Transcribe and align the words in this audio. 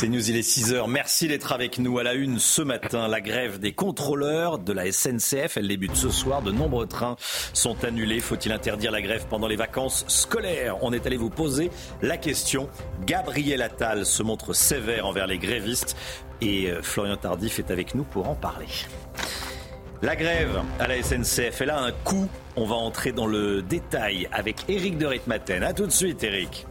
C'est 0.00 0.08
News, 0.08 0.30
il 0.30 0.36
est 0.38 0.48
6h. 0.48 0.88
Merci 0.88 1.28
d'être 1.28 1.52
avec 1.52 1.78
nous 1.78 1.98
à 1.98 2.02
la 2.02 2.14
une 2.14 2.38
ce 2.38 2.62
matin. 2.62 3.06
La 3.06 3.20
grève 3.20 3.58
des 3.58 3.72
contrôleurs 3.72 4.58
de 4.58 4.72
la 4.72 4.90
SNCF, 4.90 5.58
elle 5.58 5.68
débute 5.68 5.94
ce 5.94 6.08
soir. 6.08 6.40
De 6.40 6.50
nombreux 6.50 6.86
trains 6.86 7.16
sont 7.52 7.84
annulés. 7.84 8.20
Faut-il 8.20 8.50
interdire 8.50 8.92
la 8.92 9.02
grève 9.02 9.26
pendant 9.28 9.46
les 9.46 9.56
vacances 9.56 10.06
scolaires? 10.08 10.78
On 10.80 10.94
est 10.94 11.04
allé 11.04 11.18
vous 11.18 11.28
poser 11.28 11.70
la 12.00 12.16
question. 12.16 12.70
Gabriel 13.04 13.60
Attal 13.60 14.06
se 14.06 14.22
montre 14.22 14.54
sévère 14.54 15.04
envers 15.04 15.26
les 15.26 15.36
grévistes 15.36 15.98
et 16.40 16.70
euh, 16.70 16.80
Florian 16.80 17.18
Tardif 17.18 17.58
est 17.58 17.70
avec 17.70 17.94
nous 17.94 18.04
pour 18.04 18.26
en 18.26 18.34
parler. 18.34 18.68
La 20.00 20.16
grève 20.16 20.62
à 20.78 20.88
la 20.88 21.02
SNCF, 21.02 21.60
elle 21.60 21.68
a 21.68 21.78
un 21.78 21.92
coût. 21.92 22.26
On 22.56 22.64
va 22.64 22.76
entrer 22.76 23.12
dans 23.12 23.26
le 23.26 23.60
détail 23.60 24.30
avec 24.32 24.64
Eric 24.66 24.96
de 24.96 25.04
Ritmaten. 25.04 25.62
A 25.62 25.74
tout 25.74 25.84
de 25.84 25.92
suite, 25.92 26.24
Eric. 26.24 26.66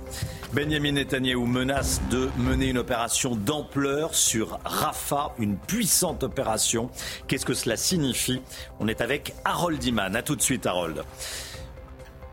Benjamin 0.52 0.94
Netanyahu 0.94 1.46
menace 1.46 2.02
de 2.10 2.28
mener 2.38 2.70
une 2.70 2.80
opération 2.80 3.36
d'ampleur 3.36 4.16
sur 4.16 4.60
Rafah, 4.66 5.34
une 5.38 5.58
puissante 5.58 6.24
opération. 6.24 6.90
Qu'est-ce 7.28 7.46
que 7.46 7.54
cela 7.54 7.78
signifie? 7.78 8.42
On 8.80 8.88
est 8.88 9.02
avec 9.02 9.36
Harold 9.46 9.84
Iman. 9.84 10.16
A 10.16 10.24
tout 10.24 10.36
de 10.36 10.42
suite, 10.42 10.66
Harold. 10.66 11.04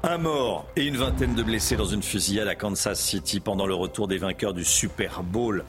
Un 0.02 0.16
mort 0.16 0.66
et 0.76 0.84
une 0.84 0.96
vingtaine 0.96 1.34
de 1.34 1.42
blessés 1.42 1.76
dans 1.76 1.84
une 1.84 2.02
fusillade 2.02 2.48
à 2.48 2.54
Kansas 2.54 2.98
City 2.98 3.38
pendant 3.38 3.66
le 3.66 3.74
retour 3.74 4.08
des 4.08 4.16
vainqueurs 4.16 4.54
du 4.54 4.64
Super 4.64 5.22
Bowl. 5.22 5.62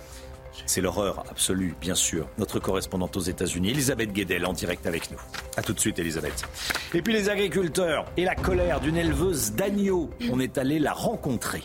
C'est 0.65 0.79
l'horreur 0.79 1.25
absolue, 1.29 1.75
bien 1.81 1.95
sûr. 1.95 2.29
Notre 2.37 2.59
correspondante 2.59 3.17
aux 3.17 3.21
États-Unis, 3.21 3.71
Elisabeth 3.71 4.13
Guedel, 4.13 4.45
en 4.45 4.53
direct 4.53 4.87
avec 4.87 5.11
nous. 5.11 5.19
A 5.57 5.61
tout 5.61 5.73
de 5.73 5.79
suite, 5.79 5.99
Elisabeth. 5.99 6.45
Et 6.93 7.01
puis 7.01 7.11
les 7.11 7.27
agriculteurs 7.27 8.05
et 8.15 8.23
la 8.23 8.35
colère 8.35 8.79
d'une 8.79 8.95
éleveuse 8.95 9.51
d'agneaux. 9.51 10.09
On 10.31 10.39
est 10.39 10.57
allé 10.57 10.79
la 10.79 10.93
rencontrer. 10.93 11.63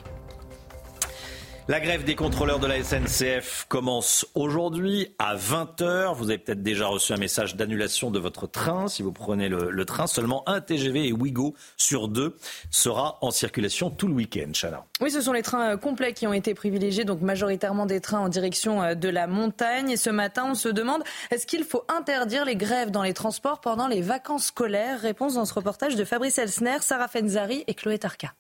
La 1.73 1.81
grève 1.81 2.05
des 2.05 2.17
contrôleurs 2.17 2.59
de 2.59 2.67
la 2.67 2.85
SNCF 2.85 3.65
commence 3.67 4.27
aujourd'hui 4.35 5.15
à 5.19 5.37
20h. 5.37 6.15
Vous 6.15 6.29
avez 6.29 6.37
peut-être 6.37 6.63
déjà 6.63 6.87
reçu 6.87 7.15
un 7.15 7.17
message 7.17 7.57
d'annulation 7.57 8.11
de 8.11 8.19
votre 8.19 8.47
train 8.47 8.89
si 8.89 9.03
vous 9.03 9.11
prenez 9.11 9.49
le, 9.49 9.85
train. 9.87 10.07
Seulement 10.07 10.47
un 10.47 10.61
TGV 10.61 11.09
et 11.09 11.15
Ouigo 11.15 11.55
sur 11.79 12.09
deux 12.09 12.37
sera 12.71 13.17
en 13.23 13.31
circulation 13.31 13.89
tout 13.89 14.07
le 14.07 14.13
week-end, 14.13 14.51
Chana. 14.53 14.85
Oui, 15.01 15.11
ce 15.11 15.23
sont 15.23 15.33
les 15.33 15.41
trains 15.41 15.71
euh, 15.71 15.77
complets 15.79 16.13
qui 16.13 16.27
ont 16.27 16.35
été 16.35 16.53
privilégiés, 16.53 17.07
donc 17.07 17.23
majoritairement 17.23 17.87
des 17.87 18.03
trains 18.03 18.21
en 18.21 18.29
direction 18.29 18.83
euh, 18.83 18.95
de 18.95 19.09
la 19.09 19.27
montagne. 19.27 19.89
Et 19.89 19.97
ce 19.97 20.11
matin, 20.11 20.45
on 20.51 20.55
se 20.55 20.69
demande 20.69 21.03
est-ce 21.31 21.47
qu'il 21.47 21.65
faut 21.65 21.87
interdire 21.89 22.45
les 22.45 22.57
grèves 22.57 22.91
dans 22.91 23.03
les 23.03 23.15
transports 23.15 23.63
pendant 23.63 23.89
les 23.89 24.03
vacances 24.03 24.49
scolaires? 24.49 25.01
Réponse 25.01 25.37
dans 25.37 25.47
ce 25.47 25.55
reportage 25.55 25.97
de 25.97 26.05
Fabrice 26.05 26.37
Elsner, 26.37 26.77
Sarah 26.83 27.09
Fenzari 27.09 27.65
et 27.67 27.73
Chloé 27.73 27.99
Tarka. 27.99 28.35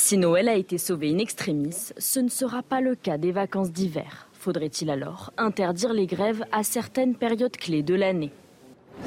Si 0.00 0.16
Noël 0.16 0.48
a 0.48 0.54
été 0.54 0.78
sauvé 0.78 1.12
in 1.12 1.18
extremis, 1.18 1.90
ce 1.98 2.20
ne 2.20 2.28
sera 2.28 2.62
pas 2.62 2.80
le 2.80 2.94
cas 2.94 3.18
des 3.18 3.32
vacances 3.32 3.72
d'hiver. 3.72 4.28
Faudrait-il 4.32 4.90
alors 4.90 5.32
interdire 5.36 5.92
les 5.92 6.06
grèves 6.06 6.44
à 6.52 6.62
certaines 6.62 7.16
périodes 7.16 7.56
clés 7.56 7.82
de 7.82 7.96
l'année? 7.96 8.30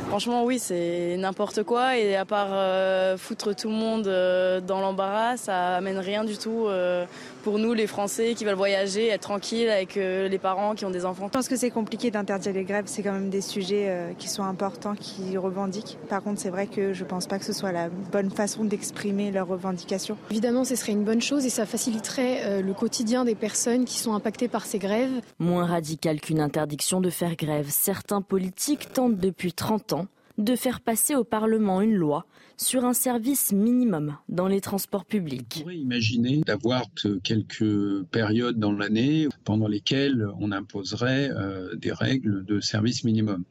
Franchement, 0.10 0.44
oui, 0.44 0.60
c'est 0.60 1.16
n'importe 1.18 1.64
quoi. 1.64 1.98
Et 1.98 2.18
à 2.18 2.26
part 2.26 2.50
euh, 2.52 3.18
foutre 3.18 3.56
tout 3.56 3.70
le 3.70 3.74
monde 3.74 4.08
euh, 4.08 4.60
dans 4.60 4.82
l'embarras, 4.82 5.38
ça 5.38 5.76
amène 5.78 5.98
rien 5.98 6.26
du 6.26 6.38
tout 6.38 6.66
euh, 6.68 7.06
pour 7.42 7.60
nous, 7.60 7.74
les 7.74 7.88
Français 7.88 8.34
qui 8.36 8.46
veulent 8.46 8.56
voyager, 8.56 9.08
être 9.08 9.22
tranquilles 9.22 9.70
avec 9.70 9.96
les 9.96 10.40
parents 10.40 10.76
qui 10.76 10.86
ont 10.86 10.92
des 10.92 11.06
enfants. 11.06 11.28
Je 11.28 11.32
pense 11.32 11.48
que 11.48 11.56
c'est 11.56 11.72
compliqué 11.72 12.12
d'interdire 12.12 12.54
les 12.54 12.64
grèves. 12.64 12.86
C'est 12.88 13.04
quand 13.04 13.14
même 13.14 13.30
des 13.30 13.42
sujets 13.42 14.14
qui 14.20 14.30
sont 14.30 14.44
importants, 14.44 14.96
qui 14.96 15.38
revendiquent. 15.38 15.98
Par 16.10 16.24
contre, 16.24 16.40
c'est 16.40 16.50
vrai 16.50 16.68
que 16.68 16.94
je 16.94 17.04
ne 17.04 17.10
pense 17.10 17.28
pas 17.28 17.40
que 17.40 17.46
ce 17.46 17.54
soit 17.54 17.72
la 17.72 17.90
bonne 17.90 18.32
façon 18.32 18.64
d'exprimer 18.64 19.32
leurs 19.32 19.48
revendications. 19.48 20.18
Évidemment, 20.30 20.64
ce 20.64 20.76
serait 20.76 20.92
une 20.92 21.04
bonne 21.04 21.22
chose 21.22 21.46
et 21.46 21.50
ça 21.50 21.66
faciliterait 21.66 22.62
le 22.62 22.74
quotidien 22.74 23.26
des 23.26 23.36
personnes 23.36 23.86
qui 23.86 24.00
sont 24.00 24.14
impactées 24.14 24.48
par 24.48 24.66
ces 24.66 24.80
grèves. 24.80 25.22
Moins 25.40 25.66
radical 25.66 26.22
qu'une 26.22 26.40
interdiction 26.40 27.02
de 27.02 27.10
faire 27.10 27.36
grève, 27.36 27.68
certains 27.70 28.22
politiques 28.22 28.94
tentent 28.94 29.18
depuis 29.18 29.54
30 29.54 29.94
ans 29.94 30.08
de 30.38 30.56
faire 30.56 30.80
passer 30.82 31.14
au 31.14 31.24
Parlement 31.24 31.82
une 31.82 31.94
loi 31.94 32.26
sur 32.62 32.86
un 32.86 32.94
service 32.94 33.54
minimum 33.54 34.18
dans 34.30 34.48
les 34.48 34.62
transports 34.62 35.06
publics. 35.06 35.58
On 35.58 35.62
pourrait 35.62 35.78
imaginer 35.78 36.42
d'avoir 36.42 36.86
quelques 37.24 38.04
périodes 38.12 38.60
dans 38.60 38.72
l'année 38.72 39.28
pendant 39.46 39.68
lesquelles 39.68 40.28
on 40.40 40.52
imposerait 40.52 41.32
euh, 41.32 41.76
des 41.76 41.92
règles 41.92 42.46
de 42.46 42.60
service 42.60 43.04
minimum, 43.04 43.46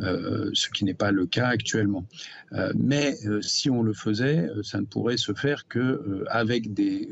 euh, 0.00 0.50
ce 0.54 0.68
qui 0.70 0.84
n'est 0.84 0.94
pas 0.94 1.10
le 1.10 1.26
cas 1.26 1.48
actuellement. 1.48 2.06
Euh, 2.52 2.72
mais 2.76 3.16
si 3.40 3.70
on 3.70 3.82
le 3.82 3.92
faisait, 3.92 4.48
ça 4.62 4.80
ne 4.80 4.86
pourrait 4.86 5.16
se 5.16 5.34
faire 5.34 5.66
qu'avec 5.66 6.72
des 6.72 7.08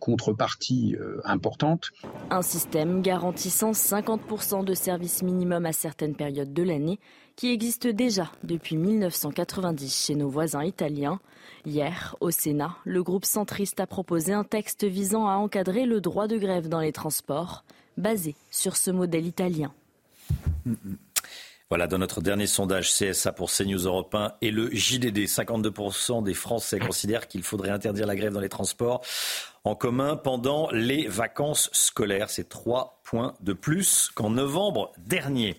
contreparties 0.00 0.96
importantes. 1.24 1.90
Un 2.30 2.42
système 2.42 3.02
garantissant 3.02 3.70
50% 3.70 4.64
de 4.64 4.74
service 4.74 5.22
minimum 5.22 5.64
à 5.64 5.72
certaines 5.72 6.16
périodes 6.16 6.52
de 6.52 6.62
l'année 6.62 6.98
qui 7.36 7.52
existe 7.52 7.86
déjà 7.86 8.32
depuis 8.42 8.76
1990 8.76 10.06
chez 10.06 10.14
nos 10.14 10.28
voisins 10.28 10.64
italiens. 10.64 11.20
Hier, 11.66 12.16
au 12.20 12.30
Sénat, 12.30 12.76
le 12.84 13.02
groupe 13.02 13.26
centriste 13.26 13.78
a 13.78 13.86
proposé 13.86 14.32
un 14.32 14.44
texte 14.44 14.84
visant 14.84 15.28
à 15.28 15.34
encadrer 15.34 15.84
le 15.84 16.00
droit 16.00 16.26
de 16.26 16.38
grève 16.38 16.68
dans 16.68 16.80
les 16.80 16.92
transports, 16.92 17.64
basé 17.98 18.34
sur 18.50 18.76
ce 18.76 18.90
modèle 18.90 19.26
italien. 19.26 19.72
Voilà, 21.68 21.88
dans 21.88 21.98
notre 21.98 22.20
dernier 22.20 22.46
sondage 22.46 22.92
CSA 22.92 23.32
pour 23.32 23.50
CNews 23.50 23.86
Europe 23.86 24.14
1 24.14 24.34
et 24.40 24.52
le 24.52 24.70
JDD, 24.70 25.26
52% 25.26 26.22
des 26.22 26.34
Français 26.34 26.78
considèrent 26.78 27.26
qu'il 27.26 27.42
faudrait 27.42 27.70
interdire 27.70 28.06
la 28.06 28.14
grève 28.14 28.32
dans 28.32 28.40
les 28.40 28.48
transports 28.48 29.04
en 29.64 29.74
commun 29.74 30.16
pendant 30.16 30.70
les 30.70 31.08
vacances 31.08 31.68
scolaires. 31.72 32.30
C'est 32.30 32.48
trois 32.48 33.00
points 33.02 33.34
de 33.40 33.52
plus 33.52 34.10
qu'en 34.14 34.30
novembre 34.30 34.92
dernier. 34.98 35.56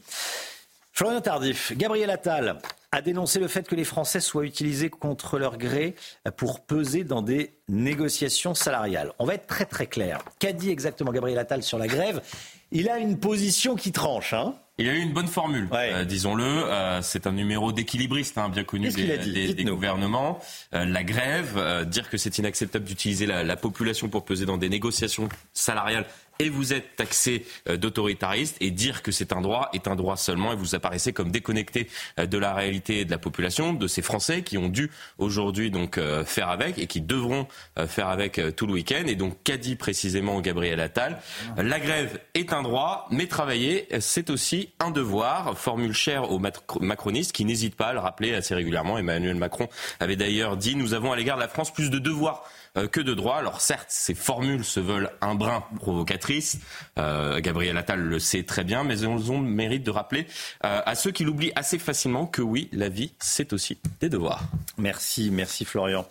Florian 0.97 1.22
Tardif, 1.22 1.74
Gabriel 1.78 2.09
Attal 2.09 2.58
a 2.91 3.02
dénoncé 3.02 3.40
le 3.40 3.47
fait 3.47 3.68
que 3.68 3.75
les 3.75 3.84
Français 3.84 4.19
soient 4.19 4.46
utilisés 4.46 4.90
contre 4.90 5.38
leur 5.38 5.59
gré 5.59 5.94
pour 6.38 6.62
peser 6.62 7.03
dans 7.03 7.22
des 7.22 7.53
négociations 7.69 8.56
salariales. 8.56 9.12
On 9.19 9.25
va 9.25 9.36
être 9.36 9.46
très 9.46 9.66
très 9.66 9.86
clair. 9.86 10.24
Qu'a 10.40 10.53
dit 10.53 10.72
exactement 10.72 11.12
Gabriel 11.12 11.38
Attal 11.38 11.62
sur 11.62 11.78
la 11.78 11.86
grève? 11.86 12.24
Il 12.72 12.90
a 12.90 12.97
une 12.97 13.19
position 13.19 13.75
qui 13.75 13.91
tranche. 13.91 14.34
Hein 14.34 14.56
il 14.80 14.88
a 14.88 14.94
eu 14.94 15.00
une 15.00 15.13
bonne 15.13 15.28
formule, 15.28 15.68
euh, 15.74 16.06
disons-le. 16.06 16.44
Euh, 16.44 17.02
c'est 17.02 17.25
un 17.25 17.31
numéro 17.31 17.72
d'équilibriste, 17.72 18.38
hein, 18.38 18.50
bien 18.50 18.63
connu 18.63 18.90
des, 18.90 19.63
gouvernements. 19.63 20.40
Euh, 20.75 20.86
la 20.86 21.03
grève, 21.03 21.86
dire 21.88 22.09
que 22.12 22.18
c'est 22.18 22.38
inacceptable 22.38 22.86
d'utiliser 22.86 23.25
la, 23.25 23.56
population 23.56 24.07
pour 24.07 24.24
peser 24.24 24.46
dans 24.46 24.57
des 24.57 24.69
négociations 24.69 25.30
salariales, 25.52 26.06
et 26.40 26.50
vous 26.50 26.74
êtes 26.74 26.96
taxé 26.96 27.46
euh, 27.70 27.78
d'autoritariste 27.78 28.58
et 28.62 28.72
dire 28.72 29.02
que 29.02 29.12
c'est 29.12 29.34
un 29.34 29.42
droit 29.42 29.70
est 29.74 29.88
un 29.88 29.96
droit 29.96 30.18
seulement 30.18 30.53
et 30.53 30.56
vous 30.56 30.75
apparaissez 30.75 31.14
comme 31.14 31.31
déconnecté 31.31 31.88
euh, 32.20 32.25
de 32.25 32.38
la 32.38 32.53
réalité 32.53 33.06
de 33.06 33.12
la 33.12 33.18
population, 33.18 33.74
de 33.74 33.88
ces 33.88 34.02
Français 34.02 34.42
qui 34.42 34.58
ont 34.58 34.70
dû 34.70 34.92
aujourd'hui 35.18 35.72
donc 35.72 35.98
euh, 35.98 36.24
faire 36.25 36.50
avec 36.50 36.78
et 36.78 36.88
qui 36.88 37.02
devront 37.02 37.48
faire 37.88 38.08
avec 38.08 38.42
tout 38.56 38.68
le 38.68 38.74
week-end. 38.74 39.03
Et 39.08 39.16
donc 39.16 39.38
qu'a 39.44 39.58
dit 39.58 39.75
précisément 39.75 40.40
Gabriel 40.42 40.80
Attal 40.80 41.20
La 41.58 41.80
grève 41.80 42.20
est 42.34 42.54
un 42.54 42.62
droit, 42.62 43.08
mais 43.12 43.28
travailler 43.28 43.88
c'est 44.00 44.30
aussi 44.30 44.69
un 44.80 44.92
devoir. 44.92 45.58
Formule 45.58 45.94
chère 45.94 46.31
aux 46.31 46.40
macronistes 46.80 47.31
qui 47.31 47.46
n'hésitent 47.46 47.75
pas 47.75 47.88
à 47.88 47.94
le 47.94 48.00
rappeler 48.00 48.34
assez 48.34 48.56
régulièrement. 48.56 48.98
Emmanuel 48.98 49.36
Macron 49.36 49.68
avait 50.00 50.16
d'ailleurs 50.16 50.58
dit 50.58 50.75
nous 50.75 50.94
avons 50.94 51.12
à 51.12 51.16
l'égard 51.16 51.38
de 51.38 51.42
la 51.42 51.48
France 51.48 51.74
plus 51.74 51.90
de 51.90 52.00
devoirs 52.00 52.44
que 52.86 53.00
de 53.00 53.14
droit. 53.14 53.38
Alors 53.38 53.62
certes, 53.62 53.88
ces 53.90 54.14
formules 54.14 54.64
se 54.64 54.80
veulent 54.80 55.10
un 55.22 55.34
brin 55.34 55.64
provocatrices. 55.78 56.60
Euh, 57.00 57.40
Gabriel 57.40 57.78
Attal 57.78 58.02
le 58.02 58.20
sait 58.20 58.44
très 58.44 58.64
bien, 58.64 58.84
mais 58.84 59.00
elles 59.00 59.32
ont 59.32 59.42
le 59.42 59.48
mérite 59.48 59.84
de 59.84 59.92
rappeler 59.92 60.28
euh, 60.66 60.82
à 60.86 60.96
ceux 60.96 61.12
qui 61.12 61.24
l'oublient 61.24 61.54
assez 61.56 61.80
facilement 61.80 62.28
que 62.28 62.42
oui, 62.42 62.70
la 62.72 62.90
vie, 62.90 63.14
c'est 63.20 63.54
aussi 63.54 63.80
des 64.00 64.10
devoirs. 64.10 64.44
Merci, 64.78 65.32
merci 65.32 65.66
Florian. 65.66 66.06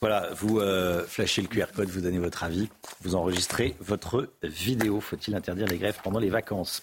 Voilà, 0.00 0.30
vous 0.34 0.60
flashez 1.06 1.42
le 1.42 1.46
QR 1.46 1.66
code, 1.72 1.88
vous 1.88 2.00
donnez 2.00 2.18
votre 2.18 2.42
avis, 2.42 2.68
vous 3.02 3.14
enregistrez 3.14 3.76
votre 3.78 4.28
vidéo. 4.42 5.00
Faut-il 5.00 5.32
interdire 5.36 5.68
les 5.68 5.78
grèves 5.78 5.98
pendant 6.02 6.18
les 6.18 6.28
vacances? 6.28 6.82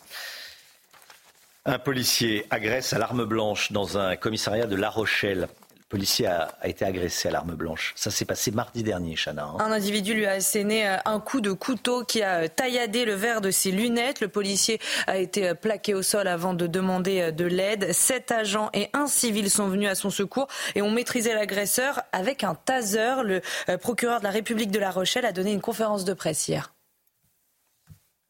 Un 1.65 1.77
policier 1.77 2.45
agresse 2.49 2.93
à 2.93 2.97
l'arme 2.97 3.25
blanche 3.25 3.73
dans 3.73 3.97
un 3.97 4.15
commissariat 4.15 4.65
de 4.65 4.77
La 4.77 4.89
Rochelle 4.89 5.49
policier 5.89 6.27
a, 6.27 6.55
été 6.63 6.85
agressé 6.85 7.27
à 7.27 7.31
l'arme 7.31 7.55
blanche. 7.55 7.93
Ça 7.95 8.11
s'est 8.11 8.25
passé 8.25 8.51
mardi 8.51 8.83
dernier, 8.83 9.15
Chana. 9.15 9.45
Hein. 9.45 9.57
Un 9.59 9.71
individu 9.71 10.13
lui 10.13 10.27
a 10.27 10.33
asséné 10.33 10.87
euh, 10.87 10.97
un 11.05 11.19
coup 11.19 11.41
de 11.41 11.51
couteau 11.51 12.03
qui 12.03 12.21
a 12.21 12.43
euh, 12.43 12.47
tailladé 12.47 13.05
le 13.05 13.15
verre 13.15 13.41
de 13.41 13.49
ses 13.49 13.71
lunettes. 13.71 14.21
Le 14.21 14.27
policier 14.27 14.79
a 15.07 15.17
été 15.17 15.49
euh, 15.49 15.53
plaqué 15.55 15.95
au 15.95 16.03
sol 16.03 16.27
avant 16.27 16.53
de 16.53 16.67
demander 16.67 17.31
de 17.31 17.45
l'aide. 17.45 17.91
Sept 17.91 18.31
agents 18.31 18.69
et 18.73 18.89
un 18.93 19.07
civil 19.07 19.49
sont 19.49 19.67
venus 19.67 19.89
à 19.89 19.95
son 19.95 20.11
secours 20.11 20.47
et 20.75 20.83
ont 20.83 20.91
maîtrisé 20.91 21.33
l'agresseur 21.33 22.01
avec 22.11 22.43
un 22.43 22.53
taser. 22.53 23.23
Le 23.23 23.41
procureur 23.77 24.19
de 24.19 24.25
la 24.25 24.29
République 24.29 24.71
de 24.71 24.79
La 24.79 24.91
Rochelle 24.91 25.25
a 25.25 25.31
donné 25.31 25.51
une 25.51 25.61
conférence 25.61 26.05
de 26.05 26.13
presse 26.13 26.47
hier. 26.47 26.73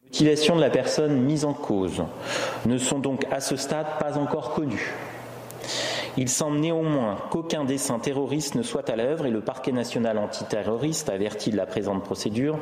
L'utilisation 0.04 0.56
de 0.56 0.60
la 0.60 0.70
personne 0.70 1.20
mise 1.20 1.44
en 1.44 1.52
cause 1.52 2.02
ne 2.64 2.78
sont 2.78 2.98
donc 2.98 3.26
à 3.30 3.40
ce 3.40 3.56
stade 3.56 3.86
pas 4.00 4.16
encore 4.16 4.54
connues. 4.54 4.94
Il 6.16 6.28
semble 6.28 6.58
néanmoins 6.58 7.16
qu'aucun 7.30 7.64
dessin 7.64 7.98
terroriste 7.98 8.54
ne 8.54 8.62
soit 8.62 8.88
à 8.90 8.96
l'œuvre 8.96 9.26
et 9.26 9.30
le 9.30 9.40
parquet 9.40 9.72
national 9.72 10.18
antiterroriste, 10.18 11.08
averti 11.08 11.50
de 11.50 11.56
la 11.56 11.66
présente 11.66 12.02
procédure, 12.02 12.58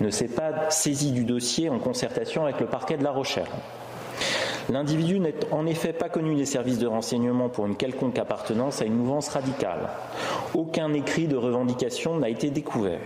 ne 0.00 0.10
s'est 0.10 0.28
pas 0.28 0.70
saisi 0.70 1.12
du 1.12 1.24
dossier 1.24 1.68
en 1.68 1.78
concertation 1.78 2.44
avec 2.44 2.60
le 2.60 2.66
parquet 2.66 2.96
de 2.96 3.04
La 3.04 3.10
Rochelle. 3.10 3.46
L'individu 4.70 5.18
n'est 5.18 5.34
en 5.50 5.66
effet 5.66 5.92
pas 5.92 6.08
connu 6.08 6.36
des 6.36 6.46
services 6.46 6.78
de 6.78 6.86
renseignement 6.86 7.48
pour 7.48 7.66
une 7.66 7.76
quelconque 7.76 8.18
appartenance 8.18 8.80
à 8.80 8.84
une 8.84 8.94
mouvance 8.94 9.28
radicale. 9.28 9.88
Aucun 10.54 10.92
écrit 10.94 11.26
de 11.26 11.36
revendication 11.36 12.16
n'a 12.16 12.28
été 12.28 12.50
découvert. 12.50 13.00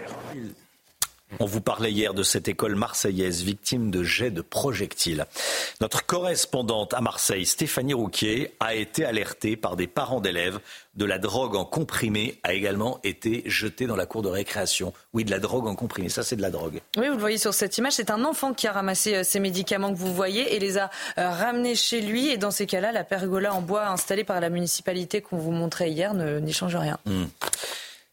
On 1.41 1.45
vous 1.45 1.61
parlait 1.61 1.91
hier 1.91 2.15
de 2.15 2.23
cette 2.23 2.49
école 2.49 2.77
marseillaise 2.77 3.43
victime 3.43 3.91
de 3.91 4.03
jets 4.05 4.31
de 4.31 4.43
projectiles. 4.43 5.27
Notre 5.81 6.07
correspondante 6.07 6.95
à 6.95 7.01
Marseille, 7.01 7.45
Stéphanie 7.45 7.95
Rouquier, 7.95 8.55
a 8.61 8.75
été 8.75 9.05
alertée 9.05 9.57
par 9.57 9.77
des 9.77 9.89
parents 9.89 10.21
d'élèves 10.21 10.61
de 10.95 11.05
la 11.05 11.19
drogue 11.19 11.57
en 11.57 11.65
comprimé 11.65 12.39
a 12.43 12.55
également 12.55 13.01
été 13.05 13.43
jetée 13.47 13.87
dans 13.87 13.97
la 13.97 14.07
cour 14.07 14.23
de 14.23 14.29
récréation. 14.29 14.93
Oui, 15.13 15.25
de 15.25 15.31
la 15.31 15.39
drogue 15.39 15.67
en 15.67 15.75
comprimé, 15.75 16.09
ça 16.09 16.23
c'est 16.23 16.37
de 16.37 16.43
la 16.43 16.51
drogue. 16.51 16.81
Oui, 16.97 17.07
vous 17.09 17.15
le 17.15 17.21
voyez 17.21 17.39
sur 17.39 17.53
cette 17.53 17.77
image, 17.77 17.95
c'est 17.95 18.11
un 18.11 18.25
enfant 18.25 18.55
qui 18.55 18.67
a 18.67 18.73
ramassé 18.73 19.17
euh, 19.17 19.23
ces 19.23 19.41
médicaments 19.41 19.93
que 19.93 19.99
vous 19.99 20.15
voyez 20.15 20.55
et 20.55 20.59
les 20.59 20.79
a 20.79 20.91
euh, 21.19 21.29
ramenés 21.29 21.75
chez 21.75 22.01
lui. 22.01 22.29
Et 22.29 22.39
dans 22.39 22.51
ces 22.51 22.67
cas-là, 22.67 22.93
la 22.93 23.05
pergola 23.05 23.53
en 23.53 23.61
bois 23.61 23.89
installée 23.89 24.25
par 24.25 24.41
la 24.41 24.49
municipalité 24.49 25.21
qu'on 25.21 25.37
vous 25.37 25.51
montrait 25.51 25.91
hier 25.91 26.15
n'y 26.15 26.53
change 26.53 26.77
rien. 26.77 26.99
Hmm. 27.05 27.25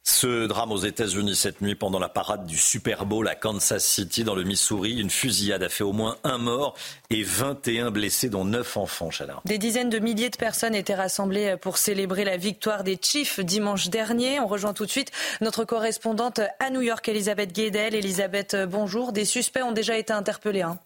Ce 0.05 0.47
drame 0.47 0.73
aux 0.73 0.77
États-Unis 0.77 1.35
cette 1.35 1.61
nuit 1.61 1.75
pendant 1.75 2.00
la 2.00 2.09
parade 2.09 2.45
du 2.45 2.57
Super 2.57 3.05
Bowl 3.05 3.25
à 3.27 3.35
Kansas 3.35 3.85
City 3.85 4.25
dans 4.25 4.35
le 4.35 4.44
Missouri, 4.44 5.00
une 5.00 5.09
fusillade 5.09 5.63
a 5.63 5.69
fait 5.69 5.85
au 5.85 5.94
moins 5.94 6.17
un 6.25 6.38
mort 6.38 6.75
et 7.09 7.23
21 7.23 7.89
blessés 7.89 8.29
dont 8.29 8.44
9 8.44 8.77
enfants. 8.77 9.09
Des 9.45 9.57
dizaines 9.57 9.89
de 9.89 10.00
milliers 10.00 10.29
de 10.29 10.35
personnes 10.35 10.75
étaient 10.75 10.94
rassemblées 10.94 11.55
pour 11.61 11.77
célébrer 11.77 12.25
la 12.25 12.35
victoire 12.35 12.83
des 12.83 13.00
Chiefs 13.01 13.39
dimanche 13.39 13.89
dernier. 13.89 14.41
On 14.41 14.47
rejoint 14.47 14.73
tout 14.73 14.85
de 14.85 14.91
suite 14.91 15.11
notre 15.39 15.63
correspondante 15.63 16.41
à 16.59 16.69
New 16.69 16.81
York, 16.81 17.07
Elisabeth 17.07 17.53
Guedel. 17.53 17.95
Elisabeth, 17.95 18.57
bonjour. 18.67 19.13
Des 19.13 19.25
suspects 19.25 19.63
ont 19.63 19.71
déjà 19.71 19.97
été 19.97 20.11
interpellés. 20.11 20.63
Hein. 20.63 20.79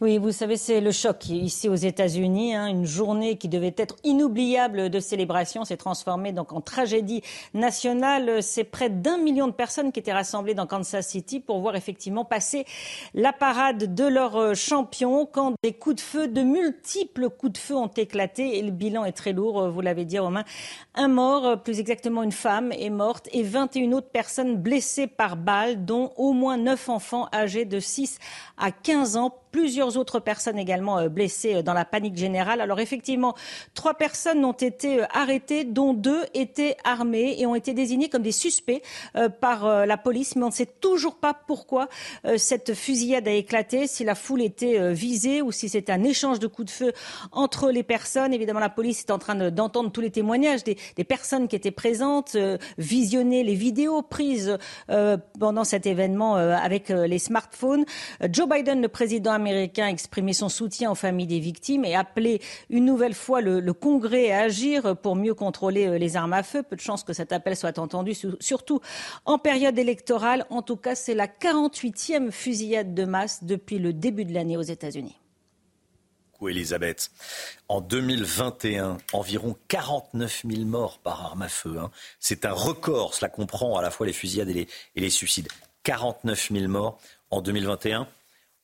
Oui, 0.00 0.18
vous 0.18 0.32
savez, 0.32 0.56
c'est 0.56 0.80
le 0.80 0.92
choc 0.92 1.28
ici 1.28 1.68
aux 1.68 1.74
États-Unis. 1.74 2.54
Hein. 2.54 2.66
une 2.66 2.86
journée 2.86 3.36
qui 3.36 3.48
devait 3.48 3.74
être 3.76 3.96
inoubliable 4.04 4.90
de 4.90 5.00
célébration 5.00 5.64
s'est 5.64 5.76
transformée 5.76 6.32
donc 6.32 6.52
en 6.52 6.60
tragédie 6.60 7.22
nationale. 7.54 8.42
C'est 8.42 8.64
près 8.64 8.90
d'un 8.90 9.18
million 9.18 9.46
de 9.46 9.52
personnes 9.52 9.92
qui 9.92 10.00
étaient 10.00 10.12
rassemblées 10.12 10.54
dans 10.54 10.66
Kansas 10.66 11.06
City 11.06 11.40
pour 11.40 11.60
voir 11.60 11.76
effectivement 11.76 12.24
passer 12.24 12.64
la 13.14 13.32
parade 13.32 13.94
de 13.94 14.04
leur 14.04 14.54
champion 14.56 15.26
quand 15.26 15.54
des 15.62 15.72
coups 15.72 15.96
de 15.96 16.00
feu, 16.00 16.28
de 16.28 16.42
multiples 16.42 17.28
coups 17.28 17.52
de 17.52 17.58
feu 17.58 17.76
ont 17.76 17.88
éclaté 17.88 18.58
et 18.58 18.62
le 18.62 18.70
bilan 18.70 19.04
est 19.04 19.12
très 19.12 19.32
lourd. 19.32 19.68
Vous 19.68 19.80
l'avez 19.80 20.04
dit, 20.04 20.18
Romain. 20.18 20.44
Un 20.94 21.08
mort, 21.08 21.62
plus 21.62 21.78
exactement 21.78 22.22
une 22.22 22.32
femme 22.32 22.72
est 22.72 22.90
morte 22.90 23.28
et 23.32 23.42
21 23.42 23.92
autres 23.92 24.10
personnes 24.10 24.56
blessées 24.56 25.06
par 25.06 25.36
balles, 25.36 25.84
dont 25.84 26.12
au 26.16 26.32
moins 26.32 26.56
9 26.56 26.88
enfants 26.88 27.28
âgés 27.32 27.64
de 27.64 27.80
6 27.80 28.18
à 28.58 28.70
15 28.72 29.16
ans 29.16 29.34
plusieurs 29.50 29.96
autres 29.96 30.20
personnes 30.20 30.58
également 30.58 30.98
euh, 30.98 31.08
blessées 31.08 31.56
euh, 31.56 31.62
dans 31.62 31.74
la 31.74 31.84
panique 31.84 32.16
générale. 32.16 32.60
Alors 32.60 32.80
effectivement, 32.80 33.34
trois 33.74 33.94
personnes 33.94 34.44
ont 34.44 34.52
été 34.52 35.00
euh, 35.00 35.06
arrêtées, 35.12 35.64
dont 35.64 35.94
deux 35.94 36.24
étaient 36.34 36.76
armées 36.84 37.36
et 37.38 37.46
ont 37.46 37.54
été 37.54 37.74
désignées 37.74 38.08
comme 38.08 38.22
des 38.22 38.32
suspects 38.32 38.82
par 39.40 39.86
la 39.86 39.96
police. 39.96 40.36
Mais 40.36 40.44
on 40.44 40.48
ne 40.48 40.52
sait 40.52 40.66
toujours 40.66 41.16
pas 41.16 41.34
pourquoi 41.34 41.88
cette 42.36 42.74
fusillade 42.74 43.26
a 43.28 43.32
éclaté, 43.32 43.86
si 43.86 44.04
la 44.04 44.14
foule 44.14 44.42
était 44.42 44.92
visée 44.92 45.42
ou 45.42 45.52
si 45.52 45.68
c'était 45.68 45.92
un 45.92 46.02
échange 46.02 46.38
de 46.38 46.46
coups 46.46 46.66
de 46.66 46.70
feu 46.70 46.92
entre 47.32 47.70
les 47.70 47.82
personnes. 47.82 48.32
Évidemment, 48.32 48.60
la 48.60 48.68
police 48.68 49.00
est 49.00 49.10
en 49.10 49.18
train 49.18 49.50
d'entendre 49.50 49.90
tous 49.90 50.00
les 50.00 50.10
témoignages 50.10 50.64
des, 50.64 50.76
personnes 51.04 51.48
qui 51.48 51.56
étaient 51.56 51.70
présentes, 51.70 52.36
visionner 52.78 53.42
les 53.42 53.54
vidéos 53.54 54.02
prises 54.02 54.58
pendant 55.38 55.64
cet 55.64 55.86
événement 55.86 56.36
avec 56.36 56.88
les 56.88 57.18
smartphones. 57.18 57.84
Joe 58.30 58.48
Biden, 58.48 58.82
le 58.82 58.88
président 58.88 59.32
américain 59.40 59.88
exprimé 59.88 60.32
son 60.32 60.48
soutien 60.48 60.90
aux 60.90 60.94
familles 60.94 61.26
des 61.26 61.40
victimes 61.40 61.84
et 61.84 61.94
appelé 61.94 62.40
une 62.68 62.84
nouvelle 62.84 63.14
fois 63.14 63.40
le, 63.40 63.72
Congrès 63.72 64.30
à 64.30 64.42
agir 64.42 64.96
pour 64.96 65.16
mieux 65.16 65.34
contrôler 65.34 65.86
euh, 65.86 65.98
les 65.98 66.16
armes 66.16 66.32
à 66.32 66.42
feu. 66.42 66.62
Peu 66.62 66.76
de 66.76 66.80
chances 66.80 67.04
que 67.04 67.12
cet 67.12 67.32
appel 67.32 67.56
soit 67.56 67.78
entendu, 67.78 68.14
surtout 68.40 68.80
en 69.24 69.38
période 69.38 69.78
électorale. 69.78 70.46
En 70.50 70.62
tout 70.62 70.76
cas, 70.76 70.94
c'est 70.94 71.14
la 71.14 71.26
48e 71.26 72.30
fusillade 72.30 72.94
de 72.94 73.04
masse 73.04 73.44
depuis 73.44 73.78
le 73.78 73.92
début 73.92 74.24
de 74.24 74.34
l'année 74.34 74.56
aux 74.56 74.62
États-Unis. 74.62 75.16
Elisabeth. 76.48 77.10
En 77.68 77.80
2021, 77.80 78.98
environ 79.12 79.56
49 79.68 80.44
000 80.48 80.64
morts 80.64 80.98
par 80.98 81.24
arme 81.24 81.42
à 81.42 81.48
feu. 81.48 81.76
Hein. 81.78 81.90
C'est 82.18 82.44
un 82.44 82.52
record. 82.52 83.14
Cela 83.14 83.28
comprend 83.28 83.76
à 83.76 83.82
la 83.82 83.90
fois 83.90 84.06
les 84.06 84.12
fusillades 84.12 84.48
et 84.48 84.54
les, 84.54 84.68
et 84.96 85.00
les 85.00 85.10
suicides. 85.10 85.48
49 85.84 86.50
000 86.52 86.68
morts 86.68 86.98
en 87.30 87.42
2021. 87.42 88.06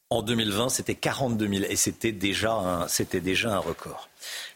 En 0.08 0.22
2020, 0.22 0.68
c'était 0.68 0.94
42 0.94 1.48
000 1.48 1.64
et 1.68 1.74
c'était 1.74 2.12
déjà 2.12 2.52
un, 2.52 2.86
c'était 2.86 3.20
déjà 3.20 3.56
un 3.56 3.58
record. 3.58 4.08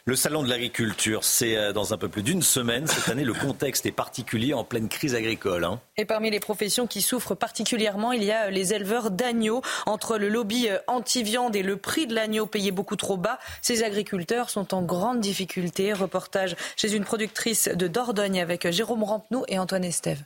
Le 0.05 0.15
salon 0.15 0.45
de 0.45 0.49
l'agriculture, 0.49 1.25
c'est 1.25 1.57
euh, 1.57 1.73
dans 1.73 1.93
un 1.93 1.97
peu 1.97 2.09
plus 2.09 2.23
d'une 2.23 2.41
semaine. 2.41 2.87
Cette 2.87 3.09
année, 3.09 3.25
le 3.25 3.33
contexte 3.33 3.85
est 3.85 3.91
particulier 3.91 4.55
en 4.55 4.63
pleine 4.63 4.89
crise 4.89 5.17
agricole. 5.17 5.65
Hein. 5.65 5.81
Et 5.97 6.05
parmi 6.05 6.31
les 6.31 6.39
professions 6.39 6.87
qui 6.87 7.03
souffrent 7.03 7.35
particulièrement, 7.35 8.13
il 8.13 8.23
y 8.23 8.31
a 8.31 8.47
euh, 8.47 8.51
les 8.51 8.75
éleveurs 8.75 9.11
d'agneaux. 9.11 9.61
Entre 9.87 10.19
le 10.19 10.29
lobby 10.29 10.69
euh, 10.69 10.79
anti-viande 10.87 11.57
et 11.57 11.65
le 11.65 11.77
prix 11.77 12.07
de 12.07 12.15
l'agneau 12.15 12.47
payé 12.47 12.71
beaucoup 12.71 12.95
trop 12.95 13.17
bas, 13.17 13.41
ces 13.61 13.83
agriculteurs 13.83 14.51
sont 14.51 14.73
en 14.73 14.83
grande 14.83 15.19
difficulté. 15.19 15.93
Reportage 15.93 16.55
chez 16.77 16.95
une 16.95 17.05
productrice 17.05 17.67
de 17.67 17.89
Dordogne 17.89 18.41
avec 18.41 18.71
Jérôme 18.71 19.03
Rampenou 19.03 19.43
et 19.49 19.59
Antoine 19.59 19.85
Estève. 19.85 20.23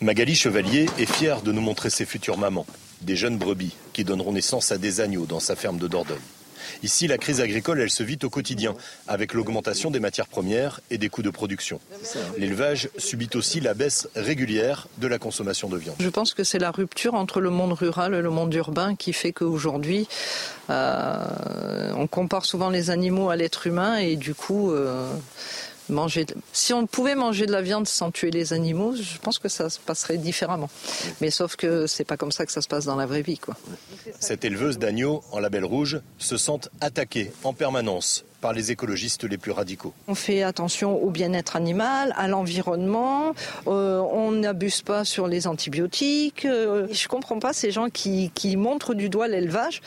Magali 0.00 0.34
Chevalier 0.34 0.86
est 0.98 1.12
fière 1.12 1.42
de 1.42 1.52
nous 1.52 1.60
montrer 1.60 1.90
ses 1.90 2.06
futures 2.06 2.38
mamans 2.38 2.64
des 3.02 3.16
jeunes 3.16 3.38
brebis 3.38 3.76
qui 3.92 4.04
donneront 4.04 4.32
naissance 4.32 4.72
à 4.72 4.78
des 4.78 5.00
agneaux 5.00 5.26
dans 5.26 5.40
sa 5.40 5.56
ferme 5.56 5.78
de 5.78 5.88
Dordogne. 5.88 6.18
Ici, 6.82 7.06
la 7.06 7.18
crise 7.18 7.40
agricole, 7.40 7.80
elle 7.80 7.90
se 7.90 8.02
vit 8.02 8.18
au 8.22 8.30
quotidien, 8.30 8.74
avec 9.06 9.34
l'augmentation 9.34 9.90
des 9.90 10.00
matières 10.00 10.26
premières 10.26 10.80
et 10.90 10.98
des 10.98 11.08
coûts 11.08 11.22
de 11.22 11.30
production. 11.30 11.80
L'élevage 12.36 12.90
subit 12.98 13.30
aussi 13.34 13.60
la 13.60 13.74
baisse 13.74 14.08
régulière 14.14 14.88
de 14.98 15.06
la 15.06 15.18
consommation 15.18 15.68
de 15.68 15.76
viande. 15.76 15.96
Je 15.98 16.08
pense 16.08 16.34
que 16.34 16.44
c'est 16.44 16.58
la 16.58 16.70
rupture 16.70 17.14
entre 17.14 17.40
le 17.40 17.50
monde 17.50 17.72
rural 17.72 18.14
et 18.14 18.22
le 18.22 18.30
monde 18.30 18.52
urbain 18.54 18.94
qui 18.94 19.12
fait 19.12 19.32
qu'aujourd'hui, 19.32 20.08
euh, 20.70 21.92
on 21.96 22.06
compare 22.06 22.44
souvent 22.44 22.70
les 22.70 22.90
animaux 22.90 23.30
à 23.30 23.36
l'être 23.36 23.66
humain 23.66 23.96
et 23.96 24.16
du 24.16 24.34
coup, 24.34 24.70
euh, 24.70 25.12
manger. 25.90 26.26
Si 26.52 26.72
on 26.72 26.86
pouvait 26.86 27.14
manger 27.14 27.46
de 27.46 27.52
la 27.52 27.62
viande 27.62 27.88
sans 27.88 28.10
tuer 28.10 28.30
les 28.30 28.52
animaux, 28.52 28.94
je 28.94 29.18
pense 29.18 29.38
que 29.38 29.48
ça 29.48 29.70
se 29.70 29.78
passerait 29.78 30.18
différemment. 30.18 30.70
Mais 31.20 31.30
sauf 31.30 31.56
que 31.56 31.86
c'est 31.86 32.04
pas 32.04 32.16
comme 32.16 32.32
ça 32.32 32.46
que 32.46 32.52
ça 32.52 32.62
se 32.62 32.68
passe 32.68 32.84
dans 32.84 32.96
la 32.96 33.06
vraie 33.06 33.22
vie, 33.22 33.38
quoi. 33.38 33.56
Cette 34.20 34.44
éleveuse 34.44 34.78
d'agneaux 34.78 35.22
en 35.32 35.38
label 35.38 35.64
rouge 35.64 36.00
se 36.18 36.36
sent 36.36 36.68
attaquée 36.80 37.32
en 37.44 37.52
permanence 37.52 38.24
par 38.40 38.52
les 38.52 38.70
écologistes 38.70 39.24
les 39.24 39.38
plus 39.38 39.52
radicaux. 39.52 39.92
On 40.06 40.14
fait 40.14 40.42
attention 40.42 41.02
au 41.02 41.10
bien-être 41.10 41.56
animal, 41.56 42.14
à 42.16 42.28
l'environnement, 42.28 43.34
euh, 43.66 43.98
on 43.98 44.32
n'abuse 44.32 44.82
pas 44.82 45.04
sur 45.04 45.26
les 45.26 45.46
antibiotiques. 45.46 46.44
Euh, 46.44 46.86
je 46.90 47.04
ne 47.04 47.08
comprends 47.08 47.38
pas 47.38 47.52
ces 47.52 47.70
gens 47.70 47.88
qui, 47.88 48.30
qui 48.34 48.56
montrent 48.56 48.94
du 48.94 49.08
doigt 49.08 49.28
l'élevage, 49.28 49.80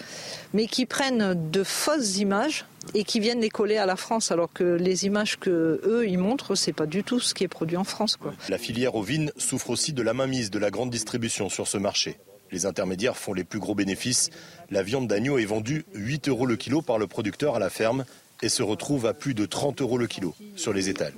mais 0.53 0.67
qui 0.67 0.85
prennent 0.85 1.51
de 1.51 1.63
fausses 1.63 2.17
images 2.17 2.65
et 2.93 3.03
qui 3.03 3.19
viennent 3.19 3.41
les 3.41 3.49
coller 3.49 3.77
à 3.77 3.85
la 3.85 3.95
France, 3.95 4.31
alors 4.31 4.51
que 4.51 4.63
les 4.63 5.05
images 5.05 5.37
que 5.39 5.81
eux 5.85 6.07
ils 6.07 6.17
montrent, 6.17 6.55
c'est 6.55 6.73
pas 6.73 6.87
du 6.87 7.03
tout 7.03 7.19
ce 7.19 7.33
qui 7.33 7.43
est 7.43 7.47
produit 7.47 7.77
en 7.77 7.83
France. 7.83 8.17
Quoi. 8.17 8.33
La 8.49 8.57
filière 8.57 8.95
ovine 8.95 9.31
souffre 9.37 9.69
aussi 9.69 9.93
de 9.93 10.01
la 10.01 10.13
mainmise 10.13 10.51
de 10.51 10.59
la 10.59 10.71
grande 10.71 10.89
distribution 10.89 11.49
sur 11.49 11.67
ce 11.67 11.77
marché. 11.77 12.17
Les 12.51 12.65
intermédiaires 12.65 13.15
font 13.15 13.33
les 13.33 13.45
plus 13.45 13.59
gros 13.59 13.75
bénéfices. 13.75 14.29
La 14.71 14.83
viande 14.83 15.07
d'agneau 15.07 15.37
est 15.37 15.45
vendue 15.45 15.85
8 15.93 16.27
euros 16.27 16.45
le 16.45 16.57
kilo 16.57 16.81
par 16.81 16.97
le 16.97 17.07
producteur 17.07 17.55
à 17.55 17.59
la 17.59 17.69
ferme 17.69 18.03
et 18.41 18.49
se 18.49 18.63
retrouve 18.63 19.05
à 19.05 19.13
plus 19.13 19.33
de 19.33 19.45
30 19.45 19.81
euros 19.81 19.97
le 19.97 20.07
kilo 20.07 20.35
sur 20.55 20.73
les 20.73 20.89
étals. 20.89 21.13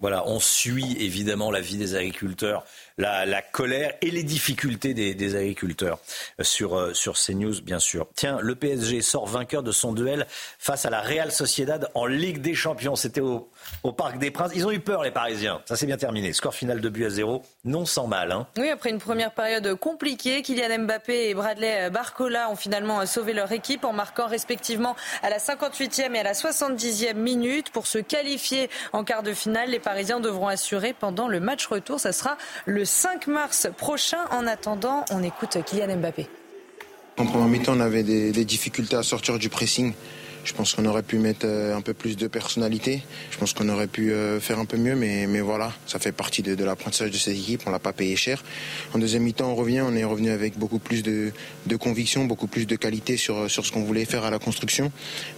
Voilà, 0.00 0.26
on 0.26 0.40
suit 0.40 0.96
évidemment 0.98 1.50
la 1.50 1.60
vie 1.60 1.78
des 1.78 1.94
agriculteurs, 1.94 2.66
la, 2.98 3.40
colère 3.40 3.94
et 4.02 4.10
les 4.10 4.24
difficultés 4.24 4.92
des, 4.92 5.36
agriculteurs 5.36 5.98
sur, 6.42 6.76
euh, 6.76 6.92
sur 6.92 7.14
CNews, 7.14 7.62
bien 7.62 7.78
sûr. 7.78 8.08
Tiens, 8.14 8.38
le 8.42 8.54
PSG 8.54 9.00
sort 9.02 9.26
vainqueur 9.26 9.62
de 9.62 9.72
son 9.72 9.92
duel 9.92 10.26
face 10.58 10.84
à 10.84 10.90
la 10.90 11.00
Real 11.00 11.32
Sociedad 11.32 11.90
en 11.94 12.06
Ligue 12.06 12.42
des 12.42 12.54
Champions. 12.54 12.96
C'était 12.96 13.22
au, 13.22 13.48
au 13.82 13.92
Parc 13.92 14.18
des 14.18 14.30
Princes. 14.30 14.52
Ils 14.54 14.66
ont 14.66 14.70
eu 14.70 14.80
peur, 14.80 15.02
les 15.02 15.10
Parisiens. 15.10 15.60
Ça 15.66 15.76
s'est 15.76 15.86
bien 15.86 15.96
terminé. 15.96 16.32
Score 16.32 16.54
final 16.54 16.80
de 16.80 16.88
but 16.88 17.06
à 17.06 17.10
zéro. 17.10 17.42
Non 17.64 17.86
sans 17.86 18.06
mal. 18.06 18.32
Hein. 18.32 18.46
Oui, 18.58 18.70
après 18.70 18.90
une 18.90 18.98
première 18.98 19.32
période 19.32 19.74
compliquée, 19.74 20.42
Kylian 20.42 20.80
Mbappé 20.80 21.30
et 21.30 21.34
Bradley 21.34 21.90
Barcola 21.90 22.50
ont 22.50 22.56
finalement 22.56 23.04
sauvé 23.06 23.32
leur 23.32 23.52
équipe 23.52 23.84
en 23.84 23.92
marquant 23.92 24.26
respectivement 24.26 24.96
à 25.22 25.30
la 25.30 25.38
58e 25.38 26.14
et 26.14 26.18
à 26.18 26.22
la 26.22 26.32
70e 26.32 27.14
minute. 27.14 27.70
Pour 27.70 27.86
se 27.86 27.98
qualifier 27.98 28.70
en 28.92 29.04
quart 29.04 29.22
de 29.22 29.32
finale, 29.32 29.70
les 29.70 29.80
Parisiens 29.80 30.20
devront 30.20 30.48
assurer 30.48 30.92
pendant 30.92 31.28
le 31.28 31.40
match 31.40 31.66
retour. 31.66 32.00
Ça 32.00 32.12
sera 32.12 32.36
le 32.66 32.84
5 32.84 33.26
mars 33.26 33.68
prochain. 33.76 34.18
En 34.30 34.46
attendant, 34.46 35.04
on 35.10 35.22
écoute 35.22 35.58
Kylian 35.64 35.96
Mbappé. 35.96 36.28
En 37.16 37.26
première 37.26 37.46
mi-temps, 37.46 37.74
on 37.76 37.80
avait 37.80 38.02
des 38.02 38.44
difficultés 38.44 38.96
à 38.96 39.04
sortir 39.04 39.38
du 39.38 39.48
pressing 39.48 39.94
Je 40.44 40.52
pense 40.52 40.74
qu'on 40.74 40.84
aurait 40.84 41.02
pu 41.02 41.18
mettre 41.18 41.46
un 41.46 41.80
peu 41.80 41.94
plus 41.94 42.16
de 42.16 42.26
personnalité. 42.28 43.02
Je 43.30 43.38
pense 43.38 43.54
qu'on 43.54 43.68
aurait 43.70 43.86
pu 43.86 44.12
faire 44.40 44.58
un 44.58 44.66
peu 44.66 44.76
mieux, 44.76 44.94
mais, 44.94 45.26
mais 45.26 45.40
voilà, 45.40 45.72
ça 45.86 45.98
fait 45.98 46.12
partie 46.12 46.42
de, 46.42 46.54
de 46.54 46.64
l'apprentissage 46.64 47.10
de 47.10 47.16
cette 47.16 47.34
équipe. 47.34 47.62
On 47.66 47.70
l'a 47.70 47.78
pas 47.78 47.92
payé 47.92 48.14
cher. 48.14 48.44
En 48.94 48.98
deuxième 48.98 49.22
mi-temps, 49.22 49.50
on 49.50 49.54
revient, 49.54 49.80
on 49.80 49.96
est 49.96 50.04
revenu 50.04 50.30
avec 50.30 50.58
beaucoup 50.58 50.78
plus 50.78 51.02
de, 51.02 51.32
de 51.66 51.76
conviction, 51.76 52.26
beaucoup 52.26 52.46
plus 52.46 52.66
de 52.66 52.76
qualité 52.76 53.16
sur, 53.16 53.50
sur 53.50 53.64
ce 53.64 53.72
qu'on 53.72 53.84
voulait 53.84 54.04
faire 54.04 54.24
à 54.24 54.30
la 54.30 54.38
construction. 54.38 54.92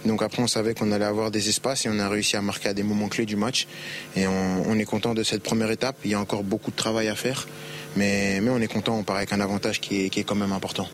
Donc 0.05 0.21
après, 0.21 0.43
on 0.43 0.47
savait 0.47 0.73
qu'on 0.73 0.91
allait 0.91 1.05
avoir 1.05 1.31
des 1.31 1.49
espaces 1.49 1.85
et 1.85 1.89
on 1.89 1.99
a 1.99 2.09
réussi 2.09 2.35
à 2.35 2.41
marquer 2.41 2.69
à 2.69 2.73
des 2.73 2.83
moments 2.83 3.07
clés 3.07 3.25
du 3.25 3.37
match. 3.37 3.67
Et 4.15 4.27
on, 4.27 4.63
on 4.67 4.77
est 4.77 4.85
content 4.85 5.13
de 5.13 5.23
cette 5.23 5.41
première 5.41 5.71
étape. 5.71 5.95
Il 6.03 6.11
y 6.11 6.15
a 6.15 6.19
encore 6.19 6.43
beaucoup 6.43 6.71
de 6.71 6.75
travail 6.75 7.07
à 7.07 7.15
faire. 7.15 7.47
Mais, 7.95 8.41
mais 8.41 8.49
on 8.49 8.59
est 8.59 8.67
content, 8.67 8.97
on 8.97 9.03
paraît 9.03 9.19
avec 9.19 9.33
un 9.33 9.39
avantage 9.39 9.79
qui 9.79 10.05
est, 10.05 10.09
qui 10.09 10.19
est 10.19 10.23
quand 10.23 10.35
même 10.35 10.51
important. 10.51 10.87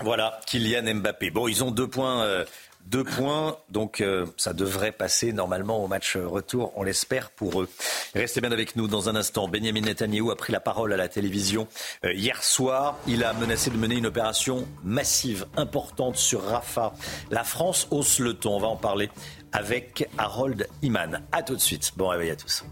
Voilà, 0.00 0.40
Kylian 0.46 0.94
Mbappé. 0.96 1.30
Bon, 1.30 1.46
ils 1.48 1.62
ont 1.62 1.70
deux 1.70 1.86
points. 1.86 2.44
Deux 2.86 3.04
points, 3.04 3.56
donc 3.70 4.00
euh, 4.00 4.26
ça 4.36 4.52
devrait 4.52 4.92
passer 4.92 5.32
normalement 5.32 5.82
au 5.82 5.88
match 5.88 6.16
retour, 6.16 6.72
on 6.76 6.82
l'espère 6.82 7.30
pour 7.30 7.62
eux. 7.62 7.68
Restez 8.14 8.40
bien 8.40 8.52
avec 8.52 8.76
nous 8.76 8.88
dans 8.88 9.08
un 9.08 9.16
instant. 9.16 9.48
Benjamin 9.48 9.80
Netanyahu 9.80 10.30
a 10.30 10.36
pris 10.36 10.52
la 10.52 10.60
parole 10.60 10.92
à 10.92 10.96
la 10.96 11.08
télévision 11.08 11.68
euh, 12.04 12.12
hier 12.12 12.42
soir. 12.42 12.98
Il 13.06 13.24
a 13.24 13.32
menacé 13.32 13.70
de 13.70 13.76
mener 13.76 13.96
une 13.96 14.06
opération 14.06 14.66
massive, 14.84 15.46
importante 15.56 16.16
sur 16.16 16.42
Rafah. 16.42 16.92
La 17.30 17.44
France 17.44 17.86
hausse 17.90 18.18
le 18.18 18.34
ton, 18.34 18.56
on 18.56 18.60
va 18.60 18.68
en 18.68 18.76
parler 18.76 19.10
avec 19.52 20.08
Harold 20.18 20.66
Iman. 20.82 21.22
A 21.32 21.42
tout 21.42 21.54
de 21.54 21.60
suite. 21.60 21.92
Bon 21.96 22.08
réveil 22.08 22.30
à 22.30 22.36
tous. 22.36 22.64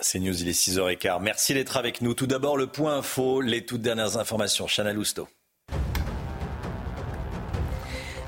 C'est 0.00 0.18
News, 0.18 0.42
il 0.42 0.48
est 0.48 0.52
6h15. 0.52 1.22
Merci 1.22 1.54
d'être 1.54 1.76
avec 1.76 2.00
nous. 2.00 2.14
Tout 2.14 2.26
d'abord, 2.26 2.56
le 2.56 2.66
point 2.66 2.98
info, 2.98 3.40
les 3.40 3.64
toutes 3.64 3.82
dernières 3.82 4.16
informations. 4.16 4.66
Chana 4.66 4.92
Lousteau. 4.92 5.28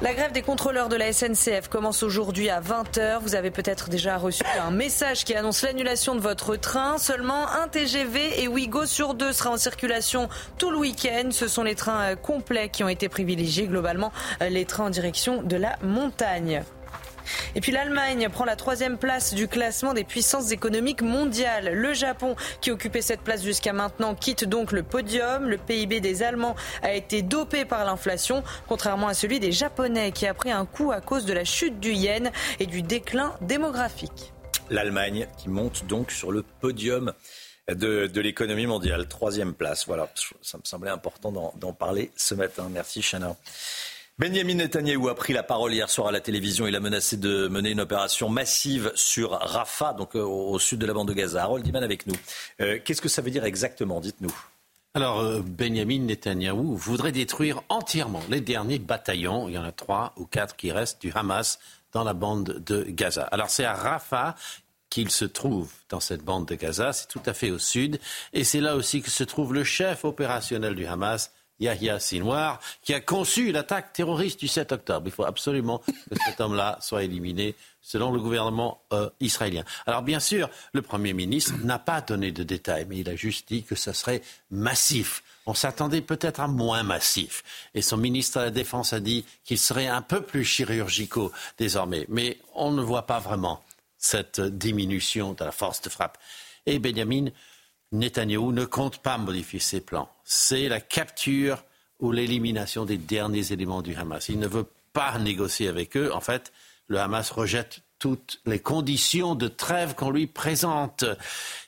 La 0.03 0.13
grève 0.13 0.33
des 0.33 0.43
contrôleurs 0.43 0.91
de 0.91 0.97
la 0.97 1.11
SNCF 1.11 1.69
commence 1.71 2.03
aujourd'hui 2.03 2.51
à 2.51 2.61
20h. 2.61 3.21
Vous 3.23 3.35
avez 3.35 3.51
peut-être 3.51 3.89
déjà 3.89 4.19
reçu 4.19 4.43
un 4.63 4.71
message 4.71 5.25
qui 5.25 5.35
annonce 5.35 5.63
l'annulation 5.63 6.15
de 6.15 6.21
votre 6.21 6.57
train. 6.57 6.99
Seulement 6.99 7.49
un 7.49 7.67
TGV 7.67 8.43
et 8.43 8.47
Ouigo 8.47 8.85
sur 8.85 9.15
deux 9.15 9.33
sera 9.33 9.51
en 9.51 9.57
circulation 9.57 10.29
tout 10.59 10.71
le 10.71 10.77
week-end. 10.77 11.31
Ce 11.31 11.49
sont 11.49 11.63
les 11.63 11.75
trains 11.75 12.13
euh, 12.13 12.15
complets 12.15 12.69
qui 12.69 12.85
ont 12.85 12.91
été 12.91 13.09
privilégiés. 13.09 13.69
Globalement, 13.69 14.13
euh, 14.43 14.51
les 14.51 14.67
trains 14.67 14.85
en 14.85 14.91
direction 14.91 15.43
de 15.43 15.57
la 15.57 15.79
montagne. 15.83 16.63
Et 17.55 17.61
puis 17.61 17.73
l'Allemagne 17.73 18.29
prend 18.31 18.45
la 18.45 18.57
troisième 18.57 18.99
place 18.99 19.35
du 19.35 19.49
classement 19.49 19.95
des 19.95 20.05
puissances 20.05 20.51
économiques 20.51 21.03
mondiales. 21.03 21.75
Le 21.75 21.95
Japon, 21.95 22.37
qui 22.61 22.71
occupait 22.71 23.03
cette 23.03 23.21
place 23.21 23.43
jusqu'à 23.43 23.73
maintenant, 23.73 24.15
quitte 24.15 24.45
donc 24.45 24.73
le 24.73 24.83
podium. 24.83 25.49
Le 25.49 25.59
PIB 25.59 26.01
des 26.01 26.23
Allemands 26.23 26.57
a 26.83 26.93
été 26.93 27.23
dopé 27.23 27.65
par 27.65 27.85
l'inflation, 27.85 28.43
contrairement 28.69 29.09
à 29.09 29.15
celui 29.15 29.41
des 29.41 29.53
Japonais, 29.53 30.13
qui 30.13 30.27
a 30.27 30.35
pris 30.35 30.51
un 30.51 30.67
coup 30.67 30.93
à 30.93 31.01
cause 31.01 31.25
de 31.25 31.33
la 31.33 31.45
chute 31.45 31.81
du 31.81 31.93
yen 31.93 32.31
et 32.61 32.67
du 32.67 32.83
déclin 32.83 33.35
démographique. 33.41 34.33
L'Allemagne 34.71 35.29
qui 35.39 35.49
monte 35.49 35.87
donc 35.87 36.11
sur 36.11 36.33
le 36.33 36.43
podium 36.43 37.13
de, 37.69 38.21
l'économie 38.21 38.67
mondiale. 38.67 39.07
Troisième 39.09 39.55
place. 39.55 39.87
Voilà, 39.87 40.09
ça 40.43 40.59
me 40.59 40.65
semblait 40.65 40.91
important 40.91 41.33
d'en 41.33 41.73
parler 41.73 42.11
ce 42.17 42.35
matin. 42.35 42.69
Merci, 42.71 43.03
Chana. 43.03 43.37
Benjamin 44.19 44.55
Netanyahu 44.55 45.11
a 45.11 45.15
pris 45.15 45.35
la 45.35 45.43
parole 45.43 45.75
hier 45.75 45.91
soir 45.91 46.09
à 46.09 46.11
la 46.11 46.23
télévision. 46.23 46.67
Il 46.67 46.75
a 46.75 46.81
menacé 46.81 47.19
de 47.19 47.49
mener 47.49 47.73
une 47.73 47.81
opération 47.81 48.31
massive 48.31 48.91
sur 48.95 49.33
Rafah, 49.33 49.93
donc 49.93 50.17
euh, 50.17 50.23
au 50.23 50.59
sud 50.59 50.79
de 50.79 50.87
la 50.87 50.95
bande 50.95 51.09
de 51.09 51.13
Gaza. 51.13 51.43
Harold 51.43 51.67
Iman 51.67 51.85
avec 51.85 52.07
nous. 52.07 52.15
Euh, 52.63 52.79
qu'est-ce 52.83 53.03
que 53.03 53.11
ça 53.11 53.21
veut 53.21 53.31
dire 53.31 53.45
exactement 53.45 54.01
Dites-nous. 54.01 54.35
Alors, 54.95 55.21
euh, 55.21 55.43
Benjamin 55.45 55.99
Netanyahu 55.99 56.77
voudrait 56.77 57.13
détruire 57.13 57.61
entièrement 57.69 58.23
les 58.31 58.41
derniers 58.41 58.79
bataillons, 58.79 59.51
il 59.51 59.55
y 59.55 59.59
en 59.59 59.65
a 59.65 59.73
trois 59.73 60.15
ou 60.17 60.25
quatre 60.25 60.57
qui 60.57 60.73
restent, 60.73 61.03
du 61.03 61.13
Hamas 61.15 61.59
dans 61.93 62.03
la 62.03 62.15
bande 62.15 62.63
de 62.65 62.85
Gaza. 62.89 63.25
Alors, 63.25 63.51
c'est 63.51 63.67
à 63.67 63.75
Rafah 63.75 64.35
qu'il 64.89 65.11
se 65.11 65.27
trouve 65.27 65.71
dans 65.91 66.01
cette 66.01 66.23
bande 66.23 66.49
de 66.49 66.55
Gaza, 66.55 66.95
c'est 66.95 67.09
tout 67.09 67.21
à 67.27 67.35
fait 67.35 67.51
au 67.51 67.59
sud, 67.59 68.01
et 68.33 68.45
c'est 68.45 68.63
là 68.63 68.77
aussi 68.77 69.03
que 69.03 69.11
se 69.11 69.25
trouve 69.25 69.53
le 69.53 69.63
chef 69.63 70.07
opérationnel 70.07 70.75
du 70.75 70.87
Hamas, 70.87 71.33
Yahya 71.61 71.99
Sinwar, 71.99 72.61
qui 72.83 72.95
a 72.95 73.01
conçu 73.01 73.53
l'attaque 73.53 73.93
terroriste 73.93 74.41
du 74.41 74.49
7 74.49 74.73
octobre. 74.73 75.07
Il 75.07 75.13
faut 75.13 75.25
absolument 75.25 75.79
que 75.79 76.17
cet 76.25 76.41
homme-là 76.41 76.79
soit 76.81 77.05
éliminé 77.05 77.55
selon 77.81 78.11
le 78.11 78.19
gouvernement 78.19 78.81
euh, 78.93 79.09
israélien. 79.21 79.65
Alors 79.87 80.03
bien 80.03 80.21
sûr, 80.21 80.51
le 80.73 80.83
Premier 80.83 81.13
ministre 81.13 81.55
n'a 81.63 81.79
pas 81.79 82.01
donné 82.01 82.33
de 82.33 82.43
détails, 82.43 82.87
mais 82.89 82.99
il 82.99 83.09
a 83.09 83.15
juste 83.15 83.49
dit 83.49 83.63
que 83.63 83.77
ce 83.77 83.93
serait 83.93 84.23
massif. 84.51 85.23
On 85.47 85.55
s'attendait 85.55 86.01
peut-être 86.01 86.41
à 86.41 86.49
moins 86.49 86.83
massif. 86.83 87.45
Et 87.75 87.83
son 87.83 87.97
ministre 87.97 88.41
de 88.41 88.45
la 88.47 88.51
Défense 88.51 88.93
a 88.93 88.99
dit 88.99 89.25
qu'il 89.45 89.59
serait 89.59 89.87
un 89.87 90.03
peu 90.03 90.21
plus 90.21 90.45
chirurgicaux 90.45 91.31
désormais. 91.59 92.07
Mais 92.09 92.39
on 92.55 92.73
ne 92.73 92.83
voit 92.83 93.07
pas 93.07 93.21
vraiment 93.21 93.63
cette 93.99 94.41
diminution 94.41 95.35
de 95.35 95.45
la 95.45 95.53
force 95.53 95.81
de 95.81 95.89
frappe. 95.89 96.19
Et 96.67 96.81
Benjamin 96.81 97.27
Netanyahou 97.93 98.53
ne 98.53 98.65
compte 98.65 98.99
pas 98.99 99.19
modifier 99.19 99.61
ses 99.61 99.81
plans. 99.81 100.11
C'est 100.25 100.69
la 100.69 100.81
capture 100.81 101.65
ou 102.01 102.13
l'élimination 102.13 102.85
des 102.85 102.99
derniers 102.99 103.53
éléments 103.53 103.83
du 103.83 103.95
Hamas. 103.95 104.29
Il 104.29 104.39
ne 104.39 104.47
veut 104.47 104.67
pas 104.93 105.19
négocier 105.19 105.69
avec 105.69 105.97
eux. 105.97 106.13
En 106.13 106.21
fait, 106.21 106.53
le 106.89 106.99
Hamas 106.99 107.31
rejette 107.31 107.81
toutes 107.99 108.41
les 108.45 108.59
conditions 108.59 109.35
de 109.35 109.49
trêve 109.49 109.95
qu'on 109.95 110.11
lui 110.11 110.27
présente. 110.27 111.05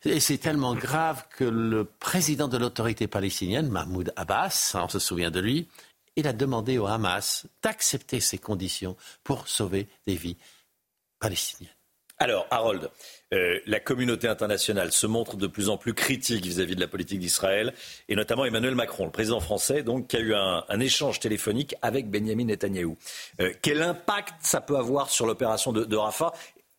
Et 0.04 0.20
c'est 0.20 0.38
tellement 0.38 0.74
grave 0.74 1.24
que 1.30 1.44
le 1.44 1.84
président 1.84 2.48
de 2.48 2.58
l'autorité 2.58 3.06
palestinienne, 3.06 3.68
Mahmoud 3.68 4.12
Abbas, 4.16 4.72
on 4.74 4.88
se 4.88 4.98
souvient 4.98 5.30
de 5.30 5.40
lui, 5.40 5.68
il 6.16 6.26
a 6.26 6.32
demandé 6.32 6.78
au 6.78 6.86
Hamas 6.86 7.46
d'accepter 7.62 8.20
ces 8.20 8.38
conditions 8.38 8.96
pour 9.24 9.48
sauver 9.48 9.88
des 10.06 10.16
vies 10.16 10.36
palestiniennes. 11.20 11.77
Alors, 12.20 12.48
Harold, 12.50 12.90
euh, 13.32 13.60
la 13.66 13.78
communauté 13.78 14.26
internationale 14.26 14.90
se 14.90 15.06
montre 15.06 15.36
de 15.36 15.46
plus 15.46 15.68
en 15.68 15.76
plus 15.76 15.94
critique 15.94 16.44
vis-à-vis 16.44 16.74
de 16.74 16.80
la 16.80 16.88
politique 16.88 17.20
d'Israël, 17.20 17.72
et 18.08 18.16
notamment 18.16 18.44
Emmanuel 18.44 18.74
Macron, 18.74 19.04
le 19.04 19.12
président 19.12 19.38
français, 19.38 19.84
qui 20.08 20.16
a 20.16 20.20
eu 20.20 20.34
un, 20.34 20.80
échange 20.80 21.20
téléphonique 21.20 21.76
avec 21.80 22.10
Benjamin 22.10 22.46
Netanyahou. 22.46 22.96
Euh, 23.40 23.52
quel 23.62 23.82
impact 23.82 24.34
ça 24.40 24.60
peut 24.60 24.76
avoir 24.76 25.10
sur 25.10 25.26
l'opération 25.26 25.72
de, 25.72 25.96
Rafah? 25.96 26.32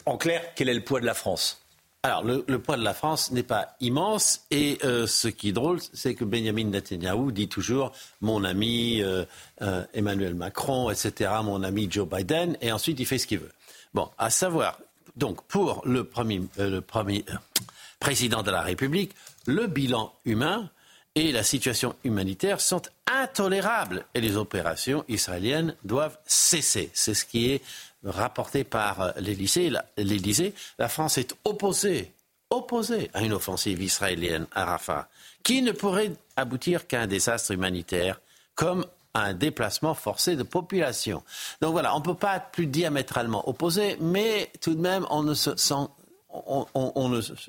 En 0.06 0.18
clair, 0.18 0.44
quel 0.56 0.68
est 0.68 0.74
le 0.74 0.84
poids 0.84 1.00
de 1.00 1.06
la 1.06 1.14
France? 1.14 1.64
Alors, 2.04 2.24
le, 2.24 2.60
poids 2.60 2.76
de 2.76 2.84
la 2.84 2.94
France 2.94 3.32
n'est 3.32 3.44
pas 3.44 3.76
immense 3.80 4.46
et 4.52 4.78
euh, 4.84 5.08
ce 5.08 5.30
qui 5.30 5.50
est 5.50 5.54
drôle, 5.54 5.80
c'est 5.94 6.16
que 6.16 6.26
Benjamin 6.26 6.66
Netanyahu 6.66 7.32
dit 7.32 7.48
toujours 7.48 7.94
mon 8.20 8.44
ami 8.44 9.02
Emmanuel 9.94 10.36
Macron, 10.36 10.90
etc., 10.90 11.32
mon 11.44 11.64
ami 11.64 11.88
Joe 11.90 12.08
Biden, 12.10 12.58
et 12.60 12.74
ensuite 12.74 13.00
il 13.00 13.06
fait 13.06 13.18
ce 13.18 13.28
qu'il 13.28 13.40
veut. 13.40 13.52
Bon, 13.94 14.10
à 14.18 14.30
savoir 14.30 14.80
donc, 15.20 15.44
pour 15.44 15.82
le 15.86 16.06
premier, 16.06 16.42
euh, 16.60 16.82
euh, 16.96 17.22
président 18.00 18.42
de 18.42 18.50
la 18.50 18.62
République, 18.62 19.12
le 19.46 19.68
bilan 19.68 20.14
humain 20.26 20.70
et 21.14 21.32
la 21.32 21.44
situation 21.44 21.96
humanitaire 22.04 22.62
sont 22.62 22.82
intolérables 23.06 24.06
et 24.14 24.22
les 24.22 24.38
opérations 24.38 25.04
israéliennes 25.10 25.76
doivent 25.84 26.18
cesser. 26.26 26.90
C'est 26.94 27.14
ce 27.14 27.26
qui 27.26 27.52
est 27.52 27.62
rapporté 28.04 28.64
par 28.64 29.02
euh, 29.02 29.12
l'Élysée. 29.20 29.72
L'Élysée, 29.98 30.54
la 30.78 30.88
France 30.88 31.18
est 31.18 31.36
opposée, 31.44 32.14
opposée 32.50 33.12
à 33.14 33.22
une 33.22 33.34
offensive 33.34 33.82
israélienne 33.82 34.48
à 34.54 34.64
Rafah, 34.64 35.10
qui 35.44 35.62
ne 35.62 35.74
pourrait 35.74 36.14
aboutir 36.38 36.88
qu'à 36.88 37.02
un 37.02 37.08
désastre 37.08 37.52
humanitaire, 37.52 38.22
comme 38.56 38.86
un 39.14 39.34
déplacement 39.34 39.94
forcé 39.94 40.36
de 40.36 40.44
population. 40.44 41.24
Donc 41.62 41.72
voilà, 41.72 41.96
on 41.96 42.00
ne 42.00 42.04
peut 42.04 42.16
pas 42.16 42.38
être 42.38 42.52
plus 42.52 42.68
diamétralement 42.68 43.48
opposé, 43.50 43.98
mais 44.00 44.52
tout 44.62 44.76
de 44.76 44.82
même, 44.82 45.06
on 45.10 45.24
ne 45.24 45.34
se 45.34 45.52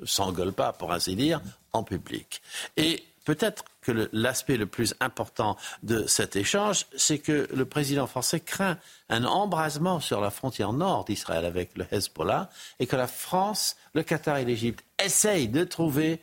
s'engueule 0.05 0.53
pas, 0.53 0.73
pour 0.73 0.91
ainsi 0.91 1.15
dire, 1.15 1.41
en 1.73 1.83
public. 1.83 2.41
Et 2.77 3.03
peut-être 3.25 3.63
que 3.81 4.09
l'aspect 4.13 4.57
le, 4.57 4.65
plus 4.65 4.95
important 4.99 5.57
de 5.83 6.05
cet 6.07 6.35
échange, 6.35 6.85
c'est 6.95 7.19
que 7.19 7.47
le 7.53 7.65
président 7.65 8.07
français 8.07 8.39
craint 8.39 8.77
un 9.09 9.25
embrasement 9.25 9.99
sur 9.99 10.21
la 10.21 10.29
frontière 10.29 10.73
nord 10.73 11.05
d'Israël 11.05 11.45
avec 11.45 11.77
le 11.77 11.85
Hezbollah 11.91 12.49
et 12.79 12.87
que 12.87 12.95
la 12.95 13.07
France, 13.07 13.75
le 13.93 14.03
Qatar 14.03 14.37
et 14.37 14.45
l'Égypte 14.45 14.83
essayent 15.03 15.49
de 15.49 15.63
trouver 15.63 16.21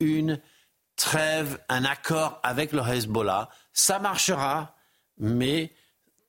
une 0.00 0.40
trêve, 0.96 1.58
un 1.68 1.84
accord 1.84 2.40
avec 2.42 2.72
le 2.72 2.80
Hezbollah 2.80 3.50
ça 3.76 3.98
marchera, 3.98 4.74
mais 5.18 5.70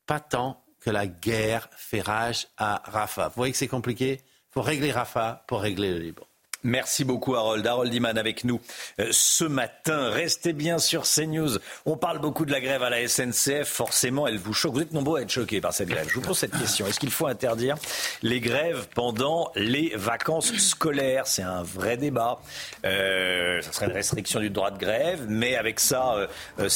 pas 0.05 0.19
tant 0.19 0.63
que 0.81 0.89
la 0.89 1.07
guerre 1.07 1.69
fait 1.75 2.01
rage 2.01 2.47
à 2.57 2.81
Rafah. 2.83 3.29
Vous 3.29 3.35
voyez 3.37 3.53
que 3.53 3.57
c'est 3.57 3.69
compliqué? 3.69 4.21
Il 4.21 4.51
faut 4.51 4.61
régler 4.61 4.91
Rafah 4.91 5.45
pour 5.47 5.61
régler 5.61 5.91
le 5.91 5.99
Liban. 5.99 6.26
Merci 6.63 7.05
beaucoup 7.05 7.35
Harold. 7.35 7.65
Harold 7.65 7.93
Iman 7.93 8.17
avec 8.17 8.43
nous 8.43 8.59
euh, 8.99 9.07
ce 9.11 9.43
matin. 9.43 10.09
Restez 10.09 10.53
bien 10.53 10.79
sur 10.79 11.03
CNews. 11.03 11.57
On 11.85 11.97
parle 11.97 12.19
beaucoup 12.19 12.45
de 12.45 12.51
la 12.51 12.59
grève 12.59 12.83
à 12.83 12.89
la 12.89 13.07
SNCF. 13.07 13.67
Forcément, 13.67 14.27
elle 14.27 14.37
vous 14.37 14.53
choque. 14.53 14.73
Vous 14.73 14.81
êtes 14.81 14.93
nombreux 14.93 15.19
à 15.19 15.21
être 15.23 15.29
choqués 15.29 15.61
par 15.61 15.73
cette 15.73 15.89
grève. 15.89 16.07
Je 16.09 16.15
vous 16.15 16.21
pose 16.21 16.37
cette 16.37 16.57
question. 16.57 16.87
Est-ce 16.87 16.99
qu'il 16.99 17.11
faut 17.11 17.27
interdire 17.27 17.75
les 18.21 18.39
grèves 18.39 18.87
pendant 18.93 19.51
les 19.55 19.93
vacances 19.95 20.53
scolaires? 20.57 21.27
C'est 21.27 21.43
un 21.43 21.63
vrai 21.63 21.97
débat. 21.97 22.39
Euh, 22.85 23.61
ça 23.61 23.71
serait 23.71 23.85
une 23.87 23.93
restriction 23.93 24.39
du 24.39 24.49
droit 24.49 24.71
de 24.71 24.77
grève, 24.77 25.25
mais 25.27 25.55
avec 25.55 25.79
ça, 25.79 26.13
euh, 26.15 26.27
euh 26.59 26.69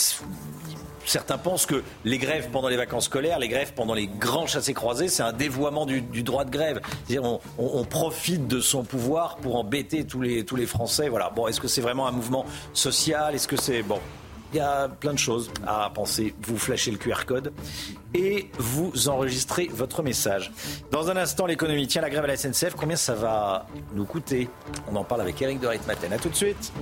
certains 1.05 1.38
pensent 1.38 1.65
que 1.65 1.84
les 2.05 2.17
grèves 2.17 2.50
pendant 2.51 2.67
les 2.67 2.77
vacances 2.77 3.05
scolaires, 3.05 3.39
les 3.39 3.48
grèves 3.48 3.74
pendant 3.74 3.93
les 3.93 4.08
grands 4.08 4.48
chassés-croisés, 4.48 5.08
c'est 5.08 5.24
un 5.24 5.34
dévoiement 5.34 5.86
du, 5.86 6.01
droit 6.24 6.46
de 6.46 6.51
grève. 6.51 6.81
C'est-à-dire 7.08 7.39
on, 7.58 7.84
profite 7.86 8.48
de 8.48 8.62
son 8.62 8.84
pouvoir 8.84 9.38
pour 9.38 9.55
embêter 9.55 10.05
tous 10.05 10.22
les, 10.22 10.46
tous 10.46 10.55
les 10.55 10.65
Français. 10.65 11.10
Voilà. 11.10 11.29
Bon, 11.29 11.48
est-ce 11.48 11.60
que 11.60 11.67
c'est 11.67 11.81
vraiment 11.81 12.08
un 12.08 12.12
mouvement 12.12 12.46
social? 12.74 13.36
Est-ce 13.36 13.48
que 13.48 13.58
c'est 13.58 13.84
bon 13.84 14.00
il 14.53 14.58
y 14.58 14.60
a 14.60 14.89
plein 14.89 15.13
de 15.13 15.20
choses 15.20 15.50
à 15.65 15.89
penser. 15.93 16.36
Vous 16.41 16.58
flashez 16.58 16.91
le 16.91 16.98
QR 16.98 17.25
code 17.25 17.53
et 18.13 18.50
vous 18.58 19.08
enregistrez 19.08 19.70
votre 19.72 20.03
message. 20.03 20.51
Dans 20.91 21.10
un 21.10 21.15
instant, 21.15 21.46
l'économie. 21.46 21.88
Tiens, 21.88 22.01
la 22.01 22.10
grève 22.10 22.25
à 22.25 22.27
la 22.27 22.38
SNCF, 22.38 22.75
combien 22.75 22.98
ça 22.98 23.15
va 23.15 23.65
nous 23.93 24.05
coûter? 24.05 24.50
On 24.91 24.96
en 24.96 25.03
parle 25.03 25.22
avec 25.22 25.41
Eric 25.41 25.60
de 25.60 25.67
Maten. 25.88 26.12
A 26.12 26.17
tout 26.17 26.29
de 26.29 26.36
suite. 26.36 26.74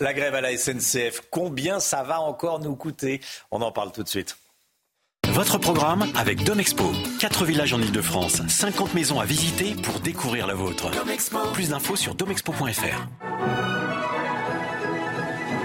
La 0.00 0.14
grève 0.14 0.34
à 0.34 0.40
la 0.40 0.56
SNCF, 0.56 1.20
combien 1.30 1.78
ça 1.78 2.02
va 2.02 2.22
encore 2.22 2.58
nous 2.60 2.74
coûter? 2.74 3.20
On 3.50 3.60
en 3.60 3.70
parle 3.70 3.92
tout 3.92 4.02
de 4.02 4.08
suite. 4.08 4.38
Votre 5.28 5.58
programme 5.58 6.10
avec 6.16 6.42
Domexpo. 6.42 6.90
4 7.20 7.44
villages 7.44 7.74
en 7.74 7.80
Ile-de-France, 7.82 8.40
50 8.48 8.94
maisons 8.94 9.20
à 9.20 9.26
visiter 9.26 9.74
pour 9.74 10.00
découvrir 10.00 10.46
la 10.46 10.54
vôtre. 10.54 10.90
Plus 11.52 11.68
d'infos 11.68 11.96
sur 11.96 12.14
domexpo.fr. 12.14 13.06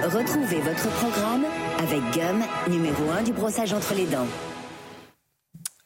Retrouvez 0.04 0.60
votre 0.60 0.90
programme 0.98 1.46
avec 1.80 2.02
Gum, 2.12 2.44
numéro 2.68 3.10
1 3.18 3.24
du 3.24 3.32
brossage 3.32 3.72
entre 3.72 3.94
les 3.94 4.06
dents. 4.06 4.28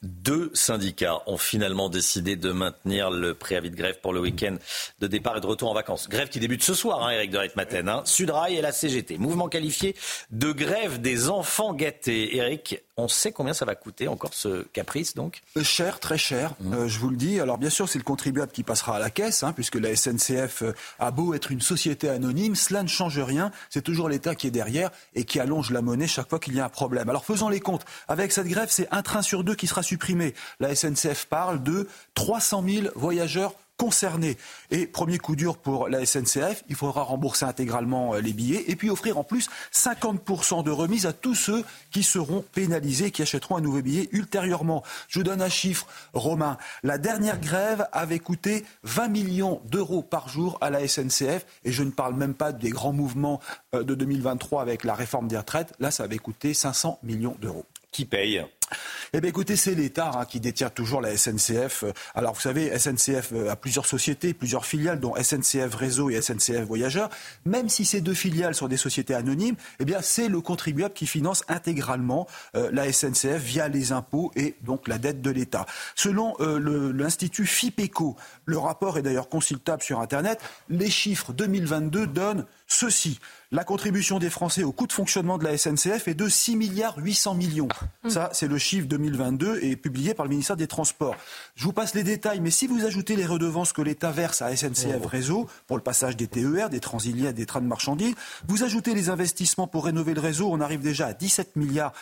Deux 0.02 0.50
syndicats 0.54 1.20
ont 1.26 1.36
finalement 1.36 1.90
décidé 1.90 2.34
de 2.34 2.52
maintenir 2.52 3.10
le 3.10 3.34
préavis 3.34 3.70
de 3.70 3.76
grève 3.76 4.00
pour 4.00 4.14
le 4.14 4.20
week-end 4.20 4.56
de 4.98 5.06
départ 5.06 5.36
et 5.36 5.40
de 5.42 5.46
retour 5.46 5.70
en 5.70 5.74
vacances. 5.74 6.08
Grève 6.08 6.30
qui 6.30 6.40
débute 6.40 6.62
ce 6.62 6.72
soir, 6.72 7.04
hein, 7.04 7.10
Eric 7.10 7.30
de 7.30 7.38
Maten. 7.54 7.86
Hein. 7.86 8.02
Sudrail 8.06 8.56
et 8.56 8.62
la 8.62 8.72
CGT. 8.72 9.18
Mouvement 9.18 9.48
qualifié 9.48 9.94
de 10.30 10.52
grève 10.52 11.02
des 11.02 11.28
enfants 11.28 11.74
gâtés. 11.74 12.36
Eric, 12.36 12.82
on 13.00 13.08
sait 13.08 13.32
combien 13.32 13.54
ça 13.54 13.64
va 13.64 13.74
coûter 13.74 14.08
encore 14.08 14.34
ce 14.34 14.62
caprice 14.72 15.14
donc 15.14 15.40
euh, 15.56 15.64
Cher, 15.64 16.00
très 16.00 16.18
cher, 16.18 16.54
mmh. 16.60 16.74
euh, 16.74 16.88
je 16.88 16.98
vous 16.98 17.10
le 17.10 17.16
dis. 17.16 17.40
Alors 17.40 17.58
bien 17.58 17.70
sûr, 17.70 17.88
c'est 17.88 17.98
le 17.98 18.04
contribuable 18.04 18.52
qui 18.52 18.62
passera 18.62 18.96
à 18.96 18.98
la 18.98 19.10
caisse, 19.10 19.42
hein, 19.42 19.52
puisque 19.52 19.76
la 19.76 19.94
SNCF 19.94 20.62
euh, 20.62 20.74
a 20.98 21.10
beau 21.10 21.34
être 21.34 21.50
une 21.50 21.60
société 21.60 22.08
anonyme, 22.08 22.54
cela 22.54 22.82
ne 22.82 22.88
change 22.88 23.18
rien. 23.18 23.50
C'est 23.68 23.82
toujours 23.82 24.08
l'État 24.08 24.34
qui 24.34 24.46
est 24.46 24.50
derrière 24.50 24.90
et 25.14 25.24
qui 25.24 25.40
allonge 25.40 25.70
la 25.70 25.82
monnaie 25.82 26.06
chaque 26.06 26.28
fois 26.28 26.38
qu'il 26.38 26.54
y 26.54 26.60
a 26.60 26.64
un 26.64 26.70
problème. 26.70 27.08
Alors 27.08 27.24
faisons 27.24 27.48
les 27.48 27.60
comptes. 27.60 27.84
Avec 28.08 28.32
cette 28.32 28.46
grève, 28.46 28.68
c'est 28.70 28.88
un 28.90 29.02
train 29.02 29.22
sur 29.22 29.44
deux 29.44 29.54
qui 29.54 29.66
sera 29.66 29.82
supprimé. 29.82 30.34
La 30.58 30.74
SNCF 30.74 31.26
parle 31.26 31.62
de 31.62 31.88
300 32.14 32.64
000 32.66 32.86
voyageurs 32.94 33.54
concernés. 33.80 34.36
Et 34.70 34.86
premier 34.86 35.16
coup 35.16 35.36
dur 35.36 35.56
pour 35.56 35.88
la 35.88 36.04
SNCF, 36.04 36.64
il 36.68 36.74
faudra 36.76 37.02
rembourser 37.02 37.46
intégralement 37.46 38.14
euh, 38.14 38.20
les 38.20 38.34
billets 38.34 38.70
et 38.70 38.76
puis 38.76 38.90
offrir 38.90 39.16
en 39.16 39.24
plus 39.24 39.48
50% 39.72 40.62
de 40.62 40.70
remise 40.70 41.06
à 41.06 41.14
tous 41.14 41.34
ceux 41.34 41.64
qui 41.90 42.02
seront 42.02 42.44
pénalisés, 42.52 43.10
qui 43.10 43.22
achèteront 43.22 43.56
un 43.56 43.62
nouveau 43.62 43.80
billet 43.80 44.10
ultérieurement. 44.12 44.82
Je 45.08 45.22
donne 45.22 45.40
un 45.40 45.48
chiffre, 45.48 45.86
Romain. 46.12 46.58
La 46.82 46.98
dernière 46.98 47.40
grève 47.40 47.88
avait 47.92 48.18
coûté 48.18 48.66
20 48.82 49.08
millions 49.08 49.62
d'euros 49.64 50.02
par 50.02 50.28
jour 50.28 50.58
à 50.60 50.68
la 50.68 50.86
SNCF 50.86 51.46
et 51.64 51.72
je 51.72 51.82
ne 51.82 51.90
parle 51.90 52.14
même 52.16 52.34
pas 52.34 52.52
des 52.52 52.68
grands 52.68 52.92
mouvements 52.92 53.40
euh, 53.74 53.82
de 53.82 53.94
2023 53.94 54.60
avec 54.60 54.84
la 54.84 54.92
réforme 54.92 55.26
des 55.26 55.38
retraites. 55.38 55.72
Là, 55.80 55.90
ça 55.90 56.04
avait 56.04 56.18
coûté 56.18 56.52
500 56.52 56.98
millions 57.02 57.36
d'euros. 57.40 57.64
Qui 57.92 58.04
paye? 58.04 58.44
Eh 59.12 59.20
bien, 59.20 59.30
écoutez, 59.30 59.56
c'est 59.56 59.74
l'État 59.74 60.12
hein, 60.14 60.24
qui 60.24 60.40
détient 60.40 60.70
toujours 60.70 61.00
la 61.00 61.16
SNCF. 61.16 61.84
Alors, 62.14 62.34
vous 62.34 62.40
savez, 62.40 62.76
SNCF 62.78 63.32
a 63.48 63.56
plusieurs 63.56 63.86
sociétés, 63.86 64.34
plusieurs 64.34 64.66
filiales, 64.66 65.00
dont 65.00 65.14
SNCF 65.16 65.74
Réseau 65.74 66.10
et 66.10 66.20
SNCF 66.20 66.62
Voyageurs. 66.66 67.10
Même 67.44 67.68
si 67.68 67.84
ces 67.84 68.00
deux 68.00 68.14
filiales 68.14 68.54
sont 68.54 68.68
des 68.68 68.76
sociétés 68.76 69.14
anonymes, 69.14 69.56
eh 69.78 69.84
bien, 69.84 70.00
c'est 70.02 70.28
le 70.28 70.40
contribuable 70.40 70.94
qui 70.94 71.06
finance 71.06 71.44
intégralement 71.48 72.26
euh, 72.56 72.70
la 72.72 72.90
SNCF 72.92 73.42
via 73.42 73.68
les 73.68 73.92
impôts 73.92 74.30
et 74.36 74.56
donc 74.62 74.88
la 74.88 74.98
dette 74.98 75.20
de 75.20 75.30
l'État. 75.30 75.66
Selon 75.94 76.34
euh, 76.40 76.92
l'Institut 76.92 77.46
FIPECO, 77.46 78.16
le 78.44 78.58
rapport 78.58 78.98
est 78.98 79.02
d'ailleurs 79.02 79.28
consultable 79.28 79.82
sur 79.82 80.00
Internet, 80.00 80.40
les 80.68 80.90
chiffres 80.90 81.32
2022 81.32 82.06
donnent 82.06 82.46
ceci. 82.72 83.18
La 83.52 83.64
contribution 83.64 84.20
des 84.20 84.30
Français 84.30 84.62
au 84.62 84.70
coût 84.70 84.86
de 84.86 84.92
fonctionnement 84.92 85.36
de 85.36 85.44
la 85.44 85.58
SNCF 85.58 86.06
est 86.06 86.14
de 86.14 86.28
6 86.28 86.54
milliards 86.54 86.96
800 86.98 87.34
millions. 87.34 87.68
Mmh. 88.04 88.10
Ça, 88.10 88.30
c'est 88.32 88.46
le 88.46 88.58
chiffre 88.58 88.86
2022 88.86 89.58
et 89.62 89.74
publié 89.74 90.14
par 90.14 90.24
le 90.24 90.30
ministère 90.30 90.56
des 90.56 90.68
Transports. 90.68 91.16
Je 91.56 91.64
vous 91.64 91.72
passe 91.72 91.94
les 91.96 92.04
détails, 92.04 92.38
mais 92.38 92.52
si 92.52 92.68
vous 92.68 92.84
ajoutez 92.84 93.16
les 93.16 93.26
redevances 93.26 93.72
que 93.72 93.82
l'État 93.82 94.12
verse 94.12 94.40
à 94.40 94.54
SNCF 94.54 95.04
Réseau 95.04 95.48
pour 95.66 95.76
le 95.76 95.82
passage 95.82 96.16
des 96.16 96.28
TER, 96.28 96.70
des 96.70 96.78
Transiliens, 96.78 97.32
des 97.32 97.44
trains 97.44 97.60
de 97.60 97.66
marchandises, 97.66 98.14
vous 98.46 98.62
ajoutez 98.62 98.94
les 98.94 99.08
investissements 99.08 99.66
pour 99.66 99.84
rénover 99.84 100.14
le 100.14 100.20
réseau, 100.20 100.48
on 100.52 100.60
arrive 100.60 100.80
déjà 100.80 101.08
à 101.08 101.12
17 101.12 101.56
milliards, 101.56 101.92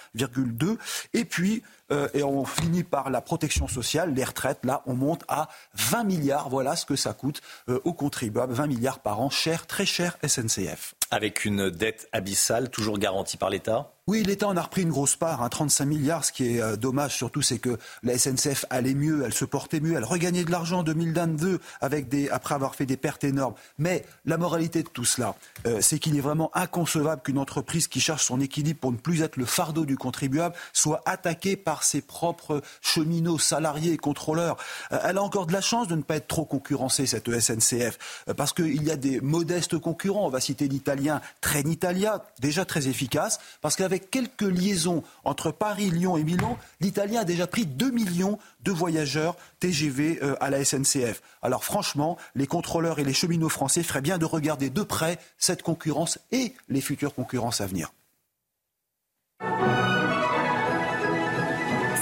et 1.14 1.24
puis 1.24 1.62
euh, 1.90 2.08
et 2.14 2.22
on 2.22 2.44
finit 2.44 2.84
par 2.84 3.10
la 3.10 3.20
protection 3.20 3.68
sociale, 3.68 4.14
les 4.14 4.24
retraites. 4.24 4.64
Là, 4.64 4.82
on 4.86 4.94
monte 4.94 5.24
à 5.28 5.48
20 5.74 6.04
milliards. 6.04 6.48
Voilà 6.48 6.76
ce 6.76 6.84
que 6.84 6.96
ça 6.96 7.12
coûte 7.12 7.40
euh, 7.68 7.80
aux 7.84 7.94
contribuables. 7.94 8.52
20 8.52 8.66
milliards 8.66 9.00
par 9.00 9.20
an, 9.20 9.30
cher, 9.30 9.66
très 9.66 9.86
cher 9.86 10.16
SNCF. 10.26 10.94
Avec 11.10 11.44
une 11.44 11.70
dette 11.70 12.08
abyssale, 12.12 12.70
toujours 12.70 12.98
garantie 12.98 13.36
par 13.36 13.50
l'État? 13.50 13.92
Oui, 14.08 14.22
l'État 14.22 14.48
en 14.48 14.56
a 14.56 14.62
repris 14.62 14.80
une 14.80 14.88
grosse 14.88 15.16
part, 15.16 15.42
hein, 15.42 15.50
35 15.50 15.84
milliards. 15.84 16.24
Ce 16.24 16.32
qui 16.32 16.56
est 16.56 16.62
euh, 16.62 16.76
dommage 16.76 17.14
surtout, 17.14 17.42
c'est 17.42 17.58
que 17.58 17.76
la 18.02 18.16
SNCF 18.16 18.64
allait 18.70 18.94
mieux, 18.94 19.22
elle 19.22 19.34
se 19.34 19.44
portait 19.44 19.80
mieux, 19.80 19.98
elle 19.98 20.04
regagnait 20.04 20.44
de 20.44 20.50
l'argent 20.50 20.78
en 20.78 20.82
2022 20.82 21.60
avec 21.82 22.08
des, 22.08 22.30
après 22.30 22.54
avoir 22.54 22.74
fait 22.74 22.86
des 22.86 22.96
pertes 22.96 23.24
énormes. 23.24 23.52
Mais 23.76 24.06
la 24.24 24.38
moralité 24.38 24.82
de 24.82 24.88
tout 24.88 25.04
cela, 25.04 25.34
euh, 25.66 25.82
c'est 25.82 25.98
qu'il 25.98 26.16
est 26.16 26.22
vraiment 26.22 26.50
inconcevable 26.54 27.20
qu'une 27.20 27.36
entreprise 27.36 27.86
qui 27.86 28.00
cherche 28.00 28.24
son 28.24 28.40
équilibre 28.40 28.80
pour 28.80 28.92
ne 28.92 28.96
plus 28.96 29.20
être 29.20 29.36
le 29.36 29.44
fardeau 29.44 29.84
du 29.84 29.98
contribuable 29.98 30.54
soit 30.72 31.02
attaquée 31.04 31.58
par 31.58 31.82
ses 31.82 32.00
propres 32.00 32.62
cheminots, 32.80 33.38
salariés 33.38 33.92
et 33.92 33.98
contrôleurs. 33.98 34.56
Euh, 34.90 35.00
elle 35.04 35.18
a 35.18 35.22
encore 35.22 35.44
de 35.44 35.52
la 35.52 35.60
chance 35.60 35.86
de 35.86 35.96
ne 35.96 36.02
pas 36.02 36.16
être 36.16 36.28
trop 36.28 36.46
concurrencée, 36.46 37.04
cette 37.04 37.28
SNCF, 37.28 38.24
parce 38.38 38.54
qu'il 38.54 38.82
y 38.82 38.90
a 38.90 38.96
des 38.96 39.20
modestes 39.20 39.76
concurrents. 39.76 40.24
On 40.24 40.30
va 40.30 40.40
citer 40.40 40.66
l'italien 40.98 41.20
Trenitalia, 41.40 42.24
déjà 42.40 42.64
très 42.64 42.88
efficace, 42.88 43.38
parce 43.60 43.76
qu'avec 43.76 44.10
quelques 44.10 44.42
liaisons 44.42 45.02
entre 45.24 45.50
Paris, 45.50 45.90
Lyon 45.90 46.16
et 46.16 46.24
Milan, 46.24 46.58
l'Italien 46.80 47.20
a 47.20 47.24
déjà 47.24 47.46
pris 47.46 47.66
2 47.66 47.90
millions 47.90 48.38
de 48.64 48.72
voyageurs 48.72 49.36
TGV 49.60 50.18
euh, 50.22 50.34
à 50.40 50.50
la 50.50 50.64
SNCF. 50.64 51.22
Alors 51.42 51.64
franchement, 51.64 52.16
les 52.34 52.46
contrôleurs 52.46 52.98
et 52.98 53.04
les 53.04 53.12
cheminots 53.12 53.48
français 53.48 53.82
feraient 53.82 54.00
bien 54.00 54.18
de 54.18 54.24
regarder 54.24 54.70
de 54.70 54.82
près 54.82 55.18
cette 55.38 55.62
concurrence 55.62 56.18
et 56.32 56.54
les 56.68 56.80
futures 56.80 57.14
concurrences 57.14 57.60
à 57.60 57.66
venir. 57.66 57.92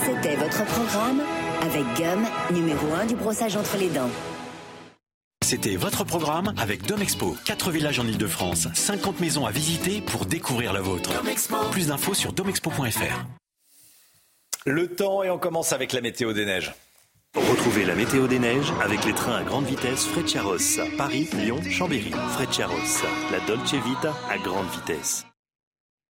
C'était 0.05 0.37
votre 0.37 0.65
programme 0.65 1.21
avec 1.63 1.85
Gum, 1.97 2.25
numéro 2.53 2.93
1 2.95 3.07
du 3.07 3.17
brossage 3.17 3.57
entre 3.57 3.77
les 3.77 3.91
dents. 3.91 4.11
C'était 5.47 5.77
votre 5.77 6.03
programme 6.03 6.53
avec 6.59 6.87
Domexpo. 6.87 7.37
4 7.45 7.71
villages 7.71 8.01
en 8.01 8.07
Ile-de-France, 8.07 8.67
50 8.75 9.21
maisons 9.21 9.47
à 9.47 9.53
visiter 9.53 10.01
pour 10.01 10.27
découvrir 10.27 10.73
la 10.73 10.81
vôtre. 10.81 11.13
Plus 11.71 11.87
d'infos 11.87 12.15
sur 12.15 12.33
domexpo.fr. 12.33 13.25
Le 14.67 14.89
temps 14.89 15.23
et 15.23 15.31
on 15.31 15.39
commence 15.39 15.73
avec 15.73 15.93
la 15.93 16.01
météo 16.01 16.33
des 16.33 16.47
neiges. 16.47 16.75
Retrouvez 17.37 17.85
la 17.85 17.95
météo 17.95 18.27
des 18.27 18.41
neiges 18.41 18.73
avec 18.83 19.05
les 19.05 19.13
trains 19.13 19.37
à 19.37 19.45
grande 19.45 19.67
vitesse 19.67 20.07
Frecciaros. 20.07 20.81
Paris, 20.99 21.29
Lyon, 21.35 21.61
Chambéry. 21.71 22.11
Frecciaros, 22.35 23.05
la 23.31 23.39
Dolce 23.47 23.75
Vita 23.75 24.17
à 24.29 24.39
grande 24.39 24.69
vitesse. 24.71 25.27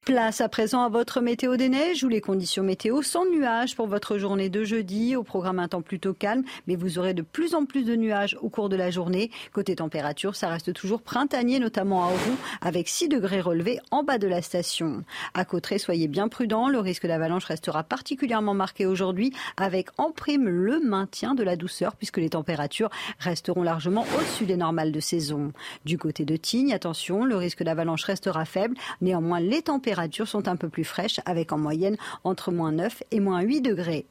Place 0.08 0.40
à 0.40 0.48
présent 0.48 0.84
à 0.84 0.88
votre 0.88 1.20
météo 1.20 1.58
des 1.58 1.68
neiges 1.68 2.06
ou 2.06 2.08
les 2.08 2.22
conditions 2.22 2.64
météo 2.64 3.02
sans 3.02 3.26
nuages 3.26 3.76
pour 3.76 3.88
votre 3.88 4.18
journée 4.18 4.48
de 4.48 4.64
jeudi. 4.64 5.18
Au 5.18 5.24
programme 5.24 5.60
un 5.60 5.68
temps 5.68 5.82
plutôt 5.82 6.14
calme, 6.14 6.44
mais 6.66 6.78
vous 6.78 6.98
aurez 6.98 7.14
de 7.14 7.22
plus 7.24 7.54
en 7.56 7.66
plus 7.66 7.84
de 7.84 7.94
nuages 7.94 8.38
au 8.42 8.48
cours 8.48 8.70
de 8.70 8.78
la 8.78 8.90
journée. 8.90 9.32
Côté 9.52 9.76
température, 9.76 10.38
ça 10.38 10.48
reste 10.48 10.72
toujours 10.72 11.02
printanier, 11.02 11.60
notamment 11.60 12.06
à 12.06 12.08
Auron, 12.08 12.38
avec 12.62 12.88
6 12.88 13.10
degrés 13.10 13.42
relevés 13.42 13.82
en 13.92 14.04
bas 14.04 14.18
de 14.18 14.28
la 14.28 14.42
station. 14.42 15.04
À 15.34 15.44
Cotteret, 15.44 15.78
soyez 15.78 16.08
bien 16.08 16.30
prudents. 16.30 16.70
Le 16.70 16.80
risque 16.80 17.06
d'avalanche 17.06 17.44
restera 17.44 17.84
particulièrement 17.84 18.54
marqué 18.54 18.86
aujourd'hui, 18.86 19.34
avec 19.58 19.90
en 19.98 20.12
prime 20.12 20.48
le 20.48 20.80
maintien 20.80 21.36
de 21.36 21.44
la 21.44 21.58
douceur, 21.58 21.98
puisque 21.98 22.20
les 22.20 22.30
températures 22.30 22.92
resteront 23.20 23.62
largement 23.62 24.06
au-dessus 24.18 24.46
des 24.46 24.56
normales 24.56 24.94
de 24.94 25.02
saison. 25.02 25.52
Du 25.84 25.98
côté 25.98 26.24
de 26.24 26.38
Tignes, 26.38 26.72
attention, 26.72 27.26
le 27.26 27.36
risque 27.36 27.62
d'avalanche 27.62 28.06
restera 28.06 28.46
faible. 28.46 28.78
Néanmoins, 29.02 29.42
les 29.42 29.64
températures 29.64 29.97
températures 29.98 30.28
sont 30.28 30.48
un 30.48 30.56
peu 30.56 30.70
plus 30.70 30.84
fraîches 30.84 31.20
avec 31.26 31.52
en 31.52 31.58
moyenne 31.58 31.98
entre 32.24 32.52
moins 32.52 32.72
9 32.72 33.04
et 33.12 33.20
moins 33.20 33.42
8 33.42 33.62
degrés. 33.62 34.06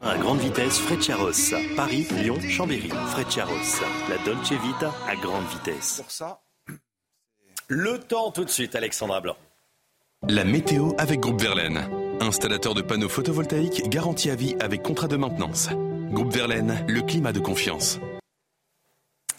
À 0.00 0.18
grande 0.18 0.40
vitesse, 0.40 0.78
Frecciarossa. 0.78 1.58
Paris, 1.76 2.06
Lyon, 2.22 2.38
Chambéry. 2.40 2.88
Frecciarossa. 2.88 3.86
La 4.10 4.18
Dolce 4.24 4.52
Vita 4.52 4.92
à 5.08 5.16
grande 5.16 5.46
vitesse. 5.46 6.00
Pour 6.02 6.10
ça, 6.10 6.40
Le 7.68 7.98
temps 7.98 8.30
tout 8.30 8.44
de 8.44 8.50
suite, 8.50 8.74
Alexandra 8.74 9.20
Blanc. 9.20 9.36
La 10.28 10.44
météo 10.44 10.92
avec 10.98 11.20
Groupe 11.20 11.40
Verlaine. 11.40 11.88
Installateur 12.20 12.74
de 12.74 12.82
panneaux 12.82 13.08
photovoltaïques 13.08 13.88
garantie 13.88 14.30
à 14.30 14.34
vie 14.34 14.56
avec 14.60 14.82
contrat 14.82 15.08
de 15.08 15.16
maintenance. 15.16 15.68
Groupe 16.10 16.32
Verlaine, 16.32 16.84
le 16.88 17.02
climat 17.02 17.32
de 17.32 17.40
confiance. 17.40 17.98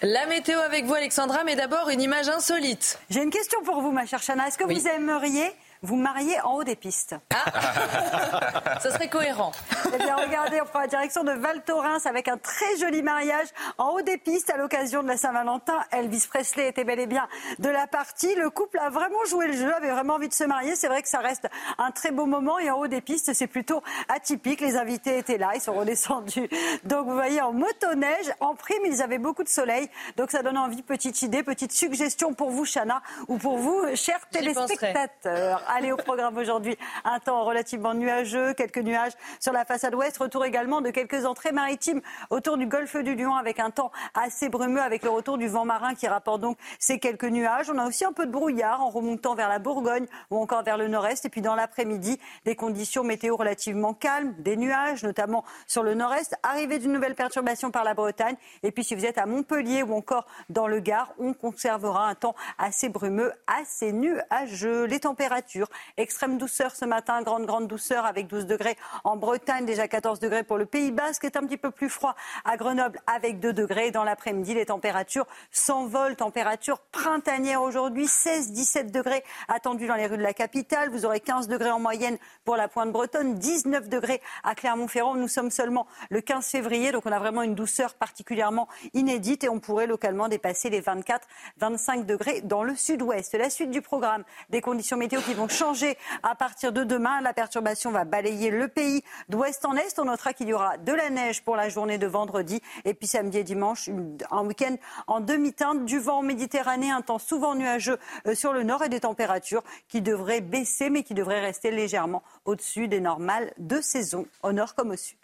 La 0.03 0.27
météo 0.27 0.59
avec 0.59 0.85
vous, 0.85 0.93
Alexandra, 0.93 1.43
mais 1.43 1.55
d'abord 1.55 1.89
une 1.89 2.01
image 2.01 2.29
insolite. 2.29 2.99
J'ai 3.09 3.23
une 3.23 3.31
question 3.31 3.59
pour 3.63 3.81
vous, 3.81 3.91
ma 3.91 4.05
chère 4.05 4.21
Chana. 4.21 4.47
Est-ce 4.47 4.57
que 4.57 4.63
vous 4.63 4.87
aimeriez 4.87 5.51
vous 5.87 5.95
marier 5.95 6.39
en 6.41 6.55
haut 6.55 6.63
des 6.65 6.75
pistes. 6.75 7.15
Ah 7.33 8.79
Ça 8.81 8.91
serait 8.91 9.07
cohérent. 9.07 9.53
Eh 9.93 9.97
bien, 9.97 10.17
regardez, 10.17 10.59
on 10.61 10.65
prend 10.65 10.81
la 10.81 10.87
direction 10.87 11.23
de 11.23 11.31
Val 11.31 11.63
Thorens 11.63 12.05
avec 12.05 12.27
un 12.27 12.37
très 12.37 12.77
joli 12.77 13.01
mariage 13.01 13.47
en 13.77 13.91
haut 13.91 14.01
des 14.01 14.17
pistes 14.17 14.49
à 14.49 14.57
l'occasion 14.57 15.01
de 15.01 15.07
la 15.07 15.15
Saint-Valentin. 15.15 15.79
Elvis 15.91 16.27
Presley 16.29 16.67
était 16.67 16.83
bel 16.83 16.99
et 16.99 17.07
bien 17.07 17.29
de 17.59 17.69
la 17.69 17.87
partie. 17.87 18.35
Le 18.35 18.49
couple 18.49 18.79
a 18.79 18.89
vraiment 18.89 19.23
joué 19.29 19.47
le 19.47 19.53
jeu, 19.53 19.73
avait 19.73 19.91
vraiment 19.91 20.15
envie 20.15 20.27
de 20.27 20.33
se 20.33 20.43
marier. 20.43 20.75
C'est 20.75 20.89
vrai 20.89 21.01
que 21.01 21.07
ça 21.07 21.19
reste 21.19 21.47
un 21.77 21.91
très 21.91 22.11
beau 22.11 22.25
moment 22.25 22.59
et 22.59 22.69
en 22.69 22.79
haut 22.79 22.87
des 22.87 22.99
pistes, 23.01 23.33
c'est 23.33 23.47
plutôt 23.47 23.81
atypique. 24.09 24.59
Les 24.59 24.75
invités 24.75 25.17
étaient 25.17 25.37
là, 25.37 25.51
ils 25.55 25.61
sont 25.61 25.73
redescendus. 25.73 26.49
Donc, 26.83 27.07
vous 27.07 27.13
voyez, 27.13 27.41
en 27.41 27.53
motoneige, 27.53 28.33
en 28.41 28.55
prime, 28.55 28.83
ils 28.85 29.01
avaient 29.01 29.19
beaucoup 29.19 29.43
de 29.43 29.49
soleil. 29.49 29.89
Donc, 30.17 30.31
ça 30.31 30.43
donne 30.43 30.57
envie. 30.57 30.83
Petite 30.83 31.21
idée, 31.21 31.43
petite 31.43 31.71
suggestion 31.71 32.33
pour 32.33 32.51
vous, 32.51 32.65
Chana, 32.65 33.01
ou 33.29 33.37
pour 33.37 33.57
vous, 33.57 33.85
chers 33.95 34.27
téléspectateurs. 34.29 35.63
Allez 35.77 35.91
au 35.91 35.97
programme 35.97 36.35
aujourd'hui. 36.37 36.75
Un 37.03 37.19
temps 37.19 37.43
relativement 37.43 37.93
nuageux, 37.93 38.55
quelques 38.55 38.79
nuages 38.79 39.11
sur 39.39 39.53
la 39.53 39.63
façade 39.63 39.93
ouest. 39.93 40.17
Retour 40.17 40.43
également 40.43 40.81
de 40.81 40.89
quelques 40.89 41.23
entrées 41.23 41.51
maritimes 41.51 42.01
autour 42.31 42.57
du 42.57 42.65
golfe 42.65 42.97
du 42.97 43.13
Lion 43.13 43.35
avec 43.35 43.59
un 43.59 43.69
temps 43.69 43.91
assez 44.15 44.49
brumeux 44.49 44.81
avec 44.81 45.03
le 45.03 45.11
retour 45.11 45.37
du 45.37 45.47
vent 45.47 45.65
marin 45.65 45.93
qui 45.93 46.07
rapporte 46.07 46.41
donc 46.41 46.57
ces 46.79 46.97
quelques 46.97 47.25
nuages. 47.25 47.69
On 47.69 47.77
a 47.77 47.85
aussi 47.85 48.05
un 48.05 48.11
peu 48.11 48.25
de 48.25 48.31
brouillard 48.31 48.81
en 48.81 48.89
remontant 48.89 49.35
vers 49.35 49.49
la 49.49 49.59
Bourgogne 49.59 50.07
ou 50.31 50.41
encore 50.41 50.63
vers 50.63 50.79
le 50.79 50.87
nord-est. 50.87 51.25
Et 51.25 51.29
puis 51.29 51.41
dans 51.41 51.53
l'après-midi, 51.53 52.19
des 52.43 52.55
conditions 52.55 53.03
météo 53.03 53.35
relativement 53.35 53.93
calmes, 53.93 54.33
des 54.39 54.57
nuages 54.57 55.03
notamment 55.03 55.45
sur 55.67 55.83
le 55.83 55.93
nord-est. 55.93 56.35
Arrivée 56.41 56.79
d'une 56.79 56.93
nouvelle 56.93 57.13
perturbation 57.13 57.69
par 57.69 57.83
la 57.83 57.93
Bretagne. 57.93 58.35
Et 58.63 58.71
puis 58.71 58.83
si 58.83 58.95
vous 58.95 59.05
êtes 59.05 59.19
à 59.19 59.27
Montpellier 59.27 59.83
ou 59.83 59.93
encore 59.93 60.25
dans 60.49 60.67
le 60.67 60.79
Gard, 60.79 61.13
on 61.19 61.33
conservera 61.33 62.07
un 62.07 62.15
temps 62.15 62.33
assez 62.57 62.89
brumeux, 62.89 63.31
assez 63.45 63.91
nuageux. 63.91 64.85
Les 64.85 65.01
températures 65.01 65.56
Extrême 65.97 66.37
douceur 66.37 66.75
ce 66.75 66.85
matin, 66.85 67.21
grande, 67.21 67.45
grande 67.45 67.67
douceur 67.67 68.05
avec 68.05 68.27
12 68.27 68.45
degrés 68.45 68.77
en 69.03 69.17
Bretagne, 69.17 69.65
déjà 69.65 69.87
14 69.87 70.19
degrés 70.19 70.43
pour 70.43 70.57
le 70.57 70.65
Pays 70.65 70.91
Basque, 70.91 71.23
est 71.23 71.37
un 71.37 71.45
petit 71.45 71.57
peu 71.57 71.71
plus 71.71 71.89
froid 71.89 72.15
à 72.45 72.57
Grenoble 72.57 72.99
avec 73.07 73.39
2 73.39 73.53
degrés. 73.53 73.91
Dans 73.91 74.03
l'après-midi, 74.03 74.53
les 74.53 74.67
températures 74.67 75.27
s'envolent, 75.51 76.15
température 76.15 76.79
printanière 76.79 77.61
aujourd'hui, 77.61 78.05
16-17 78.05 78.91
degrés 78.91 79.23
attendus 79.47 79.87
dans 79.87 79.95
les 79.95 80.07
rues 80.07 80.17
de 80.17 80.23
la 80.23 80.33
capitale. 80.33 80.89
Vous 80.89 81.05
aurez 81.05 81.19
15 81.19 81.47
degrés 81.47 81.71
en 81.71 81.79
moyenne 81.79 82.17
pour 82.45 82.55
la 82.55 82.67
pointe 82.67 82.91
bretonne, 82.91 83.35
19 83.35 83.89
degrés 83.89 84.21
à 84.43 84.55
Clermont-Ferrand. 84.55 85.15
Nous 85.15 85.27
sommes 85.27 85.51
seulement 85.51 85.87
le 86.09 86.21
15 86.21 86.45
février, 86.47 86.91
donc 86.91 87.05
on 87.05 87.11
a 87.11 87.19
vraiment 87.19 87.41
une 87.41 87.55
douceur 87.55 87.95
particulièrement 87.95 88.67
inédite 88.93 89.43
et 89.43 89.49
on 89.49 89.59
pourrait 89.59 89.87
localement 89.87 90.27
dépasser 90.27 90.69
les 90.69 90.81
24-25 90.81 92.05
degrés 92.05 92.41
dans 92.41 92.63
le 92.63 92.75
sud-ouest. 92.75 93.33
La 93.35 93.49
suite 93.49 93.71
du 93.71 93.81
programme, 93.81 94.23
des 94.49 94.61
conditions 94.61 94.97
météo 94.97 95.21
qui 95.21 95.33
vont 95.33 95.46
changer 95.51 95.97
à 96.23 96.35
partir 96.35 96.71
de 96.71 96.83
demain. 96.83 97.21
La 97.21 97.33
perturbation 97.33 97.91
va 97.91 98.05
balayer 98.05 98.49
le 98.49 98.67
pays 98.67 99.03
d'ouest 99.29 99.65
en 99.65 99.75
est. 99.75 99.99
On 99.99 100.05
notera 100.05 100.33
qu'il 100.33 100.47
y 100.47 100.53
aura 100.53 100.77
de 100.77 100.91
la 100.91 101.09
neige 101.09 101.43
pour 101.43 101.55
la 101.55 101.69
journée 101.69 101.97
de 101.97 102.07
vendredi 102.07 102.61
et 102.85 102.93
puis 102.93 103.07
samedi 103.07 103.39
et 103.39 103.43
dimanche, 103.43 103.89
un 104.31 104.45
week-end 104.45 104.75
en 105.07 105.19
demi-teinte, 105.19 105.85
du 105.85 105.99
vent 105.99 106.19
en 106.19 106.23
Méditerranée, 106.23 106.91
un 106.91 107.01
temps 107.01 107.19
souvent 107.19 107.55
nuageux 107.55 107.97
euh, 108.27 108.35
sur 108.35 108.53
le 108.53 108.63
nord 108.63 108.83
et 108.83 108.89
des 108.89 109.01
températures 109.01 109.63
qui 109.87 110.01
devraient 110.01 110.41
baisser 110.41 110.89
mais 110.89 111.03
qui 111.03 111.13
devraient 111.13 111.41
rester 111.41 111.71
légèrement 111.71 112.23
au-dessus 112.45 112.87
des 112.87 112.99
normales 112.99 113.53
de 113.57 113.81
saison 113.81 114.25
au 114.43 114.51
nord 114.51 114.75
comme 114.75 114.91
au 114.91 114.97
sud. 114.97 115.17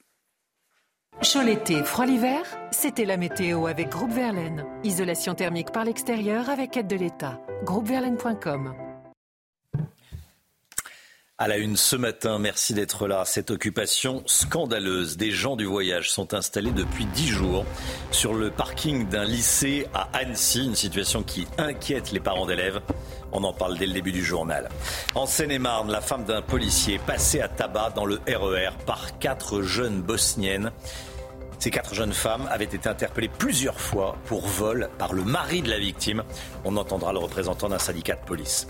Chaud 1.22 1.42
l'été, 1.42 1.84
froid 1.84 2.06
l'hiver, 2.06 2.44
c'était 2.72 3.06
la 3.06 3.18
météo 3.18 3.68
avec 3.68 3.90
Groupe 3.90 4.12
Verlaine. 4.12 4.66
Isolation 4.84 5.36
thermique 5.36 5.72
par 5.72 5.86
l'extérieur 5.86 6.50
avec 6.50 6.76
aide 6.76 6.88
de 6.88 6.96
l'État. 6.96 7.40
Groupeverlaine.com 7.64 8.93
à 11.44 11.48
la 11.50 11.58
une 11.58 11.76
ce 11.76 11.98
matin, 11.98 12.40
merci 12.40 12.74
d'être 12.74 13.06
là. 13.06 13.24
Cette 13.26 13.52
occupation 13.52 14.24
scandaleuse. 14.26 15.18
Des 15.18 15.32
gens 15.32 15.58
du 15.58 15.66
voyage 15.66 16.10
sont 16.10 16.34
installés 16.34 16.72
depuis 16.72 17.06
dix 17.08 17.28
jours 17.28 17.66
sur 18.12 18.34
le 18.34 18.50
parking 18.50 19.10
d'un 19.10 19.26
lycée 19.26 19.86
à 19.94 20.08
Annecy. 20.14 20.64
Une 20.64 20.76
situation 20.76 21.22
qui 21.22 21.46
inquiète 21.58 22.14
les 22.14 22.22
parents 22.22 22.46
d'élèves. 22.46 22.80
On 23.34 23.44
en 23.44 23.52
parle 23.52 23.78
dès 23.78 23.88
le 23.88 23.92
début 23.92 24.14
du 24.14 24.24
journal. 24.24 24.70
En 25.16 25.26
Seine-et-Marne, 25.26 25.92
la 25.92 26.00
femme 26.00 26.24
d'un 26.24 26.42
policier 26.42 26.94
est 26.94 27.06
passée 27.06 27.42
à 27.42 27.50
tabac 27.50 27.92
dans 27.94 28.06
le 28.06 28.22
RER 28.26 28.70
e 28.70 28.86
par 28.86 29.20
quatre 29.20 29.64
jeunes 29.64 30.02
bosniennes. 30.02 30.72
Ces 31.64 31.72
quatre 31.72 31.96
jeunes 31.96 32.12
femmes 32.12 32.46
avaient 32.52 32.66
été 32.66 32.90
interpellées 32.90 33.30
plusieurs 33.30 33.80
fois 33.80 34.18
pour 34.26 34.46
vol 34.48 34.90
par 34.98 35.14
le 35.14 35.24
mari 35.24 35.62
de 35.62 35.70
la 35.70 35.80
victime. 35.80 36.22
On 36.66 36.76
entendra 36.76 37.14
le 37.14 37.20
représentant 37.20 37.70
d'un 37.70 37.80
syndicat 37.80 38.16
de 38.16 38.26
police. 38.26 38.68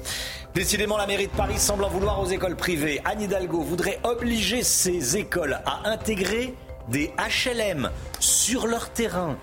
Décidément, 0.53 0.95
la 0.95 1.07
mairie 1.07 1.25
de 1.25 1.31
Paris 1.31 1.57
semble 1.57 1.85
en 1.85 1.89
vouloir 1.89 2.21
aux 2.21 2.27
écoles 2.27 2.55
privées. 2.55 3.01
Anne 3.03 3.21
Hidalgo 3.21 3.61
voudrait 3.61 3.99
obliger 4.03 4.61
ces 4.61 5.17
écoles 5.17 5.59
à 5.65 5.89
intégrer 5.89 6.53
des 6.87 7.11
HLM 7.17 7.89
sur 8.19 8.67
leur 8.67 8.91
terrain 8.91 9.37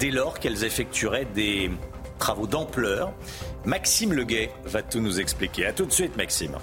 dès 0.00 0.10
lors 0.10 0.40
qu'elles 0.40 0.64
effectueraient 0.64 1.28
des 1.32 1.70
travaux 2.18 2.48
d'ampleur. 2.48 3.12
Maxime 3.64 4.14
Leguet 4.14 4.50
va 4.64 4.82
tout 4.82 4.98
nous 4.98 5.20
expliquer. 5.20 5.66
A 5.66 5.72
tout 5.72 5.86
de 5.86 5.92
suite, 5.92 6.16
Maxime. 6.16 6.56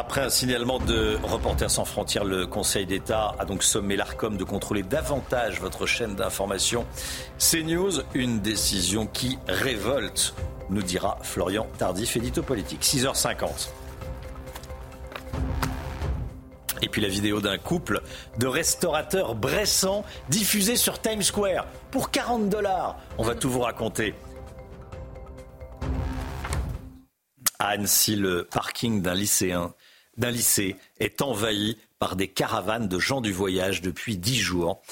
Après 0.00 0.20
un 0.20 0.30
signalement 0.30 0.78
de 0.78 1.18
Reporters 1.24 1.72
sans 1.72 1.84
frontières, 1.84 2.24
le 2.24 2.46
Conseil 2.46 2.86
d'État 2.86 3.34
a 3.36 3.44
donc 3.44 3.64
sommé 3.64 3.96
l'ARCOM 3.96 4.36
de 4.36 4.44
contrôler 4.44 4.84
davantage 4.84 5.60
votre 5.60 5.86
chaîne 5.86 6.14
d'information 6.14 6.86
CNews. 7.40 8.02
Une 8.14 8.38
décision 8.38 9.08
qui 9.08 9.40
révolte, 9.48 10.34
nous 10.70 10.84
dira 10.84 11.18
Florian 11.22 11.66
Tardif, 11.78 12.16
édito 12.16 12.44
politique. 12.44 12.82
6h50. 12.82 13.70
Et 16.80 16.88
puis 16.88 17.02
la 17.02 17.08
vidéo 17.08 17.40
d'un 17.40 17.58
couple 17.58 18.00
de 18.38 18.46
restaurateurs 18.46 19.34
bressants 19.34 20.04
diffusée 20.28 20.76
sur 20.76 21.00
Times 21.00 21.22
Square 21.22 21.66
pour 21.90 22.12
40 22.12 22.48
dollars. 22.48 23.00
On 23.18 23.24
va 23.24 23.34
tout 23.34 23.50
vous 23.50 23.62
raconter. 23.62 24.14
À 27.58 27.70
Annecy, 27.70 28.14
le 28.14 28.44
parking 28.44 29.02
d'un 29.02 29.14
lycéen 29.14 29.74
d'un 30.18 30.30
lycée 30.30 30.76
est 31.00 31.22
envahi 31.22 31.78
par 31.98 32.16
des 32.16 32.28
caravanes 32.28 32.88
de 32.88 32.98
gens 32.98 33.20
du 33.20 33.32
voyage 33.32 33.82
depuis 33.82 34.16
dix 34.16 34.36
jours. 34.36 34.82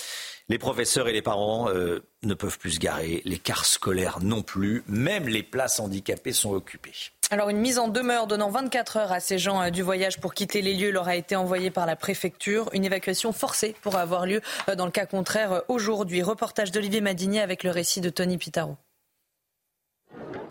Les 0.49 0.59
professeurs 0.59 1.09
et 1.09 1.13
les 1.13 1.23
parents 1.23 1.69
euh, 1.69 2.05
ne 2.23 2.35
peuvent 2.35 2.59
plus 2.59 2.73
se 2.73 2.79
garer, 2.79 3.21
les 3.25 3.39
cars 3.39 3.65
scolaires 3.65 4.19
non 4.23 4.43
plus, 4.43 4.85
même 4.87 5.29
les 5.29 5.43
places 5.43 5.81
handicapées 5.81 6.33
sont 6.33 6.53
occupées. 6.53 6.93
Alors 7.33 7.49
une 7.49 7.59
mise 7.59 7.81
en 7.81 7.89
demeure 7.89 8.29
donnant 8.29 8.51
24 8.51 8.97
heures 8.99 9.13
à 9.13 9.19
ces 9.19 9.39
gens 9.39 9.61
euh, 9.61 9.71
du 9.71 9.83
voyage 9.83 10.21
pour 10.21 10.35
quitter 10.35 10.63
les 10.63 10.75
lieux 10.75 10.93
leur 10.93 11.09
a 11.09 11.17
été 11.17 11.35
envoyée 11.35 11.73
par 11.73 11.85
la 11.85 11.97
préfecture. 11.97 12.71
Une 12.73 12.85
évacuation 12.85 13.33
forcée 13.33 13.75
pourra 13.83 14.03
avoir 14.03 14.25
lieu 14.25 14.41
euh, 14.69 14.77
dans 14.77 14.85
le 14.85 14.93
cas 14.93 15.07
contraire 15.07 15.65
aujourd'hui. 15.67 16.23
Reportage 16.23 16.71
d'Olivier 16.71 17.01
Madinier 17.01 17.41
avec 17.41 17.65
le 17.65 17.71
récit 17.71 18.01
de 18.01 18.11
Tony 18.11 18.39
Pitaro. 18.39 18.77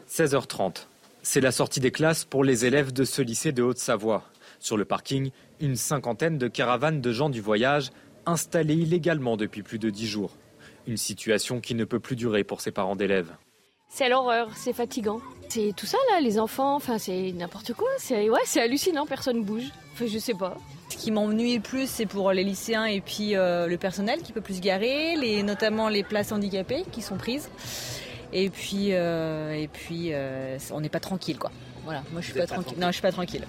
16h30. 0.10 0.88
C'est 1.24 1.42
la 1.42 1.54
sortie 1.54 1.80
des 1.80 1.92
classes 1.92 2.26
pour 2.26 2.44
les 2.44 2.66
élèves 2.66 2.92
de 2.92 3.06
ce 3.06 3.22
lycée 3.22 3.54
de 3.54 3.64
Haute-Savoie. 3.64 4.24
Sur 4.60 4.78
le 4.78 4.86
parking, 4.86 5.32
une 5.60 5.76
cinquantaine 5.76 6.38
de 6.38 6.48
caravanes 6.48 7.02
de 7.02 7.12
gens 7.12 7.30
du 7.30 7.42
voyage 7.42 7.92
installées 8.26 8.76
illégalement 8.76 9.38
depuis 9.38 9.64
plus 9.64 9.80
de 9.80 9.90
dix 9.90 10.08
jours. 10.08 10.38
Une 10.88 10.98
situation 10.98 11.62
qui 11.62 11.76
ne 11.76 11.86
peut 11.86 12.00
plus 12.00 12.16
durer 12.16 12.44
pour 12.44 12.62
ces 12.62 12.72
parents 12.72 12.96
d'élèves. 12.96 13.36
C'est 13.90 14.10
l'horreur, 14.10 14.50
c'est 14.56 14.74
fatigant. 14.74 15.22
C'est 15.48 15.74
tout 15.76 15.86
ça 15.86 15.98
là, 16.12 16.20
les 16.20 16.40
enfants, 16.40 16.76
enfin 16.76 16.98
c'est 16.98 17.32
n'importe 17.32 17.74
quoi. 17.74 17.88
C'est 17.98 18.30
ouais, 18.30 18.42
c'est 18.46 18.62
hallucinant, 18.62 19.06
personne 19.06 19.44
bouge. 19.44 19.72
Enfin, 19.94 20.06
je 20.08 20.18
sais 20.18 20.34
pas. 20.34 20.58
Ce 20.90 20.98
qui 20.98 21.12
m'ennuie 21.12 21.56
le 21.56 21.62
plus, 21.62 21.90
c'est 21.90 22.06
pour 22.06 22.32
les 22.34 22.44
lycéens 22.44 22.86
et 22.86 23.00
puis 23.00 23.36
euh, 23.36 23.68
le 23.68 23.78
personnel 23.78 24.22
qui 24.22 24.34
peut 24.34 24.42
plus 24.42 24.56
se 24.56 24.62
garer, 24.62 25.16
les, 25.16 25.44
notamment 25.44 25.88
les 25.88 26.04
places 26.04 26.32
handicapées 26.32 26.84
qui 26.92 27.02
sont 27.02 27.16
prises. 27.16 27.50
Et 28.34 28.50
puis, 28.50 28.90
euh, 28.92 29.54
et 29.54 29.70
puis 29.70 30.10
euh, 30.12 30.58
on 30.72 30.82
n'est 30.82 30.90
pas 30.90 31.00
tranquille 31.00 31.40
quoi. 31.40 31.52
Voilà, 31.86 32.04
moi 32.12 32.20
je 32.20 32.26
suis 32.26 32.34
pas, 32.38 32.48
tranquille. 32.48 32.78
Non, 32.78 32.88
je 32.88 32.94
suis 32.94 33.02
pas 33.02 33.14
tranquille. 33.14 33.46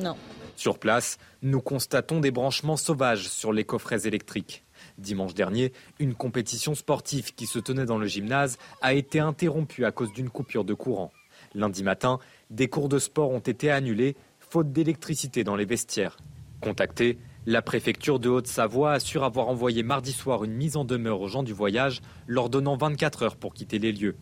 Non. 0.00 0.16
Sur 0.60 0.78
place, 0.78 1.16
nous 1.40 1.62
constatons 1.62 2.20
des 2.20 2.30
branchements 2.30 2.76
sauvages 2.76 3.30
sur 3.30 3.50
les 3.50 3.64
coffrets 3.64 4.06
électriques. 4.06 4.62
Dimanche 4.98 5.32
dernier, 5.32 5.72
une 5.98 6.12
compétition 6.12 6.74
sportive 6.74 7.34
qui 7.34 7.46
se 7.46 7.58
tenait 7.58 7.86
dans 7.86 7.96
le 7.96 8.06
gymnase 8.06 8.58
a 8.82 8.92
été 8.92 9.20
interrompue 9.20 9.86
à 9.86 9.90
cause 9.90 10.12
d'une 10.12 10.28
coupure 10.28 10.64
de 10.64 10.74
courant. 10.74 11.12
Lundi 11.54 11.82
matin, 11.82 12.18
des 12.50 12.68
cours 12.68 12.90
de 12.90 12.98
sport 12.98 13.30
ont 13.30 13.38
été 13.38 13.70
annulés, 13.70 14.16
faute 14.38 14.70
d'électricité 14.70 15.44
dans 15.44 15.56
les 15.56 15.64
vestiaires. 15.64 16.18
Contactés, 16.60 17.16
La 17.46 17.62
préfecture 17.62 18.20
de 18.20 18.28
Haute-Savoie 18.28 18.92
assure 18.92 19.24
avoir 19.24 19.48
envoyé 19.48 19.82
mardi 19.82 20.12
soir 20.12 20.44
une 20.44 20.52
mise 20.52 20.76
en 20.76 20.84
demeure 20.84 21.22
aux 21.22 21.28
gens 21.28 21.42
du 21.42 21.54
voyage, 21.54 22.02
leur 22.26 22.50
donnant 22.50 22.76
24 22.76 23.22
heures 23.22 23.36
pour 23.36 23.54
quitter 23.54 23.78
les 23.78 23.92
lieux. 23.92 24.18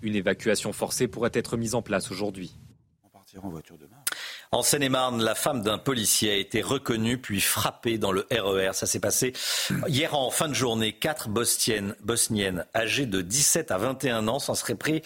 Une 0.00 0.14
évacuation 0.14 0.72
forcée 0.72 1.06
pourrait 1.06 1.32
être 1.34 1.58
mise 1.58 1.74
en 1.74 1.82
place 1.82 2.10
aujourd'hui. 2.10 2.58
Seine-et-Marne, 4.60 5.22
la 5.22 5.34
femme 5.34 5.62
d'un 5.62 5.78
policier 5.78 6.30
a 6.30 6.36
été 6.36 6.60
reconnue 6.60 7.16
puis 7.16 7.40
frappée 7.40 7.96
dans 7.96 8.12
le 8.12 8.26
RER. 8.30 8.68
E 8.68 8.72
Ça 8.74 8.84
s'est 8.86 9.00
passé 9.00 9.32
hier 9.88 10.14
en 10.14 10.30
fin 10.30 10.48
de 10.48 10.54
journée. 10.54 10.92
Quatre 10.92 11.30
bosniennes 11.30 12.66
âgées 12.74 13.06
de 13.06 13.22
17 13.22 13.70
à 13.70 13.78
21 13.78 14.28
ans 14.28 14.38
s'en 14.38 14.54
seraient 14.54 14.74
pris 14.74 15.00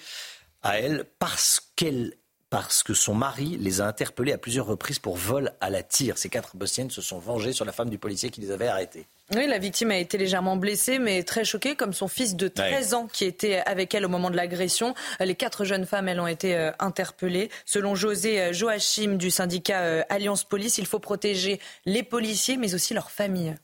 à 0.62 0.80
elle 0.80 1.04
parce 1.20 1.60
qu'elle 1.76 2.14
parce 2.50 2.82
que 2.82 2.94
son 2.94 3.14
mari 3.14 3.56
les 3.60 3.80
a 3.80 3.86
interpellés 3.86 4.32
à 4.32 4.38
plusieurs 4.38 4.66
reprises 4.66 4.98
pour 4.98 5.16
vol 5.16 5.52
à 5.60 5.70
la 5.70 5.82
tire. 5.82 6.18
Ces 6.18 6.28
quatre 6.28 6.56
bosniennes 6.56 6.90
se 6.90 7.02
sont 7.02 7.18
vengées 7.18 7.52
sur 7.52 7.64
la 7.64 7.72
femme 7.72 7.90
du 7.90 7.98
policier 7.98 8.30
qui 8.30 8.40
les 8.40 8.50
avait 8.50 8.68
arrêtées. 8.68 9.06
Oui, 9.34 9.48
la 9.48 9.58
victime 9.58 9.90
a 9.90 9.98
été 9.98 10.18
légèrement 10.18 10.56
blessée, 10.56 11.00
mais 11.00 11.24
très 11.24 11.44
choquée, 11.44 11.74
comme 11.74 11.92
son 11.92 12.06
fils 12.06 12.36
de 12.36 12.46
13 12.46 12.94
ans 12.94 13.08
qui 13.12 13.24
était 13.24 13.56
avec 13.66 13.92
elle 13.92 14.04
au 14.04 14.08
moment 14.08 14.30
de 14.30 14.36
l'agression. 14.36 14.94
Les 15.18 15.34
quatre 15.34 15.64
jeunes 15.64 15.84
femmes, 15.84 16.08
elles 16.08 16.20
ont 16.20 16.28
été 16.28 16.54
euh, 16.54 16.70
interpellées. 16.78 17.50
Selon 17.64 17.96
José 17.96 18.40
euh, 18.40 18.52
Joachim 18.52 19.16
du 19.16 19.32
syndicat 19.32 19.80
euh, 19.80 20.02
Alliance 20.10 20.44
Police, 20.44 20.78
il 20.78 20.86
faut 20.86 21.00
protéger 21.00 21.60
les 21.86 22.04
policiers, 22.04 22.56
mais 22.56 22.74
aussi 22.74 22.94
leurs 22.94 23.10
familles 23.10 23.56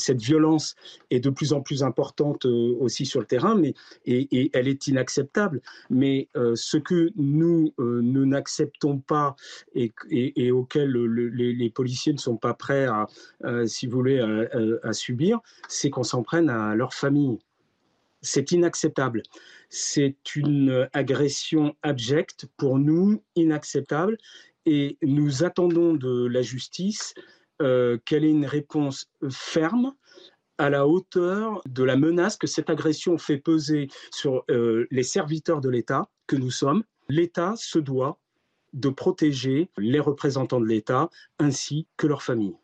cette 0.00 0.20
violence 0.20 0.74
est 1.10 1.20
de 1.20 1.30
plus 1.30 1.52
en 1.52 1.60
plus 1.60 1.82
importante 1.82 2.46
euh, 2.46 2.76
aussi 2.80 3.06
sur 3.06 3.20
le 3.20 3.26
terrain, 3.26 3.54
mais, 3.54 3.74
et, 4.06 4.50
elle 4.52 4.68
est 4.68 4.86
inacceptable. 4.86 5.60
Mais 5.90 6.28
euh, 6.36 6.54
ce 6.56 6.76
que 6.76 7.10
nous, 7.16 7.72
euh, 7.78 8.00
nous 8.02 8.26
n'acceptons 8.26 8.98
pas 8.98 9.36
et, 9.74 9.92
auquel 10.50 10.90
les, 10.90 11.70
policiers 11.70 12.12
ne 12.12 12.18
sont 12.18 12.36
pas 12.36 12.54
prêts 12.54 12.86
à, 12.86 13.06
si 13.66 13.86
vous 13.86 13.96
voulez, 13.96 14.18
à 14.82 14.92
subir, 14.92 15.40
c'est 15.68 15.90
qu'on 15.90 16.02
s'en 16.02 16.22
prenne 16.22 16.50
à 16.50 16.74
leur 16.74 16.94
famille. 16.94 17.38
C'est 18.22 18.52
inacceptable. 18.52 19.22
C'est 19.68 20.36
une 20.36 20.88
agression 20.92 21.74
abjecte 21.82 22.46
pour 22.56 22.78
nous, 22.78 23.22
inacceptable. 23.36 24.18
Et 24.66 24.98
nous 25.02 25.44
attendons 25.44 25.94
de 25.94 26.26
la 26.26 26.42
justice 26.42 27.14
euh, 27.60 27.98
qu'elle 28.04 28.24
ait 28.24 28.30
une 28.30 28.46
réponse 28.46 29.10
ferme 29.30 29.94
à 30.58 30.68
la 30.70 30.86
hauteur 30.86 31.62
de 31.66 31.82
la 31.82 31.96
menace 31.96 32.36
que 32.36 32.46
cette 32.46 32.70
agression 32.70 33.16
fait 33.16 33.38
peser 33.38 33.88
sur 34.10 34.44
euh, 34.50 34.86
les 34.90 35.02
serviteurs 35.02 35.60
de 35.60 35.70
l'État 35.70 36.08
que 36.26 36.36
nous 36.36 36.50
sommes? 36.50 36.84
L'État 37.08 37.54
se 37.56 37.78
doit 37.78 38.18
de 38.72 38.88
protéger 38.88 39.70
les 39.78 40.00
représentants 40.00 40.60
de 40.60 40.66
l'État 40.66 41.08
ainsi 41.38 41.86
que 41.96 42.06
leurs 42.06 42.22
familles. 42.22 42.56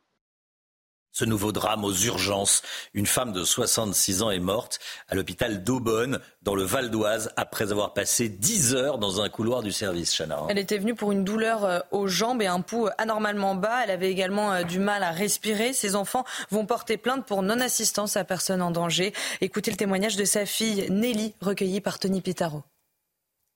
Ce 1.18 1.24
nouveau 1.24 1.50
drame 1.50 1.82
aux 1.82 1.94
urgences. 1.94 2.60
Une 2.92 3.06
femme 3.06 3.32
de 3.32 3.42
66 3.42 4.20
ans 4.20 4.30
est 4.30 4.38
morte 4.38 4.80
à 5.08 5.14
l'hôpital 5.14 5.64
d'Aubonne, 5.64 6.20
dans 6.42 6.54
le 6.54 6.62
Val 6.62 6.90
d'Oise, 6.90 7.32
après 7.38 7.72
avoir 7.72 7.94
passé 7.94 8.28
10 8.28 8.74
heures 8.74 8.98
dans 8.98 9.22
un 9.22 9.30
couloir 9.30 9.62
du 9.62 9.72
service, 9.72 10.14
Chana. 10.14 10.42
Elle 10.50 10.58
était 10.58 10.76
venue 10.76 10.94
pour 10.94 11.12
une 11.12 11.24
douleur 11.24 11.64
euh, 11.64 11.78
aux 11.90 12.06
jambes 12.06 12.42
et 12.42 12.46
un 12.46 12.60
pouls 12.60 12.90
anormalement 12.98 13.54
bas. 13.54 13.82
Elle 13.82 13.92
avait 13.92 14.10
également 14.10 14.52
euh, 14.52 14.62
du 14.62 14.78
mal 14.78 15.02
à 15.02 15.10
respirer. 15.10 15.72
Ses 15.72 15.96
enfants 15.96 16.26
vont 16.50 16.66
porter 16.66 16.98
plainte 16.98 17.24
pour 17.24 17.40
non-assistance 17.40 18.18
à 18.18 18.24
personne 18.24 18.60
en 18.60 18.70
danger. 18.70 19.14
Écoutez 19.40 19.70
le 19.70 19.78
témoignage 19.78 20.16
de 20.16 20.24
sa 20.26 20.44
fille 20.44 20.86
Nelly, 20.90 21.32
recueillie 21.40 21.80
par 21.80 21.98
Tony 21.98 22.20
Pitaro. 22.20 22.62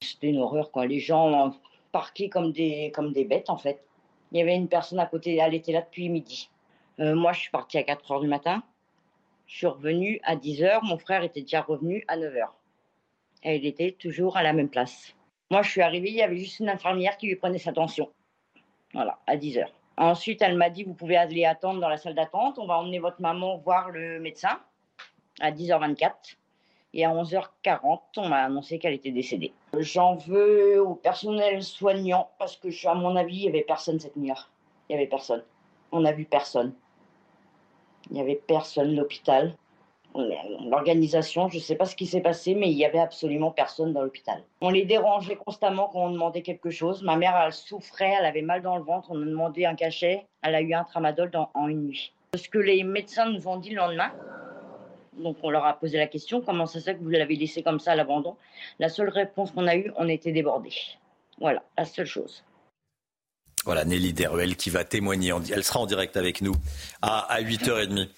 C'était 0.01 0.29
une 0.29 0.39
horreur, 0.39 0.71
quoi. 0.71 0.87
Les 0.87 0.99
gens 0.99 1.55
parquaient 1.93 2.31
comme 2.31 2.53
des, 2.53 2.91
comme 2.95 3.13
des 3.13 3.27
bêtes, 3.27 3.51
en 3.51 3.59
fait. 3.59 3.85
Il 4.33 4.39
y 4.39 4.41
avait 4.41 4.57
une 4.57 4.69
personne 4.69 4.99
à 4.99 5.05
côté, 5.05 5.37
elle 5.37 5.53
était 5.53 5.73
là 5.73 5.83
depuis 5.83 6.09
midi. 6.09 6.49
Euh, 7.01 7.15
moi, 7.15 7.33
je 7.33 7.41
suis 7.41 7.51
partie 7.51 7.79
à 7.79 7.83
4 7.83 8.11
heures 8.13 8.21
du 8.21 8.29
matin. 8.29 8.63
Je 9.47 9.57
suis 9.57 9.67
revenue 9.67 10.21
à 10.23 10.37
10 10.37 10.63
heures. 10.63 10.85
Mon 10.85 10.99
frère 10.99 11.23
était 11.23 11.41
déjà 11.41 11.63
revenu 11.63 12.05
à 12.09 12.17
9 12.17 12.37
heures. 12.37 12.55
Et 13.43 13.57
il 13.57 13.67
était 13.67 13.93
toujours 13.93 14.37
à 14.37 14.43
la 14.43 14.53
même 14.53 14.69
place. 14.69 15.15
Moi, 15.51 15.63
je 15.63 15.71
suis 15.71 15.83
arrivée, 15.83 16.11
il 16.11 16.17
y 16.17 16.23
avait 16.23 16.37
juste 16.37 16.61
une 16.61 16.69
infirmière 16.69 17.17
qui 17.17 17.27
lui 17.27 17.37
prenait 17.37 17.59
sa 17.59 17.73
tension. 17.73 18.11
Voilà, 18.93 19.19
à 19.27 19.37
10 19.37 19.59
heures. 19.59 19.73
Ensuite, 19.97 20.43
elle 20.43 20.57
m'a 20.57 20.71
dit, 20.71 20.85
vous 20.85 20.95
pouvez 20.95 21.17
aller 21.17 21.45
attendre 21.45 21.81
dans 21.81 21.89
la 21.89 21.97
salle 21.97 22.15
d'attente. 22.15 22.59
On 22.59 22.67
va 22.67 22.79
emmener 22.79 22.99
votre 22.99 23.21
maman 23.21 23.57
voir 23.59 23.91
le 23.91 24.21
médecin 24.21 24.61
à 25.41 25.51
10h24. 25.51 26.37
Et 26.93 27.05
à 27.05 27.11
11h40, 27.11 28.01
on 28.19 28.29
m'a 28.29 28.45
annoncé 28.45 28.79
qu'elle 28.79 28.95
était 28.95 29.13
décédée. 29.13 29.53
J'en 29.79 30.17
veux 30.17 30.83
au 30.83 30.97
personnel 30.97 31.63
soignant 31.63 32.31
parce 32.39 32.57
que, 32.57 32.69
à 32.87 32.95
mon 32.95 33.17
avis, 33.17 33.37
il 33.37 33.43
n'y 33.43 33.49
avait 33.49 33.63
personne 33.63 33.99
cette 34.01 34.17
nuit. 34.17 34.33
Il 34.89 34.93
n'y 34.93 34.97
avait 34.97 35.09
personne. 35.09 35.43
On 35.93 36.01
n'a 36.01 36.13
vu 36.13 36.25
personne. 36.25 36.75
Il 38.11 38.15
n'y 38.15 38.21
avait 38.21 38.41
personne, 38.47 38.95
l'hôpital. 38.95 39.55
L'organisation, 40.15 41.49
je 41.49 41.57
ne 41.57 41.61
sais 41.61 41.77
pas 41.77 41.85
ce 41.85 41.95
qui 41.95 42.07
s'est 42.07 42.21
passé, 42.21 42.57
mais 42.57 42.69
il 42.69 42.77
n'y 42.77 42.85
avait 42.85 42.99
absolument 42.99 43.53
personne 43.53 43.93
dans 43.93 44.03
l'hôpital. 44.03 44.43
On 44.61 44.71
les 44.71 44.85
dérangeait 44.85 45.37
constamment 45.37 45.89
quand 45.93 46.01
on 46.01 46.11
demandait 46.11 46.43
quelque 46.43 46.71
chose. 46.71 47.03
Ma 47.03 47.17
mère, 47.17 47.41
elle 47.45 47.53
souffrait, 47.53 48.15
elle 48.19 48.27
avait 48.27 48.43
mal 48.43 48.63
dans 48.63 48.77
le 48.77 48.83
ventre, 48.83 49.09
on 49.13 49.23
a 49.23 49.25
demandé 49.25 49.67
un 49.67 49.77
cachet. 49.77 50.27
Elle 50.43 50.57
a 50.57 50.61
eu 50.61 50.75
un 50.75 50.83
tramadol 50.83 51.31
en 51.55 51.69
une 51.69 51.87
nuit. 51.87 52.13
Ce 52.35 52.49
que 52.49 52.59
les 52.59 52.83
médecins 52.83 53.31
nous 53.31 53.47
ont 53.47 53.57
dit 53.57 53.71
le 53.71 53.77
lendemain, 53.77 54.13
donc 55.19 55.37
on 55.43 55.51
leur 55.51 55.65
a 55.65 55.75
posé 55.75 55.99
la 55.99 56.07
question, 56.07 56.41
comment 56.41 56.67
ça 56.67 56.81
se 56.81 56.85
fait 56.85 56.97
que 56.97 57.03
vous 57.03 57.11
l'avez 57.11 57.37
laissé 57.37 57.63
comme 57.63 57.79
ça 57.79 57.93
à 57.93 57.95
l'abandon? 57.95 58.37
La 58.81 58.89
seule 58.89 59.09
réponse 59.09 59.53
qu'on 59.53 59.67
a 59.67 59.77
eue, 59.77 59.93
on 59.97 60.09
était 60.09 60.33
débordés. 60.33 60.75
Voilà, 61.39 61.63
la 61.79 61.85
seule 61.85 62.07
chose. 62.07 62.45
Voilà, 63.65 63.85
Nelly 63.85 64.13
Deruel 64.13 64.57
qui 64.57 64.71
va 64.71 64.85
témoigner. 64.85 65.33
Elle 65.53 65.65
sera 65.65 65.81
en 65.81 65.87
direct 65.87 66.17
avec 66.17 66.41
nous 66.41 66.55
à, 67.03 67.41
8h30. 67.41 68.09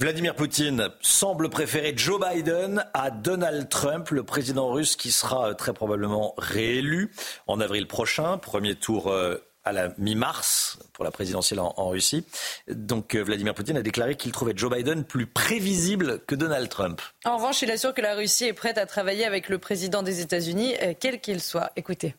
Vladimir 0.00 0.34
Poutine 0.34 0.88
semble 1.00 1.48
préférer 1.48 1.94
Joe 1.96 2.20
Biden 2.20 2.84
à 2.92 3.12
Donald 3.12 3.68
Trump, 3.68 4.10
le 4.10 4.24
président 4.24 4.72
russe 4.72 4.96
qui 4.96 5.12
sera 5.12 5.50
euh, 5.50 5.54
très 5.54 5.72
probablement 5.72 6.34
réélu 6.38 7.12
en 7.46 7.60
avril 7.60 7.86
prochain. 7.86 8.36
Premier 8.38 8.74
tour 8.74 9.12
euh, 9.12 9.36
à 9.62 9.70
la 9.70 9.90
mi-mars 9.98 10.80
pour 10.92 11.04
la 11.04 11.12
présidentielle 11.12 11.60
en, 11.60 11.88
Russie. 11.88 12.24
Donc 12.68 13.14
euh, 13.14 13.22
Vladimir 13.22 13.54
Poutine 13.54 13.76
a 13.76 13.82
déclaré 13.82 14.16
qu'il 14.16 14.32
trouvait 14.32 14.54
Joe 14.56 14.72
Biden 14.72 15.04
plus 15.04 15.26
prévisible 15.26 16.18
que 16.26 16.34
Donald 16.34 16.68
Trump. 16.68 17.00
En 17.24 17.36
revanche, 17.36 17.62
il 17.62 17.70
assure 17.70 17.94
que 17.94 18.02
la 18.02 18.16
Russie 18.16 18.46
est 18.46 18.54
prête 18.54 18.78
à 18.78 18.86
travailler 18.86 19.24
avec 19.24 19.48
le 19.48 19.58
président 19.58 20.02
des 20.02 20.20
États-Unis, 20.20 20.74
quel 20.98 21.20
qu'il 21.20 21.40
soit. 21.40 21.70
Écoutez. 21.76 22.16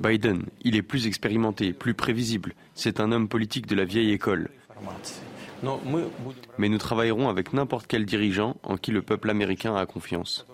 Biden, 0.00 0.44
il 0.62 0.76
est 0.76 0.82
plus 0.82 1.06
expérimenté, 1.06 1.72
plus 1.72 1.94
prévisible. 1.94 2.54
C'est 2.74 3.00
un 3.00 3.12
homme 3.12 3.28
politique 3.28 3.66
de 3.66 3.74
la 3.74 3.84
vieille 3.84 4.12
école. 4.12 4.50
Mais 6.58 6.68
nous 6.68 6.78
travaillerons 6.78 7.28
avec 7.28 7.52
n'importe 7.52 7.86
quel 7.86 8.04
dirigeant 8.04 8.56
en 8.62 8.76
qui 8.76 8.90
le 8.90 9.02
peuple 9.02 9.30
américain 9.30 9.76
a 9.76 9.86
confiance. 9.86 10.46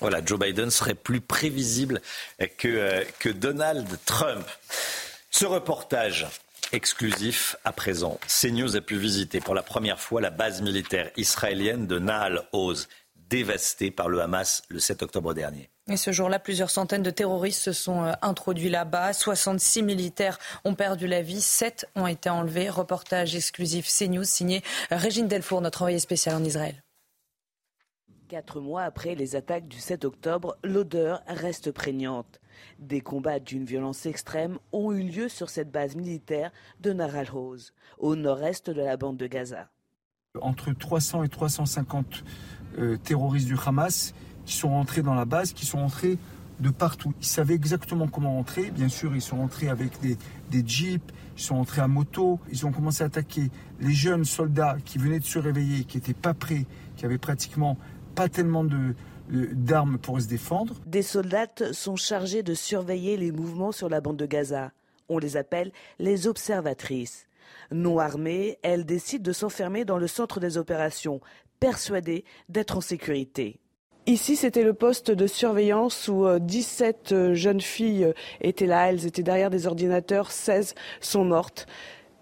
Voilà, 0.00 0.22
Joe 0.24 0.38
Biden 0.38 0.70
serait 0.70 0.94
plus 0.94 1.20
prévisible 1.20 2.02
que, 2.58 2.68
euh, 2.68 3.04
que 3.18 3.30
Donald 3.30 3.88
Trump. 4.04 4.46
Ce 5.30 5.46
reportage 5.46 6.26
exclusif 6.72 7.56
à 7.64 7.72
présent. 7.72 8.18
CNews 8.26 8.76
a 8.76 8.80
pu 8.80 8.96
visiter 8.96 9.40
pour 9.40 9.54
la 9.54 9.62
première 9.62 10.00
fois 10.00 10.20
la 10.20 10.30
base 10.30 10.60
militaire 10.62 11.10
israélienne 11.16 11.86
de 11.86 11.98
Nahal 11.98 12.42
Oz, 12.52 12.88
dévastée 13.28 13.90
par 13.90 14.08
le 14.08 14.20
Hamas 14.20 14.62
le 14.68 14.78
7 14.78 15.02
octobre 15.02 15.32
dernier. 15.32 15.70
Et 15.88 15.96
ce 15.96 16.10
jour-là, 16.10 16.40
plusieurs 16.40 16.70
centaines 16.70 17.04
de 17.04 17.10
terroristes 17.10 17.62
se 17.62 17.72
sont 17.72 18.02
euh, 18.02 18.12
introduits 18.20 18.68
là-bas. 18.68 19.12
66 19.12 19.84
militaires 19.84 20.38
ont 20.64 20.74
perdu 20.74 21.06
la 21.06 21.22
vie, 21.22 21.40
7 21.40 21.88
ont 21.94 22.08
été 22.08 22.28
enlevés. 22.28 22.68
Reportage 22.68 23.36
exclusif 23.36 23.86
CNews 23.86 24.24
signé 24.24 24.62
Régine 24.90 25.28
Delfour, 25.28 25.60
notre 25.60 25.82
envoyée 25.82 26.00
spéciale 26.00 26.34
en 26.34 26.44
Israël. 26.44 26.82
Quatre 28.26 28.60
mois 28.60 28.82
après 28.82 29.14
les 29.14 29.36
attaques 29.36 29.68
du 29.68 29.78
7 29.78 30.04
octobre, 30.04 30.56
l'odeur 30.64 31.22
reste 31.28 31.70
prégnante. 31.70 32.40
Des 32.80 33.00
combats 33.00 33.38
d'une 33.38 33.64
violence 33.64 34.06
extrême 34.06 34.58
ont 34.72 34.90
eu 34.90 35.04
lieu 35.04 35.28
sur 35.28 35.48
cette 35.48 35.70
base 35.70 35.94
militaire 35.94 36.50
de 36.80 36.92
Naral 36.92 37.28
Rose, 37.30 37.72
au 37.98 38.16
nord-est 38.16 38.70
de 38.70 38.82
la 38.82 38.96
bande 38.96 39.18
de 39.18 39.28
Gaza. 39.28 39.68
Entre 40.40 40.72
300 40.72 41.22
et 41.22 41.28
350 41.28 42.24
euh, 42.78 42.96
terroristes 42.96 43.46
du 43.46 43.56
Hamas 43.64 44.12
qui 44.46 44.54
sont 44.54 44.70
rentrés 44.70 45.02
dans 45.02 45.14
la 45.14 45.26
base, 45.26 45.52
qui 45.52 45.66
sont 45.66 45.78
rentrés 45.78 46.18
de 46.60 46.70
partout. 46.70 47.12
Ils 47.20 47.26
savaient 47.26 47.54
exactement 47.54 48.08
comment 48.08 48.38
entrer. 48.38 48.70
Bien 48.70 48.88
sûr, 48.88 49.14
ils 49.14 49.20
sont 49.20 49.36
rentrés 49.36 49.68
avec 49.68 50.00
des, 50.00 50.16
jeeps, 50.66 51.12
ils 51.36 51.42
sont 51.42 51.56
rentrés 51.56 51.82
à 51.82 51.88
moto. 51.88 52.40
Ils 52.50 52.64
ont 52.64 52.72
commencé 52.72 53.02
à 53.02 53.06
attaquer 53.06 53.50
les 53.80 53.92
jeunes 53.92 54.24
soldats 54.24 54.78
qui 54.84 54.98
venaient 54.98 55.18
de 55.18 55.24
se 55.24 55.38
réveiller, 55.38 55.84
qui 55.84 55.98
n'étaient 55.98 56.14
pas 56.14 56.32
prêts, 56.32 56.64
qui 56.96 57.04
avaient 57.04 57.18
pratiquement 57.18 57.76
pas 58.14 58.28
tellement 58.30 58.64
de, 58.64 58.94
d'armes 59.28 59.98
pour 59.98 60.20
se 60.20 60.26
défendre. 60.26 60.74
Des 60.86 61.02
soldats 61.02 61.48
sont 61.72 61.96
chargés 61.96 62.42
de 62.42 62.54
surveiller 62.54 63.16
les 63.16 63.32
mouvements 63.32 63.72
sur 63.72 63.88
la 63.88 64.00
bande 64.00 64.16
de 64.16 64.26
Gaza. 64.26 64.72
On 65.08 65.18
les 65.18 65.36
appelle 65.36 65.72
les 65.98 66.26
observatrices. 66.26 67.26
Non 67.70 67.98
armées, 67.98 68.58
elles 68.62 68.86
décident 68.86 69.22
de 69.22 69.32
s'enfermer 69.32 69.84
dans 69.84 69.98
le 69.98 70.06
centre 70.06 70.40
des 70.40 70.56
opérations, 70.56 71.20
persuadées 71.60 72.24
d'être 72.48 72.78
en 72.78 72.80
sécurité. 72.80 73.60
Ici, 74.08 74.36
c'était 74.36 74.62
le 74.62 74.72
poste 74.72 75.10
de 75.10 75.26
surveillance 75.26 76.06
où 76.06 76.28
17 76.38 77.10
euh, 77.10 77.16
euh, 77.16 77.34
jeunes 77.34 77.60
filles 77.60 78.04
euh, 78.04 78.12
étaient 78.40 78.66
là. 78.66 78.88
Elles 78.88 79.04
étaient 79.04 79.24
derrière 79.24 79.50
des 79.50 79.66
ordinateurs. 79.66 80.30
16 80.30 80.76
sont 81.00 81.24
mortes. 81.24 81.66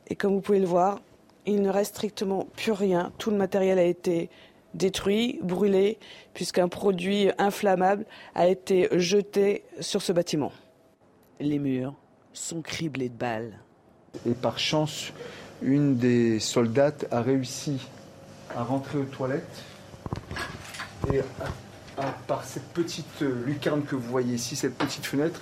Et 0.09 0.17
comme 0.17 0.33
vous 0.33 0.41
pouvez 0.41 0.61
le 0.61 0.67
voir, 0.67 1.03
il 1.45 1.61
ne 1.61 1.69
reste 1.69 1.95
strictement 1.95 2.49
plus 2.57 2.73
rien. 2.73 3.13
Tout 3.19 3.31
le 3.31 3.37
matériel 3.37 3.79
a 3.79 3.83
été 3.83 4.31
détruit, 4.73 5.39
brûlé, 5.43 5.99
puisqu'un 6.33 6.69
produit 6.69 7.29
inflammable 7.37 8.07
a 8.35 8.49
été 8.49 8.89
jeté 8.93 9.65
sur 9.81 10.01
ce 10.01 10.13
bâtiment. 10.13 10.53
Les 11.39 11.59
murs 11.59 11.95
sont 12.33 12.63
criblés 12.63 13.11
de 13.11 13.17
balles. 13.17 13.59
Et 14.27 14.33
par 14.33 14.59
chance, 14.59 15.13
une 15.61 15.99
des 15.99 16.41
soldates 16.41 17.07
a 17.11 17.21
réussi 17.21 17.79
à 18.57 18.65
rentrer 18.65 18.99
aux 18.99 19.05
toilettes 19.05 19.65
et 21.13 21.21
par 22.27 22.45
cette 22.45 22.69
petite 22.73 23.21
lucarne 23.21 23.85
que 23.85 23.95
vous 23.95 24.09
voyez 24.09 24.35
ici, 24.35 24.57
cette 24.57 24.77
petite 24.77 25.07
fenêtre, 25.07 25.41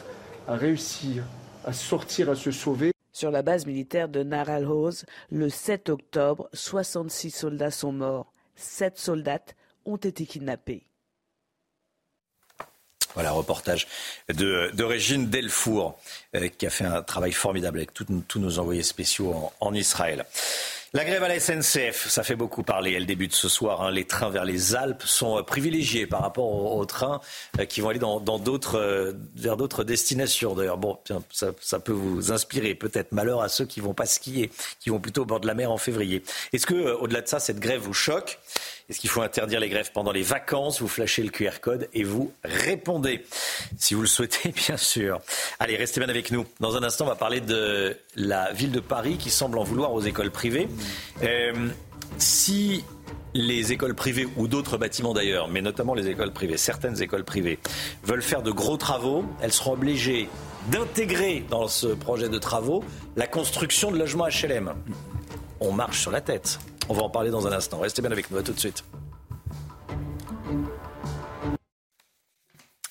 a 0.49 0.57
réussi 0.57 1.21
à 1.65 1.73
sortir, 1.73 2.31
à 2.31 2.35
se 2.35 2.51
sauver. 2.51 2.93
Sur 3.13 3.31
la 3.31 3.43
base 3.43 3.67
militaire 3.67 4.09
de 4.09 4.23
Naral 4.23 4.67
Hoz, 4.67 5.05
le 5.31 5.49
7 5.49 5.91
octobre, 5.91 6.49
66 6.53 7.31
soldats 7.31 7.71
sont 7.71 7.93
morts. 7.93 8.33
7 8.57 8.99
soldates 8.99 9.55
ont 9.85 9.97
été 9.97 10.27
kidnappés. 10.27 10.87
Voilà, 13.15 13.33
reportage 13.33 13.87
de, 14.29 14.71
de 14.73 14.85
Régine 14.85 15.29
Delfour, 15.29 15.99
euh, 16.35 16.49
qui 16.49 16.67
a 16.67 16.71
fait 16.71 16.85
un 16.85 17.03
travail 17.03 17.33
formidable 17.33 17.79
avec 17.79 17.93
tous 17.93 18.39
nos 18.39 18.59
envoyés 18.59 18.83
spéciaux 18.83 19.53
en 19.61 19.75
Israël. 19.75 20.25
La 20.95 21.07
grève 21.07 21.23
à 21.23 21.29
la 21.29 21.41
SNCF, 21.41 22.09
ça 22.11 22.23
fait 22.23 22.37
beaucoup 22.37 22.63
parler. 22.63 22.93
Elle 22.93 23.07
débute 23.07 23.35
ce 23.35 23.49
soir. 23.49 23.81
Hein. 23.81 23.91
Les 23.91 24.05
trains 24.05 24.29
vers 24.29 24.45
les 24.45 24.75
Alpes 24.75 25.05
sont 25.05 25.39
euh, 25.39 25.43
privilégiés 25.43 26.07
par 26.07 26.21
rapport 26.21 26.77
aux, 26.77 26.85
trains 26.85 27.23
euh, 27.59 27.65
qui 27.65 27.81
vont 27.81 27.89
aller 27.89 27.99
dans, 27.99 28.21
d'autres, 28.21 28.79
euh, 28.79 29.13
vers 29.35 29.57
d'autres 29.57 29.85
destinations. 29.85 30.55
D'ailleurs, 30.55 30.77
bon, 30.77 30.99
ça, 31.31 31.53
ça, 31.63 31.81
peut 31.81 31.93
vous 31.93 32.31
inspirer. 32.31 32.75
Peut-être 32.75 33.13
malheur 33.13 33.41
à 33.41 33.49
ceux 33.49 33.65
qui 33.65 33.81
vont 33.81 33.95
pas 33.95 34.05
skier, 34.05 34.51
qui 34.81 34.91
vont 34.91 35.01
plutôt 35.01 35.23
au 35.23 35.25
bord 35.25 35.41
de 35.41 35.47
la 35.47 35.55
mer 35.55 35.73
en 35.73 35.79
février. 35.79 36.23
Est-ce 36.53 36.67
que, 36.67 36.75
au-delà 36.75 37.23
de 37.23 37.29
ça, 37.29 37.41
cette 37.41 37.59
grève 37.59 37.81
vous 37.81 37.95
choque? 37.95 38.39
Est-ce 38.89 39.01
qu'il 39.01 39.11
faut 39.11 39.23
interdire 39.23 39.61
les 39.61 39.69
grèves 39.69 39.91
pendant 39.93 40.13
les 40.13 40.23
vacances? 40.23 40.81
Vous 40.81 40.89
flashez 40.89 41.23
le 41.23 41.31
QR 41.31 41.61
code 41.61 41.89
et 41.95 42.05
vous 42.05 42.33
répondez, 42.45 43.25
si 43.79 43.95
vous 43.95 44.03
le 44.03 44.07
souhaitez, 44.07 44.49
bien 44.69 44.77
sûr. 44.77 45.21
Allez, 45.59 45.77
restez 45.77 46.01
bien 46.01 46.09
avec 46.09 46.31
nous. 46.31 46.45
Dans 46.61 46.77
un 46.77 46.83
instant, 46.83 47.05
on 47.05 47.09
va 47.09 47.17
parler 47.17 47.41
de 47.41 47.97
la 48.17 48.53
ville 48.53 48.73
de 48.73 48.81
Paris 48.81 49.17
qui 49.19 49.31
semble 49.31 49.59
en 49.59 49.65
vouloir 49.65 49.93
aux 49.93 50.03
écoles 50.03 50.31
privées. 50.31 50.69
Euh, 51.23 51.69
si 52.19 52.85
les 53.35 53.73
écoles 53.73 53.95
privées 53.95 54.29
ou 54.37 54.47
d'autres 54.47 54.77
bâtiments 54.77 55.15
d'ailleurs, 55.15 55.49
mais 55.49 55.63
notamment 55.63 55.95
les 55.95 56.09
écoles 56.09 56.33
privées, 56.33 56.57
certaines 56.57 57.01
écoles 57.01 57.25
privées, 57.25 57.59
veulent 58.05 58.23
faire 58.23 58.43
de 58.43 58.51
gros 58.51 58.77
travaux, 58.77 59.25
elles 59.41 59.53
seront 59.53 59.73
obligées 59.73 60.29
d'intégrer 60.71 61.45
dans 61.51 61.69
ce 61.69 61.87
projet 61.87 62.29
de 62.29 62.39
travaux 62.39 62.85
la 63.17 63.27
construction 63.27 63.91
de 63.91 63.99
logements 63.99 64.27
HLM. 64.29 64.75
On 65.61 65.73
marche 65.73 66.01
sur 66.01 66.11
la 66.11 66.21
tête. 66.21 66.59
On 66.89 66.95
va 66.95 67.03
en 67.03 67.11
parler 67.11 67.31
dans 67.31 67.47
un 67.47 67.53
instant. 67.53 67.79
Restez 67.79 68.03
bien 68.03 68.11
avec 68.11 68.31
nous. 68.31 68.39
À 68.39 68.43
tout 68.43 68.53
de 68.53 68.59
suite. 68.59 68.85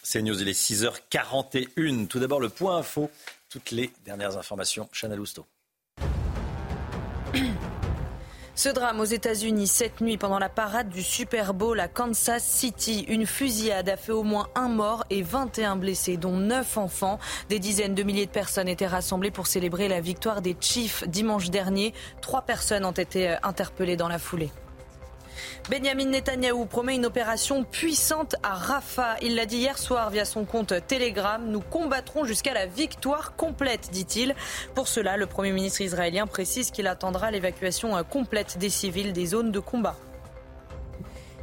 C'est 0.04 0.22
News, 0.22 0.42
il 0.42 0.50
est 0.50 0.60
6h41. 0.60 2.08
Tout 2.08 2.20
d'abord, 2.20 2.40
le 2.40 2.50
point 2.50 2.78
info. 2.78 3.10
Toutes 3.50 3.72
les 3.72 3.92
dernières 4.06 4.38
informations. 4.38 4.90
Chana 4.92 5.16
Lousteau. 5.16 5.46
Ce 8.54 8.68
drame 8.68 9.00
aux 9.00 9.06
États-Unis 9.06 9.68
cette 9.68 10.02
nuit 10.02 10.18
pendant 10.18 10.38
la 10.38 10.50
parade 10.50 10.90
du 10.90 11.02
Super 11.02 11.54
Bowl 11.54 11.80
à 11.80 11.88
Kansas 11.88 12.44
City. 12.44 13.06
Une 13.08 13.26
fusillade 13.26 13.88
a 13.88 13.96
fait 13.96 14.12
au 14.12 14.24
moins 14.24 14.50
un 14.56 14.68
mort 14.68 15.06
et 15.10 15.22
21 15.22 15.78
blessés, 15.78 16.18
dont 16.18 16.36
9 16.36 16.78
enfants. 16.78 17.18
Des 17.48 17.60
dizaines 17.60 17.96
de 17.96 18.04
milliers 18.04 18.26
de 18.26 18.32
personnes 18.32 18.68
étaient 18.68 18.88
rassemblées 18.88 19.32
pour 19.32 19.48
célébrer 19.48 19.88
la 19.88 20.02
victoire 20.02 20.42
des 20.42 20.58
Chiefs 20.60 21.08
dimanche 21.08 21.50
dernier. 21.50 21.94
Trois 22.22 22.42
personnes 22.42 22.84
ont 22.84 22.92
été 22.92 23.30
euh, 23.30 23.36
interpellées 23.44 23.96
dans 23.96 24.10
la 24.10 24.20
foulée. 24.20 24.52
Benjamin 25.70 26.06
Netanyahou 26.06 26.66
promet 26.66 26.96
une 26.96 27.06
opération 27.06 27.64
puissante 27.64 28.36
à 28.44 28.56
Rafah. 28.56 29.16
Il 29.22 29.36
l'a 29.36 29.46
dit 29.46 29.58
hier 29.58 29.78
soir 29.78 30.10
via 30.10 30.26
son 30.26 30.46
compte 30.46 30.74
Telegram. 30.88 31.44
Nous 31.46 31.62
combattrons 31.62 32.26
jusqu'à 32.26 32.54
la 32.54 32.66
victoire 32.66 33.36
complète, 33.36 33.90
dit-il. 33.92 34.36
Pour 34.76 34.88
cela, 34.88 35.18
le 35.18 35.26
Premier 35.26 35.52
ministre 35.52 35.82
israélien 35.82 36.28
précise 36.28 36.72
qu'il 36.72 36.88
attendra 36.88 37.32
l'évacuation 37.32 37.96
complète 38.04 38.58
des 38.58 38.70
civils 38.70 39.14
des 39.14 39.26
zones 39.26 39.52
de 39.52 39.60
combat. 39.60 39.96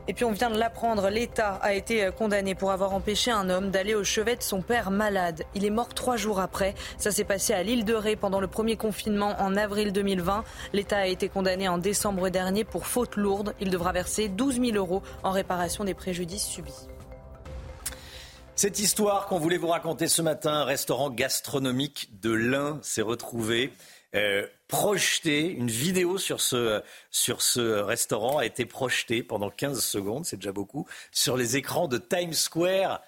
Et 0.09 0.14
puis 0.14 0.25
on 0.25 0.33
vient 0.33 0.49
de 0.49 0.59
l'apprendre, 0.59 1.11
l'État 1.11 1.57
a 1.57 1.75
été 1.75 2.09
condamné 2.16 2.55
pour 2.55 2.73
avoir 2.73 2.94
empêché 2.94 3.31
un 3.31 3.51
homme 3.51 3.71
d'aller 3.71 3.94
au 3.94 4.05
chevet 4.05 4.37
de 4.37 4.42
son 4.42 4.62
père 4.62 4.90
malade. 4.90 5.44
Il 5.55 5.66
est 5.66 5.71
mort 5.71 5.92
trois 5.92 6.16
jours 6.16 6.40
après. 6.40 6.75
Ça 6.97 7.11
s'est 7.11 7.25
passé 7.25 7.53
à 7.53 7.62
l'île 7.62 7.85
de 7.85 7.92
Ré 7.92 8.16
pendant 8.16 8.40
le 8.40 8.47
premier 8.47 8.77
confinement 8.77 9.37
en 9.38 9.55
avril 9.55 9.92
2020. 9.92 10.44
L'État 10.73 10.97
a 10.97 11.07
été 11.07 11.29
condamné 11.29 11.68
en 11.68 11.77
décembre 11.77 12.31
dernier 12.31 12.64
pour 12.64 12.87
faute 12.87 13.16
lourde. 13.16 13.55
Il 13.61 13.68
devra 13.68 13.92
verser 13.92 14.29
12 14.29 14.55
000 14.55 14.77
euros 14.77 15.03
en 15.23 15.31
réparation 15.31 15.85
des 15.85 15.94
préjudices 15.94 16.47
subis. 16.47 16.88
Cette 18.57 18.79
histoire 18.79 19.27
qu'on 19.27 19.38
voulait 19.38 19.59
vous 19.59 19.68
raconter 19.68 20.09
ce 20.09 20.23
matin, 20.23 20.53
un 20.53 20.64
restaurant 20.64 21.11
gastronomique 21.11 22.18
de 22.23 22.33
l'Ain 22.33 22.79
s'est 22.83 23.03
retrouvé 23.03 23.73
euh, 24.14 24.47
projeté, 24.69 25.51
une 25.51 25.71
vidéo 25.71 26.19
sur 26.19 26.41
ce, 26.41 26.83
sur 27.11 27.43
ce 27.43 27.81
restaurant 27.81 28.39
a 28.39 28.47
été 28.47 28.67
projetée 28.67 29.23
pendant 29.23 29.51
15 29.51 29.83
secondes, 29.83 30.27
c'est 30.27 30.37
déjà 30.37 30.53
beaucoup, 30.53 30.87
sur 31.11 31.37
les 31.37 31.57
écrans 31.57 31.89
de 31.89 31.99
Times 31.99 32.35
Square 32.35 33.01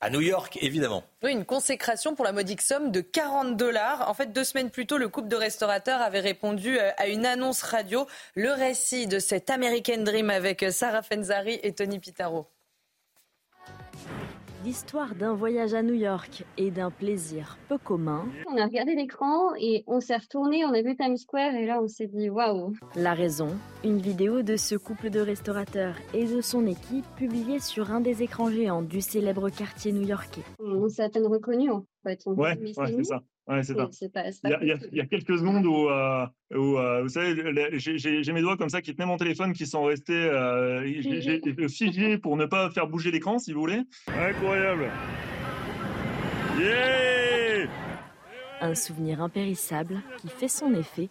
à 0.00 0.10
New 0.10 0.20
York, 0.20 0.58
évidemment. 0.60 1.02
Oui, 1.24 1.32
une 1.32 1.44
consécration 1.44 2.14
pour 2.14 2.24
la 2.24 2.30
modique 2.30 2.62
somme 2.62 2.92
de 2.92 3.00
40 3.00 3.56
dollars. 3.56 4.08
En 4.08 4.14
fait, 4.14 4.32
deux 4.32 4.44
semaines 4.44 4.70
plus 4.70 4.86
tôt, 4.86 4.96
le 4.96 5.08
couple 5.08 5.28
de 5.28 5.36
restaurateurs 5.36 6.00
avait 6.00 6.20
répondu 6.20 6.78
euh, 6.78 6.90
à 6.98 7.08
une 7.08 7.26
annonce 7.26 7.62
radio. 7.62 8.06
Le 8.34 8.52
récit 8.52 9.08
de 9.08 9.18
cet 9.18 9.50
American 9.50 10.02
Dream 10.02 10.30
avec 10.30 10.64
Sarah 10.70 11.02
Fenzari 11.02 11.58
et 11.64 11.72
Tony 11.72 11.98
Pitaro 11.98 12.46
l'histoire 14.64 15.14
d'un 15.14 15.34
voyage 15.34 15.74
à 15.74 15.82
New 15.82 15.94
York 15.94 16.44
et 16.56 16.70
d'un 16.70 16.90
plaisir 16.90 17.58
peu 17.68 17.78
commun. 17.78 18.26
On 18.50 18.56
a 18.56 18.64
regardé 18.64 18.94
l'écran 18.94 19.54
et 19.58 19.84
on 19.86 20.00
s'est 20.00 20.16
retourné, 20.16 20.64
on 20.64 20.72
a 20.72 20.82
vu 20.82 20.96
Times 20.96 21.16
Square 21.16 21.54
et 21.54 21.66
là 21.66 21.80
on 21.82 21.88
s'est 21.88 22.06
dit 22.06 22.28
waouh. 22.30 22.72
La 22.96 23.14
raison, 23.14 23.48
une 23.84 23.98
vidéo 23.98 24.42
de 24.42 24.56
ce 24.56 24.74
couple 24.74 25.10
de 25.10 25.20
restaurateurs 25.20 25.94
et 26.14 26.24
de 26.24 26.40
son 26.40 26.66
équipe 26.66 27.06
publiée 27.16 27.60
sur 27.60 27.92
un 27.92 28.00
des 28.00 28.22
écrans 28.22 28.50
géants 28.50 28.82
du 28.82 29.00
célèbre 29.00 29.50
quartier 29.50 29.92
new-yorkais. 29.92 30.44
On 30.60 30.88
s'est 30.88 31.02
à 31.02 31.08
peine 31.08 31.26
reconnu 31.26 31.70
en 31.70 31.84
fait. 32.02 32.20
ouais, 32.26 32.58
ouais 32.58 32.72
c'est 32.74 33.04
ça. 33.04 33.22
Ouais, 33.48 33.62
c'est 33.62 33.74
ça. 33.74 33.88
il, 34.60 34.78
y 34.92 35.00
a, 35.00 35.06
quelques 35.06 35.38
secondes 35.38 35.64
où, 35.64 35.88
euh, 35.88 36.26
euh, 36.52 37.02
vous 37.02 37.08
savez, 37.08 37.78
j'ai 37.78 38.32
mes 38.32 38.42
doigts 38.42 38.58
comme 38.58 38.68
ça 38.68 38.82
qui 38.82 38.94
tenaient 38.94 39.06
mon 39.06 39.16
téléphone 39.16 39.54
qui 39.54 39.66
sont 39.66 39.84
restés 39.84 40.12
euh, 40.12 40.82
figés 41.68 42.18
pour 42.22 42.36
ne 42.36 42.44
pas 42.44 42.70
faire 42.70 42.88
bouger 42.88 43.10
l'écran, 43.10 43.38
si 43.38 43.54
vous 43.54 43.60
voulez. 43.60 43.80
Incroyable. 44.08 44.90
Yeah 46.60 47.70
Un 48.60 48.74
souvenir 48.74 49.22
impérissable 49.22 50.02
qui 50.18 50.28
fait 50.28 50.48
son 50.48 50.74
effet 50.74 51.08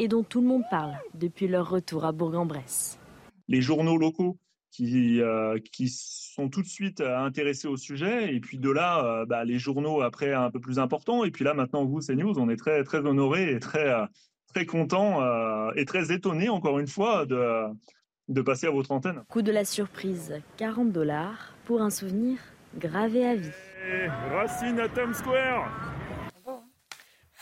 et 0.00 0.08
dont 0.08 0.24
tout 0.24 0.40
le 0.40 0.48
monde 0.48 0.64
parle 0.68 0.94
depuis 1.14 1.46
leur 1.46 1.70
retour 1.70 2.04
à 2.04 2.10
Bourg-en-Bresse. 2.10 2.98
Les 3.46 3.60
journaux 3.60 3.96
locaux 3.96 4.38
qui, 4.76 5.22
euh, 5.22 5.58
qui 5.72 5.88
sont 5.88 6.48
tout 6.50 6.60
de 6.60 6.66
suite 6.66 7.00
euh, 7.00 7.18
intéressés 7.18 7.66
au 7.66 7.76
sujet. 7.76 8.34
Et 8.34 8.40
puis 8.40 8.58
de 8.58 8.70
là, 8.70 9.04
euh, 9.04 9.26
bah, 9.26 9.44
les 9.44 9.58
journaux 9.58 10.02
après 10.02 10.34
un 10.34 10.50
peu 10.50 10.60
plus 10.60 10.78
importants. 10.78 11.24
Et 11.24 11.30
puis 11.30 11.44
là, 11.44 11.54
maintenant, 11.54 11.84
vous, 11.84 12.00
CNews, 12.00 12.38
on 12.38 12.50
est 12.50 12.56
très, 12.56 12.84
très 12.84 12.98
honorés 12.98 13.52
et 13.52 13.58
très, 13.58 13.90
très 14.52 14.66
contents 14.66 15.22
et 15.74 15.84
très 15.84 16.12
étonnés, 16.12 16.48
encore 16.48 16.78
une 16.78 16.86
fois, 16.86 17.24
de, 17.26 17.64
de 18.28 18.42
passer 18.42 18.66
à 18.66 18.70
votre 18.70 18.90
antenne. 18.90 19.22
Coût 19.28 19.42
de 19.42 19.52
la 19.52 19.64
surprise, 19.64 20.34
40 20.58 20.92
dollars 20.92 21.54
pour 21.64 21.80
un 21.80 21.90
souvenir 21.90 22.38
gravé 22.78 23.26
à 23.26 23.34
vie. 23.34 23.50
Racine 24.30 24.78
à 24.80 24.88
Times 24.88 25.14
Square 25.14 25.70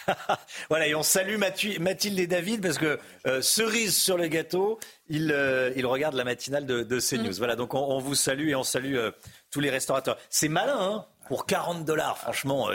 voilà, 0.68 0.86
et 0.86 0.94
on 0.94 1.02
salue 1.02 1.36
Mathilde 1.36 2.18
et 2.18 2.26
David 2.26 2.62
parce 2.62 2.78
que 2.78 2.98
euh, 3.26 3.42
cerise 3.42 3.96
sur 3.96 4.16
le 4.16 4.28
gâteau, 4.28 4.78
ils, 5.08 5.32
euh, 5.32 5.72
regardent 5.84 6.16
la 6.16 6.24
matinale 6.24 6.66
de, 6.66 6.82
de 6.82 7.00
CNews. 7.00 7.30
Mm. 7.30 7.38
Voilà, 7.38 7.56
donc 7.56 7.74
on, 7.74 7.98
vous 7.98 8.14
salue 8.14 8.48
et 8.48 8.54
on 8.54 8.62
salue 8.62 8.96
euh, 8.96 9.10
tous 9.50 9.60
les 9.60 9.70
restaurateurs. 9.70 10.18
C'est 10.30 10.48
malin, 10.48 10.78
hein 10.78 11.06
pour 11.28 11.46
40 11.46 11.86
dollars, 11.86 12.18
franchement, 12.18 12.68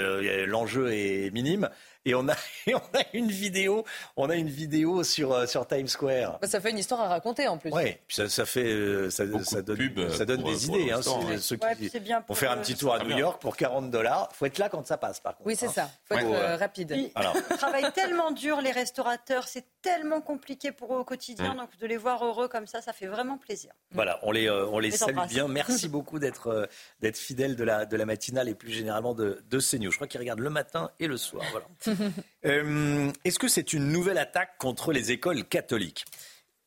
l'enjeu 0.47 0.91
est 0.91 1.29
minime. 1.31 1.69
Et 2.05 2.15
on 2.15 2.27
a, 2.29 2.33
et 2.67 2.75
on 2.75 2.77
a 2.97 3.03
une 3.13 3.29
vidéo, 3.29 3.85
on 4.15 4.29
a 4.29 4.35
une 4.35 4.49
vidéo 4.49 5.03
sur, 5.03 5.33
euh, 5.33 5.45
sur 5.45 5.67
Times 5.67 5.87
Square. 5.87 6.39
Bah, 6.41 6.47
ça 6.47 6.59
fait 6.61 6.71
une 6.71 6.77
histoire 6.77 7.01
à 7.01 7.07
raconter 7.07 7.47
en 7.47 7.57
plus. 7.57 7.71
Oui, 7.73 7.95
ça, 8.07 8.27
ça 8.29 8.45
fait, 8.45 8.63
euh, 8.71 9.09
ça, 9.09 9.23
ça 9.43 9.61
donne, 9.61 9.77
pub, 9.77 10.09
ça 10.09 10.25
donne 10.25 10.41
pour- 10.41 10.51
des 10.51 10.65
pour 10.67 10.77
idées. 10.77 10.91
Hein, 10.91 11.01
ouais. 11.27 11.37
ceux 11.37 11.57
qui 11.57 11.99
bien 11.99 12.21
pour 12.21 12.37
faire 12.37 12.51
un 12.51 12.57
petit 12.57 12.75
tour 12.75 12.93
à 12.93 12.99
New. 13.03 13.17
York 13.17 13.41
pour 13.41 13.57
40 13.57 13.91
dollars. 13.91 14.29
Faut 14.33 14.45
être 14.45 14.57
là 14.59 14.69
quand 14.69 14.85
ça 14.87 14.97
passe, 14.97 15.19
par 15.19 15.35
contre. 15.35 15.47
Oui, 15.47 15.55
c'est 15.55 15.67
hein. 15.67 15.71
ça. 15.75 15.89
Faut 16.05 16.15
Ouais. 16.15 16.21
être 16.21 16.31
euh, 16.33 16.55
rapide. 16.57 16.93
Ils 16.95 17.11
Alors. 17.15 17.35
travaillent 17.57 17.91
tellement 17.93 18.31
dur, 18.31 18.61
les 18.61 18.71
restaurateurs, 18.71 19.47
c'est 19.47 19.65
tellement 19.81 20.21
compliqué 20.21 20.71
pour 20.71 20.93
eux 20.95 20.99
au 20.99 21.03
quotidien, 21.03 21.53
Mm. 21.53 21.57
donc 21.57 21.77
de 21.77 21.87
les 21.87 21.97
voir 21.97 22.23
heureux 22.25 22.47
comme 22.47 22.67
ça, 22.67 22.81
ça 22.81 22.93
fait 22.93 23.07
vraiment 23.07 23.37
plaisir. 23.37 23.71
Voilà, 23.91 24.19
on 24.23 24.31
les, 24.31 24.47
euh, 24.47 24.65
on 24.67 24.79
les 24.79 24.89
Les 24.91 24.97
salue 24.97 25.11
embrasse. 25.11 25.29
bien. 25.31 25.47
Merci 25.47 25.87
beaucoup 25.89 26.19
d'être 26.19 26.47
euh, 26.47 26.65
d'être 27.01 27.17
fidèles 27.17 27.55
de 27.55 27.63
la, 27.63 27.85
de 27.85 27.95
la 27.97 28.05
matinale 28.05 28.47
et 28.49 28.55
plus 28.55 28.71
généralement 28.71 29.13
de, 29.13 29.43
de 29.49 29.59
CNews. 29.59 29.91
Je 29.91 29.95
crois 29.97 30.07
qu'ils 30.07 30.19
regardent 30.19 30.39
le 30.39 30.49
matin 30.49 30.91
et 30.99 31.07
le 31.07 31.17
soir. 31.17 31.43
Voilà. 31.51 31.65
Euh, 32.45 33.11
Est-ce 33.25 33.37
que 33.37 33.49
c'est 33.49 33.73
une 33.73 33.91
nouvelle 33.91 34.17
attaque 34.17 34.57
contre 34.59 34.93
les 34.93 35.11
écoles 35.11 35.43
catholiques 35.43 36.05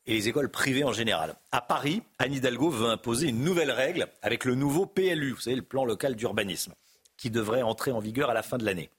et 0.04 0.12
les 0.12 0.28
écoles 0.28 0.50
privées 0.50 0.84
en 0.84 0.92
général? 0.92 1.34
À 1.50 1.62
Paris, 1.62 2.02
Anne 2.18 2.34
Hidalgo 2.34 2.68
veut 2.68 2.90
imposer 2.90 3.28
une 3.28 3.42
nouvelle 3.42 3.70
règle 3.70 4.08
avec 4.20 4.44
le 4.44 4.54
nouveau 4.54 4.84
PLU, 4.84 5.32
vous 5.32 5.40
savez, 5.40 5.56
le 5.56 5.62
plan 5.62 5.86
local 5.86 6.14
d'urbanisme, 6.14 6.74
qui 7.16 7.30
devrait 7.30 7.62
entrer 7.62 7.90
en 7.90 8.00
vigueur 8.00 8.28
à 8.28 8.34
la 8.34 8.42
fin 8.42 8.58
de 8.58 8.66
l'année. 8.66 8.90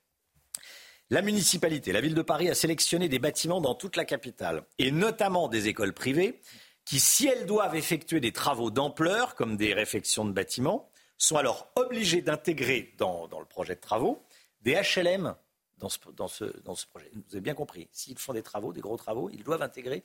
La 1.12 1.22
municipalité, 1.22 1.92
la 1.92 2.02
ville 2.02 2.16
de 2.16 2.24
Paris 2.24 2.50
a 2.50 2.56
sélectionné 2.56 3.08
des 3.08 3.20
bâtiments 3.20 3.62
dans 3.62 3.76
toute 3.76 3.96
la 3.96 4.06
capitale, 4.06 4.64
et 4.80 4.90
notamment 4.92 5.50
des 5.50 5.68
écoles 5.68 5.94
privées, 5.94 6.40
qui, 6.86 7.00
si 7.00 7.28
elles 7.28 7.46
doivent 7.46 7.76
effectuer 7.76 8.20
des 8.20 8.32
travaux 8.32 8.72
d'ampleur, 8.72 9.36
comme 9.36 9.58
des 9.58 9.76
réfections 9.76 10.26
de 10.26 10.32
bâtiments, 10.32 10.90
sont 11.20 11.38
alors 11.38 11.72
obligées 11.76 12.24
d'intégrer 12.24 12.96
dans, 12.98 13.28
dans 13.28 13.40
le 13.40 13.46
projet 13.46 13.76
de 13.76 13.80
travaux 13.80 14.24
des 14.64 14.74
HLM 14.74 15.36
dans 16.16 16.28
ce, 16.28 16.46
projet. 16.88 17.12
Vous 17.14 17.22
avez 17.32 17.42
bien 17.42 17.54
compris, 17.54 17.88
s'ils 17.92 18.18
font 18.18 18.34
des 18.34 18.44
travaux, 18.44 18.74
des 18.74 18.82
gros 18.82 18.98
travaux, 18.98 19.30
ils 19.32 19.44
doivent 19.44 19.62
intégrer 19.62 20.04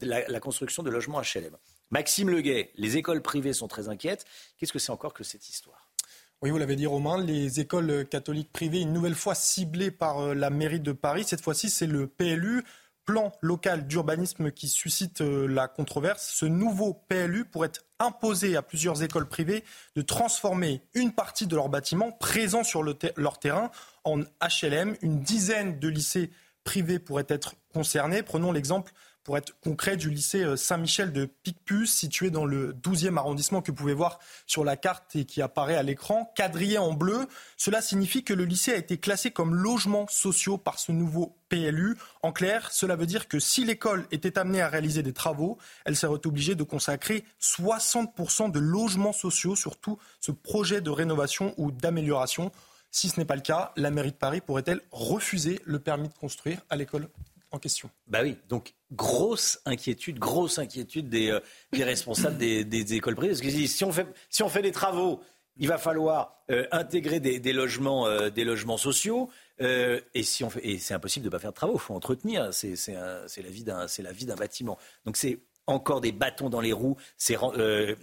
la 0.00 0.40
construction 0.40 0.82
de 0.82 0.90
logements 0.90 1.20
HLM. 1.20 1.56
Maxime 1.90 2.30
Leguet, 2.30 2.70
les 2.76 2.96
écoles 2.96 3.22
privées 3.22 3.52
sont 3.52 3.68
très 3.68 3.88
inquiètes. 3.88 4.24
Qu'est-ce 4.58 4.72
que 4.72 4.78
c'est 4.78 4.92
encore 4.92 5.12
que 5.12 5.24
cette 5.24 5.48
histoire? 5.48 5.90
Oui, 6.42 6.50
vous 6.50 6.56
l'avez 6.56 6.76
dit, 6.76 6.86
Romain, 6.86 7.22
les 7.22 7.60
écoles 7.60 8.06
catholiques 8.08 8.50
privées, 8.50 8.80
une 8.80 8.94
nouvelle 8.94 9.14
fois 9.14 9.34
ciblées 9.34 9.90
par 9.90 10.20
euh, 10.20 10.34
la 10.34 10.48
mairie 10.48 10.80
de 10.80 10.92
Paris. 10.92 11.24
Cette 11.24 11.42
fois-ci, 11.42 11.68
c'est 11.68 11.86
le 11.86 12.06
PLU, 12.06 12.64
plan 13.04 13.32
local 13.40 13.86
d'urbanisme, 13.86 14.50
qui 14.50 14.68
suscite 14.68 15.20
euh, 15.20 15.46
la 15.46 15.68
controverse. 15.68 16.32
Ce 16.34 16.46
nouveau 16.46 16.94
PLU 17.08 17.44
pourrait 17.44 17.72
imposer 17.98 18.56
à 18.56 18.62
plusieurs 18.62 19.02
écoles 19.02 19.28
privées 19.28 19.64
de 19.96 20.02
transformer 20.02 20.82
une 20.94 21.12
partie 21.12 21.46
de 21.46 21.56
leurs 21.56 21.68
bâtiments 21.68 22.12
présents 22.12 22.64
sur 22.64 22.82
leur 22.82 23.38
terrain 23.38 23.70
en 24.04 24.20
HLM. 24.20 24.96
Une 25.02 25.20
dizaine 25.20 25.78
de 25.78 25.88
lycées 25.88 26.30
privés 26.64 26.98
pourraient 26.98 27.26
être 27.28 27.54
concernés. 27.72 28.22
Prenons 28.22 28.52
l'exemple 28.52 28.92
pour 29.24 29.36
être 29.36 29.58
concret, 29.60 29.96
du 29.96 30.10
lycée 30.10 30.42
euh, 30.42 30.56
Saint-Michel 30.56 31.12
de 31.12 31.26
Picpus, 31.26 31.92
situé 31.92 32.30
dans 32.30 32.44
le 32.44 32.72
12e 32.72 33.16
arrondissement 33.16 33.62
que 33.62 33.70
vous 33.70 33.76
pouvez 33.76 33.94
voir 33.94 34.18
sur 34.46 34.64
la 34.64 34.76
carte 34.76 35.14
et 35.16 35.24
qui 35.24 35.42
apparaît 35.42 35.76
à 35.76 35.82
l'écran, 35.82 36.32
quadrillé 36.34 36.78
en 36.78 36.92
bleu. 36.92 37.26
Cela 37.56 37.82
signifie 37.82 38.24
que 38.24 38.34
le 38.34 38.44
lycée 38.44 38.72
a 38.72 38.76
été 38.76 38.98
classé 38.98 39.30
comme 39.30 39.54
logement 39.54 40.06
sociaux 40.08 40.58
par 40.58 40.78
ce 40.78 40.92
nouveau 40.92 41.36
PLU. 41.48 41.96
En 42.22 42.32
clair, 42.32 42.70
cela 42.72 42.96
veut 42.96 43.06
dire 43.06 43.28
que 43.28 43.38
si 43.38 43.64
l'école 43.64 44.06
était 44.10 44.38
amenée 44.38 44.62
à 44.62 44.68
réaliser 44.68 45.02
des 45.02 45.12
travaux, 45.12 45.58
elle 45.84 45.96
serait 45.96 46.26
obligée 46.26 46.54
de 46.54 46.62
consacrer 46.62 47.24
60% 47.40 48.50
de 48.50 48.58
logements 48.58 49.12
sociaux 49.12 49.56
sur 49.56 49.76
tout 49.76 49.98
ce 50.20 50.32
projet 50.32 50.80
de 50.80 50.90
rénovation 50.90 51.54
ou 51.56 51.70
d'amélioration. 51.70 52.52
Si 52.90 53.08
ce 53.08 53.20
n'est 53.20 53.26
pas 53.26 53.36
le 53.36 53.42
cas, 53.42 53.72
la 53.76 53.90
mairie 53.90 54.12
de 54.12 54.16
Paris 54.16 54.40
pourrait-elle 54.40 54.80
refuser 54.90 55.60
le 55.64 55.78
permis 55.78 56.08
de 56.08 56.14
construire 56.14 56.60
à 56.70 56.76
l'école 56.76 57.08
en 57.52 57.58
question? 57.58 57.90
Bah 58.08 58.20
oui, 58.22 58.36
donc 58.48 58.74
grosse 58.92 59.60
inquiétude, 59.66 60.18
grosse 60.18 60.58
inquiétude 60.58 61.08
des, 61.08 61.30
euh, 61.30 61.40
des 61.72 61.84
responsables 61.84 62.36
des, 62.38 62.64
des 62.64 62.94
écoles 62.94 63.14
privées. 63.16 63.32
Parce 63.32 63.40
qu'ils 63.40 63.52
disent, 63.52 63.74
si 63.74 63.84
on 63.84 63.92
fait, 63.92 64.06
si 64.28 64.42
on 64.42 64.48
fait 64.48 64.62
des 64.62 64.72
travaux, 64.72 65.20
il 65.56 65.68
va 65.68 65.78
falloir 65.78 66.42
euh, 66.50 66.66
intégrer 66.72 67.20
des, 67.20 67.52
logements, 67.52 68.06
euh, 68.06 68.30
des 68.30 68.44
logements 68.44 68.78
sociaux. 68.78 69.30
et 69.60 70.22
si 70.22 70.42
on 70.42 70.50
fait, 70.50 70.66
et 70.66 70.78
c'est 70.78 70.94
impossible 70.94 71.24
de 71.24 71.28
ne 71.28 71.32
pas 71.32 71.38
faire 71.38 71.50
de 71.50 71.56
travaux, 71.56 71.74
il 71.74 71.80
faut 71.80 71.94
entretenir. 71.94 72.52
C'est, 72.52 72.76
c'est, 72.76 72.96
un- 72.96 73.22
c'est 73.26 73.42
la 73.42 73.50
vie 73.50 73.64
d'un, 73.64 73.86
c'est 73.86 74.02
la 74.02 74.12
vie 74.12 74.24
d'un 74.26 74.36
bâtiment. 74.36 74.78
Donc 75.04 75.16
c'est 75.16 75.38
encore 75.66 76.00
des 76.00 76.12
bâtons 76.12 76.48
dans 76.48 76.60
les 76.60 76.72
roues. 76.72 76.96
C'est 77.18 77.36
euh, 77.42 77.94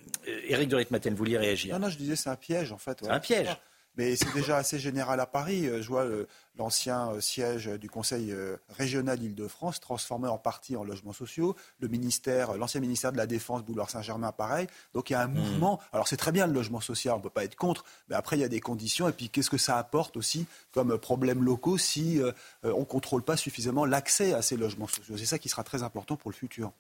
Éric 0.48 0.70
de 0.70 0.76
Ritmaten, 0.76 1.14
vous 1.14 1.18
vouliez 1.18 1.38
réagir 1.38 1.74
Non, 1.80 1.88
non, 1.88 1.90
je 1.92 1.98
disais 1.98 2.16
c'est 2.16 2.30
un 2.30 2.36
piège 2.36 2.72
en 2.72 2.78
fait. 2.78 3.00
C'est 3.02 3.10
un 3.10 3.20
piège. 3.20 3.58
Mais 3.98 4.16
c'est 4.16 4.32
déjà 4.34 4.58
assez 4.58 4.78
général 4.80 5.20
à 5.20 5.26
Paris. 5.26 5.68
Euh, 5.68 5.82
Je 5.82 5.88
vois 5.88 6.06
euh, 6.06 6.28
l'ancien 6.58 7.12
euh, 7.12 7.20
siège 7.20 7.68
du 7.68 7.90
Conseil 7.90 8.34
régional 8.70 9.22
Île-de-France 9.22 9.80
transformé 9.80 10.28
en 10.28 10.38
partie 10.38 10.76
en 10.76 10.84
logements 10.84 11.14
sociaux. 11.14 11.56
Le 11.80 11.88
ministère, 11.88 12.56
l'ancien 12.58 12.80
ministère 12.80 13.12
de 13.12 13.18
la 13.18 13.26
Défense, 13.28 13.64
Boulevard 13.64 13.90
Saint-Germain, 13.90 14.32
pareil. 14.32 14.68
Donc 14.94 15.10
il 15.10 15.14
y 15.14 15.16
a 15.16 15.22
un 15.22 15.28
mouvement. 15.28 15.80
Alors 15.92 16.08
c'est 16.08 16.18
très 16.18 16.32
bien 16.32 16.48
le 16.48 16.54
logement 16.54 16.82
social, 16.82 17.16
on 17.16 17.18
ne 17.18 17.24
peut 17.24 17.30
pas 17.30 17.44
être 17.44 17.56
contre. 17.56 17.84
Mais 18.10 18.16
après 18.16 18.38
il 18.38 18.42
y 18.42 18.46
a 18.46 18.50
des 18.50 18.60
conditions. 18.60 19.10
Et 19.10 19.12
puis 19.12 19.30
qu'est-ce 19.30 19.50
que 19.50 19.58
ça 19.58 19.78
apporte 19.78 20.18
aussi 20.18 20.46
comme 20.72 20.98
problèmes 20.98 21.44
locaux 21.44 21.78
si 21.78 22.22
euh, 22.22 22.32
on 22.64 22.82
ne 22.82 22.86
contrôle 22.86 23.24
pas 23.24 23.38
suffisamment 23.38 23.86
l'accès 23.86 24.34
à 24.34 24.42
ces 24.42 24.58
logements 24.58 24.88
sociaux? 24.88 25.18
C'est 25.18 25.26
ça 25.26 25.40
qui 25.40 25.50
sera 25.50 25.64
très 25.64 25.84
important 25.84 26.16
pour 26.16 26.32
le 26.32 26.36
futur. 26.36 26.72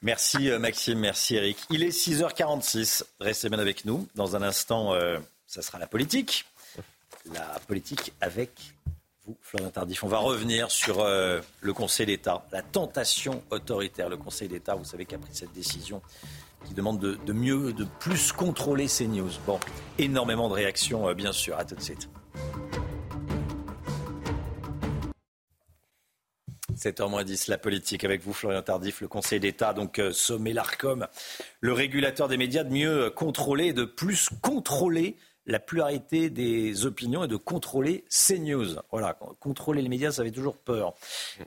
Merci 0.00 0.50
Maxime, 0.60 1.00
merci 1.00 1.34
Eric. 1.34 1.58
Il 1.70 1.82
est 1.82 1.88
6h46, 1.88 3.02
restez 3.18 3.48
bien 3.48 3.58
avec 3.58 3.84
nous. 3.84 4.06
Dans 4.14 4.36
un 4.36 4.42
instant, 4.42 4.94
euh, 4.94 5.18
ça 5.48 5.62
sera 5.62 5.78
la 5.78 5.88
politique. 5.88 6.44
La 7.32 7.58
politique 7.66 8.12
avec 8.20 8.50
vous, 9.26 9.36
Florian 9.42 9.70
Tardif. 9.70 10.04
On 10.04 10.08
va 10.08 10.18
revenir 10.18 10.70
sur 10.70 11.00
euh, 11.00 11.40
le 11.62 11.72
Conseil 11.72 12.06
d'État, 12.06 12.46
la 12.52 12.62
tentation 12.62 13.42
autoritaire. 13.50 14.08
Le 14.08 14.18
Conseil 14.18 14.48
d'État, 14.48 14.74
vous 14.74 14.84
savez, 14.84 15.06
qui 15.06 15.14
a 15.14 15.18
pris 15.18 15.34
cette 15.34 15.52
décision 15.52 16.00
qui 16.66 16.74
demande 16.74 16.98
de, 16.98 17.32
mieux, 17.32 17.72
de 17.72 17.86
plus 17.98 18.32
contrôler 18.32 18.88
ces 18.88 19.06
news. 19.06 19.30
Bon, 19.46 19.58
énormément 19.96 20.48
de 20.48 20.54
réactions, 20.54 21.08
euh, 21.08 21.14
bien 21.14 21.32
sûr. 21.32 21.58
À 21.58 21.64
tout 21.64 21.74
de 21.74 21.80
suite. 21.80 22.08
7h10, 26.76 27.50
la 27.50 27.58
politique 27.58 28.04
avec 28.04 28.22
vous, 28.22 28.32
Florian 28.32 28.62
Tardif, 28.62 29.00
le 29.00 29.08
Conseil 29.08 29.40
d'État, 29.40 29.72
donc 29.72 29.98
euh, 29.98 30.12
sommet 30.12 30.52
l'ARCOM, 30.52 31.08
le 31.60 31.72
régulateur 31.72 32.28
des 32.28 32.36
médias, 32.36 32.62
de 32.62 32.72
mieux 32.72 33.10
contrôler, 33.10 33.72
de 33.72 33.84
plus 33.84 34.28
contrôler 34.42 35.16
la 35.48 35.58
pluralité 35.58 36.30
des 36.30 36.86
opinions 36.86 37.24
et 37.24 37.28
de 37.28 37.36
contrôler 37.36 38.04
CNews. 38.08 38.76
Voilà, 38.92 39.18
contrôler 39.40 39.82
les 39.82 39.88
médias, 39.88 40.12
ça 40.12 40.22
fait 40.22 40.30
toujours 40.30 40.56
peur, 40.56 40.94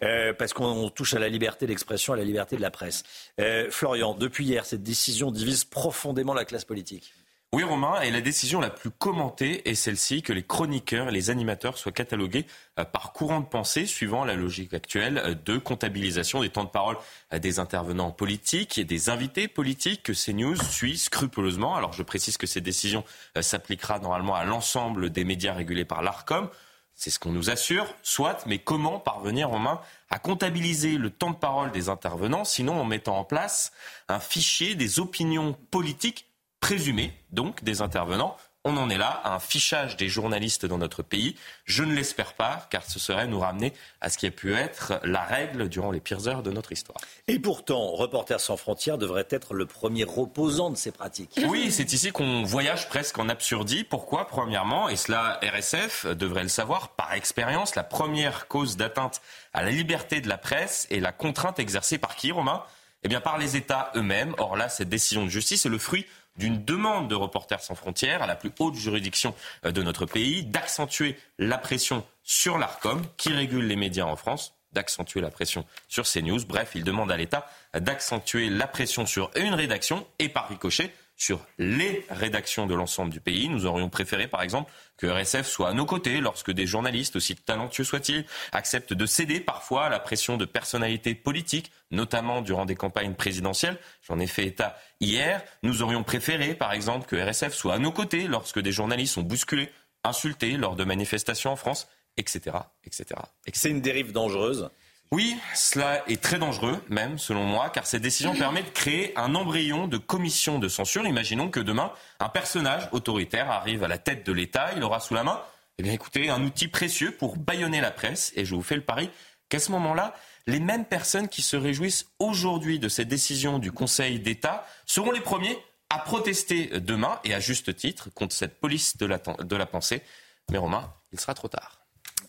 euh, 0.03 0.33
parce 0.33 0.53
qu'on 0.53 0.89
touche 0.89 1.13
à 1.13 1.19
la 1.19 1.29
liberté 1.29 1.67
d'expression, 1.67 2.13
à 2.13 2.17
la 2.17 2.23
liberté 2.23 2.57
de 2.57 2.61
la 2.61 2.71
presse. 2.71 3.03
Euh, 3.39 3.69
Florian, 3.69 4.15
depuis 4.15 4.45
hier, 4.45 4.65
cette 4.65 4.83
décision 4.83 5.31
divise 5.31 5.63
profondément 5.63 6.33
la 6.33 6.45
classe 6.45 6.65
politique. 6.65 7.13
Oui, 7.53 7.63
Romain, 7.63 7.99
et 7.99 8.11
la 8.11 8.21
décision 8.21 8.61
la 8.61 8.69
plus 8.69 8.91
commentée 8.91 9.69
est 9.69 9.75
celle-ci 9.75 10.21
que 10.21 10.31
les 10.31 10.41
chroniqueurs 10.41 11.09
et 11.09 11.11
les 11.11 11.29
animateurs 11.29 11.77
soient 11.77 11.91
catalogués 11.91 12.45
euh, 12.79 12.85
par 12.85 13.11
courant 13.11 13.41
de 13.41 13.45
pensée, 13.45 13.85
suivant 13.85 14.23
la 14.23 14.35
logique 14.35 14.73
actuelle 14.73 15.17
euh, 15.17 15.35
de 15.35 15.57
comptabilisation 15.57 16.39
des 16.39 16.49
temps 16.49 16.63
de 16.63 16.69
parole 16.69 16.95
euh, 17.33 17.39
des 17.39 17.59
intervenants 17.59 18.11
politiques 18.11 18.77
et 18.77 18.85
des 18.85 19.09
invités 19.09 19.49
politiques 19.49 20.01
que 20.01 20.13
CNews 20.13 20.55
suit 20.55 20.97
scrupuleusement. 20.97 21.75
Alors, 21.75 21.91
je 21.91 22.03
précise 22.03 22.37
que 22.37 22.47
cette 22.47 22.63
décision 22.63 23.03
s'appliquera 23.37 23.99
normalement 23.99 24.35
à 24.35 24.45
l'ensemble 24.45 25.09
des 25.09 25.25
médias 25.25 25.53
régulés 25.53 25.83
par 25.83 26.01
l'ARCOM. 26.01 26.49
C'est 26.95 27.09
ce 27.09 27.19
qu'on 27.19 27.33
nous 27.33 27.49
assure, 27.49 27.93
soit, 28.01 28.45
mais 28.45 28.59
comment 28.59 28.97
parvenir, 28.97 29.49
Romain, 29.49 29.81
à 30.09 30.19
comptabiliser 30.19 30.97
le 30.97 31.09
temps 31.09 31.31
de 31.31 31.35
parole 31.35 31.71
des 31.71 31.89
intervenants, 31.89 32.45
sinon 32.45 32.79
en 32.79 32.85
mettant 32.85 33.17
en 33.17 33.25
place 33.25 33.73
un 34.07 34.21
fichier 34.21 34.75
des 34.75 35.01
opinions 35.01 35.57
politiques 35.69 36.30
présumé, 36.61 37.13
donc, 37.31 37.65
des 37.65 37.81
intervenants. 37.81 38.37
On 38.63 38.77
en 38.77 38.91
est 38.91 38.97
là, 38.99 39.19
à 39.23 39.33
un 39.33 39.39
fichage 39.39 39.97
des 39.97 40.07
journalistes 40.07 40.67
dans 40.67 40.77
notre 40.77 41.01
pays. 41.01 41.35
Je 41.65 41.83
ne 41.83 41.95
l'espère 41.95 42.33
pas, 42.33 42.67
car 42.69 42.85
ce 42.85 42.99
serait 42.99 43.25
nous 43.25 43.39
ramener 43.39 43.73
à 44.01 44.09
ce 44.09 44.19
qui 44.19 44.27
a 44.27 44.31
pu 44.31 44.53
être 44.53 44.99
la 45.03 45.23
règle 45.23 45.67
durant 45.67 45.89
les 45.89 45.99
pires 45.99 46.27
heures 46.27 46.43
de 46.43 46.51
notre 46.51 46.71
histoire. 46.71 46.99
Et 47.27 47.39
pourtant, 47.39 47.89
Reporters 47.93 48.39
sans 48.39 48.57
frontières 48.57 48.99
devrait 48.99 49.25
être 49.31 49.55
le 49.55 49.65
premier 49.65 50.03
reposant 50.03 50.69
de 50.69 50.77
ces 50.77 50.91
pratiques. 50.91 51.39
Oui, 51.47 51.71
c'est 51.71 51.91
ici 51.91 52.11
qu'on 52.11 52.43
voyage 52.43 52.87
presque 52.87 53.17
en 53.17 53.29
absurdie. 53.29 53.83
Pourquoi? 53.83 54.27
Premièrement, 54.27 54.89
et 54.89 54.95
cela 54.95 55.39
RSF 55.41 56.05
devrait 56.05 56.43
le 56.43 56.49
savoir 56.49 56.89
par 56.89 57.13
expérience, 57.13 57.73
la 57.73 57.83
première 57.83 58.47
cause 58.47 58.77
d'atteinte 58.77 59.21
à 59.53 59.63
la 59.63 59.71
liberté 59.71 60.21
de 60.21 60.29
la 60.29 60.37
presse 60.37 60.85
est 60.91 60.99
la 60.99 61.11
contrainte 61.11 61.57
exercée 61.57 61.97
par 61.97 62.15
qui, 62.15 62.31
Romain? 62.31 62.61
Eh 63.03 63.07
bien, 63.07 63.21
par 63.21 63.39
les 63.39 63.55
États 63.55 63.91
eux-mêmes. 63.95 64.35
Or 64.37 64.55
là, 64.55 64.69
cette 64.69 64.89
décision 64.89 65.23
de 65.23 65.29
justice 65.29 65.65
est 65.65 65.69
le 65.69 65.79
fruit 65.79 66.05
d'une 66.37 66.63
demande 66.63 67.09
de 67.09 67.15
Reporters 67.15 67.61
sans 67.61 67.75
frontières 67.75 68.21
à 68.21 68.27
la 68.27 68.35
plus 68.35 68.51
haute 68.59 68.75
juridiction 68.75 69.35
euh, 69.65 69.71
de 69.71 69.83
notre 69.83 70.05
pays 70.05 70.43
d'accentuer 70.43 71.17
la 71.37 71.57
pression 71.57 72.05
sur 72.23 72.57
l'ARCOM 72.57 73.01
qui 73.17 73.33
régule 73.33 73.67
les 73.67 73.75
médias 73.75 74.05
en 74.05 74.15
France 74.15 74.55
d'accentuer 74.73 75.21
la 75.21 75.29
pression 75.29 75.65
sur 75.87 76.05
CNews. 76.05 76.45
Bref, 76.45 76.71
il 76.75 76.83
demande 76.83 77.11
à 77.11 77.17
l'État 77.17 77.49
d'accentuer 77.73 78.49
la 78.49 78.67
pression 78.67 79.05
sur 79.05 79.29
une 79.35 79.53
rédaction 79.53 80.07
et 80.19 80.29
par 80.29 80.47
ricochet 80.47 80.93
sur 81.21 81.45
les 81.59 82.03
rédactions 82.09 82.65
de 82.65 82.73
l'ensemble 82.73 83.11
du 83.11 83.19
pays. 83.19 83.47
Nous 83.47 83.67
aurions 83.67 83.89
préféré, 83.89 84.27
par 84.27 84.41
exemple, 84.41 84.71
que 84.97 85.05
RSF 85.05 85.45
soit 85.45 85.69
à 85.69 85.73
nos 85.73 85.85
côtés 85.85 86.19
lorsque 86.19 86.49
des 86.49 86.65
journalistes, 86.65 87.15
aussi 87.15 87.35
talentueux 87.35 87.83
soient-ils, 87.83 88.25
acceptent 88.53 88.93
de 88.93 89.05
céder 89.05 89.39
parfois 89.39 89.85
à 89.85 89.89
la 89.89 89.99
pression 89.99 90.35
de 90.35 90.45
personnalités 90.45 91.13
politiques, 91.13 91.71
notamment 91.91 92.41
durant 92.41 92.65
des 92.65 92.73
campagnes 92.73 93.13
présidentielles. 93.13 93.77
J'en 94.01 94.17
ai 94.17 94.25
fait 94.25 94.47
état 94.47 94.75
hier. 94.99 95.43
Nous 95.61 95.83
aurions 95.83 96.03
préféré, 96.03 96.55
par 96.55 96.73
exemple, 96.73 97.05
que 97.05 97.15
RSF 97.15 97.53
soit 97.53 97.75
à 97.75 97.77
nos 97.77 97.91
côtés 97.91 98.27
lorsque 98.27 98.59
des 98.59 98.71
journalistes 98.71 99.13
sont 99.13 99.21
bousculés, 99.21 99.69
insultés 100.03 100.57
lors 100.57 100.75
de 100.75 100.85
manifestations 100.85 101.51
en 101.51 101.55
France, 101.55 101.87
etc. 102.17 102.57
etc. 102.83 103.05
C'est 103.53 103.69
une 103.69 103.81
dérive 103.81 104.11
dangereuse 104.11 104.71
oui, 105.13 105.37
cela 105.53 106.03
est 106.07 106.21
très 106.21 106.39
dangereux, 106.39 106.81
même 106.87 107.19
selon 107.19 107.43
moi, 107.43 107.69
car 107.69 107.85
cette 107.85 108.01
décision 108.01 108.33
permet 108.33 108.63
de 108.63 108.69
créer 108.69 109.11
un 109.17 109.35
embryon 109.35 109.87
de 109.87 109.97
commission 109.97 110.57
de 110.57 110.69
censure. 110.69 111.05
Imaginons 111.05 111.49
que 111.49 111.59
demain, 111.59 111.91
un 112.21 112.29
personnage 112.29 112.87
autoritaire 112.93 113.51
arrive 113.51 113.83
à 113.83 113.89
la 113.89 113.97
tête 113.97 114.25
de 114.25 114.31
l'État, 114.31 114.69
il 114.75 114.83
aura 114.83 115.01
sous 115.01 115.13
la 115.13 115.25
main, 115.25 115.41
eh 115.77 115.83
bien 115.83 115.91
écoutez, 115.91 116.29
un 116.29 116.41
outil 116.43 116.69
précieux 116.69 117.11
pour 117.11 117.35
bâillonner 117.35 117.81
la 117.81 117.91
presse, 117.91 118.31
et 118.37 118.45
je 118.45 118.55
vous 118.55 118.61
fais 118.61 118.75
le 118.75 118.85
pari 118.85 119.09
qu'à 119.49 119.59
ce 119.59 119.71
moment-là, 119.71 120.15
les 120.47 120.61
mêmes 120.61 120.85
personnes 120.85 121.27
qui 121.27 121.41
se 121.41 121.57
réjouissent 121.57 122.07
aujourd'hui 122.19 122.79
de 122.79 122.87
cette 122.87 123.09
décision 123.09 123.59
du 123.59 123.73
Conseil 123.73 124.21
d'État 124.21 124.65
seront 124.85 125.11
les 125.11 125.19
premiers 125.19 125.57
à 125.89 125.99
protester 125.99 126.67
demain, 126.79 127.19
et 127.25 127.33
à 127.33 127.41
juste 127.41 127.75
titre, 127.75 128.09
contre 128.13 128.33
cette 128.33 128.61
police 128.61 128.95
de 128.95 129.05
la, 129.05 129.17
de 129.17 129.55
la 129.57 129.65
pensée. 129.65 130.03
Mais 130.49 130.57
Romain, 130.57 130.93
il 131.11 131.19
sera 131.19 131.33
trop 131.33 131.49
tard. 131.49 131.80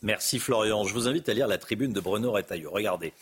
Merci 0.03 0.41
Florian. 0.41 0.83
Je 0.83 0.93
vous 0.93 1.07
invite 1.07 1.29
à 1.29 1.35
lire 1.35 1.47
la 1.47 1.59
tribune 1.59 1.93
de 1.93 2.01
Bruno 2.01 2.33
Retailleau. 2.33 2.73
Regardez, 2.73 3.13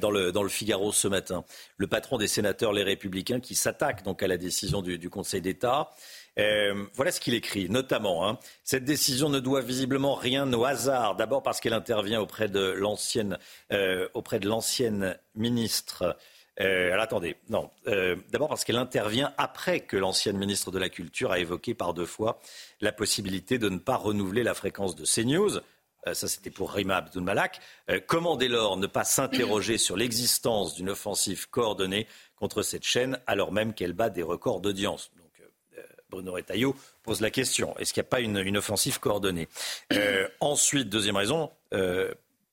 dans 0.00 0.12
le, 0.12 0.48
Figaro 0.48 0.92
ce 0.92 1.08
matin, 1.08 1.44
le 1.78 1.88
patron 1.88 2.16
des 2.16 2.28
sénateurs 2.28 2.72
Les 2.72 2.84
Républicains 2.84 3.40
qui 3.40 3.56
s'attaque 3.56 4.04
donc 4.04 4.22
à 4.22 4.28
la 4.28 4.36
décision 4.36 4.80
du, 4.80 5.10
Conseil 5.10 5.40
d'État. 5.40 5.90
Euh, 6.38 6.84
voilà 6.94 7.10
ce 7.10 7.18
qu'il 7.18 7.34
écrit, 7.34 7.68
notamment. 7.68 8.28
Hein. 8.28 8.38
cette 8.62 8.84
décision 8.84 9.28
ne 9.30 9.40
doit 9.40 9.62
visiblement 9.62 10.14
rien 10.14 10.52
au 10.52 10.64
hasard. 10.64 11.16
D'abord 11.16 11.42
parce 11.42 11.58
qu'elle 11.58 11.72
intervient 11.72 12.20
auprès 12.20 12.48
de 12.48 12.60
l'ancienne, 12.60 13.36
euh, 13.72 14.06
ministre. 15.34 16.16
Euh, 16.60 16.92
alors 16.92 17.02
attendez, 17.02 17.34
non. 17.48 17.68
D'abord 18.30 18.48
parce 18.48 18.64
qu'elle 18.64 18.76
intervient 18.76 19.32
après 19.38 19.80
que 19.80 19.96
l'ancienne 19.96 20.38
ministre 20.38 20.70
de 20.70 20.78
la 20.78 20.88
Culture 20.88 21.32
a 21.32 21.40
évoqué 21.40 21.74
par 21.74 21.94
deux 21.94 22.06
fois 22.06 22.38
la 22.80 22.92
possibilité 22.92 23.58
de 23.58 23.68
ne 23.68 23.78
pas 23.78 23.96
renouveler 23.96 24.44
la 24.44 24.54
fréquence 24.54 24.94
de 24.94 25.04
CNews. 25.04 25.60
Euh, 26.08 26.14
ça 26.14 26.28
c'était 26.28 26.50
pour 26.50 26.72
Rima 26.72 26.96
Abdul 26.96 27.22
Malak, 27.22 27.60
euh, 27.90 28.00
comment 28.06 28.36
dès 28.36 28.48
lors 28.48 28.76
ne 28.76 28.86
pas 28.86 29.04
s'interroger 29.04 29.78
sur 29.78 29.96
l'existence 29.96 30.74
d'une 30.74 30.90
offensive 30.90 31.48
coordonnée 31.50 32.06
contre 32.36 32.62
cette 32.62 32.84
chaîne 32.84 33.18
alors 33.26 33.52
même 33.52 33.74
qu'elle 33.74 33.92
bat 33.92 34.10
des 34.10 34.22
records 34.22 34.60
d'audience? 34.60 35.10
Donc 35.16 35.30
euh, 35.78 35.82
Bruno 36.10 36.32
Retailleau 36.32 36.74
pose 37.02 37.20
la 37.20 37.30
question, 37.30 37.76
est-ce 37.78 37.92
qu'il 37.92 38.02
n'y 38.02 38.06
a 38.06 38.10
pas 38.10 38.20
une, 38.20 38.56
offensive 38.56 38.98
coordonnée? 39.00 39.48
Ensuite, 40.40 40.88
deuxième 40.88 41.16
raison, 41.16 41.50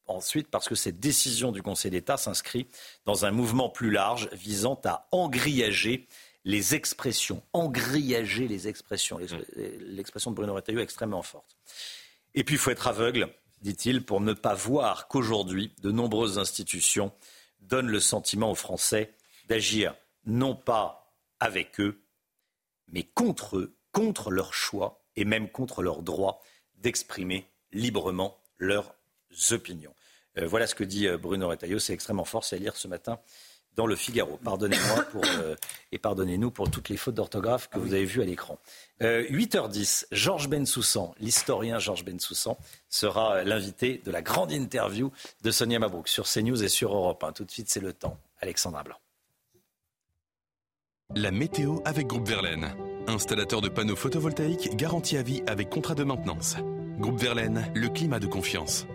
ensuite 0.07 0.49
parce 0.49 0.67
que 0.67 0.75
cette 0.75 0.99
décision 0.99 1.51
du 1.51 1.61
Conseil 1.61 1.91
d'État 1.91 2.17
s'inscrit 2.17 2.67
dans 3.05 3.25
un 3.25 3.31
mouvement 3.31 3.69
plus 3.69 3.91
large 3.91 4.29
visant 4.33 4.79
à 4.85 5.07
engrillager 5.11 6.07
les 6.43 6.75
expressions, 6.75 7.41
engrillager 7.53 8.47
les 8.47 8.67
expressions. 8.67 9.19
L'expression 9.79 10.31
de 10.31 10.35
Bruno 10.35 10.53
Retailleau 10.53 10.79
est 10.79 10.83
extrêmement 10.83 11.23
forte. 11.23 11.57
Et 12.35 12.43
puis, 12.43 12.55
il 12.55 12.59
faut 12.59 12.69
être 12.69 12.87
aveugle, 12.87 13.29
dit-il, 13.65 14.05
pour 14.05 14.21
ne 14.21 14.33
pas 14.33 14.53
voir 14.53 15.07
qu'aujourd'hui, 15.07 15.73
de 15.81 15.91
nombreuses 15.91 16.37
institutions 16.37 17.11
donnent 17.61 17.89
le 17.89 17.99
sentiment 17.99 18.51
aux 18.51 18.55
Français 18.55 19.15
d'agir 19.47 19.95
non 20.25 20.55
pas 20.55 21.11
avec 21.39 21.79
eux, 21.79 21.99
mais 22.87 23.01
contre 23.01 23.57
eux, 23.57 23.75
contre 23.91 24.29
leur 24.29 24.53
choix 24.53 25.03
et 25.15 25.25
même 25.25 25.49
contre 25.49 25.81
leur 25.81 26.03
droit 26.03 26.43
d'exprimer 26.75 27.49
librement 27.71 28.37
leurs 28.59 28.93
opinions. 29.49 29.95
Euh, 30.37 30.45
voilà 30.45 30.67
ce 30.67 30.75
que 30.75 30.83
dit 30.83 31.07
euh, 31.07 31.17
Bruno 31.17 31.47
Retailleau. 31.47 31.79
C'est 31.79 31.93
extrêmement 31.93 32.25
fort. 32.25 32.43
C'est 32.43 32.57
à 32.57 32.59
lire 32.59 32.75
ce 32.75 32.87
matin 32.87 33.19
dans 33.75 33.87
le 33.87 33.95
Figaro. 33.95 34.39
Pardonnez-moi 34.43 35.03
pour, 35.11 35.23
euh, 35.25 35.55
et 35.91 35.97
pardonnez-nous 35.97 36.51
pour 36.51 36.69
toutes 36.69 36.89
les 36.89 36.97
fautes 36.97 37.15
d'orthographe 37.15 37.69
que 37.69 37.79
vous 37.79 37.93
avez 37.93 38.05
vues 38.05 38.21
à 38.21 38.25
l'écran. 38.25 38.57
8h10, 39.01 40.03
euh, 40.03 40.07
Georges 40.11 40.49
Bensoussan, 40.49 41.13
l'historien 41.19 41.79
Georges 41.79 42.05
Bensoussan, 42.05 42.57
sera 42.89 43.43
l'invité 43.43 44.01
de 44.03 44.11
la 44.11 44.21
grande 44.21 44.51
interview 44.51 45.11
de 45.43 45.51
Sonia 45.51 45.79
Mabrouk 45.79 46.07
sur 46.07 46.25
CNews 46.25 46.63
et 46.63 46.69
sur 46.69 46.95
Europe 46.95 47.23
1. 47.23 47.33
Tout 47.33 47.45
de 47.45 47.51
suite, 47.51 47.69
c'est 47.69 47.81
le 47.81 47.93
temps. 47.93 48.17
Alexandra 48.39 48.83
Blanc. 48.83 48.97
La 51.13 51.31
météo 51.31 51.79
avec 51.85 52.07
Groupe 52.07 52.27
Verlaine. 52.27 52.75
Installateur 53.07 53.61
de 53.61 53.69
panneaux 53.69 53.95
photovoltaïques 53.95 54.75
garantie 54.75 55.17
à 55.17 55.21
vie 55.21 55.43
avec 55.45 55.69
contrat 55.69 55.93
de 55.93 56.03
maintenance. 56.03 56.55
Groupe 56.97 57.19
Verlaine, 57.19 57.71
le 57.75 57.89
climat 57.89 58.19
de 58.19 58.27
confiance. 58.27 58.87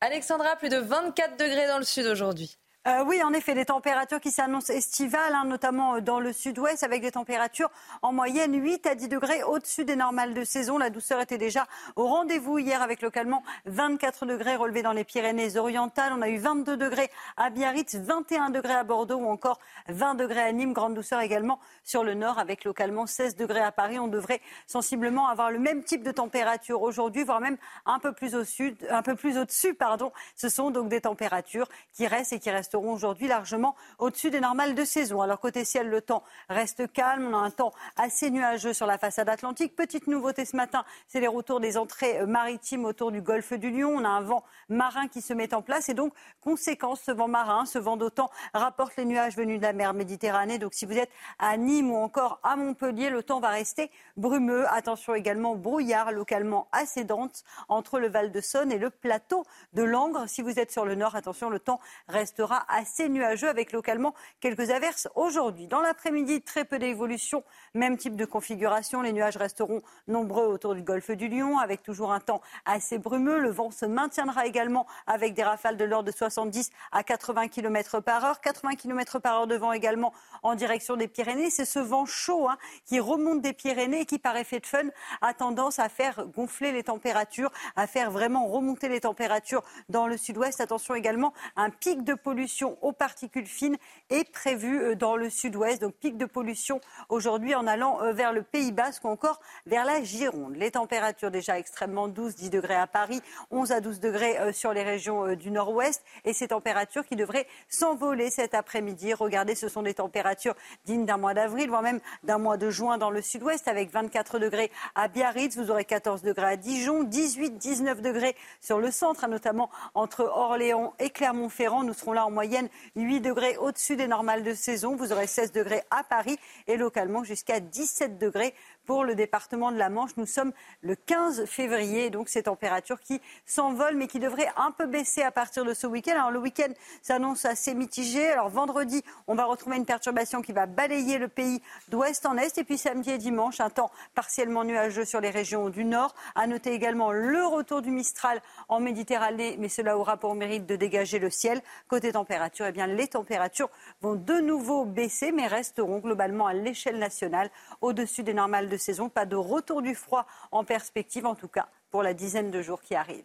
Alexandra, 0.00 0.54
plus 0.56 0.68
de 0.68 0.76
24 0.76 1.36
degrés 1.38 1.66
dans 1.66 1.78
le 1.78 1.84
sud 1.84 2.06
aujourd'hui. 2.06 2.56
Euh, 2.88 3.04
oui, 3.04 3.22
en 3.22 3.34
effet, 3.34 3.54
des 3.54 3.66
températures 3.66 4.18
qui 4.18 4.30
s'annoncent 4.30 4.72
estivales, 4.72 5.34
hein, 5.34 5.44
notamment 5.44 5.96
euh, 5.96 6.00
dans 6.00 6.20
le 6.20 6.32
sud-ouest, 6.32 6.82
avec 6.82 7.02
des 7.02 7.10
températures 7.10 7.70
en 8.00 8.14
moyenne 8.14 8.54
8 8.54 8.86
à 8.86 8.94
10 8.94 9.08
degrés 9.08 9.42
au-dessus 9.42 9.84
des 9.84 9.94
normales 9.94 10.32
de 10.32 10.42
saison. 10.42 10.78
La 10.78 10.88
douceur 10.88 11.20
était 11.20 11.36
déjà 11.36 11.66
au 11.96 12.06
rendez-vous 12.06 12.58
hier 12.58 12.80
avec 12.80 13.02
localement 13.02 13.42
24 13.66 14.24
degrés 14.24 14.56
relevés 14.56 14.80
dans 14.80 14.92
les 14.92 15.04
Pyrénées-Orientales. 15.04 16.14
On 16.16 16.22
a 16.22 16.30
eu 16.30 16.38
22 16.38 16.78
degrés 16.78 17.10
à 17.36 17.50
Biarritz, 17.50 17.96
21 17.96 18.48
degrés 18.48 18.72
à 18.72 18.84
Bordeaux 18.84 19.18
ou 19.18 19.28
encore 19.28 19.58
20 19.88 20.14
degrés 20.14 20.40
à 20.40 20.52
Nîmes. 20.52 20.72
Grande 20.72 20.94
douceur 20.94 21.20
également 21.20 21.58
sur 21.84 22.04
le 22.04 22.14
nord 22.14 22.38
avec 22.38 22.64
localement 22.64 23.06
16 23.06 23.36
degrés 23.36 23.60
à 23.60 23.70
Paris. 23.70 23.98
On 23.98 24.08
devrait 24.08 24.40
sensiblement 24.66 25.28
avoir 25.28 25.50
le 25.50 25.58
même 25.58 25.82
type 25.82 26.02
de 26.02 26.10
température 26.10 26.80
aujourd'hui, 26.80 27.24
voire 27.24 27.40
même 27.40 27.58
un 27.84 27.98
peu 27.98 28.12
plus 28.12 28.34
au 28.34 28.44
sud, 28.44 28.78
un 28.88 29.02
peu 29.02 29.14
plus 29.14 29.36
au-dessus, 29.36 29.74
pardon. 29.74 30.10
Ce 30.36 30.48
sont 30.48 30.70
donc 30.70 30.88
des 30.88 31.02
températures 31.02 31.68
qui 31.92 32.06
restent 32.06 32.32
et 32.32 32.38
qui 32.38 32.50
restent 32.50 32.77
aujourd'hui 32.86 33.28
largement 33.28 33.74
au-dessus 33.98 34.30
des 34.30 34.40
normales 34.40 34.74
de 34.74 34.84
saison. 34.84 35.20
Alors 35.22 35.40
côté 35.40 35.64
ciel, 35.64 35.88
le 35.88 36.00
temps 36.00 36.22
reste 36.48 36.92
calme. 36.92 37.28
On 37.30 37.36
a 37.36 37.40
un 37.40 37.50
temps 37.50 37.72
assez 37.96 38.30
nuageux 38.30 38.72
sur 38.72 38.86
la 38.86 38.98
façade 38.98 39.28
atlantique. 39.28 39.74
Petite 39.76 40.06
nouveauté 40.06 40.44
ce 40.44 40.56
matin, 40.56 40.84
c'est 41.06 41.20
les 41.20 41.28
retours 41.28 41.60
des 41.60 41.76
entrées 41.76 42.26
maritimes 42.26 42.84
autour 42.84 43.12
du 43.12 43.22
golfe 43.22 43.52
du 43.52 43.70
Lion. 43.70 43.94
On 43.96 44.04
a 44.04 44.08
un 44.08 44.22
vent 44.22 44.44
marin 44.68 45.08
qui 45.08 45.22
se 45.22 45.32
met 45.32 45.54
en 45.54 45.62
place 45.62 45.88
et 45.88 45.94
donc 45.94 46.12
conséquence, 46.40 47.00
ce 47.00 47.10
vent 47.10 47.28
marin, 47.28 47.66
ce 47.66 47.78
vent 47.78 47.96
d'autant 47.96 48.30
rapporte 48.54 48.96
les 48.96 49.04
nuages 49.04 49.36
venus 49.36 49.58
de 49.58 49.62
la 49.62 49.72
mer 49.72 49.94
Méditerranée. 49.94 50.58
Donc 50.58 50.74
si 50.74 50.86
vous 50.86 50.96
êtes 50.96 51.10
à 51.38 51.56
Nîmes 51.56 51.90
ou 51.90 51.96
encore 51.96 52.40
à 52.42 52.56
Montpellier, 52.56 53.10
le 53.10 53.22
temps 53.22 53.40
va 53.40 53.48
rester 53.48 53.90
brumeux. 54.16 54.66
Attention 54.68 55.14
également 55.14 55.54
brouillard 55.54 56.12
localement 56.12 56.68
assez 56.72 57.04
dense 57.04 57.44
entre 57.68 57.98
le 57.98 58.08
Val 58.08 58.32
de 58.32 58.40
Saône 58.40 58.72
et 58.72 58.78
le 58.78 58.90
plateau 58.90 59.44
de 59.72 59.82
Langres. 59.82 60.28
Si 60.28 60.42
vous 60.42 60.58
êtes 60.58 60.70
sur 60.70 60.84
le 60.84 60.94
nord, 60.94 61.16
attention, 61.16 61.50
le 61.50 61.58
temps 61.58 61.80
restera 62.08 62.57
assez 62.68 63.08
nuageux 63.08 63.48
avec 63.48 63.72
localement 63.72 64.14
quelques 64.40 64.70
averses 64.70 65.08
aujourd'hui. 65.14 65.66
Dans 65.66 65.80
l'après-midi, 65.80 66.42
très 66.42 66.64
peu 66.64 66.78
d'évolution, 66.78 67.44
même 67.74 67.96
type 67.96 68.16
de 68.16 68.24
configuration. 68.24 69.02
Les 69.02 69.12
nuages 69.12 69.36
resteront 69.36 69.82
nombreux 70.06 70.46
autour 70.46 70.74
du 70.74 70.82
golfe 70.82 71.10
du 71.10 71.28
Lion 71.28 71.58
avec 71.58 71.82
toujours 71.82 72.12
un 72.12 72.20
temps 72.20 72.40
assez 72.64 72.98
brumeux. 72.98 73.38
Le 73.38 73.50
vent 73.50 73.70
se 73.70 73.86
maintiendra 73.86 74.46
également 74.46 74.86
avec 75.06 75.34
des 75.34 75.42
rafales 75.42 75.76
de 75.76 75.84
l'ordre 75.84 76.10
de 76.10 76.16
70 76.16 76.70
à 76.92 77.02
80 77.02 77.48
km 77.48 78.00
par 78.00 78.24
heure. 78.24 78.40
80 78.40 78.74
km 78.76 79.18
par 79.18 79.40
heure 79.40 79.46
de 79.46 79.56
vent 79.56 79.72
également 79.72 80.12
en 80.42 80.54
direction 80.54 80.96
des 80.96 81.08
Pyrénées. 81.08 81.50
C'est 81.50 81.64
ce 81.64 81.78
vent 81.78 82.06
chaud 82.06 82.48
hein, 82.48 82.58
qui 82.86 83.00
remonte 83.00 83.40
des 83.40 83.52
Pyrénées 83.52 84.00
et 84.00 84.06
qui, 84.06 84.18
par 84.18 84.36
effet 84.36 84.60
de 84.60 84.66
fun, 84.66 84.88
a 85.20 85.34
tendance 85.34 85.78
à 85.78 85.88
faire 85.88 86.26
gonfler 86.26 86.72
les 86.72 86.82
températures, 86.84 87.50
à 87.76 87.86
faire 87.86 88.10
vraiment 88.10 88.46
remonter 88.46 88.88
les 88.88 89.00
températures 89.00 89.62
dans 89.88 90.06
le 90.06 90.16
sud-ouest. 90.16 90.60
Attention 90.60 90.94
également, 90.94 91.32
un 91.56 91.70
pic 91.70 92.04
de 92.04 92.14
pollution 92.14 92.47
aux 92.80 92.92
particules 92.92 93.46
fines 93.46 93.76
est 94.10 94.30
prévu 94.30 94.80
euh, 94.80 94.94
dans 94.94 95.16
le 95.16 95.30
sud-ouest. 95.30 95.80
Donc 95.80 95.94
pic 95.94 96.16
de 96.16 96.24
pollution 96.24 96.80
aujourd'hui 97.08 97.54
en 97.54 97.66
allant 97.66 98.02
euh, 98.02 98.12
vers 98.12 98.32
le 98.32 98.42
Pays 98.42 98.72
Basque 98.72 99.04
ou 99.04 99.08
encore 99.08 99.40
vers 99.66 99.84
la 99.84 100.02
Gironde. 100.02 100.56
Les 100.56 100.72
températures 100.72 101.30
déjà 101.30 101.58
extrêmement 101.58 102.08
douces, 102.08 102.34
10 102.34 102.50
degrés 102.50 102.74
à 102.74 102.86
Paris, 102.86 103.20
11 103.50 103.72
à 103.72 103.80
12 103.80 104.00
degrés 104.00 104.38
euh, 104.38 104.52
sur 104.52 104.72
les 104.72 104.82
régions 104.82 105.34
du 105.34 105.50
nord-ouest. 105.50 106.02
Et 106.24 106.32
ces 106.32 106.48
températures 106.48 107.04
qui 107.06 107.16
devraient 107.16 107.46
s'envoler 107.68 108.30
cet 108.30 108.54
après-midi. 108.54 109.14
Regardez, 109.14 109.54
ce 109.54 109.68
sont 109.68 109.82
des 109.82 109.94
températures 109.94 110.54
dignes 110.84 111.04
d'un 111.04 111.16
mois 111.16 111.34
d'avril, 111.34 111.68
voire 111.68 111.82
même 111.82 112.00
d'un 112.24 112.38
mois 112.38 112.56
de 112.56 112.70
juin 112.70 112.98
dans 112.98 113.10
le 113.10 113.22
sud-ouest 113.22 113.68
avec 113.68 113.90
24 113.90 114.38
degrés 114.38 114.70
à 114.94 115.08
Biarritz. 115.08 115.56
Vous 115.56 115.70
aurez 115.70 115.84
14 115.84 116.22
degrés 116.22 116.46
à 116.46 116.56
Dijon, 116.56 117.02
18, 117.02 117.58
19 117.58 118.00
degrés 118.00 118.36
sur 118.60 118.78
le 118.78 118.90
centre, 118.90 119.26
notamment 119.26 119.70
entre 119.94 120.24
Orléans 120.24 120.94
et 120.98 121.10
Clermont-Ferrand. 121.10 121.84
Nous 121.84 121.94
serons 121.94 122.12
là 122.12 122.26
en 122.26 122.30
moyenne 122.38 122.68
8 122.94 123.20
degrés 123.20 123.56
au-dessus 123.56 123.96
des 123.96 124.06
normales 124.06 124.44
de 124.44 124.54
saison. 124.54 124.94
Vous 124.94 125.10
aurez 125.10 125.26
16 125.26 125.50
degrés 125.50 125.82
à 125.90 126.04
Paris 126.04 126.38
et 126.68 126.76
localement 126.76 127.24
jusqu'à 127.24 127.58
17 127.58 128.16
degrés 128.16 128.54
pour 128.88 129.04
le 129.04 129.14
département 129.14 129.70
de 129.70 129.76
la 129.76 129.90
Manche. 129.90 130.12
Nous 130.16 130.24
sommes 130.24 130.50
le 130.80 130.96
15 130.96 131.44
février, 131.44 132.08
donc 132.08 132.30
ces 132.30 132.44
températures 132.44 133.02
qui 133.02 133.20
s'envolent 133.44 133.96
mais 133.96 134.06
qui 134.06 134.18
devraient 134.18 134.48
un 134.56 134.70
peu 134.70 134.86
baisser 134.86 135.20
à 135.20 135.30
partir 135.30 135.66
de 135.66 135.74
ce 135.74 135.86
week-end. 135.86 136.12
Alors 136.12 136.30
le 136.30 136.38
week-end 136.38 136.72
s'annonce 137.02 137.44
assez 137.44 137.74
mitigé. 137.74 138.26
Alors 138.30 138.48
vendredi, 138.48 139.02
on 139.26 139.34
va 139.34 139.44
retrouver 139.44 139.76
une 139.76 139.84
perturbation 139.84 140.40
qui 140.40 140.52
va 140.52 140.64
balayer 140.64 141.18
le 141.18 141.28
pays 141.28 141.60
d'ouest 141.88 142.24
en 142.24 142.38
est. 142.38 142.56
Et 142.56 142.64
puis 142.64 142.78
samedi 142.78 143.10
et 143.10 143.18
dimanche, 143.18 143.60
un 143.60 143.68
temps 143.68 143.90
partiellement 144.14 144.64
nuageux 144.64 145.04
sur 145.04 145.20
les 145.20 145.28
régions 145.28 145.68
du 145.68 145.84
nord. 145.84 146.14
À 146.34 146.46
noter 146.46 146.72
également 146.72 147.12
le 147.12 147.44
retour 147.44 147.82
du 147.82 147.90
Mistral 147.90 148.40
en 148.70 148.80
Méditerranée, 148.80 149.56
mais 149.58 149.68
cela 149.68 149.98
aura 149.98 150.16
pour 150.16 150.34
mérite 150.34 150.64
de 150.64 150.76
dégager 150.76 151.18
le 151.18 151.28
ciel. 151.28 151.60
Côté 151.88 152.12
température, 152.12 152.64
eh 152.64 152.72
bien, 152.72 152.86
les 152.86 153.08
températures 153.08 153.68
vont 154.00 154.14
de 154.14 154.40
nouveau 154.40 154.86
baisser, 154.86 155.30
mais 155.30 155.46
resteront 155.46 155.98
globalement 155.98 156.46
à 156.46 156.54
l'échelle 156.54 156.98
nationale 156.98 157.50
au-dessus 157.82 158.22
des 158.22 158.32
normales 158.32 158.70
de 158.70 158.77
saison. 158.78 159.08
Pas 159.08 159.26
de 159.26 159.36
retour 159.36 159.82
du 159.82 159.94
froid 159.94 160.26
en 160.50 160.64
perspective, 160.64 161.26
en 161.26 161.34
tout 161.34 161.48
cas 161.48 161.68
pour 161.90 162.02
la 162.02 162.14
dizaine 162.14 162.50
de 162.50 162.62
jours 162.62 162.82
qui 162.82 162.94
arrivent. 162.94 163.24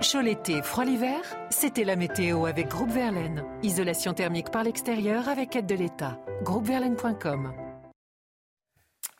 Chaud 0.00 0.20
l'été, 0.20 0.62
froid 0.62 0.84
l'hiver, 0.84 1.20
c'était 1.50 1.84
la 1.84 1.96
météo 1.96 2.46
avec 2.46 2.68
Groupe 2.68 2.90
Verlaine. 2.90 3.44
Isolation 3.62 4.14
thermique 4.14 4.50
par 4.50 4.64
l'extérieur 4.64 5.28
avec 5.28 5.54
aide 5.54 5.66
de 5.66 5.74
l'État. 5.74 6.18
Groupeverlaine.com 6.42 7.71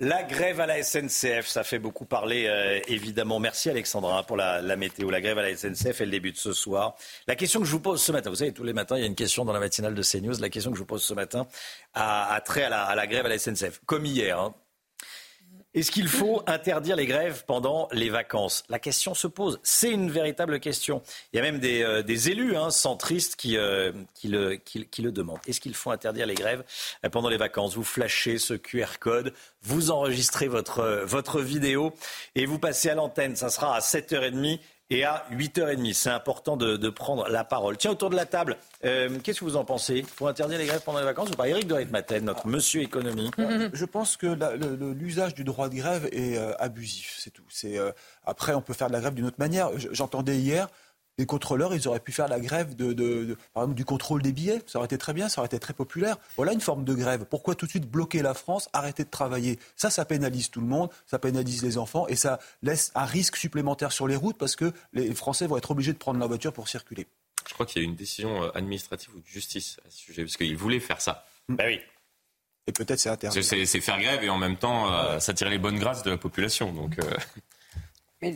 la 0.02 0.24
grève 0.24 0.58
à 0.58 0.66
la 0.66 0.82
SNCF, 0.82 1.46
ça 1.46 1.62
fait 1.62 1.78
beaucoup 1.78 2.04
parler, 2.04 2.46
euh, 2.48 2.80
évidemment. 2.88 3.38
Merci 3.38 3.70
Alexandra 3.70 4.24
pour 4.24 4.36
la, 4.36 4.60
météo. 4.76 5.10
La 5.10 5.20
grève 5.20 5.38
à 5.38 5.42
la 5.42 5.56
SNCF, 5.56 6.00
elle 6.00 6.10
débute 6.10 6.36
ce 6.36 6.52
soir. 6.52 6.96
La 7.28 7.36
question 7.36 7.60
que 7.60 7.66
je 7.66 7.70
vous 7.70 7.78
pose 7.78 8.02
ce 8.02 8.10
matin, 8.10 8.28
vous 8.28 8.36
savez, 8.36 8.52
tous 8.52 8.64
les 8.64 8.72
matins, 8.72 8.96
il 8.96 9.00
y 9.02 9.04
a 9.04 9.06
une 9.06 9.14
question 9.14 9.44
dans 9.44 9.52
la 9.52 9.60
matinale 9.60 9.94
de 9.94 10.02
CNews. 10.02 10.40
La 10.40 10.48
question 10.48 10.72
que 10.72 10.76
je 10.76 10.82
vous 10.82 10.86
pose 10.86 11.04
ce 11.04 11.14
matin 11.14 11.46
a, 11.94 12.40
trait 12.44 12.64
à 12.64 12.96
la, 12.96 13.06
grève 13.06 13.26
à 13.26 13.28
la 13.28 13.38
SNCF. 13.38 13.80
Comme 13.86 14.04
hier, 14.04 14.40
hein, 14.40 14.52
est-ce 15.74 15.90
qu'il 15.90 16.08
faut 16.08 16.42
interdire 16.46 16.96
les 16.96 17.06
grèves 17.06 17.44
pendant 17.46 17.88
les 17.92 18.10
vacances? 18.10 18.62
La 18.68 18.78
question 18.78 19.14
se 19.14 19.26
pose. 19.26 19.58
C'est 19.62 19.90
une 19.90 20.10
véritable 20.10 20.60
question. 20.60 21.02
Il 21.32 21.36
y 21.36 21.40
a 21.40 21.42
même 21.42 21.60
des, 21.60 21.82
euh, 21.82 22.02
élus 22.02 22.56
hein, 22.56 22.70
centristes 22.70 23.36
qui, 23.36 23.56
euh, 23.56 23.90
le, 24.22 24.56
qui, 24.56 25.02
demandent. 25.02 25.40
Est-ce 25.46 25.60
qu'il 25.60 25.74
faut 25.74 25.90
interdire 25.90 26.26
les 26.26 26.34
grèves 26.34 26.62
euh, 27.04 27.08
pendant 27.08 27.30
les 27.30 27.38
vacances? 27.38 27.74
Vous 27.74 27.84
flashez 27.84 28.36
ce 28.36 28.52
QR 28.52 28.98
code, 29.00 29.32
vous 29.62 29.90
enregistrez 29.90 30.46
votre, 30.46 31.04
votre 31.06 31.40
vidéo 31.40 31.94
et 32.34 32.44
vous 32.44 32.58
passez 32.58 32.90
à 32.90 32.94
l'antenne. 32.94 33.34
Ça 33.34 33.48
sera 33.48 33.74
à 33.74 33.80
7h30 33.80 34.60
et 34.92 35.04
à 35.04 35.24
8h30. 35.32 35.94
C'est 35.94 36.10
important 36.10 36.56
de, 36.56 36.90
prendre 36.90 37.28
la 37.28 37.44
parole. 37.44 37.76
Tiens, 37.76 37.92
autour 37.92 38.10
de 38.10 38.16
la 38.16 38.26
table, 38.26 38.56
euh, 38.84 39.08
qu'est-ce 39.22 39.40
que 39.40 39.44
vous 39.44 39.56
en 39.56 39.64
pensez? 39.64 40.02
Faut 40.02 40.26
interdire 40.26 40.58
les 40.58 40.66
grèves 40.66 40.82
pendant 40.84 40.98
les 40.98 41.04
vacances 41.04 41.30
ou 41.30 41.34
pas? 41.34 41.48
Éric 41.48 41.66
de 41.66 41.74
Ritmaten, 41.74 42.24
notre 42.24 42.46
monsieur 42.46 42.82
économie. 42.82 43.30
Je 43.72 43.84
pense 43.84 44.16
que 44.16 44.36
l'usage 44.92 45.34
du 45.34 45.44
droit 45.44 45.68
de 45.68 45.76
grève 45.76 46.08
est 46.12 46.36
euh, 46.36 46.52
abusif, 46.58 47.16
c'est 47.18 47.30
tout. 47.30 47.42
Euh, 47.64 47.92
après, 48.26 48.54
on 48.54 48.60
peut 48.60 48.74
faire 48.74 48.88
de 48.88 48.92
la 48.92 49.00
grève 49.00 49.14
d'une 49.14 49.26
autre 49.26 49.38
manière. 49.38 49.70
J'entendais 49.76 50.36
hier 50.36 50.68
les 51.18 51.26
contrôleurs, 51.26 51.74
ils 51.74 51.86
auraient 51.88 52.00
pu 52.00 52.12
faire 52.12 52.28
la 52.28 52.40
grève 52.40 52.74
de, 52.74 53.36
par 53.52 53.64
exemple, 53.64 53.76
du 53.76 53.84
contrôle 53.84 54.22
des 54.22 54.32
billets. 54.32 54.62
Ça 54.66 54.78
aurait 54.78 54.86
été 54.86 54.98
très 54.98 55.12
bien, 55.12 55.28
ça 55.28 55.40
aurait 55.40 55.46
été 55.46 55.58
très 55.58 55.74
populaire. 55.74 56.16
Voilà 56.36 56.52
une 56.52 56.60
forme 56.60 56.84
de 56.84 56.94
grève. 56.94 57.26
Pourquoi 57.28 57.54
tout 57.54 57.66
de 57.66 57.70
suite 57.70 57.88
bloquer 57.88 58.22
la 58.22 58.34
France, 58.34 58.68
arrêter 58.72 59.04
de 59.04 59.10
travailler? 59.10 59.58
Ça, 59.76 59.90
ça 59.90 60.04
pénalise 60.04 60.50
tout 60.50 60.60
le 60.60 60.66
monde, 60.66 60.90
ça 61.06 61.18
pénalise 61.18 61.62
les 61.62 61.76
enfants 61.78 62.06
et 62.08 62.16
ça 62.16 62.38
laisse 62.62 62.92
un 62.94 63.04
risque 63.04 63.36
supplémentaire 63.36 63.92
sur 63.92 64.08
les 64.08 64.16
routes 64.16 64.38
parce 64.38 64.56
que 64.56 64.72
les 64.92 65.14
Français 65.14 65.46
vont 65.46 65.56
être 65.56 65.70
obligés 65.70 65.92
de 65.92 65.98
prendre 65.98 66.18
la 66.18 66.26
voiture 66.26 66.52
pour 66.52 66.68
circuler. 66.68 67.06
Je 67.48 67.54
crois 67.54 67.66
qu'il 67.66 67.82
y 67.82 67.84
a 67.84 67.88
une 67.88 67.96
décision 67.96 68.44
euh, 68.44 68.50
administrative 68.54 69.10
ou 69.14 69.20
de 69.20 69.26
justice 69.26 69.78
à 69.86 69.90
ce 69.90 69.98
sujet, 69.98 70.22
parce 70.22 70.36
qu'ils 70.36 70.56
voulaient 70.56 70.80
faire 70.80 71.00
ça. 71.00 71.26
Ben 71.48 71.66
oui. 71.66 71.80
Et 72.66 72.72
peut-être 72.72 73.00
c'est 73.00 73.08
interdit. 73.08 73.42
C'est 73.42 73.80
faire 73.80 74.00
grève 74.00 74.22
et 74.22 74.30
en 74.30 74.38
même 74.38 74.56
temps 74.56 74.92
euh, 74.92 75.18
s'attirer 75.18 75.50
les 75.50 75.58
bonnes 75.58 75.78
grâces 75.78 76.04
de 76.04 76.10
la 76.10 76.16
population. 76.16 76.72
Donc, 76.72 76.96
euh... 78.22 78.34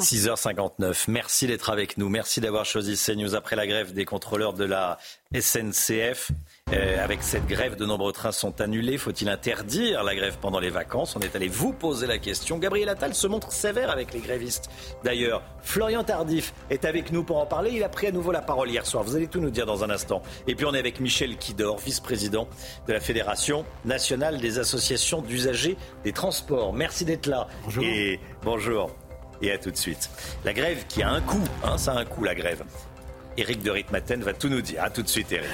6h59. 0.00 1.04
Merci 1.06 1.46
d'être 1.46 1.70
avec 1.70 1.98
nous. 1.98 2.08
Merci 2.08 2.40
d'avoir 2.40 2.64
choisi 2.64 2.96
CNews 2.96 3.36
après 3.36 3.54
la 3.54 3.66
grève 3.66 3.92
des 3.92 4.04
contrôleurs 4.04 4.52
de 4.52 4.64
la 4.64 4.98
SNCF. 5.32 6.32
Euh, 6.72 7.04
avec 7.04 7.22
cette 7.22 7.46
grève, 7.46 7.76
de 7.76 7.86
nombreux 7.86 8.12
trains 8.12 8.32
sont 8.32 8.60
annulés. 8.60 8.98
Faut-il 8.98 9.28
interdire 9.28 10.02
la 10.02 10.16
grève 10.16 10.38
pendant 10.40 10.58
les 10.58 10.70
vacances? 10.70 11.14
On 11.14 11.20
est 11.20 11.36
allé 11.36 11.46
vous 11.46 11.72
poser 11.72 12.08
la 12.08 12.18
question. 12.18 12.58
Gabriel 12.58 12.88
Attal 12.88 13.14
se 13.14 13.28
montre 13.28 13.52
sévère 13.52 13.90
avec 13.90 14.12
les 14.12 14.18
grévistes. 14.18 14.68
D'ailleurs, 15.04 15.42
Florian 15.62 16.02
Tardif 16.02 16.54
est 16.70 16.84
avec 16.84 17.12
nous 17.12 17.22
pour 17.22 17.38
en 17.38 17.46
parler. 17.46 17.70
Il 17.72 17.84
a 17.84 17.88
pris 17.88 18.08
à 18.08 18.12
nouveau 18.12 18.32
la 18.32 18.42
parole 18.42 18.70
hier 18.70 18.86
soir. 18.86 19.04
Vous 19.04 19.14
allez 19.14 19.28
tout 19.28 19.40
nous 19.40 19.50
dire 19.50 19.66
dans 19.66 19.84
un 19.84 19.90
instant. 19.90 20.22
Et 20.48 20.56
puis 20.56 20.66
on 20.66 20.74
est 20.74 20.78
avec 20.80 20.98
Michel 20.98 21.36
Kidor, 21.36 21.78
vice-président 21.78 22.48
de 22.88 22.92
la 22.92 23.00
Fédération 23.00 23.64
nationale 23.84 24.40
des 24.40 24.58
associations 24.58 25.22
d'usagers 25.22 25.76
des 26.02 26.12
transports. 26.12 26.72
Merci 26.72 27.04
d'être 27.04 27.26
là. 27.26 27.46
Bonjour. 27.64 27.84
Et 27.84 28.18
bonjour 28.42 28.90
et 29.42 29.52
à 29.52 29.58
tout 29.58 29.70
de 29.70 29.76
suite. 29.76 30.10
La 30.44 30.52
grève 30.52 30.84
qui 30.88 31.02
a 31.02 31.10
un 31.10 31.20
coût, 31.20 31.44
hein, 31.62 31.78
ça 31.78 31.92
a 31.92 31.98
un 31.98 32.04
coût 32.04 32.24
la 32.24 32.34
grève. 32.34 32.62
Éric 33.36 33.62
de 33.62 33.70
Ritmaten 33.70 34.22
va 34.22 34.32
tout 34.32 34.48
nous 34.48 34.60
dire. 34.60 34.82
À 34.82 34.90
tout 34.90 35.02
de 35.02 35.08
suite 35.08 35.32
Éric. 35.32 35.48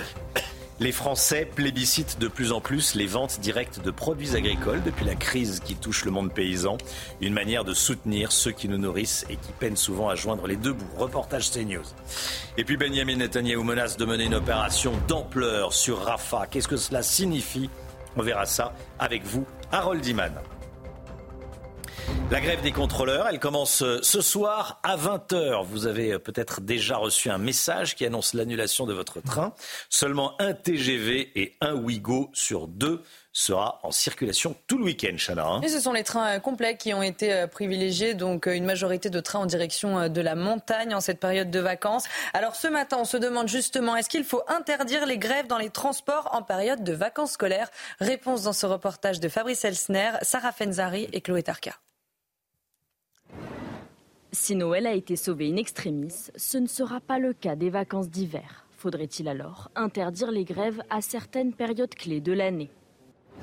Les 0.80 0.92
Français 0.92 1.46
plébiscitent 1.54 2.18
de 2.18 2.26
plus 2.26 2.52
en 2.52 2.62
plus 2.62 2.94
les 2.94 3.06
ventes 3.06 3.38
directes 3.40 3.80
de 3.80 3.90
produits 3.90 4.34
agricoles 4.34 4.82
depuis 4.82 5.04
la 5.04 5.14
crise 5.14 5.60
qui 5.60 5.76
touche 5.76 6.06
le 6.06 6.10
monde 6.10 6.32
paysan. 6.32 6.78
Une 7.20 7.34
manière 7.34 7.64
de 7.64 7.74
soutenir 7.74 8.32
ceux 8.32 8.52
qui 8.52 8.66
nous 8.66 8.78
nourrissent 8.78 9.26
et 9.28 9.36
qui 9.36 9.52
peinent 9.58 9.76
souvent 9.76 10.08
à 10.08 10.14
joindre 10.14 10.46
les 10.46 10.56
deux 10.56 10.72
bouts. 10.72 10.96
Reportage 10.96 11.50
CNews. 11.50 11.84
Et 12.56 12.64
puis 12.64 12.78
Benjamin 12.78 13.16
Netanyahu 13.16 13.62
menace 13.62 13.98
de 13.98 14.06
mener 14.06 14.24
une 14.24 14.34
opération 14.34 14.94
d'ampleur 15.06 15.74
sur 15.74 16.02
Rafah. 16.02 16.46
Qu'est-ce 16.50 16.68
que 16.68 16.78
cela 16.78 17.02
signifie? 17.02 17.68
On 18.16 18.22
verra 18.22 18.46
ça 18.46 18.72
avec 18.98 19.22
vous, 19.24 19.46
Harold 19.70 20.06
Iman. 20.06 20.32
La 22.30 22.40
grève 22.40 22.62
des 22.62 22.70
contrôleurs, 22.70 23.26
elle 23.28 23.40
commence 23.40 23.82
euh, 23.82 23.98
ce 24.02 24.20
soir 24.20 24.78
à 24.84 24.96
20h. 24.96 25.64
Vous 25.64 25.88
avez 25.88 26.12
euh, 26.12 26.18
peut-être 26.20 26.60
déjà 26.60 26.96
reçu 26.96 27.28
un 27.28 27.38
message 27.38 27.96
qui 27.96 28.06
annonce 28.06 28.34
l'annulation 28.34 28.86
de 28.86 28.92
votre 28.92 29.20
train. 29.20 29.52
Seulement 29.88 30.40
un 30.40 30.52
TGV 30.52 31.32
et 31.34 31.56
un 31.60 31.74
Ouigo 31.74 32.30
sur 32.32 32.68
deux 32.68 33.02
sera 33.32 33.80
en 33.82 33.90
circulation 33.90 34.54
tout 34.68 34.78
le 34.78 34.84
week-end, 34.84 35.16
Chana. 35.16 35.44
Hein. 35.44 35.60
et 35.62 35.68
ce 35.68 35.80
sont 35.80 35.92
les 35.92 36.04
trains 36.04 36.36
euh, 36.36 36.38
complets 36.38 36.76
qui 36.76 36.94
ont 36.94 37.02
été 37.02 37.46
privilégiés, 37.50 38.14
donc 38.14 38.46
une 38.46 38.64
majorité 38.64 39.10
de 39.10 39.18
trains 39.18 39.40
en 39.40 39.46
direction 39.46 40.08
de 40.08 40.20
la 40.20 40.36
montagne 40.36 40.94
en 40.94 41.00
cette 41.00 41.18
période 41.18 41.50
de 41.50 41.58
vacances. 41.58 42.04
Alors 42.32 42.54
ce 42.54 42.68
matin, 42.68 42.98
on 43.00 43.04
se 43.04 43.16
demande 43.16 43.48
justement, 43.48 43.96
est-ce 43.96 44.08
qu'il 44.08 44.24
faut 44.24 44.42
interdire 44.46 45.04
les 45.04 45.18
grèves 45.18 45.48
dans 45.48 45.58
les 45.58 45.70
transports 45.70 46.28
en 46.32 46.42
période 46.42 46.84
de 46.84 46.92
vacances 46.92 47.32
scolaires? 47.32 47.70
Réponse 47.98 48.44
dans 48.44 48.52
ce 48.52 48.66
reportage 48.66 49.18
de 49.18 49.28
Fabrice 49.28 49.64
Elsner, 49.64 50.12
Sarah 50.22 50.52
Fenzari 50.52 51.08
et 51.12 51.22
Chloé 51.22 51.42
Tarka. 51.42 51.72
Si 54.42 54.56
Noël 54.56 54.86
a 54.86 54.94
été 54.94 55.16
sauvé 55.16 55.50
in 55.50 55.56
extremis, 55.56 56.30
ce 56.34 56.56
ne 56.56 56.66
sera 56.66 56.98
pas 57.00 57.18
le 57.18 57.34
cas 57.34 57.56
des 57.56 57.68
vacances 57.68 58.08
d'hiver. 58.08 58.64
Faudrait-il 58.78 59.28
alors 59.28 59.70
interdire 59.76 60.30
les 60.30 60.44
grèves 60.44 60.82
à 60.88 61.02
certaines 61.02 61.52
périodes 61.52 61.94
clés 61.94 62.22
de 62.22 62.32
l'année? 62.32 62.70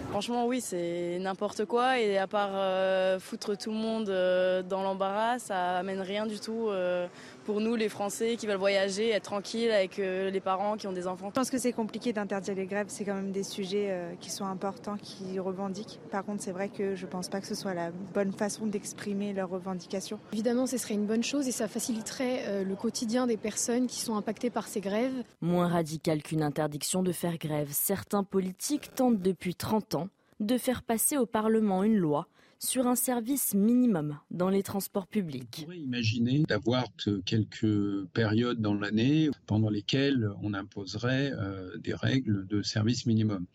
Franchement, 0.09 0.47
oui, 0.47 0.59
c'est 0.59 1.19
n'importe 1.19 1.65
quoi. 1.65 1.99
Et 1.99 2.17
à 2.17 2.25
part 2.25 2.49
euh, 2.53 3.19
foutre 3.19 3.55
tout 3.55 3.69
le 3.69 3.77
monde 3.77 4.09
euh, 4.09 4.63
dans 4.63 4.81
l'embarras, 4.81 5.37
ça 5.37 5.77
amène 5.77 6.01
rien 6.01 6.25
du 6.25 6.39
tout 6.39 6.67
euh, 6.69 7.05
pour 7.47 7.61
nous, 7.61 7.77
les 7.77 7.87
Français 7.87 8.35
qui 8.35 8.45
veulent 8.45 8.57
voyager, 8.57 9.11
être 9.11 9.23
tranquilles 9.23 9.71
avec 9.71 9.95
les 9.95 10.39
parents 10.41 10.75
qui 10.75 10.85
ont 10.85 10.91
des 10.91 11.07
enfants. 11.07 11.27
Je 11.29 11.33
pense 11.33 11.49
que 11.49 11.57
c'est 11.57 11.71
compliqué 11.71 12.11
d'interdire 12.11 12.55
les 12.55 12.65
grèves. 12.65 12.87
C'est 12.89 13.05
quand 13.05 13.15
même 13.15 13.31
des 13.31 13.43
sujets 13.43 13.97
qui 14.19 14.29
sont 14.29 14.43
importants, 14.43 14.97
qui 14.97 15.39
revendiquent. 15.39 15.97
Par 16.11 16.25
contre, 16.25 16.43
c'est 16.43 16.51
vrai 16.51 16.67
que 16.67 16.93
je 16.95 17.05
ne 17.05 17.09
pense 17.09 17.29
pas 17.29 17.39
que 17.39 17.47
ce 17.47 17.55
soit 17.55 17.73
la 17.73 17.91
bonne 18.13 18.33
façon 18.33 18.65
d'exprimer 18.65 19.31
leurs 19.31 19.49
revendications. 19.49 20.19
Évidemment, 20.33 20.67
ce 20.67 20.77
serait 20.77 20.95
une 20.95 21.05
bonne 21.05 21.23
chose 21.23 21.47
et 21.47 21.53
ça 21.53 21.69
faciliterait 21.69 22.65
le 22.65 22.75
quotidien 22.75 23.27
des 23.27 23.37
personnes 23.37 23.87
qui 23.87 24.01
sont 24.01 24.17
impactées 24.17 24.49
par 24.49 24.67
ces 24.67 24.81
grèves. 24.81 25.23
Moins 25.39 25.69
radical 25.69 26.21
qu'une 26.23 26.43
interdiction 26.43 27.01
de 27.01 27.13
faire 27.13 27.37
grève, 27.37 27.69
certains 27.71 28.25
politiques 28.25 28.93
tentent 28.93 29.21
depuis 29.21 29.55
30 29.55 29.95
ans 29.95 30.09
de 30.41 30.57
faire 30.57 30.83
passer 30.83 31.15
au 31.17 31.25
Parlement 31.25 31.83
une 31.83 31.95
loi 31.95 32.27
sur 32.60 32.88
un 32.88 32.95
service 32.95 33.53
minimum 33.53 34.20
dans 34.32 34.49
les 34.49 34.64
transports 34.64 35.08
publics. 35.08 35.60
On 35.62 35.64
pourrait 35.66 35.80
imaginer 35.80 36.43
d'avoir 36.47 36.86
quelques 37.26 38.05
périodes 38.14 38.60
dans 38.60 38.74
l'année 38.74 39.30
pendant 39.45 39.70
lesquelles 39.70 40.30
on 40.41 40.53
imposerait 40.53 41.32
euh, 41.34 41.78
des 41.78 41.93
règles 41.93 42.47
de 42.47 42.62
service 42.62 43.05
minimum, 43.05 43.45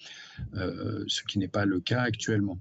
euh, 0.55 1.05
ce 1.09 1.23
qui 1.25 1.39
n'est 1.39 1.49
pas 1.49 1.65
le 1.65 1.81
cas 1.81 2.03
actuellement. 2.03 2.59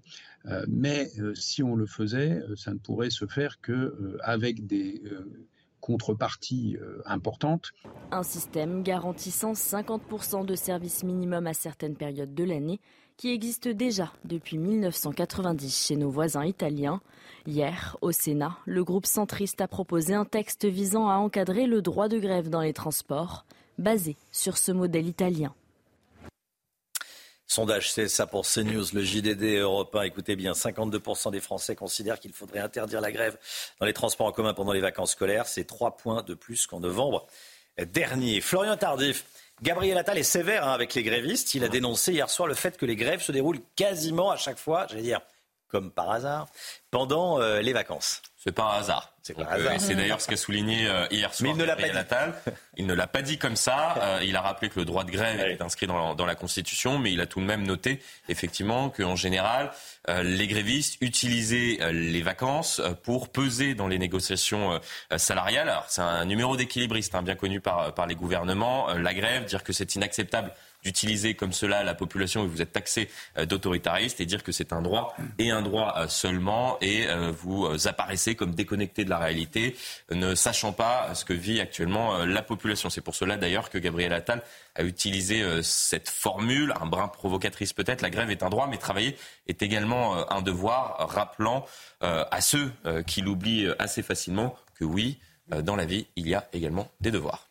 Euh, 0.47 0.65
mais 0.67 1.09
si 1.35 1.61
on 1.61 1.75
le 1.75 1.85
faisait, 1.85 2.41
ça 2.55 2.73
ne 2.73 2.79
pourrait 2.79 3.11
se 3.11 3.25
faire 3.25 3.61
que 3.61 4.17
avec 4.21 4.65
des 4.65 5.03
contreparties 5.79 6.77
importantes. 7.05 7.71
Un 8.11 8.23
système 8.23 8.83
garantissant 8.83 9.53
50% 9.53 10.45
de 10.45 10.55
service 10.55 11.03
minimum 11.03 11.47
à 11.47 11.53
certaines 11.53 11.95
périodes 11.95 12.33
de 12.33 12.43
l'année 12.43 12.79
qui 13.21 13.29
existe 13.29 13.67
déjà 13.67 14.11
depuis 14.25 14.57
1990 14.57 15.85
chez 15.85 15.95
nos 15.95 16.09
voisins 16.09 16.43
italiens. 16.43 17.01
Hier, 17.45 17.95
au 18.01 18.11
Sénat, 18.11 18.57
le 18.65 18.83
groupe 18.83 19.05
centriste 19.05 19.61
a 19.61 19.67
proposé 19.67 20.15
un 20.15 20.25
texte 20.25 20.65
visant 20.65 21.07
à 21.07 21.17
encadrer 21.17 21.67
le 21.67 21.83
droit 21.83 22.07
de 22.07 22.17
grève 22.17 22.49
dans 22.49 22.61
les 22.61 22.73
transports, 22.73 23.45
basé 23.77 24.17
sur 24.31 24.57
ce 24.57 24.71
modèle 24.71 25.05
italien. 25.05 25.53
Sondage 27.45 27.91
c'est 27.91 28.07
ça 28.07 28.25
pour 28.25 28.47
CNews, 28.47 28.85
le 28.91 29.03
JDD 29.03 29.59
européen. 29.59 30.01
Écoutez 30.01 30.35
bien, 30.35 30.53
52% 30.53 31.29
des 31.29 31.41
Français 31.41 31.75
considèrent 31.75 32.19
qu'il 32.19 32.33
faudrait 32.33 32.57
interdire 32.57 33.01
la 33.01 33.11
grève 33.11 33.37
dans 33.79 33.85
les 33.85 33.93
transports 33.93 34.25
en 34.25 34.31
commun 34.31 34.55
pendant 34.55 34.73
les 34.73 34.81
vacances 34.81 35.11
scolaires. 35.11 35.45
C'est 35.45 35.65
trois 35.65 35.95
points 35.95 36.23
de 36.23 36.33
plus 36.33 36.65
qu'en 36.65 36.79
novembre 36.79 37.27
dernier. 37.77 38.41
Florian 38.41 38.77
Tardif, 38.77 39.25
Gabriel 39.61 39.95
Attal 39.99 40.17
est 40.17 40.23
sévère 40.23 40.67
hein, 40.67 40.73
avec 40.73 40.95
les 40.95 41.03
grévistes. 41.03 41.53
Il 41.53 41.63
a 41.63 41.69
dénoncé 41.69 42.13
hier 42.13 42.29
soir 42.31 42.47
le 42.47 42.55
fait 42.55 42.77
que 42.77 42.85
les 42.87 42.95
grèves 42.95 43.21
se 43.21 43.31
déroulent 43.31 43.61
quasiment 43.75 44.31
à 44.31 44.37
chaque 44.37 44.57
fois, 44.57 44.87
j'allais 44.89 45.03
dire 45.03 45.21
comme 45.71 45.89
par 45.89 46.11
hasard, 46.11 46.47
pendant 46.91 47.39
euh, 47.39 47.61
les 47.61 47.73
vacances. 47.73 48.21
C'est 48.37 48.51
pas 48.51 48.63
un 48.63 48.79
hasard. 48.79 49.13
C'est 49.23 49.37
euh, 49.37 49.95
d'ailleurs 49.95 50.19
ce 50.19 50.27
qu'a 50.27 50.35
souligné 50.35 50.87
euh, 50.87 51.05
hier 51.11 51.33
soir. 51.33 51.53
Mais 51.53 51.55
il 51.55 51.61
ne 51.61 51.65
l'a 51.65 51.75
pas 51.75 51.87
dit. 51.87 52.51
Il 52.75 52.87
ne 52.87 52.93
l'a 52.93 53.07
pas 53.07 53.21
dit 53.21 53.37
comme 53.37 53.55
ça. 53.55 54.19
il 54.23 54.35
a 54.35 54.41
rappelé 54.41 54.69
que 54.69 54.79
le 54.79 54.85
droit 54.85 55.03
de 55.03 55.11
grève 55.11 55.39
est 55.39 55.61
inscrit 55.61 55.85
dans, 55.87 56.15
dans, 56.15 56.25
la 56.25 56.35
Constitution, 56.35 56.97
mais 56.97 57.13
il 57.13 57.21
a 57.21 57.27
tout 57.27 57.39
de 57.39 57.45
même 57.45 57.65
noté 57.65 58.01
effectivement 58.29 58.89
qu'en 58.89 59.15
général, 59.15 59.71
les 60.07 60.47
grévistes 60.47 60.97
utilisaient 61.01 61.77
les 61.91 62.21
vacances 62.23 62.81
pour 63.03 63.29
peser 63.29 63.75
dans 63.75 63.87
les 63.87 63.99
négociations 63.99 64.81
salariales. 65.15 65.69
Alors 65.69 65.85
c'est 65.87 66.01
un 66.01 66.25
numéro 66.25 66.57
d'équilibriste 66.57 67.13
hein, 67.13 67.21
bien 67.21 67.35
connu 67.35 67.61
par, 67.61 67.93
par 67.93 68.07
les 68.07 68.15
gouvernements. 68.15 68.91
la 68.95 69.13
grève, 69.13 69.45
dire 69.45 69.63
que 69.63 69.71
c'est 69.71 69.95
inacceptable 69.95 70.51
d'utiliser 70.83 71.35
comme 71.35 71.53
cela 71.53 71.83
la 71.83 71.93
population 71.93 72.43
et 72.43 72.47
vous 72.47 72.61
êtes 72.61 72.71
taxé 72.71 73.09
euh, 73.37 73.45
d'autoritariste 73.45 74.21
et 74.21 74.25
dire 74.25 74.43
que 74.43 74.51
c'est 74.51 74.73
un 74.73 74.81
droit 74.81 75.15
et 75.37 75.51
un 75.51 75.61
droit 75.61 75.93
euh, 75.97 76.07
seulement 76.07 76.77
et 76.81 77.07
euh, 77.07 77.31
vous 77.31 77.67
apparaissez 77.87 78.35
comme 78.35 78.53
déconnecté 78.53 79.05
de 79.05 79.09
la 79.09 79.17
réalité, 79.17 79.75
ne 80.11 80.35
sachant 80.35 80.73
pas 80.73 81.13
ce 81.15 81.25
que 81.25 81.33
vit 81.33 81.59
actuellement 81.59 82.25
la 82.25 82.41
population. 82.41 82.89
C'est 82.89 83.01
pour 83.01 83.15
cela 83.15 83.37
d'ailleurs 83.37 83.69
que 83.69 83.77
Gabriel 83.77 84.13
Attal 84.13 84.41
a 84.75 84.83
utilisé 84.83 85.43
cette 85.63 86.09
formule, 86.09 86.73
un 86.79 86.85
brin 86.85 87.07
provocatrice 87.07 87.73
peut-être. 87.73 88.01
La 88.01 88.09
grève 88.09 88.31
est 88.31 88.43
un 88.43 88.49
droit, 88.49 88.67
mais 88.67 88.77
travailler 88.77 89.17
est 89.47 89.61
également 89.61 90.31
un 90.31 90.41
devoir, 90.41 91.09
rappelant 91.09 91.65
à 92.01 92.41
ceux 92.41 92.71
qui 93.07 93.21
l'oublient 93.21 93.69
assez 93.79 94.01
facilement 94.03 94.55
que 94.75 94.85
oui, 94.85 95.19
dans 95.63 95.75
la 95.75 95.85
vie, 95.85 96.07
il 96.15 96.27
y 96.27 96.35
a 96.35 96.47
également 96.53 96.89
des 97.01 97.11
devoirs. 97.11 97.50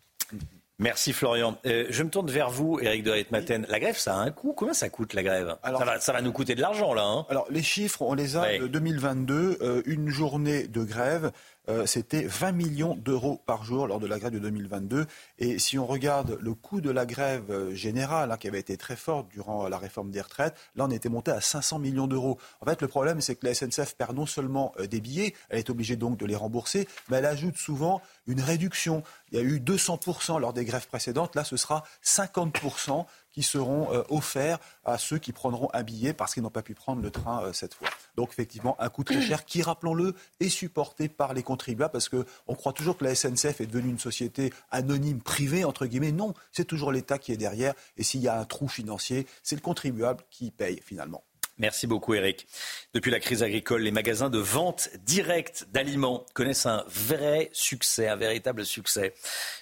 Merci 0.80 1.12
Florian. 1.12 1.58
Euh, 1.66 1.84
je 1.90 2.02
me 2.02 2.08
tourne 2.08 2.30
vers 2.30 2.48
vous, 2.48 2.80
Eric 2.80 3.02
de 3.02 3.10
Ritmaten. 3.10 3.66
La 3.68 3.78
grève, 3.78 3.98
ça 3.98 4.14
a 4.14 4.16
un 4.16 4.30
coût. 4.30 4.54
Combien 4.54 4.72
ça 4.72 4.88
coûte 4.88 5.12
la 5.12 5.22
grève? 5.22 5.56
Ça, 6.00 6.12
va, 6.14 6.22
nous 6.22 6.32
coûter 6.32 6.54
de 6.54 6.62
l'argent 6.62 6.94
là. 6.94 7.04
Hein 7.04 7.26
alors 7.28 7.46
les 7.50 7.62
chiffres, 7.62 8.00
on 8.00 8.14
les 8.14 8.36
a 8.38 8.58
de 8.58 8.66
2022. 8.66 9.58
Euh, 9.60 9.82
une 9.84 10.08
journée 10.08 10.66
de 10.66 10.82
grève, 10.82 11.32
euh, 11.68 11.86
c'était 11.86 12.22
20 12.22 12.52
millions 12.52 12.94
d'euros 12.94 13.40
par 13.46 13.64
jour 13.64 13.86
lors 13.86 14.00
de 14.00 14.06
la 14.06 14.18
grève 14.18 14.32
de 14.32 14.38
2022. 14.38 15.06
Et 15.38 15.58
si 15.58 15.78
on 15.78 15.86
regarde 15.86 16.38
le 16.40 16.54
coût 16.54 16.80
de 16.80 16.90
la 16.90 17.06
grève 17.06 17.50
euh, 17.50 17.74
générale, 17.74 18.32
hein, 18.32 18.36
qui 18.36 18.48
avait 18.48 18.60
été 18.60 18.76
très 18.76 18.96
forte 18.96 19.28
durant 19.28 19.68
la 19.68 19.78
réforme 19.78 20.10
des 20.10 20.20
retraites, 20.20 20.54
là 20.74 20.86
on 20.86 20.90
était 20.90 21.08
monté 21.08 21.30
à 21.30 21.40
500 21.40 21.78
millions 21.78 22.06
d'euros. 22.06 22.38
En 22.60 22.66
fait, 22.66 22.80
le 22.82 22.88
problème, 22.88 23.20
c'est 23.20 23.36
que 23.36 23.46
la 23.46 23.54
SNCF 23.54 23.94
perd 23.94 24.16
non 24.16 24.26
seulement 24.26 24.72
euh, 24.78 24.86
des 24.86 25.00
billets, 25.00 25.34
elle 25.48 25.58
est 25.58 25.70
obligée 25.70 25.96
donc 25.96 26.16
de 26.16 26.26
les 26.26 26.36
rembourser, 26.36 26.88
mais 27.08 27.18
elle 27.18 27.26
ajoute 27.26 27.56
souvent 27.56 28.00
une 28.26 28.40
réduction. 28.40 29.02
Il 29.32 29.38
y 29.38 29.40
a 29.40 29.44
eu 29.44 29.58
200% 29.58 30.40
lors 30.40 30.52
des 30.52 30.64
grèves 30.64 30.88
précédentes, 30.88 31.34
là 31.36 31.44
ce 31.44 31.56
sera 31.56 31.84
50% 32.04 33.04
qui 33.32 33.42
seront 33.42 33.92
euh, 33.92 34.02
offerts 34.08 34.58
à 34.84 34.98
ceux 34.98 35.18
qui 35.18 35.32
prendront 35.32 35.68
un 35.72 35.82
billet 35.82 36.12
parce 36.12 36.34
qu'ils 36.34 36.42
n'ont 36.42 36.50
pas 36.50 36.62
pu 36.62 36.74
prendre 36.74 37.02
le 37.02 37.10
train 37.10 37.44
euh, 37.44 37.52
cette 37.52 37.74
fois. 37.74 37.88
Donc 38.16 38.30
effectivement, 38.30 38.76
un 38.80 38.88
coût 38.88 39.04
très 39.04 39.20
cher 39.20 39.44
qui, 39.44 39.62
rappelons-le, 39.62 40.14
est 40.40 40.48
supporté 40.48 41.08
par 41.08 41.34
les 41.34 41.42
contribuables 41.42 41.92
parce 41.92 42.08
qu'on 42.08 42.54
croit 42.54 42.72
toujours 42.72 42.96
que 42.96 43.04
la 43.04 43.14
SNCF 43.14 43.60
est 43.60 43.66
devenue 43.66 43.90
une 43.90 43.98
société 43.98 44.52
anonyme, 44.70 45.20
privée, 45.20 45.64
entre 45.64 45.86
guillemets. 45.86 46.12
Non, 46.12 46.34
c'est 46.52 46.64
toujours 46.64 46.92
l'État 46.92 47.18
qui 47.18 47.32
est 47.32 47.36
derrière. 47.36 47.74
Et 47.96 48.02
s'il 48.02 48.20
y 48.20 48.28
a 48.28 48.38
un 48.38 48.44
trou 48.44 48.68
financier, 48.68 49.26
c'est 49.42 49.56
le 49.56 49.62
contribuable 49.62 50.22
qui 50.30 50.50
paye 50.50 50.80
finalement. 50.84 51.22
Merci 51.60 51.86
beaucoup 51.86 52.14
Eric. 52.14 52.46
Depuis 52.94 53.10
la 53.10 53.20
crise 53.20 53.42
agricole, 53.42 53.82
les 53.82 53.90
magasins 53.90 54.30
de 54.30 54.38
vente 54.38 54.88
directe 55.04 55.66
d'aliments 55.70 56.24
connaissent 56.32 56.64
un 56.64 56.84
vrai 56.88 57.50
succès, 57.52 58.08
un 58.08 58.16
véritable 58.16 58.64
succès. 58.64 59.12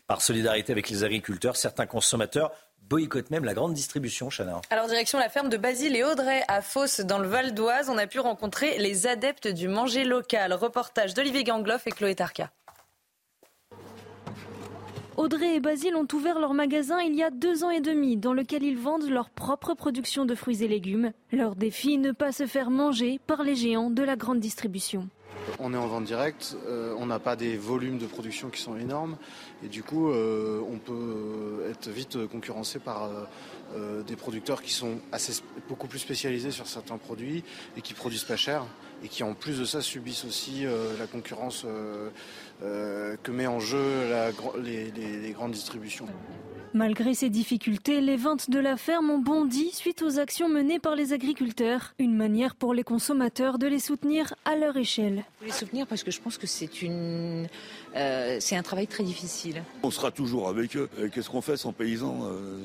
Par 0.07 0.23
solidarité 0.23 0.71
avec 0.71 0.89
les 0.91 1.03
agriculteurs, 1.03 1.57
certains 1.57 1.87
consommateurs 1.87 2.53
boycotte 2.89 3.31
même 3.31 3.45
la 3.45 3.55
grande 3.55 3.75
distribution, 3.75 4.31
Chana. 4.31 4.61
Alors, 4.71 4.87
direction 4.87 5.19
la 5.19 5.29
ferme 5.29 5.49
de 5.49 5.57
Basile 5.57 5.97
et 5.97 6.05
Audrey 6.05 6.43
à 6.49 6.63
Fos, 6.63 7.03
dans 7.05 7.19
le 7.19 7.29
Val 7.29 7.55
d'Oise, 7.55 7.91
on 7.91 7.99
a 7.99 8.07
pu 8.07 8.21
rencontrer 8.21 8.79
les 8.79 9.07
adeptes 9.07 9.49
du 9.49 9.69
manger 9.69 10.05
local. 10.05 10.53
Reportage 10.53 11.15
d'Olivier 11.15 11.45
Gangloff 11.45 11.87
et 11.87 11.91
Chloé 11.91 12.15
Tarka. 12.15 12.51
Audrey 15.19 15.57
et 15.57 15.61
Basile 15.61 15.97
ont 15.97 16.07
ouvert 16.13 16.39
leur 16.39 16.55
magasin 16.55 17.01
il 17.01 17.17
y 17.17 17.25
a 17.25 17.31
deux 17.31 17.65
ans 17.65 17.71
et 17.71 17.81
demi, 17.81 18.17
dans 18.17 18.33
lequel 18.33 18.63
ils 18.63 18.79
vendent 18.79 19.09
leur 19.11 19.31
propre 19.31 19.75
production 19.75 20.25
de 20.25 20.37
fruits 20.37 20.63
et 20.63 20.69
légumes. 20.69 21.11
Leur 21.33 21.57
défi, 21.57 21.99
ne 21.99 22.13
pas 22.13 22.31
se 22.31 22.47
faire 22.47 22.71
manger 22.71 23.19
par 23.27 23.43
les 23.43 23.57
géants 23.57 23.91
de 23.91 24.05
la 24.05 24.15
grande 24.15 24.39
distribution. 24.39 25.09
On 25.59 25.75
est 25.75 25.77
en 25.77 25.87
vente 25.87 26.05
directe, 26.05 26.57
euh, 26.67 26.95
on 26.99 27.07
n'a 27.07 27.19
pas 27.19 27.37
des 27.37 27.57
volumes 27.57 27.99
de 27.99 28.07
production 28.07 28.49
qui 28.49 28.61
sont 28.61 28.77
énormes 28.77 29.17
et 29.65 29.69
du 29.69 29.83
coup 29.83 30.11
euh, 30.11 30.61
on 30.71 30.79
peut 30.79 31.65
être 31.71 31.89
vite 31.89 32.27
concurrencé 32.29 32.79
par 32.79 33.11
euh, 33.77 34.03
des 34.03 34.17
producteurs 34.17 34.63
qui 34.63 34.73
sont 34.73 34.99
assez, 35.13 35.43
beaucoup 35.69 35.87
plus 35.87 35.99
spécialisés 35.99 36.51
sur 36.51 36.67
certains 36.67 36.99
produits 36.99 37.45
et 37.77 37.83
qui 37.83 37.95
produisent 37.95 38.25
pas 38.25 38.37
cher 38.37 38.65
et 39.03 39.09
qui 39.09 39.23
en 39.23 39.35
plus 39.35 39.59
de 39.59 39.65
ça 39.65 39.81
subissent 39.81 40.25
aussi 40.25 40.65
la 40.99 41.07
concurrence 41.07 41.65
que 42.61 43.31
met 43.31 43.47
en 43.47 43.61
jeu 43.61 43.81
les 44.61 45.33
grandes 45.33 45.53
distributions. 45.53 46.09
Malgré 46.75 47.15
ces 47.15 47.31
difficultés, 47.31 48.01
les 48.01 48.17
ventes 48.17 48.51
de 48.51 48.59
la 48.59 48.77
ferme 48.77 49.11
ont 49.11 49.19
bondi 49.19 49.71
suite 49.73 50.03
aux 50.03 50.19
actions 50.19 50.49
menées 50.49 50.79
par 50.79 50.95
les 50.95 51.13
agriculteurs. 51.13 51.95
Une 51.99 52.15
manière 52.15 52.55
pour 52.55 52.75
les 52.75 52.83
consommateurs 52.83 53.59
de 53.59 53.67
les 53.67 53.79
soutenir 53.79 54.35
à 54.45 54.55
leur 54.55 54.77
échelle. 54.77 55.25
Les 55.43 55.51
soutenir 55.51 55.87
parce 55.87 56.03
que 56.03 56.11
je 56.11 56.21
pense 56.21 56.37
que 56.37 56.47
c'est 56.47 56.83
une, 56.83 57.47
euh, 57.97 58.37
c'est 58.41 58.57
un 58.57 58.63
travail 58.63 58.87
très 58.87 59.03
difficile. 59.03 59.63
On 59.83 59.91
sera 59.91 60.11
toujours 60.11 60.49
avec 60.49 60.77
eux. 60.77 60.91
Qu'est-ce 61.13 61.31
qu'on 61.31 61.41
fait 61.41 61.57
sans 61.57 61.73
paysans 61.73 62.21
euh, 62.25 62.59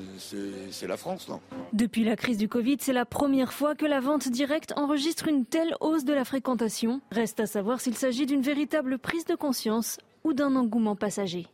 C'est 0.70 0.86
la 0.86 0.96
France, 0.96 1.28
non? 1.28 1.40
Depuis 1.72 2.04
la 2.04 2.16
crise 2.16 2.36
du 2.36 2.48
Covid, 2.48 2.76
c'est 2.80 2.92
la 2.92 3.06
première 3.06 3.52
fois 3.52 3.74
que 3.74 3.86
la 3.86 4.00
vente 4.00 4.28
directe 4.28 4.74
enregistre 4.76 5.28
une 5.28 5.46
telle 5.46 5.74
hausse 5.80 6.04
de 6.04 6.12
la 6.12 6.24
fréquentation. 6.24 7.00
Reste 7.10 7.40
à 7.40 7.46
savoir 7.46 7.80
s'il 7.80 7.96
s'agit 7.96 8.26
d'une 8.26 8.42
véritable 8.42 8.98
prise 8.98 9.24
de 9.24 9.34
conscience 9.34 9.98
ou 10.24 10.34
d'un 10.34 10.56
engouement 10.56 10.96
passager. 10.96 11.46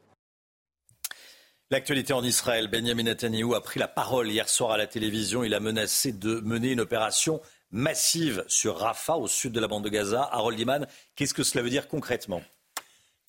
L'actualité 1.73 2.13
en 2.13 2.25
Israël, 2.25 2.67
Benjamin 2.67 3.05
Netanyahu 3.05 3.55
a 3.55 3.61
pris 3.61 3.79
la 3.79 3.87
parole 3.87 4.29
hier 4.29 4.49
soir 4.49 4.73
à 4.73 4.77
la 4.77 4.89
télévision. 4.89 5.45
Il 5.45 5.55
a 5.55 5.61
menacé 5.61 6.11
de 6.11 6.41
mener 6.41 6.73
une 6.73 6.81
opération 6.81 7.41
massive 7.71 8.45
sur 8.49 8.77
Rafah, 8.79 9.17
au 9.17 9.29
sud 9.29 9.53
de 9.53 9.61
la 9.61 9.69
bande 9.69 9.85
de 9.85 9.89
Gaza. 9.89 10.29
Harold 10.33 10.59
Iman, 10.59 10.89
qu'est-ce 11.15 11.33
que 11.33 11.45
cela 11.45 11.63
veut 11.63 11.71
dire 11.71 11.87
concrètement? 11.87 12.43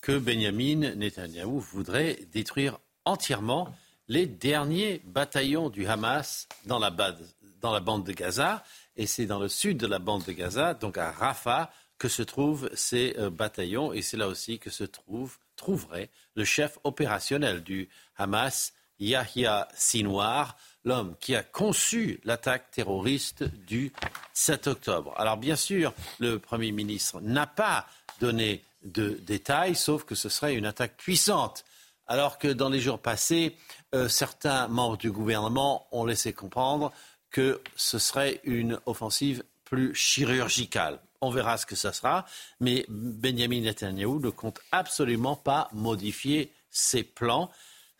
Que 0.00 0.18
Benjamin 0.18 0.96
Netanyahu 0.96 1.60
voudrait 1.60 2.18
détruire 2.32 2.80
entièrement 3.04 3.72
les 4.08 4.26
derniers 4.26 5.02
bataillons 5.04 5.70
du 5.70 5.86
Hamas 5.86 6.48
dans 6.66 6.80
la, 6.80 6.90
dans 7.60 7.72
la 7.72 7.78
bande 7.78 8.04
de 8.04 8.12
Gaza. 8.12 8.64
Et 8.96 9.06
c'est 9.06 9.26
dans 9.26 9.38
le 9.38 9.48
sud 9.48 9.78
de 9.78 9.86
la 9.86 10.00
bande 10.00 10.24
de 10.24 10.32
Gaza, 10.32 10.74
donc 10.74 10.98
à 10.98 11.12
Rafah, 11.12 11.70
que 11.96 12.08
se 12.08 12.22
trouvent 12.22 12.68
ces 12.74 13.14
euh, 13.18 13.30
bataillons. 13.30 13.92
Et 13.92 14.02
c'est 14.02 14.16
là 14.16 14.26
aussi 14.26 14.58
que 14.58 14.68
se 14.68 14.82
trouve, 14.82 15.38
trouverait 15.62 16.10
le 16.34 16.44
chef 16.44 16.78
opérationnel 16.82 17.62
du 17.62 17.88
Hamas, 18.16 18.72
Yahya 18.98 19.68
Sinwar, 19.74 20.56
l'homme 20.84 21.14
qui 21.20 21.36
a 21.36 21.44
conçu 21.44 22.20
l'attaque 22.24 22.72
terroriste 22.72 23.44
du 23.44 23.92
7 24.32 24.66
octobre. 24.66 25.14
Alors 25.16 25.36
bien 25.36 25.54
sûr, 25.54 25.94
le 26.18 26.40
Premier 26.40 26.72
ministre 26.72 27.20
n'a 27.20 27.46
pas 27.46 27.86
donné 28.20 28.64
de 28.82 29.20
détails, 29.22 29.76
sauf 29.76 30.02
que 30.02 30.16
ce 30.16 30.28
serait 30.28 30.56
une 30.56 30.66
attaque 30.66 30.96
puissante. 30.96 31.64
Alors 32.08 32.38
que 32.38 32.48
dans 32.48 32.68
les 32.68 32.80
jours 32.80 32.98
passés, 32.98 33.56
euh, 33.94 34.08
certains 34.08 34.66
membres 34.66 34.96
du 34.96 35.12
gouvernement 35.12 35.86
ont 35.92 36.04
laissé 36.04 36.32
comprendre 36.32 36.92
que 37.30 37.60
ce 37.76 38.00
serait 38.00 38.40
une 38.42 38.80
offensive 38.86 39.44
plus 39.64 39.94
chirurgicale. 39.94 40.98
On 41.22 41.30
verra 41.30 41.56
ce 41.56 41.64
que 41.64 41.76
ce 41.76 41.90
sera, 41.92 42.26
mais 42.60 42.84
Benjamin 42.88 43.62
Netanyahu 43.62 44.20
ne 44.20 44.30
compte 44.30 44.60
absolument 44.72 45.36
pas 45.36 45.68
modifier 45.72 46.52
ses 46.70 47.04
plans 47.04 47.50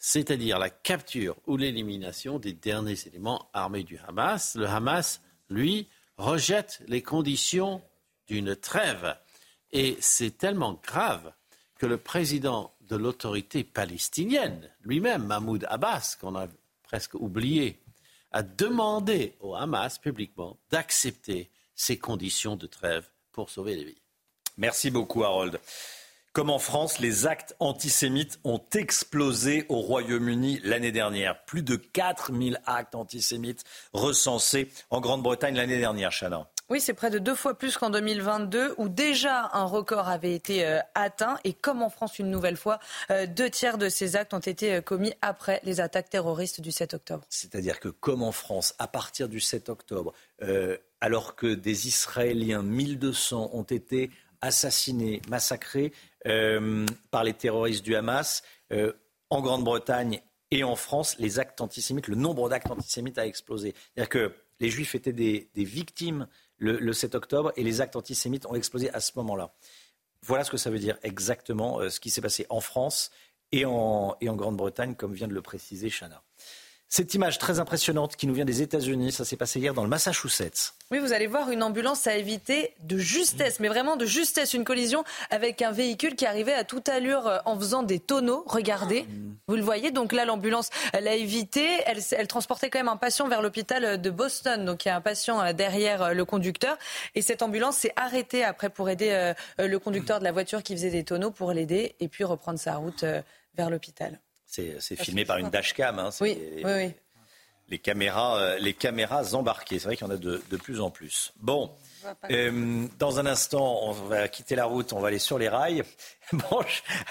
c'est-à-dire 0.05 0.59
la 0.59 0.69
capture 0.69 1.37
ou 1.47 1.57
l'élimination 1.57 2.41
des 2.41 2.53
derniers 2.53 3.07
éléments 3.07 3.49
armés 3.53 3.85
du 3.85 3.99
Hamas. 3.99 4.57
Le 4.57 4.67
Hamas, 4.67 5.23
lui, 5.49 5.89
rejette 6.17 6.83
les 6.89 7.03
conditions 7.03 7.81
d'une 8.27 8.57
trêve. 8.57 9.17
Et 9.71 9.97
c'est 10.01 10.37
tellement 10.37 10.75
grave 10.83 11.33
que 11.79 11.87
le 11.87 11.99
président 11.99 12.75
de 12.81 12.97
l'autorité 12.97 13.63
palestinienne, 13.63 14.69
lui-même, 14.83 15.25
Mahmoud 15.25 15.67
Abbas, 15.71 16.17
qu'on 16.21 16.35
a 16.35 16.49
presque 16.83 17.15
oublié, 17.15 17.81
a 18.33 18.43
demandé 18.43 19.37
au 19.39 19.55
Hamas 19.55 20.01
publiquement 20.01 20.59
d'accepter 20.73 21.49
ces 21.77 21.97
conditions 21.97 22.57
de 22.57 22.67
trêve 22.67 23.09
Merci 24.57 24.91
beaucoup, 24.91 25.25
Harold. 25.25 25.59
Comme 26.33 26.49
en 26.49 26.59
France, 26.59 26.99
les 26.99 27.27
actes 27.27 27.55
antisémites 27.59 28.41
ont 28.45 28.63
explosé 28.75 29.67
au 29.69 29.81
Royaume-Uni 29.81 30.61
l'année 30.65 30.93
dernière. 30.93 31.45
Plus 31.45 31.63
de 31.63 31.77
4000 31.77 32.59
actes 32.65 32.95
antisémites 32.95 33.65
recensés 33.93 34.71
en 34.89 35.01
Grande-Bretagne 35.01 35.57
l'année 35.57 35.79
dernière, 35.79 36.11
Chana. 36.11 36.52
Oui, 36.73 36.81
c'est 36.81 36.95
près 36.95 37.11
de 37.11 37.19
deux 37.19 37.35
fois 37.35 37.53
plus 37.53 37.77
qu'en 37.77 37.91
2022, 37.91 38.77
où 38.79 38.89
déjà 38.89 39.51
un 39.53 39.65
record 39.65 40.09
avait 40.09 40.33
été 40.33 40.65
euh, 40.65 40.79
atteint. 40.95 41.37
Et 41.45 41.53
comme 41.53 41.83
en 41.83 41.91
France, 41.91 42.19
une 42.19 42.31
nouvelle 42.31 42.57
fois, 42.57 42.79
euh, 43.11 43.27
deux 43.27 43.51
tiers 43.51 43.77
de 43.77 43.91
ces 43.91 44.17
actes 44.17 44.33
ont 44.33 44.39
été 44.39 44.77
euh, 44.77 44.81
commis 44.81 45.13
après 45.21 45.61
les 45.65 45.83
attaques 45.83 46.09
terroristes 46.09 46.63
du 46.63 46.73
7 46.73 46.95
octobre. 46.95 47.27
C'est-à-dire 47.29 47.79
que 47.79 47.91
comme 47.91 48.23
en 48.23 48.33
France, 48.33 48.75
à 48.79 48.89
partir 48.89 49.29
du 49.29 49.39
7 49.39 49.69
octobre, 49.69 50.15
alors 51.03 51.37
que 51.37 51.53
des 51.53 51.89
Israéliens, 51.89 52.63
1200, 52.63 53.51
ont 53.53 53.63
été 53.65 54.11
assassinés, 54.41 55.21
massacrés 55.29 55.93
par 56.25 57.23
les 57.23 57.35
terroristes 57.35 57.85
du 57.85 57.95
Hamas, 57.95 58.43
en 59.29 59.43
Grande-Bretagne 59.43 60.23
et 60.51 60.65
en 60.65 60.77
France, 60.77 61.17
les 61.19 61.39
actes 61.39 61.61
antisémites, 61.61 62.09
le 62.09 62.17
nombre 62.17 62.49
d'actes 62.49 62.71
antisémites 62.71 63.19
a 63.19 63.27
explosé. 63.27 63.75
C'est-à-dire 63.95 64.09
que 64.09 64.35
les 64.61 64.71
Juifs 64.71 64.95
étaient 64.95 65.13
des 65.13 65.51
victimes 65.55 66.27
le, 66.63 66.93
7 66.93 67.15
octobre 67.15 67.53
et 67.57 67.65
les 67.65 67.81
actes 67.81 67.97
antisémites 67.97 68.47
ont 68.47 68.55
explosé 68.55 68.91
à 68.95 69.01
ce 69.01 69.13
moment-là. 69.17 69.53
Voilà 70.23 70.45
ce 70.45 70.51
que 70.51 70.57
ça 70.57 70.71
veut 70.71 70.79
dire 70.79 70.97
exactement 71.03 71.81
euh, 71.81 71.91
ce 71.91 71.99
qui 71.99 72.11
s'est 72.11 72.21
passé 72.21 72.47
en 72.49 72.61
France 72.61 73.11
et 73.51 73.65
en, 73.65 74.17
et 74.21 74.29
en 74.29 74.37
Grande-Bretagne, 74.37 74.95
comme 74.95 75.13
vient 75.13 75.29
de 75.29 75.35
le 75.35 75.43
préciser 75.43 75.91
Chana. 75.91 76.23
Cette 76.95 77.15
image 77.15 77.39
très 77.39 77.59
impressionnante 77.59 78.17
qui 78.17 78.27
nous 78.27 78.35
vient 78.35 78.45
des 78.45 78.61
États-Unis, 78.61 79.13
ça 79.13 79.25
s'est 79.25 79.39
passé 79.39 79.59
hier 79.59 79.73
dans 79.73 79.83
le 79.83 79.89
Massachusetts. 79.89 80.75
Oui, 80.91 80.99
vous 80.99 81.15
allez 81.15 81.27
voir 81.27 81.51
une 81.51 81.63
ambulance 81.63 82.07
a 82.07 82.17
évité 82.17 82.75
de 82.83 82.99
justesse, 82.99 83.61
mais 83.61 83.69
vraiment 83.69 83.97
de 83.97 84.05
justesse, 84.05 84.53
une 84.53 84.65
collision 84.65 85.03
avec 85.31 85.63
un 85.63 85.71
véhicule 85.71 86.17
qui 86.17 86.27
arrivait 86.27 86.53
à 86.53 86.65
toute 86.65 86.91
allure 86.91 87.27
euh, 87.27 87.39
en 87.47 87.59
faisant 87.59 87.83
des 87.83 87.99
tonneaux. 87.99 88.45
Regardez, 88.47 89.07
vous 89.49 89.57
le 89.57 89.63
voyez. 89.63 89.91
Donc 89.91 90.13
là, 90.13 90.27
l'ambulance, 90.27 90.69
elle 90.93 91.09
a 91.09 91.15
évité. 91.15 91.67
Elle, 91.87 92.27
transportait 92.27 92.69
quand 92.69 92.81
même 92.81 92.89
un 92.89 92.99
patient 92.99 93.27
vers 93.27 93.41
l'hôpital 93.41 93.99
de 93.99 94.11
Boston. 94.11 94.67
Donc 94.67 94.85
il 94.85 94.89
y 94.89 94.91
a 94.91 94.97
un 94.97 95.01
patient 95.01 95.41
euh, 95.41 95.55
derrière 95.55 96.03
euh, 96.03 96.13
le 96.13 96.27
conducteur. 96.27 96.77
Et 97.15 97.23
cette 97.23 97.41
ambulance 97.41 97.79
s'est 97.79 97.95
arrêtée 97.97 98.45
après 98.45 98.69
pour 98.69 98.91
aider 98.91 99.33
le 99.59 99.79
conducteur 99.79 100.19
de 100.19 100.25
la 100.25 100.33
voiture 100.33 100.63
qui 100.63 100.75
faisait 100.75 100.91
des 100.91 101.05
tonneaux 101.05 101.31
pour 101.31 101.55
l'aider 101.55 101.97
et 102.01 102.09
puis 102.09 102.25
reprendre 102.25 102.59
sa 102.59 102.77
route 102.77 103.07
vers 103.57 103.71
l'hôpital. 103.71 104.21
C'est 104.53 104.97
filmé 104.97 105.25
par 105.25 105.39
une 105.39 105.49
dashcam. 105.49 105.99
Hein, 105.99 106.11
oui, 106.21 106.39
oui, 106.63 106.93
Les 107.71 107.79
caméras, 107.79 108.39
euh, 108.39 108.59
les 108.59 108.75
caméras 108.75 109.35
embarquées. 109.35 109.79
C'est 109.79 109.87
vrai 109.87 109.97
qu'il 109.97 110.07
y 110.07 110.11
en 110.11 110.13
a 110.13 110.19
de, 110.19 110.43
de, 110.51 110.57
plus 110.59 110.83
en 110.83 110.91
plus. 110.91 111.33
Bon, 111.41 111.71
euh, 112.31 112.87
dans 112.99 113.19
un 113.19 113.25
instant, 113.25 113.81
on 113.83 113.93
va 113.93 114.29
quitter 114.29 114.55
la 114.55 114.67
route, 114.67 114.93
on 114.93 115.01
va 115.01 115.09
aller 115.09 115.19
sur 115.19 115.39
les 115.39 115.49
rails. 115.49 115.83
Bon, 116.33 116.61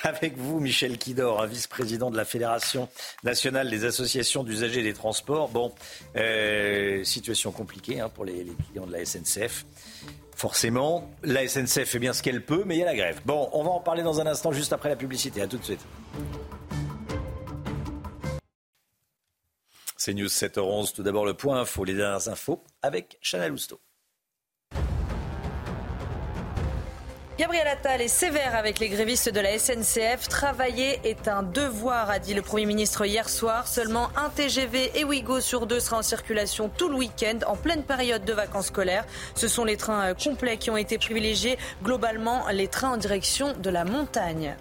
avec 0.02 0.36
vous, 0.36 0.60
Michel 0.60 0.98
Kidor, 0.98 1.46
vice-président 1.46 2.10
de 2.10 2.18
la 2.18 2.26
Fédération 2.26 2.90
nationale 3.24 3.70
des 3.70 3.86
associations 3.86 4.44
d'usagers 4.44 4.82
des 4.82 4.94
transports. 4.94 5.50
Bon, 5.50 5.72
euh, 6.16 7.04
situation 7.04 7.52
compliquée 7.52 8.00
hein, 8.00 8.10
pour 8.10 8.26
les, 8.26 8.44
les 8.44 8.56
clients 8.70 8.88
de 8.88 8.92
la 8.92 9.06
SNCF. 9.06 9.66
Forcément, 10.36 11.08
la 11.22 11.48
SNCF 11.48 11.88
fait 11.88 12.00
bien 12.00 12.14
ce 12.14 12.24
qu'elle 12.24 12.44
peut, 12.44 12.64
mais 12.66 12.78
il 12.78 12.80
y 12.80 12.84
a 12.84 12.86
la 12.86 12.96
grève. 12.96 13.22
Bon, 13.26 13.48
on 13.54 13.64
va 13.64 13.70
en 13.70 13.80
parler 13.80 14.02
dans 14.02 14.20
un 14.20 14.26
instant, 14.26 14.52
juste 14.52 14.74
après 14.74 14.90
la 14.90 14.96
publicité. 14.96 15.40
À 15.42 15.48
tout 15.48 15.58
de 15.58 15.64
suite. 15.64 15.86
C'est 20.04 20.16
News 20.16 20.30
7h11. 20.30 20.96
Tout 20.96 21.04
d'abord, 21.04 21.28
le 21.28 21.36
point 21.36 21.62
info, 21.62 21.84
les 21.84 21.94
dernières 21.94 22.28
infos 22.28 22.64
avec 22.82 23.20
Chanel 23.22 23.52
Housteau. 23.52 23.80
Gabriel 27.38 27.68
Attal 27.68 28.02
est 28.02 28.08
sévère 28.08 28.56
avec 28.56 28.80
les 28.80 28.90
grévistes 28.90 29.30
de 29.30 29.40
la 29.40 29.60
SNCF. 29.60 30.28
Travailler 30.28 31.00
est 31.04 31.28
un 31.28 31.44
devoir, 31.44 32.10
a 32.10 32.18
dit 32.18 32.34
le 32.34 32.42
Premier 32.42 32.66
ministre 32.66 33.06
hier 33.06 33.30
soir. 33.30 33.68
Seulement 33.68 34.10
un 34.16 34.30
TGV 34.30 34.92
et 34.96 35.04
Ouigo 35.04 35.40
sur 35.40 35.68
deux 35.68 35.80
sera 35.80 36.00
en 36.00 36.02
circulation 36.02 36.68
tout 36.68 36.90
le 36.90 36.96
week-end, 36.96 37.38
en 37.46 37.56
pleine 37.56 37.84
période 37.84 38.26
de 38.26 38.34
vacances 38.34 38.68
scolaires. 38.68 39.06
Ce 39.36 39.48
sont 39.48 39.66
les 39.66 39.78
trains 39.78 40.10
euh, 40.10 40.14
complets 40.16 40.58
qui 40.58 40.72
ont 40.72 40.78
été 40.78 40.98
privilégiés, 40.98 41.60
globalement 41.84 42.48
les 42.52 42.68
trains 42.68 42.94
en 42.94 42.98
direction 42.98 43.54
de 43.54 43.70
la 43.70 43.86
montagne. 43.86 44.56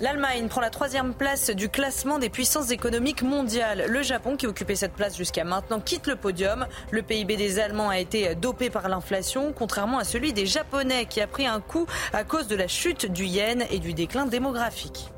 L'Allemagne 0.00 0.48
prend 0.48 0.60
la 0.60 0.70
troisième 0.70 1.14
place 1.14 1.50
du 1.50 1.68
classement 1.68 2.18
des 2.18 2.28
puissances 2.28 2.70
économiques 2.70 3.22
mondiales. 3.22 3.84
Le 3.88 4.02
Japon, 4.02 4.36
qui 4.36 4.48
occupait 4.48 4.74
cette 4.74 4.94
place 4.94 5.16
jusqu'à 5.16 5.44
maintenant, 5.44 5.78
quitte 5.78 6.08
le 6.08 6.16
podium. 6.16 6.66
Le 6.90 7.02
PIB 7.02 7.36
des 7.36 7.60
Allemands 7.60 7.90
a 7.90 7.98
été 8.00 8.34
dopé 8.34 8.70
par 8.70 8.88
l'inflation, 8.88 9.52
contrairement 9.56 9.98
à 9.98 10.04
celui 10.04 10.32
des 10.32 10.46
Japonais, 10.46 11.06
qui 11.06 11.20
a 11.20 11.28
pris 11.28 11.46
un 11.46 11.60
coup 11.60 11.86
à 12.12 12.24
cause 12.24 12.48
de 12.48 12.56
la 12.56 12.66
chute 12.66 13.06
du 13.06 13.24
yen 13.24 13.64
et 13.70 13.78
du 13.78 13.94
déclin 13.94 14.26
démographique. 14.26 15.13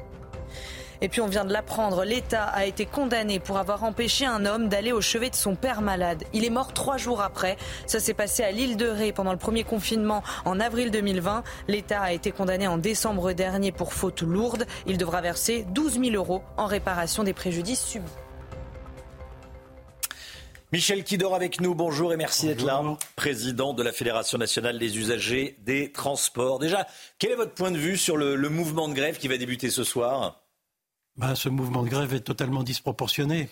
Et 1.00 1.08
puis 1.08 1.20
on 1.20 1.26
vient 1.26 1.44
de 1.44 1.52
l'apprendre, 1.52 2.04
l'État 2.04 2.44
a 2.44 2.64
été 2.64 2.86
condamné 2.86 3.38
pour 3.38 3.58
avoir 3.58 3.84
empêché 3.84 4.26
un 4.26 4.44
homme 4.46 4.68
d'aller 4.68 4.92
au 4.92 5.00
chevet 5.00 5.30
de 5.30 5.34
son 5.34 5.54
père 5.54 5.82
malade. 5.82 6.24
Il 6.32 6.44
est 6.44 6.50
mort 6.50 6.72
trois 6.72 6.96
jours 6.96 7.20
après. 7.20 7.56
Ça 7.86 8.00
s'est 8.00 8.14
passé 8.14 8.42
à 8.42 8.50
l'île 8.50 8.76
de 8.76 8.86
Ré 8.86 9.12
pendant 9.12 9.32
le 9.32 9.38
premier 9.38 9.64
confinement 9.64 10.22
en 10.44 10.60
avril 10.60 10.90
2020. 10.90 11.42
L'État 11.68 12.00
a 12.00 12.12
été 12.12 12.32
condamné 12.32 12.66
en 12.66 12.78
décembre 12.78 13.32
dernier 13.32 13.72
pour 13.72 13.92
faute 13.92 14.22
lourde. 14.22 14.66
Il 14.86 14.98
devra 14.98 15.20
verser 15.20 15.66
12 15.70 16.00
000 16.00 16.10
euros 16.14 16.42
en 16.56 16.66
réparation 16.66 17.24
des 17.24 17.32
préjudices 17.32 17.84
subis. 17.84 18.10
Michel 20.72 21.04
Kidor 21.04 21.34
avec 21.34 21.60
nous, 21.60 21.74
bonjour 21.74 22.12
et 22.12 22.16
merci 22.16 22.46
d'être 22.46 22.64
là. 22.64 22.82
Président 23.14 23.72
de 23.72 23.84
la 23.84 23.92
Fédération 23.92 24.36
nationale 24.36 24.78
des 24.78 24.98
usagers 24.98 25.56
des 25.60 25.92
transports. 25.92 26.58
Déjà, 26.58 26.86
quel 27.18 27.30
est 27.30 27.36
votre 27.36 27.54
point 27.54 27.70
de 27.70 27.78
vue 27.78 27.96
sur 27.96 28.16
le, 28.16 28.34
le 28.34 28.48
mouvement 28.48 28.88
de 28.88 28.94
grève 28.94 29.16
qui 29.16 29.28
va 29.28 29.38
débuter 29.38 29.70
ce 29.70 29.84
soir? 29.84 30.45
Ben, 31.16 31.34
ce 31.34 31.48
mouvement 31.48 31.82
de 31.82 31.88
grève 31.88 32.14
est 32.14 32.20
totalement 32.20 32.62
disproportionné. 32.62 33.48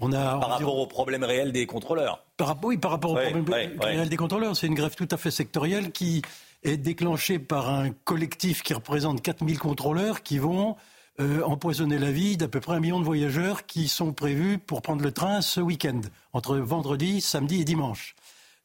On 0.00 0.12
a, 0.12 0.38
par 0.38 0.50
rapport 0.50 0.78
au 0.78 0.86
problème 0.86 1.24
réel 1.24 1.50
des 1.50 1.66
contrôleurs 1.66 2.24
par, 2.36 2.56
Oui, 2.62 2.78
par 2.78 2.92
rapport 2.92 3.12
au 3.12 3.16
problème 3.16 3.44
réel 3.80 4.08
des 4.08 4.16
contrôleurs. 4.16 4.56
C'est 4.56 4.68
une 4.68 4.74
grève 4.74 4.94
tout 4.94 5.08
à 5.10 5.16
fait 5.16 5.32
sectorielle 5.32 5.90
qui 5.90 6.22
est 6.62 6.76
déclenchée 6.76 7.38
par 7.38 7.68
un 7.68 7.90
collectif 7.90 8.62
qui 8.62 8.74
représente 8.74 9.22
4000 9.22 9.58
contrôleurs 9.58 10.22
qui 10.22 10.38
vont 10.38 10.76
euh, 11.20 11.42
empoisonner 11.42 11.98
la 11.98 12.12
vie 12.12 12.36
d'à 12.36 12.46
peu 12.46 12.60
près 12.60 12.74
un 12.74 12.80
million 12.80 13.00
de 13.00 13.04
voyageurs 13.04 13.66
qui 13.66 13.88
sont 13.88 14.12
prévus 14.12 14.58
pour 14.58 14.82
prendre 14.82 15.02
le 15.02 15.10
train 15.10 15.40
ce 15.40 15.60
week-end, 15.60 16.00
entre 16.32 16.56
vendredi, 16.58 17.20
samedi 17.20 17.60
et 17.60 17.64
dimanche. 17.64 18.14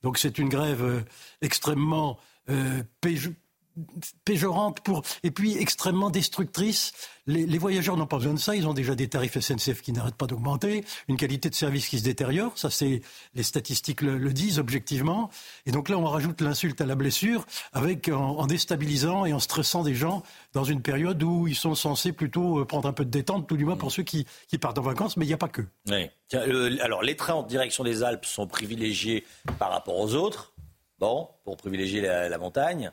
Donc 0.04 0.20
c'est 0.20 0.38
une 0.38 0.50
grève 0.50 0.84
euh, 0.84 1.02
extrêmement 1.42 2.20
euh, 2.50 2.84
péjorante 4.26 4.82
pour 4.82 5.04
et 5.24 5.32
puis 5.32 5.58
extrêmement 5.58 6.10
destructrice. 6.10 6.92
Les, 7.26 7.58
voyageurs 7.58 7.96
n'ont 7.96 8.06
pas 8.06 8.18
besoin 8.18 8.34
de 8.34 8.40
ça. 8.40 8.54
Ils 8.54 8.68
ont 8.68 8.74
déjà 8.74 8.96
des 8.96 9.08
tarifs 9.08 9.40
SNCF 9.40 9.82
qui 9.82 9.94
n'arrêtent 9.94 10.16
pas 10.16 10.28
d'augmenter, 10.28 10.84
une 11.08 11.16
qualité 11.16 11.50
de 11.50 11.56
service 11.56 11.88
qui 11.88 11.98
se 11.98 12.04
détériore. 12.04 12.58
Ça, 12.58 12.70
c'est 12.70 13.02
les 13.34 13.44
statistiques 13.44 14.02
le, 14.02 14.34
disent 14.34 14.60
objectivement. 14.60 15.30
Et 15.66 15.72
donc 15.72 15.88
là, 15.88 15.98
on 15.98 16.06
rajoute 16.06 16.42
l'insulte 16.42 16.82
à 16.82 16.86
la 16.86 16.96
blessure 16.96 17.46
avec 17.72 18.10
en, 18.10 18.46
déstabilisant 18.46 19.26
et 19.26 19.32
en 19.32 19.40
stressant 19.40 19.84
des 19.84 19.96
gens 19.96 20.22
dans 20.52 20.66
une 20.66 20.82
période 20.82 21.22
où 21.24 21.48
ils 21.48 21.56
sont 21.56 21.76
censés 21.76 22.12
plutôt 22.12 22.60
euh, 22.60 22.66
prendre 22.66 22.90
un 22.90 22.94
peu 22.94 23.06
de 23.06 23.10
détente, 23.10 23.48
tout 23.48 23.58
du 23.58 23.64
moins 23.64 23.78
pour 23.78 23.92
ceux 23.92 24.04
qui, 24.04 24.26
qui 24.50 24.58
partent 24.58 24.78
en 24.78 24.82
vacances. 24.82 25.16
Mais 25.16 25.26
il 25.26 25.30
n'y 25.30 25.34
a 25.34 25.38
pas 25.38 25.48
que. 25.48 25.62
Oui. 25.90 26.10
alors, 26.82 27.04
les 27.04 27.16
trains 27.16 27.36
en 27.36 27.44
direction 27.44 27.86
des 27.86 28.04
Alpes 28.04 28.26
sont 28.26 28.48
privilégiés 28.48 29.24
par 29.60 29.72
rapport 29.72 29.98
aux 29.98 30.14
autres. 30.14 30.54
Bon, 31.00 31.30
pour 31.46 31.56
privilégier 31.58 32.02
la 32.02 32.38
montagne. 32.38 32.92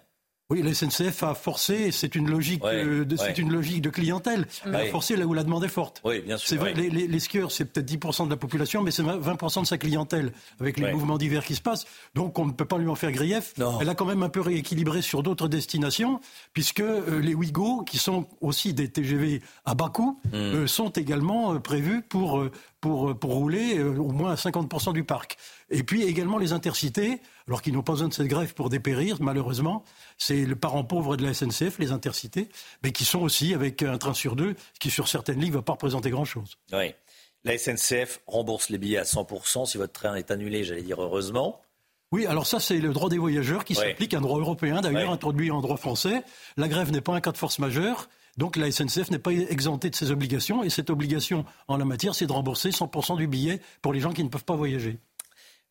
Oui, 0.50 0.62
la 0.62 0.74
SNCF 0.74 1.22
a 1.22 1.34
forcé, 1.34 1.92
c'est 1.92 2.16
une 2.16 2.28
logique, 2.28 2.64
euh, 2.64 3.04
de, 3.04 3.16
c'est 3.16 3.38
une 3.38 3.52
logique 3.52 3.82
de 3.82 3.90
clientèle. 3.90 4.48
Elle 4.66 4.74
a 4.74 4.86
forcé 4.86 5.14
là 5.14 5.24
où 5.24 5.32
la 5.32 5.44
demande 5.44 5.62
est 5.62 5.68
forte. 5.68 6.00
Oui, 6.04 6.20
bien 6.22 6.36
sûr. 6.36 6.48
C'est 6.48 6.56
vrai, 6.56 6.74
les, 6.74 6.90
les, 6.90 7.20
skieurs, 7.20 7.52
c'est 7.52 7.64
peut-être 7.64 7.88
10% 7.88 8.24
de 8.24 8.30
la 8.30 8.36
population, 8.36 8.82
mais 8.82 8.90
c'est 8.90 9.04
20% 9.04 9.62
de 9.62 9.66
sa 9.66 9.78
clientèle 9.78 10.32
avec 10.58 10.80
les 10.80 10.92
mouvements 10.92 11.18
d'hiver 11.18 11.44
qui 11.44 11.54
se 11.54 11.60
passent. 11.60 11.86
Donc 12.16 12.36
on 12.40 12.46
ne 12.46 12.50
peut 12.50 12.64
pas 12.64 12.78
lui 12.78 12.88
en 12.88 12.96
faire 12.96 13.12
grief. 13.12 13.54
Elle 13.80 13.88
a 13.88 13.94
quand 13.94 14.06
même 14.06 14.24
un 14.24 14.28
peu 14.28 14.40
rééquilibré 14.40 15.02
sur 15.02 15.22
d'autres 15.22 15.46
destinations, 15.46 16.20
puisque 16.52 16.80
euh, 16.80 17.20
les 17.20 17.34
Ouigo, 17.34 17.84
qui 17.84 17.98
sont 17.98 18.26
aussi 18.40 18.74
des 18.74 18.88
TGV 18.88 19.42
à 19.64 19.74
bas 19.74 19.88
coût, 19.88 20.18
hmm. 20.32 20.34
euh, 20.34 20.66
sont 20.66 20.90
également 20.90 21.60
prévus 21.60 22.02
pour, 22.02 22.44
pour, 22.80 23.16
pour 23.16 23.34
rouler 23.34 23.80
au 23.80 24.10
moins 24.10 24.32
à 24.32 24.34
50% 24.34 24.94
du 24.94 25.04
parc. 25.04 25.36
Et 25.70 25.84
puis 25.84 26.02
également 26.02 26.38
les 26.38 26.52
intercités, 26.52 27.20
alors 27.50 27.62
qu'ils 27.62 27.74
n'ont 27.74 27.82
pas 27.82 27.94
besoin 27.94 28.06
de 28.06 28.14
cette 28.14 28.28
grève 28.28 28.54
pour 28.54 28.70
dépérir, 28.70 29.16
malheureusement. 29.20 29.84
C'est 30.18 30.44
le 30.44 30.54
parent 30.54 30.84
pauvre 30.84 31.16
de 31.16 31.24
la 31.24 31.34
SNCF, 31.34 31.80
les 31.80 31.90
intercités, 31.90 32.48
mais 32.84 32.92
qui 32.92 33.04
sont 33.04 33.18
aussi 33.18 33.54
avec 33.54 33.82
un 33.82 33.98
train 33.98 34.14
sur 34.14 34.36
deux, 34.36 34.54
qui 34.78 34.88
sur 34.88 35.08
certaines 35.08 35.40
lignes 35.40 35.50
ne 35.50 35.56
va 35.56 35.62
pas 35.62 35.72
représenter 35.72 36.10
grand-chose. 36.10 36.58
Oui. 36.72 36.94
La 37.42 37.58
SNCF 37.58 38.20
rembourse 38.28 38.68
les 38.68 38.78
billets 38.78 38.98
à 38.98 39.02
100% 39.02 39.66
si 39.66 39.78
votre 39.78 39.92
train 39.92 40.14
est 40.14 40.30
annulé, 40.30 40.62
j'allais 40.62 40.82
dire 40.82 41.02
heureusement. 41.02 41.60
Oui, 42.12 42.24
alors 42.24 42.46
ça, 42.46 42.60
c'est 42.60 42.78
le 42.78 42.92
droit 42.92 43.08
des 43.08 43.18
voyageurs 43.18 43.64
qui 43.64 43.74
s'applique, 43.74 44.14
un 44.14 44.20
droit 44.20 44.38
européen 44.38 44.80
d'ailleurs, 44.80 45.10
introduit 45.10 45.50
en 45.50 45.60
droit 45.60 45.76
français. 45.76 46.22
La 46.56 46.68
grève 46.68 46.92
n'est 46.92 47.00
pas 47.00 47.14
un 47.14 47.20
cas 47.20 47.32
de 47.32 47.38
force 47.38 47.58
majeure. 47.58 48.08
Donc 48.36 48.56
la 48.56 48.70
SNCF 48.70 49.10
n'est 49.10 49.18
pas 49.18 49.32
exemptée 49.32 49.90
de 49.90 49.96
ses 49.96 50.12
obligations 50.12 50.62
et 50.62 50.70
cette 50.70 50.88
obligation 50.88 51.44
en 51.66 51.76
la 51.76 51.84
matière, 51.84 52.14
c'est 52.14 52.26
de 52.26 52.32
rembourser 52.32 52.70
100% 52.70 53.16
du 53.16 53.26
billet 53.26 53.60
pour 53.82 53.92
les 53.92 53.98
gens 53.98 54.12
qui 54.12 54.22
ne 54.22 54.28
peuvent 54.28 54.44
pas 54.44 54.54
voyager. 54.54 54.98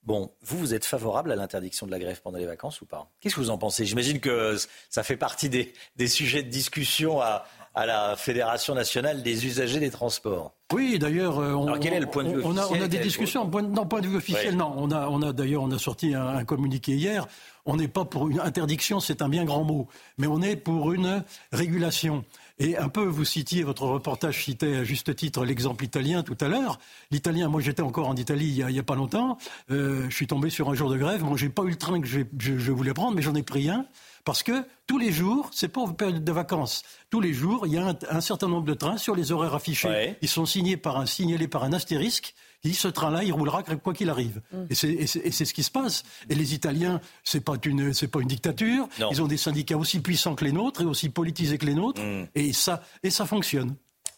Bon, 0.03 0.31
vous, 0.41 0.57
vous 0.57 0.73
êtes 0.73 0.85
favorable 0.85 1.31
à 1.31 1.35
l'interdiction 1.35 1.85
de 1.85 1.91
la 1.91 1.99
grève 1.99 2.21
pendant 2.21 2.37
les 2.37 2.45
vacances 2.45 2.81
ou 2.81 2.85
pas? 2.85 3.09
Qu'est-ce 3.19 3.35
que 3.35 3.41
vous 3.41 3.49
en 3.49 3.57
pensez? 3.57 3.85
J'imagine 3.85 4.19
que 4.19 4.57
ça 4.89 5.03
fait 5.03 5.17
partie 5.17 5.49
des, 5.49 6.07
sujets 6.07 6.41
de 6.41 6.49
discussion 6.49 7.21
à, 7.21 7.45
la 7.75 8.15
Fédération 8.17 8.75
nationale 8.75 9.23
des 9.23 9.45
usagers 9.45 9.79
des 9.79 9.89
transports. 9.89 10.53
Oui, 10.73 10.99
d'ailleurs, 10.99 11.39
euh, 11.39 11.53
on, 11.53 11.79
quel 11.79 11.93
est 11.93 11.99
le 11.99 12.07
point 12.07 12.25
de 12.25 12.29
vue 12.29 12.41
on, 12.43 12.57
a, 12.57 12.67
on 12.67 12.81
a, 12.81 12.87
des 12.89 12.97
discussions. 12.97 13.49
Point, 13.49 13.61
non, 13.61 13.85
point 13.85 14.01
de 14.01 14.07
vue 14.07 14.17
officiel, 14.17 14.57
non. 14.57 14.73
On 14.75 14.91
a, 14.91 15.07
on 15.07 15.21
a 15.21 15.31
d'ailleurs, 15.31 15.63
on 15.63 15.71
a 15.71 15.79
sorti 15.79 16.13
un, 16.13 16.43
communiqué 16.43 16.93
hier. 16.93 17.27
On 17.65 17.77
n'est 17.77 17.87
pas 17.87 18.03
pour 18.03 18.27
une 18.27 18.39
interdiction, 18.39 18.99
c'est 18.99 19.21
un 19.21 19.29
bien 19.29 19.45
grand 19.45 19.63
mot, 19.63 19.87
mais 20.17 20.27
on 20.27 20.41
est 20.41 20.55
pour 20.55 20.91
une 20.91 21.23
régulation. 21.51 22.25
Et 22.59 22.77
un 22.77 22.89
peu, 22.89 23.03
vous 23.03 23.23
citiez, 23.23 23.63
votre 23.63 23.83
reportage 23.83 24.43
citait 24.43 24.75
à 24.75 24.83
juste 24.83 25.15
titre 25.15 25.45
l'exemple 25.45 25.85
italien 25.85 26.23
tout 26.23 26.37
à 26.41 26.49
l'heure. 26.49 26.77
L'italien, 27.09 27.47
moi 27.47 27.61
j'étais 27.61 27.81
encore 27.81 28.09
en 28.09 28.15
Italie 28.15 28.53
il 28.57 28.65
n'y 28.65 28.79
a, 28.79 28.83
pas 28.83 28.95
longtemps. 28.95 29.37
Euh, 29.71 30.05
je 30.09 30.15
suis 30.15 30.27
tombé 30.27 30.49
sur 30.49 30.69
un 30.69 30.73
jour 30.73 30.89
de 30.89 30.97
grève. 30.97 31.23
Moi, 31.23 31.37
j'ai 31.37 31.49
pas 31.49 31.63
eu 31.63 31.69
le 31.69 31.77
train 31.77 32.01
que 32.01 32.07
je, 32.07 32.21
je 32.37 32.71
voulais 32.71 32.93
prendre, 32.93 33.15
mais 33.15 33.21
j'en 33.21 33.35
ai 33.35 33.43
pris 33.43 33.69
un. 33.69 33.85
Parce 34.25 34.43
que 34.43 34.63
tous 34.87 34.97
les 34.97 35.11
jours, 35.11 35.49
c'est 35.53 35.69
pas 35.69 35.81
une 35.81 35.95
période 35.95 36.23
de 36.23 36.31
vacances. 36.31 36.83
Tous 37.09 37.21
les 37.21 37.33
jours, 37.33 37.65
il 37.65 37.73
y 37.73 37.77
a 37.77 37.95
un, 38.09 38.21
certain 38.21 38.47
nombre 38.47 38.65
de 38.65 38.73
trains 38.73 38.97
sur 38.97 39.15
les 39.15 39.31
horaires 39.31 39.55
affichés. 39.55 40.17
Ils 40.21 40.27
sont 40.27 40.45
signés 40.45 40.77
par 40.77 40.97
un, 40.97 41.05
signalés 41.05 41.47
par 41.47 41.63
un 41.63 41.73
astérisque 41.73 42.35
dit 42.63 42.73
ce 42.73 42.87
train-là, 42.87 43.23
il 43.23 43.31
roulera 43.31 43.63
quoi 43.63 43.93
qu'il 43.93 44.09
arrive. 44.09 44.41
Mm. 44.51 44.65
Et 44.69 44.75
c'est 44.75 45.45
ce 45.45 45.53
qui 45.53 45.63
se 45.63 45.71
passe. 45.71 46.03
Et 46.29 46.35
les 46.35 46.53
Italiens, 46.53 46.99
c'est 47.23 47.43
pas 47.43 47.53
une 47.65 47.93
c'est 47.93 48.07
pas 48.07 48.19
une 48.19 48.27
dictature. 48.27 48.87
Ils 49.11 49.21
ont 49.21 49.27
des 49.27 49.37
syndicats 49.37 49.77
aussi 49.77 49.99
puissants 49.99 50.35
que 50.35 50.45
les 50.45 50.51
nôtres 50.51 50.81
et 50.81 50.85
aussi 50.85 51.09
politisés 51.09 51.57
que 51.57 51.65
les 51.65 51.75
nôtres. 51.75 52.01
Mm. 52.01 52.27
Et 52.35 52.53
ça 52.53 52.83
et 53.03 53.09
ça 53.09 53.25
fonctionne. 53.25 53.75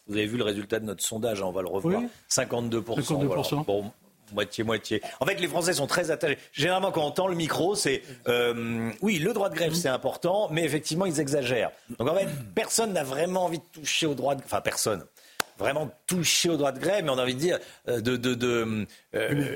Vous 0.08 0.16
avez 0.16 0.26
vu 0.26 0.36
le 0.36 0.44
résultat 0.44 0.80
de 0.80 0.84
notre 0.84 1.02
sondage, 1.02 1.40
hein, 1.40 1.46
on 1.46 1.52
va 1.52 1.62
le 1.62 1.68
revoir. 1.68 2.02
52%. 2.28 2.82
52%. 2.82 3.64
Bon, 3.64 3.92
moitié-moitié. 4.32 5.00
En 5.20 5.26
fait, 5.26 5.40
les 5.40 5.48
Français 5.48 5.74
sont 5.74 5.86
très 5.86 6.10
attachés. 6.10 6.38
Généralement, 6.52 6.90
quand 6.90 7.02
on 7.02 7.06
entend 7.06 7.28
le 7.28 7.34
micro, 7.34 7.74
c'est 7.74 8.02
euh, 8.28 8.90
oui, 9.00 9.18
le 9.18 9.32
droit 9.32 9.48
de 9.48 9.54
grève, 9.54 9.74
c'est 9.74 9.88
important, 9.88 10.48
mais 10.50 10.64
effectivement, 10.64 11.06
ils 11.06 11.20
exagèrent. 11.20 11.70
Donc 11.98 12.08
en 12.08 12.14
fait, 12.14 12.28
personne 12.54 12.92
n'a 12.92 13.04
vraiment 13.04 13.44
envie 13.44 13.58
de 13.58 13.64
toucher 13.72 14.06
au 14.06 14.14
droit 14.14 14.34
de... 14.34 14.42
Enfin, 14.44 14.60
personne 14.60 15.04
vraiment 15.62 15.90
toucher 16.06 16.50
au 16.50 16.56
droit 16.56 16.72
de 16.72 16.78
grève, 16.78 17.04
mais 17.04 17.10
on 17.10 17.18
a 17.18 17.22
envie 17.22 17.34
de 17.34 17.40
dire 17.40 17.58
euh, 17.88 18.00
de, 18.00 18.16
de, 18.16 18.34
de, 18.34 18.86
euh, 19.14 19.54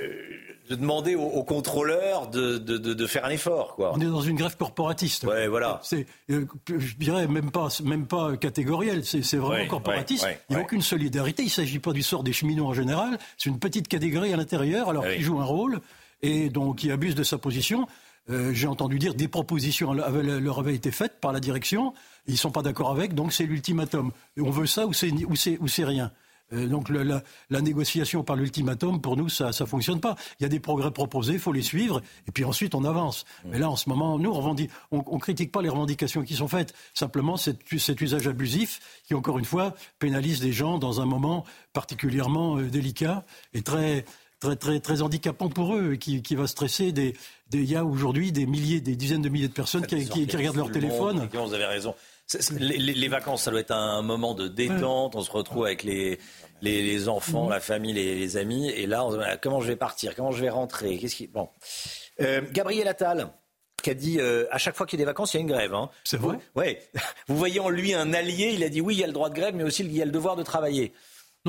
de 0.70 0.74
demander 0.74 1.14
aux, 1.14 1.44
contrôleurs 1.44 2.28
de, 2.28 2.58
de, 2.58 3.06
faire 3.06 3.24
un 3.24 3.30
effort. 3.30 3.74
Quoi. 3.76 3.92
On 3.94 4.00
est 4.00 4.06
dans 4.06 4.20
une 4.20 4.36
grève 4.36 4.56
corporatiste. 4.56 5.24
Ouais, 5.24 5.46
voilà. 5.46 5.80
C'est, 5.82 6.06
euh, 6.30 6.46
je 6.68 6.94
dirais 6.96 7.26
même 7.26 7.50
pas, 7.50 7.68
même 7.84 8.06
pas 8.06 8.36
catégoriel, 8.36 9.04
c'est, 9.04 9.36
vraiment 9.36 9.66
corporatiste. 9.66 10.26
il 10.48 10.56
n'y 10.56 10.60
a 10.60 10.64
aucune 10.64 10.82
solidarité. 10.82 11.42
Il 11.42 11.46
ne 11.46 11.50
s'agit 11.50 11.78
pas 11.78 11.92
du 11.92 12.02
sort 12.02 12.22
des 12.22 12.32
cheminots 12.32 12.66
en 12.66 12.74
général. 12.74 13.18
C'est 13.36 13.50
une 13.50 13.58
petite 13.58 13.88
catégorie 13.88 14.32
à 14.32 14.36
l'intérieur, 14.36 14.88
alors 14.88 15.04
qui 15.06 15.22
joue 15.22 15.40
un 15.40 15.44
rôle 15.44 15.80
et 16.22 16.48
donc 16.48 16.78
qui 16.78 16.90
abuse 16.90 17.14
de 17.14 17.22
sa 17.22 17.38
position. 17.38 17.86
J'ai 18.28 18.66
entendu 18.66 18.98
dire 18.98 19.14
des 19.14 19.28
propositions 19.28 19.92
leur 19.92 20.58
avaient 20.58 20.74
été 20.74 20.90
faites 20.90 21.20
par 21.20 21.32
la 21.32 21.40
direction. 21.40 21.94
Ils 22.26 22.32
ne 22.32 22.38
sont 22.38 22.50
pas 22.50 22.62
d'accord 22.62 22.90
avec, 22.90 23.14
donc 23.14 23.32
c'est 23.32 23.46
l'ultimatum. 23.46 24.10
On 24.38 24.50
veut 24.50 24.66
ça 24.66 24.86
ou 24.86 24.92
c'est 24.92 25.84
rien. 25.84 26.10
Euh, 26.52 26.66
donc 26.66 26.88
la, 26.90 27.60
négociation 27.60 28.22
par 28.22 28.36
l'ultimatum, 28.36 29.00
pour 29.00 29.16
nous, 29.16 29.28
ça 29.28 29.50
ne 29.58 29.66
fonctionne 29.66 30.00
pas. 30.00 30.14
Il 30.38 30.44
y 30.44 30.46
a 30.46 30.48
des 30.48 30.60
progrès 30.60 30.90
proposés, 30.90 31.34
il 31.34 31.38
faut 31.38 31.52
les 31.52 31.62
suivre, 31.62 32.00
et 32.28 32.32
puis 32.32 32.44
ensuite 32.44 32.74
on 32.74 32.84
avance. 32.84 33.24
Mm. 33.44 33.48
Mais 33.50 33.58
là, 33.58 33.70
en 33.70 33.76
ce 33.76 33.88
moment, 33.88 34.18
nous, 34.18 34.30
on 34.30 34.54
ne 34.54 35.18
critique 35.18 35.50
pas 35.50 35.62
les 35.62 35.68
revendications 35.68 36.22
qui 36.22 36.34
sont 36.34 36.48
faites. 36.48 36.74
Simplement, 36.94 37.36
cet, 37.36 37.60
cet, 37.78 38.00
usage 38.00 38.28
abusif 38.28 39.02
qui, 39.04 39.14
encore 39.14 39.38
une 39.38 39.44
fois, 39.44 39.74
pénalise 39.98 40.40
des 40.40 40.52
gens 40.52 40.78
dans 40.78 41.00
un 41.00 41.06
moment 41.06 41.44
particulièrement 41.72 42.58
euh, 42.58 42.68
délicat 42.68 43.24
et 43.52 43.62
très, 43.62 44.04
très, 44.40 44.56
très, 44.56 44.80
très 44.80 45.02
handicapant 45.02 45.48
pour 45.48 45.74
eux, 45.74 45.94
et 45.94 45.98
qui, 45.98 46.22
qui 46.22 46.34
va 46.34 46.46
stresser 46.46 46.92
des, 46.92 47.14
il 47.52 47.64
y 47.64 47.76
a 47.76 47.84
aujourd'hui 47.84 48.32
des 48.32 48.46
milliers, 48.46 48.80
des 48.80 48.96
dizaines 48.96 49.22
de 49.22 49.28
milliers 49.28 49.48
de 49.48 49.52
personnes 49.52 49.86
qui, 49.86 50.08
qui, 50.08 50.36
regardent 50.36 50.56
leur 50.56 50.70
téléphone. 50.70 51.28
Vous 51.32 51.54
avez 51.54 51.66
raison. 51.66 51.94
Les, 52.58 53.08
vacances, 53.08 53.42
ça 53.42 53.52
doit 53.52 53.60
être 53.60 53.70
un 53.70 54.02
moment 54.02 54.34
de 54.34 54.48
détente. 54.48 55.14
On 55.14 55.22
se 55.22 55.30
retrouve 55.30 55.64
avec 55.64 55.84
les, 55.84 56.18
les, 56.60 57.08
enfants, 57.08 57.48
la 57.48 57.60
famille, 57.60 57.92
les, 57.92 58.36
amis. 58.36 58.68
Et 58.70 58.86
là, 58.86 59.04
on 59.04 59.12
se 59.12 59.36
comment 59.36 59.60
je 59.60 59.68
vais 59.68 59.76
partir? 59.76 60.14
Comment 60.16 60.32
je 60.32 60.40
vais 60.40 60.50
rentrer? 60.50 60.98
Qu'est-ce 60.98 61.14
qui 61.14 61.28
bon 61.28 61.48
euh, 62.20 62.40
Gabriel 62.52 62.88
Attal 62.88 63.28
qui 63.82 63.90
a 63.90 63.94
dit 63.94 64.18
euh, 64.18 64.46
à 64.50 64.58
chaque 64.58 64.74
fois 64.74 64.84
qu'il 64.86 64.98
y 64.98 65.02
a 65.02 65.04
des 65.04 65.06
vacances, 65.06 65.34
il 65.34 65.36
y 65.36 65.38
a 65.38 65.42
une 65.42 65.46
grève. 65.46 65.72
Hein. 65.72 65.90
C'est 66.02 66.16
vrai? 66.16 66.38
Ouais. 66.56 66.82
Vous 67.28 67.36
voyez 67.36 67.60
en 67.60 67.68
lui 67.68 67.94
un 67.94 68.12
allié. 68.14 68.52
Il 68.54 68.64
a 68.64 68.68
dit 68.68 68.80
oui, 68.80 68.94
il 68.96 69.00
y 69.00 69.04
a 69.04 69.06
le 69.06 69.12
droit 69.12 69.28
de 69.28 69.34
grève, 69.34 69.54
mais 69.54 69.62
aussi 69.62 69.84
il 69.84 69.96
y 69.96 70.02
a 70.02 70.04
le 70.04 70.10
devoir 70.10 70.34
de 70.34 70.42
travailler. 70.42 70.92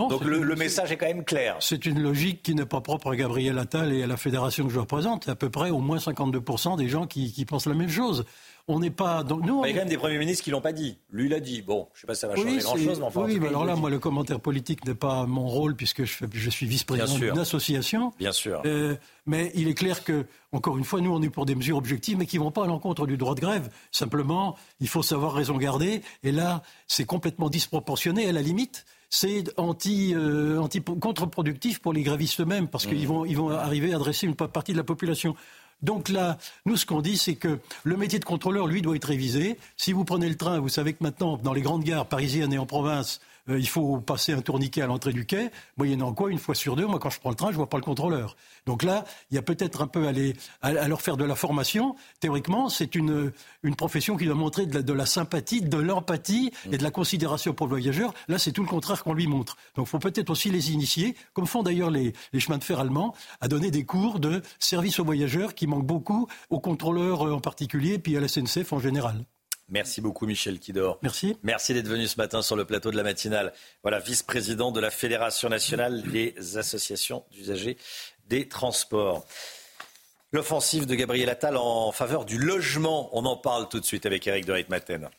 Donc 0.06 0.24
le, 0.24 0.56
message 0.56 0.92
est 0.92 0.98
quand 0.98 1.08
même 1.08 1.26
clair. 1.26 1.58
C'est 1.60 1.86
une 1.86 2.02
logique 2.02 2.44
qui 2.44 2.56
n'est 2.56 2.66
pas 2.66 2.82
propre 2.82 3.12
à 3.12 3.16
Gabriel 3.16 3.58
Attal 3.58 3.94
et 3.94 4.04
à 4.04 4.08
la 4.08 4.18
fédération 4.18 4.66
que 4.66 4.74
je 4.74 4.80
représente. 4.80 5.28
À 5.30 5.36
peu 5.36 5.50
près 5.50 5.70
au 5.70 5.80
moins 5.80 5.98
52% 5.98 6.78
des 6.78 6.88
gens 6.88 7.08
qui, 7.08 7.32
qui 7.32 7.46
pensent 7.46 7.66
la 7.68 7.74
même 7.74 7.90
chose. 7.90 8.26
On 8.70 8.80
n'est 8.80 8.92
pas. 8.92 9.24
Nous, 9.24 9.64
Il 9.64 9.70
y 9.70 9.72
a 9.72 9.74
quand 9.74 9.80
même 9.80 9.90
des 9.90 9.98
premiers 9.98 10.18
ministres 10.18 10.44
qui 10.44 10.52
l'ont 10.52 10.60
pas 10.60 10.74
dit. 10.74 10.98
Lui, 11.10 11.28
il 11.28 11.34
a 11.34 11.40
dit. 11.40 11.62
Bon, 11.62 11.88
je 11.94 12.00
ne 12.00 12.02
sais 12.02 12.08
pas 12.08 12.16
si 12.16 12.22
ça 12.22 12.28
va 12.28 12.36
changer 12.36 12.58
grand-chose, 12.58 13.00
mais 13.00 13.06
enfin. 13.06 13.22
Oui, 13.24 13.40
mais 13.40 13.48
alors 13.48 13.64
là, 13.64 13.78
moi, 13.78 13.90
le 13.90 13.98
commentaire 13.98 14.42
politique 14.42 14.86
n'est 14.86 14.94
pas 14.94 15.26
mon 15.26 15.48
rôle 15.48 15.76
puisque 15.76 16.04
je, 16.04 16.26
je 16.34 16.50
suis 16.50 16.66
vice-président 16.66 17.18
d'une 17.18 17.40
association. 17.40 18.12
Bien 18.20 18.34
sûr. 18.34 18.62
Euh, 18.66 18.96
mais 19.26 19.52
il 19.56 19.70
est 19.70 19.74
clair 19.74 20.04
que, 20.04 20.26
encore 20.52 20.78
une 20.78 20.84
fois, 20.84 21.00
nous, 21.00 21.14
on 21.16 21.22
est 21.22 21.30
pour 21.30 21.46
des 21.46 21.56
mesures 21.56 21.78
objectives, 21.78 22.18
mais 22.18 22.26
qui 22.26 22.38
ne 22.40 22.44
vont 22.44 22.52
pas 22.52 22.66
à 22.66 22.68
l'encontre 22.68 23.08
du 23.08 23.16
droit 23.16 23.36
de 23.36 23.40
grève. 23.40 23.70
Simplement, 23.92 24.58
il 24.82 24.90
faut 24.90 25.04
savoir 25.04 25.34
raison 25.34 25.56
garder. 25.56 26.02
Et 26.24 26.34
là, 26.34 26.62
c'est 26.88 27.06
complètement 27.06 27.50
disproportionné. 27.50 28.28
À 28.28 28.34
la 28.34 28.42
limite, 28.42 28.86
c'est 29.10 29.46
anti, 29.58 30.14
euh, 30.16 30.60
anti 30.60 30.82
contre-productif 30.82 31.80
pour 31.80 31.94
les 31.94 32.04
grévistes 32.04 32.42
eux-mêmes, 32.42 32.68
parce 32.68 32.86
qu'ils 32.86 33.08
vont, 33.08 33.26
ils 33.26 33.38
vont 33.38 33.50
arriver 33.50 33.94
à 33.94 33.96
adresser 33.96 34.28
une 34.28 34.36
partie 34.36 34.74
de 34.74 34.78
la 34.78 34.84
population. 34.84 35.36
Donc 35.82 36.10
là, 36.10 36.38
nous, 36.66 36.76
ce 36.76 36.86
qu'on 36.86 37.02
dit, 37.02 37.18
c'est 37.18 37.36
que 37.36 37.60
le 37.84 37.98
métier 37.98 38.20
de 38.20 38.26
contrôleur, 38.26 38.68
lui, 38.68 38.82
doit 38.82 38.96
être 38.96 39.06
révisé. 39.06 39.58
Si 39.78 39.94
vous 39.94 40.06
prenez 40.06 40.28
le 40.28 40.36
train, 40.36 40.60
vous 40.60 40.70
savez 40.70 40.94
que 40.94 41.04
maintenant, 41.04 41.38
dans 41.38 41.54
les 41.54 41.62
grandes 41.62 41.84
gares 41.84 42.08
parisiennes 42.08 42.52
et 42.52 42.58
en 42.58 42.66
province, 42.66 43.22
euh, 43.50 43.60
il 43.60 43.68
faut 43.68 44.00
passer 44.00 44.34
un 44.34 44.42
tourniquet 44.42 44.82
à 44.82 44.88
l'entrée 44.88 45.14
du 45.14 45.26
quai, 45.26 45.50
moyennant 45.78 46.14
quoi, 46.14 46.30
une 46.30 46.40
fois 46.40 46.56
sur 46.56 46.76
deux, 46.76 46.86
moi 46.86 47.00
quand 47.00 47.10
je 47.10 47.20
prends 47.20 47.30
le 47.30 47.36
train, 47.36 47.52
je 47.52 47.56
vois 47.58 47.70
pas 47.70 47.78
le 47.78 47.84
contrôleur. 47.84 48.36
Donc 48.66 48.84
là, 48.84 49.06
il 49.32 49.36
y 49.36 49.38
a 49.38 49.42
peut-être 49.42 49.82
un 49.82 49.88
peu 49.88 50.08
à, 50.08 50.12
à, 50.62 50.88
leur 50.88 51.02
faire 51.02 51.18
de 51.18 51.24
la 51.24 51.36
formation. 51.36 51.96
Théoriquement, 52.20 52.70
c'est 52.70 52.96
une, 52.96 53.32
une 53.64 53.76
profession 53.76 54.18
qui 54.18 54.26
doit 54.26 54.36
montrer 54.36 54.66
de 54.66 54.94
la, 54.94 55.06
sympathie, 55.06 55.62
de 55.62 55.78
l'empathie 55.78 56.52
et 56.72 56.78
de 56.78 56.84
la 56.84 56.92
considération 56.92 57.54
pour 57.54 57.68
le 57.68 57.72
voyageur. 57.72 58.14
Là, 58.28 58.38
c'est 58.38 58.52
tout 58.52 58.64
le 58.64 58.68
contraire 58.68 59.04
qu'on 59.04 59.14
lui 59.14 59.28
montre. 59.28 59.58
Donc 59.76 59.88
il 59.88 59.90
faut 59.90 60.00
peut-être 60.00 60.30
aussi 60.30 60.50
les 60.50 60.72
initier, 60.72 61.16
comme 61.34 61.48
font 61.48 61.64
d'ailleurs 61.64 61.92
les, 61.92 62.14
les 62.34 62.40
chemins 62.40 62.58
de 62.58 62.64
fer 62.64 62.80
allemands, 62.80 63.14
à 63.42 63.48
donner 63.48 63.72
des 63.72 63.86
cours 63.86 64.20
de 64.20 64.42
service 64.60 65.00
aux 65.00 65.06
voyageurs 65.06 65.56
qui 65.56 65.68
manquent 65.68 65.86
beaucoup, 65.86 66.28
aux 66.50 66.60
contrôleurs 66.60 67.28
euh, 67.28 67.34
en 67.34 67.40
particulier, 67.40 68.00
puis 68.00 68.18
à 68.18 68.20
la 68.20 68.28
SNCF 68.28 68.74
en 68.74 68.80
général. 68.80 69.26
Merci 69.70 70.00
beaucoup 70.00 70.26
Michel 70.26 70.60
Kidor. 70.60 70.98
Merci. 71.02 71.38
Merci 71.44 71.74
d'être 71.74 71.88
venu 71.88 72.08
ce 72.08 72.18
matin 72.18 72.42
sur 72.42 72.56
le 72.56 72.64
plateau 72.64 72.90
de 72.90 72.96
la 72.96 73.04
matinale. 73.04 73.52
Voilà, 73.84 74.00
vice-président 74.00 74.72
de 74.72 74.80
la 74.80 74.92
Fédération 74.92 75.50
nationale 75.50 76.04
des 76.04 76.58
associations 76.58 77.26
d'usagers 77.32 77.78
des 78.28 78.48
transports. 78.48 79.26
L'offensive 80.32 80.86
de 80.86 80.96
Gabriel 80.96 81.30
Attal 81.30 81.58
en 81.58 81.92
faveur 81.92 82.26
du 82.26 82.38
logement, 82.38 83.10
on 83.14 83.26
en 83.26 83.38
parle 83.38 83.68
tout 83.68 83.80
de 83.80 83.86
suite 83.86 84.06
avec 84.06 84.26
Eric 84.28 84.46
de 84.46 84.54
Reitmaten. 84.54 85.10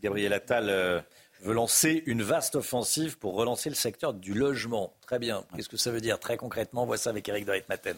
Gabriel 0.00 0.32
Attal 0.32 0.68
euh, 0.68 1.00
veut 1.42 1.54
lancer 1.54 2.02
une 2.06 2.22
vaste 2.22 2.56
offensive 2.56 3.18
pour 3.18 3.34
relancer 3.34 3.68
le 3.68 3.74
secteur 3.74 4.14
du 4.14 4.34
logement. 4.34 4.92
Très 5.00 5.18
bien. 5.18 5.44
Qu'est-ce 5.54 5.68
que 5.68 5.76
ça 5.76 5.90
veut 5.90 6.00
dire 6.00 6.18
très 6.18 6.36
concrètement 6.36 6.86
Voici 6.86 7.04
ça 7.04 7.10
avec 7.10 7.28
Eric 7.28 7.44
de 7.44 7.62
Maten. 7.68 7.96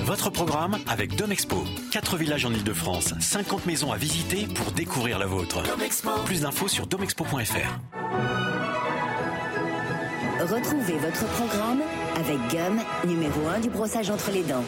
Votre 0.00 0.30
programme 0.30 0.76
avec 0.86 1.16
Domexpo. 1.16 1.64
4 1.90 2.16
villages 2.16 2.44
en 2.44 2.52
Ile-de-France, 2.52 3.14
50 3.18 3.66
maisons 3.66 3.92
à 3.92 3.96
visiter 3.96 4.46
pour 4.46 4.70
découvrir 4.72 5.18
la 5.18 5.26
vôtre. 5.26 5.62
Plus 6.24 6.42
d'infos 6.42 6.68
sur 6.68 6.86
domexpo.fr. 6.86 7.80
Retrouvez 10.40 10.98
votre 10.98 11.26
programme 11.34 11.82
avec 12.14 12.38
Gum, 12.50 12.80
numéro 13.04 13.48
1 13.48 13.60
du 13.60 13.70
brossage 13.70 14.10
entre 14.10 14.30
les 14.30 14.44
dents. 14.44 14.64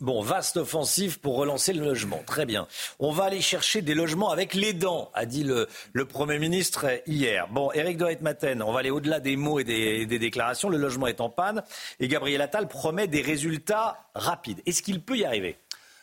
Bon, 0.00 0.22
vaste 0.22 0.56
offensive 0.56 1.20
pour 1.20 1.36
relancer 1.36 1.74
le 1.74 1.84
logement. 1.84 2.22
Très 2.26 2.46
bien. 2.46 2.66
On 3.00 3.12
va 3.12 3.24
aller 3.24 3.42
chercher 3.42 3.82
des 3.82 3.94
logements 3.94 4.30
avec 4.30 4.54
les 4.54 4.72
dents, 4.72 5.10
a 5.12 5.26
dit 5.26 5.44
le, 5.44 5.68
Premier 6.06 6.38
ministre 6.38 6.86
hier. 7.06 7.48
Bon, 7.48 7.70
Éric 7.72 7.98
de 7.98 8.16
Maten, 8.22 8.62
on 8.62 8.72
va 8.72 8.80
aller 8.80 8.90
au-delà 8.90 9.20
des 9.20 9.36
mots 9.36 9.60
et 9.60 9.64
des, 9.64 10.06
des, 10.06 10.18
déclarations. 10.18 10.70
Le 10.70 10.78
logement 10.78 11.06
est 11.06 11.20
en 11.20 11.28
panne 11.28 11.62
et 11.98 12.08
Gabriel 12.08 12.40
Attal 12.40 12.66
promet 12.66 13.08
des 13.08 13.20
résultats 13.20 13.98
rapides. 14.14 14.62
Est-ce 14.64 14.82
qu'il 14.82 15.02
peut 15.02 15.18
y 15.18 15.26
arriver? 15.26 15.58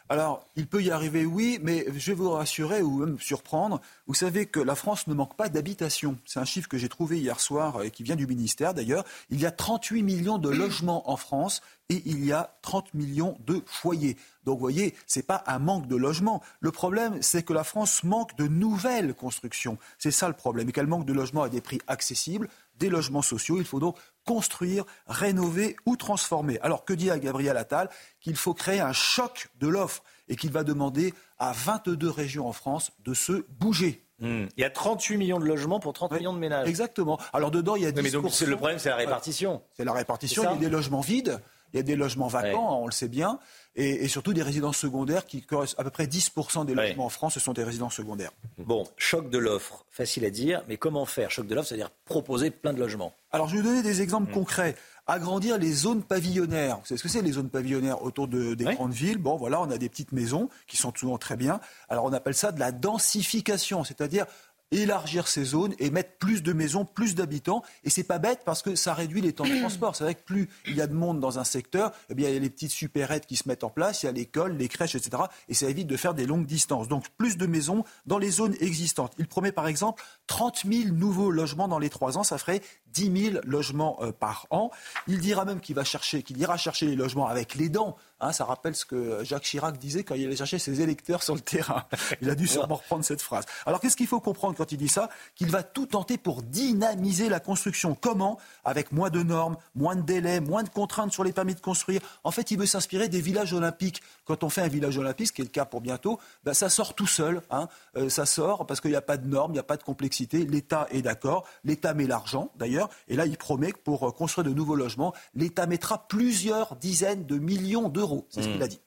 Alors, 0.10 0.46
il 0.56 0.68
peut 0.68 0.82
y 0.82 0.90
arriver, 0.90 1.26
oui, 1.26 1.60
mais 1.62 1.86
je 1.94 2.12
vais 2.12 2.16
vous 2.16 2.32
rassurer 2.32 2.82
ou 2.82 3.00
même 3.00 3.20
surprendre. 3.20 3.82
Vous 4.08 4.14
savez 4.14 4.46
que 4.46 4.62
la 4.62 4.76
France 4.76 5.08
ne 5.08 5.14
manque 5.14 5.36
pas 5.36 5.50
d'habitation. 5.50 6.18
C'est 6.26 6.40
un 6.40 6.46
chiffre 6.46 6.70
que 6.70 6.78
j'ai 6.78 6.88
trouvé 6.88 7.20
hier 7.20 7.42
soir 7.42 7.84
et 7.84 7.92
qui 7.92 8.04
vient 8.04 8.16
du 8.16 8.26
ministère 8.26 8.74
d'ailleurs. 8.74 9.04
Il 9.30 9.42
y 9.42 9.46
a 9.46 9.52
38 9.52 10.04
millions 10.04 10.38
de 10.38 10.50
logements 10.50 11.10
en 11.12 11.18
France 11.18 11.62
et 11.90 12.02
il 12.06 12.24
y 12.24 12.32
a 12.32 12.56
30 12.62 12.94
millions 12.94 13.38
de 13.46 13.62
foyers. 13.66 14.16
Donc, 14.46 14.56
vous 14.56 14.62
voyez, 14.62 14.96
ce 15.08 15.20
n'est 15.20 15.24
pas 15.24 15.44
un 15.46 15.60
manque 15.60 15.88
de 15.88 15.98
logements. 15.98 16.42
Le 16.62 16.72
problème, 16.72 17.22
c'est 17.22 17.44
que 17.44 17.52
la 17.52 17.66
France 17.66 18.06
manque 18.06 18.36
de 18.38 18.48
nouvelles 18.48 19.14
constructions. 19.14 19.78
C'est 19.98 20.12
ça 20.12 20.30
le 20.30 20.34
problème. 20.34 20.70
Et 20.70 20.72
qu'elle 20.72 20.88
manque 20.88 21.06
de 21.06 21.14
logements 21.14 21.44
à 21.44 21.50
des 21.50 21.60
prix 21.60 21.80
accessibles, 21.88 22.48
des 22.80 22.90
logements 22.90 23.22
sociaux. 23.22 23.58
Il 23.58 23.66
faut 23.66 23.82
donc 23.82 23.98
construire, 24.28 24.84
rénover 25.08 25.78
ou 25.86 25.96
transformer. 25.96 26.60
Alors 26.62 26.86
que 26.86 26.94
dit 26.94 27.10
à 27.10 27.18
Gabriel 27.18 27.58
Attal 27.58 27.90
Qu'il 28.20 28.36
faut 28.36 28.54
créer 28.54 28.82
un 28.82 28.94
choc 28.94 29.48
de 29.60 29.68
l'offre 29.68 30.04
et 30.28 30.36
qu'il 30.36 30.52
va 30.52 30.64
demander 30.64 31.14
à 31.40 31.54
22 31.54 32.10
régions 32.10 32.48
en 32.48 32.54
France 32.54 32.92
de 33.04 33.14
se 33.14 33.46
bouger. 33.60 34.04
Hmm. 34.20 34.48
Il 34.58 34.62
y 34.62 34.64
a 34.64 34.70
38 34.70 35.18
millions 35.18 35.40
de 35.40 35.46
logements 35.46 35.80
pour 35.80 35.94
30 35.94 36.12
millions 36.14 36.34
de 36.34 36.40
ménages. 36.40 36.68
Exactement. 36.68 37.20
Alors 37.34 37.52
dedans, 37.52 37.76
il 37.76 37.84
y 37.84 37.86
a 37.86 37.92
10 37.92 38.02
mais 38.02 38.12
donc, 38.12 38.40
le 38.40 38.56
problème, 38.56 38.80
c'est 38.80 38.90
la 38.90 38.96
répartition. 38.96 39.62
C'est 39.74 39.86
la 39.86 39.94
répartition. 39.94 40.44
Il 40.44 40.46
y 40.46 40.66
a 40.66 40.70
des 40.70 40.70
logements 40.70 41.02
vides, 41.02 41.40
il 41.72 41.78
y 41.78 41.80
a 41.80 41.84
des 41.84 41.96
logements 41.96 42.28
vacants, 42.28 42.82
on 42.82 42.86
le 42.86 42.92
sait 42.92 43.08
bien 43.08 43.40
et, 43.78 44.08
surtout 44.08 44.34
des 44.34 44.42
résidences 44.42 44.78
secondaires 44.78 45.26
qui 45.26 45.44
correspondent 45.44 45.80
à 45.80 45.84
peu 45.84 45.92
près 45.92 46.06
10% 46.06 46.66
des 46.66 46.74
logements 46.74 47.06
en 47.06 47.10
France, 47.10 47.36
ce 47.36 47.40
sont 47.40 47.54
des 47.54 47.64
résidences 47.64 47.94
secondaires. 47.94 48.32
Bon, 48.58 48.86
choc 48.98 49.30
de 49.30 49.38
l'offre, 49.38 49.86
facile 49.92 50.26
à 50.26 50.32
dire, 50.32 50.64
mais 50.68 50.78
comment 50.78 51.06
faire 51.06 51.30
Choc 51.30 51.48
de 51.48 51.54
l'offre, 51.54 51.70
c'est-à-dire 51.70 51.92
proposer 52.06 52.50
plein 52.50 52.74
de 52.74 52.80
logements? 52.80 53.14
Alors 53.32 53.48
je 53.48 53.56
vais 53.56 53.62
vous 53.62 53.68
donner 53.68 53.84
des 53.84 54.02
exemples 54.02 54.32
mm. 54.32 54.34
concrets. 54.34 54.76
Agrandir 55.10 55.58
les 55.58 55.72
zones 55.72 56.04
pavillonnaires. 56.04 56.80
Vous 56.80 56.86
savez 56.88 56.98
ce 56.98 57.04
que 57.04 57.08
c'est 57.08 57.22
les 57.22 57.32
zones 57.32 57.50
pavillonnaires 57.50 58.04
autour 58.04 58.28
de, 58.28 58.56
des 58.56 58.66
grandes 58.66 58.92
villes? 58.92 59.18
Bon, 59.18 59.38
voilà, 59.38 59.62
on 59.62 59.72
a 59.72 59.78
des 59.78 59.88
petites 59.88 60.12
maisons 60.12 60.50
qui 60.68 60.76
sont 60.76 60.92
souvent 60.94 61.18
très 61.18 61.38
bien. 61.38 61.62
Alors 61.88 62.04
on 62.04 62.12
appelle 62.12 62.34
ça 62.34 62.52
de 62.52 62.60
la 62.60 62.74
densification, 62.74 63.86
c'est-à-dire 63.86 64.26
élargir 64.72 65.28
ces 65.28 65.44
zones 65.44 65.74
et 65.80 65.90
mettre 65.90 66.18
plus 66.18 66.44
de 66.44 66.54
maisons, 66.54 66.86
plus 66.86 67.16
d'habitants. 67.16 67.64
Et 67.84 67.90
c'est 67.90 68.04
pas 68.04 68.20
bête 68.20 68.42
parce 68.46 68.62
que 68.62 68.76
ça 68.76 68.94
réduit 68.94 69.22
les 69.22 69.34
temps 69.34 69.46
de 69.46 69.60
transport. 69.60 69.96
C'est 69.96 70.04
vrai 70.04 70.16
que 70.16 70.24
plus 70.24 70.50
il 70.66 70.76
y 70.76 70.82
a 70.82 70.88
de 70.88 70.94
monde 70.94 71.20
dans 71.20 71.40
un 71.40 71.44
secteur, 71.44 71.92
eh 72.10 72.14
il 72.18 72.22
y 72.22 72.26
a 72.26 72.40
les 72.40 72.50
petites 72.50 72.72
supérettes 72.72 73.26
qui 73.26 73.36
se 73.36 73.48
mettent 73.48 73.64
en 73.64 73.70
place, 73.70 74.04
il 74.04 74.08
y 74.08 74.10
a 74.10 74.12
l'école, 74.12 74.58
les 74.58 74.68
crèches, 74.68 74.96
etc. 74.96 75.24
Et 75.48 75.54
ça 75.54 75.70
évite 75.70 75.88
de 75.88 75.98
faire 75.98 76.14
des 76.14 76.26
longues 76.26 76.46
distances. 76.46 76.88
Donc 76.88 77.06
plus 77.18 77.38
de 77.38 77.46
maisons 77.46 77.84
dans 78.06 78.18
les 78.18 78.32
zones 78.32 78.56
existantes. 78.60 79.14
Il 79.18 79.28
promet 79.28 79.52
par 79.52 79.68
exemple 79.68 80.04
30 80.28 80.64
000 80.70 80.90
nouveaux 80.94 81.32
logements 81.32 81.68
dans 81.68 81.80
les 81.80 81.90
trois 81.90 82.18
ans. 82.18 82.24
Ça 82.24 82.38
ferait 82.38 82.62
10 82.88 83.32
000 83.32 83.42
logements 83.46 83.98
euh, 84.02 84.12
par 84.12 84.48
an. 84.50 84.72
Il 85.08 85.20
dira 85.20 85.46
même 85.46 85.60
qu'il 85.60 85.76
va 85.76 85.84
chercher, 85.84 86.24
qu'il 86.24 86.38
ira 86.40 86.58
chercher 86.58 86.88
les 86.88 86.96
logements 86.96 87.28
avec 87.28 87.56
les 87.56 87.70
dents. 87.70 87.96
Hein, 88.20 88.32
ça 88.32 88.46
rappelle 88.46 88.76
ce 88.76 88.86
que 88.86 89.24
Jacques 89.24 89.44
Chirac 89.44 89.78
disait 89.78 90.04
quand 90.04 90.16
il 90.16 90.26
allait 90.26 90.36
chercher 90.36 90.58
ses 90.58 90.82
électeurs 90.82 91.22
sur 91.22 91.36
le 91.36 91.42
terrain. 91.42 91.86
Il 92.22 92.30
a 92.30 92.36
dû 92.36 92.48
sûrement 92.48 92.76
reprendre 92.76 93.06
cette 93.06 93.22
phrase. 93.22 93.46
Alors 93.68 93.80
qu'est-ce 93.80 93.96
qu'il 93.96 94.08
faut 94.08 94.20
comprendre 94.20 94.56
quand 94.56 94.72
il 94.72 94.78
dit 94.78 94.88
ça? 94.88 95.10
Qu'il 95.36 95.52
va 95.52 95.62
tout 95.62 95.86
tenter 95.86 96.18
pour 96.18 96.42
dynamiser 96.42 97.30
la 97.30 97.40
construction. 97.40 97.96
Comment? 98.00 98.40
Avec 98.66 98.92
moins 98.92 99.12
de 99.12 99.22
normes, 99.22 99.56
moins 99.76 99.96
de 99.96 100.02
délais, 100.02 100.40
moins 100.40 100.64
de 100.64 100.70
contraintes 100.70 101.12
sur 101.12 101.24
les 101.24 101.32
permis 101.32 101.54
de 101.54 101.60
construire. 101.60 102.02
En 102.24 102.32
fait, 102.32 102.50
il 102.50 102.58
veut 102.58 102.66
s'inspirer 102.66 103.08
des 103.08 103.22
villages 103.22 103.54
olympiques. 103.54 104.02
Quand 104.26 104.44
on 104.44 104.50
fait 104.50 104.62
un 104.62 104.68
village 104.68 104.98
olympique, 104.98 105.28
ce 105.28 105.34
qui 105.34 105.42
est 105.42 105.46
le 105.46 105.52
cas 105.52 105.66
pour 105.66 105.82
bientôt, 105.82 106.20
ben, 106.44 106.56
ça 106.56 106.70
sort 106.70 106.96
tout 106.96 107.08
seul. 107.08 107.42
Hein. 107.52 107.68
Euh, 107.98 108.10
ça 108.10 108.26
sort 108.26 108.66
parce 108.66 108.82
qu'il 108.82 108.92
n'y 108.92 108.98
a 108.98 109.02
pas 109.02 109.18
de 109.18 109.28
normes, 109.28 109.52
il 109.52 109.56
n'y 109.56 109.60
a 109.60 109.64
pas 109.64 109.78
de 109.78 109.84
complexité. 109.84 110.44
L'État 110.44 110.88
est 110.90 111.04
d'accord. 111.04 111.46
L'État 111.64 111.94
met 111.94 112.08
l'argent, 112.08 112.52
d'ailleurs. 112.56 112.90
Et 113.10 113.16
là, 113.16 113.28
il 113.28 113.38
promet 113.38 113.72
que 113.72 113.78
pour 113.78 114.08
euh, 114.08 114.12
construire 114.12 114.48
de 114.48 114.54
nouveaux 114.54 114.76
logements, 114.76 115.14
l'État 115.36 115.68
mettra 115.68 116.08
plusieurs 116.08 116.76
dizaines 116.78 117.28
de 117.28 117.38
millions 117.38 117.90
d'euros. 117.90 118.07
C'est 118.30 118.44
ce 118.44 118.50
qu'il 118.50 118.62
a 118.64 118.68
dit. 118.68 118.80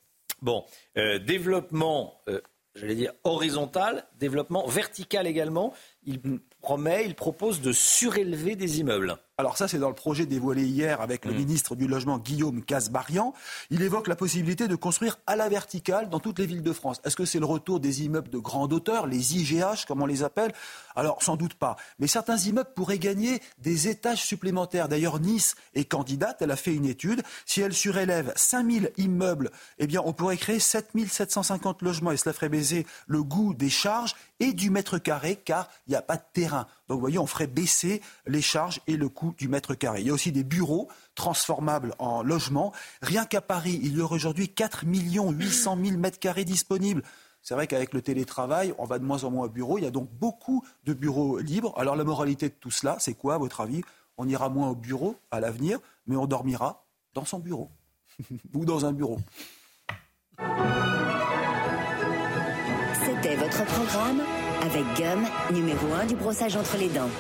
Bon, 0.43 0.65
euh, 0.97 1.19
développement, 1.19 2.21
euh, 2.29 2.41
j'allais 2.75 2.95
dire 2.95 3.13
horizontal, 3.25 4.07
développement 4.19 4.67
vertical 4.67 5.27
également. 5.27 5.75
Il 6.05 6.21
promet, 6.61 7.05
il 7.05 7.15
propose 7.15 7.61
de 7.61 7.73
surélever 7.73 8.57
des 8.57 8.81
immeubles. 8.81 9.17
Alors 9.41 9.57
ça, 9.57 9.69
c'est 9.69 9.79
dans 9.79 9.89
le 9.89 9.95
projet 9.95 10.27
dévoilé 10.27 10.65
hier 10.65 11.01
avec 11.01 11.25
le 11.25 11.33
mm. 11.33 11.37
ministre 11.37 11.75
du 11.75 11.89
Logement 11.89 12.19
Guillaume 12.19 12.63
Casbarian. 12.63 13.33
Il 13.71 13.81
évoque 13.81 14.07
la 14.07 14.15
possibilité 14.15 14.69
de 14.69 14.77
construire 14.77 15.19
à 15.27 15.35
la 15.35 15.49
verticale 15.49 16.11
dans 16.11 16.21
toutes 16.21 16.39
les 16.39 16.45
villes 16.45 16.63
de 16.63 16.75
France. 16.75 17.01
Est-ce 17.07 17.17
que 17.17 17.25
c'est 17.25 17.39
le 17.39 17.47
retour 17.47 17.81
des 17.81 18.05
immeubles 18.05 18.29
de 18.29 18.37
grande 18.37 18.71
hauteur, 18.75 19.07
les 19.07 19.39
IGH 19.39 19.87
comme 19.89 20.03
on 20.03 20.07
les 20.07 20.23
appelle? 20.25 20.53
Alors 20.95 21.23
sans 21.23 21.37
doute 21.37 21.55
pas. 21.55 21.77
Mais 21.99 22.07
certains 22.07 22.37
immeubles 22.37 22.69
pourraient 22.77 22.99
gagner 22.99 23.41
des 23.57 23.89
étages 23.89 24.23
supplémentaires. 24.23 24.91
D'ailleurs, 24.91 25.19
Nice 25.19 25.55
est 25.75 25.87
candidate, 25.87 26.43
elle 26.43 26.51
a 26.51 26.57
fait 26.57 26.75
une 26.75 26.85
étude. 26.85 27.23
Si 27.47 27.63
elle 27.63 27.73
surélève 27.73 28.35
5000 28.37 28.93
immeubles, 28.99 29.51
eh 29.79 29.87
bien 29.87 30.03
on 30.05 30.13
pourrait 30.13 30.37
créer 30.37 30.59
7750 30.59 31.81
logements 31.81 32.13
et 32.13 32.19
cela 32.19 32.35
ferait 32.35 32.51
baiser 32.51 32.87
le 33.07 33.23
goût 33.23 33.55
des 33.55 33.71
charges 33.71 34.15
et 34.41 34.53
du 34.53 34.71
mètre 34.71 34.99
carré 34.99 35.37
car 35.37 35.69
il 35.87 35.91
n'y 35.91 35.97
a 35.97 36.03
pas 36.03 36.17
de 36.17 36.23
terrain. 36.33 36.67
Donc 36.89 36.97
vous 36.97 37.01
voyez, 37.01 37.19
on 37.19 37.27
ferait 37.27 37.47
baisser 37.47 38.03
les 38.27 38.43
charges 38.43 38.81
et 38.87 38.97
le 38.97 39.09
coût 39.09 39.35
du 39.39 39.49
mètre 39.49 39.75
carré. 39.75 40.01
Il 40.01 40.07
y 40.07 40.11
a 40.11 40.15
aussi 40.15 40.33
des 40.33 40.45
bureaux 40.45 40.89
transformables 41.15 41.95
en 41.99 42.23
logements. 42.23 42.73
Rien 43.03 43.27
qu'à 43.27 43.41
Paris, 43.41 43.79
il 43.83 43.97
y 43.97 44.01
aurait 44.01 44.17
aujourd'hui 44.17 44.49
4 44.49 44.85
800 44.87 45.79
000 45.85 45.99
mètres 45.99 46.19
carrés 46.19 46.45
disponibles. 46.45 47.03
C'est 47.43 47.55
vrai 47.55 47.67
qu'avec 47.67 47.95
le 47.95 48.03
télétravail, 48.03 48.75
on 48.79 48.85
va 48.85 48.99
de 48.99 49.05
moins 49.05 49.25
en 49.25 49.31
moins 49.31 49.47
au 49.47 49.49
bureau. 49.49 49.79
Il 49.79 49.85
y 49.85 49.87
a 49.87 49.91
donc 49.91 50.11
beaucoup 50.11 50.65
de 50.85 50.93
bureaux 50.93 51.39
libres. 51.39 51.73
Alors 51.77 51.97
la 51.97 52.05
moralité 52.05 52.49
de 52.49 52.55
tout 52.55 52.71
cela, 52.71 52.97
c'est 52.99 53.15
quoi 53.15 53.35
à 53.35 53.39
votre 53.39 53.61
avis? 53.61 53.83
On 54.19 54.29
ira 54.29 54.49
moins 54.49 54.71
au 54.71 54.75
bureau 54.75 55.17
à 55.31 55.41
l'avenir, 55.41 55.79
mais 56.07 56.17
on 56.17 56.27
dormira 56.27 56.85
dans 57.15 57.25
son 57.25 57.39
bureau 57.39 57.71
ou 58.55 58.65
dans 58.65 58.85
un 58.85 58.93
bureau. 58.93 59.19
C'était 63.23 63.37
votre 63.37 63.67
programme 63.67 64.23
avec 64.63 64.83
Gum, 64.97 65.27
numéro 65.53 65.93
1 65.93 66.07
du 66.07 66.17
brossage 66.17 66.57
entre 66.57 66.79
les 66.79 66.89
dents. 66.89 67.11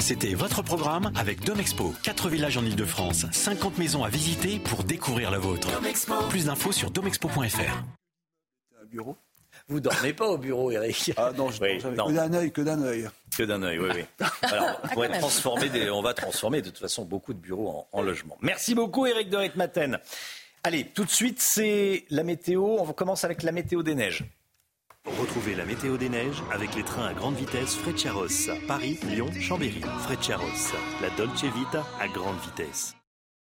C'était 0.00 0.34
votre 0.34 0.62
programme 0.62 1.10
avec 1.16 1.40
Domexpo. 1.40 1.92
4 2.04 2.28
villages 2.28 2.58
en 2.58 2.64
Ile-de-France, 2.64 3.26
50 3.32 3.76
maisons 3.78 4.04
à 4.04 4.08
visiter 4.08 4.60
pour 4.60 4.84
découvrir 4.84 5.32
la 5.32 5.40
vôtre. 5.40 5.68
Plus 6.28 6.44
d'infos 6.44 6.70
sur 6.70 6.92
domexpo.fr. 6.92 7.82
Bureau 8.88 9.16
vous 9.66 9.80
dormez 9.80 10.12
pas 10.12 10.28
au 10.28 10.38
bureau, 10.38 10.70
Eric? 10.70 11.12
Ah 11.16 11.32
non, 11.36 11.50
je 11.50 11.60
oui, 11.60 11.78
que 11.78 12.12
d'un 12.12 12.32
œil, 12.32 12.52
que 12.52 12.60
d'un 12.60 12.80
œil. 12.80 13.08
Que 13.36 13.42
d'un 13.42 13.62
œil, 13.64 13.78
oui, 13.80 13.90
oui. 13.92 14.04
Alors, 14.42 14.80
on, 14.96 15.00
va 15.00 15.08
transformer 15.08 15.90
on 15.90 16.02
va 16.02 16.14
transformer 16.14 16.62
de 16.62 16.70
toute 16.70 16.78
façon 16.78 17.04
beaucoup 17.04 17.34
de 17.34 17.40
bureaux 17.40 17.68
en, 17.68 17.88
en 17.98 18.02
logement. 18.02 18.38
Merci 18.40 18.76
beaucoup, 18.76 19.06
Eric 19.06 19.28
de 19.28 19.38
Ritmaten. 19.38 19.98
Allez, 20.62 20.84
tout 20.84 21.04
de 21.04 21.10
suite, 21.10 21.40
c'est 21.40 22.04
la 22.10 22.22
météo. 22.22 22.76
On 22.78 22.92
commence 22.92 23.24
avec 23.24 23.42
la 23.42 23.50
météo 23.50 23.82
des 23.82 23.96
neiges. 23.96 24.24
Retrouvez 25.06 25.54
la 25.54 25.64
météo 25.64 25.96
des 25.96 26.08
neiges 26.08 26.42
avec 26.52 26.74
les 26.74 26.82
trains 26.82 27.06
à 27.06 27.14
grande 27.14 27.34
vitesse 27.34 27.76
Frecciaros, 27.76 28.50
Paris, 28.66 28.98
Lyon, 29.08 29.30
Chambéry. 29.40 29.80
Frecciaros, 30.00 30.72
la 31.02 31.10
Dolce 31.10 31.44
Vita 31.44 31.84
à 32.00 32.08
grande 32.08 32.38
vitesse. 32.40 32.97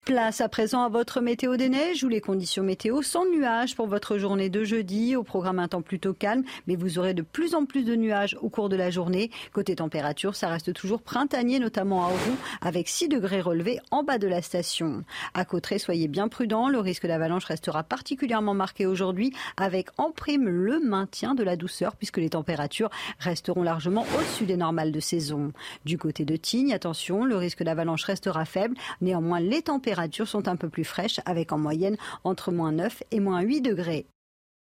Place 0.06 0.42
à 0.42 0.50
présent 0.50 0.84
à 0.84 0.90
votre 0.90 1.22
météo 1.22 1.56
des 1.56 1.70
neiges 1.70 2.04
ou 2.04 2.10
les 2.10 2.20
conditions 2.20 2.62
météo 2.62 3.02
sans 3.02 3.26
nuages 3.26 3.74
pour 3.74 3.88
votre 3.88 4.18
journée 4.18 4.50
de 4.50 4.66
jeudi. 4.66 5.16
Au 5.16 5.24
programme 5.24 5.60
un 5.60 5.70
temps 5.70 5.82
plutôt 5.82 6.14
calme, 6.14 6.44
mais 6.68 6.76
vous 6.76 7.00
aurez 7.00 7.14
de 7.14 7.22
plus 7.22 7.56
en 7.56 7.64
plus 7.64 7.86
de 7.86 7.96
nuages 7.96 8.36
au 8.42 8.50
cours 8.50 8.68
de 8.68 8.76
la 8.76 8.90
journée. 8.90 9.32
Côté 9.54 9.78
température, 9.78 10.36
ça 10.36 10.50
reste 10.50 10.74
toujours 10.74 11.02
printanier, 11.02 11.58
notamment 11.58 12.04
à 12.04 12.08
Auron, 12.08 12.36
avec 12.60 12.90
6 12.90 13.08
degrés 13.08 13.40
relevés 13.40 13.80
en 13.92 14.04
bas 14.04 14.18
de 14.18 14.28
la 14.28 14.42
station. 14.42 15.06
À 15.34 15.46
Cotteret, 15.46 15.80
soyez 15.80 16.10
bien 16.10 16.28
prudents. 16.28 16.68
Le 16.68 16.80
risque 16.80 17.08
d'avalanche 17.08 17.46
restera 17.46 17.84
particulièrement 17.84 18.54
marqué 18.54 18.86
aujourd'hui, 18.86 19.32
avec 19.56 19.88
en 19.98 20.12
prime 20.12 20.50
le 20.50 20.82
maintien 20.82 21.34
de 21.34 21.44
la 21.44 21.56
douceur, 21.56 21.96
puisque 21.96 22.18
les 22.18 22.32
températures 22.32 22.90
resteront 23.20 23.64
largement 23.64 24.06
au-dessus 24.18 24.44
des 24.44 24.58
normales 24.58 24.92
de 24.92 25.00
saison. 25.00 25.54
Du 25.86 25.98
côté 25.98 26.26
de 26.26 26.36
Tignes, 26.36 26.74
attention, 26.74 27.24
le 27.24 27.38
risque 27.38 27.64
d'avalanche 27.64 28.04
restera 28.04 28.44
faible. 28.44 28.76
Néanmoins, 29.00 29.40
les 29.40 29.62
températures 29.62 29.93
températures 29.94 30.28
sont 30.28 30.48
un 30.48 30.56
peu 30.56 30.70
plus 30.70 30.84
fraîches 30.84 31.20
avec 31.26 31.52
en 31.52 31.60
moyenne 31.60 31.98
entre 32.24 32.52
moins 32.52 32.72
9 32.72 33.04
et 33.12 33.20
moins 33.20 33.42
8 33.42 33.62
degrés. 33.62 34.08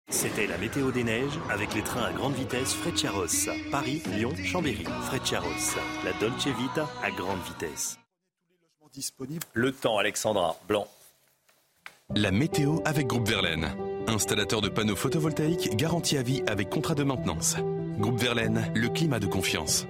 C'était 0.07 0.45
la 0.45 0.59
météo 0.59 0.91
des 0.91 1.03
neiges 1.03 1.39
avec 1.49 1.73
les 1.73 1.82
trains 1.82 2.03
à 2.03 2.11
grande 2.13 2.36
vitesse 2.36 2.76
Frecciaros. 2.76 3.49
Paris, 3.71 4.03
Lyon, 4.15 4.36
Chambéry. 4.43 4.86
Frecciaros, 5.07 5.78
la 6.03 6.13
Dolce 6.19 6.45
Vita 6.45 6.88
à 7.03 7.09
grande 7.09 7.39
vitesse. 7.47 7.97
Le 9.53 9.71
temps, 9.71 9.97
Alexandra 9.97 10.55
Blanc. 10.67 10.88
La 12.13 12.30
météo 12.32 12.78
avec 12.86 13.07
Groupe 13.07 13.28
Verlaine. 13.28 13.76
Installateur 14.07 14.61
de 14.61 14.69
panneaux 14.69 14.95
photovoltaïques 14.95 15.76
garantie 15.76 16.17
à 16.17 16.21
vie 16.21 16.43
avec 16.45 16.69
contrat 16.69 16.93
de 16.93 17.03
maintenance. 17.03 17.55
Groupe 17.97 18.19
Verlaine, 18.19 18.71
le 18.76 18.89
climat 18.89 19.19
de 19.19 19.26
confiance. 19.26 19.88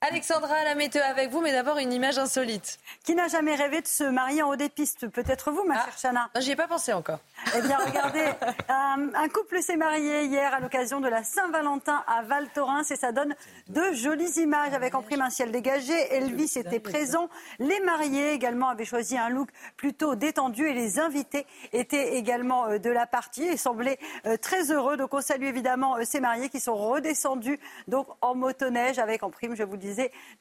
Alexandra, 0.00 0.62
la 0.62 0.76
météo 0.76 1.02
avec 1.02 1.28
vous, 1.30 1.40
mais 1.40 1.50
d'abord 1.50 1.78
une 1.78 1.92
image 1.92 2.18
insolite. 2.18 2.78
Qui 3.02 3.16
n'a 3.16 3.26
jamais 3.26 3.56
rêvé 3.56 3.80
de 3.80 3.86
se 3.88 4.04
marier 4.04 4.44
en 4.44 4.50
haut 4.50 4.56
des 4.56 4.68
pistes? 4.68 5.08
Peut-être 5.08 5.50
vous, 5.50 5.64
ma 5.64 5.74
ah, 5.74 5.84
chère 5.86 5.98
Chana? 5.98 6.30
J'y 6.38 6.52
ai 6.52 6.56
pas 6.56 6.68
pensé 6.68 6.92
encore. 6.92 7.18
Eh 7.56 7.62
bien, 7.62 7.76
regardez, 7.84 8.24
un, 8.68 9.28
couple 9.28 9.60
s'est 9.60 9.76
marié 9.76 10.26
hier 10.26 10.54
à 10.54 10.60
l'occasion 10.60 11.00
de 11.00 11.08
la 11.08 11.24
Saint-Valentin 11.24 12.04
à 12.06 12.22
Val 12.22 12.48
Thorens 12.54 12.88
et 12.92 12.94
ça 12.94 13.10
donne 13.10 13.34
de 13.70 13.92
jolies 13.92 14.40
images 14.40 14.72
avec 14.72 14.94
en 14.94 15.02
prime 15.02 15.20
un 15.20 15.30
ciel 15.30 15.50
dégagé. 15.50 15.92
Elvis 16.14 16.52
était 16.54 16.78
présent. 16.78 17.28
Les 17.58 17.80
mariés 17.80 18.34
également 18.34 18.68
avaient 18.68 18.84
choisi 18.84 19.18
un 19.18 19.30
look 19.30 19.48
plutôt 19.76 20.14
détendu 20.14 20.64
et 20.68 20.74
les 20.74 21.00
invités 21.00 21.44
étaient 21.72 22.14
également 22.14 22.66
euh, 22.66 22.78
de 22.78 22.90
la 22.90 23.06
partie 23.06 23.42
et 23.42 23.56
semblaient 23.56 23.98
euh, 24.26 24.36
très 24.36 24.70
heureux. 24.70 24.96
Donc, 24.96 25.12
on 25.12 25.20
salue 25.20 25.46
évidemment 25.46 25.96
euh, 25.96 26.04
ces 26.04 26.20
mariés 26.20 26.50
qui 26.50 26.60
sont 26.60 26.76
redescendus 26.76 27.58
donc 27.88 28.06
en 28.20 28.36
motoneige 28.36 29.00
avec 29.00 29.24
en 29.24 29.30
prime, 29.30 29.56
je 29.56 29.64
vous 29.64 29.72
le 29.72 29.78
dis, 29.78 29.87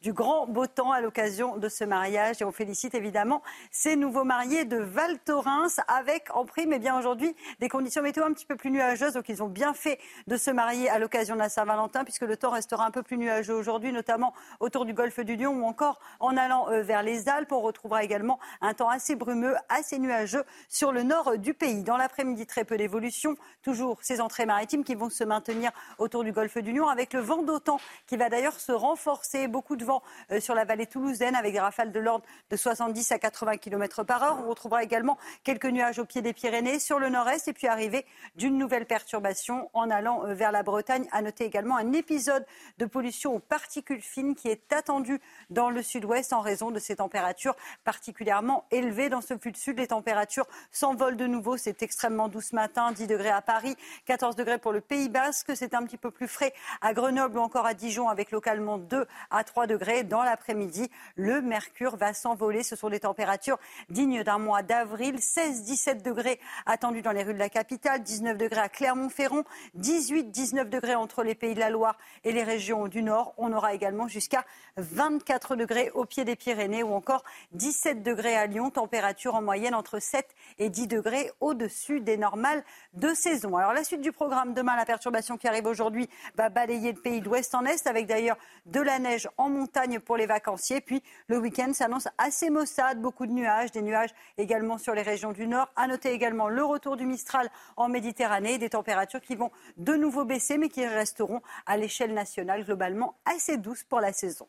du 0.01 0.13
grand 0.13 0.47
beau 0.47 0.67
temps 0.67 0.91
à 0.91 1.01
l'occasion 1.01 1.57
de 1.57 1.69
ce 1.69 1.83
mariage. 1.83 2.41
Et 2.41 2.45
on 2.45 2.51
félicite 2.51 2.95
évidemment 2.95 3.41
ces 3.71 3.95
nouveaux 3.95 4.23
mariés 4.23 4.65
de 4.65 4.77
Val 4.77 5.19
Thorens 5.19 5.79
avec 5.87 6.35
en 6.35 6.45
prime, 6.45 6.73
eh 6.73 6.79
bien 6.79 6.97
aujourd'hui, 6.97 7.35
des 7.59 7.69
conditions 7.69 8.01
météo 8.01 8.23
un 8.25 8.33
petit 8.33 8.45
peu 8.45 8.55
plus 8.55 8.71
nuageuses. 8.71 9.13
Donc 9.13 9.29
ils 9.29 9.43
ont 9.43 9.47
bien 9.47 9.73
fait 9.73 9.99
de 10.27 10.37
se 10.37 10.51
marier 10.51 10.89
à 10.89 10.99
l'occasion 10.99 11.35
de 11.35 11.39
la 11.39 11.49
Saint-Valentin 11.49 12.03
puisque 12.03 12.21
le 12.21 12.37
temps 12.37 12.51
restera 12.51 12.85
un 12.85 12.91
peu 12.91 13.03
plus 13.03 13.17
nuageux 13.17 13.53
aujourd'hui, 13.53 13.91
notamment 13.91 14.33
autour 14.59 14.85
du 14.85 14.93
golfe 14.93 15.19
du 15.19 15.35
Lion 15.35 15.53
ou 15.53 15.65
encore 15.65 15.99
en 16.19 16.37
allant 16.37 16.69
euh, 16.69 16.81
vers 16.81 17.03
les 17.03 17.29
Alpes. 17.29 17.51
On 17.51 17.61
retrouvera 17.61 18.03
également 18.03 18.39
un 18.61 18.73
temps 18.73 18.89
assez 18.89 19.15
brumeux, 19.15 19.55
assez 19.69 19.99
nuageux 19.99 20.43
sur 20.69 20.91
le 20.91 21.03
nord 21.03 21.37
du 21.37 21.53
pays. 21.53 21.83
Dans 21.83 21.97
l'après-midi, 21.97 22.45
très 22.45 22.63
peu 22.63 22.77
d'évolution. 22.77 23.35
Toujours 23.61 23.97
ces 24.01 24.21
entrées 24.21 24.45
maritimes 24.45 24.83
qui 24.83 24.95
vont 24.95 25.09
se 25.09 25.23
maintenir 25.23 25.71
autour 25.97 26.23
du 26.23 26.31
golfe 26.31 26.57
du 26.57 26.71
Lion 26.71 26.87
avec 26.87 27.13
le 27.13 27.19
vent 27.19 27.43
d'autant 27.43 27.79
qui 28.05 28.17
va 28.17 28.29
d'ailleurs 28.29 28.59
se 28.59 28.71
renforcer 28.71 29.36
beaucoup 29.45 29.75
de 29.75 29.85
vent 29.85 30.01
euh, 30.31 30.39
sur 30.39 30.55
la 30.55 30.65
vallée 30.65 30.87
toulousaine 30.87 31.35
avec 31.35 31.53
des 31.53 31.59
rafales 31.59 31.91
de 31.91 31.99
l'ordre 31.99 32.25
de 32.49 32.55
70 32.55 33.11
à 33.11 33.19
80 33.19 33.57
km 33.57 34.03
par 34.03 34.23
heure. 34.23 34.39
On 34.43 34.49
retrouvera 34.49 34.83
également 34.83 35.19
quelques 35.43 35.67
nuages 35.67 35.99
au 35.99 36.05
pied 36.05 36.23
des 36.23 36.33
Pyrénées 36.33 36.79
sur 36.79 36.97
le 36.97 37.09
nord-est 37.09 37.47
et 37.47 37.53
puis 37.53 37.67
arriver 37.67 38.05
d'une 38.35 38.57
nouvelle 38.57 38.87
perturbation 38.87 39.69
en 39.73 39.91
allant 39.91 40.25
euh, 40.25 40.33
vers 40.33 40.51
la 40.51 40.63
Bretagne. 40.63 41.07
À 41.11 41.21
noter 41.21 41.45
également 41.45 41.77
un 41.77 41.93
épisode 41.93 42.45
de 42.79 42.85
pollution 42.85 43.35
aux 43.35 43.39
particules 43.39 44.01
fines 44.01 44.33
qui 44.33 44.47
est 44.47 44.73
attendu 44.73 45.21
dans 45.51 45.69
le 45.69 45.83
sud-ouest 45.83 46.33
en 46.33 46.41
raison 46.41 46.71
de 46.71 46.79
ces 46.79 46.95
températures 46.95 47.55
particulièrement 47.83 48.65
élevées. 48.71 49.09
Dans 49.09 49.21
ce 49.21 49.33
sud, 49.55 49.77
les 49.77 49.87
températures 49.87 50.47
s'envolent 50.71 51.17
de 51.17 51.27
nouveau. 51.27 51.57
C'est 51.57 51.83
extrêmement 51.83 52.29
doux 52.29 52.41
ce 52.41 52.55
matin, 52.55 52.91
10 52.91 53.07
degrés 53.07 53.29
à 53.29 53.41
Paris, 53.41 53.75
14 54.05 54.35
degrés 54.35 54.57
pour 54.57 54.71
le 54.71 54.81
Pays 54.81 55.09
Basque. 55.09 55.51
C'est 55.55 55.73
un 55.73 55.83
petit 55.83 55.97
peu 55.97 56.11
plus 56.11 56.27
frais 56.27 56.53
à 56.81 56.93
Grenoble 56.93 57.37
ou 57.37 57.41
encore 57.41 57.65
à 57.65 57.73
Dijon 57.73 58.09
avec 58.09 58.31
localement 58.31 58.77
2 58.77 59.05
à 59.31 59.43
3 59.43 59.67
degrés 59.67 60.03
dans 60.03 60.23
l'après-midi. 60.23 60.89
Le 61.15 61.41
mercure 61.41 61.95
va 61.95 62.13
s'envoler. 62.13 62.63
Ce 62.63 62.75
sont 62.75 62.89
des 62.89 63.01
températures 63.01 63.57
dignes 63.89 64.23
d'un 64.23 64.37
mois 64.37 64.63
d'avril. 64.63 65.15
16-17 65.15 66.01
degrés 66.01 66.39
attendus 66.65 67.01
dans 67.01 67.11
les 67.11 67.23
rues 67.23 67.33
de 67.33 67.39
la 67.39 67.49
capitale, 67.49 68.03
19 68.03 68.37
degrés 68.37 68.61
à 68.61 68.69
Clermont-Ferrand, 68.69 69.43
18-19 69.79 70.69
degrés 70.69 70.95
entre 70.95 71.23
les 71.23 71.35
pays 71.35 71.55
de 71.55 71.59
la 71.59 71.69
Loire 71.69 71.97
et 72.23 72.31
les 72.31 72.43
régions 72.43 72.87
du 72.87 73.03
Nord. 73.03 73.33
On 73.37 73.53
aura 73.53 73.73
également 73.73 74.07
jusqu'à 74.07 74.45
24 74.77 75.55
degrés 75.55 75.91
au 75.93 76.05
pied 76.05 76.25
des 76.25 76.35
Pyrénées 76.35 76.83
ou 76.83 76.93
encore 76.93 77.23
17 77.53 78.03
degrés 78.03 78.35
à 78.35 78.45
Lyon. 78.47 78.69
Température 78.69 79.35
en 79.35 79.41
moyenne 79.41 79.75
entre 79.75 79.99
7 79.99 80.27
et 80.59 80.69
10 80.69 80.87
degrés 80.87 81.31
au-dessus 81.39 82.01
des 82.01 82.17
normales 82.17 82.63
de 82.93 83.13
saison. 83.13 83.57
Alors 83.57 83.73
la 83.73 83.83
suite 83.83 84.01
du 84.01 84.11
programme, 84.11 84.53
demain 84.53 84.75
la 84.75 84.85
perturbation 84.85 85.37
qui 85.37 85.47
arrive 85.47 85.65
aujourd'hui 85.65 86.09
va 86.35 86.49
balayer 86.49 86.91
le 86.91 86.99
pays 86.99 87.21
d'ouest 87.21 87.55
en 87.55 87.65
est 87.65 87.87
avec 87.87 88.05
d'ailleurs 88.05 88.37
de 88.65 88.81
la 88.81 88.99
neige 88.99 89.16
en 89.37 89.49
montagne 89.49 89.99
pour 89.99 90.17
les 90.17 90.25
vacanciers. 90.25 90.81
Puis 90.81 91.01
le 91.27 91.37
week-end 91.39 91.71
s'annonce 91.73 92.07
assez 92.17 92.49
maussade, 92.49 93.01
beaucoup 93.01 93.25
de 93.25 93.31
nuages, 93.31 93.71
des 93.71 93.81
nuages 93.81 94.11
également 94.37 94.77
sur 94.77 94.93
les 94.93 95.01
régions 95.01 95.31
du 95.31 95.47
nord. 95.47 95.69
À 95.75 95.87
noter 95.87 96.11
également 96.11 96.49
le 96.49 96.63
retour 96.63 96.97
du 96.97 97.05
Mistral 97.05 97.49
en 97.75 97.89
Méditerranée, 97.89 98.57
des 98.57 98.69
températures 98.69 99.21
qui 99.21 99.35
vont 99.35 99.51
de 99.77 99.93
nouveau 99.93 100.25
baisser, 100.25 100.57
mais 100.57 100.69
qui 100.69 100.85
resteront 100.85 101.41
à 101.65 101.77
l'échelle 101.77 102.13
nationale 102.13 102.63
globalement 102.65 103.15
assez 103.25 103.57
douces 103.57 103.83
pour 103.83 104.01
la 104.01 104.13
saison. 104.13 104.47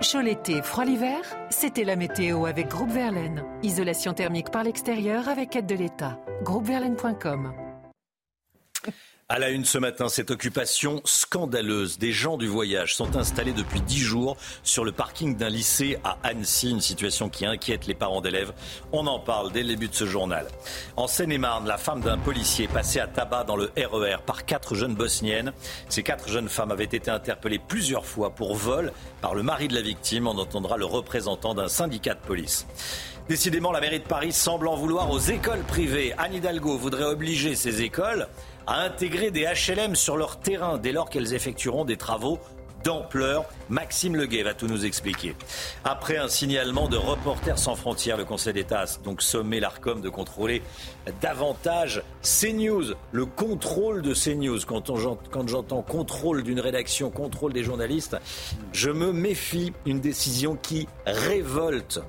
Chaud 0.00 0.20
l'été, 0.20 0.62
froid 0.62 0.84
l'hiver, 0.84 1.20
c'était 1.50 1.84
la 1.84 1.96
météo 1.96 2.46
avec 2.46 2.68
Groupe 2.68 2.90
Verlaine. 2.90 3.44
Isolation 3.62 4.14
thermique 4.14 4.50
par 4.50 4.64
l'extérieur 4.64 5.28
avec 5.28 5.54
aide 5.54 5.66
de 5.66 5.74
l'État. 5.74 6.18
Groupeverlaine.com 6.42 7.71
à 9.32 9.38
la 9.38 9.48
une 9.48 9.64
ce 9.64 9.78
matin, 9.78 10.10
cette 10.10 10.30
occupation 10.30 11.00
scandaleuse. 11.06 11.98
Des 11.98 12.12
gens 12.12 12.36
du 12.36 12.46
voyage 12.46 12.94
sont 12.94 13.16
installés 13.16 13.54
depuis 13.54 13.80
dix 13.80 13.98
jours 13.98 14.36
sur 14.62 14.84
le 14.84 14.92
parking 14.92 15.38
d'un 15.38 15.48
lycée 15.48 15.96
à 16.04 16.18
Annecy, 16.22 16.68
une 16.68 16.82
situation 16.82 17.30
qui 17.30 17.46
inquiète 17.46 17.86
les 17.86 17.94
parents 17.94 18.20
d'élèves. 18.20 18.52
On 18.92 19.06
en 19.06 19.18
parle 19.18 19.50
dès 19.50 19.62
le 19.62 19.68
début 19.68 19.88
de 19.88 19.94
ce 19.94 20.04
journal. 20.04 20.46
En 20.98 21.06
Seine-et-Marne, 21.06 21.66
la 21.66 21.78
femme 21.78 22.02
d'un 22.02 22.18
policier 22.18 22.68
passée 22.68 23.00
à 23.00 23.06
tabac 23.06 23.44
dans 23.44 23.56
le 23.56 23.70
RER 23.74 24.16
e 24.16 24.18
par 24.26 24.44
quatre 24.44 24.74
jeunes 24.74 24.96
bosniennes. 24.96 25.54
Ces 25.88 26.02
quatre 26.02 26.28
jeunes 26.28 26.50
femmes 26.50 26.70
avaient 26.70 26.84
été 26.84 27.10
interpellées 27.10 27.58
plusieurs 27.58 28.04
fois 28.04 28.34
pour 28.34 28.54
vol 28.54 28.92
par 29.22 29.34
le 29.34 29.42
mari 29.42 29.66
de 29.66 29.74
la 29.74 29.80
victime. 29.80 30.26
On 30.26 30.36
entendra 30.36 30.76
le 30.76 30.84
représentant 30.84 31.54
d'un 31.54 31.68
syndicat 31.68 32.12
de 32.12 32.20
police. 32.20 32.66
Décidément, 33.30 33.72
la 33.72 33.80
mairie 33.80 34.00
de 34.00 34.04
Paris 34.04 34.32
semble 34.32 34.68
en 34.68 34.76
vouloir 34.76 35.10
aux 35.10 35.20
écoles 35.20 35.62
privées. 35.62 36.12
Anne 36.18 36.34
Hidalgo 36.34 36.76
voudrait 36.76 37.04
obliger 37.04 37.54
ces 37.54 37.80
écoles 37.80 38.28
à 38.66 38.82
intégrer 38.82 39.30
des 39.30 39.44
HLM 39.44 39.94
sur 39.94 40.16
leur 40.16 40.40
terrain 40.40 40.78
dès 40.78 40.92
lors 40.92 41.10
qu'elles 41.10 41.34
effectueront 41.34 41.84
des 41.84 41.96
travaux 41.96 42.38
d'ampleur. 42.84 43.44
Maxime 43.68 44.16
Leguet 44.16 44.42
va 44.42 44.54
tout 44.54 44.66
nous 44.66 44.84
expliquer. 44.84 45.36
Après 45.84 46.16
un 46.16 46.28
signalement 46.28 46.88
de 46.88 46.96
Reporters 46.96 47.58
sans 47.58 47.74
frontières, 47.74 48.16
le 48.16 48.24
Conseil 48.24 48.54
d'État 48.54 48.80
a 48.80 48.86
donc 49.04 49.22
sommé 49.22 49.60
l'ARCOM 49.60 50.00
de 50.00 50.08
contrôler 50.08 50.62
davantage 51.20 52.02
CNews, 52.22 52.94
le 53.12 53.26
contrôle 53.26 54.02
de 54.02 54.14
CNews. 54.14 54.60
Quand, 54.66 54.90
quand 55.30 55.48
j'entends 55.48 55.82
contrôle 55.82 56.42
d'une 56.42 56.60
rédaction, 56.60 57.10
contrôle 57.10 57.52
des 57.52 57.62
journalistes, 57.62 58.16
je 58.72 58.90
me 58.90 59.12
méfie. 59.12 59.72
Une 59.86 60.00
décision 60.00 60.56
qui 60.60 60.88
révolte, 61.06 62.00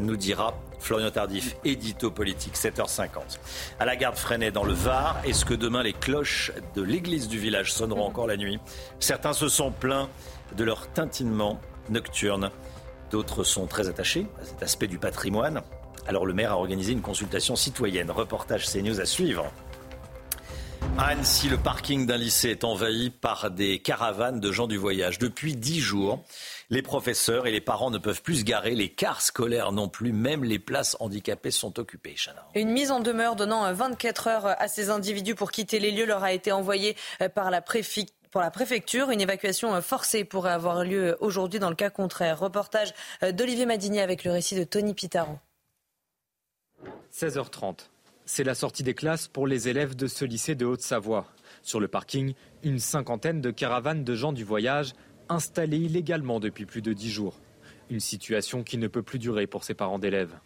nous 0.00 0.16
dira 0.16 0.54
Florian 0.78 1.10
Tardif, 1.10 1.56
édito 1.64 2.10
politique, 2.10 2.54
7h50. 2.54 3.38
À 3.78 3.84
la 3.84 3.96
garde 3.96 4.16
Freinet 4.16 4.50
dans 4.50 4.64
le 4.64 4.72
Var, 4.72 5.16
est-ce 5.24 5.44
que 5.44 5.54
demain 5.54 5.82
les 5.82 5.92
cloches 5.92 6.52
de 6.74 6.82
l'église 6.82 7.28
du 7.28 7.38
village 7.38 7.72
sonneront 7.72 8.02
mhm. 8.02 8.08
encore 8.08 8.26
la 8.26 8.36
nuit? 8.36 8.58
Certains 9.00 9.32
se 9.32 9.48
sont 9.48 9.72
plaints 9.72 10.08
de 10.56 10.64
leur 10.64 10.90
tintinement 10.92 11.60
nocturne. 11.90 12.50
D'autres 13.10 13.44
sont 13.44 13.66
très 13.66 13.88
attachés 13.88 14.26
à 14.40 14.44
cet 14.44 14.62
aspect 14.62 14.86
du 14.86 14.98
patrimoine. 14.98 15.62
Alors 16.06 16.26
le 16.26 16.34
maire 16.34 16.52
a 16.52 16.56
organisé 16.56 16.92
une 16.92 17.02
consultation 17.02 17.56
citoyenne. 17.56 18.10
Reportage 18.10 18.66
CNews 18.66 19.00
à 19.00 19.06
suivre. 19.06 19.50
À 20.98 21.08
Annecy, 21.08 21.48
le 21.48 21.58
parking 21.58 22.06
d'un 22.06 22.16
lycée 22.16 22.50
est 22.50 22.64
envahi 22.64 23.10
par 23.10 23.50
des 23.50 23.80
caravanes 23.80 24.40
de 24.40 24.50
gens 24.50 24.66
du 24.66 24.78
voyage. 24.78 25.18
Depuis 25.18 25.54
dix 25.54 25.80
jours, 25.80 26.24
les 26.70 26.82
professeurs 26.82 27.46
et 27.46 27.52
les 27.52 27.60
parents 27.60 27.90
ne 27.90 27.98
peuvent 27.98 28.22
plus 28.22 28.40
se 28.40 28.44
garer, 28.44 28.74
les 28.74 28.88
cars 28.88 29.22
scolaires 29.22 29.72
non 29.72 29.88
plus, 29.88 30.12
même 30.12 30.44
les 30.44 30.58
places 30.58 30.96
handicapées 31.00 31.50
sont 31.50 31.78
occupées. 31.78 32.16
Une 32.54 32.70
mise 32.70 32.90
en 32.90 33.00
demeure 33.00 33.36
donnant 33.36 33.72
24 33.72 34.26
heures 34.28 34.46
à 34.46 34.68
ces 34.68 34.90
individus 34.90 35.34
pour 35.34 35.50
quitter 35.50 35.78
les 35.78 35.90
lieux 35.90 36.06
leur 36.06 36.24
a 36.24 36.32
été 36.32 36.52
envoyée 36.52 36.96
euh, 37.20 37.28
par 37.28 37.50
la 37.50 37.62
pour 38.30 38.40
la 38.40 38.50
préfecture. 38.50 39.10
Une 39.10 39.20
évacuation 39.20 39.74
euh, 39.74 39.80
forcée 39.80 40.24
pourrait 40.24 40.52
avoir 40.52 40.84
lieu 40.84 41.16
aujourd'hui 41.20 41.58
dans 41.58 41.70
le 41.70 41.76
cas 41.76 41.90
contraire. 41.90 42.38
Reportage 42.38 42.92
euh, 43.22 43.32
d'Olivier 43.32 43.66
Madini 43.66 44.00
avec 44.00 44.24
le 44.24 44.32
récit 44.32 44.56
de 44.56 44.64
Tony 44.64 44.94
Pitaro. 44.94 45.38
16h30. 47.12 47.88
C'est 48.24 48.44
la 48.44 48.54
sortie 48.54 48.82
des 48.82 48.94
classes 48.94 49.28
pour 49.28 49.46
les 49.46 49.68
élèves 49.68 49.94
de 49.94 50.06
ce 50.06 50.24
lycée 50.24 50.54
de 50.54 50.66
Haute-Savoie. 50.66 51.26
Sur 51.62 51.80
le 51.80 51.88
parking, 51.88 52.34
une 52.62 52.78
cinquantaine 52.78 53.40
de 53.40 53.50
caravanes 53.50 54.04
de 54.04 54.14
gens 54.14 54.32
du 54.32 54.44
voyage 54.44 54.92
installés 55.28 55.78
illégalement 55.78 56.40
depuis 56.40 56.66
plus 56.66 56.82
de 56.82 56.92
dix 56.92 57.10
jours. 57.10 57.38
Une 57.90 58.00
situation 58.00 58.62
qui 58.62 58.78
ne 58.78 58.88
peut 58.88 59.02
plus 59.02 59.18
durer 59.18 59.46
pour 59.46 59.64
ces 59.64 59.74
parents 59.74 59.98
d'élèves. 59.98 60.36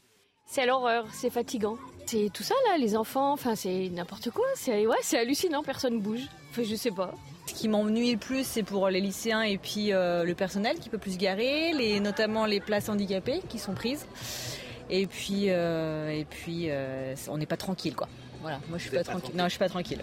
C'est 0.47 0.67
l'horreur, 0.67 1.07
c'est 1.13 1.31
fatigant. 1.31 1.77
C'est 2.07 2.29
tout 2.35 2.43
ça 2.43 2.55
là, 2.69 2.77
les 2.77 2.97
enfants, 2.97 3.33
enfin 3.33 3.55
c'est 3.55 3.89
n'importe 3.91 4.31
quoi. 4.31 4.47
C'est 4.57 4.85
ouais, 4.85 4.97
c'est 5.01 5.17
hallucinant, 5.17 5.63
personne 5.63 6.01
bouge. 6.01 6.27
Enfin, 6.51 6.63
je 6.65 6.75
sais 6.75 6.91
pas. 6.91 7.15
Ce 7.47 7.55
qui 7.55 7.69
m'ennuie 7.69 8.13
le 8.13 8.19
plus, 8.19 8.45
c'est 8.45 8.65
pour 8.65 8.89
les 8.89 9.01
lycéens 9.01 9.43
et 9.43 9.59
puis 9.59 9.93
euh, 9.93 10.25
le 10.25 10.35
personnel 10.35 10.79
qui 10.81 10.89
peut 10.89 10.99
plus 10.99 11.13
se 11.13 11.19
garer, 11.19 11.73
les, 11.73 12.01
notamment 12.01 12.47
les 12.47 12.61
places 12.61 12.89
handicapées 12.89 13.43
qui 13.49 13.61
sont 13.61 13.75
prises. 13.75 14.07
Et 14.91 15.07
puis, 15.07 15.51
euh, 15.51 16.11
et 16.11 16.25
puis 16.25 16.67
euh, 16.69 17.15
on 17.29 17.39
n'est 17.39 17.47
pas 17.47 17.57
tranquille 17.57 17.95
quoi. 17.95 18.09
Voilà, 18.41 18.59
moi 18.69 18.79
je 18.79 18.83
suis 18.83 18.91
pas, 18.91 19.05
tranquille. 19.05 19.37
Non, 19.37 19.45
je 19.45 19.51
suis 19.51 19.59
pas 19.59 19.69
tranquille. 19.69 20.03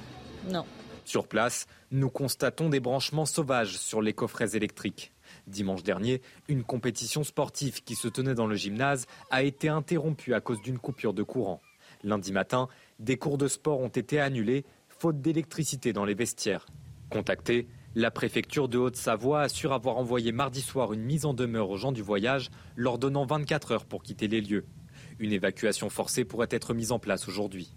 Non. 0.49 0.63
Sur 1.07 1.29
place, 1.29 1.67
nous 1.89 2.09
constatons 2.09 2.67
des 2.67 2.81
branchements 2.81 3.25
sauvages 3.25 3.77
sur 3.77 4.01
les 4.01 4.11
coffrets 4.11 4.57
électriques. 4.57 5.13
Dimanche 5.47 5.81
dernier, 5.81 6.21
une 6.49 6.65
compétition 6.65 7.23
sportive 7.23 7.81
qui 7.81 7.95
se 7.95 8.09
tenait 8.09 8.34
dans 8.34 8.45
le 8.45 8.57
gymnase 8.57 9.05
a 9.31 9.43
été 9.43 9.69
interrompue 9.69 10.34
à 10.34 10.41
cause 10.41 10.61
d'une 10.61 10.79
coupure 10.79 11.13
de 11.13 11.23
courant. 11.23 11.61
Lundi 12.03 12.34
matin, 12.34 12.67
des 12.99 13.15
cours 13.15 13.38
de 13.38 13.47
sport 13.47 13.79
ont 13.79 13.88
été 13.88 14.19
annulés, 14.19 14.65
faute 14.89 15.21
d'électricité 15.21 15.93
dans 15.93 16.03
les 16.03 16.13
vestiaires. 16.13 16.65
Contactés, 17.09 17.69
La 17.95 18.11
préfecture 18.11 18.67
de 18.67 18.77
Haute-Savoie 18.77 19.43
assure 19.43 19.71
avoir 19.71 19.95
envoyé 19.95 20.34
mardi 20.34 20.59
soir 20.59 20.91
une 20.91 21.03
mise 21.03 21.23
en 21.23 21.34
demeure 21.34 21.69
aux 21.69 21.77
gens 21.77 21.93
du 21.93 22.01
voyage, 22.01 22.49
leur 22.75 22.97
donnant 22.97 23.25
24 23.25 23.71
heures 23.71 23.85
pour 23.85 24.03
quitter 24.03 24.27
les 24.27 24.41
lieux. 24.41 24.65
Une 25.19 25.31
évacuation 25.31 25.89
forcée 25.89 26.25
pourrait 26.25 26.49
être 26.51 26.73
mise 26.73 26.91
en 26.91 26.99
place 26.99 27.29
aujourd'hui. 27.29 27.73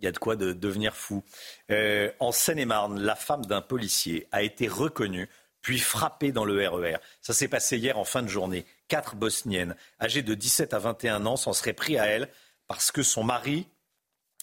Il 0.00 0.04
y 0.04 0.08
a 0.08 0.12
de 0.12 0.18
quoi 0.18 0.36
de 0.36 0.52
devenir 0.52 0.96
fou. 0.96 1.22
Euh, 1.70 2.10
en 2.20 2.32
Seine-et-Marne, 2.32 3.00
la 3.00 3.14
femme 3.14 3.44
d'un 3.44 3.60
policier 3.60 4.26
a 4.32 4.42
été 4.42 4.66
reconnue 4.66 5.28
puis 5.62 5.78
frappée 5.78 6.32
dans 6.32 6.44
le 6.44 6.68
RER. 6.68 6.94
E 6.94 6.98
Ça 7.20 7.34
s'est 7.34 7.48
passé 7.48 7.76
hier 7.76 7.98
en 7.98 8.04
fin 8.04 8.22
de 8.22 8.28
journée. 8.28 8.64
Quatre 8.88 9.14
Bosniennes, 9.14 9.76
âgées 10.00 10.22
de 10.22 10.34
17 10.34 10.72
à 10.74 10.78
21 10.78 11.26
ans, 11.26 11.36
s'en 11.36 11.52
seraient 11.52 11.74
pris 11.74 11.98
à 11.98 12.06
elle 12.06 12.28
parce 12.66 12.90
que 12.90 13.02
son 13.02 13.24
mari 13.24 13.66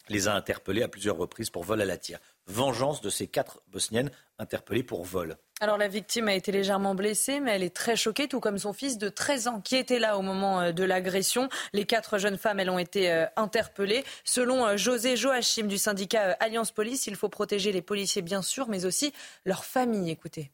les 0.09 0.27
a 0.27 0.35
interpellées 0.35 0.84
à 0.84 0.88
plusieurs 0.88 1.17
reprises 1.17 1.49
pour 1.49 1.63
vol 1.63 1.81
à 1.81 1.85
la 1.85 1.97
tire. 1.97 2.19
Vengeance 2.45 3.01
de 3.01 3.09
ces 3.09 3.27
quatre 3.27 3.61
Bosniennes 3.67 4.11
interpellées 4.38 4.84
pour 4.84 5.03
vol. 5.03 5.38
Alors 5.59 5.77
la 5.79 5.88
victime 5.88 6.27
a 6.27 6.35
été 6.35 6.51
légèrement 6.51 6.93
blessée, 6.93 7.39
mais 7.39 7.51
elle 7.51 7.63
est 7.63 7.75
très 7.75 7.95
choquée, 7.95 8.27
tout 8.27 8.39
comme 8.39 8.59
son 8.59 8.73
fils 8.73 8.99
de 8.99 9.09
13 9.09 9.47
ans 9.47 9.61
qui 9.61 9.75
était 9.75 9.97
là 9.97 10.19
au 10.19 10.21
moment 10.21 10.61
euh, 10.61 10.71
de 10.71 10.84
l'agression. 10.84 11.49
Les 11.73 11.85
quatre 11.85 12.19
jeunes 12.19 12.38
femmes, 12.38 12.59
elles 12.59 12.69
ont 12.69 12.77
été 12.77 13.11
euh, 13.11 13.25
interpellées. 13.38 14.03
Selon 14.23 14.67
euh, 14.67 14.77
José 14.77 15.17
Joachim 15.17 15.63
du 15.63 15.79
syndicat 15.79 16.38
Alliance 16.39 16.71
Police, 16.71 17.07
il 17.07 17.15
faut 17.15 17.29
protéger 17.29 17.71
les 17.71 17.81
policiers 17.81 18.21
bien 18.21 18.43
sûr, 18.43 18.67
mais 18.69 18.85
aussi 18.85 19.13
leurs 19.45 19.65
familles. 19.65 20.11
Écoutez 20.11 20.51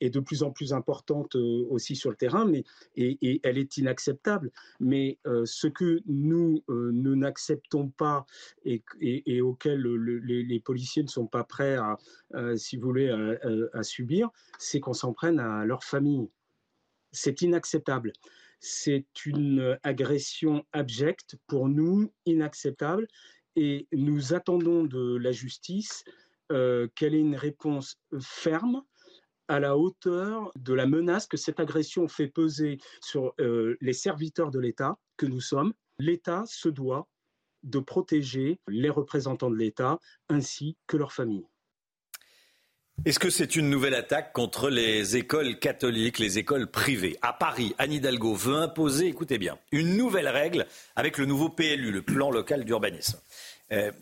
est 0.00 0.10
de 0.10 0.20
plus 0.20 0.42
en 0.42 0.50
plus 0.50 0.72
importante 0.72 1.36
euh, 1.36 1.66
aussi 1.70 1.96
sur 1.96 2.10
le 2.10 2.16
terrain, 2.16 2.44
mais 2.44 2.64
et, 2.96 3.40
elle 3.42 3.58
est 3.58 3.76
inacceptable. 3.76 4.50
Mais 4.80 5.18
euh, 5.26 5.44
ce 5.44 5.66
que 5.66 6.00
nous 6.06 6.62
euh, 6.68 6.90
nous 6.92 7.16
n'acceptons 7.16 7.88
pas 7.88 8.26
et, 8.64 9.40
auquel 9.40 9.82
les, 9.82 10.60
policiers 10.60 11.02
ne 11.02 11.08
sont 11.08 11.26
pas 11.26 11.44
prêts 11.44 11.76
si 12.56 12.76
vous 12.76 12.86
voulez, 12.86 13.08
à, 13.72 13.82
subir, 13.82 14.30
c'est 14.58 14.80
qu'on 14.80 14.92
s'en 14.92 15.12
prenne 15.12 15.38
à 15.38 15.64
leur 15.64 15.84
famille. 15.84 16.28
C'est 17.12 17.42
inacceptable. 17.42 18.12
C'est 18.60 19.06
une 19.24 19.78
agression 19.82 20.64
abjecte 20.72 21.36
pour 21.46 21.68
nous, 21.68 22.12
inacceptable. 22.26 23.06
Et 23.56 23.86
nous 23.92 24.34
attendons 24.34 24.84
de 24.84 25.16
la 25.16 25.32
justice 25.32 26.04
qu'elle 26.48 27.14
ait 27.14 27.20
une 27.20 27.36
réponse 27.36 27.98
ferme 28.20 28.82
à 29.48 29.60
la 29.60 29.76
hauteur 29.76 30.52
de 30.56 30.74
la 30.74 30.86
menace 30.86 31.26
que 31.26 31.36
cette 31.36 31.60
agression 31.60 32.06
fait 32.08 32.28
peser 32.28 32.78
sur 33.00 33.34
euh, 33.40 33.76
les 33.80 33.92
serviteurs 33.92 34.50
de 34.50 34.58
l'État 34.58 34.98
que 35.16 35.26
nous 35.26 35.40
sommes. 35.40 35.72
L'État 35.98 36.44
se 36.46 36.68
doit 36.68 37.08
de 37.64 37.80
protéger 37.80 38.60
les 38.68 38.90
représentants 38.90 39.50
de 39.50 39.56
l'État 39.56 39.98
ainsi 40.28 40.76
que 40.86 40.96
leurs 40.96 41.12
familles. 41.12 41.46
Est-ce 43.04 43.20
que 43.20 43.30
c'est 43.30 43.54
une 43.54 43.70
nouvelle 43.70 43.94
attaque 43.94 44.32
contre 44.32 44.70
les 44.70 45.16
écoles 45.16 45.58
catholiques, 45.60 46.18
les 46.18 46.38
écoles 46.38 46.68
privées? 46.68 47.16
À 47.22 47.32
Paris, 47.32 47.74
Anne 47.78 47.92
Hidalgo 47.92 48.34
veut 48.34 48.56
imposer, 48.56 49.06
écoutez 49.06 49.38
bien, 49.38 49.56
une 49.70 49.96
nouvelle 49.96 50.28
règle 50.28 50.66
avec 50.96 51.16
le 51.16 51.24
nouveau 51.24 51.48
PLU, 51.48 51.92
le 51.92 52.02
plan 52.02 52.30
local 52.30 52.64
d'urbanisme. 52.64 53.20
Euh, 53.70 53.92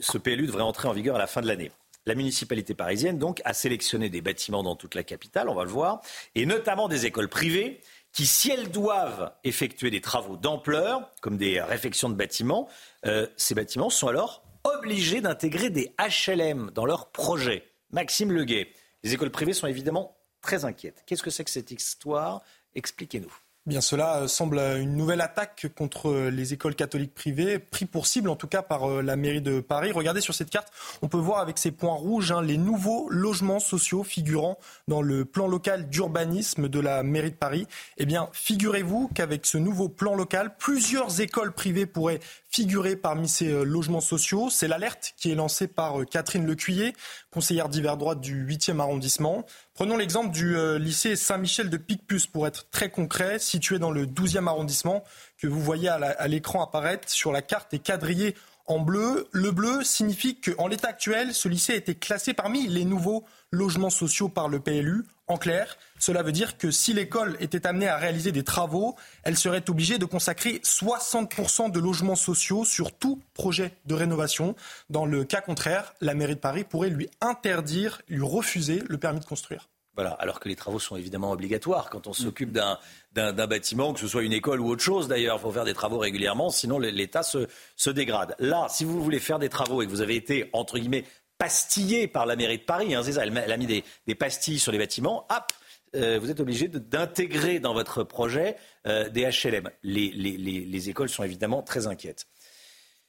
ce 0.00 0.16
PLU 0.16 0.46
devrait 0.46 0.62
entrer 0.62 0.88
en 0.88 0.92
vigueur 0.92 1.16
à 1.16 1.18
la 1.18 1.26
fin 1.26 1.42
de 1.42 1.46
l'année. 1.46 1.70
La 2.06 2.14
municipalité 2.14 2.74
parisienne, 2.74 3.18
donc, 3.18 3.42
a 3.44 3.52
sélectionné 3.52 4.08
des 4.08 4.20
bâtiments 4.20 4.62
dans 4.62 4.76
toute 4.76 4.94
la 4.94 5.02
capitale, 5.02 5.48
on 5.48 5.54
va 5.54 5.64
le 5.64 5.70
voir, 5.70 6.00
et 6.34 6.46
notamment 6.46 6.88
des 6.88 7.06
écoles 7.06 7.28
privées 7.28 7.80
qui, 8.12 8.26
si 8.26 8.50
elles 8.50 8.70
doivent 8.70 9.32
effectuer 9.44 9.90
des 9.90 10.00
travaux 10.00 10.36
d'ampleur, 10.36 11.10
comme 11.20 11.36
des 11.36 11.60
réfections 11.60 12.08
de 12.08 12.14
bâtiments, 12.14 12.68
euh, 13.06 13.26
ces 13.36 13.54
bâtiments 13.54 13.90
sont 13.90 14.08
alors 14.08 14.42
obligés 14.64 15.20
d'intégrer 15.20 15.70
des 15.70 15.94
HLM 15.98 16.70
dans 16.74 16.86
leur 16.86 17.10
projet. 17.10 17.64
Maxime 17.90 18.32
Leguet, 18.32 18.72
les 19.02 19.14
écoles 19.14 19.30
privées 19.30 19.52
sont 19.52 19.66
évidemment 19.66 20.16
très 20.42 20.64
inquiètes. 20.64 21.02
Qu'est-ce 21.06 21.22
que 21.22 21.30
c'est 21.30 21.44
que 21.44 21.50
cette 21.50 21.70
histoire? 21.70 22.42
Expliquez-nous. 22.74 23.32
Bien, 23.66 23.82
cela 23.82 24.26
semble 24.26 24.58
une 24.58 24.96
nouvelle 24.96 25.20
attaque 25.20 25.66
contre 25.76 26.30
les 26.30 26.54
écoles 26.54 26.74
catholiques 26.74 27.14
privées, 27.14 27.58
pris 27.58 27.84
pour 27.84 28.06
cible 28.06 28.30
en 28.30 28.34
tout 28.34 28.46
cas 28.46 28.62
par 28.62 28.90
euh, 28.90 29.02
la 29.02 29.16
mairie 29.16 29.42
de 29.42 29.60
Paris. 29.60 29.92
Regardez 29.92 30.22
sur 30.22 30.32
cette 30.32 30.48
carte, 30.48 30.72
on 31.02 31.08
peut 31.08 31.18
voir 31.18 31.40
avec 31.40 31.58
ces 31.58 31.70
points 31.70 31.92
rouges 31.92 32.32
hein, 32.32 32.40
les 32.40 32.56
nouveaux 32.56 33.10
logements 33.10 33.60
sociaux 33.60 34.02
figurant 34.02 34.58
dans 34.88 35.02
le 35.02 35.26
plan 35.26 35.46
local 35.46 35.90
d'urbanisme 35.90 36.70
de 36.70 36.80
la 36.80 37.02
mairie 37.02 37.32
de 37.32 37.36
Paris. 37.36 37.66
Eh 37.98 38.06
bien, 38.06 38.30
figurez-vous 38.32 39.10
qu'avec 39.14 39.44
ce 39.44 39.58
nouveau 39.58 39.90
plan 39.90 40.14
local, 40.14 40.56
plusieurs 40.58 41.20
écoles 41.20 41.52
privées 41.52 41.84
pourraient 41.84 42.20
figurer 42.50 42.96
parmi 42.96 43.28
ces 43.28 43.52
euh, 43.52 43.62
logements 43.64 44.00
sociaux. 44.00 44.50
C'est 44.50 44.68
l'alerte 44.68 45.14
qui 45.16 45.30
est 45.30 45.34
lancée 45.34 45.68
par 45.68 46.00
euh, 46.00 46.04
Catherine 46.04 46.44
Lecuyer, 46.46 46.94
conseillère 47.30 47.68
d'hiver 47.68 47.96
droite 47.96 48.20
du 48.20 48.44
8e 48.44 48.80
arrondissement. 48.80 49.46
Prenons 49.74 49.96
l'exemple 49.96 50.30
du 50.30 50.56
euh, 50.56 50.78
lycée 50.78 51.14
Saint-Michel 51.14 51.70
de 51.70 51.76
Picpus 51.76 52.26
pour 52.26 52.46
être 52.46 52.68
très 52.70 52.90
concret, 52.90 53.38
situé 53.38 53.78
dans 53.78 53.92
le 53.92 54.04
12e 54.04 54.48
arrondissement, 54.48 55.04
que 55.38 55.46
vous 55.46 55.60
voyez 55.60 55.88
à 55.88 56.28
l'écran 56.28 56.62
apparaître 56.62 57.08
sur 57.08 57.32
la 57.32 57.40
carte 57.40 57.72
et 57.72 57.78
quadrillé 57.78 58.34
en 58.66 58.78
bleu. 58.78 59.28
Le 59.32 59.52
bleu 59.52 59.82
signifie 59.82 60.40
qu'en 60.40 60.66
l'état 60.66 60.88
actuel, 60.88 61.34
ce 61.34 61.48
lycée 61.48 61.72
a 61.72 61.76
été 61.76 61.94
classé 61.94 62.34
parmi 62.34 62.66
les 62.66 62.84
nouveaux 62.84 63.24
logements 63.50 63.90
sociaux 63.90 64.28
par 64.28 64.48
le 64.48 64.60
PLU. 64.60 65.04
En 65.28 65.38
clair, 65.38 65.78
cela 66.00 66.22
veut 66.22 66.32
dire 66.32 66.58
que 66.58 66.72
si 66.72 66.92
l'école 66.92 67.36
était 67.38 67.66
amenée 67.66 67.86
à 67.86 67.96
réaliser 67.96 68.32
des 68.32 68.42
travaux, 68.42 68.96
elle 69.22 69.36
serait 69.36 69.68
obligée 69.70 69.98
de 69.98 70.06
consacrer 70.06 70.60
60% 70.64 71.70
de 71.70 71.78
logements 71.78 72.16
sociaux 72.16 72.64
sur 72.64 72.90
tout 72.90 73.22
projet 73.34 73.72
de 73.84 73.94
rénovation. 73.94 74.56
Dans 74.88 75.04
le 75.04 75.24
cas 75.24 75.42
contraire, 75.42 75.94
la 76.00 76.14
mairie 76.14 76.34
de 76.34 76.40
Paris 76.40 76.64
pourrait 76.64 76.90
lui 76.90 77.08
interdire, 77.20 78.00
lui 78.08 78.22
refuser 78.22 78.82
le 78.88 78.98
permis 78.98 79.20
de 79.20 79.26
construire. 79.26 79.68
Voilà, 79.94 80.12
alors 80.12 80.40
que 80.40 80.48
les 80.48 80.56
travaux 80.56 80.78
sont 80.78 80.96
évidemment 80.96 81.32
obligatoires 81.32 81.90
quand 81.90 82.06
on 82.06 82.14
s'occupe 82.14 82.52
d'un, 82.52 82.78
bâtiment, 83.12 83.92
que 83.92 84.00
ce 84.00 84.08
soit 84.08 84.22
une 84.22 84.32
école 84.32 84.60
ou 84.60 84.68
autre 84.68 84.82
chose 84.82 85.08
d'ailleurs. 85.08 85.36
Il 85.38 85.42
faut 85.42 85.50
faire 85.50 85.64
des 85.64 85.74
travaux 85.74 85.98
régulièrement, 85.98 86.48
sinon 86.48 86.78
l'État 86.78 87.22
se, 87.22 87.90
dégrade. 87.90 88.34
Là, 88.38 88.68
si 88.70 88.86
vous 88.86 89.02
voulez 89.02 89.18
faire 89.18 89.38
des 89.38 89.50
travaux 89.50 89.82
et 89.82 89.86
que 89.86 89.90
vous 89.90 90.00
avez 90.00 90.16
été, 90.16 90.48
entre 90.54 90.78
guillemets, 90.78 91.04
pastillé 91.36 92.06
par 92.06 92.24
la 92.24 92.36
mairie 92.36 92.58
de 92.58 92.62
Paris, 92.62 92.94
hein, 92.94 93.02
elle, 93.02 93.52
a 93.52 93.56
mis 93.58 93.66
des, 93.66 94.14
pastilles 94.14 94.58
sur 94.58 94.72
les 94.72 94.78
bâtiments, 94.78 95.26
hop, 95.28 95.52
euh, 95.96 96.18
vous 96.20 96.30
êtes 96.30 96.40
obligé 96.40 96.68
d'intégrer 96.68 97.58
dans 97.58 97.74
votre 97.74 98.04
projet 98.04 98.56
euh, 98.86 99.08
des 99.08 99.22
HLM. 99.22 99.70
Les, 99.82 100.88
écoles 100.88 101.08
sont 101.08 101.24
évidemment 101.24 101.62
très 101.62 101.86
inquiètes. 101.86 102.26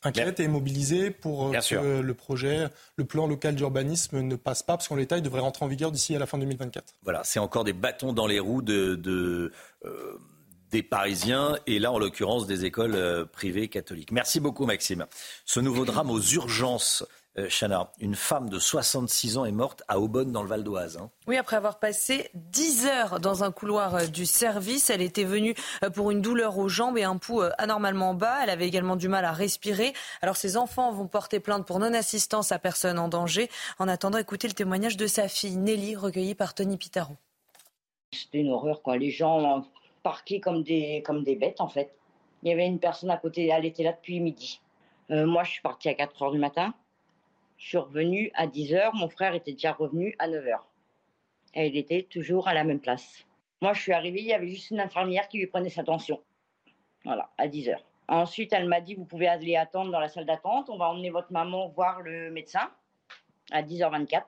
Inquiètes 0.03 0.39
et 0.39 0.47
mobilisées 0.47 1.11
pour 1.11 1.49
euh, 1.49 1.59
que 1.59 2.01
le 2.01 2.13
projet, 2.15 2.67
le 2.95 3.05
plan 3.05 3.27
local 3.27 3.53
d'urbanisme 3.53 4.21
ne 4.21 4.35
passe 4.35 4.63
pas, 4.63 4.73
parce 4.73 4.87
qu'en 4.87 4.95
l'état, 4.95 5.17
il 5.17 5.21
devrait 5.21 5.41
rentrer 5.41 5.63
en 5.63 5.67
vigueur 5.67 5.91
d'ici 5.91 6.15
à 6.15 6.19
la 6.19 6.25
fin 6.25 6.39
2024. 6.39 6.95
Voilà, 7.03 7.23
c'est 7.23 7.39
encore 7.39 7.63
des 7.63 7.73
bâtons 7.73 8.13
dans 8.13 8.25
les 8.25 8.39
roues 8.39 8.63
de, 8.63 9.51
des 10.71 10.81
Parisiens 10.81 11.55
et 11.67 11.77
là, 11.77 11.91
en 11.91 11.99
l'occurrence, 11.99 12.47
des 12.47 12.65
écoles 12.65 13.27
privées 13.31 13.67
catholiques. 13.67 14.11
Merci 14.11 14.39
beaucoup, 14.39 14.65
Maxime. 14.65 15.05
Ce 15.45 15.59
nouveau 15.59 15.85
drame 15.85 16.09
aux 16.09 16.21
urgences 16.21 17.05
Chana, 17.37 17.91
une 17.99 18.15
femme 18.15 18.49
de 18.49 18.59
66 18.59 19.37
ans 19.37 19.45
est 19.45 19.53
morte 19.53 19.83
à 19.87 19.99
Aubonne 19.99 20.33
dans 20.33 20.43
le 20.43 20.49
Val 20.49 20.63
d'Oise. 20.63 20.97
Hein. 20.97 21.09
Oui, 21.27 21.37
après 21.37 21.55
avoir 21.55 21.79
passé 21.79 22.29
10 22.33 22.87
heures 22.87 23.19
dans 23.21 23.45
un 23.45 23.51
couloir 23.51 23.95
euh, 23.95 24.05
du 24.07 24.25
service, 24.25 24.89
elle 24.89 25.01
était 25.01 25.23
venue 25.23 25.55
euh, 25.83 25.89
pour 25.89 26.11
une 26.11 26.21
douleur 26.21 26.57
aux 26.57 26.67
jambes 26.67 26.97
et 26.97 27.03
un 27.03 27.15
pouls 27.15 27.43
anormalement 27.57 28.13
bas. 28.13 28.39
Elle 28.43 28.49
avait 28.49 28.67
également 28.67 28.97
du 28.97 29.07
mal 29.07 29.23
à 29.23 29.31
respirer. 29.31 29.93
Alors 30.21 30.35
ses 30.35 30.57
enfants 30.57 30.91
vont 30.91 31.07
porter 31.07 31.39
plainte 31.39 31.65
pour 31.65 31.79
non-assistance 31.79 32.51
à 32.51 32.59
personne 32.59 32.99
en 32.99 33.07
danger. 33.07 33.49
En 33.79 33.87
attendant, 33.87 34.17
écoutez 34.17 34.49
le 34.49 34.53
témoignage 34.53 34.97
de 34.97 35.07
sa 35.07 35.29
fille 35.29 35.55
Nelly, 35.55 35.95
recueillie 35.95 36.35
par 36.35 36.53
Tony 36.53 36.75
Pitaro. 36.75 37.15
C'était 38.11 38.39
une 38.39 38.51
horreur, 38.51 38.81
quoi. 38.81 38.97
Les 38.97 39.09
gens 39.09 39.65
parqués 40.03 40.41
comme 40.41 40.63
des, 40.63 41.01
comme 41.05 41.23
des 41.23 41.37
bêtes, 41.37 41.61
en 41.61 41.69
fait. 41.69 41.95
Il 42.43 42.49
y 42.49 42.51
avait 42.51 42.65
une 42.67 42.79
personne 42.79 43.09
à 43.09 43.17
côté, 43.17 43.47
elle 43.47 43.65
était 43.65 43.83
là 43.83 43.93
depuis 43.93 44.19
midi. 44.19 44.59
moi, 45.09 45.43
je 45.45 45.51
suis 45.51 45.61
partie 45.61 45.87
à 45.87 45.93
4 45.93 46.21
heures 46.23 46.31
du 46.31 46.39
matin. 46.39 46.73
Je 47.61 47.67
suis 47.67 47.77
revenue 47.77 48.31
à 48.33 48.47
10h, 48.47 48.89
mon 48.95 49.07
frère 49.07 49.35
était 49.35 49.51
déjà 49.51 49.71
revenu 49.71 50.15
à 50.17 50.27
9h. 50.27 50.57
Et 51.53 51.67
il 51.67 51.77
était 51.77 52.01
toujours 52.01 52.47
à 52.47 52.55
la 52.55 52.63
même 52.63 52.79
place. 52.79 53.23
Moi, 53.61 53.73
je 53.73 53.81
suis 53.83 53.93
arrivée, 53.93 54.19
il 54.19 54.25
y 54.25 54.33
avait 54.33 54.47
juste 54.47 54.71
une 54.71 54.79
infirmière 54.79 55.27
qui 55.27 55.37
lui 55.37 55.45
prenait 55.45 55.69
sa 55.69 55.83
tension. 55.83 56.19
Voilà, 57.05 57.29
à 57.37 57.47
10h. 57.47 57.77
Ensuite, 58.07 58.51
elle 58.51 58.67
m'a 58.67 58.81
dit, 58.81 58.95
vous 58.95 59.05
pouvez 59.05 59.27
aller 59.27 59.55
attendre 59.55 59.91
dans 59.91 59.99
la 59.99 60.09
salle 60.09 60.25
d'attente. 60.25 60.71
On 60.71 60.77
va 60.77 60.89
emmener 60.89 61.11
votre 61.11 61.31
maman 61.31 61.67
voir 61.67 62.01
le 62.01 62.31
médecin 62.31 62.71
à 63.51 63.61
10h24. 63.61 64.23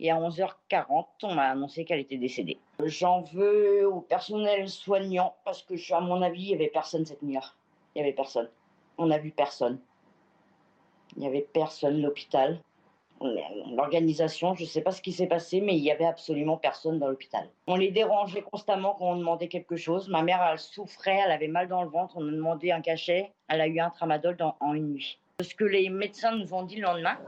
Et 0.00 0.10
à 0.10 0.16
11h40, 0.16 1.06
on 1.24 1.34
m'a 1.34 1.50
annoncé 1.50 1.84
qu'elle 1.84 2.00
était 2.00 2.16
décédée. 2.16 2.58
J'en 2.82 3.20
veux 3.20 3.86
au 3.86 4.00
personnel 4.00 4.70
soignant 4.70 5.36
parce 5.44 5.62
que, 5.62 5.74
à 5.92 6.00
mon 6.00 6.22
avis, 6.22 6.44
il 6.44 6.48
n'y 6.48 6.54
avait 6.54 6.68
personne 6.68 7.04
cette 7.04 7.22
nuit. 7.22 7.36
Il 7.94 7.98
n'y 7.98 8.02
avait 8.02 8.16
personne. 8.16 8.48
On 8.96 9.06
n'a 9.06 9.18
vu 9.18 9.30
personne. 9.30 9.78
Il 11.14 11.20
n'y 11.20 11.26
avait 11.26 11.46
personne, 11.52 12.02
l'hôpital. 12.02 12.58
L'organisation, 13.20 14.54
je 14.54 14.62
ne 14.62 14.66
sais 14.66 14.82
pas 14.82 14.90
ce 14.90 15.00
qui 15.00 15.12
s'est 15.12 15.26
passé, 15.26 15.62
mais 15.62 15.76
il 15.76 15.82
n'y 15.82 15.90
avait 15.90 16.04
absolument 16.04 16.58
personne 16.58 16.98
dans 16.98 17.08
l'hôpital. 17.08 17.48
On 17.66 17.76
les 17.76 17.90
dérangeait 17.90 18.42
constamment 18.42 18.94
quand 18.98 19.12
on 19.12 19.16
demandait 19.16 19.48
quelque 19.48 19.76
chose. 19.76 20.08
Ma 20.08 20.22
mère, 20.22 20.46
elle 20.50 20.58
souffrait, 20.58 21.20
elle 21.24 21.30
avait 21.30 21.48
mal 21.48 21.68
dans 21.68 21.82
le 21.82 21.88
ventre, 21.88 22.16
on 22.18 22.28
a 22.28 22.30
demandé 22.30 22.72
un 22.72 22.82
cachet. 22.82 23.32
Elle 23.48 23.62
a 23.62 23.66
eu 23.66 23.80
un 23.80 23.88
tramadol 23.90 24.36
en 24.60 24.74
une 24.74 24.92
nuit. 24.92 25.18
Ce 25.40 25.54
que 25.54 25.64
les 25.64 25.88
médecins 25.88 26.36
nous 26.36 26.52
ont 26.52 26.62
dit 26.62 26.76
le 26.76 26.82
lendemain, 26.82 27.18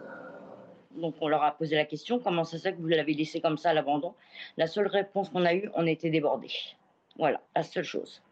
Donc 0.93 1.15
on 1.21 1.29
leur 1.29 1.43
a 1.43 1.53
posé 1.53 1.77
la 1.77 1.85
question 1.85 2.19
comment 2.19 2.45
ça 2.45 2.59
se 2.59 2.63
fait 2.63 2.75
que 2.75 2.81
vous 2.81 2.89
l'avez 2.89 3.15
laissé 3.15 3.41
comme 3.41 3.59
ça 3.59 3.71
à 3.71 3.75
l'abandon? 3.75 4.15
La 4.57 4.67
seule 4.67 4.89
réponse 4.89 5.31
qu'on 5.31 5.45
a 5.45 5.55
eue, 5.55 5.71
on 5.75 5.87
était 5.87 6.11
débordés. 6.11 6.53
Voilà, 7.17 7.41
la 7.55 7.63
seule 7.63 7.85
chose. 7.85 8.23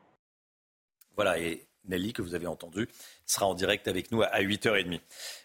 Voilà, 1.14 1.38
et 1.38 1.66
Nelly, 1.88 2.12
que 2.12 2.22
vous 2.22 2.34
avez 2.34 2.46
entendu, 2.46 2.88
sera 3.26 3.46
en 3.46 3.54
direct 3.54 3.88
avec 3.88 4.12
nous 4.12 4.22
à 4.22 4.40
8h30. 4.40 5.00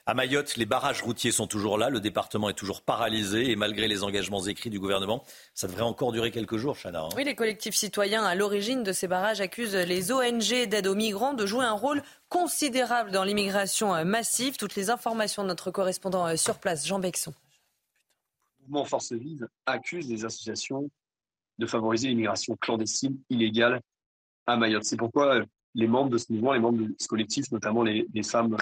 À 0.05 0.13
Mayotte, 0.13 0.57
les 0.57 0.65
barrages 0.65 1.01
routiers 1.01 1.31
sont 1.31 1.47
toujours 1.47 1.77
là, 1.77 1.89
le 1.89 1.99
département 1.99 2.49
est 2.49 2.53
toujours 2.53 2.81
paralysé 2.81 3.51
et 3.51 3.55
malgré 3.55 3.87
les 3.87 4.03
engagements 4.03 4.43
écrits 4.45 4.69
du 4.69 4.79
gouvernement, 4.79 5.23
ça 5.53 5.67
devrait 5.67 5.83
encore 5.83 6.11
durer 6.11 6.31
quelques 6.31 6.57
jours, 6.57 6.75
Chana. 6.75 7.01
Hein. 7.01 7.09
oui, 7.15 7.23
les 7.23 7.35
collectifs 7.35 7.75
citoyens 7.75 8.23
à 8.23 8.35
l'origine 8.35 8.83
de 8.83 8.91
ces 8.91 9.07
barrages 9.07 9.41
accusent 9.41 9.75
les 9.75 10.11
ONG 10.11 10.67
d'aide 10.67 10.87
aux 10.87 10.95
migrants 10.95 11.33
de 11.33 11.45
jouer 11.45 11.65
un 11.65 11.73
rôle 11.73 12.01
considérable 12.29 13.11
dans 13.11 13.23
l'immigration 13.23 13.93
euh, 13.95 14.03
massive. 14.03 14.57
Toutes 14.57 14.75
les 14.75 14.89
informations 14.89 15.43
de 15.43 15.47
notre 15.49 15.71
correspondant 15.71 16.27
euh, 16.27 16.35
sur 16.35 16.59
place, 16.59 16.87
Jean 16.87 16.99
Bexon. 16.99 17.33
Le 18.59 18.65
mouvement 18.67 18.85
Force 18.85 19.11
Vive 19.11 19.47
accuse 19.65 20.09
les 20.09 20.25
associations 20.25 20.89
de 21.57 21.65
favoriser 21.65 22.07
l'immigration 22.09 22.55
clandestine, 22.59 23.17
illégale 23.29 23.81
à 24.47 24.57
Mayotte. 24.57 24.83
C'est 24.83 24.97
pourquoi 24.97 25.35
euh, 25.35 25.45
les 25.75 25.87
membres 25.87 26.09
de 26.09 26.17
ce 26.17 26.31
mouvement, 26.31 26.53
les 26.53 26.59
membres 26.59 26.79
de 26.79 26.95
ce 26.97 27.07
collectif, 27.07 27.51
notamment 27.51 27.83
les, 27.83 28.05
femmes, 28.23 28.57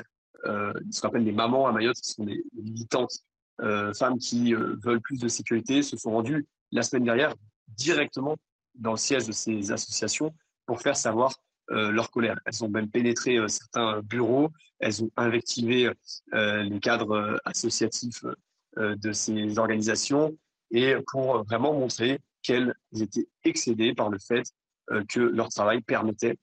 euh, 0.45 0.73
ce 0.91 1.02
qu'on 1.02 1.10
appelle 1.10 1.26
des 1.26 1.31
mamans 1.31 1.68
à 1.68 1.72
Mayotte, 1.72 1.98
qui 1.98 2.11
sont 2.11 2.23
des, 2.23 2.44
militantes 2.53 3.19
euh, 3.61 3.94
femmes 3.94 4.18
qui 4.18 4.53
euh, 4.53 4.76
veulent 4.84 5.02
plus 5.02 5.19
de 5.19 5.27
sécurité, 5.27 5.81
se 5.81 5.98
sont 5.98 6.11
rendues 6.11 6.48
la 6.72 6.84
semaine 6.84 7.03
dernière 7.03 7.34
directement 7.68 8.38
dans 8.76 8.91
le 8.91 8.98
siège 8.98 9.27
de 9.27 9.31
ces 9.31 9.72
associations 9.72 10.34
pour 10.65 10.81
faire 10.81 10.95
savoir 10.95 11.34
leur 11.72 12.10
colère. 12.10 12.40
Elles 12.45 12.64
ont 12.64 12.69
même 12.69 12.90
pénétré 12.90 13.38
certains 13.48 14.02
bureaux, 14.02 14.49
elles 14.80 15.03
ont 15.03 15.11
invectivé 15.18 15.91
les 16.34 16.80
cadres 16.80 17.40
associatifs 17.45 18.26
de 18.76 19.11
ces 19.11 19.60
organisations 19.60 20.36
et 20.72 20.95
pour 21.11 21.44
vraiment 21.44 21.73
montrer 21.73 22.22
qu'elles 22.41 22.73
étaient 22.99 23.27
excédées 23.44 23.94
par 23.94 24.10
le 24.10 24.18
fait 24.18 24.52
que 25.10 25.19
leur 25.19 25.49
travail 25.49 25.81
permettait 25.81 26.40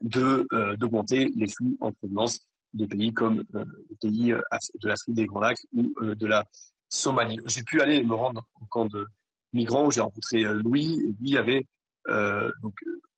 d'augmenter 0.00 1.32
les 1.36 1.48
flux 1.48 1.76
en 1.80 1.92
provenance 1.92 2.40
des 2.74 2.86
pays 2.86 3.12
comme 3.12 3.44
euh, 3.54 3.64
les 3.90 3.96
pays 3.96 4.32
euh, 4.32 4.40
de 4.82 4.88
l'Afrique 4.88 5.14
des 5.14 5.26
Grands 5.26 5.40
Lacs 5.40 5.64
ou 5.72 5.92
de 6.00 6.26
la 6.26 6.44
Somalie. 6.88 7.38
J'ai 7.46 7.62
pu 7.62 7.80
aller 7.80 8.02
me 8.02 8.14
rendre 8.14 8.46
au 8.60 8.66
camp 8.66 8.86
de 8.86 9.06
migrants 9.52 9.86
où 9.86 9.90
j'ai 9.90 10.00
rencontré 10.00 10.42
Louis 10.42 11.00
et 11.00 11.14
lui 11.20 11.38
avait 11.38 11.66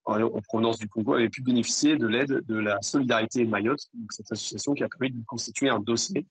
en 0.04 0.40
provenance 0.42 0.78
du 0.78 0.88
Congo 0.88 1.14
avait 1.14 1.28
pu 1.28 1.42
bénéficier 1.42 1.96
de 1.96 2.06
l'aide 2.06 2.46
de 2.46 2.54
la 2.54 2.80
solidarité 2.80 3.44
Mayotte, 3.44 3.86
cette 4.08 4.32
association 4.32 4.72
qui 4.72 4.82
a 4.82 4.88
permis 4.88 5.10
de 5.10 5.22
constituer 5.26 5.68
un 5.68 5.80
dossier. 5.80 6.26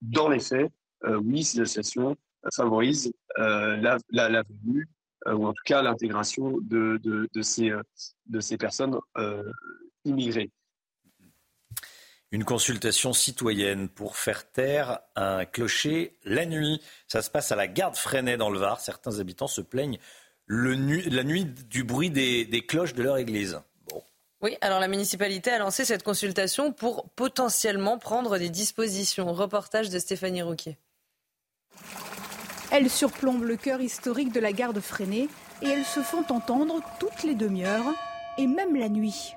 Dans 0.00 0.30
les 0.30 0.40
faits, 0.40 0.72
oui, 1.06 1.44
ces 1.44 1.60
associations 1.60 2.16
favorisent 2.54 3.12
la, 3.36 3.98
la, 4.08 4.28
la, 4.30 4.42
venue 4.42 4.88
euh, 4.88 4.97
ou 5.34 5.46
en 5.46 5.52
tout 5.52 5.62
cas 5.64 5.82
l'intégration 5.82 6.58
de, 6.60 7.00
de, 7.02 7.42
ces, 7.42 7.70
euh, 7.70 7.82
de 8.26 8.40
ces 8.40 8.56
personnes 8.56 8.98
euh, 9.16 9.42
immigrées. 10.04 10.50
Une 12.30 12.44
consultation 12.44 13.14
citoyenne 13.14 13.88
pour 13.88 14.16
faire 14.16 14.50
taire 14.50 15.00
un 15.16 15.46
clocher 15.46 16.18
la 16.24 16.44
nuit. 16.44 16.82
Ça 17.06 17.22
se 17.22 17.30
passe 17.30 17.52
à 17.52 17.56
la 17.56 17.66
garde 17.66 17.96
Freinet 17.96 18.36
dans 18.36 18.50
le 18.50 18.58
Var. 18.58 18.80
Certains 18.80 19.18
habitants 19.18 19.46
se 19.46 19.62
plaignent 19.62 19.98
le 20.44 20.74
la 21.10 21.24
nuit 21.24 21.44
du 21.44 21.84
bruit 21.84 22.10
des, 22.10 22.44
des 22.44 22.66
cloches 22.66 22.94
de 22.94 23.02
leur 23.02 23.16
église. 23.16 23.60
Bon. 23.88 24.02
Oui, 24.42 24.56
alors 24.60 24.80
la 24.80 24.88
municipalité 24.88 25.50
a 25.50 25.58
lancé 25.58 25.84
cette 25.84 26.02
consultation 26.02 26.72
pour 26.72 27.08
potentiellement 27.10 27.98
prendre 27.98 28.38
des 28.38 28.50
dispositions. 28.50 29.32
Reportage 29.32 29.88
de 29.88 29.98
Stéphanie 29.98 30.42
Rouquier. 30.42 30.76
Elles 32.70 32.90
surplombent 32.90 33.44
le 33.44 33.56
cœur 33.56 33.80
historique 33.80 34.32
de 34.32 34.40
la 34.40 34.52
gare 34.52 34.74
de 34.74 34.80
Freinet 34.80 35.28
et 35.62 35.68
elles 35.68 35.86
se 35.86 36.00
font 36.00 36.24
entendre 36.28 36.82
toutes 37.00 37.22
les 37.22 37.34
demi-heures 37.34 37.94
et 38.36 38.46
même 38.46 38.76
la 38.76 38.90
nuit. 38.90 39.34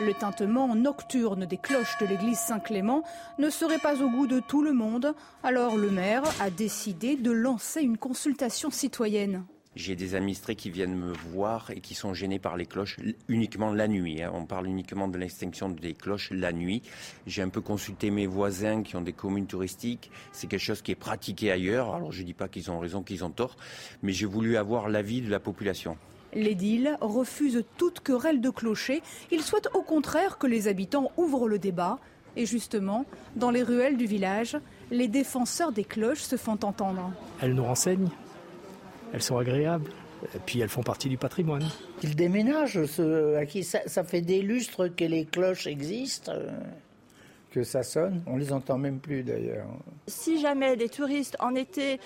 Le 0.00 0.14
tintement 0.14 0.74
nocturne 0.74 1.44
des 1.44 1.58
cloches 1.58 1.98
de 2.00 2.06
l'église 2.06 2.38
Saint-Clément 2.38 3.02
ne 3.38 3.50
serait 3.50 3.78
pas 3.78 4.02
au 4.02 4.08
goût 4.08 4.26
de 4.26 4.40
tout 4.40 4.62
le 4.62 4.72
monde, 4.72 5.14
alors 5.42 5.76
le 5.76 5.90
maire 5.90 6.22
a 6.40 6.48
décidé 6.48 7.16
de 7.16 7.30
lancer 7.30 7.82
une 7.82 7.98
consultation 7.98 8.70
citoyenne. 8.70 9.44
J'ai 9.74 9.96
des 9.96 10.14
administrés 10.14 10.54
qui 10.54 10.68
viennent 10.68 10.94
me 10.94 11.14
voir 11.32 11.70
et 11.70 11.80
qui 11.80 11.94
sont 11.94 12.12
gênés 12.12 12.38
par 12.38 12.58
les 12.58 12.66
cloches 12.66 12.98
uniquement 13.28 13.72
la 13.72 13.88
nuit. 13.88 14.22
Hein. 14.22 14.30
On 14.34 14.44
parle 14.44 14.66
uniquement 14.66 15.08
de 15.08 15.16
l'extinction 15.16 15.70
des 15.70 15.94
cloches 15.94 16.30
la 16.30 16.52
nuit. 16.52 16.82
J'ai 17.26 17.40
un 17.40 17.48
peu 17.48 17.62
consulté 17.62 18.10
mes 18.10 18.26
voisins 18.26 18.82
qui 18.82 18.96
ont 18.96 19.00
des 19.00 19.14
communes 19.14 19.46
touristiques. 19.46 20.10
C'est 20.32 20.46
quelque 20.46 20.60
chose 20.60 20.82
qui 20.82 20.92
est 20.92 20.96
pratiqué 20.96 21.50
ailleurs. 21.50 21.94
Alors 21.94 22.12
je 22.12 22.20
ne 22.20 22.26
dis 22.26 22.34
pas 22.34 22.48
qu'ils 22.48 22.70
ont 22.70 22.78
raison, 22.78 23.02
qu'ils 23.02 23.24
ont 23.24 23.30
tort, 23.30 23.56
mais 24.02 24.12
j'ai 24.12 24.26
voulu 24.26 24.58
avoir 24.58 24.90
l'avis 24.90 25.22
de 25.22 25.30
la 25.30 25.40
population. 25.40 25.96
L'édile 26.34 26.98
refuse 27.00 27.64
toute 27.78 28.00
querelle 28.00 28.42
de 28.42 28.50
clocher. 28.50 29.02
Il 29.30 29.40
souhaite 29.40 29.68
au 29.72 29.82
contraire 29.82 30.36
que 30.36 30.46
les 30.46 30.68
habitants 30.68 31.12
ouvrent 31.16 31.48
le 31.48 31.58
débat. 31.58 31.98
Et 32.36 32.46
justement, 32.46 33.04
dans 33.36 33.50
les 33.50 33.62
ruelles 33.62 33.96
du 33.96 34.06
village, 34.06 34.56
les 34.90 35.08
défenseurs 35.08 35.72
des 35.72 35.84
cloches 35.84 36.22
se 36.22 36.36
font 36.36 36.58
entendre. 36.62 37.12
Elles 37.40 37.54
nous 37.54 37.64
renseignent 37.64 38.08
elles 39.12 39.22
sont 39.22 39.38
agréables. 39.38 39.90
Et 40.34 40.38
puis 40.46 40.60
elles 40.60 40.68
font 40.68 40.82
partie 40.82 41.08
du 41.08 41.16
patrimoine. 41.16 41.68
Ils 42.02 42.14
déménagent, 42.14 42.78
à 43.36 43.44
qui 43.44 43.64
ça, 43.64 44.04
fait 44.04 44.20
des 44.20 44.40
lustres 44.40 44.88
que 44.94 45.04
les 45.04 45.24
cloches 45.24 45.66
existent. 45.66 46.32
Euh, 46.32 46.50
que 47.50 47.64
ça 47.64 47.82
sonne, 47.82 48.22
on 48.26 48.36
les 48.36 48.52
entend 48.52 48.78
même 48.78 48.98
plus 48.98 49.22
d'ailleurs. 49.22 49.66
Si 50.06 50.40
jamais 50.40 50.74
les 50.74 50.88
touristes 50.88 51.36
en 51.38 51.54
été 51.54 52.00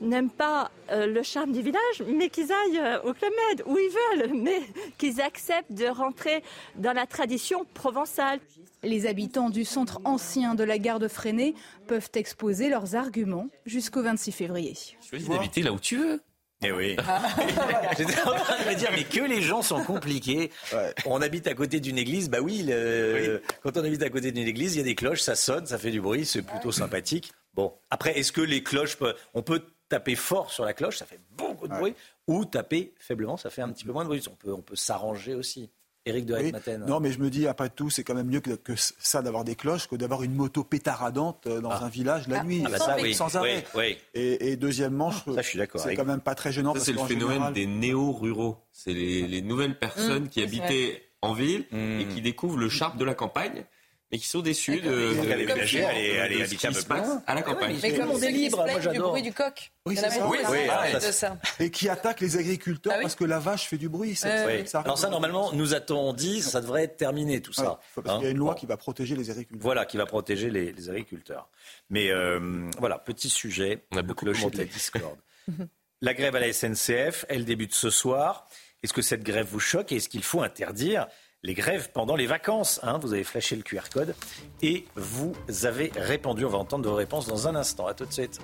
n'aiment 0.00 0.30
pas 0.30 0.70
euh, 0.90 1.06
le 1.06 1.22
charme 1.22 1.52
du 1.52 1.62
village, 1.62 2.02
mais 2.06 2.28
qu'ils 2.28 2.50
aillent 2.52 2.78
euh, 2.78 3.00
au 3.02 3.12
Club 3.12 3.32
Med, 3.48 3.62
où 3.66 3.76
ils 3.78 3.90
veulent, 3.90 4.34
mais 4.42 4.60
qu'ils 4.98 5.20
acceptent 5.20 5.72
de 5.72 5.86
rentrer 5.86 6.42
dans 6.76 6.92
la 6.92 7.06
tradition 7.06 7.64
provençale. 7.74 8.40
Les 8.82 9.06
habitants 9.06 9.50
du 9.50 9.64
centre 9.64 10.00
ancien 10.04 10.54
de 10.54 10.64
la 10.64 10.78
gare 10.78 10.98
de 10.98 11.08
Freinet 11.08 11.54
peuvent 11.86 12.10
exposer 12.14 12.68
leurs 12.68 12.94
arguments 12.94 13.48
jusqu'au 13.64 14.02
26 14.02 14.32
février. 14.32 14.74
Choisis 15.08 15.28
d'habiter 15.28 15.62
là 15.62 15.72
où 15.72 15.78
tu 15.78 15.96
veux. 15.96 16.20
Eh 16.66 16.72
oui. 16.72 16.96
J'étais 17.98 18.20
en 18.22 18.34
train 18.34 18.64
de 18.64 18.68
me 18.68 18.74
dire, 18.74 18.90
mais 18.92 19.04
que 19.04 19.20
les 19.20 19.40
gens 19.40 19.62
sont 19.62 19.82
compliqués. 19.84 20.50
On 21.04 21.22
habite 21.22 21.46
à 21.46 21.54
côté 21.54 21.80
d'une 21.80 21.98
église, 21.98 22.28
bah 22.28 22.40
oui, 22.40 22.68
quand 23.62 23.76
on 23.76 23.84
habite 23.84 24.02
à 24.02 24.10
côté 24.10 24.32
d'une 24.32 24.46
église, 24.46 24.74
il 24.74 24.78
y 24.78 24.80
a 24.80 24.84
des 24.84 24.94
cloches, 24.94 25.20
ça 25.20 25.36
sonne, 25.36 25.66
ça 25.66 25.78
fait 25.78 25.90
du 25.90 26.00
bruit, 26.00 26.26
c'est 26.26 26.42
plutôt 26.42 26.72
sympathique. 26.72 27.32
Bon, 27.54 27.72
après, 27.90 28.18
est-ce 28.18 28.32
que 28.32 28.40
les 28.40 28.62
cloches, 28.62 28.98
on 29.34 29.42
peut 29.42 29.62
taper 29.88 30.16
fort 30.16 30.50
sur 30.50 30.64
la 30.64 30.74
cloche, 30.74 30.96
ça 30.98 31.06
fait 31.06 31.20
beaucoup 31.36 31.68
de 31.68 31.74
bruit, 31.74 31.94
ou 32.26 32.44
taper 32.44 32.92
faiblement, 32.98 33.36
ça 33.36 33.50
fait 33.50 33.62
un 33.62 33.70
petit 33.70 33.84
peu 33.84 33.92
moins 33.92 34.02
de 34.02 34.08
bruit. 34.08 34.22
On 34.28 34.34
peut, 34.34 34.52
on 34.52 34.62
peut 34.62 34.76
s'arranger 34.76 35.34
aussi. 35.34 35.70
Éric 36.06 36.24
de 36.24 36.34
oui. 36.34 36.52
Non, 36.86 37.00
mais 37.00 37.10
je 37.10 37.18
me 37.18 37.30
dis, 37.30 37.48
après 37.48 37.68
tout, 37.68 37.90
c'est 37.90 38.04
quand 38.04 38.14
même 38.14 38.28
mieux 38.28 38.40
que, 38.40 38.74
ça 38.76 39.22
d'avoir 39.22 39.44
des 39.44 39.56
cloches 39.56 39.88
que 39.88 39.96
d'avoir 39.96 40.22
une 40.22 40.34
moto 40.34 40.62
pétaradante 40.62 41.46
euh, 41.46 41.60
dans 41.60 41.70
ah. 41.70 41.84
un 41.84 41.88
village 41.88 42.28
la 42.28 42.40
ah. 42.40 42.44
nuit, 42.44 42.62
ah 42.64 42.70
bah 42.70 42.78
ça, 42.78 42.96
sans 43.12 43.36
arrêt. 43.36 43.64
Et, 44.14 44.56
deuxièmement, 44.56 45.10
je, 45.10 45.42
suis 45.42 45.58
d'accord. 45.58 45.80
C'est 45.80 45.96
quand 45.96 46.04
même 46.04 46.20
pas 46.20 46.34
très 46.34 46.52
gênant. 46.52 46.74
c'est 46.76 46.92
le 46.92 47.04
phénomène 47.04 47.52
des 47.52 47.66
néo-ruraux. 47.66 48.56
C'est 48.72 48.92
les, 48.94 49.42
nouvelles 49.42 49.78
personnes 49.78 50.24
mmh. 50.24 50.28
qui 50.28 50.42
habitaient 50.42 51.02
en 51.22 51.32
ville 51.32 51.66
et 51.72 52.04
mmh. 52.04 52.08
qui 52.08 52.20
découvrent 52.20 52.58
le 52.58 52.68
charme 52.68 52.98
de 52.98 53.04
la 53.04 53.14
campagne 53.14 53.64
mais 54.12 54.18
qui 54.18 54.28
sont 54.28 54.40
déçus 54.40 54.80
de, 54.80 54.90
de, 54.90 55.32
aller 55.32 55.46
déménager, 55.46 55.84
aller, 55.84 56.42
habiter 56.42 56.68
un 56.68 56.72
peu 56.72 56.80
à 57.26 57.34
la 57.34 57.42
campagne. 57.42 57.76
Mais 57.82 57.94
comme 57.94 58.10
on 58.10 58.22
est 58.22 58.30
libre, 58.30 58.58
moi 58.58 58.80
j'adore. 58.80 58.92
Du 58.92 59.00
bruit 59.00 59.22
du 59.22 59.32
coq. 59.32 59.72
Oui, 59.84 59.96
c'est 59.96 60.10
ça. 60.10 60.28
Oui, 60.28 60.38
oui, 60.48 60.68
ça. 61.00 61.38
Et 61.58 61.70
qui 61.70 61.88
attaque 61.88 62.20
les 62.20 62.36
agriculteurs 62.36 62.94
ah 62.96 63.02
parce 63.02 63.16
que 63.16 63.24
la 63.24 63.40
vache 63.40 63.66
fait 63.66 63.78
du 63.78 63.88
bruit. 63.88 64.14
Ça, 64.14 64.46
Alors 64.74 64.98
ça, 64.98 65.08
normalement, 65.08 65.52
nous 65.52 65.74
a-t-on 65.74 66.12
dit, 66.12 66.40
ça 66.42 66.60
devrait 66.60 66.84
être 66.84 66.96
terminé 66.96 67.40
tout 67.40 67.52
ça. 67.52 67.80
parce 67.94 68.18
qu'il 68.18 68.26
y 68.26 68.28
a 68.28 68.30
une 68.30 68.38
loi 68.38 68.54
qui 68.54 68.66
va 68.66 68.76
protéger 68.76 69.16
les 69.16 69.30
agriculteurs. 69.30 69.62
Voilà, 69.62 69.84
qui 69.86 69.96
va 69.96 70.06
protéger 70.06 70.50
les, 70.50 70.88
agriculteurs. 70.88 71.48
Mais 71.90 72.10
euh, 72.10 72.70
voilà, 72.78 72.98
petit 72.98 73.28
sujet. 73.28 73.84
On 73.90 73.96
a 73.96 74.02
beaucoup 74.02 74.24
de 74.24 74.32
la 74.32 74.64
discorde. 74.64 75.18
la 76.00 76.14
grève 76.14 76.36
à 76.36 76.40
la 76.40 76.52
SNCF, 76.52 77.24
elle 77.28 77.44
débute 77.44 77.74
ce 77.74 77.90
soir. 77.90 78.46
Est-ce 78.82 78.92
que 78.92 79.02
cette 79.02 79.24
grève 79.24 79.46
vous 79.46 79.60
choque 79.60 79.90
et 79.90 79.96
est-ce 79.96 80.08
qu'il 80.08 80.22
faut 80.22 80.42
interdire 80.42 81.08
les 81.46 81.54
grèves 81.54 81.90
pendant 81.92 82.16
les 82.16 82.26
vacances. 82.26 82.80
Hein. 82.82 82.98
Vous 82.98 83.12
avez 83.12 83.22
flashé 83.22 83.54
le 83.54 83.62
QR 83.62 83.88
code 83.92 84.16
et 84.62 84.84
vous 84.96 85.32
avez 85.62 85.92
répondu. 85.94 86.44
On 86.44 86.48
va 86.48 86.58
entendre 86.58 86.88
vos 86.88 86.96
réponses 86.96 87.28
dans 87.28 87.46
un 87.46 87.54
instant. 87.54 87.86
À 87.86 87.94
tout 87.94 88.04
de 88.04 88.12
suite. 88.12 88.40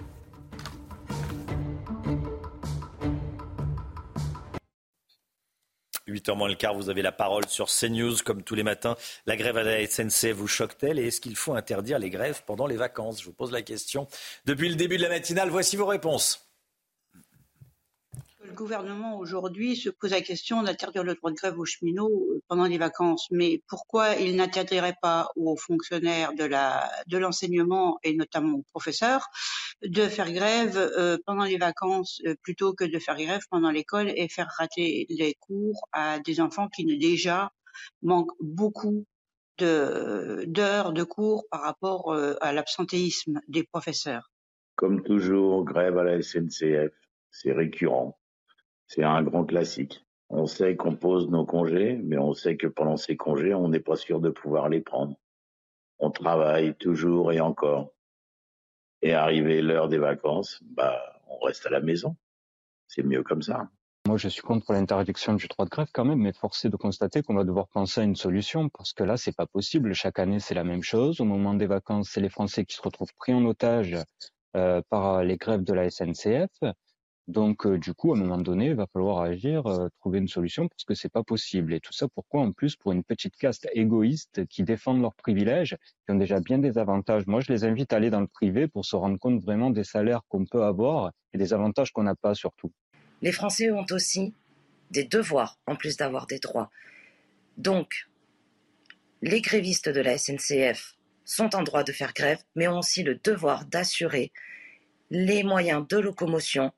«8h 6.09 6.37
moins 6.37 6.49
le 6.49 6.55
quart, 6.55 6.75
vous 6.75 6.91
avez 6.91 7.01
la 7.01 7.13
parole 7.13 7.47
sur 7.49 7.69
CNews 7.69 8.17
comme 8.25 8.43
tous 8.43 8.55
les 8.55 8.63
matins. 8.63 8.97
La 9.25 9.37
grève 9.37 9.57
à 9.57 9.63
la 9.63 9.87
SNCF 9.87 10.33
vous 10.33 10.47
choque-t-elle 10.47 10.99
et 10.99 11.07
est-ce 11.07 11.21
qu'il 11.21 11.37
faut 11.37 11.55
interdire 11.55 11.99
les 11.99 12.11
grèves 12.11 12.43
pendant 12.45 12.67
les 12.67 12.77
vacances? 12.77 13.21
Je 13.21 13.27
vous 13.27 13.33
pose 13.33 13.51
la 13.51 13.63
question. 13.63 14.07
Depuis 14.45 14.69
le 14.69 14.75
début 14.75 14.99
de 14.99 15.03
la 15.03 15.09
matinale, 15.09 15.49
voici 15.49 15.77
vos 15.77 15.87
réponses. 15.87 16.52
Le 18.45 18.53
gouvernement 18.55 19.19
aujourd'hui 19.19 19.77
se 19.77 19.89
pose 19.89 20.11
la 20.11 20.21
question 20.21 20.63
d'interdire 20.65 21.05
le 21.05 21.15
droit 21.15 21.31
de 21.31 21.37
grève 21.37 21.59
aux 21.59 21.65
cheminots 21.65 22.11
euh, 22.11 22.43
pendant 22.49 22.65
les 22.65 22.79
vacances. 22.79 23.29
Mais 23.31 23.63
pourquoi 23.69 24.17
il 24.17 24.35
n'interdirait 24.35 24.97
pas 25.01 25.29
aux 25.37 25.57
fonctionnaires 25.57 26.33
de 26.35 27.17
l'enseignement 27.17 27.99
et 28.03 28.15
notamment 28.15 28.59
aux 28.59 28.65
professeurs 28.73 29.29
de 29.83 30.03
faire 30.03 30.33
grève 30.33 30.77
euh, 30.77 31.19
pendant 31.25 31.45
les 31.45 31.57
vacances 31.57 32.21
euh, 32.27 32.35
plutôt 32.43 32.75
que 32.75 32.85
de 32.85 32.99
faire 32.99 33.17
grève 33.17 33.43
pendant 33.49 33.71
l'école 33.71 34.11
et 34.17 34.29
faire 34.29 34.49
rater 34.59 35.07
les 35.09 35.35
cours 35.35 35.87
à 35.93 36.19
des 36.19 36.41
enfants 36.41 36.69
qui 36.69 36.85
ne 36.85 36.97
déjà 36.97 37.53
manquent 38.03 38.37
beaucoup 38.41 39.05
d'heures 39.59 40.93
de 40.93 41.05
cours 41.05 41.45
par 41.49 41.61
rapport 41.61 42.13
à 42.41 42.53
l'absentéisme 42.53 43.41
des 43.47 43.63
professeurs? 43.63 44.33
Comme 44.75 45.05
toujours, 45.05 45.65
grève 45.65 45.99
à 45.99 46.05
la 46.05 46.21
SNCF, 46.21 46.93
c'est 47.31 47.53
récurrent. 47.53 48.19
C'est 48.95 49.05
un 49.05 49.23
grand 49.23 49.47
classique. 49.47 50.05
On 50.29 50.45
sait 50.45 50.77
qu'on 50.77 50.97
pose 50.97 51.31
nos 51.31 51.47
congés, 51.47 51.99
mais 52.05 52.19
on 52.19 52.35
sait 52.35 52.59
que 52.59 52.67
pendant 52.67 52.99
ces 52.99 53.17
congés, 53.17 53.55
on 53.55 53.69
n'est 53.69 53.81
pas 53.81 53.97
sûr 53.97 54.21
de 54.21 54.29
pouvoir 54.29 54.69
les 54.69 54.83
prendre. 54.83 55.17
On 55.99 56.11
travaille 56.11 56.75
toujours 56.75 57.33
et 57.33 57.41
encore. 57.41 57.95
Et 59.01 59.15
arrivé 59.15 59.63
l'heure 59.63 59.89
des 59.89 59.97
vacances, 59.97 60.61
bah, 60.63 61.01
on 61.27 61.43
reste 61.43 61.65
à 61.65 61.71
la 61.71 61.81
maison. 61.81 62.17
C'est 62.87 63.03
mieux 63.03 63.23
comme 63.23 63.41
ça. 63.41 63.71
Moi, 64.07 64.19
je 64.19 64.29
suis 64.29 64.43
contre 64.43 64.75
l'interdiction 64.75 65.33
du 65.33 65.49
droit 65.49 65.65
de 65.65 65.71
grève 65.71 65.89
quand 65.95 66.05
même, 66.05 66.21
mais 66.21 66.35
forcé 66.35 66.69
de 66.69 66.77
constater 66.77 67.23
qu'on 67.23 67.35
va 67.35 67.45
devoir 67.45 67.69
penser 67.69 68.03
à 68.03 68.05
une 68.05 68.17
solution 68.17 68.69
parce 68.69 68.93
que 68.93 69.05
là, 69.05 69.17
c'est 69.17 69.35
pas 69.35 69.47
possible. 69.47 69.95
Chaque 69.95 70.19
année, 70.19 70.39
c'est 70.39 70.55
la 70.55 70.65
même 70.65 70.83
chose. 70.83 71.19
Au 71.23 71.25
moment 71.25 71.55
des 71.55 71.67
vacances, 71.67 72.11
c'est 72.13 72.21
les 72.21 72.29
Français 72.29 72.67
qui 72.67 72.77
se 72.77 72.83
retrouvent 72.83 73.15
pris 73.17 73.33
en 73.33 73.47
otage 73.47 73.97
euh, 74.55 74.83
par 74.91 75.25
les 75.25 75.39
grèves 75.39 75.65
de 75.65 75.73
la 75.73 75.89
SNCF. 75.89 76.51
Donc, 77.29 77.67
euh, 77.67 77.79
du 77.79 77.95
coup, 77.95 78.13
à 78.13 78.17
un 78.17 78.21
moment 78.21 78.39
donné, 78.39 78.67
il 78.67 78.75
va 78.75 78.87
falloir 78.93 79.21
agir, 79.21 79.67
euh, 79.67 79.89
trouver 80.01 80.19
une 80.19 80.29
solution 80.29 80.67
parce 80.67 80.85
que 80.85 80.95
c'est 80.95 81.09
pas 81.09 81.23
possible. 81.23 81.73
Et 81.73 81.81
tout 81.81 81.93
ça, 81.93 82.09
pourquoi 82.09 82.43
En 82.43 82.53
plus, 82.53 82.75
pour 82.75 82.93
une 82.93 83.05
petite 83.05 83.37
caste 83.37 83.69
égoïste 83.75 84.45
qui 84.47 84.65
défendent 84.65 85.01
leurs 85.01 85.15
privilèges, 85.15 85.77
qui 86.05 86.13
ont 86.13 86.17
déjà 86.17 86.41
bien 86.41 86.59
des 86.59 86.79
avantages? 86.79 87.27
Moi, 87.27 87.41
je 87.41 87.53
les 87.53 87.65
invite 87.65 87.93
à 87.93 87.97
aller 87.97 88.11
dans 88.11 88.21
le 88.21 88.27
privé 88.27 88.67
pour 88.67 88.85
se 88.85 88.97
rendre 88.97 89.19
compte 89.19 89.41
vraiment 89.41 89.71
des 89.71 89.85
salaires 89.85 90.23
qu'on 90.29 90.45
peut 90.45 90.65
avoir 90.65 91.13
et 91.33 91.39
des 91.39 91.55
avantages 91.55 91.93
qu'on 91.93 92.03
n'a 92.03 92.17
pas 92.17 92.35
surtout. 92.35 92.73
Les 93.23 93.33
Français 93.33 93.71
ont 93.71 93.87
aussi 93.93 94.35
des 94.91 95.05
devoirs 95.05 95.59
en 95.67 95.77
plus 95.77 95.97
d'avoir 95.97 96.27
des 96.27 96.41
droits. 96.41 96.71
Donc, 97.57 98.09
les 99.23 99.41
grévistes 99.41 99.89
de 99.89 100.01
la 100.01 100.19
SNCF 100.19 100.97
sont 101.25 101.55
en 101.55 101.63
droit 101.63 101.85
de 101.85 101.93
faire 101.93 102.13
grève, 102.13 102.43
mais 102.57 102.67
ont 102.67 102.81
aussi 102.81 103.05
le 103.05 103.15
devoir 103.15 103.65
d'assurer 103.65 104.33
les 105.11 105.45
moyens 105.45 105.87
de 105.87 105.99
locomotion 105.99 106.73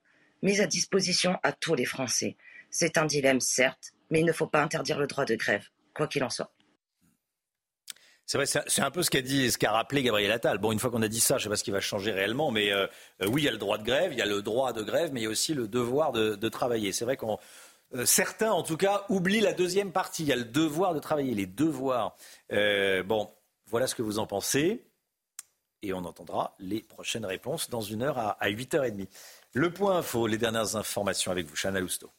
mise 0.44 0.60
à 0.60 0.66
disposition 0.66 1.36
à 1.42 1.50
tous 1.52 1.74
les 1.74 1.86
Français. 1.86 2.36
C'est 2.70 2.98
un 2.98 3.06
dilemme, 3.06 3.40
certes, 3.40 3.92
mais 4.10 4.20
il 4.20 4.26
ne 4.26 4.32
faut 4.32 4.46
pas 4.46 4.62
interdire 4.62 4.98
le 4.98 5.08
droit 5.08 5.24
de 5.24 5.34
grève, 5.34 5.66
quoi 5.94 6.06
qu'il 6.06 6.22
en 6.22 6.30
soit. 6.30 6.52
C'est 8.26 8.38
vrai, 8.38 8.46
c'est 8.46 8.80
un 8.80 8.90
peu 8.90 9.02
ce 9.02 9.10
qu'a 9.10 9.20
dit, 9.20 9.50
ce 9.50 9.58
qu'a 9.58 9.72
rappelé 9.72 10.02
Gabriel 10.02 10.32
Attal. 10.32 10.56
Bon, 10.56 10.72
une 10.72 10.78
fois 10.78 10.90
qu'on 10.90 11.02
a 11.02 11.08
dit 11.08 11.20
ça, 11.20 11.36
je 11.36 11.42
ne 11.42 11.42
sais 11.42 11.48
pas 11.50 11.56
ce 11.56 11.64
qui 11.64 11.70
va 11.70 11.80
changer 11.80 12.10
réellement, 12.10 12.50
mais 12.50 12.72
euh, 12.72 12.86
euh, 13.22 13.26
oui, 13.28 13.42
il 13.42 13.44
y 13.44 13.48
a 13.48 13.52
le 13.52 13.58
droit 13.58 13.76
de 13.76 13.84
grève, 13.84 14.12
il 14.12 14.18
y 14.18 14.22
a 14.22 14.26
le 14.26 14.40
droit 14.40 14.72
de 14.72 14.82
grève, 14.82 15.10
mais 15.12 15.20
il 15.20 15.24
y 15.24 15.26
a 15.26 15.30
aussi 15.30 15.52
le 15.52 15.68
devoir 15.68 16.12
de, 16.12 16.48
travailler. 16.48 16.92
C'est 16.92 17.04
vrai 17.04 17.18
qu'on 17.18 17.38
euh, 17.94 18.06
certains, 18.06 18.50
en 18.50 18.62
tout 18.62 18.78
cas, 18.78 19.04
oublient 19.10 19.40
la 19.40 19.52
deuxième 19.52 19.92
partie. 19.92 20.22
Il 20.22 20.28
y 20.28 20.32
a 20.32 20.36
le 20.36 20.44
devoir 20.44 20.94
de 20.94 21.00
travailler, 21.00 21.34
les 21.34 21.46
devoirs. 21.46 22.16
bon, 22.50 23.30
voilà 23.66 23.86
ce 23.86 23.94
que 23.94 24.02
vous 24.02 24.18
en 24.18 24.26
pensez, 24.26 24.86
et 25.82 25.92
on 25.92 26.04
entendra 26.06 26.54
les 26.58 26.80
prochaines 26.80 27.26
réponses 27.26 27.68
dans 27.68 27.82
une 27.82 28.02
heure 28.02 28.18
à, 28.18 28.30
à 28.42 28.48
8h30. 28.48 29.06
Le 29.56 29.70
point 29.70 29.98
info, 29.98 30.26
les 30.26 30.36
dernières 30.36 30.74
informations 30.74 31.30
avec 31.30 31.46
vous, 31.46 31.54
Chana 31.54 31.78
Lousteau. 31.78 32.10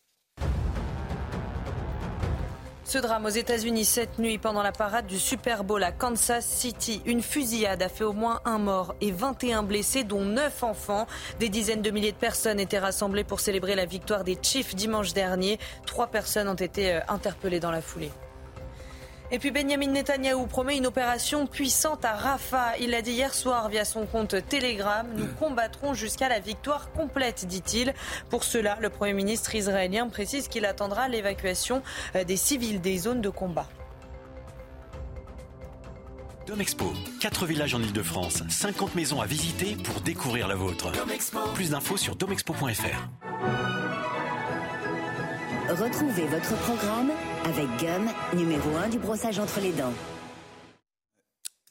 Ce 2.86 2.98
drame 2.98 3.26
aux 3.26 3.30
États-Unis 3.30 3.84
cette 3.84 4.20
nuit 4.20 4.38
pendant 4.38 4.64
la 4.64 4.72
parade 4.72 5.06
du 5.06 5.20
Super 5.20 5.66
Bowl 5.66 5.84
à 5.84 5.91
Kansas 5.91 6.45
City. 6.45 7.02
Une 7.06 7.22
fusillade 7.22 7.82
a 7.82 7.90
fait 7.90 8.06
au 8.06 8.14
moins 8.14 8.40
un 8.45 8.57
mort 8.57 8.95
et 9.02 9.12
21 9.12 9.64
blessés, 9.64 10.06
dont 10.06 10.24
9 10.24 10.64
enfants. 10.64 11.07
Des 11.41 11.49
dizaines 11.49 11.82
de 11.82 11.91
milliers 11.91 12.14
de 12.14 12.18
personnes 12.18 12.60
étaient 12.62 12.80
rassemblées 12.80 13.26
pour 13.26 13.41
célébrer 13.41 13.76
la 13.76 13.86
victoire 13.86 14.24
des 14.24 14.38
Chiefs 14.41 14.74
dimanche 14.74 15.12
dernier. 15.12 15.60
Trois 15.86 16.07
personnes 16.07 16.48
ont 16.48 16.53
été 16.53 16.94
euh, 16.94 16.99
interpellées 17.10 17.60
dans 17.60 17.72
la 17.72 17.82
foulée. 17.82 18.12
Et 19.31 19.39
puis 19.39 19.49
Benjamin 19.49 19.88
Netanyahou 19.88 20.45
promet 20.45 20.77
une 20.77 20.85
opération 20.85 21.47
puissante 21.47 22.06
à 22.06 22.14
Rafah. 22.14 22.77
Il 22.80 22.91
l'a 22.91 23.02
dit 23.02 23.11
hier 23.11 23.34
soir 23.34 23.69
via 23.69 23.84
son 23.84 24.06
compte 24.06 24.35
Telegram. 24.47 25.07
Nous 25.15 25.26
combattrons 25.39 25.93
jusqu'à 25.95 26.30
la 26.30 26.39
victoire 26.39 26.91
complète, 26.91 27.45
dit-il. 27.47 27.93
Pour 28.30 28.43
cela, 28.43 28.77
le 28.81 28.89
Premier 28.89 29.14
ministre 29.14 29.56
israélien 29.56 30.07
précise 30.10 30.47
qu'il 30.47 30.65
attendra 30.65 31.07
l'évacuation 31.10 31.81
euh, 32.15 32.23
des 32.23 32.38
civils 32.38 32.81
des 32.81 32.99
zones 32.99 33.22
de 33.22 33.30
combat. 33.30 33.68
Domexpo, 36.45 36.93
4 37.22 37.47
villages 37.47 37.73
en 37.73 37.81
Ile-de-France, 37.81 38.43
50 38.47 38.93
maisons 38.93 39.19
à 39.19 39.26
visiter 39.26 39.76
pour 39.84 40.02
découvrir 40.02 40.47
la 40.47 40.53
vôtre. 40.53 40.91
Plus 41.56 41.72
d'infos 41.72 41.97
sur 41.97 42.15
domexpo.fr. 42.15 43.10
Retrouvez 45.69 46.27
votre 46.27 46.55
programme 46.57 47.09
avec 47.43 47.65
Gum, 47.79 48.07
numéro 48.35 48.77
1 48.77 48.89
du 48.89 48.99
brossage 48.99 49.39
entre 49.39 49.59
les 49.59 49.71
dents. 49.71 49.93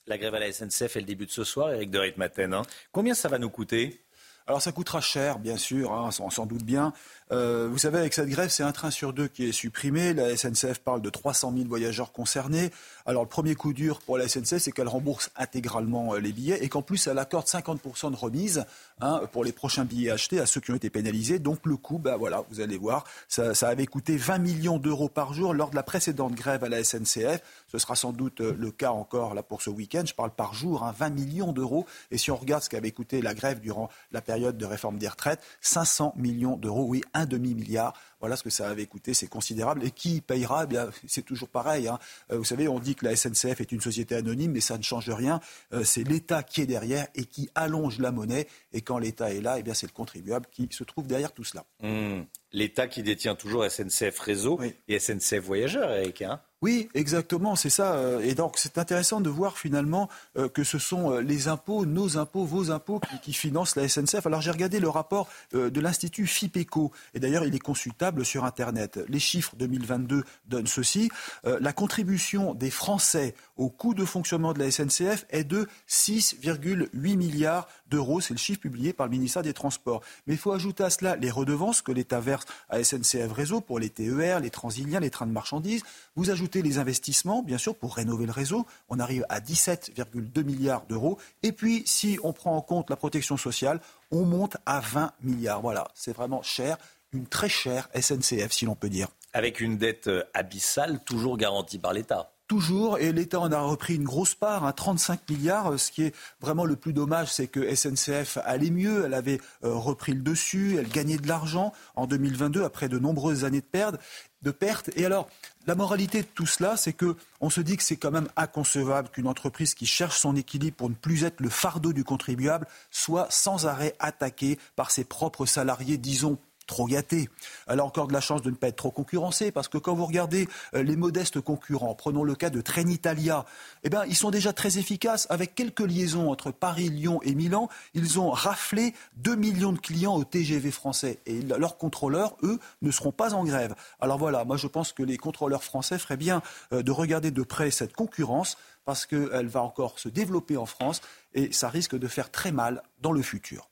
La 0.08 0.18
grève 0.18 0.34
à 0.34 0.40
la 0.40 0.52
SNCF, 0.52 0.96
elle 0.96 1.04
débute 1.04 1.30
ce 1.30 1.44
soir, 1.44 1.70
Eric 1.72 1.92
de 1.92 2.00
Ritmaten. 2.00 2.54
Hein. 2.54 2.62
Combien 2.90 3.14
ça 3.14 3.28
va 3.28 3.38
nous 3.38 3.50
coûter? 3.50 4.04
Alors 4.48 4.60
ça 4.60 4.72
coûtera 4.72 5.00
cher, 5.00 5.38
bien 5.38 5.56
sûr, 5.56 5.92
hein, 5.92 6.10
on 6.18 6.28
s'en 6.28 6.44
doute 6.44 6.64
bien. 6.64 6.92
Euh, 7.32 7.68
vous 7.70 7.78
savez, 7.78 7.98
avec 7.98 8.12
cette 8.12 8.28
grève, 8.28 8.50
c'est 8.50 8.62
un 8.62 8.72
train 8.72 8.90
sur 8.90 9.12
deux 9.14 9.28
qui 9.28 9.48
est 9.48 9.52
supprimé. 9.52 10.12
La 10.12 10.36
SNCF 10.36 10.78
parle 10.80 11.00
de 11.00 11.08
300 11.08 11.52
000 11.56 11.66
voyageurs 11.66 12.12
concernés. 12.12 12.70
Alors 13.06 13.22
le 13.22 13.28
premier 13.28 13.54
coup 13.54 13.72
dur 13.72 14.00
pour 14.00 14.18
la 14.18 14.28
SNCF, 14.28 14.58
c'est 14.58 14.72
qu'elle 14.72 14.88
rembourse 14.88 15.30
intégralement 15.36 16.14
euh, 16.14 16.18
les 16.18 16.32
billets 16.32 16.62
et 16.62 16.68
qu'en 16.68 16.82
plus, 16.82 17.06
elle 17.06 17.18
accorde 17.18 17.46
50% 17.46 18.10
de 18.10 18.16
remise 18.16 18.64
hein, 19.00 19.22
pour 19.32 19.44
les 19.44 19.52
prochains 19.52 19.84
billets 19.84 20.10
achetés 20.10 20.38
à 20.38 20.46
ceux 20.46 20.60
qui 20.60 20.70
ont 20.70 20.74
été 20.74 20.90
pénalisés. 20.90 21.38
Donc 21.38 21.60
le 21.64 21.76
coût, 21.76 21.98
ben 21.98 22.16
voilà, 22.16 22.44
vous 22.50 22.60
allez 22.60 22.76
voir, 22.76 23.04
ça, 23.28 23.52
avait 23.62 23.86
coûté 23.86 24.16
20 24.16 24.38
millions 24.38 24.78
d'euros 24.78 25.08
par 25.08 25.32
jour 25.32 25.54
lors 25.54 25.70
de 25.70 25.76
la 25.76 25.82
précédente 25.82 26.34
grève 26.34 26.62
à 26.64 26.68
la 26.68 26.84
SNCF. 26.84 27.40
Ce 27.68 27.78
sera 27.78 27.96
sans 27.96 28.12
doute 28.12 28.42
euh, 28.42 28.54
le 28.58 28.70
cas 28.70 28.90
encore 28.90 29.34
là 29.34 29.42
pour 29.42 29.62
ce 29.62 29.70
week-end. 29.70 30.02
Je 30.06 30.14
parle 30.14 30.30
par 30.30 30.52
jour, 30.52 30.82
hein, 30.82 30.94
20 30.96 31.10
millions 31.10 31.52
d'euros. 31.52 31.86
Et 32.10 32.18
si 32.18 32.30
on 32.30 32.36
regarde 32.36 32.62
ce 32.62 32.68
qu'avait 32.68 32.90
coûté 32.90 33.22
la 33.22 33.34
grève 33.34 33.60
durant 33.60 33.88
la 34.12 34.20
période 34.20 34.58
de 34.58 34.66
réforme 34.66 34.98
des 34.98 35.08
retraites, 35.08 35.40
500 35.62 36.14
millions 36.16 36.56
d'euros, 36.56 36.84
oui, 36.86 37.02
un 37.14 37.26
demi-milliard. 37.26 37.94
Voilà 38.20 38.36
ce 38.36 38.42
que 38.42 38.50
ça 38.50 38.68
avait 38.68 38.86
coûté, 38.86 39.14
c'est 39.14 39.26
considérable. 39.26 39.84
Et 39.84 39.90
qui 39.90 40.20
payera? 40.20 40.66
Eh 40.70 40.76
C'est 41.06 41.24
toujours 41.24 41.48
pareil. 41.48 41.88
Hein. 41.88 41.98
Euh, 42.32 42.38
vous 42.38 42.44
savez, 42.44 42.68
on 42.68 42.78
dit 42.78 42.94
que 42.94 43.04
la 43.04 43.16
SNCF 43.16 43.60
est 43.60 43.72
une 43.72 43.80
société 43.80 44.14
anonyme, 44.14 44.52
mais 44.52 44.60
ça 44.60 44.78
ne 44.78 44.82
change 44.82 45.10
rien. 45.10 45.40
Euh, 45.72 45.84
c'est 45.84 46.04
l'État 46.04 46.42
qui 46.42 46.60
est 46.62 46.66
derrière 46.66 47.06
et 47.14 47.24
qui 47.24 47.48
allonge 47.54 47.98
la 47.98 48.12
monnaie. 48.12 48.46
Et 48.72 48.80
quand 48.80 48.98
l'État 48.98 49.32
est 49.32 49.40
là, 49.40 49.58
eh 49.58 49.74
c'est 49.74 49.86
le 49.86 49.92
contribuable 49.92 50.46
qui 50.50 50.68
se 50.70 50.84
trouve 50.84 51.06
derrière 51.06 51.32
tout 51.32 51.44
cela. 51.44 51.64
Mmh. 51.82 52.22
L'État 52.54 52.86
qui 52.86 53.02
détient 53.02 53.34
toujours 53.34 53.68
SNCF 53.68 54.18
Réseau 54.20 54.60
et 54.88 54.98
SNCF 54.98 55.40
Voyageurs, 55.40 55.90
Eric. 55.90 56.22
Hein 56.22 56.40
oui, 56.64 56.88
exactement, 56.94 57.56
c'est 57.56 57.68
ça. 57.68 57.96
Euh, 57.96 58.20
et 58.20 58.34
donc 58.34 58.54
c'est 58.56 58.78
intéressant 58.78 59.20
de 59.20 59.28
voir 59.28 59.58
finalement 59.58 60.08
euh, 60.38 60.48
que 60.48 60.64
ce 60.64 60.78
sont 60.78 61.12
euh, 61.12 61.20
les 61.20 61.46
impôts, 61.48 61.84
nos 61.84 62.16
impôts, 62.16 62.44
vos 62.44 62.70
impôts 62.70 63.02
qui, 63.22 63.34
financent 63.34 63.76
la 63.76 63.86
SNCF. 63.86 64.24
Alors 64.24 64.40
j'ai 64.40 64.50
regardé 64.50 64.80
le 64.80 64.88
rapport 64.88 65.28
de 65.52 65.80
l'Institut 65.80 66.26
FIPECO, 66.26 66.90
et 67.12 67.20
d'ailleurs 67.20 67.44
il 67.44 67.54
est 67.54 67.58
consultable 67.58 68.24
sur 68.24 68.46
Internet. 68.46 68.98
Les 69.08 69.18
chiffres 69.18 69.56
2022 69.56 70.24
donnent 70.46 70.66
ceci. 70.66 71.10
La 71.42 71.72
contribution 71.72 72.54
des 72.54 72.70
Français 72.70 73.34
au 73.56 73.68
coût 73.68 73.92
de 73.92 74.04
fonctionnement 74.04 74.52
de 74.52 74.60
la 74.60 74.70
SNCF 74.70 75.26
est 75.30 75.44
de 75.44 75.66
6,8 75.88 77.16
milliards 77.16 77.66
d'euros. 77.88 78.20
C'est 78.20 78.34
le 78.34 78.38
chiffre 78.38 78.60
publié 78.60 78.92
par 78.92 79.06
le 79.06 79.10
ministère 79.10 79.42
des 79.42 79.52
Transports. 79.52 80.02
Mais 80.26 80.34
il 80.34 80.38
faut 80.38 80.52
ajouter 80.52 80.84
à 80.84 80.90
cela 80.90 81.16
les 81.16 81.30
redevances 81.30 81.82
que 81.82 81.92
l'État 81.92 82.20
verse 82.20 82.43
à 82.68 82.82
SNCF 82.82 83.32
Réseau 83.32 83.60
pour 83.60 83.78
les 83.78 83.90
TER, 83.90 84.40
les 84.40 84.50
Transiliens, 84.50 85.00
les 85.00 85.10
trains 85.10 85.26
de 85.26 85.32
marchandises. 85.32 85.82
Vous 86.16 86.30
ajoutez 86.30 86.62
les 86.62 86.78
investissements, 86.78 87.42
bien 87.42 87.58
sûr, 87.58 87.74
pour 87.74 87.96
rénover 87.96 88.26
le 88.26 88.32
réseau. 88.32 88.66
On 88.88 88.98
arrive 88.98 89.24
à 89.28 89.40
17,2 89.40 90.44
milliards 90.44 90.86
d'euros. 90.86 91.18
Et 91.42 91.52
puis, 91.52 91.82
si 91.86 92.18
on 92.22 92.32
prend 92.32 92.56
en 92.56 92.62
compte 92.62 92.90
la 92.90 92.96
protection 92.96 93.36
sociale, 93.36 93.80
on 94.10 94.24
monte 94.24 94.56
à 94.66 94.80
20 94.80 95.12
milliards. 95.22 95.60
Voilà, 95.60 95.88
c'est 95.94 96.12
vraiment 96.12 96.42
cher, 96.42 96.76
une 97.12 97.26
très 97.26 97.48
chère 97.48 97.88
SNCF, 97.98 98.52
si 98.52 98.64
l'on 98.64 98.74
peut 98.74 98.88
dire. 98.88 99.08
Avec 99.32 99.60
une 99.60 99.78
dette 99.78 100.10
abyssale, 100.34 101.02
toujours 101.04 101.36
garantie 101.36 101.78
par 101.78 101.92
l'État 101.92 102.33
toujours, 102.46 102.98
et 102.98 103.12
l'État 103.12 103.40
en 103.40 103.50
a 103.52 103.60
repris 103.60 103.94
une 103.94 104.04
grosse 104.04 104.34
part, 104.34 104.72
35 104.74 105.14
hein, 105.14 105.22
milliards. 105.28 105.78
Ce 105.78 105.90
qui 105.90 106.02
est 106.02 106.14
vraiment 106.40 106.64
le 106.64 106.76
plus 106.76 106.92
dommage, 106.92 107.32
c'est 107.32 107.46
que 107.46 107.74
SNCF 107.74 108.38
allait 108.44 108.70
mieux, 108.70 109.04
elle 109.06 109.14
avait 109.14 109.40
euh, 109.64 109.74
repris 109.74 110.12
le 110.12 110.20
dessus, 110.20 110.76
elle 110.78 110.88
gagnait 110.88 111.16
de 111.16 111.28
l'argent 111.28 111.72
en 111.96 112.06
2022 112.06 112.64
après 112.64 112.88
de 112.88 112.98
nombreuses 112.98 113.44
années 113.44 113.60
de 113.60 113.66
pertes. 113.66 113.96
De 114.42 114.50
pertes. 114.50 114.90
Et 114.96 115.06
alors, 115.06 115.26
la 115.66 115.74
moralité 115.74 116.20
de 116.20 116.26
tout 116.26 116.44
cela, 116.44 116.76
c'est 116.76 116.92
que 116.92 117.16
on 117.40 117.48
se 117.48 117.62
dit 117.62 117.78
que 117.78 117.82
c'est 117.82 117.96
quand 117.96 118.10
même 118.10 118.28
inconcevable 118.36 119.08
qu'une 119.08 119.26
entreprise 119.26 119.72
qui 119.72 119.86
cherche 119.86 120.18
son 120.18 120.36
équilibre 120.36 120.76
pour 120.76 120.90
ne 120.90 120.94
plus 120.94 121.24
être 121.24 121.40
le 121.40 121.48
fardeau 121.48 121.94
du 121.94 122.04
contribuable 122.04 122.66
soit 122.90 123.26
sans 123.30 123.66
arrêt 123.66 123.94
attaquée 124.00 124.58
par 124.76 124.90
ses 124.90 125.04
propres 125.04 125.46
salariés, 125.46 125.96
disons 125.96 126.38
trop 126.66 126.86
gâtée. 126.86 127.28
Elle 127.66 127.80
a 127.80 127.84
encore 127.84 128.08
de 128.08 128.12
la 128.12 128.20
chance 128.20 128.42
de 128.42 128.50
ne 128.50 128.56
pas 128.56 128.68
être 128.68 128.76
trop 128.76 128.90
concurrencée, 128.90 129.50
parce 129.50 129.68
que 129.68 129.78
quand 129.78 129.94
vous 129.94 130.06
regardez 130.06 130.48
euh, 130.74 130.82
les 130.82 130.96
modestes 130.96 131.40
concurrents, 131.40 131.94
prenons 131.94 132.24
le 132.24 132.34
cas 132.34 132.50
de 132.50 132.60
Trenitalia, 132.60 133.44
eh 133.82 133.90
ben, 133.90 134.04
ils 134.06 134.16
sont 134.16 134.30
déjà 134.30 134.52
très 134.52 134.78
efficaces. 134.78 135.26
Avec 135.30 135.54
quelques 135.54 135.80
liaisons 135.80 136.30
entre 136.30 136.50
Paris, 136.50 136.88
Lyon 136.88 137.20
et 137.22 137.34
Milan, 137.34 137.68
ils 137.94 138.18
ont 138.18 138.30
raflé 138.30 138.94
2 139.16 139.36
millions 139.36 139.72
de 139.72 139.78
clients 139.78 140.14
au 140.14 140.24
TGV 140.24 140.70
français. 140.70 141.18
Et 141.26 141.42
leurs 141.42 141.76
contrôleurs, 141.78 142.36
eux, 142.42 142.58
ne 142.82 142.90
seront 142.90 143.12
pas 143.12 143.34
en 143.34 143.44
grève. 143.44 143.74
Alors 144.00 144.18
voilà, 144.18 144.44
moi 144.44 144.56
je 144.56 144.66
pense 144.66 144.92
que 144.92 145.02
les 145.02 145.16
contrôleurs 145.16 145.64
français 145.64 145.98
feraient 145.98 146.16
bien 146.16 146.42
euh, 146.72 146.82
de 146.82 146.90
regarder 146.90 147.30
de 147.30 147.42
près 147.42 147.70
cette 147.70 147.94
concurrence, 147.94 148.56
parce 148.84 149.06
qu'elle 149.06 149.48
va 149.48 149.62
encore 149.62 149.98
se 149.98 150.08
développer 150.08 150.56
en 150.56 150.66
France, 150.66 151.00
et 151.32 151.52
ça 151.52 151.68
risque 151.68 151.96
de 151.96 152.08
faire 152.08 152.30
très 152.30 152.52
mal 152.52 152.82
dans 153.00 153.12
le 153.12 153.22
futur. 153.22 153.68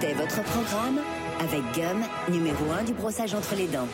C'était 0.00 0.14
votre 0.14 0.42
programme 0.42 0.98
avec 1.40 1.60
Gum, 1.74 2.02
numéro 2.30 2.70
1 2.70 2.84
du 2.84 2.94
brossage 2.94 3.34
entre 3.34 3.54
les 3.54 3.66
dents. 3.66 3.86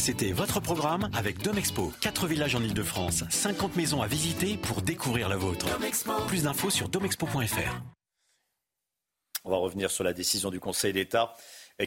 C'était 0.00 0.30
votre 0.30 0.60
programme 0.60 1.10
avec 1.16 1.42
Domexpo. 1.42 1.92
4 2.00 2.28
villages 2.28 2.54
en 2.54 2.62
Ile-de-France, 2.62 3.24
50 3.28 3.74
maisons 3.74 4.02
à 4.02 4.06
visiter 4.06 4.56
pour 4.56 4.80
découvrir 4.82 5.28
la 5.28 5.36
vôtre. 5.36 5.66
Plus 6.28 6.44
d'infos 6.44 6.70
sur 6.70 6.88
domexpo.fr. 6.88 7.82
On 9.44 9.50
va 9.50 9.56
revenir 9.56 9.90
sur 9.90 10.04
la 10.04 10.12
décision 10.12 10.50
du 10.50 10.60
Conseil 10.60 10.92
d'État 10.92 11.34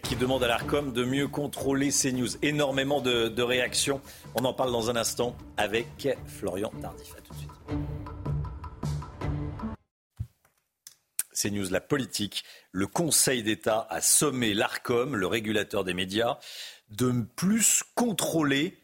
qui 0.03 0.17
demande 0.17 0.43
à 0.43 0.49
l'ARCOM 0.49 0.91
de 0.91 1.05
mieux 1.05 1.29
contrôler 1.29 1.91
ces 1.91 2.11
news. 2.11 2.27
Énormément 2.41 2.99
de, 2.99 3.29
de, 3.29 3.41
réactions. 3.41 4.01
On 4.35 4.43
en 4.43 4.53
parle 4.53 4.73
dans 4.73 4.89
un 4.89 4.97
instant 4.97 5.33
avec 5.55 6.09
Florian 6.27 6.73
Tardif. 6.81 7.13
À 7.17 7.21
tout 7.21 7.33
de 7.33 7.37
suite. 7.37 8.20
CNews, 11.41 11.69
la 11.69 11.81
politique. 11.81 12.43
Le 12.71 12.87
Conseil 12.87 13.43
d'État 13.43 13.87
a 13.89 14.01
sommé 14.01 14.53
l'ARCOM, 14.53 15.15
le 15.15 15.27
régulateur 15.27 15.83
des 15.83 15.93
médias, 15.93 16.37
de 16.89 17.11
plus 17.35 17.83
contrôler 17.95 18.77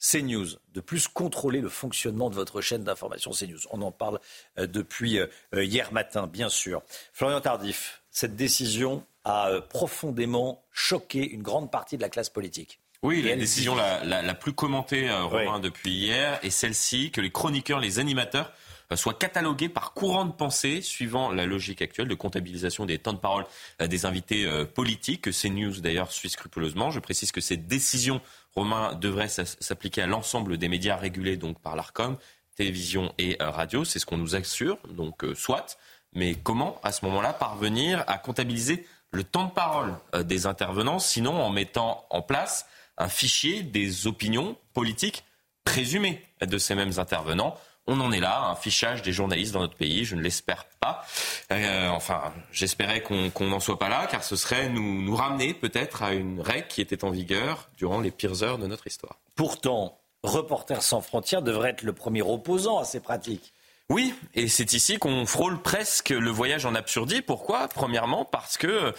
CNews, 0.00 0.46
de 0.72 0.80
plus 0.80 1.08
contrôler 1.08 1.60
le 1.60 1.68
fonctionnement 1.68 2.30
de 2.30 2.34
votre 2.34 2.60
chaîne 2.60 2.84
d'information 2.84 3.32
CNews. 3.32 3.60
On 3.70 3.82
en 3.82 3.90
parle 3.90 4.20
euh, 4.58 4.66
depuis 4.66 5.18
euh, 5.18 5.26
hier 5.52 5.92
matin, 5.92 6.26
bien 6.26 6.48
sûr. 6.48 6.82
Florian 7.12 7.40
Tardif, 7.40 8.02
cette 8.10 8.36
décision 8.36 9.04
a 9.24 9.50
euh, 9.50 9.60
profondément 9.60 10.62
choqué 10.70 11.28
une 11.28 11.42
grande 11.42 11.70
partie 11.70 11.96
de 11.96 12.02
la 12.02 12.08
classe 12.08 12.30
politique. 12.30 12.78
Oui, 13.02 13.22
la 13.22 13.36
décision 13.36 13.76
la, 13.76 14.04
la, 14.04 14.22
la, 14.22 14.34
plus 14.34 14.52
commentée, 14.52 15.08
Romain, 15.08 15.56
oui. 15.56 15.60
depuis 15.60 15.92
hier 15.92 16.40
est 16.42 16.50
celle-ci 16.50 17.12
que 17.12 17.20
les 17.20 17.30
chroniqueurs, 17.30 17.78
les 17.78 18.00
animateurs 18.00 18.52
soit 18.96 19.18
catalogué 19.18 19.68
par 19.68 19.92
courant 19.92 20.24
de 20.24 20.32
pensée 20.32 20.80
suivant 20.82 21.30
la 21.30 21.46
logique 21.46 21.82
actuelle 21.82 22.08
de 22.08 22.14
comptabilisation 22.14 22.86
des 22.86 22.98
temps 22.98 23.12
de 23.12 23.18
parole 23.18 23.44
des 23.80 24.06
invités 24.06 24.48
politiques, 24.74 25.22
que 25.22 25.30
CNews 25.30 25.80
d'ailleurs 25.80 26.10
suit 26.12 26.30
scrupuleusement. 26.30 26.90
Je 26.90 27.00
précise 27.00 27.32
que 27.32 27.40
cette 27.40 27.66
décision, 27.66 28.20
Romain, 28.54 28.94
devrait 28.94 29.28
s'appliquer 29.28 30.02
à 30.02 30.06
l'ensemble 30.06 30.56
des 30.56 30.68
médias 30.68 30.96
régulés 30.96 31.36
donc 31.36 31.60
par 31.60 31.76
l'ARCOM, 31.76 32.16
télévision 32.56 33.12
et 33.18 33.36
radio. 33.40 33.84
C'est 33.84 33.98
ce 33.98 34.06
qu'on 34.06 34.16
nous 34.16 34.36
assure, 34.36 34.78
donc 34.88 35.24
soit. 35.34 35.78
Mais 36.14 36.34
comment, 36.34 36.80
à 36.82 36.90
ce 36.92 37.04
moment-là, 37.04 37.34
parvenir 37.34 38.04
à 38.06 38.16
comptabiliser 38.16 38.86
le 39.10 39.24
temps 39.24 39.44
de 39.44 39.52
parole 39.52 39.94
des 40.24 40.46
intervenants, 40.46 40.98
sinon 40.98 41.42
en 41.42 41.50
mettant 41.50 42.06
en 42.10 42.22
place 42.22 42.66
un 42.96 43.08
fichier 43.08 43.62
des 43.62 44.06
opinions 44.06 44.56
politiques 44.72 45.24
présumées 45.64 46.22
de 46.40 46.56
ces 46.58 46.74
mêmes 46.74 46.98
intervenants 46.98 47.54
on 47.88 48.00
en 48.00 48.12
est 48.12 48.20
là, 48.20 48.44
un 48.44 48.54
fichage 48.54 49.02
des 49.02 49.12
journalistes 49.12 49.54
dans 49.54 49.60
notre 49.60 49.76
pays, 49.76 50.04
je 50.04 50.14
ne 50.14 50.20
l'espère 50.20 50.66
pas. 50.78 51.04
Euh, 51.50 51.88
enfin, 51.88 52.32
j'espérais 52.52 53.02
qu'on 53.02 53.46
n'en 53.46 53.60
soit 53.60 53.78
pas 53.78 53.88
là, 53.88 54.06
car 54.06 54.22
ce 54.22 54.36
serait 54.36 54.68
nous, 54.68 55.02
nous 55.02 55.16
ramener 55.16 55.54
peut-être 55.54 56.02
à 56.02 56.12
une 56.12 56.40
règle 56.40 56.68
qui 56.68 56.80
était 56.80 57.04
en 57.04 57.10
vigueur 57.10 57.68
durant 57.76 58.00
les 58.00 58.10
pires 58.10 58.42
heures 58.44 58.58
de 58.58 58.66
notre 58.66 58.86
histoire. 58.86 59.18
Pourtant, 59.34 59.98
Reporters 60.22 60.82
sans 60.82 61.00
frontières 61.00 61.42
devrait 61.42 61.70
être 61.70 61.82
le 61.82 61.92
premier 61.92 62.22
opposant 62.22 62.78
à 62.78 62.84
ces 62.84 63.00
pratiques. 63.00 63.52
Oui, 63.88 64.14
et 64.34 64.48
c'est 64.48 64.72
ici 64.72 64.98
qu'on 64.98 65.24
frôle 65.26 65.62
presque 65.62 66.10
le 66.10 66.30
voyage 66.30 66.66
en 66.66 66.74
absurdie. 66.74 67.22
Pourquoi? 67.22 67.68
Premièrement, 67.68 68.24
parce 68.24 68.58
que 68.58 68.92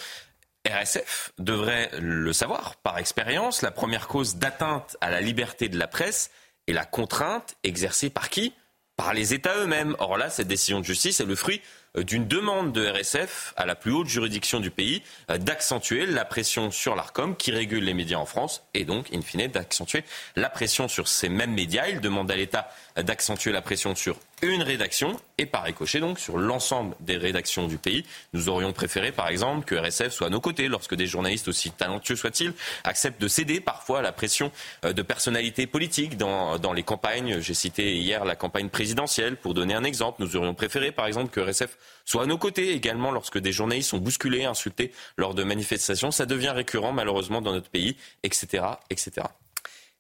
RSF 0.68 1.32
devrait 1.38 1.92
le 2.00 2.34
savoir 2.34 2.78
par 2.78 2.98
expérience. 2.98 3.62
La 3.62 3.72
première 3.72 4.08
cause 4.08 4.36
d'atteinte 4.38 4.98
à 5.02 5.12
la 5.12 5.22
liberté 5.22 5.70
de 5.70 5.78
la 5.78 5.88
presse 5.88 6.32
est 6.68 6.74
la 6.74 6.86
contrainte 6.86 7.56
exercée 7.64 8.10
par 8.10 8.30
qui? 8.30 8.54
Par 9.00 9.14
les 9.14 9.34
États 9.34 9.56
eux-mêmes. 9.56 9.96
Or 10.00 10.18
là, 10.18 10.30
cette 10.30 10.50
décision 10.50 10.82
de 10.82 10.86
justice 10.86 11.22
est 11.22 11.26
le 11.26 11.38
fruit 11.38 11.62
d'une 11.96 12.28
demande 12.28 12.74
de 12.74 12.86
RSF 12.86 13.54
à 13.56 13.66
la 13.66 13.74
plus 13.74 13.94
haute 13.94 14.08
juridiction 14.10 14.60
du 14.60 14.72
pays 14.72 15.02
d'accentuer 15.30 16.06
la 16.06 16.26
pression 16.26 16.70
sur 16.70 16.98
l'ARCOM 16.98 17.38
qui 17.38 17.52
régule 17.52 17.86
les 17.86 17.94
médias 17.94 18.18
en 18.18 18.26
France 18.26 18.62
et 18.74 18.84
donc, 18.84 19.08
in 19.14 19.22
fine, 19.22 19.48
d'accentuer 19.48 20.04
la 20.36 20.50
pression 20.50 20.90
sur 20.90 21.08
ces 21.08 21.30
mêmes 21.30 21.54
médias. 21.54 21.88
Il 21.88 22.02
demande 22.02 22.30
à 22.30 22.36
l'État 22.36 22.70
d'accentuer 22.98 23.54
la 23.54 23.62
pression 23.62 23.96
sur 23.96 24.18
une 24.42 24.62
rédaction 24.62 25.20
et 25.38 25.46
par 25.46 25.64
ricochet 25.64 26.00
donc 26.00 26.20
sur 26.20 26.38
l'ensemble 26.38 26.96
des 27.00 27.18
rédactions 27.18 27.68
du 27.68 27.78
pays. 27.78 28.06
Nous 28.34 28.50
aurions 28.50 28.74
préféré 28.74 29.12
par 29.12 29.28
exemple 29.28 29.66
que 29.66 29.76
RSF 29.76 30.12
soit 30.12 30.28
à 30.28 30.30
nos 30.30 30.42
côtés 30.42 30.68
lorsque 30.68 30.96
des 30.96 31.08
journalistes 31.08 31.48
aussi 31.48 31.72
talentueux 31.72 32.16
soient-ils 32.16 32.54
acceptent 32.84 33.22
de 33.22 33.28
céder 33.28 33.60
parfois 33.60 34.00
à 34.00 34.02
la 34.02 34.12
pression 34.12 34.52
de 34.84 35.02
personnalités 35.02 35.68
politiques 35.68 36.18
dans, 36.18 36.58
dans 36.58 36.74
les 36.74 36.84
campagnes. 36.84 37.40
J'ai 37.40 37.54
cité 37.54 37.96
hier 37.96 38.26
la 38.26 38.36
campagne 38.36 38.70
présidentielle 38.70 39.38
pour 39.38 39.54
donner 39.54 39.74
un 39.74 39.84
exemple. 39.84 40.22
Nous 40.22 40.36
aurions 40.36 40.54
préféré 40.54 40.92
par 40.92 41.08
exemple 41.08 41.30
que 41.32 41.40
RSF 41.40 41.78
soit 42.06 42.24
à 42.24 42.26
nos 42.26 42.38
côtés 42.38 42.72
également 42.72 43.12
lorsque 43.12 43.38
des 43.38 43.52
journalistes 43.52 43.90
sont 43.90 43.98
bousculés, 43.98 44.46
insultés 44.46 44.92
lors 45.18 45.34
de 45.34 45.44
manifestations. 45.44 46.12
Ça 46.12 46.26
devient 46.26 46.50
récurrent 46.50 46.92
malheureusement 46.92 47.42
dans 47.42 47.54
notre 47.54 47.70
pays, 47.70 47.96
etc. 48.24 48.64
etc. 48.90 49.28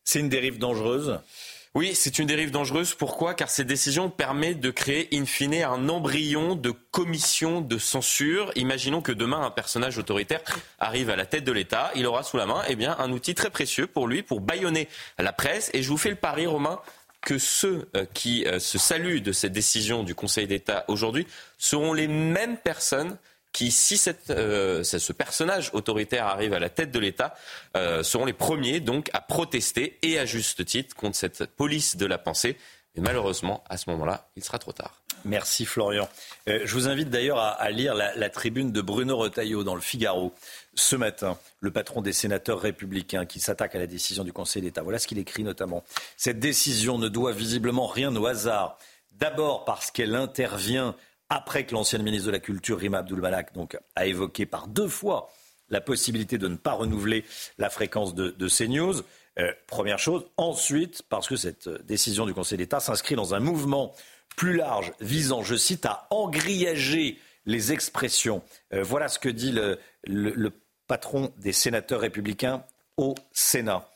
C'est 0.03 0.19
une 0.19 0.29
dérive 0.29 0.57
dangereuse? 0.57 1.19
Oui, 1.75 1.93
c'est 1.93 2.17
une 2.17 2.25
dérive 2.25 2.49
dangereuse. 2.49 2.95
Pourquoi? 2.95 3.35
Car 3.35 3.49
cette 3.49 3.67
décision 3.67 4.09
permet 4.09 4.55
de 4.55 4.71
créer 4.71 5.07
in 5.13 5.25
fine 5.25 5.53
un 5.63 5.87
embryon 5.87 6.55
de 6.55 6.71
commission 6.71 7.61
de 7.61 7.77
censure. 7.77 8.51
Imaginons 8.55 9.01
que 9.01 9.11
demain 9.11 9.41
un 9.41 9.51
personnage 9.51 9.99
autoritaire 9.99 10.41
arrive 10.79 11.11
à 11.11 11.15
la 11.15 11.27
tête 11.27 11.43
de 11.43 11.51
l'État. 11.51 11.91
Il 11.93 12.07
aura 12.07 12.23
sous 12.23 12.37
la 12.37 12.47
main 12.47 12.63
eh 12.67 12.75
bien, 12.75 12.95
un 12.97 13.11
outil 13.11 13.35
très 13.35 13.51
précieux 13.51 13.85
pour 13.85 14.07
lui, 14.07 14.23
pour 14.23 14.41
bâillonner 14.41 14.87
la 15.19 15.31
presse. 15.31 15.69
Et 15.73 15.83
je 15.83 15.89
vous 15.89 15.97
fais 15.97 16.09
le 16.09 16.15
pari, 16.15 16.47
Romain, 16.47 16.79
que 17.21 17.37
ceux 17.37 17.87
qui 18.15 18.45
se 18.59 18.77
saluent 18.79 19.21
de 19.21 19.31
cette 19.31 19.51
décision 19.51 20.03
du 20.03 20.15
Conseil 20.15 20.47
d'État 20.47 20.85
aujourd'hui 20.87 21.27
seront 21.59 21.93
les 21.93 22.07
mêmes 22.07 22.57
personnes 22.57 23.17
qui, 23.51 23.71
si 23.71 23.99
euh, 24.29 24.83
ce 24.83 25.13
personnage 25.13 25.71
autoritaire 25.73 26.27
arrive 26.27 26.53
à 26.53 26.59
la 26.59 26.69
tête 26.69 26.91
de 26.91 26.99
l'État, 26.99 27.35
euh, 27.75 28.03
seront 28.03 28.25
les 28.25 28.33
premiers 28.33 28.79
donc 28.79 29.09
à 29.13 29.21
protester 29.21 29.97
et 30.01 30.19
à 30.19 30.25
juste 30.25 30.63
titre 30.65 30.95
contre 30.95 31.15
cette 31.15 31.45
police 31.45 31.97
de 31.97 32.05
la 32.05 32.17
pensée. 32.17 32.57
Mais 32.95 33.03
malheureusement, 33.03 33.63
à 33.69 33.77
ce 33.77 33.89
moment-là, 33.91 34.29
il 34.35 34.43
sera 34.43 34.59
trop 34.59 34.71
tard. 34.71 35.01
Merci 35.25 35.65
Florian. 35.65 36.07
Euh, 36.47 36.61
je 36.63 36.73
vous 36.73 36.87
invite 36.87 37.09
d'ailleurs 37.09 37.39
à, 37.39 37.49
à, 37.49 37.69
lire 37.71 37.93
la, 37.93 38.15
la, 38.15 38.29
tribune 38.29 38.71
de 38.71 38.81
Bruno 38.81 39.17
Retailleau 39.17 39.63
dans 39.63 39.75
le 39.75 39.81
Figaro 39.81 40.33
ce 40.75 40.95
matin, 40.95 41.37
le 41.59 41.71
patron 41.71 42.01
des 42.01 42.13
sénateurs 42.13 42.61
républicains 42.61 43.25
qui 43.25 43.41
s'attaque 43.41 43.75
à 43.75 43.79
la 43.79 43.87
décision 43.87 44.23
du 44.23 44.31
Conseil 44.31 44.61
d'État. 44.61 44.81
Voilà 44.81 44.97
ce 44.97 45.07
qu'il 45.07 45.17
écrit 45.17 45.43
notamment. 45.43 45.83
Cette 46.15 46.39
décision 46.39 46.97
ne 46.97 47.09
doit 47.09 47.33
visiblement 47.33 47.87
rien 47.87 48.15
au 48.15 48.25
hasard. 48.25 48.77
D'abord 49.11 49.65
parce 49.65 49.91
qu'elle 49.91 50.15
intervient 50.15 50.95
après 51.29 51.65
que 51.65 51.73
l'ancienne 51.73 52.01
ministre 52.01 52.27
de 52.27 52.31
la 52.31 52.39
Culture, 52.39 52.79
Rima 52.79 52.99
Abdul-Malak, 52.99 53.53
donc, 53.53 53.77
a 53.95 54.05
évoqué 54.05 54.45
par 54.45 54.67
deux 54.67 54.87
fois 54.87 55.29
la 55.69 55.81
possibilité 55.81 56.37
de 56.37 56.47
ne 56.47 56.55
pas 56.55 56.73
renouveler 56.73 57.23
la 57.57 57.69
fréquence 57.69 58.15
de, 58.15 58.31
de 58.31 58.49
CNews. 58.49 59.01
Euh, 59.37 59.51
première 59.67 59.99
chose. 59.99 60.25
Ensuite, 60.37 61.03
parce 61.03 61.27
que 61.27 61.35
cette 61.35 61.69
décision 61.85 62.25
du 62.25 62.33
Conseil 62.33 62.57
d'État 62.57 62.79
s'inscrit 62.79 63.15
dans 63.15 63.35
un 63.35 63.39
mouvement 63.39 63.93
plus 64.35 64.55
large 64.55 64.91
visant, 64.99 65.43
je 65.43 65.55
cite, 65.55 65.85
à 65.85 66.07
engrillager 66.09 67.19
les 67.45 67.71
expressions. 67.71 68.41
Euh, 68.73 68.83
voilà 68.83 69.07
ce 69.07 69.19
que 69.19 69.29
dit 69.29 69.55
le 70.03 70.51
patron 70.87 71.31
des 71.37 71.53
sénateurs 71.53 72.01
républicains 72.01 72.63
au 72.97 73.15
Sénat 73.31 73.87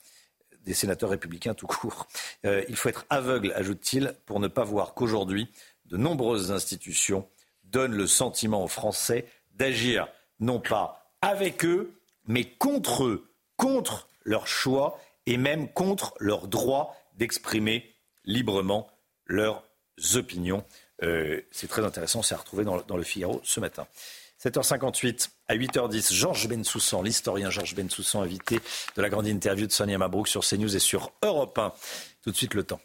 des 0.66 0.74
sénateurs 0.74 1.10
républicains 1.10 1.54
tout 1.54 1.68
court. 1.68 2.08
Euh, 2.46 2.64
il 2.70 2.76
faut 2.76 2.90
être 2.90 3.06
aveugle, 3.10 3.54
ajoute-t-il, 3.56 4.16
pour 4.26 4.40
ne 4.40 4.48
pas 4.48 4.64
voir 4.64 4.94
qu'aujourd'hui, 4.94 5.50
de 5.86 5.98
nombreuses 5.98 6.52
institutions 6.52 7.28
donnent 7.64 7.96
le 7.96 8.08
sentiment 8.08 8.64
aux 8.64 8.68
Français 8.68 9.26
d'agir 9.56 10.08
non 10.40 10.60
pas 10.60 11.12
avec 11.22 11.66
eux, 11.66 11.94
mais 12.28 12.46
contre 12.46 13.06
eux, 13.06 13.30
contre 13.58 14.08
leur 14.24 14.48
choix 14.48 15.00
et 15.26 15.38
même 15.38 15.72
contre 15.72 16.14
leur 16.20 16.48
droit 16.48 16.96
d'exprimer 17.18 17.94
librement 18.26 18.90
leurs 19.26 19.64
opinions. 20.16 20.64
Euh, 21.02 21.42
c'est 21.52 21.68
très 21.68 21.84
intéressant, 21.84 22.22
c'est 22.22 22.36
à 22.36 22.38
retrouver 22.38 22.64
dans, 22.64 22.98
le 22.98 23.04
Figaro 23.04 23.42
ce 23.44 23.60
matin. 23.60 23.88
7h58 24.44 25.30
à 25.48 25.56
8h10, 25.56 26.14
Georges 26.14 26.48
Bensoussan, 26.50 27.02
l'historien 27.02 27.50
Georges 27.50 27.76
Bensoussan, 27.76 28.22
invité 28.22 28.60
de 28.96 29.02
la 29.02 29.10
grande 29.10 29.28
interview 29.28 29.66
de 29.68 29.72
Sonia 29.72 29.98
Mabrouk 29.98 30.28
sur 30.28 30.44
CNews 30.44 30.76
et 30.76 30.80
sur 30.80 31.12
Europe 31.24 31.58
1. 31.58 31.74
Tout 32.24 32.32
de 32.32 32.36
suite 32.36 32.54
le 32.54 32.64
temps. 32.64 32.82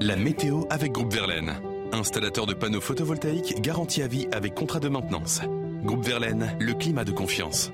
La 0.00 0.14
météo 0.14 0.64
avec 0.68 0.92
Groupe 0.92 1.12
Verlaine. 1.12 1.54
installateur 1.92 2.46
de 2.46 2.52
panneaux 2.52 2.80
photovoltaïques 2.80 3.60
garantie 3.62 4.02
à 4.02 4.06
vie 4.06 4.28
avec 4.32 4.54
contrat 4.54 4.80
de 4.80 4.88
maintenance. 4.88 5.40
Groupe 5.84 6.04
Verlaine, 6.04 6.56
le 6.60 6.74
climat 6.74 7.04
de 7.04 7.12
confiance. 7.12 7.70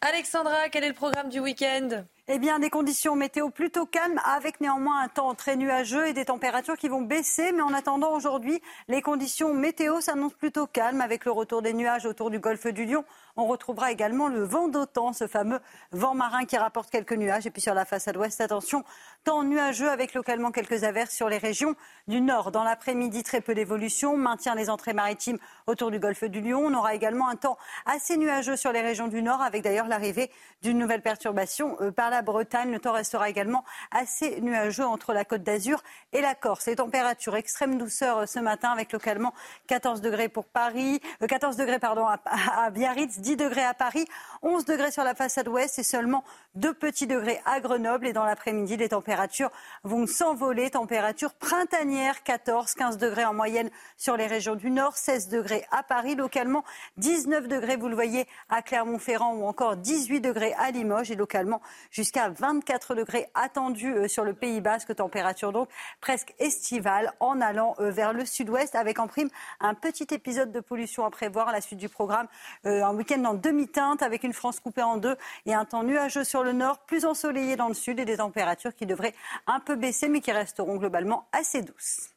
Alexandra, 0.00 0.68
quel 0.70 0.82
est 0.82 0.88
le 0.88 0.94
programme 0.94 1.28
du 1.28 1.38
week-end? 1.38 2.04
Eh 2.34 2.38
bien, 2.38 2.58
des 2.58 2.70
conditions 2.70 3.14
météo 3.14 3.50
plutôt 3.50 3.84
calmes, 3.84 4.18
avec 4.24 4.62
néanmoins 4.62 5.02
un 5.02 5.08
temps 5.08 5.34
très 5.34 5.54
nuageux 5.54 6.06
et 6.06 6.14
des 6.14 6.24
températures 6.24 6.78
qui 6.78 6.88
vont 6.88 7.02
baisser. 7.02 7.52
Mais 7.52 7.60
en 7.60 7.74
attendant, 7.74 8.14
aujourd'hui, 8.14 8.62
les 8.88 9.02
conditions 9.02 9.52
météo 9.52 10.00
s'annoncent 10.00 10.36
plutôt 10.38 10.66
calmes, 10.66 11.02
avec 11.02 11.26
le 11.26 11.30
retour 11.30 11.60
des 11.60 11.74
nuages 11.74 12.06
autour 12.06 12.30
du 12.30 12.38
golfe 12.38 12.66
du 12.68 12.86
Lion. 12.86 13.04
On 13.36 13.46
retrouvera 13.46 13.92
également 13.92 14.28
le 14.28 14.44
vent 14.44 14.68
d'autant, 14.68 15.12
ce 15.12 15.26
fameux 15.26 15.60
vent 15.90 16.14
marin 16.14 16.46
qui 16.46 16.56
rapporte 16.56 16.90
quelques 16.90 17.12
nuages. 17.12 17.46
Et 17.46 17.50
puis 17.50 17.60
sur 17.60 17.74
la 17.74 17.84
façade 17.84 18.16
ouest, 18.16 18.40
attention, 18.40 18.82
temps 19.24 19.42
nuageux 19.42 19.90
avec 19.90 20.14
localement 20.14 20.52
quelques 20.52 20.84
averses 20.84 21.14
sur 21.14 21.28
les 21.28 21.38
régions 21.38 21.74
du 22.08 22.22
nord. 22.22 22.50
Dans 22.50 22.64
l'après-midi, 22.64 23.22
très 23.22 23.42
peu 23.42 23.54
d'évolution, 23.54 24.16
maintient 24.16 24.54
les 24.54 24.70
entrées 24.70 24.94
maritimes 24.94 25.38
autour 25.66 25.90
du 25.90 25.98
golfe 25.98 26.24
du 26.24 26.40
Lion. 26.40 26.62
On 26.64 26.74
aura 26.74 26.94
également 26.94 27.28
un 27.28 27.36
temps 27.36 27.58
assez 27.84 28.16
nuageux 28.16 28.56
sur 28.56 28.72
les 28.72 28.80
régions 28.80 29.08
du 29.08 29.22
nord, 29.22 29.42
avec 29.42 29.62
d'ailleurs 29.62 29.88
l'arrivée 29.88 30.30
d'une 30.62 30.78
nouvelle 30.78 31.02
perturbation 31.02 31.76
euh, 31.80 31.90
par 31.90 32.08
la 32.08 32.21
Bretagne. 32.22 32.70
Le 32.70 32.78
temps 32.78 32.92
restera 32.92 33.28
également 33.28 33.64
assez 33.90 34.40
nuageux 34.40 34.84
entre 34.84 35.12
la 35.12 35.24
Côte 35.24 35.42
d'Azur 35.42 35.82
et 36.12 36.20
la 36.20 36.34
Corse. 36.34 36.66
Les 36.66 36.76
températures 36.76 37.36
extrême 37.36 37.78
douceur 37.78 38.18
euh, 38.18 38.26
ce 38.26 38.38
matin 38.38 38.70
avec 38.70 38.92
localement 38.92 39.34
14 39.66 40.00
degrés 40.00 40.28
pour 40.28 40.46
Paris, 40.46 41.00
14 41.26 41.54
euh, 41.54 41.62
degrés 41.62 41.78
pardon 41.78 42.06
à, 42.06 42.70
Biarritz, 42.70 43.18
10 43.18 43.36
degrés 43.36 43.64
à 43.64 43.74
Paris, 43.74 44.06
11 44.42 44.64
degrés 44.64 44.90
sur 44.90 45.04
la 45.04 45.14
façade 45.14 45.48
ouest 45.48 45.78
et 45.78 45.82
seulement 45.82 46.24
2 46.54 46.74
petits 46.74 47.06
degrés 47.06 47.40
à 47.44 47.60
Grenoble. 47.60 48.06
Et 48.06 48.12
dans 48.12 48.24
l'après-midi, 48.24 48.76
les 48.76 48.90
températures 48.90 49.50
vont 49.84 50.06
s'envoler. 50.06 50.70
Température 50.70 51.34
printanière, 51.34 52.22
14, 52.22 52.74
15 52.74 52.98
degrés 52.98 53.24
en 53.24 53.34
moyenne 53.34 53.70
sur 53.96 54.16
les 54.16 54.26
régions 54.26 54.54
du 54.54 54.70
nord, 54.70 54.96
16 54.96 55.28
degrés 55.28 55.64
à 55.70 55.82
Paris, 55.82 56.14
localement 56.14 56.64
19 56.96 57.48
degrés, 57.48 57.76
vous 57.76 57.88
le 57.88 57.94
voyez, 57.94 58.26
à 58.48 58.62
Clermont-Ferrand 58.62 59.34
ou 59.34 59.44
encore 59.44 59.76
18 59.76 60.20
degrés 60.20 60.54
à 60.54 60.70
Limoges 60.70 61.10
et 61.10 61.16
localement 61.16 61.60
24 62.10 62.94
degrés 62.94 63.28
attendus 63.34 63.92
euh, 63.92 64.08
sur 64.08 64.24
le 64.24 64.34
Pays 64.34 64.60
Basque, 64.60 64.94
température 64.94 65.52
donc 65.52 65.68
presque 66.00 66.34
estivale 66.38 67.12
en 67.20 67.40
allant 67.40 67.74
euh, 67.80 67.90
vers 67.90 68.12
le 68.12 68.24
sud-ouest 68.24 68.74
avec 68.74 68.98
en 68.98 69.06
prime 69.06 69.28
un 69.60 69.74
petit 69.74 70.06
épisode 70.10 70.52
de 70.52 70.60
pollution 70.60 71.04
à 71.04 71.10
prévoir 71.10 71.48
à 71.48 71.52
la 71.52 71.60
suite 71.60 71.78
du 71.78 71.88
programme. 71.88 72.26
Euh, 72.66 72.84
un 72.84 72.94
week-end 72.94 73.24
en 73.24 73.34
demi-teinte 73.34 74.02
avec 74.02 74.24
une 74.24 74.32
France 74.32 74.60
coupée 74.60 74.82
en 74.82 74.96
deux 74.96 75.16
et 75.46 75.54
un 75.54 75.64
temps 75.64 75.84
nuageux 75.84 76.24
sur 76.24 76.42
le 76.42 76.52
nord, 76.52 76.78
plus 76.80 77.04
ensoleillé 77.04 77.56
dans 77.56 77.68
le 77.68 77.74
sud 77.74 78.00
et 78.00 78.04
des 78.04 78.16
températures 78.16 78.74
qui 78.74 78.86
devraient 78.86 79.14
un 79.46 79.60
peu 79.60 79.76
baisser 79.76 80.08
mais 80.08 80.20
qui 80.20 80.32
resteront 80.32 80.76
globalement 80.76 81.28
assez 81.32 81.62
douces. 81.62 82.10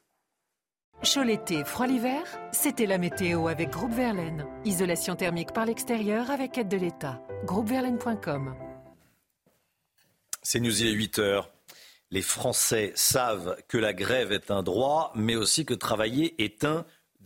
Chaud 1.02 1.24
l'été, 1.24 1.62
froid 1.64 1.86
l'hiver, 1.86 2.22
c'était 2.52 2.86
la 2.86 2.96
météo 2.96 3.48
avec 3.48 3.70
Groupe 3.70 3.92
Verlaine. 3.92 4.46
Isolation 4.64 5.14
thermique 5.14 5.52
par 5.52 5.66
l'extérieur 5.66 6.30
avec 6.30 6.56
aide 6.56 6.68
de 6.68 6.78
l'État. 6.78 7.20
Groupeverlaine.com 7.44 8.54
c'est 10.48 10.60
News, 10.60 10.80
il 10.80 10.86
est 10.90 10.92
8 10.92 11.18
heures. 11.18 11.50
Les 12.12 12.22
Français 12.22 12.92
savent 12.94 13.56
que 13.66 13.78
la 13.78 13.92
grève 13.92 14.30
est 14.30 14.52
un 14.52 14.62
droit, 14.62 15.10
mais 15.16 15.34
aussi 15.34 15.66
que 15.66 15.74
travailler 15.74 16.40
est 16.40 16.64
un 16.64 16.84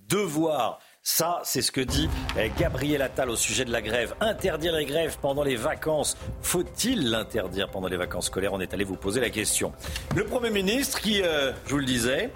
devoir. 0.09 0.79
Ça, 1.03 1.43
c'est 1.45 1.61
ce 1.61 1.71
que 1.71 1.83
dit 1.83 2.09
eh, 2.39 2.51
Gabriel 2.59 3.03
Attal 3.03 3.29
au 3.29 3.37
sujet 3.37 3.67
de 3.67 3.73
la 3.73 3.83
grève. 3.83 4.15
Interdire 4.23 4.73
les 4.73 4.87
grèves 4.87 5.19
pendant 5.21 5.43
les 5.43 5.57
vacances. 5.57 6.17
Faut-il 6.41 7.11
l'interdire 7.11 7.69
pendant 7.69 7.89
les 7.89 7.99
vacances 7.99 8.27
scolaires? 8.27 8.55
On 8.55 8.61
est 8.61 8.73
allé 8.73 8.85
vous 8.85 8.97
poser 8.97 9.21
la 9.21 9.29
question. 9.29 9.75
Le 10.17 10.25
Premier 10.25 10.49
ministre, 10.49 10.99
qui, 10.99 11.21
euh, 11.21 11.53
je 11.67 11.73
vous 11.73 11.79
le 11.79 11.85
disais, 11.85 12.31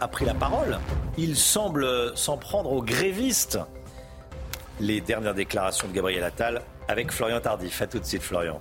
a 0.00 0.08
pris 0.08 0.24
la 0.24 0.32
parole. 0.32 0.78
Il 1.18 1.36
semble 1.36 2.16
s'en 2.16 2.38
prendre 2.38 2.72
aux 2.72 2.82
grévistes. 2.82 3.58
Les 4.80 5.02
dernières 5.02 5.34
déclarations 5.34 5.86
de 5.86 5.92
Gabriel 5.92 6.24
Attal 6.24 6.62
avec 6.88 7.12
Florian 7.12 7.40
Tardif. 7.40 7.82
A 7.82 7.86
tout 7.86 7.98
de 7.98 8.06
suite, 8.06 8.22
Florian 8.22 8.58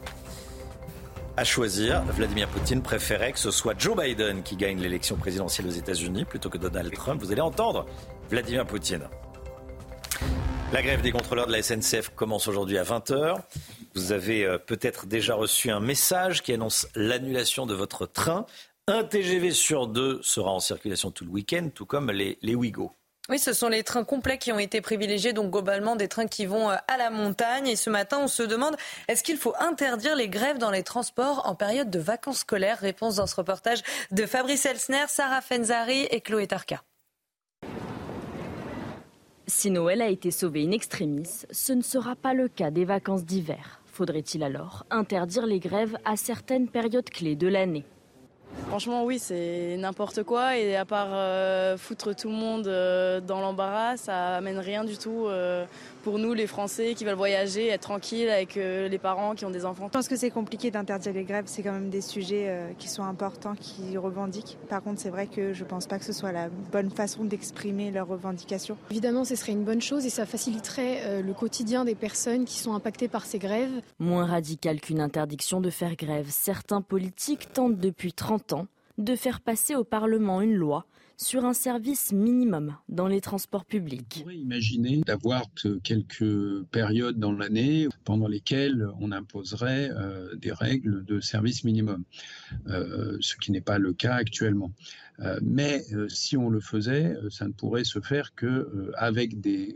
à 1.40 1.45
choisir, 1.45 2.03
Vladimir 2.03 2.49
Poutine 2.49 2.82
préférait 2.82 3.32
que 3.32 3.40
ce 3.40 3.49
soit 3.49 3.74
Joe 3.80 3.95
Biden 3.95 4.44
qui 4.44 4.57
gagne 4.57 4.82
l'élection 4.82 5.16
présidentielle 5.16 5.68
aux 5.68 5.72
États-Unis 5.72 6.26
plutôt 6.26 6.49
que 6.49 6.57
Donald 6.57 6.94
Trump. 6.94 7.22
Vous 7.22 7.32
allez 7.32 7.40
entendre 7.40 7.86
Vladimir 8.30 8.66
Poutine. 8.66 9.07
La 10.74 10.82
grève 10.82 11.02
des 11.02 11.14
contrôleurs 11.14 11.48
de 11.48 11.53
la 11.53 11.64
SNCF 11.64 12.10
commence 12.10 12.49
aujourd'hui 12.49 12.78
à 12.78 12.84
20h. 12.84 13.38
Vous 13.95 14.11
avez 14.11 14.44
euh, 14.44 14.57
peut-être 14.57 15.06
déjà 15.07 15.34
reçu 15.34 15.72
un 15.72 15.80
message 15.80 16.44
qui 16.44 16.52
annonce 16.52 16.90
l'annulation 16.94 17.66
de 17.66 17.74
votre 17.74 18.06
train. 18.06 18.45
Un 18.88 19.06
TGV 19.06 19.52
sur 19.52 19.88
deux 19.88 20.20
sera 20.22 20.52
en 20.52 20.60
circulation 20.60 21.10
tout 21.10 21.24
le 21.24 21.32
week-end, 21.32 21.70
tout 21.74 21.86
comme 21.86 22.11
les, 22.11 22.38
les 22.41 22.56
Ouigo. 22.56 22.91
Oui, 23.30 23.38
ce 23.38 23.53
sont 23.53 23.69
les 23.69 23.84
trains 23.84 24.03
complets 24.03 24.39
qui 24.39 24.51
ont 24.51 24.57
été 24.57 24.81
privilégiés, 24.81 25.34
donc 25.34 25.51
globalement 25.51 25.95
des 25.95 26.07
trains 26.07 26.26
qui 26.26 26.47
vont 26.47 26.72
euh, 26.72 26.76
à 26.88 26.97
la 26.97 27.11
montagne. 27.11 27.68
Et 27.68 27.76
ce 27.76 27.91
matin, 27.91 28.18
on 28.23 28.27
se 28.27 28.41
demande 28.41 28.76
est-ce 29.07 29.22
qu'il 29.22 29.38
faut 29.38 29.53
interdire 29.60 30.15
les 30.15 30.30
grèves 30.30 30.57
dans 30.57 30.72
les 30.72 30.81
transports 30.81 31.43
en 31.45 31.53
période 31.53 31.91
de 31.91 31.99
vacances 31.99 32.39
scolaires? 32.39 32.80
Réponse 32.80 33.18
dans 33.18 33.27
ce 33.27 33.35
reportage 33.35 33.81
de 34.11 34.26
Fabrice 34.26 34.65
Elsner, 34.65 35.06
Sarah 35.07 35.41
Fenzari 35.41 36.07
et 36.10 36.22
Chloé 36.22 36.47
Tarka. 36.47 36.81
Si 39.45 39.69
Noël 39.69 40.01
a 40.01 40.07
été 40.07 40.31
sauvé 40.31 40.64
in 40.65 40.72
extremis, 40.72 41.45
ce 41.51 41.73
ne 41.73 41.81
sera 41.81 42.15
pas 42.15 42.34
le 42.34 42.47
cas 42.47 42.72
des 42.72 42.85
vacances 42.85 43.26
d'hiver. 43.26 43.81
Faudrait-il 43.85 44.43
alors 44.43 44.85
interdire 44.89 45.45
les 45.45 45.60
grèves 45.60 45.97
à 46.06 46.15
certaines 46.15 46.68
périodes 46.68 47.10
clés 47.10 47.35
de 47.35 47.47
l'année? 47.47 47.85
Franchement, 48.68 49.03
oui, 49.03 49.19
c'est 49.19 49.77
n'importe 49.77 50.23
quoi. 50.23 50.57
Et 50.57 50.76
à 50.76 50.86
part 50.86 51.10
euh, 51.11 51.77
foutre 51.77 52.15
tout 52.15 52.30
le 52.30 52.36
monde 52.36 52.68
euh, 52.68 53.19
dans 53.19 53.41
l'embarras, 53.41 53.98
ça 53.98 54.36
amène 54.36 54.60
rien 54.60 54.84
du 54.84 54.98
tout 54.98 55.26
euh, 55.26 55.65
pour 56.03 56.19
nous, 56.19 56.34
les 56.34 56.47
Français 56.47 56.93
qui 56.95 57.05
veulent 57.05 57.15
voyager, 57.15 57.67
être 57.67 57.81
tranquilles 57.81 58.30
avec 58.30 58.55
les 58.55 58.97
parents 58.97 59.35
qui 59.35 59.45
ont 59.45 59.49
des 59.49 59.65
enfants. 59.65 59.85
Je 59.88 59.91
pense 59.91 60.07
que 60.07 60.15
c'est 60.15 60.31
compliqué 60.31 60.71
d'interdire 60.71 61.13
les 61.13 61.23
grèves. 61.23 61.45
C'est 61.47 61.63
quand 61.63 61.71
même 61.71 61.89
des 61.89 62.01
sujets 62.01 62.73
qui 62.77 62.88
sont 62.88 63.03
importants, 63.03 63.55
qui 63.55 63.97
revendiquent. 63.97 64.57
Par 64.69 64.81
contre, 64.81 64.99
c'est 64.99 65.09
vrai 65.09 65.27
que 65.27 65.53
je 65.53 65.63
ne 65.63 65.69
pense 65.69 65.88
pas 65.88 65.99
que 65.99 66.05
ce 66.05 66.13
soit 66.13 66.31
la 66.31 66.49
bonne 66.49 66.89
façon 66.89 67.23
d'exprimer 67.23 67.91
leurs 67.91 68.07
revendications. 68.07 68.77
Évidemment, 68.91 69.26
ce 69.26 69.35
serait 69.35 69.51
une 69.51 69.63
bonne 69.63 69.81
chose 69.81 70.05
et 70.05 70.09
ça 70.09 70.26
faciliterait 70.26 71.21
le 71.21 71.34
quotidien 71.34 71.85
des 71.85 71.95
personnes 71.95 72.45
qui 72.45 72.59
sont 72.59 72.73
impactées 72.73 73.07
par 73.07 73.26
ces 73.26 73.39
grèves. 73.39 73.81
Moins 73.99 74.26
radical 74.26 74.80
qu'une 74.81 75.01
interdiction 75.01 75.61
de 75.61 75.69
faire 75.69 75.95
grève, 75.95 76.27
certains 76.30 76.81
politiques 76.81 77.51
tentent 77.53 77.80
depuis 77.80 78.13
30 78.13 78.53
ans 78.53 78.67
de 78.97 79.15
faire 79.15 79.39
passer 79.39 79.76
au 79.76 79.84
Parlement 79.84 80.41
une 80.41 80.55
loi 80.55 80.85
sur 81.19 81.43
un 81.43 81.53
service 81.53 82.13
minimum 82.13 82.77
dans 82.87 83.07
les 83.07 83.19
transports 83.19 83.65
publics. 83.65 84.19
On 84.19 84.21
pourrait 84.21 84.37
imaginer 84.37 85.01
d'avoir 85.05 85.43
quelques 85.83 86.63
périodes 86.71 87.19
dans 87.19 87.33
l'année 87.33 87.89
pendant 88.05 88.27
lesquelles 88.27 88.87
on 89.01 89.11
imposerait 89.11 89.89
euh, 89.91 90.33
des 90.35 90.53
règles 90.53 91.03
de 91.03 91.19
service 91.19 91.65
minimum, 91.65 92.05
euh, 92.67 93.17
ce 93.19 93.35
qui 93.35 93.51
n'est 93.51 93.59
pas 93.59 93.79
le 93.79 93.91
cas 93.91 94.15
actuellement. 94.15 94.71
Euh, 95.19 95.37
mais 95.43 95.83
si 96.07 96.37
on 96.37 96.49
le 96.49 96.61
faisait, 96.61 97.13
ça 97.29 97.45
ne 97.45 97.51
pourrait 97.51 97.83
se 97.83 97.99
faire 97.99 98.33
qu'avec 98.33 99.41
des 99.41 99.75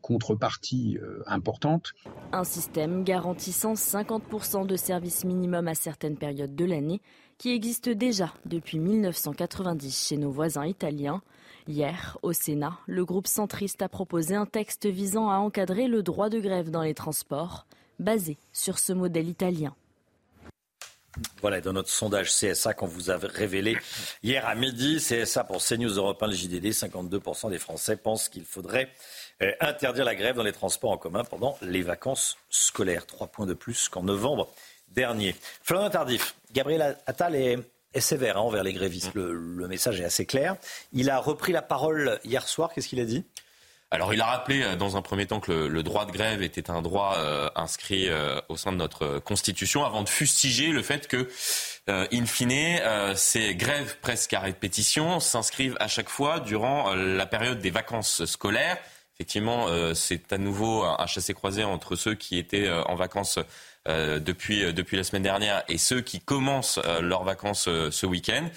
contreparties 0.00 0.98
importantes. 1.26 1.92
Un 2.32 2.44
système 2.44 3.04
garantissant 3.04 3.74
50% 3.74 4.66
de 4.66 4.76
service 4.76 5.24
minimum 5.24 5.68
à 5.68 5.74
certaines 5.76 6.16
périodes 6.16 6.56
de 6.56 6.64
l'année 6.64 7.00
qui 7.38 7.52
existe 7.52 7.88
déjà 7.88 8.32
depuis 8.44 8.78
1990 8.78 10.08
chez 10.08 10.16
nos 10.16 10.30
voisins 10.30 10.66
italiens. 10.66 11.22
Hier, 11.68 12.16
au 12.22 12.32
Sénat, 12.32 12.78
le 12.86 13.04
groupe 13.04 13.26
centriste 13.26 13.82
a 13.82 13.88
proposé 13.88 14.34
un 14.34 14.46
texte 14.46 14.86
visant 14.86 15.28
à 15.30 15.36
encadrer 15.36 15.88
le 15.88 16.02
droit 16.02 16.28
de 16.28 16.38
grève 16.38 16.70
dans 16.70 16.82
les 16.82 16.94
transports, 16.94 17.66
basé 17.98 18.38
sur 18.52 18.78
ce 18.78 18.92
modèle 18.92 19.28
italien. 19.28 19.74
Voilà, 21.40 21.60
dans 21.60 21.72
notre 21.72 21.88
sondage 21.88 22.30
CSA 22.30 22.74
qu'on 22.74 22.86
vous 22.86 23.10
a 23.10 23.16
révélé 23.16 23.76
hier 24.22 24.46
à 24.46 24.54
midi, 24.54 24.98
CSA 24.98 25.44
pour 25.44 25.62
CNews 25.62 25.96
Europe 25.96 26.22
1, 26.22 26.26
le 26.26 26.34
JDD, 26.34 26.66
52% 26.66 27.50
des 27.50 27.58
Français 27.58 27.96
pensent 27.96 28.28
qu'il 28.28 28.44
faudrait 28.44 28.90
euh, 29.42 29.50
interdire 29.60 30.04
la 30.04 30.14
grève 30.14 30.36
dans 30.36 30.42
les 30.42 30.52
transports 30.52 30.90
en 30.90 30.98
commun 30.98 31.24
pendant 31.24 31.56
les 31.62 31.82
vacances 31.82 32.36
scolaires. 32.50 33.06
Trois 33.06 33.28
points 33.28 33.46
de 33.46 33.54
plus 33.54 33.88
qu'en 33.88 34.02
novembre 34.02 34.52
dernier. 34.88 35.34
Florian 35.62 35.90
Tardif, 35.90 36.34
Gabriel 36.52 36.96
Attal 37.06 37.34
est, 37.34 37.58
sévère 38.00 38.36
hein, 38.36 38.40
envers 38.40 38.62
les 38.62 38.72
grévistes. 38.72 39.14
Le, 39.14 39.68
message 39.68 40.00
est 40.00 40.04
assez 40.04 40.26
clair. 40.26 40.56
Il 40.92 41.10
a 41.10 41.18
repris 41.18 41.52
la 41.52 41.62
parole 41.62 42.18
hier 42.24 42.46
soir. 42.46 42.72
Qu'est-ce 42.72 42.88
qu'il 42.88 43.00
a 43.00 43.04
dit? 43.04 43.24
Alors 43.92 44.12
il 44.12 44.20
a 44.20 44.26
rappelé 44.26 44.62
euh, 44.62 44.76
dans 44.76 44.96
un 44.96 45.02
premier 45.02 45.26
temps 45.26 45.38
que 45.38 45.52
le, 45.52 45.82
droit 45.84 46.06
de 46.06 46.10
grève 46.10 46.42
était 46.42 46.70
un 46.70 46.82
droit 46.82 47.16
euh, 47.18 47.48
inscrit 47.54 48.08
euh, 48.08 48.40
au 48.48 48.56
sein 48.56 48.72
de 48.72 48.76
notre 48.76 49.20
Constitution 49.20 49.84
avant 49.84 50.02
de 50.02 50.08
fustiger 50.08 50.68
le 50.68 50.82
fait 50.82 51.06
que, 51.06 51.28
in 51.88 52.26
fine, 52.26 52.80
ces 53.14 53.54
grèves 53.54 53.98
presque 54.00 54.32
à 54.34 54.40
répétition 54.40 55.20
s'inscrivent 55.20 55.76
à 55.78 55.86
chaque 55.86 56.08
fois 56.08 56.40
durant 56.40 56.94
la 56.94 57.26
période 57.26 57.60
des 57.60 57.70
vacances 57.70 58.24
scolaires. 58.24 58.76
Effectivement, 59.14 59.68
c'est 59.94 60.32
à 60.32 60.38
nouveau 60.38 60.82
un 60.82 61.06
chassé-croisé 61.06 61.62
entre 61.62 61.94
ceux 61.94 62.14
qui 62.14 62.38
étaient 62.38 62.68
en 62.68 62.96
vacances 62.96 63.38
depuis, 63.86 64.72
depuis 64.72 64.96
la 64.96 65.04
semaine 65.04 65.22
dernière 65.22 65.62
et 65.68 65.78
ceux 65.78 66.00
qui 66.00 66.20
commencent 66.20 66.80
leurs 67.00 67.24
vacances 67.24 67.68
ce 67.90 68.06
week-end. 68.06 68.48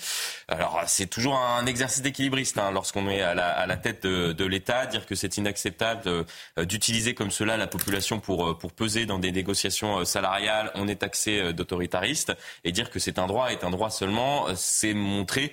Alors 0.47 0.81
c'est 0.87 1.07
toujours 1.07 1.37
un 1.37 1.65
exercice 1.65 2.01
d'équilibriste 2.01 2.57
hein, 2.57 2.71
lorsqu'on 2.71 3.07
est 3.09 3.21
à 3.21 3.33
la, 3.33 3.49
à 3.49 3.67
la 3.67 3.77
tête 3.77 4.03
de, 4.03 4.33
de 4.33 4.45
l'État, 4.45 4.85
dire 4.85 5.05
que 5.05 5.15
c'est 5.15 5.37
inacceptable 5.37 6.25
d'utiliser 6.57 7.13
comme 7.13 7.31
cela 7.31 7.57
la 7.57 7.67
population 7.67 8.19
pour, 8.19 8.57
pour 8.57 8.71
peser 8.71 9.05
dans 9.05 9.19
des 9.19 9.31
négociations 9.31 10.03
salariales. 10.05 10.71
On 10.75 10.87
est 10.87 11.01
taxé 11.01 11.53
d'autoritariste 11.53 12.33
et 12.63 12.71
dire 12.71 12.89
que 12.89 12.99
c'est 12.99 13.19
un 13.19 13.27
droit 13.27 13.51
est 13.51 13.63
un 13.63 13.69
droit 13.69 13.89
seulement, 13.89 14.47
c'est 14.55 14.93
montrer 14.93 15.51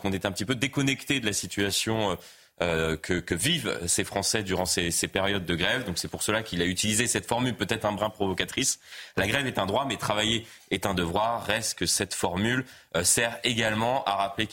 qu'on 0.00 0.12
est 0.12 0.24
un 0.24 0.32
petit 0.32 0.44
peu 0.44 0.54
déconnecté 0.54 1.20
de 1.20 1.26
la 1.26 1.32
situation 1.32 2.16
euh, 2.60 2.96
que, 2.96 3.34
vivent 3.34 3.78
ces 3.86 4.04
Français 4.04 4.42
durant 4.42 4.66
ces, 4.66 4.90
périodes 5.08 5.44
de 5.44 5.54
grève. 5.54 5.84
Donc 5.84 5.98
c'est 5.98 6.08
pour 6.08 6.22
cela 6.22 6.42
qu'il 6.42 6.60
a 6.60 6.64
utilisé 6.64 7.06
cette 7.06 7.26
formule 7.26 7.54
peut-être 7.54 7.84
un 7.84 7.92
brin 7.92 8.10
provocatrice. 8.10 8.80
La 9.16 9.26
grève 9.26 9.46
est 9.46 9.58
un 9.58 9.66
droit, 9.66 9.84
mais 9.86 9.96
travailler 9.96 10.46
est 10.70 10.86
un 10.86 10.94
devoir. 10.94 11.44
Reste 11.44 11.78
que 11.78 11.86
cette 11.86 12.14
formule 12.14 12.64
euh, 12.96 13.04
sert 13.04 13.38
également 13.44 14.04
à 14.04 14.16
rappeler, 14.16 14.48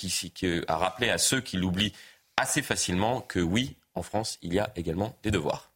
à 0.68 0.78
rappeler 0.78 1.10
à 1.10 1.18
ceux 1.18 1.42
qui 1.42 1.58
l'oublient 1.58 1.94
assez 2.38 2.62
facilement 2.62 3.22
que 3.22 3.40
oui, 3.40 3.76
en 3.96 4.04
France, 4.04 4.38
il 4.42 4.54
y 4.54 4.60
a 4.60 4.72
également 4.76 5.18
des 5.24 5.32
devoirs. 5.32 5.72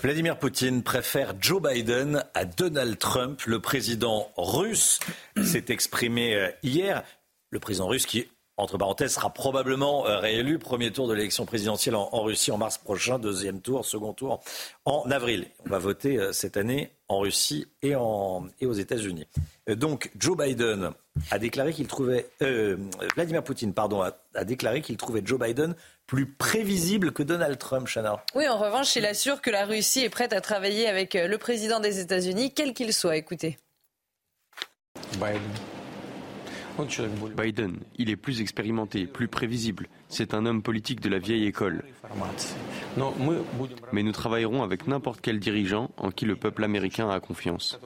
Vladimir 0.00 0.38
Poutine 0.38 0.82
préfère 0.82 1.34
Joe 1.40 1.62
Biden 1.62 2.24
à 2.34 2.44
Donald 2.44 2.98
Trump. 2.98 3.42
Le 3.46 3.60
président 3.60 4.30
russe 4.36 5.00
s'est 5.42 5.66
exprimé 5.68 6.34
euh, 6.34 6.50
hier. 6.62 7.02
Le 7.50 7.58
président 7.58 7.86
russe 7.86 8.06
qui 8.06 8.28
entre 8.56 8.78
parenthèses, 8.78 9.14
sera 9.14 9.30
probablement 9.30 10.06
euh, 10.06 10.18
réélu. 10.18 10.58
Premier 10.58 10.90
tour 10.90 11.08
de 11.08 11.14
l'élection 11.14 11.44
présidentielle 11.44 11.94
en, 11.94 12.22
Russie 12.22 12.50
en 12.50 12.58
mars 12.58 12.78
prochain, 12.78 13.18
deuxième 13.18 13.60
tour, 13.60 13.84
second 13.84 14.12
tour 14.12 14.42
en 14.84 15.10
avril. 15.10 15.48
On 15.66 15.70
va 15.70 15.78
voter 15.78 16.18
euh, 16.18 16.32
cette 16.32 16.56
année 16.56 16.90
en 17.08 17.18
Russie 17.20 17.66
et, 17.82 17.94
en, 17.94 18.46
et 18.60 18.66
aux 18.66 18.72
États-Unis. 18.72 19.26
Euh, 19.68 19.74
donc, 19.74 20.10
Joe 20.18 20.36
Biden 20.36 20.90
a 21.30 21.38
déclaré 21.38 21.72
qu'il 21.72 21.86
trouvait 21.86 22.28
Vladimir 23.14 23.42
Poutine, 23.42 23.72
pardon, 23.72 24.02
a, 24.02 24.44
déclaré 24.44 24.82
qu'il 24.82 24.96
trouvait 24.96 25.22
Joe 25.24 25.38
Biden 25.38 25.74
plus 26.06 26.26
prévisible 26.26 27.12
que 27.12 27.22
Donald 27.22 27.58
Trump, 27.58 27.88
Chana. 27.88 28.22
Oui, 28.34 28.46
en 28.48 28.58
revanche, 28.58 28.94
il 28.96 29.06
assure 29.06 29.40
que 29.40 29.50
la 29.50 29.64
Russie 29.64 30.04
est 30.04 30.10
prête 30.10 30.32
à 30.32 30.40
travailler 30.40 30.86
avec 30.88 31.14
le 31.14 31.36
président 31.38 31.80
des 31.80 32.00
États-Unis, 32.00 32.52
quel 32.54 32.74
qu'il 32.74 32.92
soit. 32.92 33.16
Écoutez. 33.16 33.58
Biden. 35.14 35.40
Biden, 37.36 37.78
il 37.96 38.10
est 38.10 38.16
plus 38.16 38.40
expérimenté, 38.40 39.06
plus 39.06 39.28
prévisible. 39.28 39.88
C'est 40.08 40.34
un 40.34 40.46
homme 40.46 40.62
politique 40.62 41.00
de 41.00 41.08
la 41.08 41.18
vieille 41.18 41.46
école. 41.46 41.82
Mais 43.92 44.02
nous 44.02 44.12
travaillerons 44.12 44.62
avec 44.62 44.86
n'importe 44.86 45.20
quel 45.20 45.38
dirigeant 45.38 45.90
en 45.96 46.10
qui 46.10 46.24
le 46.24 46.36
peuple 46.36 46.64
américain 46.64 47.08
a 47.10 47.20
confiance. 47.20 47.78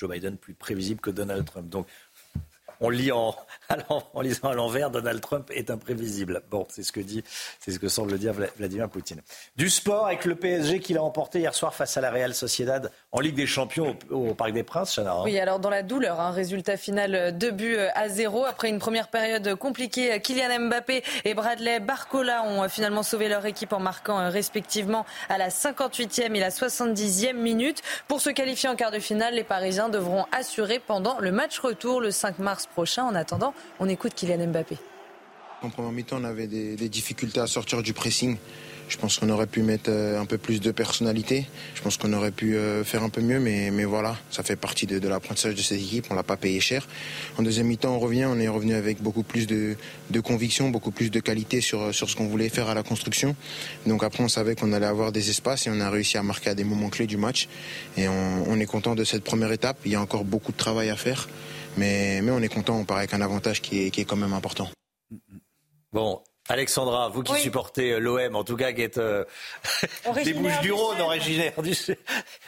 Joe 0.00 0.10
Biden 0.10 0.38
plus 0.38 0.54
prévisible 0.54 1.00
que 1.00 1.10
Donald 1.10 1.44
Trump. 1.44 1.68
Donc 1.68 1.86
on 2.80 2.88
lit 2.88 3.12
en, 3.12 3.34
lisant 4.22 4.48
à 4.48 4.54
l'envers, 4.54 4.90
Donald 4.90 5.20
Trump 5.20 5.50
est 5.54 5.70
imprévisible. 5.70 6.42
Bon, 6.50 6.66
c'est 6.68 6.82
ce 6.82 6.92
que 6.92 7.00
dit, 7.00 7.22
c'est 7.58 7.70
ce 7.72 7.78
que 7.78 7.88
semble 7.88 8.18
dire 8.18 8.32
Vladimir 8.56 8.88
Poutine. 8.88 9.20
Du 9.56 9.70
sport 9.70 10.06
avec 10.06 10.24
le 10.24 10.34
PSG 10.34 10.80
qu'il 10.80 10.98
a 10.98 11.02
emporté 11.02 11.40
hier 11.40 11.54
soir 11.54 11.74
face 11.74 11.96
à 11.96 12.00
la 12.00 12.10
Real 12.10 12.34
Sociedad 12.34 12.90
en 13.12 13.20
Ligue 13.20 13.36
des 13.36 13.46
Champions 13.46 13.96
au, 14.10 14.34
Parc 14.34 14.52
des 14.52 14.62
Princes, 14.62 14.94
Chana. 14.94 15.12
Hein. 15.12 15.22
Oui, 15.24 15.38
alors 15.38 15.58
dans 15.58 15.70
la 15.70 15.82
douleur, 15.82 16.20
un 16.20 16.28
hein, 16.28 16.30
résultat 16.30 16.76
final 16.76 17.36
2 17.36 17.50
buts 17.50 17.76
à 17.94 18.08
0 18.08 18.44
après 18.44 18.68
une 18.68 18.78
première 18.78 19.08
période 19.08 19.54
compliquée. 19.56 20.20
Kylian 20.20 20.66
Mbappé 20.66 21.02
et 21.24 21.34
Bradley 21.34 21.80
Barcola 21.80 22.44
ont 22.44 22.68
finalement 22.68 23.02
sauvé 23.02 23.28
leur 23.28 23.44
équipe 23.46 23.72
en 23.72 23.80
marquant 23.80 24.18
euh, 24.18 24.30
respectivement 24.30 25.04
à 25.28 25.38
la 25.38 25.48
58e 25.48 26.34
et 26.34 26.40
la 26.40 26.50
70e 26.50 27.34
minute. 27.34 27.82
Pour 28.08 28.20
se 28.20 28.30
qualifier 28.30 28.68
en 28.68 28.76
quart 28.76 28.90
de 28.90 28.98
finale, 28.98 29.34
les 29.34 29.44
Parisiens 29.44 29.88
devront 29.88 30.26
assurer 30.32 30.78
pendant 30.78 31.18
le 31.18 31.32
match 31.32 31.58
retour 31.58 32.00
le 32.00 32.10
5 32.10 32.38
mars 32.38 32.66
prochain. 32.70 33.04
En 33.04 33.14
attendant, 33.14 33.54
on 33.78 33.88
écoute 33.88 34.14
Kylian 34.14 34.48
Mbappé. 34.48 34.78
En 35.62 35.68
première 35.68 35.92
mi-temps, 35.92 36.16
on 36.20 36.24
avait 36.24 36.46
des, 36.46 36.88
difficultés 36.88 37.38
à 37.38 37.46
sortir 37.46 37.82
du 37.82 37.92
pressing. 37.92 38.38
Je 38.88 38.96
pense 38.96 39.18
qu'on 39.18 39.28
aurait 39.28 39.46
pu 39.46 39.62
mettre 39.62 39.90
euh, 39.90 40.18
un 40.18 40.24
peu 40.24 40.38
plus 40.38 40.58
de 40.60 40.72
personnalité. 40.72 41.46
Je 41.74 41.82
pense 41.82 41.98
qu'on 41.98 42.12
aurait 42.14 42.30
pu 42.30 42.56
euh, 42.56 42.82
faire 42.82 43.02
un 43.02 43.10
peu 43.10 43.20
mieux, 43.20 43.38
mais, 43.38 43.70
mais 43.70 43.84
voilà, 43.84 44.16
ça 44.30 44.42
fait 44.42 44.56
partie 44.56 44.86
de, 44.86 45.06
l'apprentissage 45.06 45.54
de 45.54 45.60
cette 45.60 45.78
équipe. 45.78 46.06
On 46.10 46.14
l'a 46.14 46.22
pas 46.22 46.38
payé 46.38 46.60
cher. 46.60 46.88
En 47.38 47.42
deuxième 47.42 47.66
mi-temps, 47.66 47.94
on 47.94 47.98
revient. 47.98 48.24
On 48.24 48.40
est 48.40 48.48
revenu 48.48 48.74
avec 48.74 49.02
beaucoup 49.02 49.22
plus 49.22 49.46
de, 49.46 49.76
conviction, 50.24 50.70
beaucoup 50.70 50.92
plus 50.92 51.10
de 51.10 51.20
qualité 51.20 51.60
sur, 51.60 51.94
sur 51.94 52.08
ce 52.08 52.16
qu'on 52.16 52.26
voulait 52.26 52.48
faire 52.48 52.70
à 52.70 52.74
la 52.74 52.82
construction. 52.82 53.36
Donc 53.86 54.02
après, 54.02 54.24
on 54.24 54.28
savait 54.28 54.54
qu'on 54.56 54.72
allait 54.72 54.86
avoir 54.86 55.12
des 55.12 55.28
espaces 55.28 55.66
et 55.66 55.70
on 55.70 55.80
a 55.80 55.90
réussi 55.90 56.16
à 56.16 56.22
marquer 56.22 56.50
à 56.50 56.54
des 56.54 56.64
moments 56.64 56.88
clés 56.88 57.06
du 57.06 57.18
match. 57.18 57.48
Et 57.98 58.08
on 58.08 58.58
est 58.58 58.66
content 58.66 58.94
de 58.94 59.04
cette 59.04 59.22
première 59.22 59.52
étape. 59.52 59.76
Il 59.84 59.92
y 59.92 59.94
a 59.94 60.00
encore 60.00 60.24
beaucoup 60.24 60.52
de 60.52 60.56
travail 60.56 60.88
à 60.88 60.96
faire. 60.96 61.28
Mais, 61.76 62.20
mais 62.22 62.30
on 62.30 62.40
est 62.40 62.52
content, 62.52 62.76
on 62.76 62.84
part 62.84 62.98
avec 62.98 63.14
un 63.14 63.20
avantage 63.20 63.62
qui 63.62 63.86
est, 63.86 63.90
qui 63.90 64.00
est 64.00 64.04
quand 64.04 64.16
même 64.16 64.32
important. 64.32 64.68
Bon, 65.92 66.22
Alexandra, 66.50 67.08
vous 67.08 67.22
qui 67.22 67.34
supportez 67.40 67.92
euh, 67.92 67.98
l'OM, 67.98 68.34
en 68.34 68.42
tout 68.42 68.56
cas 68.56 68.72
qui 68.72 68.82
êtes 68.82 68.98
euh, 68.98 69.24
des 70.24 70.34
Bouches 70.34 70.60
du 70.60 70.72
Rhône, 70.72 71.00
originaire 71.00 71.52
du 71.62 71.72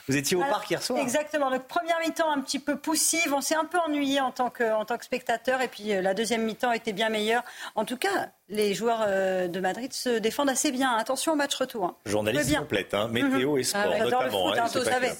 Vous 0.09 0.17
étiez 0.17 0.37
au 0.37 0.41
parc 0.41 0.69
hier 0.71 0.83
soir 0.83 1.01
Exactement. 1.01 1.51
Donc 1.51 1.69
première 1.69 1.99
mi-temps 2.01 2.31
un 2.31 2.41
petit 2.41 2.59
peu 2.59 2.77
poussive. 2.77 3.33
On 3.33 3.41
s'est 3.41 3.55
un 3.55 3.65
peu 3.65 3.79
ennuyé 3.79 4.21
en 4.21 4.33
tant 4.33 4.51
que, 4.51 4.73
en 4.73 4.85
tant 4.85 4.99
que 4.99 5.05
spectateur. 5.05 5.61
Et 5.61 5.69
puis 5.69 5.93
euh, 5.93 6.03
la 6.03 6.15
deuxième 6.15 6.43
mi-temps 6.43 6.73
était 6.73 6.93
bien 6.93 7.11
meilleure. 7.11 7.45
En 7.77 7.85
tout 7.85 7.97
cas, 7.97 8.31
les 8.49 8.75
joueurs 8.75 9.07
de 9.49 9.61
Madrid 9.61 9.93
se 9.93 10.19
défendent 10.19 10.51
assez 10.51 10.73
bien. 10.73 10.95
Attention 10.97 11.33
au 11.33 11.37
match 11.37 11.55
retour. 11.55 11.85
Hein. 11.85 11.97
Journaliste 12.05 12.57
complète, 12.59 12.93
hein. 12.93 13.09
météo 13.09 13.57
et 13.57 13.63
sport 13.63 13.83
ah 13.95 13.99
notamment. 13.99 14.51
Le 14.53 14.61
foot, 14.69 14.89
hein, 14.89 15.11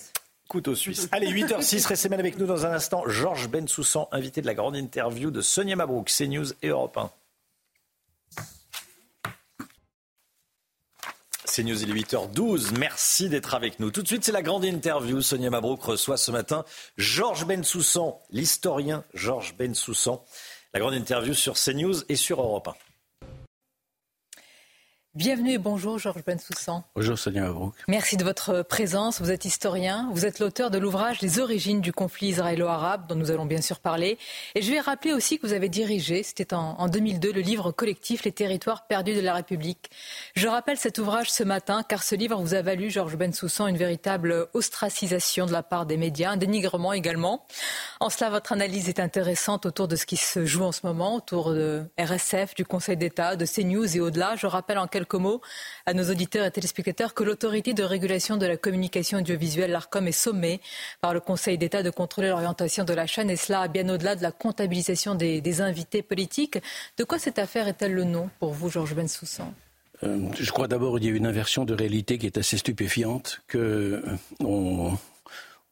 Allez, 1.13 1.29
8h06, 1.33 1.87
restez 1.87 2.09
mal 2.09 2.21
avec 2.21 2.39
nous 2.39 2.47
dans 2.47 2.67
un 2.67 2.73
instant. 2.73 3.05
Georges 3.07 3.49
Bensoussan, 3.49 4.09
invité 4.13 4.41
de 4.41 4.47
la 4.47 4.55
grande 4.55 4.77
interview 4.77 5.31
de 5.31 5.41
Sonia 5.41 5.77
Mabrouk, 5.77 6.11
CNews 6.11 6.53
et 6.63 6.69
Europe 6.69 6.97
1. 6.97 7.11
CNews, 11.47 11.83
il 11.83 11.91
est 11.91 12.01
8h12. 12.01 12.79
Merci 12.79 13.29
d'être 13.29 13.55
avec 13.55 13.79
nous. 13.79 13.91
Tout 13.91 14.03
de 14.03 14.07
suite, 14.07 14.25
c'est 14.25 14.33
la 14.33 14.43
grande 14.43 14.65
interview. 14.65 15.21
Sonia 15.21 15.51
Mabrouk 15.51 15.83
reçoit 15.83 16.17
ce 16.17 16.31
matin 16.31 16.65
Georges 16.97 17.47
Bensoussan, 17.47 18.21
l'historien 18.31 19.05
Georges 19.13 19.55
Bensoussan. 19.57 20.25
La 20.73 20.81
grande 20.81 20.95
interview 20.95 21.35
sur 21.35 21.55
CNews 21.55 22.05
et 22.09 22.17
sur 22.17 22.41
Europe 22.41 22.69
1. 22.69 22.92
Bienvenue 25.15 25.53
et 25.53 25.59
bonjour 25.59 25.99
Georges 25.99 26.25
Bensoussan. 26.25 26.85
Bonjour 26.95 27.19
Sonia 27.19 27.43
Mabrouk. 27.43 27.75
Merci 27.87 28.17
de 28.17 28.25
votre 28.25 28.63
présence. 28.63 29.21
Vous 29.21 29.31
êtes 29.31 29.45
historien, 29.45 30.09
vous 30.15 30.25
êtes 30.25 30.39
l'auteur 30.39 30.71
de 30.71 30.79
l'ouvrage 30.79 31.21
Les 31.21 31.39
origines 31.39 31.83
du 31.83 31.93
conflit 31.93 32.29
israélo-arabe 32.29 33.07
dont 33.09 33.15
nous 33.15 33.31
allons 33.31 33.45
bien 33.45 33.61
sûr 33.61 33.79
parler. 33.79 34.17
Et 34.55 34.63
je 34.63 34.71
vais 34.71 34.81
rappeler 34.81 35.13
aussi 35.13 35.39
que 35.39 35.47
vous 35.47 35.53
avez 35.53 35.69
dirigé, 35.69 36.23
c'était 36.23 36.55
en, 36.55 36.89
2002, 36.89 37.31
le 37.31 37.43
livre 37.43 37.73
collectif 37.73 38.25
Les 38.25 38.33
territoires 38.33 38.87
perdus 38.87 39.13
de 39.13 39.21
la 39.21 39.35
République. 39.35 39.91
Je 40.35 40.49
rappelle 40.49 40.79
cet 40.79 40.97
ouvrage 40.97 41.31
ce 41.31 41.45
matin 41.45 41.83
car 41.87 42.03
ce 42.03 42.15
livre 42.15 42.41
vous 42.41 42.55
a 42.55 42.63
valu, 42.63 42.89
Georges 42.91 43.19
Bensoussan, 43.19 43.67
une 43.67 43.77
véritable 43.77 44.49
ostracisation 44.55 45.45
de 45.45 45.53
la 45.53 45.63
part 45.63 45.85
des 45.85 45.99
médias, 45.99 46.31
un 46.31 46.39
dénigrement 46.39 46.95
également. 46.95 47.45
En 48.01 48.09
cela, 48.09 48.31
votre 48.31 48.53
analyse 48.53 48.89
est 48.89 48.99
intéressante 48.99 49.67
autour 49.67 49.89
de 49.89 49.97
ce 49.97 50.07
qui 50.07 50.17
se 50.17 50.47
joue 50.47 50.65
en 50.65 50.73
ce 50.73 50.87
moment, 50.87 51.17
autour 51.17 51.53
de 51.53 51.85
RSF, 51.99 52.55
du 52.55 52.65
Conseil 52.65 52.97
d'État, 52.97 53.37
de 53.37 53.45
CNews 53.45 53.95
et 53.95 54.01
au-delà. 54.01 54.37
Je 54.37 54.47
rappelle 54.47 54.79
en 54.79 54.87
mots 55.19 55.41
à 55.87 55.95
nos 55.95 56.11
auditeurs 56.11 56.47
et 56.47 56.51
téléspectateurs 56.51 57.15
que 57.15 57.25
l'autorité 57.25 57.75
de 57.75 57.83
régulation 57.83 58.37
de 58.37 58.47
la 58.47 58.57
communication 58.57 59.19
audiovisuelle, 59.19 59.71
l'ARCOM, 59.71 60.09
est 60.09 60.13
sommée 60.13 60.61
par 61.01 61.15
le 61.15 61.21
Conseil 61.21 61.59
d'État 61.59 61.83
de 61.83 61.91
contrôler 61.91 62.29
l'orientation 62.29 62.85
de 62.85 62.93
la 62.93 63.07
chaîne 63.07 63.31
et 63.31 63.37
cela 63.37 63.69
bien 63.69 63.89
au-delà 63.89 64.17
de 64.17 64.23
la 64.23 64.33
comptabilisation 64.33 65.15
des, 65.15 65.61
invités 65.61 66.03
politiques. 66.03 66.59
De 66.97 67.05
quoi 67.05 67.19
cette 67.19 67.39
affaire 67.39 67.69
est-elle 67.69 67.95
le 67.95 68.05
nom 68.05 68.31
pour 68.39 68.53
vous, 68.53 68.71
Georges 68.71 68.95
Bensoussan? 68.95 69.53
Euh, 70.03 70.29
je 70.35 70.51
crois 70.51 70.67
d'abord 70.67 70.99
qu'il 70.99 71.11
y 71.11 71.13
a 71.13 71.17
une 71.17 71.27
inversion 71.27 71.65
de 71.65 71.75
réalité 71.75 72.19
qui 72.19 72.27
est 72.27 72.39
assez 72.39 72.57
stupéfiante, 72.57 73.43
que 73.47 73.59
euh, 73.59 74.03
on, 74.41 74.93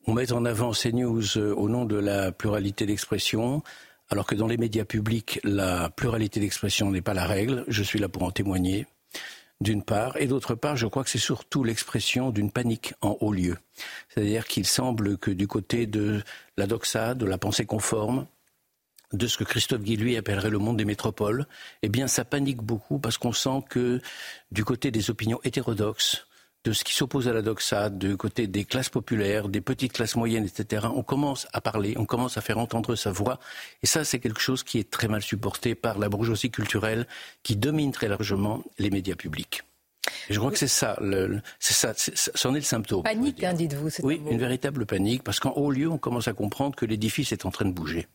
on 0.06 0.14
met 0.14 0.32
en 0.32 0.44
avant 0.44 0.72
ces 0.72 0.92
news 0.92 1.22
euh, 1.36 1.54
au 1.54 1.68
nom 1.68 1.84
de 1.84 1.96
la 1.96 2.32
pluralité 2.32 2.86
d'expression, 2.86 3.62
alors 4.08 4.26
que 4.26 4.34
dans 4.34 4.46
les 4.46 4.56
médias 4.56 4.84
publics, 4.84 5.40
la 5.44 5.90
pluralité 5.90 6.40
d'expression 6.40 6.90
n'est 6.90 7.02
pas 7.02 7.14
la 7.14 7.26
règle. 7.26 7.64
Je 7.68 7.82
suis 7.82 7.98
là 7.98 8.08
pour 8.08 8.24
en 8.24 8.30
témoigner 8.30 8.86
d'une 9.60 9.82
part, 9.82 10.16
et 10.16 10.26
d'autre 10.26 10.54
part, 10.54 10.76
je 10.76 10.86
crois 10.86 11.04
que 11.04 11.10
c'est 11.10 11.18
surtout 11.18 11.64
l'expression 11.64 12.30
d'une 12.30 12.50
panique 12.50 12.94
en 13.02 13.16
haut 13.20 13.32
lieu. 13.32 13.56
C'est-à-dire 14.08 14.46
qu'il 14.46 14.66
semble 14.66 15.18
que 15.18 15.30
du 15.30 15.46
côté 15.46 15.86
de 15.86 16.22
la 16.56 16.66
doxa, 16.66 17.14
de 17.14 17.26
la 17.26 17.36
pensée 17.36 17.66
conforme, 17.66 18.26
de 19.12 19.26
ce 19.26 19.36
que 19.36 19.44
Christophe 19.44 19.82
Guy 19.82 20.16
appellerait 20.16 20.50
le 20.50 20.58
monde 20.58 20.76
des 20.76 20.84
métropoles, 20.84 21.46
eh 21.82 21.88
bien 21.88 22.06
ça 22.06 22.24
panique 22.24 22.62
beaucoup 22.62 22.98
parce 22.98 23.18
qu'on 23.18 23.32
sent 23.32 23.64
que 23.68 24.00
du 24.50 24.64
côté 24.64 24.90
des 24.90 25.10
opinions 25.10 25.40
hétérodoxes, 25.44 26.26
de 26.64 26.72
ce 26.72 26.84
qui 26.84 26.92
s'oppose 26.92 27.26
à 27.26 27.32
la 27.32 27.42
doxa, 27.42 27.88
du 27.88 28.16
côté 28.16 28.46
des 28.46 28.64
classes 28.64 28.90
populaires, 28.90 29.48
des 29.48 29.60
petites 29.60 29.92
classes 29.92 30.16
moyennes, 30.16 30.44
etc., 30.44 30.88
on 30.94 31.02
commence 31.02 31.46
à 31.52 31.60
parler, 31.60 31.94
on 31.96 32.04
commence 32.04 32.36
à 32.36 32.42
faire 32.42 32.58
entendre 32.58 32.96
sa 32.96 33.10
voix. 33.10 33.40
Et 33.82 33.86
ça, 33.86 34.04
c'est 34.04 34.18
quelque 34.18 34.40
chose 34.40 34.62
qui 34.62 34.78
est 34.78 34.90
très 34.90 35.08
mal 35.08 35.22
supporté 35.22 35.74
par 35.74 35.98
la 35.98 36.08
bourgeoisie 36.08 36.50
culturelle 36.50 37.06
qui 37.42 37.56
domine 37.56 37.92
très 37.92 38.08
largement 38.08 38.62
les 38.78 38.90
médias 38.90 39.14
publics. 39.14 39.62
je 40.28 40.38
crois 40.38 40.50
que 40.50 40.58
c'est 40.58 40.68
ça, 40.68 40.98
c'est 41.58 41.72
ça, 41.72 41.94
c'en 42.34 42.54
est 42.54 42.58
le 42.58 42.64
symptôme. 42.64 43.04
Panique, 43.04 43.42
hein, 43.42 43.54
dites-vous. 43.54 43.88
Oui, 44.02 44.20
une 44.30 44.38
véritable 44.38 44.84
panique, 44.84 45.22
parce 45.22 45.40
qu'en 45.40 45.52
haut 45.52 45.70
lieu, 45.70 45.88
on 45.88 45.98
commence 45.98 46.28
à 46.28 46.34
comprendre 46.34 46.76
que 46.76 46.84
l'édifice 46.84 47.32
est 47.32 47.46
en 47.46 47.50
train 47.50 47.64
de 47.64 47.72
bouger. 47.72 48.06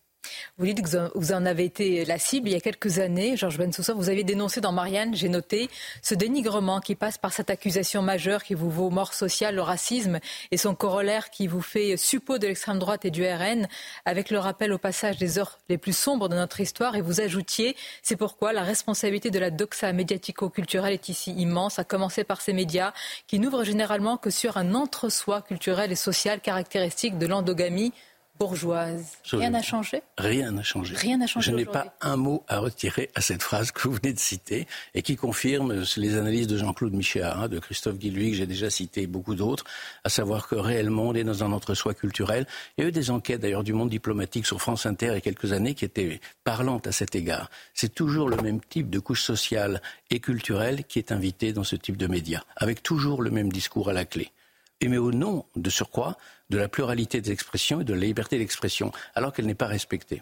Vous 0.57 0.65
dites 0.65 0.81
que 0.81 1.17
vous 1.17 1.31
en 1.31 1.45
avez 1.45 1.65
été 1.65 2.05
la 2.05 2.17
cible 2.17 2.49
il 2.49 2.53
y 2.53 2.55
a 2.55 2.61
quelques 2.61 2.99
années. 2.99 3.37
Georges 3.37 3.57
Bensoussan, 3.57 3.95
vous 3.95 4.09
avez 4.09 4.23
dénoncé 4.23 4.61
dans 4.61 4.71
Marianne, 4.71 5.15
j'ai 5.15 5.29
noté, 5.29 5.69
ce 6.01 6.15
dénigrement 6.15 6.79
qui 6.79 6.95
passe 6.95 7.17
par 7.17 7.33
cette 7.33 7.49
accusation 7.49 8.01
majeure 8.01 8.43
qui 8.43 8.53
vous 8.53 8.69
vaut 8.69 8.89
mort 8.89 9.13
sociale, 9.13 9.55
le 9.55 9.61
racisme, 9.61 10.19
et 10.51 10.57
son 10.57 10.75
corollaire 10.75 11.29
qui 11.29 11.47
vous 11.47 11.61
fait 11.61 11.97
suppôt 11.97 12.37
de 12.37 12.47
l'extrême 12.47 12.79
droite 12.79 13.05
et 13.05 13.11
du 13.11 13.25
RN, 13.25 13.67
avec 14.05 14.29
le 14.29 14.39
rappel 14.39 14.71
au 14.73 14.77
passage 14.77 15.17
des 15.17 15.39
heures 15.39 15.59
les 15.69 15.77
plus 15.77 15.95
sombres 15.95 16.29
de 16.29 16.35
notre 16.35 16.59
histoire. 16.59 16.95
Et 16.95 17.01
vous 17.01 17.21
ajoutiez, 17.21 17.75
c'est 18.01 18.15
pourquoi 18.15 18.53
la 18.53 18.63
responsabilité 18.63 19.31
de 19.31 19.39
la 19.39 19.49
doxa 19.49 19.91
médiatico-culturelle 19.93 20.93
est 20.93 21.09
ici 21.09 21.33
immense, 21.33 21.79
à 21.79 21.83
commencer 21.83 22.23
par 22.23 22.41
ces 22.41 22.53
médias 22.53 22.93
qui 23.27 23.39
n'ouvrent 23.39 23.63
généralement 23.63 24.17
que 24.17 24.29
sur 24.29 24.57
un 24.57 24.73
entre-soi 24.73 25.41
culturel 25.41 25.91
et 25.91 25.95
social 25.95 26.39
caractéristique 26.41 27.17
de 27.17 27.27
l'endogamie 27.27 27.93
bourgeoise. 28.39 29.17
Rien 29.31 29.49
n'a 29.49 29.61
changé? 29.61 30.01
Rien 30.17 30.51
n'a 30.51 30.63
changé. 30.63 30.95
Rien 30.95 31.17
n'a 31.17 31.27
changé. 31.27 31.51
Je 31.51 31.55
n'ai 31.55 31.65
pas 31.65 31.95
un 32.01 32.17
mot 32.17 32.43
à 32.47 32.59
retirer 32.59 33.09
à 33.15 33.21
cette 33.21 33.41
phrase 33.41 33.71
que 33.71 33.87
vous 33.87 33.93
venez 33.93 34.13
de 34.13 34.19
citer 34.19 34.67
et 34.93 35.01
qui 35.01 35.15
confirme 35.15 35.83
les 35.97 36.17
analyses 36.17 36.47
de 36.47 36.57
Jean-Claude 36.57 36.93
Michéa, 36.93 37.37
hein, 37.37 37.47
de 37.47 37.59
Christophe 37.59 37.97
Guilluy, 37.97 38.31
que 38.31 38.37
j'ai 38.37 38.47
déjà 38.47 38.69
cité, 38.69 39.03
et 39.03 39.07
beaucoup 39.07 39.35
d'autres, 39.35 39.65
à 40.03 40.09
savoir 40.09 40.47
que 40.47 40.55
réellement 40.55 41.03
on 41.03 41.13
est 41.13 41.23
dans 41.23 41.43
un 41.43 41.51
entre-soi 41.51 41.93
culturel. 41.93 42.45
Il 42.77 42.83
y 42.83 42.85
a 42.85 42.89
eu 42.89 42.91
des 42.91 43.11
enquêtes 43.11 43.41
d'ailleurs 43.41 43.63
du 43.63 43.73
monde 43.73 43.89
diplomatique 43.89 44.45
sur 44.45 44.61
France 44.61 44.85
Inter 44.85 45.07
il 45.07 45.13
y 45.13 45.17
a 45.17 45.21
quelques 45.21 45.51
années 45.51 45.73
qui 45.73 45.85
étaient 45.85 46.19
parlantes 46.43 46.87
à 46.87 46.91
cet 46.91 47.15
égard. 47.15 47.49
C'est 47.73 47.93
toujours 47.93 48.29
le 48.29 48.37
même 48.37 48.59
type 48.61 48.89
de 48.89 48.99
couche 48.99 49.23
sociale 49.23 49.81
et 50.09 50.19
culturelle 50.19 50.83
qui 50.83 50.99
est 50.99 51.11
invité 51.11 51.53
dans 51.53 51.63
ce 51.63 51.75
type 51.75 51.97
de 51.97 52.07
médias, 52.07 52.43
avec 52.55 52.83
toujours 52.83 53.21
le 53.21 53.31
même 53.31 53.51
discours 53.51 53.89
à 53.89 53.93
la 53.93 54.05
clé 54.05 54.31
et 54.81 54.87
mais 54.87 54.97
au 54.97 55.11
nom 55.11 55.45
de 55.55 55.69
surcroît 55.69 56.17
de 56.49 56.57
la 56.57 56.67
pluralité 56.67 57.21
des 57.21 57.31
expressions 57.31 57.81
et 57.81 57.83
de 57.83 57.93
la 57.93 58.01
liberté 58.01 58.37
d'expression, 58.37 58.91
alors 59.15 59.33
qu'elle 59.33 59.45
n'est 59.45 59.55
pas 59.55 59.67
respectée. 59.67 60.21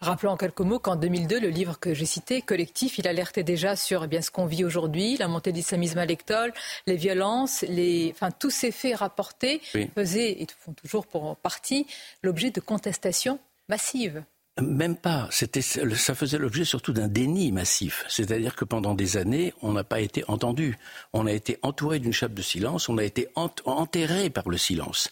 Rappelons 0.00 0.32
en 0.32 0.36
quelques 0.38 0.60
mots 0.60 0.78
qu'en 0.78 0.96
2002, 0.96 1.40
le 1.40 1.48
livre 1.48 1.78
que 1.78 1.92
j'ai 1.92 2.06
cité, 2.06 2.40
Collectif, 2.40 2.96
il 2.96 3.06
alertait 3.06 3.42
déjà 3.42 3.76
sur 3.76 4.04
eh 4.04 4.06
bien, 4.06 4.22
ce 4.22 4.30
qu'on 4.30 4.46
vit 4.46 4.64
aujourd'hui, 4.64 5.18
la 5.18 5.28
montée 5.28 5.52
de 5.52 5.56
l'islamisme 5.56 5.98
à 5.98 6.06
l'école, 6.06 6.54
les 6.86 6.96
violences, 6.96 7.66
les... 7.68 8.10
Enfin, 8.14 8.30
tous 8.30 8.48
ces 8.48 8.72
faits 8.72 8.96
rapportés 8.96 9.60
faisaient, 9.94 10.40
et 10.40 10.46
font 10.58 10.72
toujours 10.72 11.06
pour 11.06 11.36
partie, 11.36 11.86
l'objet 12.22 12.50
de 12.50 12.60
contestations 12.60 13.38
massives. 13.68 14.24
Même 14.60 14.96
pas. 14.96 15.28
C'était, 15.30 15.62
ça 15.62 16.14
faisait 16.14 16.38
l'objet 16.38 16.64
surtout 16.64 16.92
d'un 16.92 17.08
déni 17.08 17.52
massif. 17.52 18.04
C'est-à-dire 18.08 18.54
que 18.54 18.64
pendant 18.64 18.94
des 18.94 19.16
années, 19.16 19.54
on 19.62 19.72
n'a 19.72 19.84
pas 19.84 20.00
été 20.00 20.24
entendu. 20.28 20.76
On 21.12 21.26
a 21.26 21.32
été 21.32 21.58
entouré 21.62 21.98
d'une 21.98 22.12
chape 22.12 22.34
de 22.34 22.42
silence. 22.42 22.88
On 22.88 22.98
a 22.98 23.04
été 23.04 23.28
enterré 23.34 24.30
par 24.30 24.48
le 24.48 24.58
silence. 24.58 25.10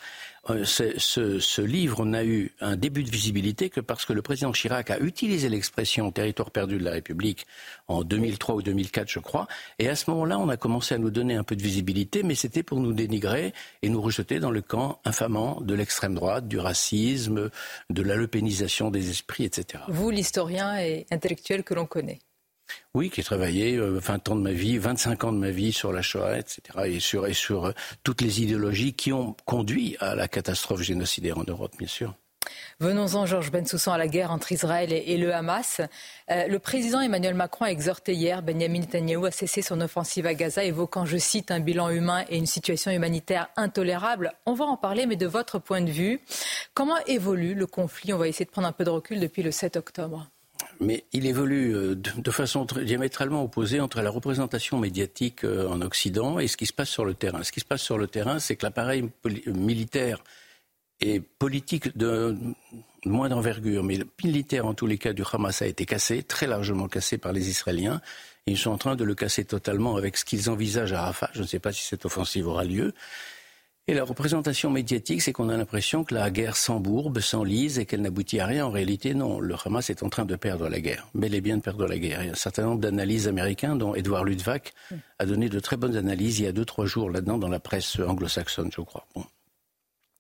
Euh, 0.51 0.65
ce, 0.65 1.61
livre 1.61 2.05
n'a 2.05 2.25
eu 2.25 2.53
un 2.61 2.77
début 2.77 3.05
de 3.05 3.11
visibilité 3.11 3.69
que 3.71 3.81
parce 3.81 4.05
que 4.05 4.13
le 4.13 4.23
président 4.23 4.53
Chirac 4.53 4.91
a 4.91 4.99
utilisé 4.99 5.49
l'expression 5.49 6.11
territoire 6.11 6.51
perdu 6.51 6.79
de 6.79 6.85
la 6.85 6.93
République 6.93 7.47
en 7.89 8.03
2003 8.03 8.57
ou 8.57 8.63
2004, 8.63 9.09
je 9.09 9.19
crois. 9.19 9.47
Et 9.79 9.89
à 9.89 9.97
ce 9.97 10.11
moment-là, 10.11 10.39
on 10.39 10.49
a 10.49 10.57
commencé 10.57 10.95
à 10.95 10.99
nous 10.99 11.11
donner 11.11 11.35
un 11.35 11.45
peu 11.45 11.57
de 11.57 11.63
visibilité, 11.63 12.23
mais 12.23 12.35
c'était 12.35 12.63
pour 12.63 12.81
nous 12.81 12.93
dénigrer 12.93 13.53
et 13.83 13.89
nous 13.89 14.01
rejeter 14.01 14.41
dans 14.41 14.51
le 14.51 14.63
camp 14.63 15.01
infamant 15.05 15.61
de 15.61 15.75
l'extrême 15.75 16.15
droite, 16.15 16.49
du 16.49 16.59
racisme, 16.59 17.51
de 17.91 18.03
la 18.03 18.17
lepénisation 18.17 18.91
des 18.91 19.11
esprits, 19.11 19.45
etc. 19.45 19.85
Vous, 19.89 20.11
l'historien 20.11 20.79
et 20.79 21.07
intellectuel 21.11 21.65
que 21.65 21.75
l'on 21.75 21.87
connaît. 21.87 22.21
Oui, 22.95 23.11
qui 23.11 23.21
ai 23.21 23.25
travaillé 23.25 23.77
20 23.79 24.29
euh, 24.29 24.33
ans 24.33 24.37
de 24.37 24.43
ma 24.43 24.53
vie, 24.53 24.79
25 24.79 25.25
ans 25.25 25.33
de 25.33 25.39
ma 25.39 25.51
vie 25.51 25.73
sur 25.73 25.93
la 25.93 26.03
Shoah, 26.03 26.39
etc. 26.39 26.61
et 26.87 27.01
sur, 27.01 27.67
euh, 27.67 27.73
toutes 28.03 28.21
les 28.21 28.43
idéologies 28.43 28.93
qui 28.93 29.13
ont 29.13 29.37
conduit 29.45 29.97
à 30.01 30.15
la 30.15 30.29
catastrophe 30.29 30.83
génocidaire 30.83 31.39
en 31.39 31.45
Europe, 31.45 31.73
bien 31.79 31.89
sûr. 31.89 32.15
Venons-en, 32.81 33.27
Georges 33.27 33.51
Bensoussan, 33.51 33.93
à 33.93 33.99
la 33.99 34.07
guerre 34.07 34.31
entre 34.31 34.53
Israël 34.53 34.93
et, 34.93 35.19
le 35.19 35.35
Hamas. 35.35 35.81
Euh, 36.31 36.47
le 36.47 36.59
président 36.59 37.01
Emmanuel 37.01 37.35
Macron 37.35 37.65
a 37.65 37.71
exhorté 37.71 38.15
hier 38.15 38.43
Benjamin 38.43 38.81
Netanyahu 38.81 39.27
à 39.27 39.31
cesser 39.31 39.63
son 39.63 39.81
offensive 39.81 40.27
à 40.27 40.35
Gaza, 40.35 40.65
évoquant, 40.65 41.05
je 41.05 41.17
cite, 41.17 41.51
un 41.51 41.61
bilan 41.61 41.91
humain 41.91 42.25
et 42.29 42.39
une 42.39 42.47
situation 42.47 42.91
humanitaire 42.91 43.49
intolérable. 43.57 44.33
On 44.47 44.55
va 44.55 44.65
en 44.65 44.77
parler, 44.77 45.07
mais 45.07 45.17
de 45.17 45.27
votre 45.27 45.59
point 45.59 45.81
de 45.81 45.91
vue, 45.91 46.21
comment 46.73 46.99
évolue 47.07 47.55
le 47.55 47.67
conflit? 47.67 48.13
On 48.13 48.19
va 48.19 48.29
essayer 48.29 48.47
de 48.47 48.51
prendre 48.51 48.69
un 48.69 48.73
peu 48.73 48.85
de 48.85 48.91
recul 48.91 49.21
depuis 49.21 49.43
le 49.43 49.51
7 49.51 49.77
octobre 49.77 50.29
mais 50.81 51.05
il 51.13 51.27
évolue 51.27 51.75
euh, 51.75 51.95
de 51.95 52.31
façon 52.31 52.65
diamétralement 52.65 53.43
opposée 53.43 53.81
entre 53.81 54.01
la 54.01 54.11
représentation 54.11 54.79
médiatique 54.79 55.45
euh, 55.45 55.69
en 55.69 55.81
Occident 55.83 56.39
et 56.39 56.49
ce 56.49 56.57
qui 56.57 56.67
se 56.67 56.73
passe 56.73 56.89
sur 56.89 57.05
le 57.05 57.15
terrain. 57.15 57.43
Ce 57.43 57.53
qui 57.53 57.61
se 57.61 57.65
passe 57.65 57.83
sur 57.83 57.99
le 57.99 58.07
terrain, 58.07 58.39
c'est 58.39 58.57
que 58.57 58.65
l'appareil 58.65 59.09
militaire 59.47 60.23
et 61.01 61.21
politique 61.21 61.97
de 61.97 62.37
moins 63.05 63.29
d'envergure, 63.29 63.85
mais 63.85 63.99
militaire 64.25 64.67
en 64.67 64.75
tous 64.75 64.87
les 64.87 64.99
cas 64.99 65.13
du 65.13 65.23
Hamas 65.33 65.63
a 65.63 65.67
été 65.67 65.87
cassé, 65.87 66.23
très 66.23 66.47
largement 66.47 66.89
cassé 66.89 67.19
par 67.19 67.33
les 67.33 67.49
Israéliens. 67.49 68.01
ils 68.47 68.59
sont 68.59 68.71
en 68.71 68.79
train 68.79 68.97
de 68.97 69.05
le 69.05 69.15
casser 69.15 69.45
totalement 69.45 69.97
avec 69.97 70.17
ce 70.17 70.25
qu'ils 70.25 70.51
envisagent 70.51 70.93
à 70.93 71.03
Rafah. 71.03 71.31
Je 71.35 71.43
ne 71.43 71.47
sais 71.47 71.61
pas 71.61 71.73
si 71.73 71.85
cette 71.85 72.05
offensive 72.05 72.49
aura 72.49 72.65
lieu. 72.65 72.95
Et 73.91 73.95
la 73.95 74.05
représentation 74.05 74.69
médiatique, 74.69 75.23
c'est 75.23 75.33
qu'on 75.33 75.49
a 75.49 75.57
l'impression 75.57 76.05
que 76.05 76.15
la 76.15 76.31
guerre 76.31 76.57
s'embourbe, 76.57 77.21
s'enlise 77.21 77.79
et 77.79 77.87
qu'elle 77.87 78.03
n'aboutit 78.03 78.39
à 78.39 78.45
rien. 78.45 78.67
En 78.67 78.71
réalité, 78.71 79.15
non. 79.15 79.41
Le 79.41 79.55
Hamas 79.65 79.89
est 79.89 80.03
en 80.03 80.11
train 80.11 80.27
de 80.27 80.37
perdre 80.37 80.69
la 80.69 80.79
guerre. 80.79 81.09
Mais 81.15 81.29
est 81.29 81.41
bien 81.41 81.57
de 81.57 81.63
perdre 81.63 81.87
la 81.87 81.99
guerre. 81.99 82.23
Il 82.23 82.27
y 82.27 82.29
a 82.29 82.33
un 82.33 82.37
certain 82.37 82.65
nombre 82.65 82.83
d'analyses 82.83 83.29
américaines, 83.29 83.79
dont 83.79 83.95
Edouard 83.95 84.25
Ludwak 84.25 84.75
a 85.19 85.25
donné 85.25 85.49
de 85.49 85.59
très 85.59 85.79
bonnes 85.79 85.97
analyses 85.97 86.39
il 86.39 86.45
y 86.45 86.47
a 86.47 86.53
deux, 86.53 86.67
trois 86.67 86.85
jours 86.85 87.09
là-dedans 87.09 87.39
dans 87.39 87.49
la 87.49 87.61
presse 87.61 87.99
anglo-saxonne, 87.99 88.71
je 88.77 88.83
crois. 88.83 89.07
Bon. 89.15 89.25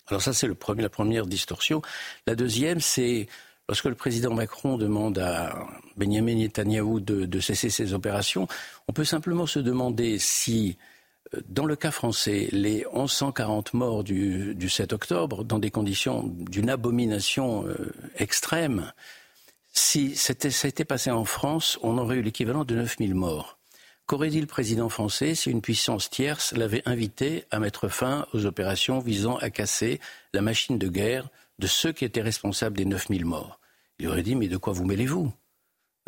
Alors 0.06 0.22
ça, 0.22 0.32
c'est 0.32 0.48
la 0.48 0.88
première 0.88 1.26
distorsion. 1.26 1.82
La 2.26 2.34
deuxième, 2.34 2.80
c'est 2.80 3.28
lorsque 3.68 3.84
le 3.84 3.94
président 3.94 4.32
Macron 4.32 4.78
demande 4.78 5.18
à 5.18 5.54
Benjamin 5.98 6.36
Netanyahu 6.36 7.02
de 7.02 7.40
cesser 7.40 7.68
ses 7.68 7.92
opérations, 7.92 8.48
on 8.88 8.94
peut 8.94 9.04
simplement 9.04 9.44
se 9.44 9.58
demander 9.58 10.18
si 10.18 10.78
dans 11.48 11.64
le 11.64 11.76
cas 11.76 11.90
français, 11.90 12.48
les 12.52 12.84
1140 12.92 13.74
morts 13.74 14.04
du, 14.04 14.68
7 14.68 14.92
octobre, 14.92 15.44
dans 15.44 15.58
des 15.58 15.70
conditions 15.70 16.24
d'une 16.26 16.70
abomination 16.70 17.66
euh, 17.66 17.92
extrême, 18.16 18.92
si 19.72 20.16
ça 20.16 20.32
était 20.32 20.84
passé 20.84 21.10
en 21.10 21.24
France, 21.24 21.78
on 21.82 21.98
aurait 21.98 22.16
eu 22.16 22.22
l'équivalent 22.22 22.64
de 22.64 22.74
9000 22.74 23.14
morts. 23.14 23.58
Qu'aurait 24.06 24.30
dit 24.30 24.40
le 24.40 24.46
président 24.46 24.88
français 24.88 25.34
si 25.34 25.50
une 25.50 25.60
puissance 25.60 26.08
tierce 26.08 26.52
l'avait 26.52 26.82
invité 26.86 27.44
à 27.50 27.60
mettre 27.60 27.88
fin 27.88 28.26
aux 28.32 28.46
opérations 28.46 29.00
visant 29.00 29.36
à 29.36 29.50
casser 29.50 30.00
la 30.32 30.40
machine 30.40 30.78
de 30.78 30.88
guerre 30.88 31.28
de 31.58 31.66
ceux 31.66 31.92
qui 31.92 32.06
étaient 32.06 32.22
responsables 32.22 32.76
des 32.76 32.86
9000 32.86 33.26
morts? 33.26 33.60
Il 33.98 34.08
aurait 34.08 34.22
dit 34.22 34.34
Mais 34.34 34.48
de 34.48 34.56
quoi 34.56 34.72
vous 34.72 34.86
mêlez-vous? 34.86 35.30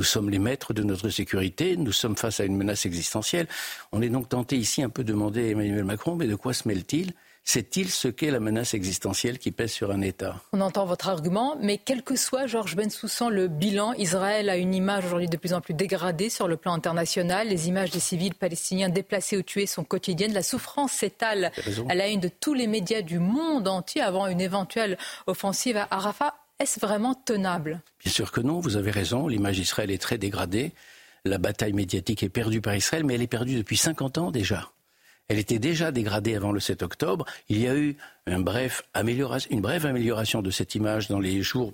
Nous 0.01 0.05
sommes 0.05 0.31
les 0.31 0.39
maîtres 0.39 0.73
de 0.73 0.83
notre 0.83 1.11
sécurité, 1.11 1.77
nous 1.77 1.93
sommes 1.93 2.17
face 2.17 2.41
à 2.41 2.45
une 2.45 2.57
menace 2.57 2.87
existentielle. 2.87 3.47
On 3.93 4.01
est 4.01 4.09
donc 4.09 4.31
tenté 4.31 4.57
ici 4.57 4.83
un 4.83 4.89
peu 4.89 5.05
de 5.05 5.13
demander 5.13 5.49
à 5.49 5.51
Emmanuel 5.51 5.85
Macron, 5.85 6.15
mais 6.15 6.27
de 6.27 6.37
quoi 6.37 6.55
se 6.55 6.67
mêle-t-il? 6.67 7.13
Sait-il 7.45 7.91
ce 7.91 8.09
qu'est 8.09 8.31
la 8.31 8.41
menace 8.41 8.73
existentielle 8.73 9.39
qui 9.39 9.51
pèse 9.51 9.73
sur 9.73 9.91
un 9.91 10.01
État? 10.01 10.37
On 10.55 10.63
entend 10.63 10.87
votre 10.87 11.11
argument, 11.11 11.55
mais 11.61 11.77
quel 11.77 12.03
que 12.03 12.17
soit, 12.17 12.47
Georges 12.47 12.77
Bensoussan, 12.77 13.29
le 13.29 13.49
bilan, 13.49 13.93
Israël 13.93 14.49
a 14.49 14.57
une 14.57 14.75
image 14.75 15.05
aujourd'hui 15.05 15.29
de 15.29 15.37
plus 15.37 15.53
en 15.53 15.61
plus 15.61 15.75
dégradée 15.75 16.31
sur 16.31 16.49
le 16.49 16.57
plan 16.57 16.73
international. 16.73 17.49
Les 17.49 17.69
images 17.69 17.91
des 17.91 18.01
civils 18.01 18.35
palestiniens 18.35 18.89
déplacés 18.89 19.37
ou 19.37 19.43
tués 19.43 19.67
sont 19.67 19.85
quotidiennes. 19.85 20.33
La 20.33 20.43
souffrance 20.43 20.93
s'étale 20.93 21.53
à 21.91 21.95
la 21.95 22.09
une 22.09 22.21
de 22.21 22.29
tous 22.29 22.55
les 22.55 22.67
médias 22.67 23.03
du 23.03 23.19
monde 23.19 23.69
entier 23.69 24.01
avant 24.01 24.29
une 24.29 24.41
éventuelle 24.41 24.97
offensive 25.27 25.77
à 25.77 25.99
Rafah. 25.99 26.40
Est-ce 26.61 26.79
vraiment 26.79 27.15
tenable? 27.15 27.81
Bien 28.05 28.13
sûr 28.13 28.31
que 28.31 28.43
non, 28.43 28.61
vous 28.61 28.77
avez 28.77 28.91
raison. 28.91 29.27
L'image 29.29 29.57
d'Israël 29.57 29.91
est 29.91 30.01
très 30.01 30.19
dégradée. 30.19 30.73
La 31.25 31.39
bataille 31.39 31.73
médiatique 31.73 32.23
est 32.23 32.29
perdue 32.29 32.61
par 32.61 32.77
Israël, 32.77 33.03
mais 33.03 33.15
elle 33.15 33.23
est 33.23 33.27
perdue 33.27 33.57
depuis 33.57 33.79
50 33.79 34.19
ans 34.19 34.31
déjà. 34.31 34.71
Elle 35.29 35.39
était 35.39 35.59
déjà 35.59 35.91
dégradée 35.91 36.35
avant 36.35 36.53
le 36.53 36.61
7 36.61 36.83
octobre. 36.83 37.25
Il 37.49 37.59
y 37.59 37.67
a 37.67 37.75
eu 37.75 37.97
une 38.27 38.43
brève 38.43 38.83
amélioration 38.93 40.43
de 40.43 40.51
cette 40.51 40.75
image 40.75 41.09
dans 41.09 41.21
les 41.21 41.41
jours, 41.41 41.73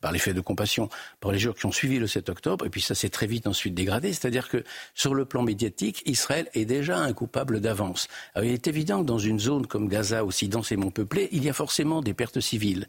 par, 0.00 0.12
l'effet 0.12 0.34
de 0.34 0.40
compassion, 0.42 0.90
par 1.20 1.32
les 1.32 1.38
jours 1.38 1.54
qui 1.54 1.64
ont 1.64 1.72
suivi 1.72 1.98
le 1.98 2.06
7 2.06 2.28
octobre, 2.28 2.66
et 2.66 2.68
puis 2.68 2.82
ça 2.82 2.94
s'est 2.94 3.08
très 3.08 3.26
vite 3.26 3.46
ensuite 3.46 3.74
dégradé. 3.74 4.12
C'est-à-dire 4.12 4.50
que 4.50 4.64
sur 4.94 5.14
le 5.14 5.24
plan 5.24 5.42
médiatique, 5.42 6.02
Israël 6.04 6.50
est 6.52 6.66
déjà 6.66 6.98
un 6.98 7.12
coupable 7.14 7.60
d'avance. 7.60 8.08
il 8.36 8.50
est 8.50 8.66
évident 8.66 9.00
que 9.00 9.06
dans 9.06 9.18
une 9.18 9.38
zone 9.38 9.66
comme 9.66 9.88
Gaza, 9.88 10.24
aussi 10.26 10.48
densément 10.48 10.90
peuplée, 10.90 11.30
il 11.32 11.42
y 11.42 11.48
a 11.48 11.54
forcément 11.54 12.02
des 12.02 12.12
pertes 12.12 12.40
civiles. 12.40 12.86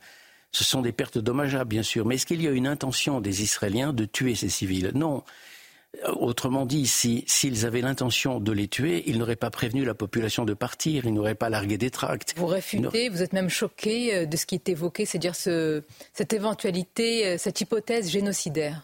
Ce 0.51 0.63
sont 0.63 0.81
des 0.81 0.91
pertes 0.91 1.17
dommageables, 1.17 1.69
bien 1.69 1.83
sûr. 1.83 2.05
Mais 2.05 2.15
est-ce 2.15 2.25
qu'il 2.25 2.41
y 2.41 2.47
a 2.47 2.51
une 2.51 2.67
intention 2.67 3.21
des 3.21 3.43
Israéliens 3.43 3.93
de 3.93 4.05
tuer 4.05 4.35
ces 4.35 4.49
civils? 4.49 4.91
Non. 4.95 5.23
Autrement 6.19 6.65
dit, 6.65 6.85
s'ils 6.85 7.65
avaient 7.65 7.81
l'intention 7.81 8.39
de 8.39 8.51
les 8.51 8.67
tuer, 8.67 9.03
ils 9.07 9.17
n'auraient 9.17 9.35
pas 9.35 9.49
prévenu 9.49 9.83
la 9.83 9.95
population 9.95 10.45
de 10.45 10.53
partir, 10.53 11.05
ils 11.05 11.13
n'auraient 11.13 11.33
pas 11.33 11.49
largué 11.49 11.77
des 11.77 11.89
tracts. 11.89 12.33
Vous 12.37 12.45
réfutez, 12.45 13.09
vous 13.09 13.23
êtes 13.23 13.33
même 13.33 13.49
choqué 13.49 14.13
euh, 14.13 14.25
de 14.25 14.37
ce 14.37 14.45
qui 14.45 14.55
est 14.55 14.69
évoqué, 14.69 15.05
c'est-à-dire 15.05 15.33
cette 15.35 16.33
éventualité, 16.33 17.25
euh, 17.25 17.37
cette 17.37 17.61
hypothèse 17.61 18.11
génocidaire 18.11 18.83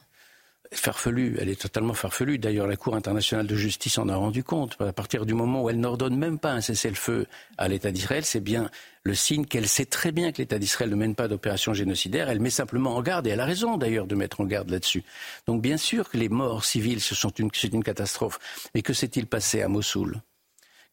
farfelue, 0.73 1.37
elle 1.39 1.49
est 1.49 1.59
totalement 1.59 1.93
farfelue. 1.93 2.37
D'ailleurs, 2.37 2.67
la 2.67 2.75
Cour 2.75 2.95
internationale 2.95 3.47
de 3.47 3.55
justice 3.55 3.97
en 3.97 4.09
a 4.09 4.15
rendu 4.15 4.43
compte. 4.43 4.75
À 4.81 4.93
partir 4.93 5.25
du 5.25 5.33
moment 5.33 5.63
où 5.63 5.69
elle 5.69 5.79
n'ordonne 5.79 6.17
même 6.17 6.39
pas 6.39 6.51
un 6.51 6.61
cessez-le-feu 6.61 7.27
à 7.57 7.67
l'État 7.67 7.91
d'Israël, 7.91 8.25
c'est 8.25 8.39
bien 8.39 8.69
le 9.03 9.13
signe 9.15 9.45
qu'elle 9.45 9.67
sait 9.67 9.85
très 9.85 10.11
bien 10.11 10.31
que 10.31 10.39
l'État 10.39 10.57
d'Israël 10.59 10.89
ne 10.89 10.95
mène 10.95 11.15
pas 11.15 11.27
d'opération 11.27 11.73
génocidaire. 11.73 12.29
Elle 12.29 12.39
met 12.39 12.49
simplement 12.49 12.95
en 12.95 13.01
garde, 13.01 13.27
et 13.27 13.31
elle 13.31 13.39
a 13.39 13.45
raison 13.45 13.77
d'ailleurs 13.77 14.07
de 14.07 14.15
mettre 14.15 14.41
en 14.41 14.45
garde 14.45 14.69
là-dessus. 14.69 15.03
Donc 15.45 15.61
bien 15.61 15.77
sûr 15.77 16.09
que 16.09 16.17
les 16.17 16.29
morts 16.29 16.65
civiles, 16.65 17.01
ce 17.01 17.15
sont 17.15 17.31
une, 17.31 17.49
c'est 17.53 17.73
une 17.73 17.83
catastrophe. 17.83 18.39
Mais 18.73 18.81
que 18.81 18.93
s'est-il 18.93 19.27
passé 19.27 19.61
à 19.61 19.67
Mossoul? 19.67 20.21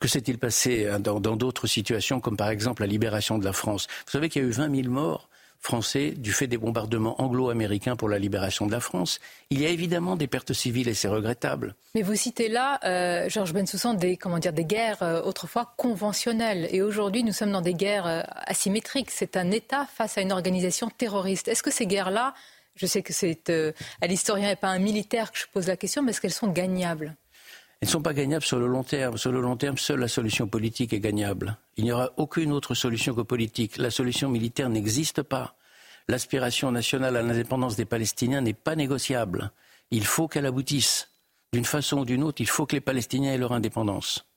Que 0.00 0.08
s'est-il 0.08 0.38
passé 0.38 0.90
dans 1.00 1.20
d'autres 1.20 1.66
situations, 1.66 2.20
comme 2.20 2.36
par 2.36 2.50
exemple 2.50 2.82
la 2.82 2.88
libération 2.88 3.38
de 3.38 3.44
la 3.44 3.52
France? 3.52 3.86
Vous 4.06 4.12
savez 4.12 4.28
qu'il 4.28 4.42
y 4.42 4.44
a 4.44 4.48
eu 4.48 4.52
20 4.52 4.74
000 4.74 4.88
morts 4.88 5.29
français 5.60 6.12
du 6.12 6.32
fait 6.32 6.46
des 6.46 6.56
bombardements 6.56 7.20
anglo-américains 7.20 7.94
pour 7.94 8.08
la 8.08 8.18
libération 8.18 8.66
de 8.66 8.72
la 8.72 8.80
France. 8.80 9.20
Il 9.50 9.60
y 9.60 9.66
a 9.66 9.68
évidemment 9.68 10.16
des 10.16 10.26
pertes 10.26 10.52
civiles 10.52 10.88
et 10.88 10.94
c'est 10.94 11.08
regrettable. 11.08 11.74
Mais 11.94 12.02
vous 12.02 12.14
citez 12.14 12.48
là, 12.48 12.80
euh, 12.84 13.28
Georges 13.28 13.52
Bensoussan, 13.52 13.94
des, 13.94 14.16
comment 14.16 14.38
dire, 14.38 14.54
des 14.54 14.64
guerres 14.64 15.02
euh, 15.02 15.22
autrefois 15.22 15.74
conventionnelles. 15.76 16.68
Et 16.70 16.82
aujourd'hui, 16.82 17.22
nous 17.22 17.32
sommes 17.32 17.52
dans 17.52 17.60
des 17.60 17.74
guerres 17.74 18.06
euh, 18.06 18.22
asymétriques. 18.46 19.10
C'est 19.10 19.36
un 19.36 19.50
État 19.50 19.86
face 19.94 20.16
à 20.16 20.22
une 20.22 20.32
organisation 20.32 20.88
terroriste. 20.88 21.48
Est-ce 21.48 21.62
que 21.62 21.70
ces 21.70 21.86
guerres-là, 21.86 22.34
je 22.76 22.86
sais 22.86 23.02
que 23.02 23.12
c'est 23.12 23.52
à 24.00 24.06
l'historien 24.06 24.50
et 24.50 24.56
pas 24.56 24.68
un 24.68 24.78
militaire 24.78 25.30
que 25.30 25.38
je 25.38 25.44
pose 25.52 25.66
la 25.66 25.76
question, 25.76 26.02
mais 26.02 26.10
est-ce 26.10 26.20
qu'elles 26.20 26.32
sont 26.32 26.48
gagnables? 26.48 27.16
Elles 27.80 27.86
ne 27.86 27.92
sont 27.92 28.02
pas 28.02 28.12
gagnables 28.12 28.44
sur 28.44 28.58
le 28.58 28.66
long 28.66 28.82
terme. 28.82 29.16
Sur 29.16 29.32
le 29.32 29.40
long 29.40 29.56
terme, 29.56 29.78
seule 29.78 30.00
la 30.00 30.08
solution 30.08 30.46
politique 30.46 30.92
est 30.92 31.00
gagnable. 31.00 31.56
Il 31.78 31.84
n'y 31.84 31.92
aura 31.92 32.10
aucune 32.18 32.52
autre 32.52 32.74
solution 32.74 33.14
que 33.14 33.22
politique. 33.22 33.78
La 33.78 33.90
solution 33.90 34.28
militaire 34.28 34.68
n'existe 34.68 35.22
pas. 35.22 35.56
L'aspiration 36.06 36.70
nationale 36.72 37.16
à 37.16 37.22
l'indépendance 37.22 37.76
des 37.76 37.86
Palestiniens 37.86 38.42
n'est 38.42 38.52
pas 38.52 38.76
négociable. 38.76 39.50
Il 39.90 40.04
faut 40.04 40.28
qu'elle 40.28 40.44
aboutisse. 40.44 41.08
D'une 41.54 41.64
façon 41.64 42.00
ou 42.00 42.04
d'une 42.04 42.22
autre, 42.22 42.42
il 42.42 42.48
faut 42.48 42.66
que 42.66 42.76
les 42.76 42.82
Palestiniens 42.82 43.32
aient 43.32 43.38
leur 43.38 43.52
indépendance. 43.52 44.29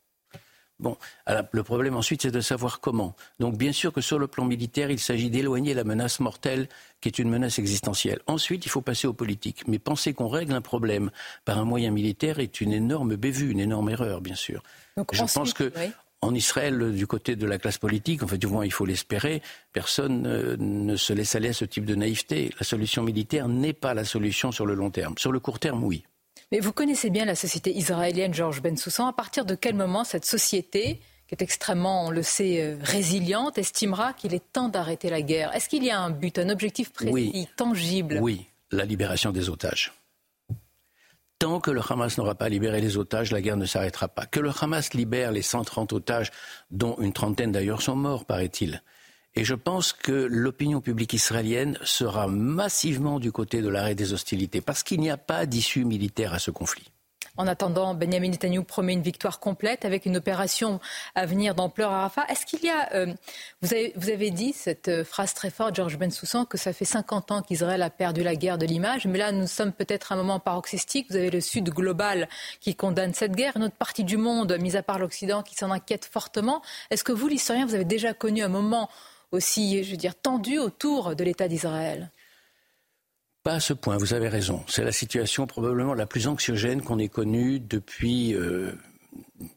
Bon, 0.84 0.98
le 1.28 1.64
problème 1.64 1.96
ensuite, 1.96 2.24
c'est 2.24 2.32
de 2.32 2.42
savoir 2.42 2.82
comment. 2.82 3.16
Donc, 3.40 3.58
bien 3.58 3.72
sûr 3.72 3.94
que 3.94 4.02
sur 4.02 4.20
le 4.20 4.28
plan 4.28 4.44
militaire, 4.44 4.92
il 4.92 5.00
s'agit 5.00 5.30
d'éloigner 5.30 5.74
la 5.74 5.86
menace 5.86 6.20
mortelle 6.20 6.68
qui 7.00 7.08
est 7.08 7.20
une 7.20 7.30
menace 7.30 7.58
existentielle. 7.58 8.20
Ensuite, 8.28 8.66
il 8.66 8.70
faut 8.70 8.82
passer 8.82 9.08
aux 9.08 9.14
politiques. 9.14 9.66
Mais 9.66 9.80
penser 9.80 10.14
qu'on 10.14 10.28
règle 10.28 10.54
un 10.54 10.62
problème 10.62 11.10
par 11.46 11.58
un 11.58 11.64
moyen 11.64 11.90
militaire 11.90 12.40
est 12.40 12.60
une 12.60 12.74
énorme 12.74 13.16
bévue, 13.16 13.50
une 13.50 13.62
énorme 13.62 13.90
erreur, 13.92 14.20
bien 14.20 14.36
sûr. 14.36 14.62
Je 14.98 15.24
pense 15.34 15.54
que 15.54 15.72
en 16.20 16.34
Israël, 16.34 16.94
du 16.94 17.08
côté 17.08 17.38
de 17.38 17.46
la 17.46 17.58
classe 17.58 17.78
politique, 17.78 18.24
en 18.24 18.28
fait, 18.28 18.38
du 18.38 18.48
moins, 18.48 18.66
il 18.66 18.72
faut 18.72 18.86
l'espérer, 18.86 19.42
personne 19.72 20.26
euh, 20.26 20.58
ne 20.58 20.96
se 20.98 21.14
laisse 21.14 21.36
aller 21.36 21.50
à 21.50 21.54
ce 21.54 21.66
type 21.66 21.86
de 21.86 21.96
naïveté. 21.96 22.54
La 22.60 22.66
solution 22.66 23.04
militaire 23.04 23.48
n'est 23.48 23.74
pas 23.74 23.94
la 23.94 24.06
solution 24.06 24.52
sur 24.52 24.66
le 24.66 24.74
long 24.74 24.90
terme. 24.90 25.18
Sur 25.18 25.32
le 25.32 25.40
court 25.40 25.60
terme, 25.60 25.84
oui. 25.84 26.04
Mais 26.52 26.60
vous 26.60 26.72
connaissez 26.72 27.10
bien 27.10 27.26
la 27.26 27.36
société 27.36 27.76
israélienne, 27.76 28.34
Georges 28.34 28.62
Bensoussan. 28.62 29.08
À 29.08 29.14
partir 29.14 29.46
de 29.46 29.56
quel 29.56 29.76
moment 29.76 30.04
cette 30.04 30.26
société, 30.26 31.00
qui 31.28 31.36
est 31.36 31.42
extrêmement, 31.42 32.06
on 32.06 32.12
le 32.12 32.24
sait, 32.24 32.62
euh, 32.62 32.78
résiliente, 32.82 33.58
estimera 33.58 34.14
qu'il 34.14 34.34
est 34.34 34.52
temps 34.52 34.70
d'arrêter 34.70 35.10
la 35.10 35.22
guerre? 35.22 35.54
Est-ce 35.56 35.70
qu'il 35.70 35.84
y 35.84 35.90
a 35.90 36.00
un 36.00 36.10
but, 36.10 36.38
un 36.38 36.50
objectif 36.50 36.92
précis, 36.92 37.48
tangible? 37.56 38.20
Oui, 38.22 38.48
la 38.72 38.86
libération 38.86 39.32
des 39.32 39.50
otages. 39.50 39.94
Tant 41.40 41.60
que 41.60 41.72
le 41.72 41.82
Hamas 41.88 42.18
n'aura 42.18 42.36
pas 42.36 42.48
libéré 42.48 42.80
les 42.80 42.98
otages, 42.98 43.32
la 43.32 43.42
guerre 43.42 43.58
ne 43.58 43.66
s'arrêtera 43.66 44.08
pas. 44.08 44.26
Que 44.26 44.40
le 44.40 44.52
Hamas 44.62 44.94
libère 44.94 45.32
les 45.32 45.42
130 45.42 45.92
otages, 45.92 46.32
dont 46.72 46.96
une 47.00 47.12
trentaine 47.12 47.52
d'ailleurs 47.52 47.82
sont 47.82 47.98
morts, 47.98 48.26
paraît-il, 48.26 48.82
et 49.36 49.44
je 49.44 49.56
pense 49.56 49.94
que 49.94 50.12
l'opinion 50.12 50.82
publique 50.82 51.14
israélienne 51.14 51.78
sera 51.84 52.28
massivement 52.28 53.20
du 53.20 53.32
côté 53.32 53.62
de 53.62 53.70
l'arrêt 53.70 53.96
des 53.96 54.14
hostilités, 54.14 54.62
parce 54.62 54.84
qu'il 54.84 55.00
n'y 55.00 55.10
a 55.10 55.18
pas 55.18 55.46
d'issue 55.46 55.86
militaire 55.86 56.34
à 56.34 56.40
ce 56.40 56.52
conflit. 56.52 56.86
En 57.36 57.48
attendant, 57.48 57.96
Benjamin 57.96 58.30
Netanyahu 58.30 58.64
promet 58.64 58.94
une 58.94 59.02
victoire 59.02 59.40
complète 59.40 59.86
avec 59.86 60.06
une 60.06 60.18
opération 60.18 60.80
à 61.16 61.26
venir 61.26 61.56
d'ampleur 61.56 61.92
à 61.92 62.02
Rafah. 62.02 62.26
Est-ce 62.30 62.46
qu'il 62.46 62.64
y 62.64 62.70
a. 62.70 62.94
Euh, 62.94 63.08
vous, 63.64 63.74
avez, 63.74 63.92
vous, 63.96 64.12
avez, 64.12 64.30
dit 64.30 64.54
cette 64.54 64.88
euh, 64.88 65.04
phrase 65.04 65.34
très 65.34 65.50
forte, 65.50 65.76
Georges 65.76 65.98
Bensoussan, 65.98 66.46
que 66.46 66.60
ça 66.60 66.74
fait 66.74 66.86
50 66.86 67.32
ans 67.32 67.42
qu'Israël 67.42 67.82
a 67.82 67.90
perdu 67.90 68.22
la 68.22 68.36
guerre 68.36 68.60
de 68.60 68.68
l'image. 68.68 69.08
Mais 69.08 69.18
là, 69.18 69.32
nous 69.32 69.48
sommes 69.48 69.72
peut-être 69.72 70.12
à 70.12 70.16
un 70.16 70.20
moment 70.20 70.40
paroxystique. 70.40 71.08
Vous 71.10 71.16
avez 71.16 71.32
le 71.32 71.42
Sud 71.42 71.72
global 71.72 72.30
qui 72.60 72.76
condamne 72.76 73.16
cette 73.16 73.36
guerre, 73.36 73.54
une 73.58 73.64
autre 73.64 73.78
partie 73.78 74.04
du 74.04 74.18
monde, 74.18 74.56
mis 74.62 74.78
à 74.78 74.84
part 74.84 75.00
l'Occident, 75.00 75.42
qui 75.42 75.56
s'en 75.56 75.72
inquiète 75.72 76.06
fortement. 76.06 76.62
Est-ce 76.92 77.04
que 77.04 77.12
vous, 77.14 77.28
l'historien, 77.28 77.66
vous 77.66 77.74
avez 77.74 77.84
déjà 77.84 78.14
connu 78.14 78.44
un 78.44 78.48
moment 78.48 78.92
aussi, 79.34 79.84
je 79.84 79.92
veux 79.92 79.98
dire, 79.98 80.16
tendu 80.16 80.58
autour 80.60 81.16
de 81.16 81.24
l'État 81.24 81.48
d'Israël 81.48 82.12
pas 83.44 83.56
à 83.56 83.60
ce 83.60 83.74
point, 83.74 83.98
vous 83.98 84.14
avez 84.14 84.30
raison. 84.30 84.64
C'est 84.68 84.86
la 84.86 84.94
situation 84.94 85.46
probablement 85.48 85.94
la 85.94 86.06
plus 86.06 86.28
anxiogène 86.28 86.82
qu'on 86.82 86.98
ait 86.98 87.10
connue 87.10 87.60
depuis 87.60 88.34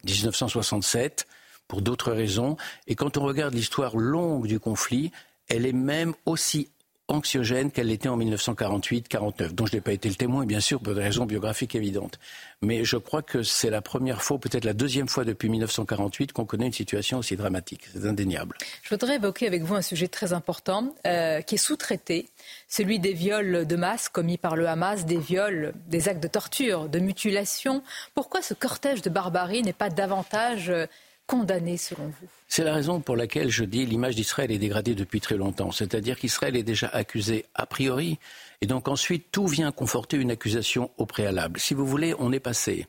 1967, 0.05 1.27
euh, 1.29 1.33
pour 1.69 1.83
d'autres 1.83 2.11
raisons. 2.11 2.57
Et 2.89 2.97
quand 2.97 3.17
on 3.17 3.23
regarde 3.23 3.55
l'histoire 3.55 3.97
longue 3.97 4.49
du 4.49 4.59
conflit, 4.59 5.13
elle 5.49 5.67
est 5.67 5.73
même 5.73 6.15
aussi 6.27 6.69
anxiogène 7.09 7.71
qu'elle 7.71 7.87
l'était 7.87 8.09
en 8.09 8.19
1948-49, 8.19 9.53
dont 9.53 9.67
je 9.67 9.77
n'ai 9.77 9.81
pas 9.81 9.93
été 9.93 10.09
le 10.09 10.17
témoin, 10.17 10.45
bien 10.45 10.61
sûr, 10.61 10.81
pour 10.81 10.95
des 10.95 11.03
raisons 11.03 11.25
biographiques 11.25 11.75
évidentes. 11.75 12.19
Mais 12.63 12.85
je 12.85 12.97
crois 12.97 13.23
que 13.23 13.43
c'est 13.43 13.71
la 13.71 13.81
première 13.81 14.23
fois, 14.23 14.39
peut-être 14.39 14.65
la 14.65 14.73
deuxième 14.73 15.09
fois 15.09 15.25
depuis 15.25 15.49
1948, 15.49 16.33
qu'on 16.33 16.45
connaît 16.45 16.67
une 16.67 16.73
situation 16.73 17.19
aussi 17.19 17.37
dramatique. 17.37 17.83
C'est 17.93 18.07
indéniable. 18.07 18.57
Je 18.83 18.91
voudrais 18.91 19.17
évoquer 19.17 19.47
avec 19.47 19.63
vous 19.63 19.75
un 19.75 19.83
sujet 19.83 20.09
très 20.09 20.33
important 20.33 20.95
euh, 21.07 21.43
qui 21.43 21.55
est 21.55 21.59
sous-traité, 21.59 22.29
celui 22.69 22.99
des 22.99 23.13
viols 23.13 23.67
de 23.67 23.77
masse 23.77 24.09
commis 24.09 24.39
par 24.39 24.57
le 24.57 24.67
Hamas, 24.67 25.05
des 25.07 25.19
viols, 25.19 25.75
des 25.89 26.09
actes 26.09 26.23
de 26.23 26.29
torture, 26.29 26.89
de 26.89 26.99
mutilation. 26.99 27.83
Pourquoi 28.15 28.43
ce 28.43 28.55
cortège 28.55 29.03
de 29.03 29.11
barbarie 29.11 29.63
n'est 29.63 29.73
pas 29.73 29.91
davantage 29.91 30.73
selon 31.29 32.07
vous? 32.07 32.29
C'est 32.49 32.65
la 32.65 32.75
raison 32.75 33.01
pour 33.01 33.17
laquelle 33.17 33.51
je 33.51 33.65
dis 33.65 33.87
l'image 33.87 34.15
d'Israël 34.15 34.51
est 34.53 34.59
dégradée 34.59 34.95
depuis 34.95 35.21
très 35.21 35.37
longtemps. 35.37 35.73
C'est-à-dire 35.73 36.19
qu'Israël 36.19 36.57
est 36.57 36.63
déjà 36.63 36.89
accusé 36.89 37.47
a 37.55 37.67
priori, 37.67 38.19
et 38.61 38.67
donc 38.67 38.89
ensuite 38.89 39.27
tout 39.33 39.47
vient 39.47 39.73
conforter 39.73 40.17
une 40.17 40.31
accusation 40.31 40.91
au 40.97 41.07
préalable. 41.07 41.59
Si 41.61 41.75
vous 41.75 41.87
voulez, 41.87 42.15
on 42.19 42.33
est 42.33 42.41
passé 42.41 42.87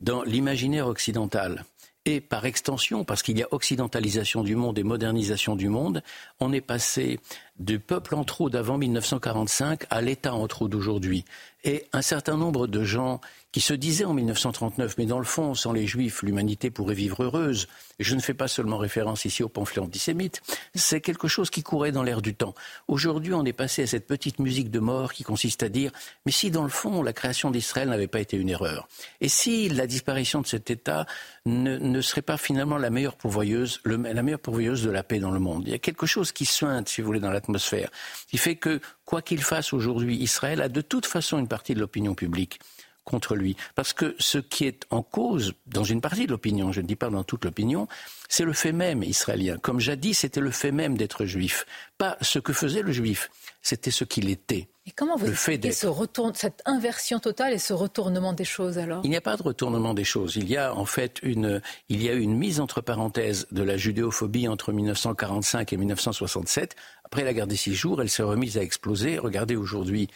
dans 0.00 0.22
l'imaginaire 0.22 0.86
occidental 0.86 1.64
et 2.04 2.20
par 2.20 2.44
extension, 2.46 3.04
parce 3.04 3.22
qu'il 3.22 3.38
y 3.38 3.44
a 3.44 3.48
occidentalisation 3.52 4.42
du 4.42 4.56
monde 4.56 4.76
et 4.78 4.82
modernisation 4.82 5.54
du 5.54 5.68
monde, 5.68 6.02
on 6.40 6.52
est 6.52 6.60
passé 6.60 7.20
du 7.60 7.78
peuple 7.78 8.16
en 8.16 8.24
trop 8.24 8.50
d'avant 8.50 8.76
1945 8.76 9.84
à 9.88 10.00
l'État 10.00 10.34
en 10.34 10.48
trop 10.48 10.66
d'aujourd'hui. 10.66 11.24
Et 11.62 11.86
un 11.92 12.02
certain 12.02 12.36
nombre 12.36 12.66
de 12.66 12.82
gens 12.82 13.20
qui 13.52 13.60
se 13.60 13.74
disaient 13.74 14.06
en 14.06 14.14
1939, 14.14 14.96
mais 14.96 15.04
dans 15.04 15.18
le 15.18 15.24
fond, 15.24 15.54
sans 15.54 15.72
les 15.72 15.86
juifs, 15.86 16.22
l'humanité 16.22 16.70
pourrait 16.70 16.94
vivre 16.94 17.22
heureuse, 17.22 17.68
je 18.00 18.14
ne 18.14 18.20
fais 18.20 18.32
pas 18.32 18.48
seulement 18.48 18.78
référence 18.78 19.26
ici 19.26 19.42
aux 19.42 19.50
pamphlets 19.50 19.82
antisémites, 19.82 20.40
c'est 20.74 21.02
quelque 21.02 21.28
chose 21.28 21.50
qui 21.50 21.62
courait 21.62 21.92
dans 21.92 22.02
l'air 22.02 22.22
du 22.22 22.34
temps. 22.34 22.54
Aujourd'hui, 22.88 23.34
on 23.34 23.44
est 23.44 23.52
passé 23.52 23.82
à 23.82 23.86
cette 23.86 24.06
petite 24.06 24.38
musique 24.38 24.70
de 24.70 24.80
mort 24.80 25.12
qui 25.12 25.22
consiste 25.22 25.62
à 25.62 25.68
dire, 25.68 25.92
mais 26.24 26.32
si 26.32 26.50
dans 26.50 26.62
le 26.62 26.70
fond, 26.70 27.02
la 27.02 27.12
création 27.12 27.50
d'Israël 27.50 27.90
n'avait 27.90 28.06
pas 28.06 28.20
été 28.20 28.38
une 28.38 28.48
erreur, 28.48 28.88
et 29.20 29.28
si 29.28 29.68
la 29.68 29.86
disparition 29.86 30.40
de 30.40 30.46
cet 30.46 30.70
État 30.70 31.04
ne, 31.44 31.76
ne 31.76 32.00
serait 32.00 32.22
pas 32.22 32.38
finalement 32.38 32.78
la 32.78 32.88
meilleure 32.88 33.16
pourvoyeuse, 33.16 33.80
le, 33.84 33.96
la 33.96 34.22
meilleure 34.22 34.40
pourvoyeuse 34.40 34.82
de 34.82 34.90
la 34.90 35.02
paix 35.02 35.18
dans 35.18 35.30
le 35.30 35.40
monde? 35.40 35.64
Il 35.66 35.72
y 35.72 35.74
a 35.74 35.78
quelque 35.78 36.06
chose 36.06 36.32
qui 36.32 36.46
suinte, 36.46 36.88
si 36.88 37.02
vous 37.02 37.06
voulez, 37.06 37.20
dans 37.20 37.30
l'atmosphère, 37.30 37.90
qui 38.28 38.38
fait 38.38 38.56
que, 38.56 38.80
quoi 39.04 39.20
qu'il 39.20 39.42
fasse 39.42 39.74
aujourd'hui, 39.74 40.16
Israël 40.16 40.62
a 40.62 40.70
de 40.70 40.80
toute 40.80 41.04
façon 41.04 41.38
une 41.38 41.48
partie 41.48 41.74
de 41.74 41.80
l'opinion 41.80 42.14
publique 42.14 42.58
contre 43.04 43.34
lui. 43.34 43.56
Parce 43.74 43.92
que 43.92 44.14
ce 44.18 44.38
qui 44.38 44.66
est 44.66 44.84
en 44.90 45.02
cause, 45.02 45.54
dans 45.66 45.84
une 45.84 46.00
partie 46.00 46.26
de 46.26 46.32
l'opinion, 46.32 46.72
je 46.72 46.80
ne 46.80 46.86
dis 46.86 46.96
pas 46.96 47.10
dans 47.10 47.24
toute 47.24 47.44
l'opinion, 47.44 47.88
c'est 48.28 48.44
le 48.44 48.52
fait 48.52 48.72
même 48.72 49.02
israélien. 49.02 49.58
Comme 49.58 49.80
jadis, 49.80 50.20
c'était 50.20 50.40
le 50.40 50.50
fait 50.50 50.72
même 50.72 50.96
d'être 50.96 51.24
juif. 51.24 51.66
Pas 51.98 52.16
ce 52.20 52.38
que 52.38 52.52
faisait 52.52 52.82
le 52.82 52.92
juif, 52.92 53.30
c'était 53.60 53.90
ce 53.90 54.04
qu'il 54.04 54.30
était. 54.30 54.68
Et 54.84 54.90
comment 54.90 55.16
vous 55.16 55.30
expliquez 55.30 55.70
ce 55.70 55.86
retour, 55.86 56.32
cette 56.34 56.60
inversion 56.64 57.20
totale 57.20 57.52
et 57.52 57.58
ce 57.58 57.72
retournement 57.72 58.32
des 58.32 58.44
choses 58.44 58.78
alors? 58.78 59.02
Il 59.04 59.10
n'y 59.10 59.16
a 59.16 59.20
pas 59.20 59.36
de 59.36 59.42
retournement 59.42 59.94
des 59.94 60.02
choses. 60.02 60.34
Il 60.34 60.48
y 60.48 60.56
a 60.56 60.74
en 60.74 60.86
fait 60.86 61.20
une, 61.22 61.60
il 61.88 62.02
y 62.02 62.08
a 62.08 62.14
une 62.14 62.36
mise 62.36 62.58
entre 62.58 62.80
parenthèses 62.80 63.46
de 63.52 63.62
la 63.62 63.76
judéophobie 63.76 64.48
entre 64.48 64.72
1945 64.72 65.72
et 65.72 65.76
1967. 65.76 66.74
Après 67.04 67.22
la 67.22 67.32
guerre 67.32 67.46
des 67.46 67.56
six 67.56 67.74
jours, 67.74 68.02
elle 68.02 68.10
s'est 68.10 68.24
remise 68.24 68.58
à 68.58 68.62
exploser. 68.62 69.18
Regardez 69.18 69.54
aujourd'hui 69.54 70.08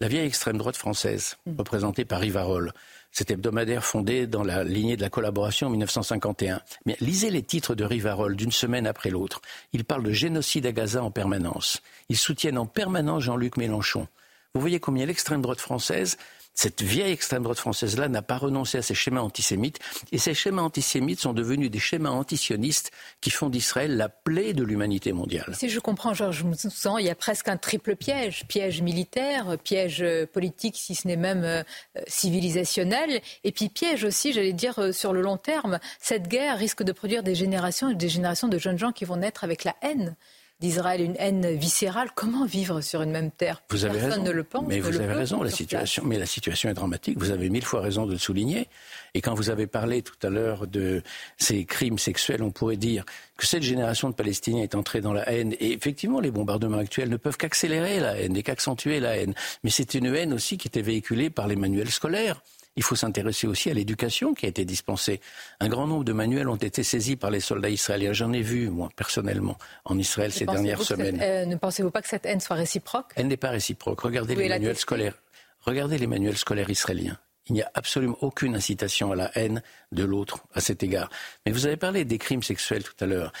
la 0.00 0.08
vieille 0.08 0.26
extrême 0.26 0.58
droite 0.58 0.76
française, 0.76 1.36
mm. 1.46 1.58
représentée 1.58 2.04
par 2.04 2.20
Rivarol, 2.20 2.72
cet 3.10 3.30
hebdomadaire 3.30 3.84
fondé 3.84 4.26
dans 4.26 4.42
la 4.42 4.64
lignée 4.64 4.96
de 4.96 5.02
la 5.02 5.10
collaboration 5.10 5.68
en 5.68 5.70
1951. 5.70 6.60
Mais 6.84 6.96
lisez 7.00 7.30
les 7.30 7.42
titres 7.42 7.74
de 7.74 7.84
Rivarol 7.84 8.34
d'une 8.34 8.50
semaine 8.50 8.86
après 8.86 9.10
l'autre. 9.10 9.40
Ils 9.72 9.84
parlent 9.84 10.02
de 10.02 10.10
génocide 10.10 10.66
à 10.66 10.72
Gaza 10.72 11.02
en 11.02 11.12
permanence. 11.12 11.80
Ils 12.08 12.16
soutiennent 12.16 12.58
en 12.58 12.66
permanence 12.66 13.22
Jean-Luc 13.22 13.56
Mélenchon. 13.56 14.08
Vous 14.54 14.60
voyez 14.60 14.80
combien 14.80 15.06
l'extrême 15.06 15.42
droite 15.42 15.60
française 15.60 16.16
cette 16.54 16.82
vieille 16.82 17.12
extrême 17.12 17.42
droite 17.42 17.58
française-là 17.58 18.08
n'a 18.08 18.22
pas 18.22 18.38
renoncé 18.38 18.78
à 18.78 18.82
ses 18.82 18.94
schémas 18.94 19.20
antisémites. 19.20 19.80
Et 20.12 20.18
ces 20.18 20.34
schémas 20.34 20.62
antisémites 20.62 21.20
sont 21.20 21.32
devenus 21.32 21.70
des 21.70 21.80
schémas 21.80 22.10
antisionistes 22.10 22.92
qui 23.20 23.30
font 23.30 23.50
d'Israël 23.50 23.96
la 23.96 24.08
plaie 24.08 24.52
de 24.52 24.62
l'humanité 24.62 25.12
mondiale. 25.12 25.54
Si 25.58 25.68
je 25.68 25.80
comprends, 25.80 26.14
Georges 26.14 26.44
sens 26.54 26.98
il 27.00 27.06
y 27.06 27.10
a 27.10 27.14
presque 27.14 27.48
un 27.48 27.56
triple 27.56 27.96
piège. 27.96 28.44
Piège 28.46 28.82
militaire, 28.82 29.58
piège 29.62 30.02
euh, 30.02 30.26
politique, 30.26 30.76
si 30.78 30.94
ce 30.94 31.08
n'est 31.08 31.16
même 31.16 31.44
euh, 31.44 31.62
civilisationnel. 32.06 33.20
Et 33.42 33.52
puis 33.52 33.68
piège 33.68 34.04
aussi, 34.04 34.32
j'allais 34.32 34.52
dire, 34.52 34.78
euh, 34.78 34.92
sur 34.92 35.12
le 35.12 35.22
long 35.22 35.36
terme. 35.36 35.80
Cette 36.00 36.28
guerre 36.28 36.56
risque 36.56 36.82
de 36.82 36.92
produire 36.92 37.22
des 37.22 37.34
générations 37.34 37.90
et 37.90 37.94
des 37.94 38.08
générations 38.08 38.48
de 38.48 38.58
jeunes 38.58 38.78
gens 38.78 38.92
qui 38.92 39.04
vont 39.04 39.16
naître 39.16 39.42
avec 39.44 39.64
la 39.64 39.74
haine 39.82 40.14
d'Israël, 40.60 41.00
une 41.00 41.16
haine 41.18 41.54
viscérale. 41.56 42.10
Comment 42.14 42.46
vivre 42.46 42.80
sur 42.80 43.02
une 43.02 43.10
même 43.10 43.30
terre? 43.30 43.62
Vous 43.70 43.84
avez 43.84 43.98
Personne 43.98 44.20
raison. 44.20 44.24
ne 44.24 44.30
le 44.30 44.44
pense. 44.44 44.64
Mais 44.66 44.80
vous 44.80 44.96
avez 45.00 45.12
raison, 45.12 45.42
la 45.42 45.50
situation, 45.50 46.02
mais 46.06 46.18
la 46.18 46.26
situation 46.26 46.68
est 46.70 46.74
dramatique. 46.74 47.18
Vous 47.18 47.30
avez 47.30 47.50
mille 47.50 47.64
fois 47.64 47.80
raison 47.80 48.06
de 48.06 48.12
le 48.12 48.18
souligner. 48.18 48.68
Et 49.14 49.20
quand 49.20 49.34
vous 49.34 49.50
avez 49.50 49.66
parlé 49.66 50.02
tout 50.02 50.14
à 50.26 50.30
l'heure 50.30 50.66
de 50.66 51.02
ces 51.38 51.64
crimes 51.64 51.98
sexuels, 51.98 52.42
on 52.42 52.50
pourrait 52.50 52.76
dire 52.76 53.04
que 53.36 53.46
cette 53.46 53.62
génération 53.62 54.08
de 54.08 54.14
Palestiniens 54.14 54.62
est 54.62 54.74
entrée 54.74 55.00
dans 55.00 55.12
la 55.12 55.28
haine. 55.30 55.54
Et 55.60 55.72
effectivement, 55.72 56.20
les 56.20 56.30
bombardements 56.30 56.78
actuels 56.78 57.08
ne 57.10 57.16
peuvent 57.16 57.36
qu'accélérer 57.36 58.00
la 58.00 58.16
haine 58.18 58.36
et 58.36 58.42
qu'accentuer 58.42 59.00
la 59.00 59.16
haine. 59.16 59.34
Mais 59.64 59.70
c'est 59.70 59.94
une 59.94 60.06
haine 60.14 60.32
aussi 60.32 60.56
qui 60.56 60.68
était 60.68 60.82
véhiculée 60.82 61.30
par 61.30 61.48
les 61.48 61.56
manuels 61.56 61.90
scolaires. 61.90 62.42
Il 62.76 62.82
faut 62.82 62.96
s'intéresser 62.96 63.46
aussi 63.46 63.70
à 63.70 63.74
l'éducation 63.74 64.34
qui 64.34 64.46
a 64.46 64.48
été 64.48 64.64
dispensée. 64.64 65.20
Un 65.60 65.68
grand 65.68 65.86
nombre 65.86 66.04
de 66.04 66.12
manuels 66.12 66.48
ont 66.48 66.56
été 66.56 66.82
saisis 66.82 67.16
par 67.16 67.30
les 67.30 67.40
soldats 67.40 67.68
israéliens. 67.68 68.12
J'en 68.12 68.32
ai 68.32 68.42
vu, 68.42 68.68
moi, 68.68 68.88
personnellement, 68.96 69.56
en 69.84 69.98
Israël 69.98 70.32
ces 70.32 70.44
dernières 70.44 70.82
semaines. 70.82 71.20
Euh, 71.22 71.46
ne 71.46 71.56
pensez-vous 71.56 71.90
pas 71.90 72.02
que 72.02 72.08
cette 72.08 72.26
haine 72.26 72.40
soit 72.40 72.56
réciproque? 72.56 73.12
Elle 73.16 73.28
n'est 73.28 73.36
pas 73.36 73.50
réciproque. 73.50 74.00
Regardez 74.00 74.34
les 74.34 74.48
manuels 74.48 74.76
scolaires. 74.76 75.14
Regardez 75.60 75.98
les 75.98 76.06
manuels 76.06 76.36
scolaires 76.36 76.68
israéliens. 76.68 77.18
Il 77.46 77.54
n'y 77.54 77.62
a 77.62 77.70
absolument 77.74 78.16
aucune 78.22 78.56
incitation 78.56 79.12
à 79.12 79.16
la 79.16 79.30
haine 79.38 79.62
de 79.92 80.04
l'autre 80.04 80.38
à 80.54 80.60
cet 80.60 80.82
égard. 80.82 81.10
Mais 81.44 81.52
vous 81.52 81.66
avez 81.66 81.76
parlé 81.76 82.04
des 82.04 82.18
crimes 82.18 82.42
sexuels 82.42 82.82
tout 82.82 82.96
à 83.00 83.06
l'heure. 83.06 83.32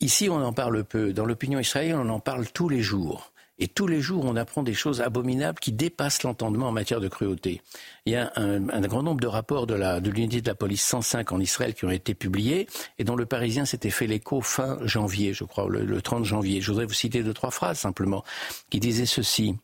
Ici, 0.00 0.30
on 0.30 0.42
en 0.42 0.52
parle 0.54 0.82
peu. 0.84 1.12
Dans 1.12 1.26
l'opinion 1.26 1.60
israélienne, 1.60 1.98
on 1.98 2.08
en 2.08 2.20
parle 2.20 2.48
tous 2.48 2.70
les 2.70 2.80
jours. 2.80 3.29
Et 3.60 3.68
tous 3.68 3.86
les 3.86 4.00
jours, 4.00 4.24
on 4.24 4.36
apprend 4.36 4.62
des 4.62 4.72
choses 4.72 5.02
abominables 5.02 5.58
qui 5.58 5.70
dépassent 5.70 6.22
l'entendement 6.22 6.68
en 6.68 6.72
matière 6.72 7.00
de 7.00 7.08
cruauté. 7.08 7.60
Il 8.06 8.14
y 8.14 8.16
a 8.16 8.32
un, 8.36 8.80
grand 8.80 9.02
nombre 9.02 9.20
de 9.20 9.26
rapports 9.26 9.66
de 9.66 9.74
l'unité 10.08 10.36
de, 10.38 10.44
de, 10.44 10.48
la 10.48 10.54
police 10.54 10.82
105 10.82 11.30
en 11.30 11.38
Israël 11.38 11.74
qui 11.74 11.84
ont 11.84 11.90
été 11.90 12.14
publiés 12.14 12.66
et 12.98 13.04
dont 13.04 13.16
le 13.16 13.26
Parisien 13.26 13.66
s'était 13.66 13.90
fait 13.90 14.06
l'écho 14.06 14.40
fin 14.40 14.78
janvier, 14.86 15.34
je 15.34 15.44
crois, 15.44 15.68
le, 15.68 15.84
le 15.84 16.02
30 16.02 16.24
janvier. 16.24 16.62
Je 16.62 16.70
voudrais 16.70 16.86
vous 16.86 16.94
citer 16.94 17.22
deux, 17.22 17.34
trois 17.34 17.50
phrases 17.50 17.78
simplement, 17.78 18.24
qui 18.70 18.80
disaient 18.80 19.06
ceci 19.06 19.56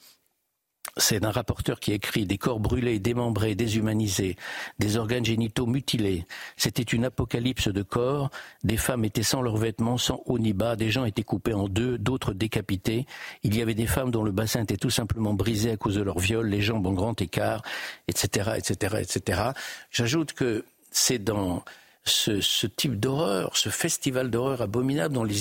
c'est 0.97 1.21
d'un 1.21 1.31
rapporteur 1.31 1.79
qui 1.79 1.93
écrit 1.93 2.27
des 2.27 2.39
corps 2.39 2.61
brûlés, 2.61 2.99
démembrés, 2.99 3.55
déshumanisés, 3.55 4.37
des 4.79 4.97
organes 4.97 5.25
génitaux 5.25 5.67
mutilés. 5.67 6.27
C'était 6.57 6.83
une 6.83 7.05
apocalypse 7.05 7.69
de 7.69 7.83
corps. 7.83 8.31
Des 8.65 8.77
femmes 8.77 9.05
étaient 9.05 9.23
sans 9.23 9.43
leurs 9.43 9.59
vêtements, 9.59 9.99
sans 9.99 10.23
haut 10.27 10.39
ni 10.39 10.53
bas. 10.53 10.77
Des 10.77 10.91
gens 10.91 11.05
étaient 11.05 11.23
coupés 11.23 11.53
en 11.53 11.69
deux, 11.69 11.99
d'autres 11.99 12.33
décapités. 12.33 13.07
Il 13.43 13.57
y 13.57 13.63
avait 13.63 13.75
des 13.75 13.87
femmes 13.87 14.11
dont 14.11 14.25
le 14.25 14.33
bassin 14.33 14.63
était 14.63 14.77
tout 14.77 14.91
simplement 14.91 15.35
brisé 15.35 15.71
à 15.71 15.77
cause 15.77 15.97
de 15.97 16.03
leur 16.03 16.19
viol, 16.19 16.49
les 16.49 16.63
jambes 16.63 16.87
en 16.87 16.93
grand 16.93 17.21
écart, 17.21 17.63
etc., 18.09 18.53
etc., 18.57 18.97
etc. 19.01 19.43
J'ajoute 19.91 20.33
que 20.33 20.65
c'est 20.91 21.19
dans 21.19 21.63
ce, 22.07 22.41
ce, 22.41 22.67
type 22.67 22.99
d'horreur, 22.99 23.57
ce 23.57 23.69
festival 23.69 24.31
d'horreur 24.31 24.63
abominable 24.63 25.15
dont 25.15 25.25
les, 25.25 25.35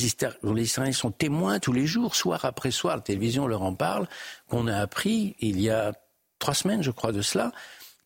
dont 0.44 0.54
les, 0.54 0.64
Israéliens 0.64 0.94
sont 0.94 1.12
témoins 1.12 1.60
tous 1.60 1.74
les 1.74 1.86
jours, 1.86 2.16
soir 2.16 2.46
après 2.46 2.72
soir, 2.72 2.96
la 2.96 3.02
télévision 3.02 3.48
leur 3.48 3.62
en 3.62 3.74
parle, 3.74 4.08
qu'on 4.50 4.68
a 4.68 4.78
appris 4.78 5.36
il 5.40 5.60
y 5.60 5.70
a 5.70 5.94
trois 6.40 6.54
semaines, 6.54 6.84
je 6.84 6.92
crois, 6.92 7.12
de 7.12 7.22
cela, 7.22 7.52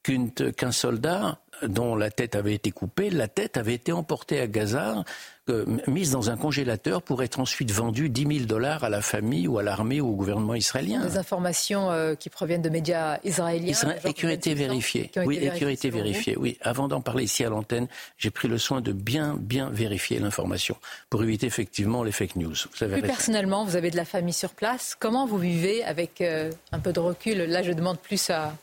qu'un 0.03 0.71
soldat 0.71 1.39
dont 1.67 1.95
la 1.95 2.11
tête 2.11 2.35
avait 2.35 2.53
été 2.53 2.71
coupée, 2.71 3.09
la 3.09 3.27
tête 3.27 3.57
avait 3.57 3.73
été 3.73 3.91
emportée 3.91 4.39
à 4.39 4.47
Gaza, 4.47 5.03
euh, 5.49 5.65
mise 5.87 6.11
dans 6.11 6.29
un 6.29 6.37
congélateur 6.37 7.01
pour 7.01 7.23
être 7.23 7.39
ensuite 7.39 7.71
vendue 7.71 8.09
10 8.09 8.21
000 8.21 8.45
dollars 8.45 8.83
à 8.83 8.89
la 8.89 9.01
famille 9.01 9.47
ou 9.47 9.57
à 9.57 9.63
l'armée 9.63 9.99
ou 9.99 10.09
au 10.09 10.15
gouvernement 10.15 10.53
israélien. 10.53 11.03
Des 11.03 11.17
informations 11.17 11.91
euh, 11.91 12.15
qui 12.15 12.29
proviennent 12.29 12.61
de 12.61 12.69
médias 12.69 13.17
israéliens. 13.23 13.71
Israël, 13.71 13.99
et 14.05 14.13
qui 14.13 14.25
ont 14.25 14.29
été 14.29 14.53
vérifiées. 14.53 15.11
oui, 15.25 15.39
et 15.41 15.51
qui 15.51 15.65
ont 15.65 15.69
été 15.69 15.89
vérifiées. 15.89 16.35
Oui, 16.37 16.57
avant 16.61 16.87
d'en 16.87 17.01
parler 17.01 17.23
ici 17.23 17.43
à 17.43 17.49
l'antenne, 17.49 17.87
j'ai 18.17 18.29
pris 18.29 18.47
le 18.47 18.57
soin 18.57 18.81
de 18.81 18.91
bien, 18.91 19.37
bien 19.39 19.69
vérifier 19.69 20.19
l'information 20.19 20.75
pour 21.09 21.23
éviter 21.23 21.47
effectivement 21.47 22.03
les 22.03 22.11
fake 22.11 22.35
news. 22.35 22.55
Vous 22.77 22.83
avez 22.83 22.99
Plus 22.99 23.07
personnellement, 23.07 23.65
vous 23.65 23.75
avez 23.75 23.91
de 23.91 23.97
la 23.97 24.05
famille 24.05 24.33
sur 24.33 24.51
place. 24.51 24.95
Comment 24.99 25.25
vous 25.25 25.37
vivez 25.37 25.83
avec 25.83 26.21
euh, 26.21 26.51
un 26.71 26.79
peu 26.79 26.93
de 26.93 26.99
recul? 26.99 27.37
Là, 27.37 27.63
je 27.63 27.71
demande 27.71 27.97
plus 27.97 28.29
à 28.29 28.53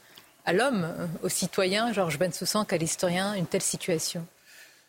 à 0.47 0.53
l'homme, 0.53 0.89
au 1.23 1.29
citoyen, 1.29 1.93
Georges 1.93 2.19
Bensoussan, 2.19 2.65
qu'à 2.65 2.77
l'historien, 2.77 3.35
une 3.35 3.47
telle 3.47 3.63
situation 3.63 4.27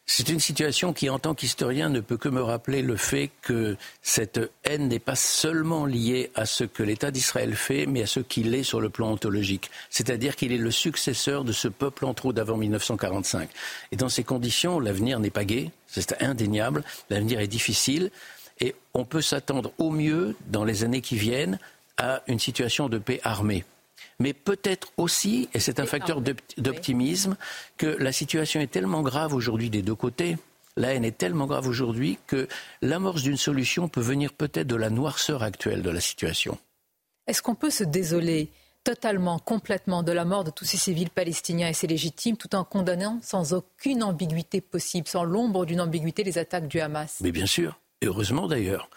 c'est 0.10 0.30
une 0.30 0.40
situation 0.40 0.94
qui, 0.94 1.10
en 1.10 1.20
tant 1.20 1.36
qu'historien, 1.36 1.90
ne 1.90 2.00
peut 2.00 2.16
que 2.16 2.30
me 2.30 2.42
rappeler 2.42 2.82
le 2.82 2.96
fait 2.96 3.30
que 3.42 3.76
cette 4.02 4.40
haine 4.64 4.88
n'est 4.88 5.00
pas 5.00 5.16
seulement 5.16 5.86
liée 5.86 6.32
à 6.34 6.46
ce 6.46 6.64
que 6.64 6.82
l'État 6.82 7.12
d'Israël 7.12 7.56
fait, 7.56 7.86
mais 7.86 8.04
à 8.04 8.08
ce 8.08 8.22
qu'il 8.22 8.56
est 8.56 8.64
sur 8.64 8.80
le 8.80 8.90
plan 8.90 9.12
ontologique. 9.12 9.70
C'est-à-dire 9.90 10.38
qu'il 10.38 10.54
est 10.54 10.58
le 10.58 10.72
successeur 10.72 11.44
de 11.44 11.52
ce 11.52 11.68
peuple 11.68 12.06
en 12.06 12.14
trop 12.14 12.32
d'avant 12.32 12.56
1945. 12.56 13.50
Et 13.92 13.98
dans 13.98 14.08
ces 14.08 14.24
conditions, 14.24 14.80
l'avenir 14.80 15.20
n'est 15.20 15.30
pas 15.30 15.44
gai, 15.44 15.72
c'est 15.88 16.24
indéniable, 16.24 16.86
l'avenir 17.10 17.42
est 17.42 17.48
difficile, 17.48 18.10
et 18.62 18.76
on 18.94 19.04
peut 19.04 19.22
s'attendre 19.22 19.74
au 19.78 19.92
mieux, 19.92 20.38
dans 20.48 20.64
les 20.64 20.86
années 20.86 21.02
qui 21.02 21.18
viennent, 21.18 21.60
à 21.98 22.22
une 22.28 22.40
situation 22.40 22.88
de 22.88 22.98
paix 22.98 23.20
armée 23.24 23.66
mais 24.19 24.34
peut-être 24.34 24.91
aussi, 24.98 25.49
et 25.53 25.60
c'est 25.60 25.80
un 25.80 25.85
facteur 25.85 26.22
d'optimisme, 26.57 27.38
que 27.77 27.88
la 27.88 28.11
situation 28.11 28.60
est 28.60 28.72
tellement 28.72 29.02
grave 29.02 29.34
aujourd'hui 29.34 29.69
des 29.69 29.81
deux 29.81 29.95
côtés, 29.95 30.38
la 30.76 30.94
haine 30.94 31.06
est 31.06 31.18
tellement 31.18 31.48
grave 31.48 31.68
aujourd'hui 31.68 32.19
que 32.27 32.48
l'amorce 32.81 33.23
d'une 33.23 33.38
solution 33.38 33.89
peut 33.89 34.02
venir 34.02 34.34
peut-être 34.34 34.68
de 34.68 34.76
la 34.76 34.89
noirceur 34.89 35.44
actuelle 35.44 35.81
de 35.81 35.89
la 35.89 36.02
situation. 36.02 36.57
Est-ce 37.26 37.41
qu'on 37.41 37.56
peut 37.56 37.72
se 37.72 37.84
désoler 37.84 38.52
totalement, 38.84 39.38
complètement 39.38 40.02
de 40.02 40.14
la 40.14 40.23
mort 40.23 40.45
de 40.45 40.52
tous 40.52 40.65
ces 40.65 40.77
civils 40.77 41.10
palestiniens 41.10 41.68
et 41.68 41.73
c'est 41.73 41.88
légitime, 41.88 42.38
tout 42.38 42.56
en 42.56 42.64
condamnant 42.64 43.19
sans 43.22 43.53
aucune 43.53 44.02
ambiguïté 44.02 44.61
possible, 44.61 45.07
sans 45.07 45.23
l'ombre 45.23 45.65
d'une 45.65 45.81
ambiguïté, 45.81 46.23
les 46.23 46.38
attaques 46.38 46.68
du 46.68 46.80
Hamas? 46.80 47.18
Mais 47.22 47.31
bien 47.31 47.48
sûr, 47.48 47.80
et 48.02 48.06
heureusement 48.06 48.48
d'ailleurs. 48.48 48.89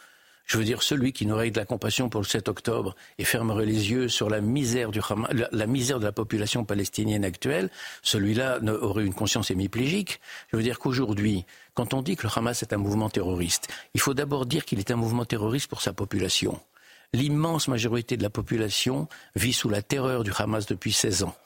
Je 0.50 0.58
veux 0.58 0.64
dire, 0.64 0.82
celui 0.82 1.12
qui 1.12 1.26
n'aurait 1.26 1.52
de 1.52 1.58
la 1.60 1.64
compassion 1.64 2.08
pour 2.08 2.20
le 2.20 2.26
7 2.26 2.48
octobre 2.48 2.96
et 3.18 3.24
fermerait 3.24 3.66
les 3.66 3.92
yeux 3.92 4.08
sur 4.08 4.28
la 4.28 4.40
misère, 4.40 4.90
du 4.90 4.98
la, 5.30 5.48
la 5.52 5.66
misère 5.68 6.00
de 6.00 6.04
la 6.04 6.10
population 6.10 6.64
palestinienne 6.64 7.24
actuelle, 7.24 7.70
celui-là 8.02 8.58
aurait 8.82 9.04
une 9.04 9.14
conscience 9.14 9.52
hémiplégique. 9.52 10.20
Je 10.50 10.56
veux 10.56 10.64
dire 10.64 10.80
qu'aujourd'hui, 10.80 11.44
quand 11.74 11.94
on 11.94 12.02
dit 12.02 12.16
que 12.16 12.26
le 12.26 12.32
Hamas 12.34 12.64
est 12.64 12.72
un 12.72 12.78
mouvement 12.78 13.08
terroriste, 13.08 13.68
il 13.94 14.00
faut 14.00 14.12
d'abord 14.12 14.44
dire 14.44 14.64
qu'il 14.64 14.80
est 14.80 14.90
un 14.90 14.96
mouvement 14.96 15.24
terroriste 15.24 15.68
pour 15.68 15.82
sa 15.82 15.92
population. 15.92 16.58
L'immense 17.12 17.68
majorité 17.68 18.16
de 18.16 18.24
la 18.24 18.30
population 18.30 19.06
vit 19.36 19.52
sous 19.52 19.68
la 19.68 19.82
terreur 19.82 20.24
du 20.24 20.32
Hamas 20.36 20.66
depuis 20.66 20.92
16 20.92 21.22
ans. 21.22 21.36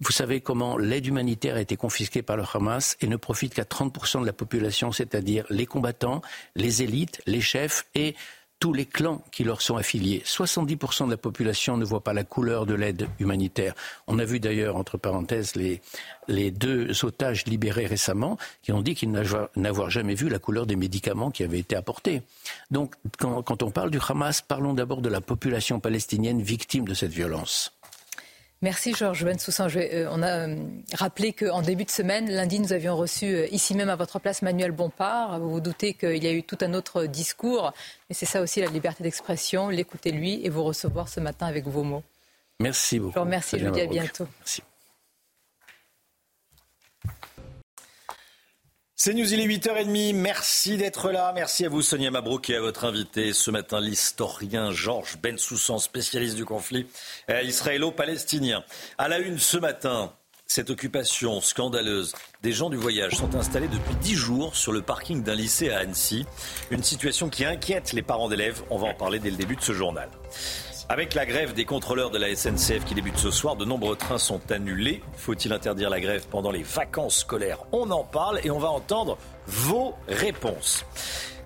Vous 0.00 0.12
savez 0.12 0.40
comment 0.40 0.78
l'aide 0.78 1.06
humanitaire 1.06 1.56
a 1.56 1.60
été 1.60 1.76
confisquée 1.76 2.22
par 2.22 2.36
le 2.36 2.44
Hamas 2.52 2.96
et 3.00 3.08
ne 3.08 3.16
profite 3.16 3.54
qu'à 3.54 3.64
30% 3.64 4.20
de 4.20 4.26
la 4.26 4.32
population, 4.32 4.92
c'est-à-dire 4.92 5.44
les 5.50 5.66
combattants, 5.66 6.22
les 6.54 6.82
élites, 6.82 7.20
les 7.26 7.40
chefs 7.40 7.84
et 7.96 8.14
tous 8.60 8.72
les 8.72 8.86
clans 8.86 9.22
qui 9.30 9.44
leur 9.44 9.62
sont 9.62 9.76
affiliés. 9.76 10.22
70% 10.24 11.06
de 11.06 11.10
la 11.12 11.16
population 11.16 11.76
ne 11.76 11.84
voit 11.84 12.02
pas 12.02 12.12
la 12.12 12.24
couleur 12.24 12.66
de 12.66 12.74
l'aide 12.74 13.08
humanitaire. 13.20 13.74
On 14.06 14.18
a 14.18 14.24
vu 14.24 14.40
d'ailleurs, 14.40 14.76
entre 14.76 14.98
parenthèses, 14.98 15.54
les, 15.54 15.80
deux 16.50 17.04
otages 17.04 17.46
libérés 17.46 17.86
récemment 17.86 18.36
qui 18.62 18.72
ont 18.72 18.82
dit 18.82 18.94
qu'ils 18.94 19.12
n'avaient 19.12 19.90
jamais 19.90 20.14
vu 20.14 20.28
la 20.28 20.38
couleur 20.38 20.66
des 20.66 20.76
médicaments 20.76 21.30
qui 21.30 21.44
avaient 21.44 21.60
été 21.60 21.76
apportés. 21.76 22.22
Donc, 22.70 22.94
quand 23.18 23.62
on 23.62 23.70
parle 23.70 23.90
du 23.90 24.00
Hamas, 24.06 24.42
parlons 24.42 24.74
d'abord 24.74 25.02
de 25.02 25.08
la 25.08 25.20
population 25.20 25.80
palestinienne 25.80 26.42
victime 26.42 26.86
de 26.86 26.94
cette 26.94 27.12
violence. 27.12 27.77
Merci 28.60 28.92
Georges 28.92 29.24
Bensoussan. 29.24 29.68
Euh, 29.76 30.08
on 30.10 30.20
a 30.20 30.48
euh, 30.48 30.56
rappelé 30.94 31.32
qu'en 31.32 31.62
début 31.62 31.84
de 31.84 31.90
semaine, 31.90 32.28
lundi, 32.28 32.58
nous 32.58 32.72
avions 32.72 32.96
reçu 32.96 33.26
euh, 33.26 33.46
ici 33.52 33.74
même 33.76 33.88
à 33.88 33.94
votre 33.94 34.18
place 34.18 34.42
Manuel 34.42 34.72
Bompard. 34.72 35.38
Vous 35.38 35.50
vous 35.50 35.60
doutez 35.60 35.94
qu'il 35.94 36.22
y 36.22 36.26
a 36.26 36.32
eu 36.32 36.42
tout 36.42 36.58
un 36.62 36.74
autre 36.74 37.04
discours, 37.04 37.72
mais 38.08 38.14
c'est 38.14 38.26
ça 38.26 38.40
aussi 38.40 38.60
la 38.60 38.66
liberté 38.66 39.04
d'expression, 39.04 39.68
l'écouter 39.68 40.10
lui 40.10 40.44
et 40.44 40.48
vous 40.48 40.64
recevoir 40.64 41.08
ce 41.08 41.20
matin 41.20 41.46
avec 41.46 41.66
vos 41.66 41.84
mots. 41.84 42.02
Merci 42.58 42.98
beaucoup. 42.98 43.12
Je 43.12 43.18
vous 43.18 43.24
remercie, 43.24 43.58
je 43.60 43.66
vous 43.66 43.72
dis 43.72 43.80
à 43.80 43.86
bientôt. 43.86 44.26
Merci. 44.40 44.62
C'est 49.00 49.14
News, 49.14 49.32
il 49.32 49.38
est 49.38 49.46
8h30. 49.46 50.12
Merci 50.12 50.76
d'être 50.76 51.12
là. 51.12 51.30
Merci 51.32 51.64
à 51.64 51.68
vous, 51.68 51.82
Sonia 51.82 52.10
Mabrouk, 52.10 52.50
et 52.50 52.56
à 52.56 52.60
votre 52.60 52.84
invité 52.84 53.32
ce 53.32 53.52
matin, 53.52 53.78
l'historien 53.78 54.72
Georges 54.72 55.18
Bensoussan, 55.22 55.78
spécialiste 55.78 56.34
du 56.34 56.44
conflit 56.44 56.84
euh, 57.30 57.40
israélo-palestinien. 57.42 58.64
À 58.98 59.06
la 59.06 59.20
une 59.20 59.38
ce 59.38 59.56
matin, 59.56 60.12
cette 60.48 60.70
occupation 60.70 61.40
scandaleuse. 61.40 62.12
Des 62.42 62.50
gens 62.50 62.70
du 62.70 62.76
voyage 62.76 63.14
sont 63.14 63.36
installés 63.36 63.68
depuis 63.68 63.94
10 64.00 64.14
jours 64.16 64.56
sur 64.56 64.72
le 64.72 64.82
parking 64.82 65.22
d'un 65.22 65.36
lycée 65.36 65.70
à 65.70 65.78
Annecy. 65.78 66.26
Une 66.72 66.82
situation 66.82 67.28
qui 67.28 67.44
inquiète 67.44 67.92
les 67.92 68.02
parents 68.02 68.28
d'élèves. 68.28 68.64
On 68.68 68.78
va 68.78 68.88
en 68.88 68.94
parler 68.94 69.20
dès 69.20 69.30
le 69.30 69.36
début 69.36 69.54
de 69.54 69.62
ce 69.62 69.74
journal. 69.74 70.08
Avec 70.90 71.12
la 71.12 71.26
grève 71.26 71.52
des 71.52 71.66
contrôleurs 71.66 72.10
de 72.10 72.16
la 72.16 72.34
SNCF 72.34 72.86
qui 72.86 72.94
débute 72.94 73.18
ce 73.18 73.30
soir, 73.30 73.56
de 73.56 73.66
nombreux 73.66 73.94
trains 73.94 74.16
sont 74.16 74.40
annulés. 74.50 75.02
Faut-il 75.18 75.52
interdire 75.52 75.90
la 75.90 76.00
grève 76.00 76.26
pendant 76.30 76.50
les 76.50 76.62
vacances 76.62 77.18
scolaires 77.18 77.58
On 77.72 77.90
en 77.90 78.04
parle 78.04 78.40
et 78.42 78.50
on 78.50 78.58
va 78.58 78.70
entendre 78.70 79.18
vos 79.46 79.94
réponses. 80.08 80.86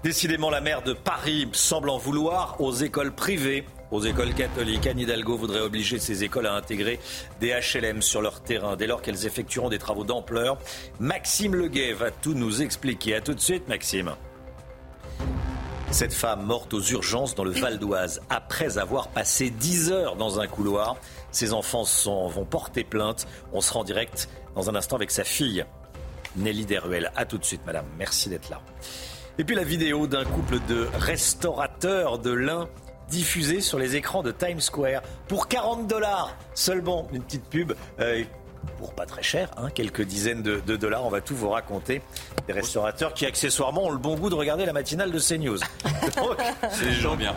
Décidément, 0.05 0.49
la 0.49 0.61
maire 0.61 0.83
de 0.83 0.93
Paris 0.93 1.49
semble 1.55 1.91
en 1.91 1.99
vouloir 1.99 2.61
aux 2.61 2.73
écoles 2.73 3.13
privées. 3.13 3.65
Aux 3.91 4.03
écoles 4.03 4.33
catholiques, 4.33 4.87
Anne 4.87 5.01
Hidalgo 5.01 5.37
voudrait 5.37 5.61
obliger 5.61 5.99
ces 5.99 6.23
écoles 6.23 6.47
à 6.47 6.55
intégrer 6.55 7.01
des 7.41 7.49
HLM 7.51 8.01
sur 8.01 8.23
leur 8.23 8.43
terrain 8.43 8.77
dès 8.77 8.87
lors 8.87 9.03
qu'elles 9.03 9.27
effectueront 9.27 9.71
des 9.71 9.79
travaux 9.79 10.05
d'ampleur. 10.05 10.57
Maxime 11.01 11.57
Leguet 11.57 11.95
va 11.95 12.13
tout 12.13 12.35
nous 12.35 12.63
expliquer. 12.63 13.17
A 13.17 13.21
tout 13.21 13.35
de 13.35 13.41
suite, 13.41 13.67
Maxime. 13.67 14.13
Cette 15.93 16.15
femme 16.15 16.47
morte 16.47 16.73
aux 16.73 16.81
urgences 16.81 17.35
dans 17.35 17.45
le 17.45 17.51
Val 17.51 17.79
d'Oise 17.79 18.23
après 18.31 18.79
avoir 18.79 19.09
passé 19.09 19.51
10 19.51 19.93
heures 19.93 20.17
dans 20.17 20.41
un 20.41 20.47
couloir. 20.47 20.97
Ses 21.33 21.53
enfants 21.53 21.85
vont 22.31 22.47
porter 22.47 22.83
plainte. 22.83 23.29
On 23.53 23.61
sera 23.61 23.81
en 23.81 23.85
direct 23.85 24.31
dans 24.55 24.71
un 24.71 24.75
instant 24.75 24.97
avec 24.97 25.11
sa 25.11 25.23
fille, 25.23 25.67
Nelly 26.37 26.65
Deruel. 26.65 27.13
A 27.15 27.27
tout 27.27 27.37
de 27.37 27.45
suite, 27.45 27.61
madame. 27.67 27.85
Merci 27.99 28.31
d'être 28.31 28.49
là. 28.49 28.63
Et 29.37 29.45
puis 29.45 29.55
la 29.55 29.65
vidéo 29.65 30.07
d'un 30.07 30.25
couple 30.25 30.61
de 30.67 30.89
restaurateurs 30.99 32.19
de 32.19 32.33
l'Ain 32.33 32.71
diffusée 33.11 33.61
sur 33.61 33.79
les 33.79 33.95
écrans 33.95 34.23
de 34.23 34.33
Times 34.33 34.61
Square 34.61 35.03
pour 35.29 35.47
40 35.47 35.89
dollars. 35.89 36.35
Seulement 36.55 37.07
une 37.13 37.23
petite 37.23 37.45
pub. 37.45 37.75
Euh, 38.01 38.25
pour 38.79 38.95
pas 38.95 39.07
très 39.07 39.23
cher, 39.23 39.51
hein, 39.57 39.71
quelques 39.71 40.03
dizaines 40.03 40.43
de, 40.43 40.77
dollars. 40.77 41.05
On 41.05 41.11
va 41.11 41.21
tout 41.21 41.37
vous 41.37 41.51
raconter. 41.51 42.03
Des 42.47 42.53
restaurateurs 42.53 43.15
qui 43.15 43.27
accessoirement 43.27 43.85
ont 43.85 43.91
le 43.91 43.99
bon 43.99 44.17
goût 44.17 44.31
de 44.31 44.35
regarder 44.35 44.67
la 44.67 44.73
matinale 44.73 45.11
de 45.11 45.19
CNews. 45.19 45.59
C'est 46.71 46.87
des 46.87 46.93
gens 46.93 47.17
bien. 47.17 47.35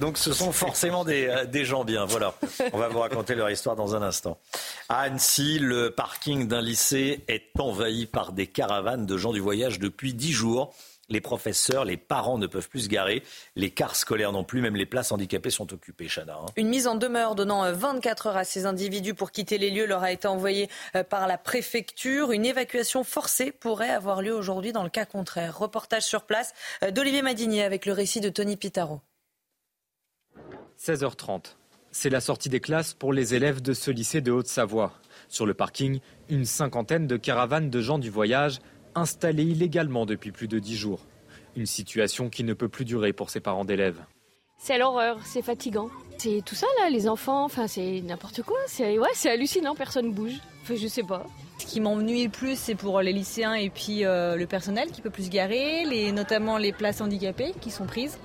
donc 0.00 0.18
ce 0.18 0.32
sont 0.32 0.52
forcément 0.52 1.04
des, 1.04 1.26
euh, 1.26 1.44
des, 1.44 1.64
gens 1.64 1.84
bien. 1.84 2.04
Voilà. 2.04 2.34
On 2.72 2.78
va 2.78 2.88
vous 2.88 3.00
raconter 3.00 3.34
leur 3.34 3.50
histoire 3.50 3.76
dans 3.76 3.94
un 3.94 4.02
instant. 4.02 4.38
À 4.88 5.00
Annecy, 5.00 5.58
le 5.58 5.90
parking 5.90 6.48
d'un 6.48 6.60
lycée 6.60 7.24
est 7.28 7.50
envahi 7.58 8.06
par 8.06 8.32
des 8.32 8.46
caravanes 8.46 9.06
de 9.06 9.16
gens 9.16 9.32
du 9.32 9.40
voyage 9.40 9.78
depuis 9.78 10.14
dix 10.14 10.32
jours. 10.32 10.74
Les 11.08 11.20
professeurs, 11.20 11.84
les 11.84 11.96
parents 11.96 12.36
ne 12.36 12.48
peuvent 12.48 12.68
plus 12.68 12.80
se 12.80 12.88
garer. 12.88 13.22
Les 13.54 13.70
cars 13.70 13.94
scolaires 13.94 14.32
non 14.32 14.42
plus. 14.42 14.60
Même 14.60 14.74
les 14.74 14.86
places 14.86 15.12
handicapées 15.12 15.50
sont 15.50 15.72
occupées, 15.72 16.08
Chana. 16.08 16.38
Hein. 16.42 16.46
Une 16.56 16.68
mise 16.68 16.88
en 16.88 16.96
demeure 16.96 17.36
donnant 17.36 17.70
24 17.72 18.26
euh, 18.26 18.30
heures 18.30 18.36
à 18.36 18.44
ces 18.44 18.66
individus 18.66 19.14
pour 19.14 19.30
quitter 19.30 19.56
les 19.58 19.70
lieux 19.70 19.86
leur 19.86 20.02
a 20.02 20.10
été 20.10 20.26
envoyée 20.26 20.68
euh, 20.96 21.04
par 21.04 21.28
la 21.28 21.38
préfecture. 21.38 22.32
Une 22.32 22.44
évacuation 22.44 23.04
forcée 23.04 23.52
pourrait 23.52 23.90
avoir 23.90 24.20
lieu 24.20 24.34
aujourd'hui 24.34 24.72
dans 24.72 24.82
le 24.82 24.90
cas 24.90 25.04
contraire. 25.04 25.56
Reportage 25.58 26.02
sur 26.02 26.22
place 26.22 26.52
euh, 26.82 26.90
d'Olivier 26.90 27.22
Madinier 27.22 27.62
avec 27.62 27.86
le 27.86 27.92
récit 27.92 28.20
de 28.20 28.28
Tony 28.28 28.56
Pitaro. 28.56 29.00
16h30. 30.80 31.54
C'est 31.92 32.10
la 32.10 32.20
sortie 32.20 32.48
des 32.48 32.60
classes 32.60 32.94
pour 32.94 33.12
les 33.12 33.34
élèves 33.34 33.62
de 33.62 33.72
ce 33.72 33.90
lycée 33.90 34.20
de 34.20 34.32
Haute-Savoie. 34.32 34.92
Sur 35.28 35.46
le 35.46 35.54
parking, 35.54 36.00
une 36.28 36.44
cinquantaine 36.44 37.06
de 37.06 37.16
caravanes 37.16 37.70
de 37.70 37.80
gens 37.80 37.98
du 37.98 38.10
voyage 38.10 38.58
installés 38.96 39.44
illégalement 39.44 40.06
depuis 40.06 40.32
plus 40.32 40.48
de 40.48 40.58
dix 40.58 40.76
jours. 40.76 41.00
Une 41.54 41.66
situation 41.66 42.28
qui 42.28 42.44
ne 42.44 42.54
peut 42.54 42.68
plus 42.68 42.84
durer 42.84 43.12
pour 43.12 43.30
ces 43.30 43.40
parents 43.40 43.64
d'élèves. 43.64 44.02
C'est 44.58 44.78
l'horreur, 44.78 45.18
c'est 45.24 45.42
fatigant. 45.42 45.88
C'est 46.18 46.42
tout 46.44 46.54
ça 46.54 46.66
là, 46.80 46.90
les 46.90 47.08
enfants, 47.08 47.44
enfin 47.44 47.66
c'est 47.66 48.00
n'importe 48.00 48.42
quoi. 48.42 48.56
C'est 48.66 48.98
ouais, 48.98 49.08
c'est 49.14 49.30
hallucinant, 49.30 49.74
personne 49.74 50.12
bouge. 50.12 50.40
Enfin, 50.62 50.74
je 50.74 50.88
sais 50.88 51.02
pas. 51.02 51.24
Ce 51.58 51.66
qui 51.66 51.80
m'ennuie 51.80 52.24
le 52.24 52.30
plus, 52.30 52.58
c'est 52.58 52.74
pour 52.74 53.00
les 53.00 53.12
lycéens 53.12 53.54
et 53.54 53.70
puis 53.70 54.04
euh, 54.04 54.36
le 54.36 54.46
personnel 54.46 54.90
qui 54.90 55.02
peut 55.02 55.10
plus 55.10 55.26
se 55.26 55.30
garer, 55.30 55.84
les, 55.84 56.10
notamment 56.10 56.58
les 56.58 56.72
places 56.72 57.00
handicapées 57.00 57.52
qui 57.60 57.70
sont 57.70 57.86
prises. 57.86 58.18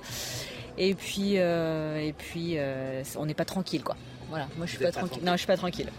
Et 0.78 0.94
puis, 0.94 1.34
euh, 1.36 1.98
et 1.98 2.14
puis 2.14 2.54
euh, 2.56 3.02
on 3.16 3.26
n'est 3.26 3.34
pas 3.34 3.44
tranquille 3.44 3.84
quoi. 3.84 3.96
Voilà, 4.30 4.48
moi 4.56 4.66
je 4.66 4.70
suis 4.70 4.82
pas 4.82 4.90
tranquille. 4.90 5.22
Non, 5.22 5.32
je 5.32 5.38
suis 5.38 5.46
pas 5.46 5.58
tranquille. 5.58 5.90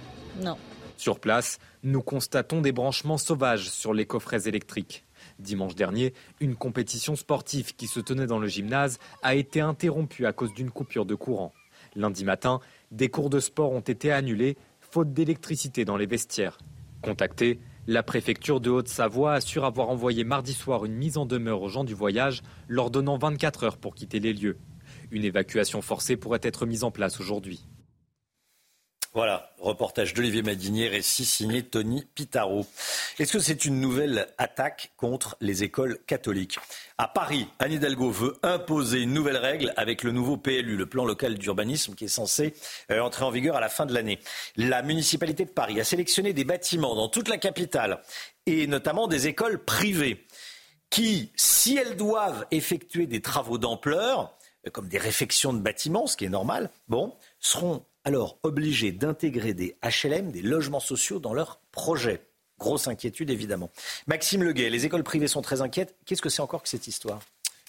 Non. 0.42 0.58
Sur 0.98 1.20
place, 1.20 1.60
nous 1.84 2.02
constatons 2.02 2.62
des 2.62 2.72
branchements 2.72 3.18
sauvages 3.18 3.70
sur 3.70 3.94
les 3.94 4.06
coffrets 4.06 4.48
électriques. 4.48 5.06
Dimanche 5.40 5.76
dernier, 5.76 6.14
une 6.40 6.56
compétition 6.56 7.16
sportive 7.16 7.76
qui 7.76 7.88
se 7.88 8.00
tenait 8.00 8.28
dans 8.28 8.40
le 8.40 8.48
gymnase 8.48 9.00
a 9.22 9.36
été 9.36 9.62
interrompue 9.62 10.26
à 10.26 10.34
cause 10.34 10.54
d'une 10.54 10.72
coupure 10.72 11.06
de 11.06 11.16
courant. 11.16 11.54
Lundi 11.96 12.26
matin, 12.26 12.60
des 12.92 13.10
cours 13.10 13.30
de 13.30 13.40
sport 13.40 13.72
ont 13.72 13.80
été 13.80 14.12
annulés, 14.12 14.58
faute 14.80 15.14
d'électricité 15.14 15.86
dans 15.86 15.98
les 15.98 16.06
vestiaires. 16.06 16.58
Contactée, 17.02 17.60
la 17.86 18.02
préfecture 18.02 18.62
de 18.62 18.70
Haute-Savoie 18.70 19.34
assure 19.34 19.66
avoir 19.66 19.90
envoyé 19.90 20.24
mardi 20.24 20.54
soir 20.54 20.86
une 20.86 20.96
mise 20.96 21.18
en 21.18 21.26
demeure 21.26 21.62
aux 21.62 21.70
gens 21.70 21.84
du 21.84 21.94
voyage, 21.94 22.42
leur 22.68 22.90
donnant 22.90 23.18
24 23.18 23.64
heures 23.66 23.78
pour 23.78 23.94
quitter 23.94 24.20
les 24.20 24.34
lieux. 24.34 24.58
Une 25.12 25.26
évacuation 25.26 25.82
forcée 25.82 26.16
pourrait 26.16 26.40
être 26.44 26.66
mise 26.66 26.84
en 26.84 26.92
place 26.92 27.20
aujourd'hui. 27.20 27.68
Voilà, 29.16 29.52
reportage 29.60 30.16
d'Olivier 30.16 30.42
Madinier, 30.42 30.88
récit 30.88 31.24
signé 31.24 31.62
Tony 31.62 32.04
Pitaro. 32.16 32.66
Est-ce 33.20 33.34
que 33.34 33.38
c'est 33.38 33.64
une 33.64 33.80
nouvelle 33.80 34.28
attaque 34.40 34.92
contre 34.98 35.38
les 35.40 35.62
écoles 35.62 36.00
catholiques? 36.08 36.58
À 36.98 37.08
Paris, 37.08 37.48
Anne 37.60 37.74
Hidalgo 37.74 38.10
veut 38.10 38.36
imposer 38.42 39.02
une 39.02 39.14
nouvelle 39.14 39.38
règle 39.38 39.72
avec 39.78 40.02
le 40.02 40.12
nouveau 40.12 40.38
PLU, 40.38 40.76
le 40.78 40.88
plan 40.88 41.06
local 41.06 41.38
d'urbanisme, 41.38 41.94
qui 41.94 42.06
est 42.06 42.08
censé 42.08 42.56
euh, 42.90 43.02
entrer 43.02 43.24
en 43.24 43.30
vigueur 43.30 43.56
à 43.56 43.62
la 43.62 43.70
fin 43.70 43.86
de 43.86 43.94
l'année. 43.94 44.18
La 44.56 44.82
municipalité 44.82 45.46
de 45.46 45.52
Paris 45.52 45.80
a 45.80 45.84
sélectionné 45.84 46.34
des 46.34 46.44
bâtiments 46.44 46.96
dans 46.96 47.08
toute 47.08 47.28
la 47.28 47.38
capitale 47.38 48.02
et 48.48 48.66
notamment 48.66 49.08
des 49.08 49.28
écoles 49.28 49.64
privées 49.64 50.26
qui, 50.90 51.32
si 51.36 51.78
elles 51.78 51.98
doivent 51.98 52.48
effectuer 52.50 53.06
des 53.06 53.22
travaux 53.22 53.60
d'ampleur, 53.60 54.36
euh, 54.66 54.72
comme 54.72 54.88
des 54.88 54.98
réfections 54.98 55.54
de 55.54 55.60
bâtiments, 55.60 56.08
ce 56.08 56.18
qui 56.18 56.26
est 56.26 56.30
normal, 56.30 56.72
bon, 56.88 57.14
seront 57.40 57.86
alors 58.06 58.38
obligés 58.44 58.92
d'intégrer 58.92 59.54
des 59.54 59.76
HLM, 59.84 60.32
des 60.32 60.42
logements 60.42 60.80
sociaux 60.80 61.20
dans 61.20 61.34
leur 61.34 61.60
projet. 61.72 62.22
Grosse 62.60 62.88
inquiétude 62.88 63.30
évidemment. 63.30 63.70
Maxime 64.08 64.44
Leguet, 64.44 64.70
les 64.70 64.86
écoles 64.86 65.04
privées 65.04 65.28
sont 65.28 65.42
très 65.42 65.62
inquiètes. 65.62 65.96
Qu'est-ce 66.06 66.22
que 66.22 66.30
c'est 66.30 66.42
encore 66.42 66.64
que 66.64 66.70
cette 66.70 66.88
histoire? 66.88 67.20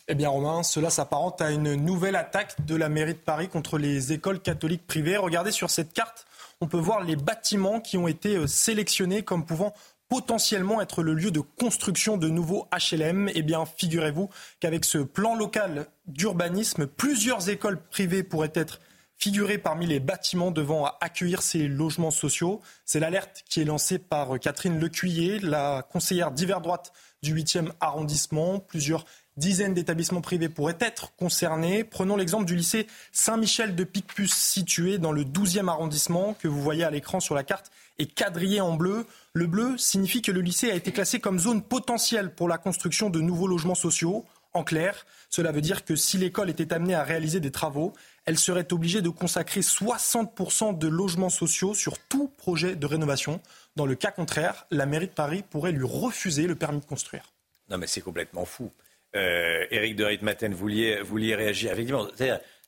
Eh 0.07 0.15
bien, 0.15 0.29
Romain, 0.29 0.63
cela 0.63 0.91
s'apparente 0.91 1.41
à 1.41 1.51
une 1.51 1.77
nouvelle 1.77 2.17
attaque 2.17 2.67
de 2.67 2.77
la 2.77 2.91
mairie 2.91 3.15
de 3.15 3.19
Paris 3.19 3.49
contre 3.49 3.79
les 3.79 4.13
écoles 4.13 4.39
catholiques 4.41 4.87
privées. 4.87 5.17
Regardez 5.17 5.51
sur 5.51 5.71
cette 5.71 5.95
carte, 5.95 6.27
on 6.61 6.67
peut 6.67 6.79
voir 6.79 7.03
les 7.03 7.17
bâtiments 7.17 7.81
qui 7.81 7.97
ont 7.97 8.07
été 8.07 8.37
euh, 8.37 8.47
sélectionnés 8.47 9.23
comme 9.23 9.47
pouvant 9.47 9.73
potentiellement 10.11 10.83
être 10.83 11.03
le 11.03 11.15
lieu 11.15 11.31
de 11.31 11.41
construction 11.41 12.19
de 12.19 12.29
nouveaux 12.29 12.69
HLM. 12.71 13.31
Eh 13.35 13.43
bien, 13.43 13.65
figurez-vous 13.65 14.29
qu'avec 14.61 14.85
ce 14.85 14.99
plan 14.99 15.35
local 15.35 15.87
d'urbanisme, 16.07 16.87
plusieurs 16.87 17.49
écoles 17.49 17.81
privées 17.81 18.23
pourraient 18.23 18.53
être 18.55 18.81
figurer 19.19 19.59
parmi 19.59 19.87
les 19.87 20.01
bâtiments 20.01 20.51
devant 20.51 20.87
accueillir 21.01 21.43
ces 21.43 21.69
logements 21.69 22.11
sociaux. 22.11 22.61
C'est 22.85 23.01
l'alerte 23.01 23.45
qui 23.49 23.61
est 23.61 23.65
lancée 23.65 23.99
par 23.99 24.39
Catherine 24.39 24.79
Lecuyer, 24.79 25.39
la 25.41 25.83
conseillère 25.83 26.31
d'hiver 26.31 26.61
droite 26.61 26.93
du 27.23 27.35
8e 27.35 27.71
arrondissement. 27.81 28.59
Plusieurs 28.59 29.05
dizaines 29.37 29.75
d'établissements 29.75 30.21
privés 30.21 30.49
pourraient 30.49 30.77
être 30.81 31.15
concernés. 31.17 31.85
Prenons 31.85 32.17
l'exemple 32.17 32.45
du 32.45 32.55
lycée 32.55 32.87
Saint-Michel 33.13 33.75
de 33.75 33.85
Picpus, 33.85 34.33
situé 34.33 34.99
dans 34.99 35.13
le 35.13 35.25
12e 35.25 35.69
arrondissement, 35.69 36.35
que 36.35 36.49
vous 36.49 36.63
voyez 36.63 36.85
à 36.85 36.91
l'écran 36.91 37.21
sur 37.21 37.35
la 37.35 37.43
carte, 37.43 37.71
et 37.99 38.07
quadrillé 38.07 38.61
en 38.61 38.75
bleu. 38.75 39.07
Le 39.33 39.47
bleu 39.47 39.77
signifie 39.79 40.23
que 40.23 40.33
le 40.33 40.41
lycée 40.41 40.71
a 40.71 40.75
été 40.75 40.93
classé 40.93 41.21
comme 41.21 41.39
zone 41.39 41.63
potentielle 41.63 42.35
pour 42.35 42.49
la 42.49 42.59
construction 42.59 43.11
de 43.11 43.21
nouveaux 43.21 43.47
logements 43.47 43.75
sociaux. 43.75 44.25
En 44.53 44.63
clair, 44.63 45.05
cela 45.31 45.51
veut 45.51 45.61
dire 45.61 45.85
que 45.85 45.97
si 45.97 46.17
l'école 46.17 46.49
était 46.49 46.73
amenée 46.73 46.95
à 46.95 47.03
réaliser 47.03 47.41
des 47.41 47.51
travaux, 47.51 47.93
elle 48.27 48.39
serait 48.39 48.73
obligée 48.73 49.03
de 49.03 49.09
consacrer 49.09 49.61
60% 49.61 50.79
de 50.79 50.89
logements 50.89 51.31
sociaux 51.31 51.75
sur 51.75 51.99
tout 51.99 52.29
projet 52.37 52.77
de 52.77 52.87
rénovation. 52.87 53.41
Dans 53.77 53.87
le 53.87 53.95
cas 53.95 54.11
contraire, 54.11 54.67
la 54.71 54.87
mairie 54.87 55.09
de 55.09 55.13
Paris 55.13 55.45
pourrait 55.49 55.73
lui 55.73 55.87
refuser 55.87 56.47
le 56.47 56.55
permis 56.55 56.81
de 56.81 56.87
construire. 56.87 57.33
Non 57.71 57.79
mais 57.79 57.87
c'est 57.87 58.01
complètement 58.01 58.45
fou. 58.45 58.71
Euh, 59.17 59.65
Éric 59.71 59.97
de 59.97 60.05
Ritmaten, 60.05 60.53
vous 60.53 60.59
vouliez, 60.59 61.01
vouliez 61.01 61.35
réagir. 61.35 61.73
Effectivement, 61.73 62.09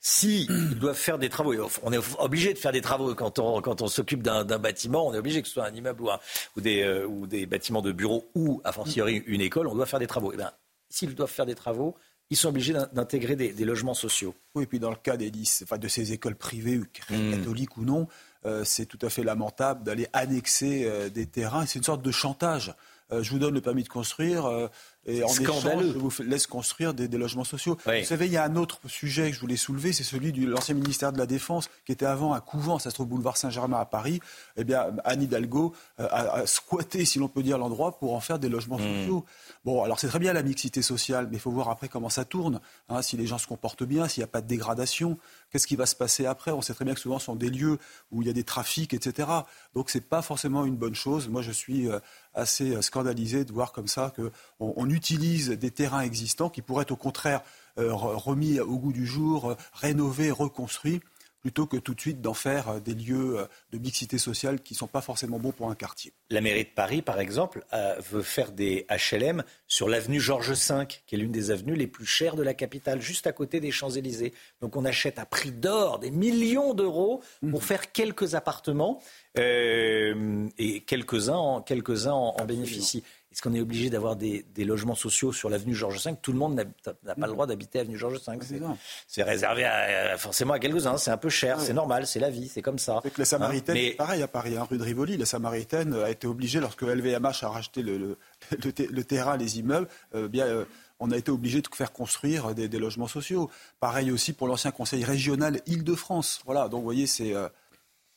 si 0.00 0.46
ils 0.48 0.78
doivent 0.78 0.96
faire 0.96 1.18
des 1.18 1.28
travaux, 1.28 1.52
on 1.82 1.92
est 1.92 1.98
obligé 2.18 2.54
de 2.54 2.58
faire 2.58 2.70
des 2.70 2.80
travaux 2.80 3.14
quand 3.14 3.38
on, 3.38 3.60
quand 3.60 3.82
on 3.82 3.88
s'occupe 3.88 4.22
d'un 4.22 4.44
bâtiment, 4.58 5.06
on 5.08 5.14
est 5.14 5.18
obligé 5.18 5.42
que 5.42 5.48
ce 5.48 5.54
soit 5.54 5.66
un 5.66 5.74
immeuble 5.74 6.02
ou, 6.02 6.08
ou, 6.56 6.60
des, 6.60 6.82
euh, 6.82 7.06
ou 7.06 7.26
des 7.26 7.46
bâtiments 7.46 7.82
de 7.82 7.90
bureaux 7.90 8.30
ou, 8.34 8.60
a 8.64 8.72
fortiori, 8.72 9.24
une 9.26 9.40
école, 9.40 9.66
on 9.66 9.74
doit 9.74 9.86
faire 9.86 9.98
des 9.98 10.06
travaux. 10.06 10.30
Eh 10.32 10.36
bien, 10.36 10.52
s'ils 10.88 11.14
doivent 11.14 11.30
faire 11.30 11.46
des 11.46 11.56
travaux, 11.56 11.96
ils 12.31 12.36
sont 12.36 12.48
obligés 12.48 12.74
d'intégrer 12.93 13.36
des, 13.36 13.65
logements 13.65 13.94
sociaux. 13.94 14.35
Oui, 14.55 14.65
et 14.65 14.66
puis 14.66 14.78
dans 14.81 14.90
le 14.90 14.97
cas 14.97 15.16
des, 15.16 15.31
enfin, 15.62 15.78
de 15.78 15.89
ces 15.89 16.12
écoles 16.12 16.35
privées, 16.35 16.78
hmm. 16.78 17.31
catholiques 17.31 17.77
ou 17.77 17.85
non, 17.85 18.09
euh, 18.44 18.65
c'est 18.65 18.86
tout 18.86 18.98
à 19.03 19.11
fait 19.11 19.23
lamentable 19.23 19.85
d'aller 19.85 20.09
annexer 20.12 20.85
euh, 20.86 21.09
des 21.09 21.27
terrains. 21.27 21.66
C'est 21.66 21.78
une 21.78 21.85
sorte 21.85 22.03
de 22.03 22.11
chantage. 22.11 22.74
Euh, 23.12 23.23
je 23.23 23.31
vous 23.31 23.39
donne 23.39 23.55
le 23.55 23.61
permis 23.61 23.85
de 23.85 23.89
construire 23.89 24.70
et 25.06 25.22
en 25.24 25.28
Scandaleux. 25.28 25.88
échange, 25.88 25.92
je 25.94 25.98
vous 25.98 26.22
laisse 26.22 26.46
construire 26.46 26.94
des, 26.94 27.08
logements 27.08 27.44
sociaux. 27.44 27.78
Vous 27.86 28.04
savez, 28.04 28.26
il 28.26 28.32
y 28.32 28.36
a 28.36 28.44
un 28.44 28.56
autre 28.56 28.80
sujet 28.86 29.30
que 29.30 29.36
je 29.36 29.40
voulais 29.40 29.56
soulever, 29.56 29.92
c'est 29.92 30.04
celui 30.04 30.32
de 30.32 30.46
l'ancien 30.46 30.74
ministère 30.74 31.12
de 31.12 31.18
la 31.18 31.26
Défense, 31.26 31.68
qui 31.84 31.92
était 31.92 32.06
avant 32.06 32.34
un 32.34 32.40
couvent, 32.40 32.78
ça 32.78 32.90
se 32.90 32.94
trouve 32.94 33.06
boulevard 33.06 33.36
Saint-Germain 33.36 33.78
à 33.78 33.86
Paris. 33.86 34.20
Eh 34.56 34.64
bien, 34.64 34.88
Anne 35.04 35.22
Hidalgo 35.22 35.74
a, 35.98 36.46
squatté, 36.46 37.04
si 37.04 37.18
l'on 37.18 37.28
peut 37.28 37.42
dire, 37.42 37.58
l'endroit 37.58 37.98
pour 37.98 38.14
en 38.14 38.20
faire 38.20 38.38
des 38.38 38.48
logements 38.48 38.78
hmm. 38.78 39.00
sociaux. 39.00 39.24
Bon, 39.64 39.82
alors 39.82 39.98
c'est 39.98 40.08
très 40.08 40.18
bien 40.18 40.32
la 40.32 40.42
mixité 40.42 40.82
sociale, 40.82 41.28
mais 41.30 41.36
il 41.36 41.40
faut 41.40 41.50
voir 41.50 41.68
après 41.70 41.88
comment 41.88 42.08
ça 42.08 42.24
tourne. 42.24 42.60
Hein, 42.88 43.02
si 43.02 43.16
les 43.16 43.26
gens 43.26 43.38
se 43.38 43.46
comportent 43.46 43.84
bien, 43.84 44.08
s'il 44.08 44.20
n'y 44.20 44.24
a 44.24 44.28
pas 44.28 44.40
de 44.40 44.46
dégradation, 44.46 45.18
qu'est-ce 45.50 45.66
qui 45.66 45.76
va 45.76 45.86
se 45.86 45.96
passer 45.96 46.26
après? 46.26 46.50
On 46.50 46.62
sait 46.62 46.74
très 46.74 46.84
bien 46.84 46.94
que 46.94 47.00
souvent 47.00 47.18
ce 47.18 47.26
sont 47.26 47.36
des 47.36 47.50
lieux 47.50 47.78
où 48.12 48.22
il 48.22 48.28
y 48.28 48.30
a 48.30 48.34
des 48.34 48.44
trafics, 48.44 48.94
etc. 48.94 49.28
Donc 49.74 49.90
ce 49.90 49.98
n'est 49.98 50.04
pas 50.04 50.22
forcément 50.22 50.64
une 50.64 50.76
bonne 50.76 50.94
chose. 50.94 51.28
Moi, 51.28 51.42
je 51.42 51.52
suis 51.52 51.88
euh, 51.88 51.98
assez 52.34 52.74
euh, 52.74 52.82
scandalisé 52.82 53.44
de 53.44 53.52
voir 53.52 53.72
comme 53.72 53.88
ça 53.88 54.12
qu'on 54.14 54.30
on 54.58 54.88
utilise 54.97 55.51
des 55.51 55.70
terrains 55.70 56.01
existants 56.01 56.51
qui 56.51 56.62
pourraient 56.62 56.82
être 56.82 56.93
au 56.93 56.97
contraire 56.97 57.43
remis 57.77 58.59
au 58.59 58.78
goût 58.78 58.93
du 58.93 59.06
jour, 59.06 59.55
rénovés, 59.74 60.31
reconstruits 60.31 61.02
plutôt 61.47 61.66
que 61.66 61.77
tout 61.77 61.94
de 61.94 62.01
suite 62.01 62.20
d'en 62.20 62.35
faire 62.35 62.68
euh, 62.68 62.81
des 62.81 62.94
lieux 62.94 63.39
euh, 63.39 63.47
de 63.70 63.78
mixité 63.78 64.18
sociale 64.18 64.60
qui 64.60 64.74
ne 64.74 64.78
sont 64.78 64.89
pas 64.89 65.01
forcément 65.01 65.39
bons 65.39 65.52
pour 65.52 65.70
un 65.70 65.77
quartier. 65.77 66.12
La 66.28 66.40
mairie 66.40 66.64
de 66.64 66.70
Paris, 66.74 67.02
par 67.02 67.20
exemple, 67.20 67.64
veut 68.10 68.23
faire 68.23 68.51
des 68.51 68.85
HLM 68.90 69.44
sur 69.68 69.89
l'avenue 69.89 70.18
Georges 70.18 70.51
V, 70.51 70.86
qui 71.06 71.14
est 71.14 71.18
l'une 71.18 71.31
des 71.31 71.52
avenues 71.52 71.77
les 71.77 71.86
plus 71.86 72.05
chères 72.05 72.35
de 72.35 72.43
la 72.43 72.52
capitale, 72.52 73.01
juste 73.01 73.28
à 73.28 73.32
côté 73.32 73.60
des 73.60 73.70
Champs-Élysées. 73.70 74.35
Donc 74.60 74.74
on 74.74 74.85
achète 74.85 75.20
à 75.20 75.24
prix 75.24 75.52
d'or 75.52 76.01
des 76.01 76.10
millions 76.10 76.74
d'euros 76.74 77.23
pour 77.48 77.60
mmh. 77.60 77.62
faire 77.62 77.93
quelques 77.93 78.35
appartements 78.35 79.01
euh, 79.39 80.48
et 80.59 80.81
quelques-uns 80.81 81.36
en, 81.36 81.60
quelques 81.62 82.09
en, 82.09 82.35
en 82.36 82.44
bénéficient. 82.44 83.05
Est-ce 83.36 83.42
qu'on 83.42 83.52
est 83.52 83.60
obligé 83.60 83.90
d'avoir 83.90 84.16
des, 84.16 84.46
logements 84.56 84.94
sociaux 84.94 85.30
sur 85.30 85.50
l'avenue 85.50 85.74
Georges 85.74 86.02
V? 86.02 86.14
Tout 86.22 86.32
le 86.32 86.38
monde 86.38 86.54
n'a 86.54 86.64
pas 87.14 87.26
le 87.26 87.32
droit 87.34 87.46
d'habiter 87.46 87.78
avenue 87.78 87.98
Georges 87.98 88.18
V. 88.26 88.38
C'est 89.06 89.22
réservé 89.24 89.68
forcément 90.16 90.54
à 90.54 90.58
quelques-uns. 90.58 90.96
C'est 90.96 91.10
un 91.10 91.18
peu 91.18 91.28
cher, 91.28 91.60
c'est 91.60 91.74
normal, 91.74 92.06
c'est 92.06 92.18
la 92.18 92.30
vie, 92.30 92.48
c'est 92.48 92.62
comme 92.62 92.78
ça. 92.78 92.96
Avec 92.96 93.18
les 93.18 93.26
Samaritaines, 93.26 93.76
hein, 93.76 93.94
pareil 93.98 94.22
à 94.22 94.26
Paris, 94.26 94.56
hein, 94.56 94.66
rue 94.70 94.78
de 94.78 94.82
Rivoli, 94.82 95.18
la 95.18 95.26
Samaritaine 95.26 95.92
a 95.92 96.08
été 96.08 96.26
obligée, 96.26 96.60
lorsque 96.60 96.80
LVMH 96.80 97.42
a 97.42 97.48
racheté 97.50 97.82
le, 97.82 99.04
terrain, 99.04 99.36
les 99.36 99.58
immeubles, 99.58 99.88
euh, 100.14 100.28
bien, 100.28 100.46
euh, 100.46 100.64
on 100.98 101.10
a 101.10 101.16
été 101.18 101.30
obligé 101.30 101.60
de 101.60 101.68
faire 101.74 101.92
construire 101.92 102.54
des, 102.54 102.68
logements 102.78 103.06
sociaux. 103.06 103.50
Pareil 103.80 104.10
aussi 104.10 104.32
pour 104.32 104.48
l'ancien 104.48 104.70
conseil 104.70 105.04
régional 105.04 105.60
Île-de-France. 105.66 106.40
Voilà, 106.46 106.68
donc 106.68 106.78
vous 106.78 106.86
voyez, 106.86 107.06
c'est 107.06 107.34
euh, 107.34 107.50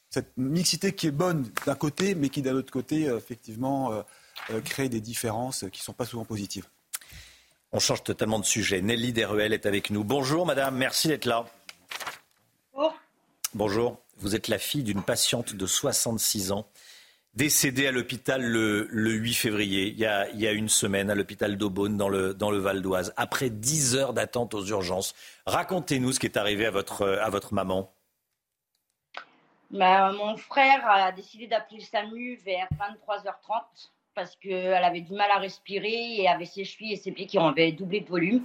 cette 0.09 0.31
mixité 0.37 0.93
qui 0.93 1.07
est 1.07 1.11
bonne 1.11 1.45
d'un 1.65 1.75
côté, 1.75 2.15
mais 2.15 2.29
qui 2.29 2.41
d'un 2.41 2.55
autre 2.55 2.71
côté, 2.71 3.07
effectivement 3.07 4.01
euh, 4.51 4.61
créer 4.61 4.89
des 4.89 5.01
différences 5.01 5.65
qui 5.71 5.81
ne 5.81 5.83
sont 5.83 5.93
pas 5.93 6.05
souvent 6.05 6.25
positives. 6.25 6.67
On 7.71 7.79
change 7.79 8.03
totalement 8.03 8.39
de 8.39 8.45
sujet. 8.45 8.81
Nelly 8.81 9.13
Deruel 9.13 9.53
est 9.53 9.65
avec 9.65 9.89
nous. 9.89 10.03
Bonjour 10.03 10.45
madame, 10.45 10.75
merci 10.75 11.07
d'être 11.07 11.25
là. 11.25 11.45
Bonjour. 12.73 12.95
Bonjour. 13.53 13.97
Vous 14.17 14.35
êtes 14.35 14.47
la 14.47 14.57
fille 14.57 14.83
d'une 14.83 15.03
patiente 15.03 15.55
de 15.55 15.65
66 15.65 16.51
ans 16.51 16.67
décédée 17.35 17.87
à 17.87 17.91
l'hôpital 17.91 18.41
le, 18.43 18.87
8 18.91 19.33
février, 19.33 19.87
il 19.87 19.97
y, 19.97 20.05
a, 20.05 20.51
une 20.51 20.67
semaine, 20.69 21.09
à 21.09 21.15
l'hôpital 21.15 21.57
d'Aubonne, 21.57 21.95
dans 21.95 22.09
le, 22.09 22.33
dans 22.33 22.51
le 22.51 22.57
Val 22.57 22.81
d'Oise, 22.81 23.13
après 23.17 23.49
10 23.49 23.95
heures 23.95 24.13
d'attente 24.13 24.53
aux 24.53 24.65
urgences. 24.65 25.15
Racontez-nous 25.45 26.11
ce 26.11 26.19
qui 26.19 26.25
est 26.25 26.37
arrivé 26.37 26.65
à 26.65 26.71
votre, 26.71 27.07
à 27.07 27.29
votre 27.29 27.53
maman. 27.53 27.93
Bah, 29.71 30.11
mon 30.11 30.35
frère 30.35 30.85
a 30.89 31.11
décidé 31.11 31.47
d'appeler 31.47 31.79
le 31.79 31.85
SAMU 31.85 32.35
vers 32.43 32.67
23h30 32.73 33.89
parce 34.19 34.35
qu'elle 34.35 34.83
avait 34.83 34.99
du 34.99 35.13
mal 35.13 35.31
à 35.31 35.39
respirer 35.39 36.17
et 36.17 36.27
avait 36.27 36.45
ses 36.45 36.65
chevilles 36.65 36.93
et 36.93 36.97
ses 36.97 37.11
pieds 37.11 37.25
qui 37.25 37.37
avaient 37.37 37.71
doublé 37.71 38.01
de 38.01 38.09
volume. 38.09 38.43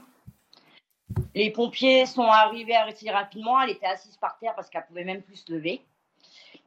Les 1.35 1.51
pompiers 1.51 2.07
sont 2.07 2.23
arrivés 2.23 2.77
assez 2.77 3.11
rapidement. 3.11 3.61
Elle 3.61 3.71
était 3.71 3.87
assise 3.87 4.17
par 4.17 4.39
terre 4.39 4.55
parce 4.55 4.71
qu'elle 4.71 4.87
pouvait 4.87 5.05
même 5.05 5.23
plus 5.23 5.37
se 5.37 5.53
lever. 5.53 5.81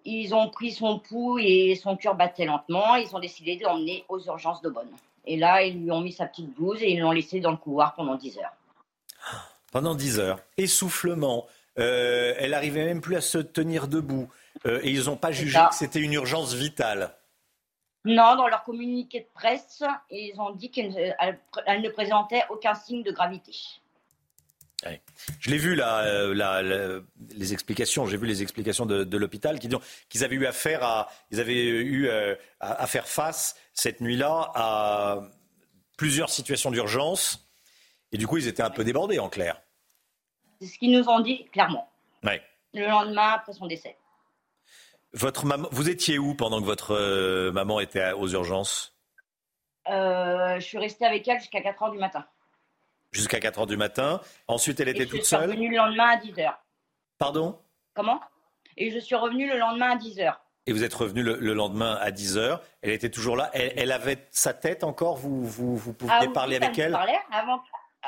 Ils 0.03 0.35
ont 0.35 0.49
pris 0.49 0.73
son 0.73 0.99
pouls 0.99 1.39
et 1.39 1.75
son 1.81 1.95
cœur 1.95 2.15
battait 2.15 2.45
lentement. 2.45 2.95
Ils 2.95 3.15
ont 3.15 3.19
décidé 3.19 3.55
de 3.55 3.63
l'emmener 3.63 4.03
aux 4.09 4.19
urgences 4.25 4.61
de 4.61 4.69
Bonne. 4.69 4.91
Et 5.25 5.37
là, 5.37 5.63
ils 5.63 5.81
lui 5.81 5.91
ont 5.91 6.01
mis 6.01 6.11
sa 6.11 6.25
petite 6.25 6.53
blouse 6.53 6.81
et 6.81 6.91
ils 6.91 6.99
l'ont 6.99 7.11
laissé 7.11 7.39
dans 7.39 7.51
le 7.51 7.57
couloir 7.57 7.95
pendant 7.95 8.15
10 8.15 8.39
heures. 8.39 8.53
Pendant 9.71 9.95
10 9.95 10.19
heures. 10.19 10.39
Essoufflement. 10.57 11.47
Euh, 11.79 12.33
elle 12.37 12.53
arrivait 12.53 12.85
même 12.85 13.01
plus 13.01 13.15
à 13.15 13.21
se 13.21 13.37
tenir 13.37 13.87
debout. 13.87 14.29
Euh, 14.65 14.81
et 14.83 14.91
ils 14.91 15.05
n'ont 15.05 15.17
pas 15.17 15.31
jugé 15.31 15.57
que 15.69 15.75
c'était 15.75 15.99
une 15.99 16.13
urgence 16.13 16.53
vitale. 16.53 17.16
Non, 18.05 18.35
dans 18.35 18.47
leur 18.47 18.63
communiqué 18.63 19.21
de 19.21 19.27
presse, 19.33 19.83
ils 20.09 20.39
ont 20.39 20.51
dit 20.51 20.71
qu'elle 20.71 20.91
ne 20.91 21.89
présentait 21.89 22.43
aucun 22.49 22.73
signe 22.73 23.03
de 23.03 23.11
gravité. 23.11 23.53
Je 25.39 25.49
l'ai 25.49 25.57
vu 25.57 25.75
là, 25.75 26.03
euh, 26.03 27.01
les 27.31 27.53
explications. 27.53 28.05
J'ai 28.05 28.17
vu 28.17 28.27
les 28.27 28.41
explications 28.41 28.85
de, 28.85 29.17
l'hôpital 29.17 29.59
qui 29.59 29.67
disent 29.67 29.79
qu'ils 30.09 30.23
avaient 30.23 30.35
eu 30.35 30.45
affaire 30.45 30.83
à, 30.83 31.09
ils 31.31 31.39
avaient 31.39 31.65
eu 31.65 32.07
euh, 32.07 32.35
à, 32.59 32.85
faire 32.87 33.07
face 33.07 33.55
cette 33.73 34.01
nuit-là 34.01 34.51
à 34.53 35.21
plusieurs 35.97 36.29
situations 36.29 36.69
d'urgence 36.69 37.49
et 38.11 38.17
du 38.17 38.27
coup 38.27 38.37
ils 38.37 38.47
étaient 38.47 38.63
un 38.63 38.69
peu 38.69 38.83
débordés 38.83 39.19
en 39.19 39.29
clair. 39.29 39.61
C'est 40.61 40.67
ce 40.67 40.77
qu'ils 40.77 40.91
nous 40.91 41.07
ont 41.09 41.19
dit 41.19 41.45
clairement. 41.45 41.89
Le 42.73 42.87
lendemain 42.87 43.33
après 43.33 43.53
son 43.53 43.65
décès. 43.65 43.97
Votre 45.13 45.45
maman, 45.45 45.67
vous 45.71 45.89
étiez 45.89 46.19
où 46.19 46.35
pendant 46.35 46.59
que 46.59 46.65
votre 46.65 46.93
euh, 46.93 47.51
maman 47.51 47.79
était 47.79 48.11
aux 48.11 48.27
urgences? 48.27 48.93
Euh, 49.89 50.59
Je 50.59 50.65
suis 50.65 50.77
restée 50.77 51.05
avec 51.05 51.27
elle 51.27 51.39
jusqu'à 51.39 51.61
4 51.61 51.81
h 51.81 51.91
du 51.91 51.97
matin. 51.97 52.25
Jusqu'à 53.11 53.39
4 53.39 53.61
h 53.61 53.67
du 53.67 53.77
matin. 53.77 54.21
Ensuite, 54.47 54.79
elle 54.79 54.89
était 54.89 55.05
toute 55.05 55.23
seule? 55.23 55.41
Je 55.41 55.45
suis 55.45 55.55
revenue 55.55 55.69
le 55.71 55.77
lendemain 55.77 56.09
à 56.09 56.17
10 56.17 56.31
h. 56.33 56.53
Pardon? 57.17 57.59
Comment? 57.93 58.19
Et 58.75 58.91
je 58.91 58.99
suis 58.99 59.15
revenue 59.15 59.47
le 59.47 59.57
lendemain 59.57 59.91
à 59.91 59.95
10 59.95 60.17
h. 60.19 60.35
Et 60.67 60.73
vous 60.73 60.83
êtes 60.83 60.93
revenu 60.93 61.23
le, 61.23 61.53
lendemain 61.53 61.97
à 62.01 62.11
10 62.11 62.37
h. 62.37 62.59
Elle 62.81 62.91
était 62.91 63.09
toujours 63.09 63.37
là. 63.37 63.49
Elle, 63.53 63.93
avait 63.93 64.27
sa 64.31 64.53
tête 64.53 64.83
encore? 64.83 65.15
Vous, 65.15 65.45
vous, 65.45 65.77
vous 65.77 65.93
pouviez 65.93 66.13
ah 66.19 66.27
parler 66.33 66.57
avec 66.57 66.77
elle, 66.77 66.91
parlait 66.91 67.17
avant, 67.31 67.61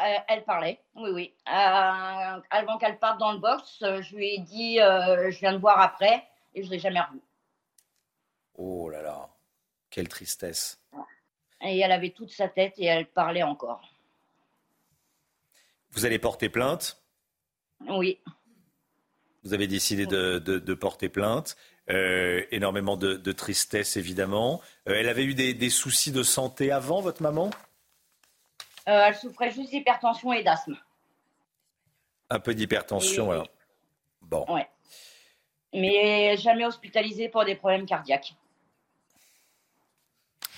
euh, 0.03 0.17
Elle 0.27 0.43
parlait, 0.43 0.81
oui, 0.95 1.11
oui. 1.13 1.33
avant 1.45 2.77
qu'elle 2.77 2.99
parte 2.99 3.17
dans 3.17 3.31
le 3.31 3.37
box, 3.37 3.77
je 3.79 4.13
lui 4.13 4.35
ai 4.35 4.39
dit 4.39 4.75
je 4.75 5.39
viens 5.39 5.53
de 5.53 5.57
voir 5.57 5.79
après 5.79 6.27
et 6.59 6.63
je 6.63 6.67
ne 6.67 6.73
l'ai 6.73 6.79
jamais 6.79 6.99
revue. 6.99 7.21
Oh 8.55 8.89
là 8.89 9.01
là, 9.01 9.29
quelle 9.89 10.09
tristesse. 10.09 10.81
Et 11.61 11.79
elle 11.79 11.91
avait 11.91 12.11
toute 12.11 12.31
sa 12.31 12.47
tête 12.47 12.73
et 12.77 12.85
elle 12.85 13.07
parlait 13.07 13.43
encore. 13.43 13.81
Vous 15.91 16.05
allez 16.05 16.19
porter 16.19 16.49
plainte? 16.49 17.01
Oui. 17.87 18.19
Vous 19.43 19.53
avez 19.53 19.67
décidé 19.67 20.05
de, 20.05 20.73
porter 20.73 21.09
plainte. 21.09 21.57
Euh, 21.89 22.45
énormément 22.51 22.97
de, 22.97 23.31
tristesse, 23.31 23.97
évidemment. 23.97 24.61
Euh, 24.87 24.95
elle 24.95 25.09
avait 25.09 25.23
eu 25.23 25.33
des, 25.33 25.69
soucis 25.69 26.11
de 26.11 26.23
santé 26.23 26.71
avant, 26.71 27.01
votre 27.01 27.23
maman? 27.23 27.49
Euh, 28.87 29.05
Elle 29.07 29.15
souffrait 29.15 29.51
juste 29.51 29.69
d'hypertension 29.71 30.33
et 30.33 30.43
d'asthme. 30.43 30.77
Un 32.29 32.39
peu 32.39 32.53
d'hypertension, 32.53 33.25
voilà. 33.25 33.45
Bon. 34.21 34.45
Ouais 34.53 34.67
mais 35.73 36.37
jamais 36.37 36.65
hospitalisé 36.65 37.29
pour 37.29 37.45
des 37.45 37.55
problèmes 37.55 37.85
cardiaques. 37.85 38.35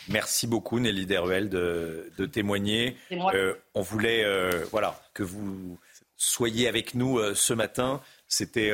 Merci 0.07 0.47
beaucoup 0.47 0.79
Nelly 0.79 1.05
Deruel 1.05 1.49
de, 1.49 2.25
témoigner. 2.31 2.97
Euh, 3.11 3.55
on 3.73 3.81
voulait 3.81 4.23
euh, 4.23 4.65
voilà, 4.71 4.99
que 5.13 5.23
vous 5.23 5.77
soyez 6.17 6.67
avec 6.67 6.95
nous 6.95 7.19
euh, 7.19 7.33
ce 7.35 7.53
matin. 7.53 8.01
C'était 8.27 8.71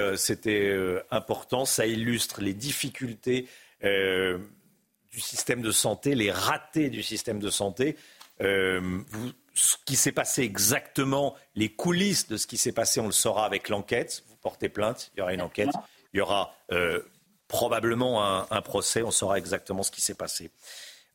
important. 1.09 1.65
Ça 1.65 1.85
illustre 1.85 2.41
les 2.41 2.53
difficultés 2.53 3.47
du 3.81 5.19
système 5.19 5.61
de 5.61 5.71
santé, 5.71 6.13
les 6.13 6.31
ratés 6.31 6.89
du 6.89 7.01
système 7.01 7.39
de 7.39 7.49
santé. 7.49 7.97
ce 8.39 9.75
qui 9.85 9.95
s'est 9.95 10.11
passé 10.11 10.43
exactement, 10.43 11.35
les 11.55 11.69
coulisses 11.69 12.27
de 12.27 12.37
ce 12.37 12.45
qui 12.45 12.57
s'est 12.57 12.71
passé, 12.71 12.99
on 12.99 13.07
le 13.07 13.11
saura 13.11 13.47
avec 13.47 13.69
l'enquête. 13.69 14.23
Vous 14.27 14.35
portez 14.35 14.69
plainte, 14.69 15.11
il 15.15 15.19
y 15.19 15.21
aura 15.23 15.33
une 15.33 15.41
enquête. 15.41 15.71
Il 16.17 16.21
y 16.21 16.23
aura 16.23 16.51
euh, 16.71 16.99
probablement 17.47 18.51
un, 18.51 18.61
procès. 18.63 19.03
On 19.03 19.11
saura 19.11 19.37
exactement 19.37 19.83
ce 19.83 19.91
qui 19.91 20.01
s'est 20.01 20.15
passé. 20.15 20.49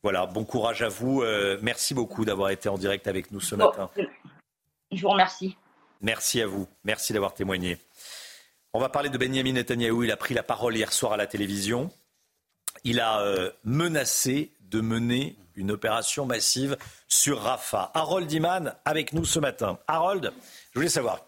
Voilà, 0.01 0.25
bon 0.27 0.45
courage 0.45 0.81
à 0.81 0.87
vous. 0.87 1.21
Euh, 1.21 1.59
merci 1.61 1.93
beaucoup 1.93 2.23
d'avoir 2.23 2.51
été 2.51 2.69
en 2.69 2.77
direct 2.77 3.05
avec 3.07 3.29
nous 3.31 3.41
ce 3.41 3.55
matin. 3.55 3.89
Je 4.93 5.01
vous 5.01 5.09
remercie. 5.09 5.57
Merci 5.99 6.41
à 6.41 6.47
vous. 6.47 6.69
Merci 6.85 7.11
d'avoir 7.11 7.33
témoigné. 7.33 7.79
On 8.71 8.79
va 8.79 8.87
parler 8.87 9.09
de 9.09 9.17
Benjamin 9.17 9.51
Netanyahu. 9.51 10.05
Il 10.05 10.11
a 10.11 10.15
pris 10.15 10.33
la 10.33 10.41
parole 10.41 10.77
hier 10.77 10.93
soir 10.93 11.11
à 11.11 11.17
la 11.17 11.27
télévision. 11.27 11.91
Il 12.85 13.01
a 13.01 13.19
euh, 13.19 13.51
menacé 13.65 14.51
de 14.61 14.79
mener 14.79 15.35
une 15.57 15.71
opération 15.71 16.25
massive 16.25 16.77
sur 17.09 17.41
Rafah. 17.41 17.91
Harold 17.93 18.31
Iman 18.31 18.73
avec 18.85 19.11
nous 19.11 19.25
ce 19.25 19.39
matin. 19.39 19.77
Harold, 19.85 20.31
je 20.71 20.79
voulais 20.79 20.87
savoir, 20.87 21.25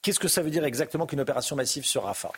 qu'est-ce 0.00 0.18
que 0.18 0.28
ça 0.28 0.40
veut 0.40 0.50
dire 0.50 0.64
exactement 0.64 1.04
qu'une 1.06 1.20
opération 1.20 1.56
massive 1.56 1.84
sur 1.84 2.04
Rafah? 2.04 2.32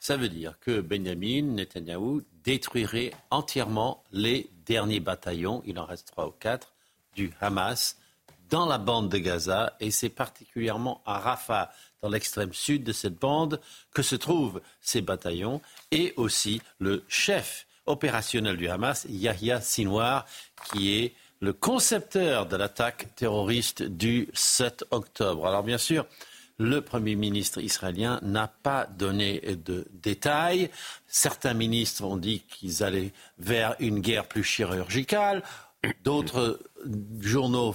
Ça 0.00 0.16
veut 0.16 0.28
dire 0.28 0.58
que 0.60 0.80
Benjamin 0.80 1.42
Netanyahu 1.42 2.22
détruirait 2.44 3.12
entièrement 3.30 4.02
les 4.12 4.50
derniers 4.66 5.00
bataillons, 5.00 5.62
il 5.66 5.78
en 5.78 5.84
reste 5.84 6.08
trois 6.08 6.28
ou 6.28 6.32
quatre, 6.32 6.72
du 7.14 7.32
Hamas 7.40 7.96
dans 8.50 8.66
la 8.66 8.78
bande 8.78 9.08
de 9.08 9.18
Gaza 9.18 9.74
et 9.80 9.90
c'est 9.90 10.08
particulièrement 10.08 11.02
à 11.06 11.18
Rafah, 11.18 11.72
dans 12.02 12.08
l'extrême 12.08 12.52
sud 12.52 12.84
de 12.84 12.92
cette 12.92 13.18
bande, 13.18 13.60
que 13.92 14.02
se 14.02 14.14
trouvent 14.14 14.60
ces 14.80 15.00
bataillons 15.00 15.60
et 15.90 16.12
aussi 16.16 16.60
le 16.78 17.04
chef 17.08 17.66
opérationnel 17.86 18.56
du 18.56 18.68
Hamas, 18.68 19.06
Yahya 19.08 19.60
Sinwar, 19.60 20.26
qui 20.70 20.94
est 20.94 21.14
le 21.40 21.52
concepteur 21.52 22.46
de 22.46 22.56
l'attaque 22.56 23.14
terroriste 23.14 23.82
du 23.82 24.28
7 24.34 24.84
octobre. 24.90 25.46
Alors 25.46 25.62
bien 25.62 25.78
sûr, 25.78 26.06
le 26.58 26.80
Premier 26.80 27.16
ministre 27.16 27.60
israélien 27.60 28.18
n'a 28.22 28.48
pas 28.48 28.86
donné 28.86 29.40
de 29.40 29.86
détails. 29.92 30.70
Certains 31.06 31.54
ministres 31.54 32.04
ont 32.04 32.16
dit 32.16 32.40
qu'ils 32.40 32.82
allaient 32.82 33.12
vers 33.38 33.76
une 33.78 34.00
guerre 34.00 34.26
plus 34.26 34.44
chirurgicale. 34.44 35.42
D'autres 36.02 36.58
journaux 37.20 37.74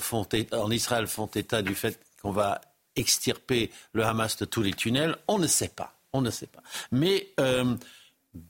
en 0.51 0.71
Israël 0.71 1.07
font 1.07 1.27
état 1.27 1.61
du 1.61 1.75
fait 1.75 1.99
qu'on 2.21 2.31
va 2.31 2.61
extirper 2.95 3.71
le 3.93 4.03
Hamas 4.03 4.37
de 4.37 4.45
tous 4.45 4.61
les 4.61 4.73
tunnels. 4.73 5.15
On 5.27 5.37
ne 5.37 5.47
sait 5.47 5.69
pas. 5.69 5.93
On 6.13 6.21
ne 6.21 6.29
sait 6.29 6.47
pas. 6.47 6.61
Mais 6.91 7.29
euh, 7.39 7.75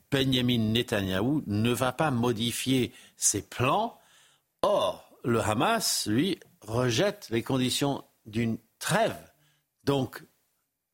Benjamin 0.10 0.58
Netanyahou 0.58 1.44
ne 1.46 1.72
va 1.72 1.92
pas 1.92 2.12
modifier 2.12 2.92
ses 3.18 3.42
plans. 3.42 4.00
Or, 4.62 5.12
le 5.24 5.40
Hamas, 5.42 6.08
lui, 6.08 6.40
rejette 6.62 7.28
les 7.30 7.44
conditions 7.44 8.04
d'une 8.26 8.58
trêve. 8.80 9.31
Donc, 9.84 10.24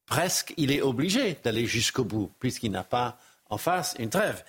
presque, 0.05 0.53
il 0.57 0.71
est 0.71 0.81
obligé 0.81 1.37
d'aller 1.43 1.65
jusqu'au 1.65 2.03
bout, 2.03 2.31
puisqu'il 2.39 2.71
n'a 2.71 2.83
pas 2.83 3.19
en 3.49 3.57
face 3.57 3.95
une 3.99 4.09
trêve. 4.09 4.43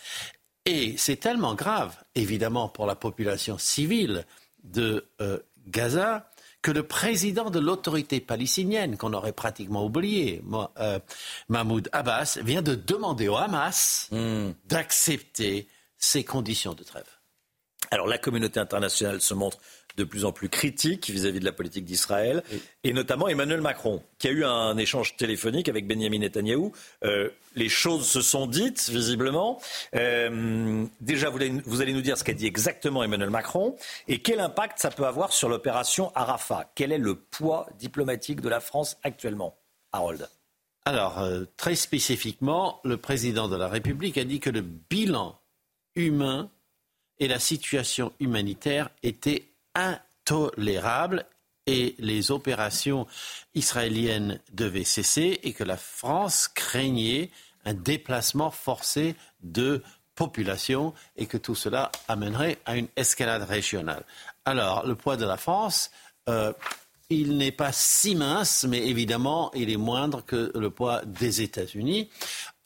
Et 0.65 0.97
c'est 0.97 1.17
tellement 1.17 1.55
grave, 1.55 1.97
évidemment, 2.15 2.69
pour 2.69 2.87
la 2.87 2.95
population 2.95 3.59
civile 3.59 4.25
de 4.63 5.09
euh, 5.21 5.39
Gaza, 5.67 6.31
que 6.63 6.71
le 6.71 6.83
président 6.83 7.51
de 7.51 7.59
l'autorité 7.59 8.21
palestinienne, 8.21 8.97
qu'on 8.97 9.13
aurait 9.13 9.33
pratiquement 9.33 9.85
oublié, 9.85 10.43
euh, 10.79 10.99
Mahmoud 11.49 11.89
Abbas, 11.93 12.39
vient 12.43 12.63
de 12.63 12.75
demander 12.75 13.29
au 13.29 13.37
Hamas 13.37 14.09
hmm. 14.11 14.51
d'accepter 14.67 15.69
ces 15.99 16.25
conditions 16.25 16.75
de 16.75 16.83
trêve. 16.83 17.09
Alors 17.91 18.07
la 18.07 18.19
communauté 18.19 18.61
internationale 18.61 19.21
se 19.21 19.35
montre 19.35 19.59
de 19.99 20.05
plus 20.05 20.25
en 20.25 20.33
plus 20.33 20.49
critique 20.49 21.11
vis-à-vis 21.11 21.41
de 21.41 21.45
la 21.45 21.53
politique 21.53 21.85
d'Israël, 21.85 22.43
et 22.85 22.93
notamment 22.93 23.29
Emmanuel 23.29 23.61
Macron, 23.61 24.03
qui 24.19 24.29
a 24.29 24.31
eu 24.31 24.45
un 24.45 24.77
échange 24.79 25.17
téléphonique 25.17 25.69
avec 25.69 25.87
Benjamin 25.87 26.21
Netanyahou. 26.21 26.73
Euh, 27.05 27.29
les 27.57 27.69
choses 27.69 28.07
se 28.07 28.21
sont 28.21 28.47
dites, 28.47 28.89
visiblement. 28.89 29.61
Euh, 29.97 30.85
déjà, 31.01 31.29
vous 31.29 31.81
allez, 31.83 31.93
nous 31.93 32.01
dire 32.01 32.17
ce 32.17 32.25
qu'a 32.25 32.33
dit 32.33 32.47
exactement 32.47 33.03
Emmanuel 33.03 33.31
Macron, 33.31 33.77
et 34.07 34.21
quel 34.21 34.41
impact 34.41 34.79
ça 34.79 34.91
peut 34.91 35.07
avoir 35.07 35.33
sur 35.33 35.49
l'opération 35.49 36.13
Arafat. 36.15 36.71
Quel 36.75 36.93
est 36.93 36.99
le 36.99 37.17
poids 37.17 37.69
diplomatique 37.79 38.41
de 38.41 38.49
la 38.49 38.61
France 38.61 38.97
actuellement? 39.03 39.57
Harold 39.93 40.29
alors, 40.85 41.19
euh, 41.19 41.45
très 41.59 41.75
spécifiquement, 41.75 42.81
le 42.83 42.97
président 42.97 43.47
de 43.47 43.57
la 43.57 43.69
République 43.69 44.17
a 44.17 44.25
dit 44.25 44.41
que 44.41 44.49
le 44.49 44.63
bilan 44.63 45.39
humain 45.97 46.51
et 47.19 47.29
la 47.29 47.39
situation 47.39 48.11
humanitaire 48.21 48.89
étaient 49.03 49.45
intolérable 49.79 51.27
et 51.67 51.95
les 51.99 52.31
opérations 52.31 53.07
israéliennes 53.55 54.41
devaient 54.53 54.85
cesser 54.85 55.41
et 55.43 55.53
que 55.53 55.65
la 55.65 55.77
France 55.77 56.49
craignait 56.49 57.31
un 57.65 57.75
déplacement 57.75 58.51
forcé 58.51 59.15
de 59.43 59.83
population 60.15 60.95
et 61.17 61.27
que 61.27 61.37
tout 61.37 61.55
cela 61.55 61.93
amènerait 62.09 62.59
à 62.65 62.77
une 62.77 62.89
escalade 62.97 63.43
régionale. 63.43 64.05
Alors, 64.45 64.87
le 64.87 64.95
poids 64.95 65.17
de 65.17 65.27
la 65.27 65.37
France, 65.37 65.91
euh, 66.29 66.53
il 67.11 67.37
n'est 67.37 67.53
pas 67.53 67.73
si 67.73 68.15
mince, 68.15 68.65
mais 68.69 68.87
évidemment, 68.87 69.51
il 69.55 69.71
est 69.71 69.77
moindre 69.77 70.25
que 70.25 70.51
le 70.55 70.71
poids 70.71 71.03
des 71.05 71.43
États-Unis. 71.43 72.11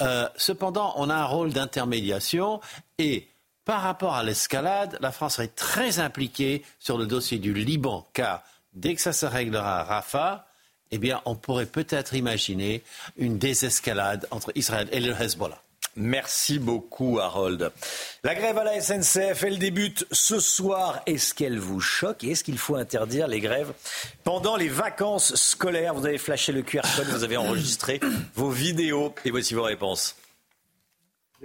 Euh, 0.00 0.28
cependant, 0.36 0.94
on 0.96 1.10
a 1.10 1.14
un 1.14 1.24
rôle 1.24 1.52
d'intermédiation 1.52 2.60
et 2.98 3.28
par 3.64 3.82
rapport 3.82 4.14
à 4.14 4.22
l'escalade, 4.22 4.98
la 5.00 5.12
France 5.12 5.38
est 5.38 5.54
très 5.54 6.00
impliquée 6.00 6.64
sur 6.78 6.98
le 6.98 7.06
dossier 7.06 7.38
du 7.38 7.54
Liban, 7.54 8.06
car 8.12 8.42
dès 8.72 8.94
que 8.94 9.00
ça 9.00 9.12
se 9.12 9.26
réglera 9.26 9.80
à 9.80 9.84
Rafah, 9.84 10.46
eh 10.90 10.98
bien, 10.98 11.22
on 11.24 11.34
pourrait 11.34 11.66
peut-être 11.66 12.14
imaginer 12.14 12.82
une 13.16 13.38
désescalade 13.38 14.26
entre 14.30 14.52
Israël 14.54 14.88
et 14.92 15.00
le 15.00 15.12
Hezbollah. 15.12 15.60
Merci 15.94 16.58
beaucoup, 16.58 17.18
Harold. 17.18 17.70
La 18.24 18.34
grève 18.34 18.56
à 18.56 18.64
la 18.64 18.80
SNCF, 18.80 19.42
elle 19.42 19.58
débute 19.58 20.06
ce 20.10 20.40
soir. 20.40 21.02
Est-ce 21.04 21.34
qu'elle 21.34 21.58
vous 21.58 21.80
choque 21.80 22.24
et 22.24 22.30
est-ce 22.30 22.44
qu'il 22.44 22.56
faut 22.56 22.76
interdire 22.76 23.26
les 23.26 23.40
grèves 23.40 23.72
pendant 24.24 24.56
les 24.56 24.68
vacances 24.68 25.34
scolaires? 25.34 25.94
Vous 25.94 26.06
avez 26.06 26.16
flashé 26.16 26.52
le 26.52 26.62
QR 26.62 26.80
code, 26.96 27.08
vous 27.08 27.24
avez 27.24 27.36
enregistré 27.36 28.00
vos 28.34 28.50
vidéos 28.50 29.14
et 29.26 29.30
voici 29.30 29.52
vos 29.52 29.64
réponses 29.64 30.16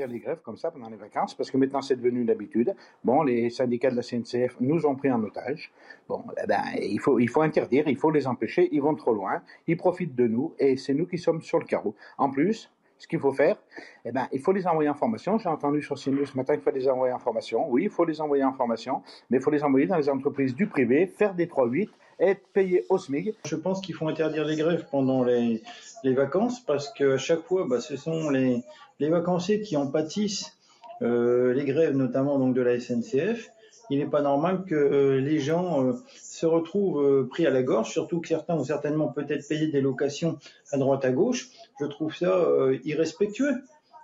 les 0.06 0.20
grèves 0.20 0.42
comme 0.44 0.58
ça 0.58 0.70
pendant 0.70 0.90
les 0.90 0.98
vacances, 0.98 1.34
parce 1.34 1.50
que 1.50 1.58
maintenant 1.58 1.82
c'est 1.82 1.96
devenu 1.96 2.22
une 2.22 2.30
habitude. 2.30 2.76
Bon, 3.04 3.24
les 3.24 3.50
syndicats 3.50 3.90
de 3.90 3.96
la 3.96 4.04
CNCF 4.04 4.58
nous 4.60 4.86
ont 4.86 4.96
pris 4.96 5.12
en 5.12 5.24
otage. 5.24 5.72
Bon, 6.08 6.24
eh 6.42 6.46
ben, 6.46 6.62
il, 6.82 7.00
faut, 7.00 7.20
il 7.20 7.28
faut 7.28 7.42
interdire, 7.42 7.88
il 7.88 7.98
faut 7.98 8.12
les 8.12 8.28
empêcher, 8.28 8.70
ils 8.72 8.82
vont 8.82 8.96
trop 8.96 9.14
loin, 9.14 9.42
ils 9.66 9.78
profitent 9.78 10.16
de 10.16 10.28
nous, 10.28 10.54
et 10.60 10.78
c'est 10.78 10.94
nous 10.94 11.08
qui 11.08 11.18
sommes 11.18 11.42
sur 11.42 11.60
le 11.60 11.66
carreau. 11.66 11.96
En 12.18 12.30
plus, 12.30 12.70
ce 13.00 13.08
qu'il 13.08 13.20
faut 13.20 13.32
faire, 13.32 13.58
eh 14.06 14.12
ben, 14.12 14.28
il 14.32 14.40
faut 14.40 14.52
les 14.52 14.66
envoyer 14.68 14.90
en 14.90 14.96
formation. 14.96 15.38
J'ai 15.38 15.50
entendu 15.50 15.82
sur 15.82 15.96
CNews 15.96 16.26
ce 16.26 16.36
matin 16.36 16.56
qu'il 16.56 16.64
faut 16.64 16.72
les 16.72 16.88
envoyer 16.88 17.14
en 17.14 17.20
formation. 17.20 17.70
Oui, 17.70 17.84
il 17.84 17.90
faut 17.90 18.06
les 18.06 18.22
envoyer 18.22 18.44
en 18.44 18.54
formation, 18.54 19.04
mais 19.30 19.38
il 19.38 19.44
faut 19.44 19.52
les 19.52 19.64
envoyer 19.64 19.86
dans 19.86 19.98
les 19.98 20.10
entreprises 20.10 20.56
du 20.56 20.68
privé, 20.68 21.06
faire 21.06 21.36
des 21.36 21.46
3-8, 21.46 21.90
être 22.20 22.42
payé 22.54 22.86
au 22.90 22.98
SMIC. 22.98 23.36
Je 23.46 23.56
pense 23.56 23.82
qu'il 23.82 23.94
faut 23.94 24.08
interdire 24.08 24.46
les 24.46 24.56
grèves 24.56 24.88
pendant 24.90 25.24
les, 25.24 25.62
les 26.04 26.14
vacances 26.14 26.60
parce 26.60 26.92
qu'à 26.92 27.18
chaque 27.18 27.42
fois, 27.42 27.68
bah, 27.70 27.80
ce 27.80 27.96
sont 27.96 28.32
les, 28.32 28.64
les 29.00 29.10
vacanciers 29.10 29.62
qui 29.62 29.78
en 29.78 29.88
pâtissent, 29.88 30.58
euh, 31.02 31.54
les 31.54 31.66
grèves 31.66 31.96
notamment 31.96 32.40
donc 32.40 32.56
de 32.56 32.62
la 32.62 32.80
SNCF, 32.80 33.50
il 33.90 34.00
n'est 34.00 34.10
pas 34.10 34.22
normal 34.22 34.66
que 34.68 34.76
euh, 34.76 35.22
les 35.22 35.40
gens 35.40 35.86
euh, 35.86 35.94
se 36.22 36.46
retrouvent 36.46 37.28
pris 37.30 37.46
à 37.46 37.50
la 37.50 37.64
gorge, 37.64 37.92
surtout 37.92 38.20
que 38.20 38.28
certains 38.28 38.56
ont 38.56 38.64
certainement 38.64 39.08
peut-être 39.08 39.48
payé 39.48 39.68
des 39.68 39.82
locations 39.82 40.40
à 40.72 40.78
droite 40.78 41.06
à 41.06 41.12
gauche. 41.12 41.50
Je 41.80 41.86
trouve 41.86 42.16
ça 42.16 42.46
irrespectueux 42.84 43.54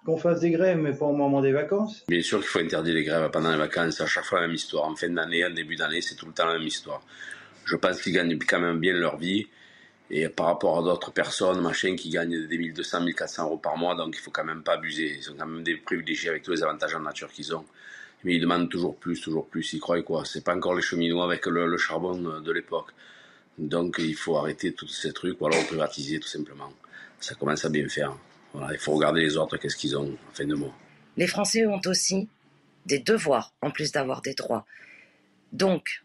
qu'on 0.05 0.17
fasse 0.17 0.41
des 0.41 0.51
grèves, 0.51 0.77
mais 0.77 0.93
pas 0.93 1.05
au 1.05 1.13
moment 1.13 1.41
des 1.41 1.51
vacances. 1.51 2.03
Bien 2.07 2.21
sûr 2.21 2.39
qu'il 2.39 2.47
faut 2.47 2.59
interdire 2.59 2.93
les 2.93 3.03
grèves 3.03 3.29
pendant 3.31 3.51
les 3.51 3.57
vacances. 3.57 4.01
À 4.01 4.05
chaque 4.05 4.25
fois 4.25 4.41
la 4.41 4.47
même 4.47 4.55
histoire. 4.55 4.85
En 4.85 4.95
fin 4.95 5.09
d'année, 5.09 5.45
en 5.45 5.49
début 5.49 5.75
d'année, 5.75 6.01
c'est 6.01 6.15
tout 6.15 6.25
le 6.25 6.33
temps 6.33 6.45
la 6.45 6.57
même 6.57 6.67
histoire. 6.67 7.01
Je 7.65 7.75
pense 7.75 8.01
qu'ils 8.01 8.13
gagnent 8.13 8.37
quand 8.37 8.59
même 8.59 8.79
bien 8.79 8.93
leur 8.93 9.17
vie. 9.17 9.47
Et 10.09 10.27
par 10.29 10.47
rapport 10.47 10.79
à 10.79 10.83
d'autres 10.83 11.11
personnes, 11.11 11.61
machin, 11.61 11.95
qui 11.95 12.09
gagnent 12.09 12.47
des 12.47 12.57
1200, 12.57 13.01
1400 13.01 13.45
euros 13.45 13.57
par 13.57 13.77
mois, 13.77 13.95
donc 13.95 14.15
il 14.15 14.19
faut 14.19 14.31
quand 14.31 14.43
même 14.43 14.63
pas 14.63 14.73
abuser. 14.73 15.15
Ils 15.17 15.23
sont 15.23 15.35
quand 15.37 15.47
même 15.47 15.63
des 15.63 15.77
privilégiés 15.77 16.29
avec 16.29 16.43
tous 16.43 16.51
les 16.51 16.63
avantages 16.63 16.93
en 16.93 16.99
nature 16.99 17.31
qu'ils 17.31 17.55
ont. 17.55 17.65
Mais 18.23 18.35
ils 18.35 18.41
demandent 18.41 18.69
toujours 18.69 18.95
plus, 18.95 19.19
toujours 19.19 19.47
plus. 19.47 19.73
Ils 19.73 19.79
croient 19.79 20.01
quoi? 20.03 20.23
C'est 20.25 20.43
pas 20.43 20.55
encore 20.55 20.75
les 20.75 20.81
cheminots 20.81 21.23
avec 21.23 21.45
le, 21.45 21.77
charbon 21.77 22.39
de 22.39 22.51
l'époque. 22.51 22.91
Donc 23.57 23.97
il 23.99 24.15
faut 24.15 24.37
arrêter 24.37 24.73
tous 24.73 24.87
ces 24.87 25.13
trucs, 25.13 25.39
ou 25.41 25.47
alors 25.47 25.65
privatiser 25.65 26.19
tout 26.19 26.27
simplement. 26.27 26.71
Ça 27.19 27.35
commence 27.35 27.65
à 27.65 27.69
bien 27.69 27.87
faire. 27.87 28.15
Il 28.71 28.77
faut 28.77 28.93
regarder 28.93 29.21
les 29.21 29.37
autres, 29.37 29.57
qu'est-ce 29.57 29.75
qu'ils 29.75 29.97
ont 29.97 30.11
en 30.29 30.33
fin 30.33 30.45
de 30.45 30.55
mois. 30.55 30.73
Les 31.17 31.27
Français 31.27 31.65
ont 31.65 31.81
aussi 31.85 32.29
des 32.85 32.99
devoirs, 32.99 33.53
en 33.61 33.71
plus 33.71 33.91
d'avoir 33.91 34.21
des 34.21 34.33
droits. 34.33 34.65
Donc, 35.51 36.03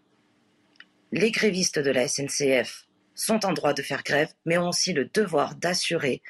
les 1.12 1.30
grévistes 1.30 1.78
de 1.78 1.90
la 1.90 2.06
SNCF 2.06 2.87
sont 3.18 3.44
en 3.44 3.52
droit 3.52 3.74
de 3.74 3.82
faire 3.82 4.04
grève, 4.04 4.32
mais 4.46 4.58
ont 4.58 4.68
aussi 4.68 4.92
le 4.92 5.06
devoir 5.12 5.56
d'assurer 5.56 6.22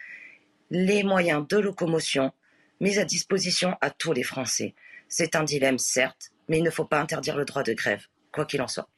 les 0.70 1.02
moyens 1.02 1.46
de 1.46 1.58
locomotion 1.58 2.32
mis 2.80 2.98
à 2.98 3.04
disposition 3.04 3.76
à 3.80 3.90
tous 3.90 4.12
les 4.12 4.22
Français. 4.22 4.74
C'est 5.08 5.36
un 5.36 5.44
dilemme, 5.44 5.78
certes, 5.78 6.30
mais 6.48 6.58
il 6.58 6.64
ne 6.64 6.70
faut 6.70 6.84
pas 6.84 7.00
interdire 7.00 7.36
le 7.36 7.44
droit 7.44 7.62
de 7.62 7.74
grève, 7.74 8.06
quoi 8.32 8.46
qu'il 8.46 8.62
en 8.62 8.68
soit. 8.68 8.88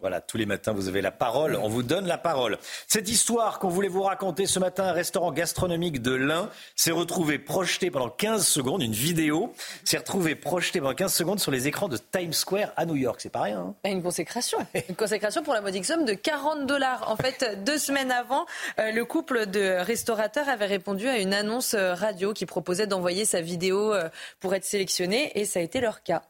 Voilà, 0.00 0.22
tous 0.22 0.38
les 0.38 0.46
matins, 0.46 0.72
vous 0.72 0.88
avez 0.88 1.02
la 1.02 1.10
parole. 1.10 1.58
On 1.62 1.68
vous 1.68 1.82
donne 1.82 2.06
la 2.06 2.16
parole. 2.16 2.58
Cette 2.86 3.10
histoire 3.10 3.58
qu'on 3.58 3.68
voulait 3.68 3.88
vous 3.88 4.02
raconter 4.02 4.46
ce 4.46 4.58
matin, 4.58 4.84
un 4.84 4.92
restaurant 4.92 5.30
gastronomique 5.30 6.00
de 6.00 6.12
l'Ain 6.12 6.48
s'est 6.74 6.90
retrouvé 6.90 7.38
projeté 7.38 7.90
pendant 7.90 8.08
15 8.08 8.46
secondes, 8.46 8.82
une 8.82 8.92
vidéo 8.92 9.52
s'est 9.84 9.98
retrouvée 9.98 10.34
projetée 10.34 10.80
pendant 10.80 10.94
15 10.94 11.12
secondes 11.12 11.40
sur 11.40 11.50
les 11.50 11.68
écrans 11.68 11.88
de 11.88 11.98
Times 11.98 12.32
Square 12.32 12.72
à 12.76 12.86
New 12.86 12.96
York. 12.96 13.20
C'est 13.20 13.28
pas 13.28 13.42
rien. 13.42 13.74
Hein 13.84 13.90
une 13.90 14.02
consécration. 14.02 14.58
Une 14.88 14.96
consécration 14.96 15.42
pour 15.42 15.52
la 15.52 15.60
modique 15.60 15.84
somme 15.84 16.04
de 16.04 16.14
40 16.14 16.66
dollars. 16.66 17.10
En 17.10 17.16
fait, 17.16 17.62
deux 17.64 17.78
semaines 17.78 18.10
avant, 18.10 18.46
euh, 18.78 18.92
le 18.92 19.04
couple 19.04 19.46
de 19.46 19.76
restaurateurs 19.80 20.48
avait 20.48 20.66
répondu 20.66 21.08
à 21.08 21.18
une 21.18 21.34
annonce 21.34 21.74
euh, 21.74 21.94
radio 21.94 22.32
qui 22.32 22.46
proposait 22.46 22.86
d'envoyer 22.86 23.24
sa 23.24 23.40
vidéo 23.40 23.92
euh, 23.92 24.08
pour 24.40 24.54
être 24.54 24.64
sélectionné 24.64 25.38
et 25.38 25.44
ça 25.44 25.60
a 25.60 25.62
été 25.62 25.80
leur 25.80 26.02
cas. 26.02 26.22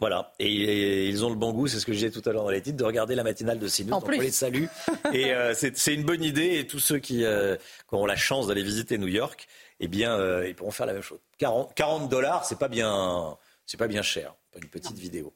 Voilà, 0.00 0.32
et, 0.38 1.08
ils 1.08 1.24
ont 1.24 1.30
le 1.30 1.34
bon 1.34 1.52
goût, 1.52 1.66
c'est 1.66 1.80
ce 1.80 1.86
que 1.86 1.92
je 1.92 1.98
disais 1.98 2.10
tout 2.12 2.22
à 2.28 2.32
l'heure 2.32 2.44
dans 2.44 2.50
les 2.50 2.62
titres, 2.62 2.76
de 2.76 2.84
regarder 2.84 3.16
la 3.16 3.24
matinale 3.24 3.58
de 3.58 3.68
CNews. 3.68 3.90
Donc 3.90 4.06
on 4.06 4.10
les 4.10 4.30
salue. 4.30 4.66
et 5.12 5.32
euh, 5.32 5.54
c'est 5.54 5.92
une 5.94 6.04
bonne 6.04 6.22
idée, 6.22 6.58
et 6.58 6.66
tous 6.68 6.78
ceux 6.78 6.98
qui, 6.98 7.24
euh, 7.24 7.56
auront 7.90 8.06
la 8.06 8.14
chance 8.14 8.46
d'aller 8.46 8.62
visiter 8.62 8.96
New 8.96 9.08
York, 9.08 9.48
eh 9.80 9.88
bien, 9.88 10.16
euh, 10.16 10.46
ils 10.46 10.54
pourront 10.54 10.70
faire 10.70 10.86
la 10.86 10.92
même 10.92 11.02
chose. 11.02 11.18
40 11.38 12.08
dollars, 12.08 12.44
c'est 12.44 12.58
pas 12.58 12.68
bien, 12.68 13.36
c'est 13.66 13.76
pas 13.76 13.88
bien 13.88 14.02
cher, 14.02 14.34
pas 14.52 14.60
une 14.60 14.68
petite 14.68 14.98
vidéo. 14.98 15.32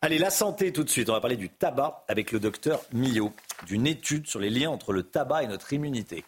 Allez, 0.00 0.18
la 0.18 0.30
santé 0.30 0.72
tout 0.72 0.82
de 0.82 0.90
suite. 0.90 1.08
On 1.08 1.12
va 1.12 1.20
parler 1.20 1.36
du 1.36 1.48
tabac 1.48 2.04
avec 2.08 2.32
le 2.32 2.40
docteur 2.40 2.82
Millot, 2.92 3.32
d'une 3.66 3.86
étude 3.86 4.26
sur 4.26 4.40
les 4.40 4.50
liens 4.50 4.70
entre 4.70 4.92
le 4.92 5.04
tabac 5.04 5.44
et 5.44 5.46
notre 5.46 5.72
immunité. 5.72 6.24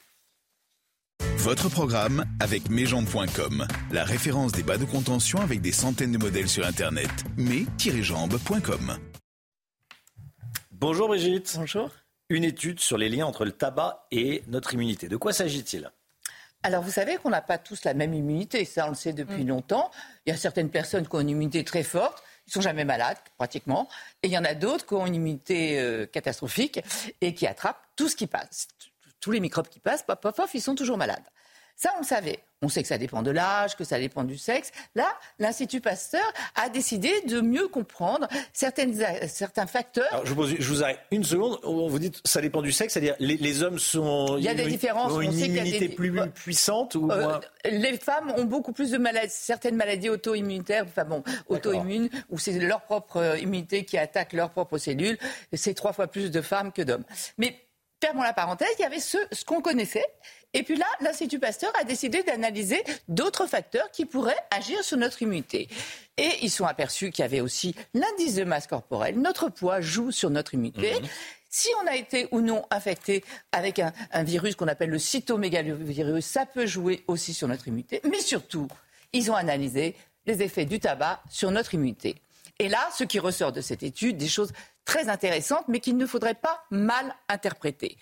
Votre 1.44 1.68
programme 1.68 2.24
avec 2.40 2.70
mesjambes.com, 2.70 3.66
la 3.92 4.02
référence 4.02 4.52
des 4.52 4.62
bas 4.62 4.78
de 4.78 4.86
contention 4.86 5.40
avec 5.40 5.60
des 5.60 5.72
centaines 5.72 6.12
de 6.12 6.16
modèles 6.16 6.48
sur 6.48 6.64
Internet. 6.64 7.10
mes-jambes.com. 7.36 8.96
Bonjour 10.72 11.08
Brigitte. 11.08 11.54
Bonjour. 11.58 11.90
une 12.30 12.44
étude 12.44 12.80
sur 12.80 12.96
les 12.96 13.10
liens 13.10 13.26
entre 13.26 13.44
le 13.44 13.52
tabac 13.52 14.06
et 14.10 14.42
notre 14.46 14.72
immunité. 14.72 15.08
De 15.08 15.18
quoi 15.18 15.34
s'agit-il? 15.34 15.90
Alors, 16.62 16.82
vous 16.82 16.90
savez 16.90 17.18
qu'on 17.18 17.28
n'a 17.28 17.42
pas 17.42 17.58
tous 17.58 17.84
la 17.84 17.92
même 17.92 18.14
immunité, 18.14 18.64
ça 18.64 18.86
on 18.86 18.88
le 18.88 18.94
sait 18.94 19.12
depuis 19.12 19.44
mm. 19.44 19.48
longtemps. 19.48 19.90
Il 20.24 20.30
y 20.30 20.32
a 20.32 20.38
certaines 20.38 20.70
personnes 20.70 21.06
qui 21.06 21.14
ont 21.14 21.20
une 21.20 21.28
immunité 21.28 21.62
très 21.62 21.82
forte, 21.82 22.22
ils 22.46 22.54
sont 22.54 22.62
jamais 22.62 22.86
malades 22.86 23.18
pratiquement, 23.36 23.86
et 24.22 24.28
il 24.28 24.32
y 24.32 24.38
en 24.38 24.46
a 24.46 24.54
d'autres 24.54 24.86
qui 24.86 24.94
ont 24.94 25.04
une 25.04 25.16
immunité 25.16 25.78
euh, 25.78 26.06
catastrophique 26.06 26.80
et 27.20 27.34
qui 27.34 27.46
attrapent 27.46 27.86
tout 27.96 28.08
ce 28.08 28.16
qui 28.16 28.26
passe, 28.26 28.66
tous 29.20 29.30
les 29.30 29.40
microbes 29.40 29.68
qui 29.68 29.80
passent, 29.80 30.04
paf, 30.04 30.20
paf, 30.20 30.36
paf, 30.36 30.54
ils 30.54 30.62
sont 30.62 30.74
toujours 30.74 30.96
malades. 30.96 31.24
Ça, 31.76 31.90
on 31.96 32.00
le 32.00 32.06
savait. 32.06 32.40
On 32.62 32.68
sait 32.68 32.82
que 32.82 32.88
ça 32.88 32.96
dépend 32.96 33.22
de 33.22 33.30
l'âge, 33.30 33.76
que 33.76 33.84
ça 33.84 33.98
dépend 33.98 34.24
du 34.24 34.38
sexe. 34.38 34.70
Là, 34.94 35.06
l'Institut 35.38 35.80
Pasteur 35.80 36.24
a 36.54 36.70
décidé 36.70 37.12
de 37.22 37.42
mieux 37.42 37.68
comprendre 37.68 38.26
certaines, 38.54 38.94
certains 39.28 39.66
facteurs. 39.66 40.22
je, 40.24 40.32
vous 40.32 40.46
je, 40.46 40.62
vous 40.62 40.82
arrête 40.82 41.00
une 41.10 41.24
seconde. 41.24 41.58
Vous 41.62 41.98
dites 41.98 42.22
ça 42.24 42.40
dépend 42.40 42.62
du 42.62 42.72
sexe, 42.72 42.94
c'est-à-dire 42.94 43.16
les, 43.18 43.36
les, 43.36 43.62
hommes 43.62 43.78
sont. 43.78 44.38
Il 44.38 44.44
y 44.44 44.48
a 44.48 44.54
des 44.54 44.66
différences. 44.66 45.12
Ont 45.12 45.20
une 45.20 45.38
immunité 45.38 45.90
plus 45.90 46.12
puissante 46.30 46.94
ou 46.94 47.10
euh, 47.10 47.38
Les 47.64 47.98
femmes 47.98 48.32
ont 48.36 48.44
beaucoup 48.44 48.72
plus 48.72 48.90
de 48.90 48.98
maladies, 48.98 49.34
certaines 49.34 49.76
maladies 49.76 50.08
auto-immunitaires, 50.08 50.84
enfin 50.86 51.04
bon, 51.04 51.22
auto-immunes, 51.48 52.08
où 52.30 52.38
c'est 52.38 52.58
leur 52.58 52.82
propre 52.82 53.18
euh, 53.18 53.38
immunité 53.38 53.84
qui 53.84 53.98
attaque 53.98 54.32
leurs 54.32 54.50
propres 54.50 54.78
cellules. 54.78 55.18
C'est 55.52 55.74
trois 55.74 55.92
fois 55.92 56.06
plus 56.06 56.30
de 56.30 56.40
femmes 56.40 56.72
que 56.72 56.80
d'hommes. 56.82 57.04
Mais 57.36 57.60
fermons 58.02 58.22
la 58.22 58.32
parenthèse, 58.32 58.68
il 58.78 58.82
y 58.82 58.86
avait 58.86 59.00
ce, 59.00 59.18
ce 59.32 59.44
qu'on 59.44 59.60
connaissait. 59.60 60.06
Et 60.54 60.62
puis 60.62 60.76
là, 60.76 60.86
l'Institut 61.00 61.40
Pasteur 61.40 61.72
a 61.78 61.84
décidé 61.84 62.22
d'analyser 62.22 62.82
d'autres 63.08 63.46
facteurs 63.46 63.90
qui 63.90 64.06
pourraient 64.06 64.38
agir 64.50 64.82
sur 64.84 64.96
notre 64.96 65.20
immunité. 65.20 65.68
Et 66.16 66.30
ils 66.42 66.50
sont 66.50 66.64
aperçus 66.64 67.10
qu'il 67.10 67.22
y 67.22 67.26
avait 67.26 67.40
aussi 67.40 67.74
l'indice 67.92 68.36
de 68.36 68.44
masse 68.44 68.68
corporelle. 68.68 69.20
Notre 69.20 69.48
poids 69.48 69.80
joue 69.80 70.12
sur 70.12 70.30
notre 70.30 70.54
immunité. 70.54 70.94
Mhm. 70.94 71.08
Si 71.50 71.68
on 71.82 71.86
a 71.86 71.94
été 71.94 72.28
ou 72.32 72.40
non 72.40 72.64
infecté 72.70 73.24
avec 73.52 73.78
un, 73.78 73.92
virus 74.24 74.56
qu'on 74.56 74.66
appelle 74.66 74.90
le 74.90 74.98
cytomégalovirus, 74.98 76.24
ça 76.24 76.46
peut 76.46 76.66
jouer 76.66 77.04
aussi 77.06 77.32
sur 77.32 77.46
notre 77.46 77.68
immunité. 77.68 78.00
Mais 78.10 78.20
surtout, 78.20 78.66
ils 79.12 79.30
ont 79.30 79.36
analysé 79.36 79.94
les 80.26 80.42
effets 80.42 80.64
du 80.64 80.80
tabac 80.80 81.22
sur 81.30 81.52
notre 81.52 81.74
immunité. 81.74 82.16
Et 82.58 82.68
là, 82.68 82.88
ce 82.96 83.04
qui 83.04 83.18
ressort 83.18 83.52
de 83.52 83.60
cette 83.60 83.82
étude, 83.84 84.16
des 84.16 84.28
choses 84.28 84.52
très 84.84 85.08
intéressantes, 85.08 85.66
mais 85.68 85.80
qu'il 85.80 85.96
ne 85.96 86.06
faudrait 86.06 86.34
pas 86.34 86.64
mal 86.70 87.14
interpréter. 87.28 87.98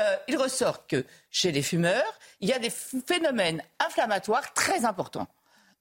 Euh, 0.00 0.16
il 0.28 0.36
ressort 0.36 0.86
que 0.86 1.04
chez 1.30 1.52
les 1.52 1.62
fumeurs, 1.62 2.18
il 2.40 2.48
y 2.48 2.52
a 2.52 2.58
des 2.58 2.70
phénomènes 2.70 3.62
inflammatoires 3.78 4.52
très 4.52 4.84
importants. 4.84 5.28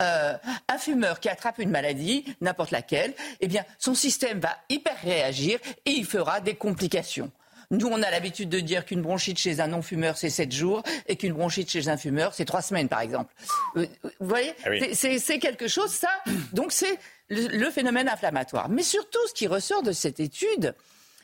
Euh, 0.02 0.38
un 0.68 0.78
fumeur 0.78 1.20
qui 1.20 1.30
attrape 1.30 1.60
une 1.60 1.70
maladie, 1.70 2.26
n'importe 2.42 2.72
laquelle, 2.72 3.14
eh 3.40 3.48
bien, 3.48 3.64
son 3.80 3.96
système 3.96 4.40
va 4.40 4.58
hyper 4.70 4.98
réagir 5.02 5.60
et 5.86 5.92
il 5.92 6.06
fera 6.06 6.42
des 6.42 6.56
complications. 6.56 7.32
Nous, 7.72 7.88
on 7.88 8.02
a 8.04 8.12
l'habitude 8.12 8.50
de 8.50 8.60
dire 8.60 8.86
qu'une 8.86 9.02
bronchite 9.02 9.40
chez 9.40 9.60
un 9.60 9.68
non-fumeur, 9.68 10.18
c'est 10.18 10.30
7 10.30 10.52
jours, 10.52 10.84
et 11.08 11.16
qu'une 11.16 11.34
bronchite 11.34 11.72
chez 11.72 11.88
un 11.88 11.98
fumeur, 11.98 12.34
c'est 12.34 12.46
3 12.46 12.62
semaines, 12.62 12.88
par 12.88 13.00
exemple. 13.00 13.34
Euh, 13.78 13.88
vous 14.20 14.28
voyez 14.28 14.54
ah 14.66 14.70
C'est 14.94 15.40
quelque 15.40 15.68
chose, 15.68 15.90
ça. 15.90 16.10
Donc, 16.52 16.72
c'est 16.72 17.00
le, 17.30 17.70
phénomène 17.72 18.10
inflammatoire. 18.10 18.70
Mais 18.70 18.84
surtout, 18.84 19.26
ce 19.28 19.34
qui 19.34 19.48
ressort 19.48 19.82
de 19.82 19.92
cette 19.92 20.20
étude, 20.20 20.76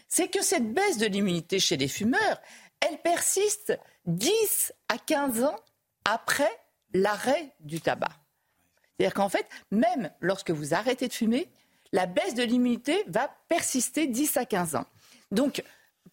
c'est 0.07 0.27
que 0.27 0.41
cette 0.41 0.73
baisse 0.73 0.97
de 0.97 1.05
l'immunité 1.05 1.59
chez 1.59 1.77
les 1.77 1.87
fumeurs, 1.87 2.41
elle 2.81 2.97
persiste 3.01 3.77
10 4.05 4.73
à 4.87 4.97
15 4.97 5.43
ans 5.43 5.55
après 6.05 6.51
l'arrêt 6.93 7.53
du 7.59 7.81
tabac. 7.81 8.11
C'est-à-dire 8.97 9.13
qu'en 9.13 9.29
fait, 9.29 9.47
même 9.71 10.11
lorsque 10.19 10.51
vous 10.51 10.73
arrêtez 10.73 11.07
de 11.07 11.13
fumer, 11.13 11.49
la 11.91 12.05
baisse 12.05 12.35
de 12.35 12.43
l'immunité 12.43 13.03
va 13.07 13.33
persister 13.47 14.07
10 14.07 14.37
à 14.37 14.45
15 14.45 14.75
ans. 14.75 14.85
Donc, 15.31 15.63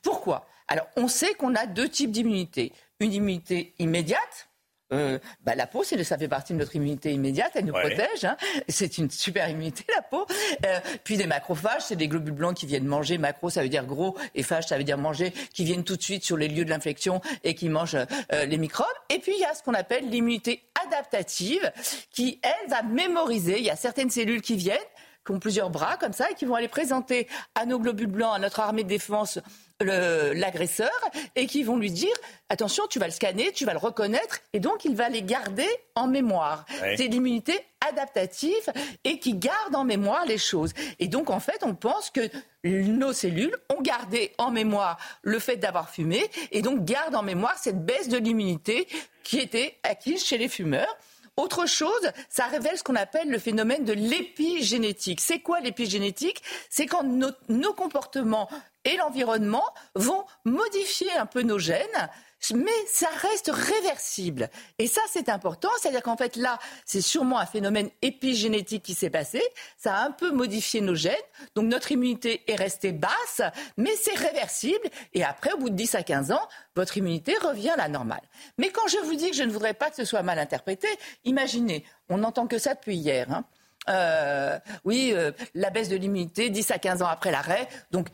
pourquoi? 0.02 0.47
Alors, 0.68 0.86
on 0.97 1.09
sait 1.09 1.34
qu'on 1.34 1.55
a 1.55 1.66
deux 1.66 1.88
types 1.88 2.10
d'immunité. 2.10 2.72
Une 3.01 3.12
immunité 3.12 3.74
immédiate, 3.78 4.48
euh, 4.93 5.19
bah, 5.43 5.55
la 5.55 5.67
peau, 5.67 5.83
ça 5.83 6.19
fait 6.19 6.29
partie 6.29 6.53
de 6.53 6.59
notre 6.59 6.77
immunité 6.77 7.13
immédiate, 7.13 7.53
elle 7.55 7.65
nous 7.65 7.73
protège. 7.73 8.25
Hein. 8.25 8.37
C'est 8.69 8.99
une 8.99 9.11
super 9.11 9.49
immunité, 9.49 9.85
la 9.95 10.03
peau. 10.03 10.27
Euh, 10.65 10.81
puis 11.05 11.17
des 11.17 11.27
macrophages, 11.27 11.83
c'est 11.83 11.97
des 11.97 12.09
globules 12.09 12.35
blancs 12.35 12.57
qui 12.57 12.67
viennent 12.67 12.87
manger. 12.87 13.19
Macro, 13.19 13.51
ça 13.51 13.63
veut 13.63 13.69
dire 13.69 13.85
gros, 13.85 14.17
et 14.35 14.43
phage, 14.43 14.67
ça 14.67 14.79
veut 14.79 14.85
dire 14.85 14.99
manger, 14.99 15.33
qui 15.53 15.65
viennent 15.65 15.85
tout 15.85 15.97
de 15.97 16.03
suite 16.03 16.25
sur 16.25 16.37
les 16.37 16.49
lieux 16.49 16.65
de 16.65 16.71
l'infection 16.71 17.21
et 17.43 17.55
qui 17.55 17.69
mangent 17.69 17.97
euh, 17.97 18.45
les 18.45 18.59
microbes. 18.59 18.87
Et 19.11 19.19
puis 19.19 19.33
il 19.37 19.41
y 19.41 19.45
a 19.45 19.55
ce 19.55 19.63
qu'on 19.63 19.75
appelle 19.75 20.09
l'immunité 20.09 20.63
adaptative, 20.87 21.73
qui 22.13 22.41
elle 22.43 22.71
va 22.71 22.83
mémoriser. 22.83 23.59
Il 23.59 23.65
y 23.65 23.71
a 23.71 23.77
certaines 23.77 24.11
cellules 24.11 24.43
qui 24.43 24.57
viennent, 24.57 24.79
qui 25.27 25.32
ont 25.32 25.40
plusieurs 25.40 25.70
bras 25.70 25.97
comme 25.98 26.12
ça, 26.12 26.31
et 26.31 26.35
qui 26.35 26.44
vont 26.44 26.55
aller 26.55 26.69
présenter 26.69 27.27
à 27.55 27.66
nos 27.66 27.78
globules 27.78 28.07
blancs, 28.07 28.35
à 28.35 28.39
notre 28.39 28.61
armée 28.61 28.85
de 28.85 28.89
défense 28.89 29.39
l'agresseur 29.81 30.90
et 31.35 31.47
qui 31.47 31.62
vont 31.62 31.77
lui 31.77 31.90
dire 31.90 32.15
attention, 32.48 32.86
tu 32.89 32.98
vas 32.98 33.07
le 33.07 33.12
scanner, 33.12 33.53
tu 33.53 33.65
vas 33.66 33.73
le 33.73 33.78
reconnaître 33.78 34.39
et 34.53 34.61
donc 34.61 34.85
il 34.85 34.94
va 34.94 35.09
les 35.09 35.23
garder 35.23 35.69
en 35.94 36.07
mémoire. 36.07 36.65
C'est 36.97 37.09
l'immunité 37.09 37.61
adaptative 37.86 38.73
et 39.05 39.19
qui 39.19 39.35
garde 39.35 39.74
en 39.74 39.85
mémoire 39.85 40.24
les 40.27 40.39
choses. 40.39 40.73
Et 40.98 41.09
donc 41.09 41.31
en 41.31 41.40
fait, 41.40 41.62
on 41.62 41.74
pense 41.74 42.11
que 42.11 42.31
nos 42.65 43.12
cellules 43.12 43.55
ont 43.77 43.82
gardé 43.82 44.32
en 44.39 44.51
mémoire 44.51 44.98
le 45.23 45.39
fait 45.39 45.57
d'avoir 45.57 45.90
fumé 45.90 46.24
et 46.53 46.62
donc 46.62 46.85
gardent 46.85 47.16
en 47.16 47.23
mémoire 47.23 47.57
cette 47.59 47.85
baisse 47.85 48.09
de 48.09 48.16
l'immunité 48.16 48.89
qui 49.24 49.39
était 49.39 49.77
acquise 49.82 50.24
chez 50.24 50.39
les 50.39 50.48
fumeurs. 50.48 50.97
Autre 51.37 51.67
chose, 51.67 52.11
ça 52.31 52.47
révèle 52.47 52.79
ce 52.79 52.83
qu'on 52.83 52.95
appelle 52.95 53.31
le 53.31 53.39
phénomène 53.39 53.85
de 53.85 53.93
l'épigénétique. 53.93 55.21
C'est 55.21 55.41
quoi 55.41 55.61
l'épigénétique? 55.61 56.43
C'est 56.71 56.87
quand 56.87 57.05
nos, 57.05 57.73
comportements 57.75 58.49
et 58.85 58.97
l'environnement 58.97 59.65
vont 59.95 60.25
modifier 60.45 61.13
un 61.13 61.27
peu 61.27 61.43
nos 61.43 61.59
gènes 61.59 62.09
mais 62.55 62.71
ça 62.89 63.09
reste 63.09 63.51
réversible. 63.53 64.51
Et 64.79 64.87
ça, 64.87 65.01
c'est 65.11 65.29
important. 65.29 65.69
C'est-à-dire 65.81 66.03
qu'en 66.03 66.17
fait, 66.17 66.37
là, 66.37 66.59
c'est 66.85 67.01
sûrement 67.01 67.39
un 67.39 67.47
phénomène 67.47 67.91
épigénétique 68.03 68.83
qui 68.83 68.95
s'est 68.95 69.11
passé. 69.11 69.43
Ça 69.77 69.97
a 69.97 70.05
un 70.07 70.11
peu 70.11 70.31
modifié 70.31 70.81
nos 70.81 70.95
gènes. 70.95 71.15
Donc, 71.55 71.67
notre 71.67 71.93
immunité 71.93 72.43
est 72.47 72.57
restée 72.57 72.93
basse, 72.93 73.43
mais 73.77 73.95
c'est 73.97 74.17
réversible. 74.17 74.89
Et 75.15 75.25
après, 75.25 75.53
au 75.53 75.59
bout 75.59 75.71
de 75.71 75.75
10 75.75 75.95
à 75.95 76.03
15 76.03 76.31
ans, 76.33 76.49
votre 76.75 76.97
immunité 76.97 77.37
revient 77.39 77.71
à 77.71 77.77
la 77.77 77.89
normale. 77.89 78.23
Mais 78.59 78.71
quand 78.71 78.87
je 78.89 78.99
vous 78.99 79.15
dis 79.15 79.31
que 79.31 79.37
je 79.37 79.43
ne 79.43 79.51
voudrais 79.51 79.75
pas 79.75 79.91
que 79.91 79.97
ce 79.97 80.05
soit 80.05 80.23
mal 80.23 80.39
interprété, 80.39 80.89
imaginez, 81.25 81.85
on 82.09 82.19
n'entend 82.19 82.47
que 82.47 82.59
ça 82.59 82.75
depuis 82.75 82.97
hier. 82.97 83.31
Hein. 83.33 83.45
Euh, 83.89 84.59
oui, 84.85 85.13
euh, 85.15 85.33
la 85.55 85.71
baisse 85.71 85.89
de 85.89 85.97
l'immunité 85.97 86.51
10 86.51 86.71
à 86.71 86.79
15 86.79 87.03
ans 87.03 87.07
après 87.07 87.31
l'arrêt. 87.31 87.69
Donc, 87.91 88.09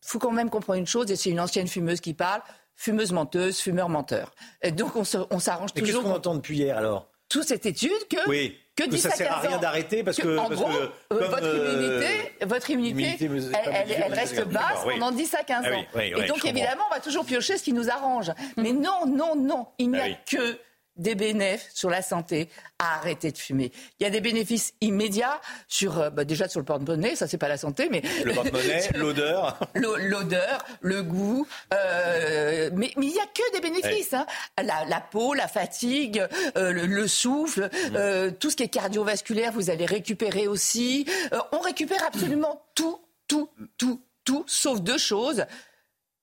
faut 0.00 0.18
quand 0.18 0.32
même 0.32 0.50
comprendre 0.50 0.78
une 0.78 0.86
chose, 0.86 1.10
et 1.10 1.16
c'est 1.16 1.30
une 1.30 1.40
ancienne 1.40 1.66
fumeuse 1.66 2.00
qui 2.00 2.12
parle, 2.12 2.42
fumeuse 2.76 3.12
menteuse, 3.12 3.60
fumeur 3.60 3.88
menteur. 3.88 4.34
Et 4.62 4.72
donc 4.72 4.96
on 4.96 5.04
s'arrange 5.04 5.72
toujours. 5.72 5.86
Qu'est-ce 5.86 5.98
qu'on 5.98 6.14
entend 6.14 6.34
depuis 6.34 6.56
hier 6.56 6.76
alors? 6.76 7.08
Toute 7.28 7.44
cette 7.44 7.66
étude 7.66 8.08
que. 8.10 8.28
Oui. 8.28 8.58
Que, 8.76 8.90
que 8.90 8.96
ça 8.96 9.10
sert 9.10 9.32
à 9.32 9.38
rien 9.38 9.58
d'arrêter 9.58 10.02
parce 10.02 10.16
que, 10.16 10.36
en 10.36 10.50
gros, 10.50 10.68
euh, 10.68 10.88
votre, 11.10 11.46
immunité, 11.46 12.32
votre 12.44 12.70
immunité, 12.70 13.16
elle, 13.22 14.12
reste 14.12 14.48
basse 14.48 14.84
pendant 14.84 15.12
10 15.12 15.34
à 15.34 15.44
15 15.44 15.64
ah 15.64 15.76
ans. 15.76 16.00
et 16.00 16.26
donc 16.26 16.44
évidemment, 16.44 16.82
on 16.90 16.94
va 16.94 16.98
toujours 16.98 17.24
piocher 17.24 17.56
ce 17.56 17.62
qui 17.62 17.72
nous 17.72 17.88
arrange. 17.88 18.32
Mais 18.56 18.72
non, 18.72 19.06
non, 19.06 19.36
non, 19.36 19.68
il 19.78 19.92
n'y 19.92 20.00
a 20.00 20.06
ah 20.06 20.18
que 20.28 20.58
des 20.96 21.14
bénéfices 21.14 21.70
sur 21.74 21.90
la 21.90 22.02
santé 22.02 22.48
à 22.78 22.96
arrêter 22.96 23.32
de 23.32 23.38
fumer. 23.38 23.72
Il 23.98 24.04
y 24.04 24.06
a 24.06 24.10
des 24.10 24.20
bénéfices 24.20 24.74
immédiats 24.80 25.40
sur 25.68 25.98
euh, 25.98 26.10
bah, 26.10 26.24
déjà 26.24 26.48
sur 26.48 26.60
le 26.60 26.64
porte-monnaie, 26.64 27.16
ça 27.16 27.26
c'est 27.26 27.38
pas 27.38 27.48
la 27.48 27.56
santé, 27.56 27.88
mais 27.90 28.02
le 28.24 28.32
porte-monnaie, 28.32 28.88
l'odeur, 28.94 29.58
l'odeur, 29.74 30.64
le 30.80 31.02
goût, 31.02 31.46
euh, 31.72 32.70
mais, 32.74 32.92
mais 32.96 33.06
il 33.06 33.14
y 33.14 33.20
a 33.20 33.26
que 33.26 33.52
des 33.52 33.60
bénéfices. 33.60 34.14
Hein. 34.14 34.26
La, 34.62 35.00
peau, 35.00 35.34
la 35.34 35.48
fatigue, 35.48 36.24
euh, 36.56 36.72
le, 36.72 37.08
souffle, 37.08 37.70
mm. 37.90 38.34
tout 38.38 38.50
ce 38.50 38.56
qui 38.56 38.62
est 38.62 38.68
cardiovasculaire, 38.68 39.52
vous 39.52 39.70
allez 39.70 39.86
récupérer 39.86 40.46
aussi. 40.46 41.06
on 41.52 41.58
récupère 41.58 42.04
absolument 42.06 42.64
tout, 42.74 43.00
tout, 43.28 43.50
tout, 43.76 44.00
tout, 44.24 44.44
sauf 44.46 44.80
deux 44.80 44.98
choses 44.98 45.44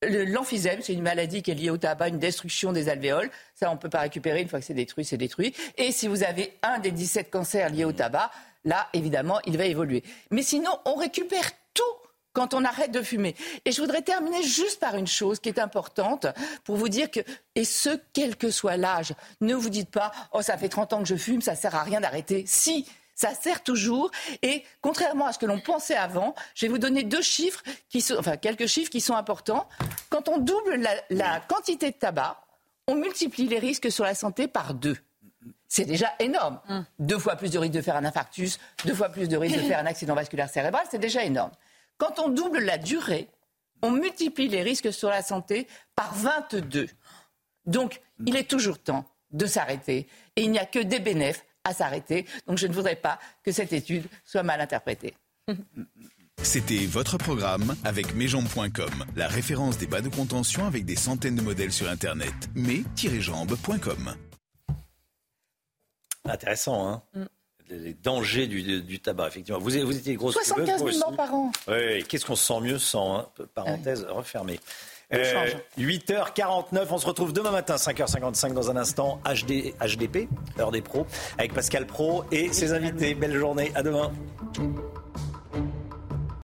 L'emphysème, 0.02 0.80
c'est 0.82 0.92
une 0.92 1.02
maladie 1.02 1.42
qui 1.42 1.50
est 1.50 1.54
liée 1.54 1.70
au 1.70 1.76
tabac, 1.76 2.08
une 2.08 2.18
destruction 2.18 2.72
des 2.72 2.88
alvéoles. 2.88 3.30
Ça, 3.54 3.70
on 3.70 3.74
ne 3.74 3.78
peut 3.78 3.88
pas 3.88 4.00
récupérer. 4.00 4.42
Une 4.42 4.48
fois 4.48 4.58
que 4.58 4.64
c'est 4.64 4.74
détruit, 4.74 5.04
c'est 5.04 5.16
détruit. 5.16 5.54
Et 5.76 5.92
si 5.92 6.08
vous 6.08 6.24
avez 6.24 6.58
un 6.62 6.78
des 6.78 6.90
17 6.90 7.30
cancers 7.30 7.70
liés 7.70 7.84
au 7.84 7.92
tabac, 7.92 8.30
là, 8.64 8.88
évidemment, 8.92 9.40
il 9.46 9.56
va 9.56 9.66
évoluer. 9.66 10.02
Mais 10.30 10.42
sinon, 10.42 10.70
on 10.84 10.94
récupère 10.94 11.50
tout 11.74 11.82
quand 12.32 12.54
on 12.54 12.64
arrête 12.64 12.90
de 12.90 13.02
fumer. 13.02 13.34
Et 13.64 13.72
je 13.72 13.80
voudrais 13.80 14.02
terminer 14.02 14.42
juste 14.42 14.80
par 14.80 14.96
une 14.96 15.06
chose 15.06 15.38
qui 15.38 15.48
est 15.48 15.58
importante 15.58 16.26
pour 16.64 16.76
vous 16.76 16.88
dire 16.88 17.10
que, 17.10 17.20
et 17.54 17.64
ce, 17.64 17.90
quel 18.12 18.36
que 18.36 18.50
soit 18.50 18.76
l'âge, 18.76 19.14
ne 19.40 19.54
vous 19.54 19.68
dites 19.68 19.90
pas, 19.90 20.12
oh, 20.32 20.42
ça 20.42 20.56
fait 20.56 20.68
30 20.68 20.94
ans 20.94 20.98
que 21.00 21.08
je 21.08 21.16
fume, 21.16 21.42
ça 21.42 21.54
sert 21.54 21.74
à 21.74 21.82
rien 21.82 22.00
d'arrêter. 22.00 22.44
Si, 22.46 22.86
ça 23.22 23.34
sert 23.34 23.62
toujours. 23.62 24.10
Et 24.42 24.64
contrairement 24.80 25.26
à 25.26 25.32
ce 25.32 25.38
que 25.38 25.46
l'on 25.46 25.60
pensait 25.60 25.94
avant, 25.94 26.34
je 26.54 26.66
vais 26.66 26.70
vous 26.70 26.78
donner 26.78 27.04
deux 27.04 27.22
chiffres, 27.22 27.62
qui 27.88 28.00
sont, 28.00 28.16
enfin 28.18 28.36
quelques 28.36 28.66
chiffres 28.66 28.90
qui 28.90 29.00
sont 29.00 29.14
importants. 29.14 29.68
Quand 30.10 30.28
on 30.28 30.38
double 30.38 30.84
la, 31.10 31.40
quantité 31.40 31.92
de 31.92 31.96
tabac, 31.96 32.40
on 32.88 32.96
multiplie 32.96 33.46
les 33.46 33.60
risques 33.60 33.92
sur 33.92 34.04
la 34.04 34.16
santé 34.16 34.48
par 34.48 34.74
deux. 34.74 34.96
C'est 35.68 35.84
déjà 35.84 36.12
énorme. 36.18 36.60
Hum. 36.68 36.84
Deux 36.98 37.18
fois 37.18 37.36
plus 37.36 37.50
de 37.50 37.58
risque 37.58 37.72
de 37.72 37.80
faire 37.80 37.96
un 37.96 38.04
infarctus, 38.04 38.58
deux 38.84 38.94
fois 38.94 39.08
plus 39.08 39.28
de 39.28 39.36
risque 39.36 39.56
de 39.56 39.62
faire 39.68 39.78
un 39.78 39.86
accident 39.86 40.14
vasculaire 40.14 40.50
cérébral, 40.50 40.84
c'est 40.90 40.98
déjà 40.98 41.22
énorme. 41.22 41.52
Quand 41.98 42.18
on 42.18 42.28
double 42.28 42.58
la 42.58 42.76
durée, 42.76 43.28
on 43.82 43.92
multiplie 43.92 44.48
les 44.48 44.62
risques 44.62 44.92
sur 44.92 45.08
la 45.08 45.22
santé 45.22 45.68
par 45.94 46.12
22. 46.14 46.88
Donc, 47.66 48.00
il 48.26 48.36
est 48.36 48.50
toujours 48.50 48.80
temps 48.80 49.04
de 49.30 49.46
s'arrêter. 49.46 50.08
Et 50.34 50.42
il 50.42 50.50
n'y 50.50 50.58
a 50.58 50.66
que 50.66 50.80
des 50.80 50.98
bénéfices 50.98 51.42
à 51.64 51.72
s'arrêter. 51.74 52.26
Donc, 52.46 52.58
je 52.58 52.66
ne 52.66 52.72
voudrais 52.72 52.96
pas 52.96 53.18
que 53.42 53.52
cette 53.52 53.72
étude 53.72 54.04
soit 54.24 54.42
mal 54.42 54.60
interprétée. 54.60 55.14
C'était 56.42 56.86
votre 56.86 57.18
programme 57.18 57.76
avec 57.84 58.14
mesjambes.com, 58.14 59.04
la 59.14 59.28
référence 59.28 59.78
des 59.78 59.86
bas 59.86 60.00
de 60.00 60.08
contention 60.08 60.66
avec 60.66 60.84
des 60.84 60.96
centaines 60.96 61.36
de 61.36 61.42
modèles 61.42 61.72
sur 61.72 61.88
Internet. 61.88 62.34
mais-jambes.com. 62.54 64.14
Intéressant, 66.24 66.88
hein 66.88 67.02
Mm. 67.14 67.24
Les 67.70 67.94
dangers 67.94 68.48
du, 68.48 68.82
du 68.82 69.00
tabac, 69.00 69.28
effectivement. 69.28 69.58
Vous, 69.58 69.70
vous 69.70 69.96
étiez 69.96 70.14
grosse 70.14 70.34
75 70.34 70.66
000 70.66 70.78
fumeuse, 70.78 70.98
moi 70.98 71.08
morts 71.08 71.16
par 71.16 71.34
an. 71.34 71.52
Oui, 71.68 72.04
qu'est-ce 72.04 72.26
qu'on 72.26 72.36
se 72.36 72.44
sent 72.44 72.60
mieux 72.60 72.78
sans 72.78 73.18
hein 73.18 73.28
Parenthèse 73.54 74.04
refermée. 74.10 74.60
On 75.12 75.24
change. 75.24 75.56
8h49, 75.78 76.86
on 76.90 76.98
se 76.98 77.06
retrouve 77.06 77.32
demain 77.32 77.50
matin, 77.50 77.76
5h55 77.76 78.52
dans 78.52 78.70
un 78.70 78.76
instant, 78.76 79.20
HD, 79.24 79.74
HDP, 79.80 80.28
heure 80.58 80.70
des 80.70 80.80
pros, 80.80 81.06
avec 81.38 81.52
Pascal 81.52 81.86
Pro 81.86 82.24
et 82.32 82.52
ses 82.52 82.72
invités. 82.72 83.14
Belle 83.14 83.36
journée, 83.36 83.72
à 83.74 83.82
demain. 83.82 84.10